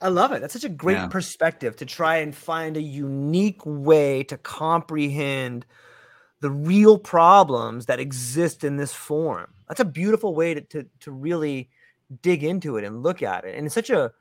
I 0.00 0.08
love 0.08 0.32
it. 0.32 0.40
That's 0.40 0.52
such 0.52 0.64
a 0.64 0.68
great 0.68 0.96
Yeah. 0.96 1.08
perspective 1.08 1.76
to 1.76 1.86
try 1.86 2.18
and 2.18 2.34
find 2.34 2.76
a 2.76 2.82
unique 2.82 3.62
way 3.64 4.22
to 4.24 4.36
comprehend 4.36 5.66
the 6.40 6.50
real 6.50 6.98
problems 6.98 7.86
that 7.86 7.98
exist 7.98 8.62
in 8.62 8.76
this 8.76 8.92
form. 8.94 9.52
That's 9.66 9.80
a 9.80 9.84
beautiful 9.84 10.34
way 10.34 10.54
to, 10.54 10.60
to, 10.60 10.86
to 11.00 11.10
really 11.10 11.70
dig 12.22 12.44
into 12.44 12.76
it 12.76 12.84
and 12.84 13.02
look 13.02 13.22
at 13.22 13.44
it. 13.44 13.56
And 13.56 13.66
it's 13.66 13.74
such 13.74 13.90
a 13.90 14.12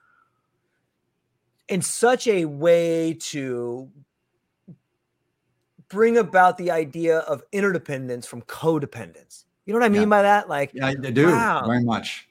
in 1.69 1.81
such 1.81 2.27
a 2.27 2.45
way 2.45 3.13
to 3.19 3.89
bring 5.89 6.17
about 6.17 6.57
the 6.57 6.71
idea 6.71 7.19
of 7.19 7.43
interdependence 7.51 8.25
from 8.25 8.41
codependence. 8.43 9.45
You 9.65 9.73
know 9.73 9.79
what 9.79 9.85
I 9.85 9.89
mean 9.89 10.01
Yeah. 10.03 10.07
by 10.07 10.21
that? 10.21 10.49
Like 10.49 10.71
yeah, 10.73 10.87
I 10.87 10.95
do 10.95 11.27
Wow. 11.27 11.65
very 11.65 11.83
much. 11.83 12.27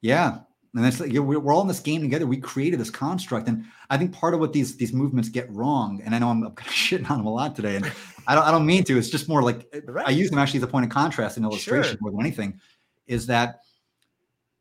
Yeah. 0.00 0.40
And 0.74 0.82
that's 0.82 1.00
like, 1.00 1.12
we're 1.12 1.52
all 1.52 1.60
in 1.60 1.68
this 1.68 1.80
game 1.80 2.00
together. 2.00 2.26
We 2.26 2.38
created 2.38 2.80
this 2.80 2.88
construct, 2.88 3.46
and 3.46 3.66
I 3.90 3.98
think 3.98 4.12
part 4.12 4.32
of 4.32 4.40
what 4.40 4.54
these 4.54 4.74
these 4.78 4.92
movements 4.94 5.28
get 5.28 5.50
wrong, 5.52 6.00
and 6.02 6.14
I 6.14 6.18
know 6.18 6.30
I'm, 6.30 6.40
kind 6.42 6.58
of 6.58 6.64
shitting 6.74 7.10
on 7.10 7.18
them 7.18 7.26
a 7.26 7.32
lot 7.32 7.54
today, 7.54 7.76
and 7.76 7.92
I 8.26 8.34
don't 8.34 8.44
I 8.44 8.50
don't 8.50 8.64
mean 8.64 8.82
to. 8.84 8.96
It's 8.96 9.10
just 9.10 9.28
more 9.28 9.42
like 9.42 9.66
I 10.06 10.10
use 10.12 10.30
them 10.30 10.38
actually 10.38 10.58
as 10.58 10.64
a 10.64 10.68
point 10.68 10.86
of 10.86 10.90
contrast 10.90 11.36
and 11.36 11.44
illustration 11.44 11.90
Sure. 11.92 11.98
more 12.00 12.10
than 12.12 12.20
anything. 12.20 12.58
Is 13.06 13.26
that 13.26 13.60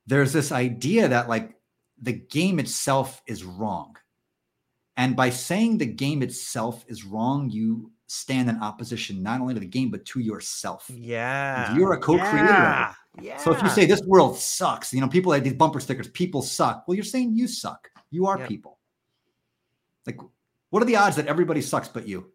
there's 0.05 0.33
this 0.33 0.51
idea 0.51 1.07
that 1.07 1.29
like 1.29 1.55
the 2.01 2.11
game 2.13 2.59
itself 2.59 3.21
is 3.25 3.45
wrong, 3.45 3.95
and 4.97 5.15
by 5.15 5.29
saying 5.29 5.77
the 5.77 5.85
game 5.85 6.21
itself 6.21 6.83
is 6.87 7.03
wrong, 7.05 7.49
you 7.49 7.91
stand 8.07 8.49
in 8.49 8.57
opposition 8.61 9.23
not 9.23 9.39
only 9.39 9.53
to 9.53 9.59
the 9.59 9.65
game 9.65 9.89
but 9.89 10.03
to 10.05 10.19
yourself. 10.19 10.85
yeah. 10.93 11.73
You're 11.75 11.93
a 11.93 11.97
co-creator. 11.97 12.45
Yeah. 12.47 12.93
yeah. 13.21 13.37
So 13.37 13.53
if 13.53 13.61
you 13.63 13.69
say 13.69 13.85
this 13.85 14.01
world 14.01 14.37
sucks, 14.37 14.93
you 14.93 14.99
know, 14.99 15.07
people 15.07 15.31
have 15.31 15.43
these 15.43 15.53
bumper 15.53 15.79
stickers, 15.79 16.09
people 16.09 16.41
suck. 16.41 16.83
Well, 16.87 16.95
you're 16.95 17.03
saying 17.05 17.35
you 17.35 17.47
suck. 17.47 17.89
You 18.09 18.25
are 18.27 18.37
Yep. 18.39 18.49
people. 18.49 18.79
Like, 20.05 20.19
what 20.71 20.81
are 20.83 20.85
the 20.85 20.97
odds 20.97 21.15
that 21.15 21.27
everybody 21.27 21.61
sucks 21.61 21.87
but 21.87 22.05
you? 22.07 22.31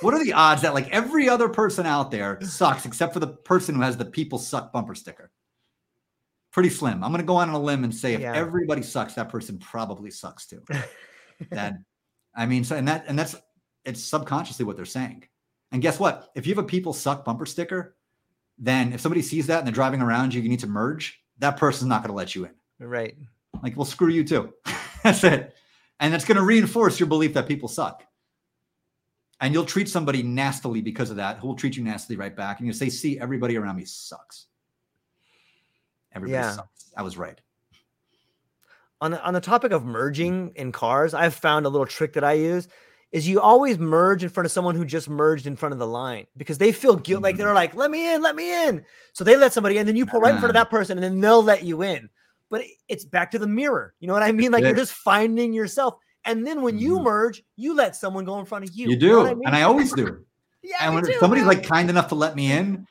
What 0.00 0.14
are 0.14 0.24
the 0.24 0.32
odds 0.32 0.62
that 0.62 0.74
like 0.74 0.88
every 0.90 1.28
other 1.28 1.48
person 1.48 1.86
out 1.86 2.10
there 2.10 2.40
sucks 2.42 2.86
except 2.86 3.12
for 3.12 3.20
the 3.20 3.28
person 3.28 3.74
who 3.74 3.82
has 3.82 3.96
the 3.96 4.04
people 4.06 4.38
suck 4.38 4.72
bumper 4.72 4.94
sticker? 4.94 5.30
Pretty 6.50 6.70
slim. 6.70 7.04
I'm 7.04 7.10
gonna 7.12 7.22
go 7.22 7.36
on 7.36 7.50
a 7.50 7.58
limb 7.58 7.84
and 7.84 7.94
say 7.94 8.14
if 8.14 8.20
Yeah. 8.20 8.34
everybody 8.34 8.82
sucks, 8.82 9.14
that 9.14 9.28
person 9.28 9.58
probably 9.58 10.10
sucks 10.10 10.46
too. 10.46 10.62
that 11.50 11.78
I 12.36 12.46
mean, 12.46 12.64
so 12.64 12.76
and 12.76 12.88
that 12.88 13.04
and 13.08 13.18
that's 13.18 13.36
it's 13.84 14.02
subconsciously 14.02 14.64
what 14.64 14.76
they're 14.76 14.84
saying. 14.84 15.24
And 15.72 15.82
guess 15.82 15.98
what? 16.00 16.30
If 16.34 16.46
you 16.46 16.54
have 16.54 16.64
a 16.64 16.66
people 16.66 16.92
suck 16.92 17.24
bumper 17.24 17.46
sticker, 17.46 17.96
then 18.58 18.92
if 18.92 19.00
somebody 19.00 19.22
sees 19.22 19.46
that 19.48 19.58
and 19.58 19.66
they're 19.66 19.74
driving 19.74 20.00
around 20.00 20.32
you, 20.32 20.40
you 20.40 20.48
need 20.48 20.60
to 20.60 20.66
merge, 20.66 21.20
that 21.38 21.56
person's 21.56 21.88
not 21.88 22.02
going 22.02 22.08
to 22.10 22.16
let 22.16 22.34
you 22.34 22.44
in. 22.46 22.52
right. 22.88 23.16
Like, 23.62 23.76
well, 23.76 23.84
screw 23.84 24.08
you 24.08 24.24
too. 24.24 24.52
That's 25.02 25.22
it. 25.24 25.54
And 26.00 26.12
that's 26.12 26.24
going 26.24 26.36
to 26.36 26.42
reinforce 26.42 26.98
your 26.98 27.08
belief 27.08 27.34
that 27.34 27.46
people 27.46 27.68
suck. 27.68 28.02
And 29.40 29.54
you'll 29.54 29.64
treat 29.64 29.88
somebody 29.88 30.22
nastily 30.22 30.80
because 30.80 31.10
of 31.10 31.16
that, 31.16 31.38
who 31.38 31.46
will 31.46 31.54
treat 31.54 31.76
you 31.76 31.84
nastily 31.84 32.16
right 32.16 32.34
back. 32.34 32.58
And 32.58 32.66
you 32.66 32.72
say, 32.72 32.88
see, 32.88 33.18
everybody 33.18 33.56
around 33.56 33.76
me 33.76 33.84
sucks. 33.84 34.46
Everybody 36.12 36.42
Yeah. 36.42 36.52
sucks. 36.52 36.92
I 36.96 37.02
was 37.02 37.16
right. 37.16 37.40
On 39.04 39.10
the, 39.10 39.22
on 39.22 39.34
the 39.34 39.40
topic 39.40 39.70
of 39.70 39.84
merging 39.84 40.52
in 40.56 40.72
cars, 40.72 41.12
I've 41.12 41.34
found 41.34 41.66
a 41.66 41.68
little 41.68 41.86
trick 41.86 42.14
that 42.14 42.24
I 42.24 42.32
use 42.32 42.68
is 43.12 43.28
you 43.28 43.38
always 43.38 43.78
merge 43.78 44.24
in 44.24 44.30
front 44.30 44.46
of 44.46 44.50
someone 44.50 44.74
who 44.74 44.84
just 44.84 45.10
merged 45.10 45.46
in 45.46 45.56
front 45.56 45.74
of 45.74 45.78
the 45.78 45.86
line 45.86 46.26
because 46.38 46.56
they 46.56 46.72
feel 46.72 46.96
guilt 46.96 47.22
like 47.22 47.36
they're 47.36 47.52
like, 47.52 47.74
let 47.74 47.90
me 47.90 48.14
in, 48.14 48.22
let 48.22 48.34
me 48.34 48.66
in. 48.66 48.82
So 49.12 49.22
they 49.22 49.36
let 49.36 49.52
somebody 49.52 49.76
in, 49.76 49.80
and 49.80 49.88
then 49.90 49.94
you 49.96 50.06
pull 50.06 50.20
right 50.20 50.32
in 50.32 50.38
front 50.38 50.50
of 50.50 50.54
that 50.54 50.70
person 50.70 50.96
and 50.96 51.04
then 51.04 51.20
they'll 51.20 51.42
let 51.42 51.62
you 51.62 51.82
in. 51.82 52.08
But 52.50 52.62
it's 52.88 53.04
back 53.04 53.30
to 53.32 53.38
the 53.38 53.46
mirror. 53.46 53.94
You 54.00 54.08
know 54.08 54.14
what 54.14 54.22
I 54.22 54.32
mean? 54.32 54.50
Like 54.50 54.64
you're 54.64 54.74
just 54.74 54.94
finding 54.94 55.52
yourself. 55.52 55.96
And 56.24 56.46
then 56.46 56.62
when 56.62 56.78
you 56.78 56.98
Mhm. 56.98 57.04
merge, 57.04 57.44
you 57.56 57.74
let 57.76 57.94
someone 57.94 58.24
go 58.24 58.38
in 58.40 58.46
front 58.46 58.64
of 58.66 58.74
you. 58.74 58.88
You 58.88 58.96
know 58.96 58.98
do. 58.98 59.16
what 59.18 59.26
I 59.26 59.34
mean? 59.34 59.46
And 59.48 59.54
I 59.54 59.62
always 59.62 59.92
do. 59.92 60.24
yeah, 60.62 60.76
and 60.80 60.94
when 60.94 61.04
too, 61.04 61.12
somebody's 61.20 61.42
yeah. 61.42 61.48
like 61.48 61.62
kind 61.62 61.90
enough 61.90 62.08
to 62.08 62.14
let 62.14 62.34
me 62.34 62.50
in, 62.50 62.86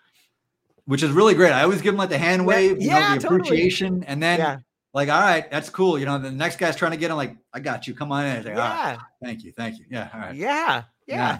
which 0.85 1.01
is 1.01 1.11
really 1.11 1.33
great, 1.33 1.51
I 1.51 1.64
always 1.64 1.82
give 1.82 1.93
them 1.93 1.98
like 1.98 2.09
the 2.09 2.19
hand 2.19 2.43
Yeah, 2.43 2.48
wave, 2.48 2.82
you 2.82 2.90
know, 2.92 3.00
yeah, 3.00 3.16
the 3.16 3.22
totally. 3.22 3.40
appreciation, 3.40 4.03
and 4.03 4.22
then 4.22 4.40
yeah, 4.40 4.58
like, 4.93 5.09
all 5.09 5.19
right, 5.22 5.49
that's 5.49 5.69
cool. 5.69 5.97
You 5.97 6.05
know, 6.05 6.17
the 6.19 6.31
next 6.31 6.57
guy's 6.57 6.75
trying 6.75 6.91
to 6.91 6.97
get 6.97 7.09
him, 7.11 7.17
like, 7.17 7.35
I 7.53 7.59
got 7.59 7.88
you. 7.88 7.95
Come 7.95 8.11
on 8.11 8.25
in. 8.25 8.35
It's 8.38 8.45
like, 8.45 8.55
"All 8.55 8.61
right, 8.61 8.91
yeah, 8.93 8.99
thank 9.23 9.43
you, 9.43 9.51
thank 9.51 9.80
you. 9.80 9.85
Yeah, 9.89 10.09
all 10.13 10.19
right. 10.19 10.35
yeah, 10.35 10.83
yeah. 11.07 11.39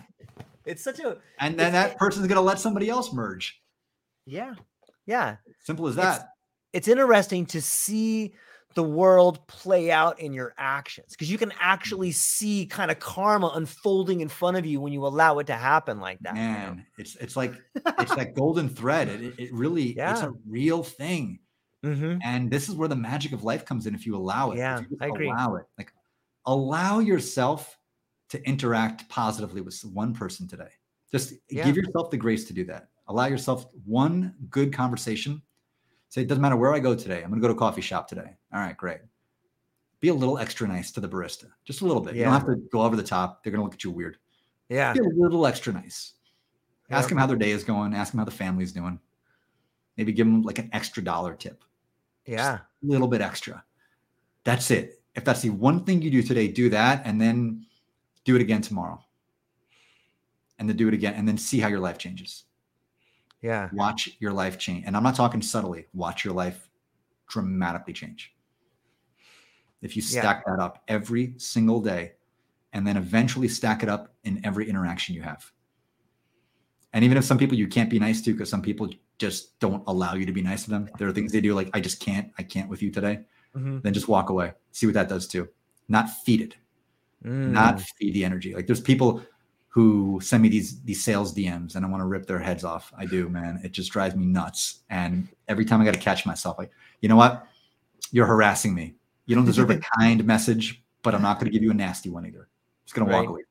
It's 0.66 0.84
such 0.84 1.00
a 1.00 1.18
And 1.40 1.60
then 1.60 1.74
that 1.74 1.98
person's 1.98 2.28
gonna 2.28 2.42
let 2.42 2.58
somebody 2.60 2.90
else 2.90 3.12
merge. 3.14 3.62
yeah, 4.26 4.54
yeah. 5.06 5.36
Simple 5.60 5.88
as 5.88 5.96
that. 5.96 6.30
it's 6.72 6.88
interesting 6.88 7.46
to 7.48 7.62
see 7.62 8.34
the 8.76 8.84
world 8.84 9.46
play 9.48 9.92
out 9.92 10.20
in 10.20 10.34
your 10.34 10.56
actions 10.58 11.10
because 11.12 11.30
you 11.30 11.38
can 11.38 11.54
actually 11.60 12.10
mm-hmm. 12.10 12.14
see 12.16 12.66
kind 12.66 12.90
of 12.90 12.98
karma 13.00 13.52
unfolding 13.56 14.22
in 14.22 14.28
front 14.30 14.58
of 14.58 14.66
you 14.66 14.82
when 14.82 14.92
you 14.92 15.06
allow 15.06 15.38
it 15.40 15.46
to 15.48 15.54
happen 15.54 16.00
like 16.00 16.18
that. 16.22 16.36
you 16.36 16.42
know? 16.42 16.48
Man, 16.48 16.86
it's 16.98 17.16
it's 17.18 17.36
like 17.36 17.54
it's 18.00 18.16
that 18.16 18.34
golden 18.34 18.70
thread. 18.70 19.10
It, 19.10 19.22
it- 19.22 19.34
it 19.38 19.54
really 19.54 19.90
it's 19.90 20.22
a 20.22 20.34
real 20.48 20.82
thing. 20.82 21.40
Mhm. 21.84 22.20
And 22.24 22.50
this 22.50 22.70
is 22.70 22.76
where 22.76 22.88
the 22.88 22.96
magic 22.96 23.34
of 23.34 23.44
life 23.44 23.66
comes 23.66 23.86
in 23.88 23.94
if 23.94 24.06
you 24.06 24.16
allow 24.16 24.52
it. 24.52 24.54
if 24.54 24.60
Yeah, 24.60 24.80
you 24.90 24.98
I 25.02 25.08
agree. 25.08 25.30
Allow 25.30 25.56
it. 25.56 25.66
Like 25.78 25.94
allow 26.46 27.00
yourself 27.00 27.78
to 28.30 28.42
interact 28.48 29.08
positively 29.10 29.62
with 29.62 29.80
one 29.86 30.14
person 30.14 30.48
today. 30.48 30.70
Just 31.12 31.34
Yeah. 31.50 31.66
give 31.66 31.76
yourself 31.76 32.10
the 32.10 32.18
grace 32.18 32.46
to 32.46 32.54
do 32.54 32.64
that. 32.66 32.90
Allow 33.08 33.26
yourself 33.26 33.68
one 33.86 34.34
good 34.50 34.74
conversation. 34.74 35.42
Say 36.10 36.22
it 36.22 36.28
doesn't 36.28 36.42
matter 36.42 36.56
where 36.56 36.74
I 36.74 36.80
go 36.80 36.96
today. 36.96 37.22
I'm 37.24 37.30
going 37.30 37.42
to 37.42 37.48
go 37.48 37.48
to 37.50 37.56
a 37.56 37.58
coffee 37.60 37.82
shop 37.82 38.08
today. 38.08 38.38
All 38.54 38.60
right, 38.60 38.78
great. 38.78 39.02
Be 40.00 40.08
a 40.10 40.14
little 40.14 40.38
extra 40.38 40.68
nice 40.68 40.92
to 40.92 41.00
the 41.02 41.08
barista, 41.10 41.52
just 41.66 41.82
a 41.82 41.86
little 41.86 42.02
bit. 42.02 42.16
You 42.16 42.24
don't 42.24 42.34
have 42.34 42.46
to 42.46 42.56
go 42.72 42.82
over 42.82 42.96
the 42.96 43.04
top. 43.04 43.44
They're 43.44 43.52
going 43.52 43.60
to 43.60 43.64
look 43.64 43.74
at 43.74 43.84
you 43.84 43.92
weird. 43.92 44.18
Yeah. 44.70 44.94
Be 44.94 45.00
a 45.00 45.04
little 45.04 45.46
extra 45.46 45.74
nice. 45.74 46.14
Ask 46.90 47.10
them 47.10 47.18
how 47.18 47.26
their 47.26 47.38
day 47.38 47.52
is 47.52 47.64
going. 47.64 47.94
Ask 47.94 48.12
them 48.12 48.20
how 48.20 48.26
the 48.26 48.32
family's 48.32 48.72
doing. 48.72 49.00
Maybe 49.98 50.12
give 50.12 50.28
them 50.28 50.42
like 50.44 50.60
an 50.60 50.70
extra 50.74 51.04
dollar 51.04 51.36
tip 51.36 51.64
Yeah. 52.26 52.60
a 52.60 52.86
little 52.86 53.08
bit 53.08 53.22
extra. 53.22 53.64
That's 54.44 54.72
it. 54.72 55.02
If 55.16 55.24
that's 55.24 55.42
the 55.42 55.50
one 55.52 55.84
thing 55.84 56.02
you 56.02 56.10
do 56.12 56.24
today, 56.24 56.48
do 56.48 56.70
that 56.70 57.02
and 57.06 57.20
then 57.20 57.66
do 58.26 58.36
it 58.36 58.42
again 58.42 58.62
tomorrow. 58.62 59.04
And 60.60 60.68
then 60.70 60.78
do 60.78 60.88
it 60.88 60.94
again 60.94 61.14
and 61.16 61.28
then 61.28 61.38
see 61.38 61.60
how 61.60 61.68
your 61.68 61.80
life 61.80 61.98
changes. 61.98 62.44
Yeah. 63.42 63.70
Watch 63.74 64.10
your 64.20 64.32
life 64.32 64.58
change. 64.58 64.86
And 64.86 64.96
I'm 64.96 65.04
not 65.04 65.16
talking 65.16 65.42
subtly, 65.42 65.88
watch 65.94 66.24
your 66.24 66.34
life 66.34 66.70
dramatically 67.28 67.94
change. 67.94 68.34
If 69.82 69.98
you 69.98 70.02
Yeah. 70.02 70.22
stack 70.22 70.46
that 70.46 70.60
up 70.60 70.84
every 70.88 71.36
single 71.38 71.82
day 71.82 72.14
and 72.72 72.88
then 72.88 72.96
eventually 72.96 73.50
stack 73.50 73.84
it 73.84 73.90
up 73.90 74.16
in 74.24 74.44
every 74.46 74.70
interaction 74.70 75.14
you 75.14 75.22
have. 75.22 75.52
And 76.94 77.04
even 77.04 77.18
if 77.18 77.26
some 77.26 77.38
people 77.38 77.58
you 77.58 77.68
can't 77.68 77.90
be 77.90 78.00
nice 78.00 78.22
to 78.22 78.32
because 78.32 78.50
some 78.50 78.62
people 78.62 78.90
just 79.28 79.58
don't 79.60 79.84
allow 79.88 80.14
you 80.20 80.26
to 80.26 80.32
be 80.40 80.42
nice 80.52 80.64
to 80.66 80.70
them, 80.70 80.84
there 80.98 81.08
are 81.08 81.14
things 81.18 81.32
they 81.32 81.42
do 81.42 81.54
like, 81.60 81.70
I 81.74 81.80
just 81.80 82.00
can't, 82.08 82.28
I 82.38 82.44
can't 82.44 82.70
with 82.70 82.82
you 82.84 82.92
today 82.92 83.16
Mhm. 83.56 83.82
then 83.84 83.94
just 83.94 84.08
walk 84.08 84.30
away. 84.30 84.50
See 84.72 84.86
what 84.88 84.96
that 84.96 85.08
does 85.10 85.28
too. 85.28 85.48
Not 85.88 86.10
feed 86.26 86.42
it, 86.42 86.54
not 87.24 87.76
Mm. 87.78 87.86
feed 87.98 88.14
the 88.16 88.26
energy. 88.26 88.54
Like 88.58 88.66
there's 88.68 88.82
people 88.82 89.10
who 89.70 90.20
send 90.22 90.44
me 90.44 90.50
these 90.50 90.70
these 90.90 91.04
sales 91.04 91.34
DMs 91.34 91.76
and 91.76 91.86
I 91.86 91.90
want 91.90 92.02
to 92.02 92.06
rip 92.16 92.26
their 92.28 92.40
heads 92.40 92.64
off. 92.64 92.92
I 92.98 93.06
do, 93.06 93.30
man. 93.30 93.60
It 93.64 93.72
just 93.72 93.92
drives 93.92 94.16
me 94.16 94.26
nuts. 94.26 94.62
And 94.90 95.28
every 95.48 95.66
time 95.66 95.82
I 95.82 95.86
got 95.86 95.94
to 95.96 96.00
catch 96.10 96.26
myself, 96.26 96.58
like, 96.60 96.72
you 97.02 97.10
know 97.10 97.16
what? 97.24 97.48
You're 98.12 98.28
harassing 98.34 98.74
me. 98.76 98.96
You 99.28 99.36
don't 99.36 99.46
deserve 99.52 99.70
a 99.72 99.80
kind 99.98 100.24
message, 100.26 100.84
but 101.04 101.14
I'm 101.16 101.22
not 101.22 101.36
going 101.40 101.46
to 101.52 101.52
give 101.56 101.64
you 101.64 101.72
a 101.72 101.80
nasty 101.86 102.10
one 102.10 102.26
either. 102.26 102.42
I'm 102.50 102.86
just 102.86 102.96
going 102.96 103.08
to 103.08 103.14
walk 103.14 103.28
away. 103.30 103.42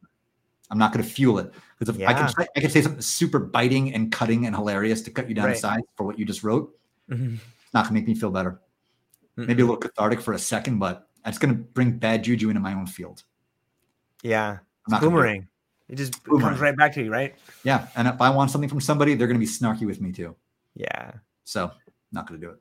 I'm 0.70 0.78
not 0.78 0.92
going 0.92 1.04
to 1.04 1.10
fuel 1.10 1.38
it 1.38 1.52
because 1.78 1.94
if 1.94 2.02
I 2.08 2.12
can 2.14 2.22
Yeah. 2.22 2.26
say, 2.28 2.46
I 2.56 2.60
can 2.60 2.70
say 2.70 2.80
something 2.82 3.00
super 3.02 3.38
biting 3.38 3.92
and 3.94 4.10
cutting 4.10 4.46
and 4.46 4.54
hilarious 4.56 5.02
to 5.02 5.10
cut 5.10 5.28
you 5.28 5.34
down 5.34 5.46
Right. 5.46 5.54
to 5.54 5.60
size 5.60 5.80
for 5.96 6.04
what 6.04 6.18
you 6.18 6.24
just 6.24 6.42
wrote. 6.42 6.74
Mhm. 7.10 7.34
It's 7.34 7.74
not 7.74 7.84
going 7.84 7.88
to 7.94 8.00
make 8.00 8.06
me 8.08 8.14
feel 8.14 8.30
better. 8.30 8.60
maybe 9.36 9.62
a 9.62 9.64
little 9.64 9.80
cathartic 9.80 10.20
for 10.20 10.34
a 10.34 10.38
second, 10.38 10.78
but 10.78 11.08
it's 11.24 11.38
going 11.38 11.54
to 11.56 11.58
bring 11.58 11.92
bad 11.98 12.22
juju 12.22 12.50
into 12.50 12.60
my 12.60 12.74
own 12.74 12.86
field. 12.86 13.22
Yeah, 14.22 14.50
I'm 14.86 14.90
not 14.90 15.02
it. 15.02 15.06
boomerang. 15.06 15.48
It 15.88 15.96
just 15.96 16.22
Boomerang. 16.24 16.50
comes 16.50 16.60
right 16.60 16.76
back 16.76 16.92
to 16.94 17.02
you, 17.02 17.10
right? 17.10 17.34
Yeah, 17.64 17.88
and 17.96 18.06
if 18.06 18.20
I 18.20 18.28
want 18.28 18.50
something 18.50 18.68
from 18.68 18.82
somebody, 18.82 19.14
they're 19.14 19.26
going 19.26 19.40
to 19.40 19.44
be 19.44 19.50
snarky 19.50 19.86
with 19.86 20.02
me 20.02 20.12
too. 20.12 20.36
Yeah. 20.74 21.12
So 21.44 21.70
not 22.12 22.28
going 22.28 22.40
to 22.42 22.46
do 22.46 22.52
it. 22.52 22.60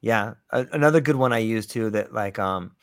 Yeah, 0.00 0.34
a- 0.50 0.66
another 0.72 1.00
good 1.00 1.14
one 1.16 1.32
I 1.32 1.38
use 1.38 1.64
too. 1.66 1.90
That 1.90 2.12
like, 2.12 2.40
um, 2.40 2.73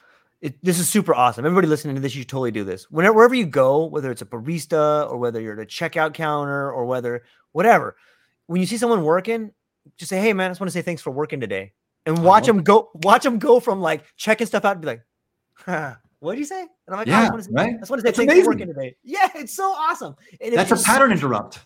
it, 0.42 0.64
this 0.64 0.80
is 0.80 0.90
super 0.90 1.14
awesome. 1.14 1.46
Everybody 1.46 1.68
listening 1.68 1.96
to 1.96 2.02
this, 2.02 2.16
you 2.16 2.22
should 2.22 2.30
totally 2.30 2.52
do 2.52 2.64
this. 2.64 2.90
Whenever 2.90 3.14
wherever 3.16 3.36
you 3.36 3.46
go, 3.46 3.86
whether 3.86 4.12
it's 4.12 4.22
a 4.22 4.26
barista 4.26 5.10
or 5.10 5.18
whether 5.18 5.40
you're 5.40 5.54
at 5.54 5.60
a 5.60 5.66
checkout 5.66 6.14
counter 6.14 6.72
or 6.72 6.86
whether 6.86 7.24
whatever, 7.52 7.96
when 8.48 8.60
you 8.60 8.68
see 8.68 8.78
someone 8.78 9.04
working, 9.04 9.52
just 9.98 10.10
say, 10.10 10.20
"Hey, 10.20 10.34
man, 10.34 10.48
I 10.48 10.50
just 10.50 10.60
want 10.60 10.70
to 10.70 10.74
say 10.74 10.82
thanks 10.82 11.02
for 11.02 11.12
working 11.12 11.40
today," 11.40 11.74
and 12.06 12.24
watch 12.24 12.46
them 12.48 12.64
go. 12.64 12.90
Watch 12.96 13.24
them 13.24 13.38
go 13.40 13.60
from 13.60 13.82
like 13.82 14.04
checking 14.18 14.48
stuff 14.48 14.66
out 14.66 14.74
and 14.74 14.82
be 14.82 14.88
like, 14.88 15.02
huh, 15.54 15.96
"What 16.20 16.34
did 16.34 16.40
you 16.40 16.46
say?" 16.46 16.62
And 16.62 16.70
I'm 16.90 16.98
like, 16.98 17.08
"Oh, 17.08 17.12
I 17.12 17.14
Yeah, 17.14 17.22
just 17.22 17.32
want 17.34 17.44
to 17.44 17.50
say, 17.50 17.54
right? 17.54 17.76
I 17.76 17.78
just 17.78 17.92
want 17.92 18.00
to 18.00 18.02
say 18.02 18.08
That's 18.10 18.18
thanks 18.18 18.32
amazing. 18.34 18.44
for 18.44 18.50
working 18.52 18.68
today." 18.68 18.96
Yeah, 19.04 19.30
it's 19.36 19.54
so 19.56 19.72
awesome. 19.72 20.16
And 20.40 20.54
That's 20.56 20.72
a 20.72 20.84
pattern 20.84 21.12
interrupt. 21.12 21.60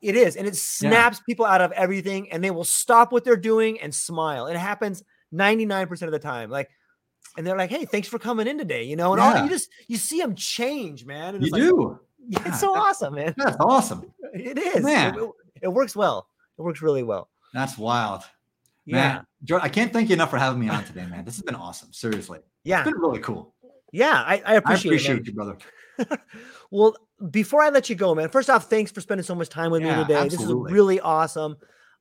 it 0.00 0.16
is, 0.16 0.36
and 0.36 0.46
it 0.46 0.56
snaps 0.56 1.20
people 1.20 1.44
out 1.44 1.60
of 1.60 1.72
everything, 1.72 2.30
and 2.32 2.42
they 2.42 2.50
will 2.50 2.64
stop 2.64 3.12
what 3.12 3.24
they're 3.24 3.36
doing 3.36 3.80
and 3.80 3.94
smile. 3.94 4.46
It 4.46 4.56
happens 4.56 5.02
99% 5.34 6.02
of 6.02 6.12
the 6.12 6.18
time. 6.18 6.48
Like, 6.50 6.70
and 7.36 7.46
they're 7.46 7.56
like, 7.56 7.70
"Hey, 7.70 7.84
thanks 7.84 8.08
for 8.08 8.18
coming 8.18 8.46
in 8.46 8.58
today," 8.58 8.84
you 8.84 8.96
know, 8.96 9.12
and 9.12 9.20
all 9.20 9.42
you 9.44 9.48
just 9.48 9.70
you 9.86 9.96
see 9.96 10.20
them 10.20 10.34
change, 10.34 11.04
man. 11.04 11.34
And 11.34 11.44
You 11.44 11.50
like, 11.52 11.62
do. 11.62 12.00
Yeah, 12.28 12.40
Yeah, 12.42 12.48
it's 12.48 12.60
so 12.60 12.74
awesome, 12.74 13.14
man. 13.14 13.34
That's 13.36 13.56
awesome. 13.60 14.12
It 14.34 14.58
is. 14.58 14.76
It- 14.76 14.82
Man. 14.82 15.14
It, 15.18 15.30
it 15.62 15.68
works 15.68 15.96
well. 15.96 16.28
It 16.58 16.62
works 16.62 16.82
really 16.82 17.02
well. 17.02 17.28
That's 17.54 17.78
wild. 17.78 18.22
Yeah, 18.84 18.96
Man, 18.96 19.26
Jordan, 19.44 19.64
I 19.66 19.68
can't 19.70 19.92
thank 19.92 20.08
you 20.10 20.14
enough 20.14 20.30
for 20.30 20.38
having 20.38 20.60
me 20.60 20.68
on 20.68 20.84
today, 20.84 21.06
man. 21.06 21.24
This 21.24 21.36
has 21.36 21.42
been 21.42 21.54
awesome. 21.54 21.92
Seriously. 21.92 22.38
yeah, 22.64 22.80
It's 22.80 22.90
been 22.90 23.00
really 23.00 23.20
cool. 23.20 23.54
yeah. 23.92 24.22
I, 24.26 24.34
I 24.36 24.42
I 24.44 24.54
appreciate, 24.54 24.90
appreciate 24.92 25.18
it. 25.20 25.26
you, 25.26 25.32
brother. 25.34 25.56
well, 26.70 26.94
before 27.30 27.62
I 27.62 27.70
let 27.70 27.88
you 27.90 27.96
go, 27.96 28.14
man. 28.14 28.28
First 28.28 28.50
off, 28.50 28.68
thanks 28.70 28.90
for 28.92 29.00
spending 29.00 29.24
so 29.24 29.34
much 29.34 29.48
time 29.48 29.70
with 29.70 29.82
Yeah, 29.82 29.96
me 29.98 30.02
today. 30.04 30.24
This 30.24 30.34
absolutely. 30.34 30.70
is 30.70 30.74
really 30.74 31.00
awesome. 31.00 31.56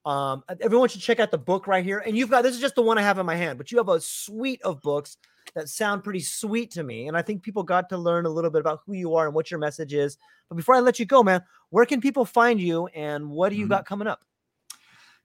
Um, 0.07 0.41
everyone 0.61 0.87
should 0.87 1.01
check 1.01 1.19
out 1.19 1.31
the 1.31 1.37
book 1.37 1.67
right 1.67 1.83
here. 1.83 1.99
And 1.99 2.17
you've 2.17 2.29
got 2.29 2.43
this 2.43 2.55
is 2.55 2.61
just 2.61 2.75
the 2.75 2.81
one 2.81 2.97
I 2.97 3.01
have 3.01 3.19
in 3.19 3.25
my 3.25 3.35
hand, 3.35 3.57
but 3.57 3.73
you 3.73 3.77
have 3.77 3.89
a 3.89 3.99
suite 3.99 4.61
of 4.61 4.81
books 4.81 5.17
that 5.53 5.67
sound 5.67 6.01
pretty 6.01 6.21
sweet 6.21 6.71
to 6.71 6.83
me. 6.83 7.09
And 7.09 7.17
I 7.17 7.21
think 7.21 7.43
people 7.43 7.61
got 7.61 7.89
to 7.89 7.97
learn 7.97 8.25
a 8.25 8.29
little 8.29 8.49
bit 8.49 8.61
about 8.61 8.79
who 8.85 8.93
you 8.93 9.15
are 9.15 9.25
and 9.25 9.35
what 9.35 9.51
your 9.51 9.59
message 9.59 9.93
is. 9.93 10.17
But 10.47 10.55
before 10.55 10.75
I 10.75 10.79
let 10.79 10.97
you 10.97 11.05
go, 11.05 11.23
man, 11.23 11.43
where 11.71 11.85
can 11.85 11.99
people 11.99 12.23
find 12.23 12.61
you 12.61 12.87
and 12.87 13.29
what 13.29 13.49
do 13.49 13.55
you 13.55 13.65
Mhm. 13.65 13.69
got 13.69 13.85
coming 13.85 14.07
up? 14.07 14.23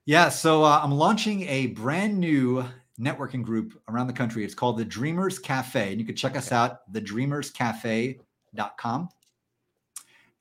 Yeah, 0.05 0.27
so 0.27 0.65
uh, 0.65 0.81
I'm 0.83 0.91
launching 0.91 1.43
a 1.43 1.67
brand 1.67 2.19
new 2.19 2.65
networking 2.99 3.41
group 3.41 3.81
around 3.87 4.07
the 4.07 4.13
country. 4.13 4.43
It's 4.43 4.53
called 4.53 4.77
the 4.77 4.83
Dreamers 4.83 5.39
Cafe, 5.39 5.91
and 5.91 5.99
you 5.99 6.05
can 6.05 6.17
check 6.17 6.35
us 6.35 6.51
out 6.51 6.91
thedreamerscafe.com. 6.91 9.09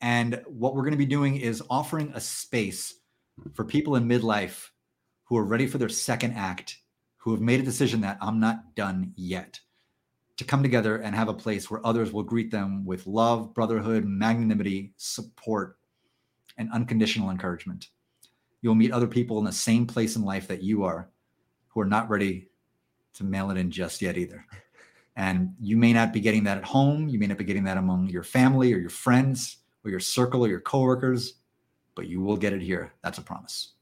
And 0.01 0.43
what 0.49 0.75
we're 0.75 0.83
going 0.83 0.95
to 0.95 0.99
be 0.99 1.07
doing 1.07 1.37
is 1.37 1.63
offering 1.71 2.11
a 2.17 2.21
space 2.21 2.95
for 3.55 3.65
people 3.65 3.97
in 3.97 4.09
midlife 4.09 4.69
who 5.25 5.37
are 5.37 5.45
ready 5.45 5.67
for 5.67 5.79
their 5.79 5.89
second 5.89 6.35
act, 6.35 6.79
who 7.17 7.33
have 7.33 7.41
made 7.41 7.61
a 7.61 7.65
decision 7.65 8.01
that 8.03 8.19
I'm 8.21 8.41
not 8.41 8.75
done 8.75 9.13
yet, 9.17 9.61
to 10.37 10.45
come 10.45 10.63
together 10.63 10.97
and 10.97 11.15
have 11.15 11.29
a 11.29 11.35
place 11.35 11.71
where 11.71 11.85
others 11.87 12.13
will 12.13 12.23
greet 12.23 12.51
them 12.51 12.85
with 12.85 13.07
love, 13.07 13.55
brotherhood, 13.55 14.05
magnanimity, 14.05 14.93
support, 14.97 15.79
and 16.59 16.71
unconditional 16.73 17.31
encouragement 17.31 17.89
you'll 18.63 18.77
meet 18.77 18.93
other 18.93 19.09
people 19.09 19.39
in 19.39 19.45
the 19.45 19.53
same 19.53 19.87
place 19.87 20.17
in 20.17 20.25
life 20.25 20.49
that 20.49 20.63
you 20.63 20.85
are 20.85 21.11
who 21.69 21.81
are 21.81 21.87
not 21.87 22.09
ready 22.09 22.49
to 23.15 23.25
mail 23.25 23.51
it 23.51 23.59
in 23.59 23.71
just 23.71 24.01
yet 24.01 24.17
either. 24.17 24.47
And 25.17 25.55
you 25.61 25.77
may 25.77 25.93
not 25.93 26.13
be 26.13 26.21
getting 26.21 26.45
that 26.45 26.59
at 26.59 26.65
home. 26.65 27.09
You 27.09 27.19
may 27.19 27.27
not 27.27 27.37
be 27.37 27.45
getting 27.45 27.65
that 27.65 27.77
among 27.77 28.09
your 28.09 28.23
family 28.23 28.73
or 28.73 28.79
your 28.79 28.89
friends 28.89 29.59
or 29.85 29.91
your 29.91 30.01
circle 30.01 30.45
or 30.45 30.49
your 30.49 30.61
coworkers, 30.61 31.35
but 31.95 32.07
you 32.07 32.21
will 32.21 32.37
get 32.37 32.53
it 32.53 32.63
here. 32.63 32.93
That's 33.03 33.19
a 33.19 33.23
promise. 33.23 33.73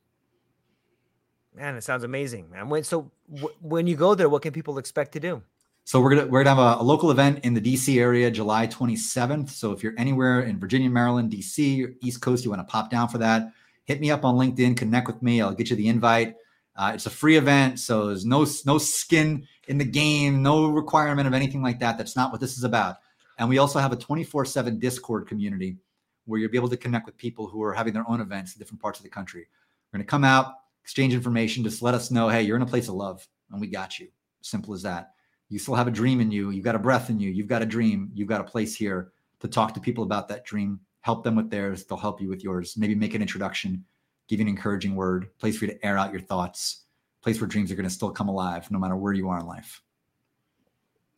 Man, 1.54 1.76
it 1.76 1.82
sounds 1.82 2.04
amazing, 2.04 2.48
man. 2.50 2.68
When 2.68 2.84
so 2.84 3.10
w- 3.32 3.54
when 3.60 3.86
you 3.86 3.96
go 3.96 4.14
there, 4.14 4.28
what 4.28 4.42
can 4.42 4.52
people 4.52 4.78
expect 4.78 5.12
to 5.12 5.20
do? 5.20 5.42
So 5.84 6.00
we're 6.00 6.14
gonna 6.14 6.26
we're 6.26 6.44
gonna 6.44 6.62
have 6.62 6.78
a, 6.78 6.82
a 6.82 6.84
local 6.84 7.10
event 7.10 7.44
in 7.44 7.54
the 7.54 7.60
DC 7.60 7.98
area, 7.98 8.30
July 8.30 8.66
27th. 8.68 9.50
So 9.50 9.72
if 9.72 9.82
you're 9.82 9.94
anywhere 9.98 10.42
in 10.42 10.60
Virginia, 10.60 10.88
Maryland, 10.88 11.32
DC, 11.32 11.94
East 12.00 12.20
Coast, 12.20 12.44
you 12.44 12.50
want 12.50 12.66
to 12.66 12.70
pop 12.70 12.90
down 12.90 13.08
for 13.08 13.18
that, 13.18 13.52
hit 13.84 14.00
me 14.00 14.10
up 14.10 14.24
on 14.24 14.36
LinkedIn, 14.36 14.76
connect 14.76 15.08
with 15.08 15.20
me. 15.22 15.40
I'll 15.40 15.54
get 15.54 15.70
you 15.70 15.76
the 15.76 15.88
invite. 15.88 16.36
Uh, 16.76 16.92
it's 16.94 17.06
a 17.06 17.10
free 17.10 17.36
event, 17.36 17.80
so 17.80 18.06
there's 18.06 18.24
no 18.24 18.46
no 18.64 18.78
skin 18.78 19.46
in 19.66 19.78
the 19.78 19.84
game, 19.84 20.42
no 20.42 20.68
requirement 20.68 21.26
of 21.26 21.34
anything 21.34 21.62
like 21.62 21.80
that. 21.80 21.98
That's 21.98 22.14
not 22.14 22.30
what 22.30 22.40
this 22.40 22.56
is 22.56 22.62
about. 22.62 22.98
And 23.38 23.48
we 23.48 23.58
also 23.58 23.80
have 23.80 23.92
a 23.92 23.96
24/7 23.96 24.78
Discord 24.78 25.26
community 25.26 25.78
where 26.24 26.40
you'll 26.40 26.50
be 26.50 26.58
able 26.58 26.68
to 26.68 26.76
connect 26.76 27.06
with 27.06 27.16
people 27.16 27.46
who 27.46 27.62
are 27.62 27.72
having 27.72 27.92
their 27.92 28.08
own 28.08 28.20
events 28.20 28.54
in 28.54 28.58
different 28.58 28.80
parts 28.80 28.98
of 28.98 29.04
the 29.04 29.10
country. 29.10 29.46
We're 29.92 29.98
going 29.98 30.06
to 30.06 30.10
come 30.10 30.24
out, 30.24 30.54
exchange 30.82 31.14
information, 31.14 31.64
just 31.64 31.82
let 31.82 31.94
us 31.94 32.10
know, 32.10 32.28
hey, 32.28 32.42
you're 32.42 32.56
in 32.56 32.62
a 32.62 32.66
place 32.66 32.88
of 32.88 32.94
love, 32.94 33.26
and 33.50 33.60
we 33.60 33.66
got 33.66 33.98
you. 33.98 34.08
Simple 34.42 34.74
as 34.74 34.82
that. 34.82 35.12
You 35.48 35.58
still 35.58 35.74
have 35.74 35.88
a 35.88 35.92
dream 35.92 36.20
in 36.20 36.30
you. 36.30 36.50
You've 36.50 36.64
got 36.64 36.76
a 36.76 36.78
breath 36.78 37.10
in 37.10 37.18
you. 37.18 37.30
You've 37.30 37.48
got 37.48 37.62
a 37.62 37.66
dream. 37.66 38.10
You've 38.14 38.28
got 38.28 38.40
a 38.40 38.44
place 38.44 38.74
here 38.74 39.12
to 39.40 39.48
talk 39.48 39.74
to 39.74 39.80
people 39.80 40.04
about 40.04 40.28
that 40.28 40.44
dream. 40.44 40.78
Help 41.00 41.24
them 41.24 41.34
with 41.34 41.50
theirs. 41.50 41.84
They'll 41.84 41.98
help 41.98 42.20
you 42.20 42.28
with 42.28 42.44
yours. 42.44 42.76
Maybe 42.76 42.94
make 42.94 43.14
an 43.14 43.22
introduction, 43.22 43.84
give 44.28 44.38
you 44.38 44.44
an 44.44 44.48
encouraging 44.48 44.94
word, 44.94 45.28
place 45.38 45.58
for 45.58 45.64
you 45.64 45.72
to 45.72 45.84
air 45.84 45.98
out 45.98 46.12
your 46.12 46.20
thoughts, 46.20 46.84
place 47.20 47.40
where 47.40 47.48
dreams 47.48 47.72
are 47.72 47.74
going 47.74 47.88
to 47.88 47.94
still 47.94 48.10
come 48.10 48.28
alive 48.28 48.70
no 48.70 48.78
matter 48.78 48.96
where 48.96 49.12
you 49.12 49.28
are 49.28 49.40
in 49.40 49.46
life. 49.46 49.82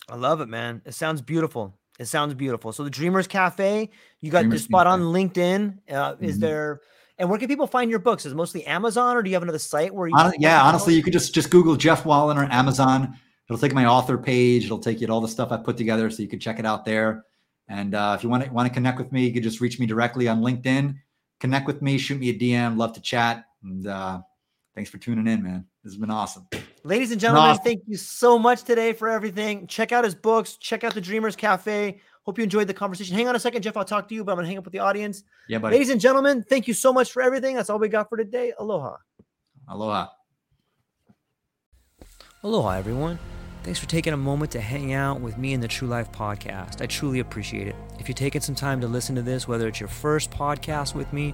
I 0.09 0.17
love 0.17 0.41
it, 0.41 0.49
man. 0.49 0.83
It 0.85 0.95
sounds 0.95 1.21
beautiful. 1.21 1.79
It 2.03 2.07
sounds 2.09 2.35
beautiful. 2.35 2.73
So 2.73 2.83
the 2.83 2.91
Dreamers 2.91 3.29
Cafe, 3.29 3.89
you 4.21 4.31
got 4.33 4.41
Dreamers 4.41 4.61
the 4.63 4.65
spot 4.65 4.87
Cafe. 4.87 4.93
on 4.95 5.13
LinkedIn. 5.13 5.79
Uh, 5.91 6.17
Is 6.21 6.37
Mhm. 6.37 6.41
there? 6.41 6.81
And 7.19 7.31
where 7.31 7.39
can 7.39 7.47
people 7.47 7.69
find 7.69 7.89
your 7.91 8.01
books? 8.01 8.27
Is 8.27 8.33
it 8.33 8.35
mostly 8.35 8.67
Amazon, 8.67 9.17
or 9.17 9.23
do 9.23 9.31
you 9.31 9.37
have 9.37 9.43
another 9.45 9.59
site 9.61 9.95
where 9.95 10.09
you? 10.09 10.17
Hon- 10.17 10.33
yeah, 10.39 10.63
honestly, 10.65 10.95
you 10.95 11.03
could 11.03 11.13
just 11.13 11.33
just 11.33 11.51
Google 11.51 11.77
Geoff 11.77 12.03
Woliner 12.03 12.49
or 12.49 12.53
Amazon. 12.53 13.15
It'll 13.49 13.61
take 13.61 13.75
my 13.75 13.87
author 13.87 14.19
page. 14.19 14.65
It'll 14.65 14.79
take 14.81 15.01
you 15.01 15.07
to 15.07 15.13
all 15.13 15.21
the 15.21 15.29
stuff 15.29 15.53
I 15.53 15.59
put 15.59 15.77
together, 15.77 16.11
so 16.11 16.23
you 16.23 16.29
can 16.29 16.41
check 16.41 16.59
it 16.59 16.67
out 16.67 16.85
there. 16.85 17.25
And 17.69 17.95
uh, 17.95 18.15
if 18.19 18.25
you 18.25 18.31
want 18.31 18.45
to 18.45 18.51
want 18.51 18.67
to 18.67 18.75
connect 18.75 18.99
with 18.99 19.13
me, 19.13 19.25
you 19.27 19.33
could 19.33 19.45
just 19.45 19.61
reach 19.61 19.79
me 19.79 19.87
directly 19.87 20.27
on 20.27 20.41
LinkedIn. 20.41 20.97
Connect 21.39 21.67
with 21.69 21.83
me, 21.83 21.99
shoot 21.99 22.19
me 22.19 22.31
a 22.31 22.35
DM. 22.37 22.77
Love 22.77 22.93
to 22.95 23.01
chat. 23.01 23.45
And 23.63 23.87
uh, 23.87 24.23
thanks 24.75 24.91
for 24.91 24.99
tuning 24.99 25.27
in, 25.27 25.43
man. 25.43 25.67
This 25.83 25.93
has 25.93 25.99
been 25.99 26.11
awesome. 26.11 26.47
Ladies 26.85 27.13
and 27.13 27.21
gentlemen, 27.21 27.51
awesome. 27.51 27.65
thank 27.65 27.83
you 27.87 27.97
so 27.97 28.39
much 28.39 28.65
today 28.65 28.93
for 28.93 29.09
everything. 29.09 29.67
Check 29.67 29.93
out 29.93 30.05
his 30.05 30.15
books. 30.15 30.57
Check 30.57 30.85
out 30.85 30.95
the 30.95 31.01
Dreamers 31.01 31.37
Cafe. 31.37 32.01
Hope 32.25 32.39
you 32.39 32.45
enjoyed 32.45 32.69
the 32.69 32.75
conversation. 32.75 33.17
Hang 33.17 33.29
on 33.29 33.37
a 33.37 33.41
second, 33.41 33.63
Geoff. 33.63 33.77
I'll 33.77 33.85
talk 33.85 34.09
to 34.09 34.15
you, 34.15 34.25
but 34.25 34.33
I'm 34.33 34.39
gonna 34.39 34.49
hang 34.49 34.59
up 34.59 34.65
with 34.65 34.73
the 34.73 34.79
audience. 34.79 35.25
Yeah, 35.49 35.59
buddy. 35.59 35.75
Ladies 35.75 35.91
and 35.91 36.01
gentlemen, 36.01 36.43
thank 36.43 36.69
you 36.69 36.75
so 36.75 36.93
much 36.93 37.13
for 37.13 37.23
everything. 37.23 37.57
That's 37.57 37.71
all 37.71 37.79
we 37.79 37.89
got 37.89 38.09
for 38.09 38.17
today. 38.17 38.53
Aloha. 38.59 38.97
Aloha. 39.69 40.09
Aloha, 42.45 42.71
everyone. 42.71 43.19
Thanks 43.63 43.79
for 43.79 43.87
taking 43.87 44.13
a 44.13 44.17
moment 44.17 44.51
to 44.53 44.61
hang 44.61 44.93
out 44.93 45.21
with 45.21 45.39
me 45.39 45.53
in 45.53 45.61
the 45.61 45.69
True 45.69 45.87
Life 45.87 46.11
podcast. 46.11 46.83
I 46.83 46.87
truly 46.87 47.21
appreciate 47.21 47.69
it. 47.69 47.77
If 48.01 48.09
you're 48.09 48.15
taking 48.15 48.41
some 48.41 48.57
time 48.57 48.81
to 48.81 48.89
listen 48.89 49.15
to 49.15 49.23
this, 49.23 49.47
whether 49.47 49.69
it's 49.69 49.79
your 49.79 49.89
first 49.89 50.33
podcast 50.33 50.97
with 50.97 51.13
me 51.13 51.33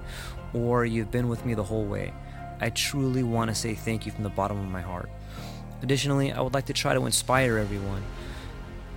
or 0.53 0.85
you've 0.85 1.11
been 1.11 1.29
with 1.29 1.47
me 1.47 1.55
the 1.55 1.65
whole 1.65 1.87
way, 1.87 2.13
I 2.61 2.71
truly 2.71 3.23
want 3.23 3.49
to 3.51 3.55
say 3.55 3.75
thank 3.75 4.07
you 4.07 4.13
from 4.13 4.25
the 4.25 4.31
bottom 4.31 4.59
of 4.59 4.69
my 4.69 4.81
heart. 4.81 5.11
Additionally, 5.83 6.33
I 6.33 6.41
would 6.41 6.55
like 6.55 6.67
to 6.67 6.73
try 6.73 6.95
to 6.95 7.07
inspire 7.07 7.57
everyone. 7.57 8.03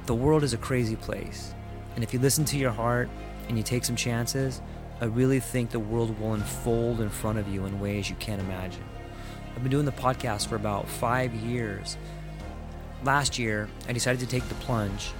The 0.07 0.15
world 0.15 0.43
is 0.43 0.53
a 0.53 0.57
crazy 0.57 0.95
place, 0.95 1.53
and 1.95 2.03
if 2.03 2.13
you 2.13 2.19
listen 2.19 2.43
to 2.45 2.57
your 2.57 2.71
heart 2.71 3.07
and 3.47 3.57
you 3.57 3.63
take 3.63 3.85
some 3.85 3.95
chances, 3.95 4.61
I 4.99 5.05
really 5.05 5.39
think 5.39 5.69
the 5.69 5.79
world 5.79 6.19
will 6.19 6.33
unfold 6.33 7.01
in 7.01 7.09
front 7.09 7.37
of 7.37 7.47
you 7.47 7.65
in 7.65 7.79
ways 7.79 8.09
you 8.09 8.15
can't 8.15 8.41
imagine. 8.41 8.83
I've 9.55 9.61
been 9.61 9.71
doing 9.71 9.85
the 9.85 9.91
podcast 9.91 10.47
for 10.47 10.55
about 10.55 10.87
five 10.87 11.33
years. 11.33 11.97
Last 13.03 13.37
year, 13.37 13.69
I 13.87 13.93
decided 13.93 14.19
to 14.21 14.27
take 14.27 14.47
the 14.47 14.55
plunge. 14.55 15.11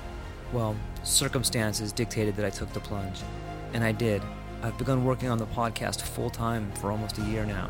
Well, 0.54 0.76
circumstances 1.04 1.92
dictated 1.92 2.36
that 2.38 2.46
I 2.46 2.50
took 2.50 2.74
the 2.74 2.80
plunge, 2.80 3.22
and 3.74 3.84
I 3.84 3.92
did. 3.92 4.22
I've 4.64 4.78
begun 4.78 5.06
working 5.06 5.30
on 5.30 5.38
the 5.38 5.48
podcast 5.48 6.02
full 6.02 6.30
time 6.30 6.72
for 6.74 6.92
almost 6.92 7.18
a 7.18 7.24
year 7.24 7.46
now, 7.46 7.70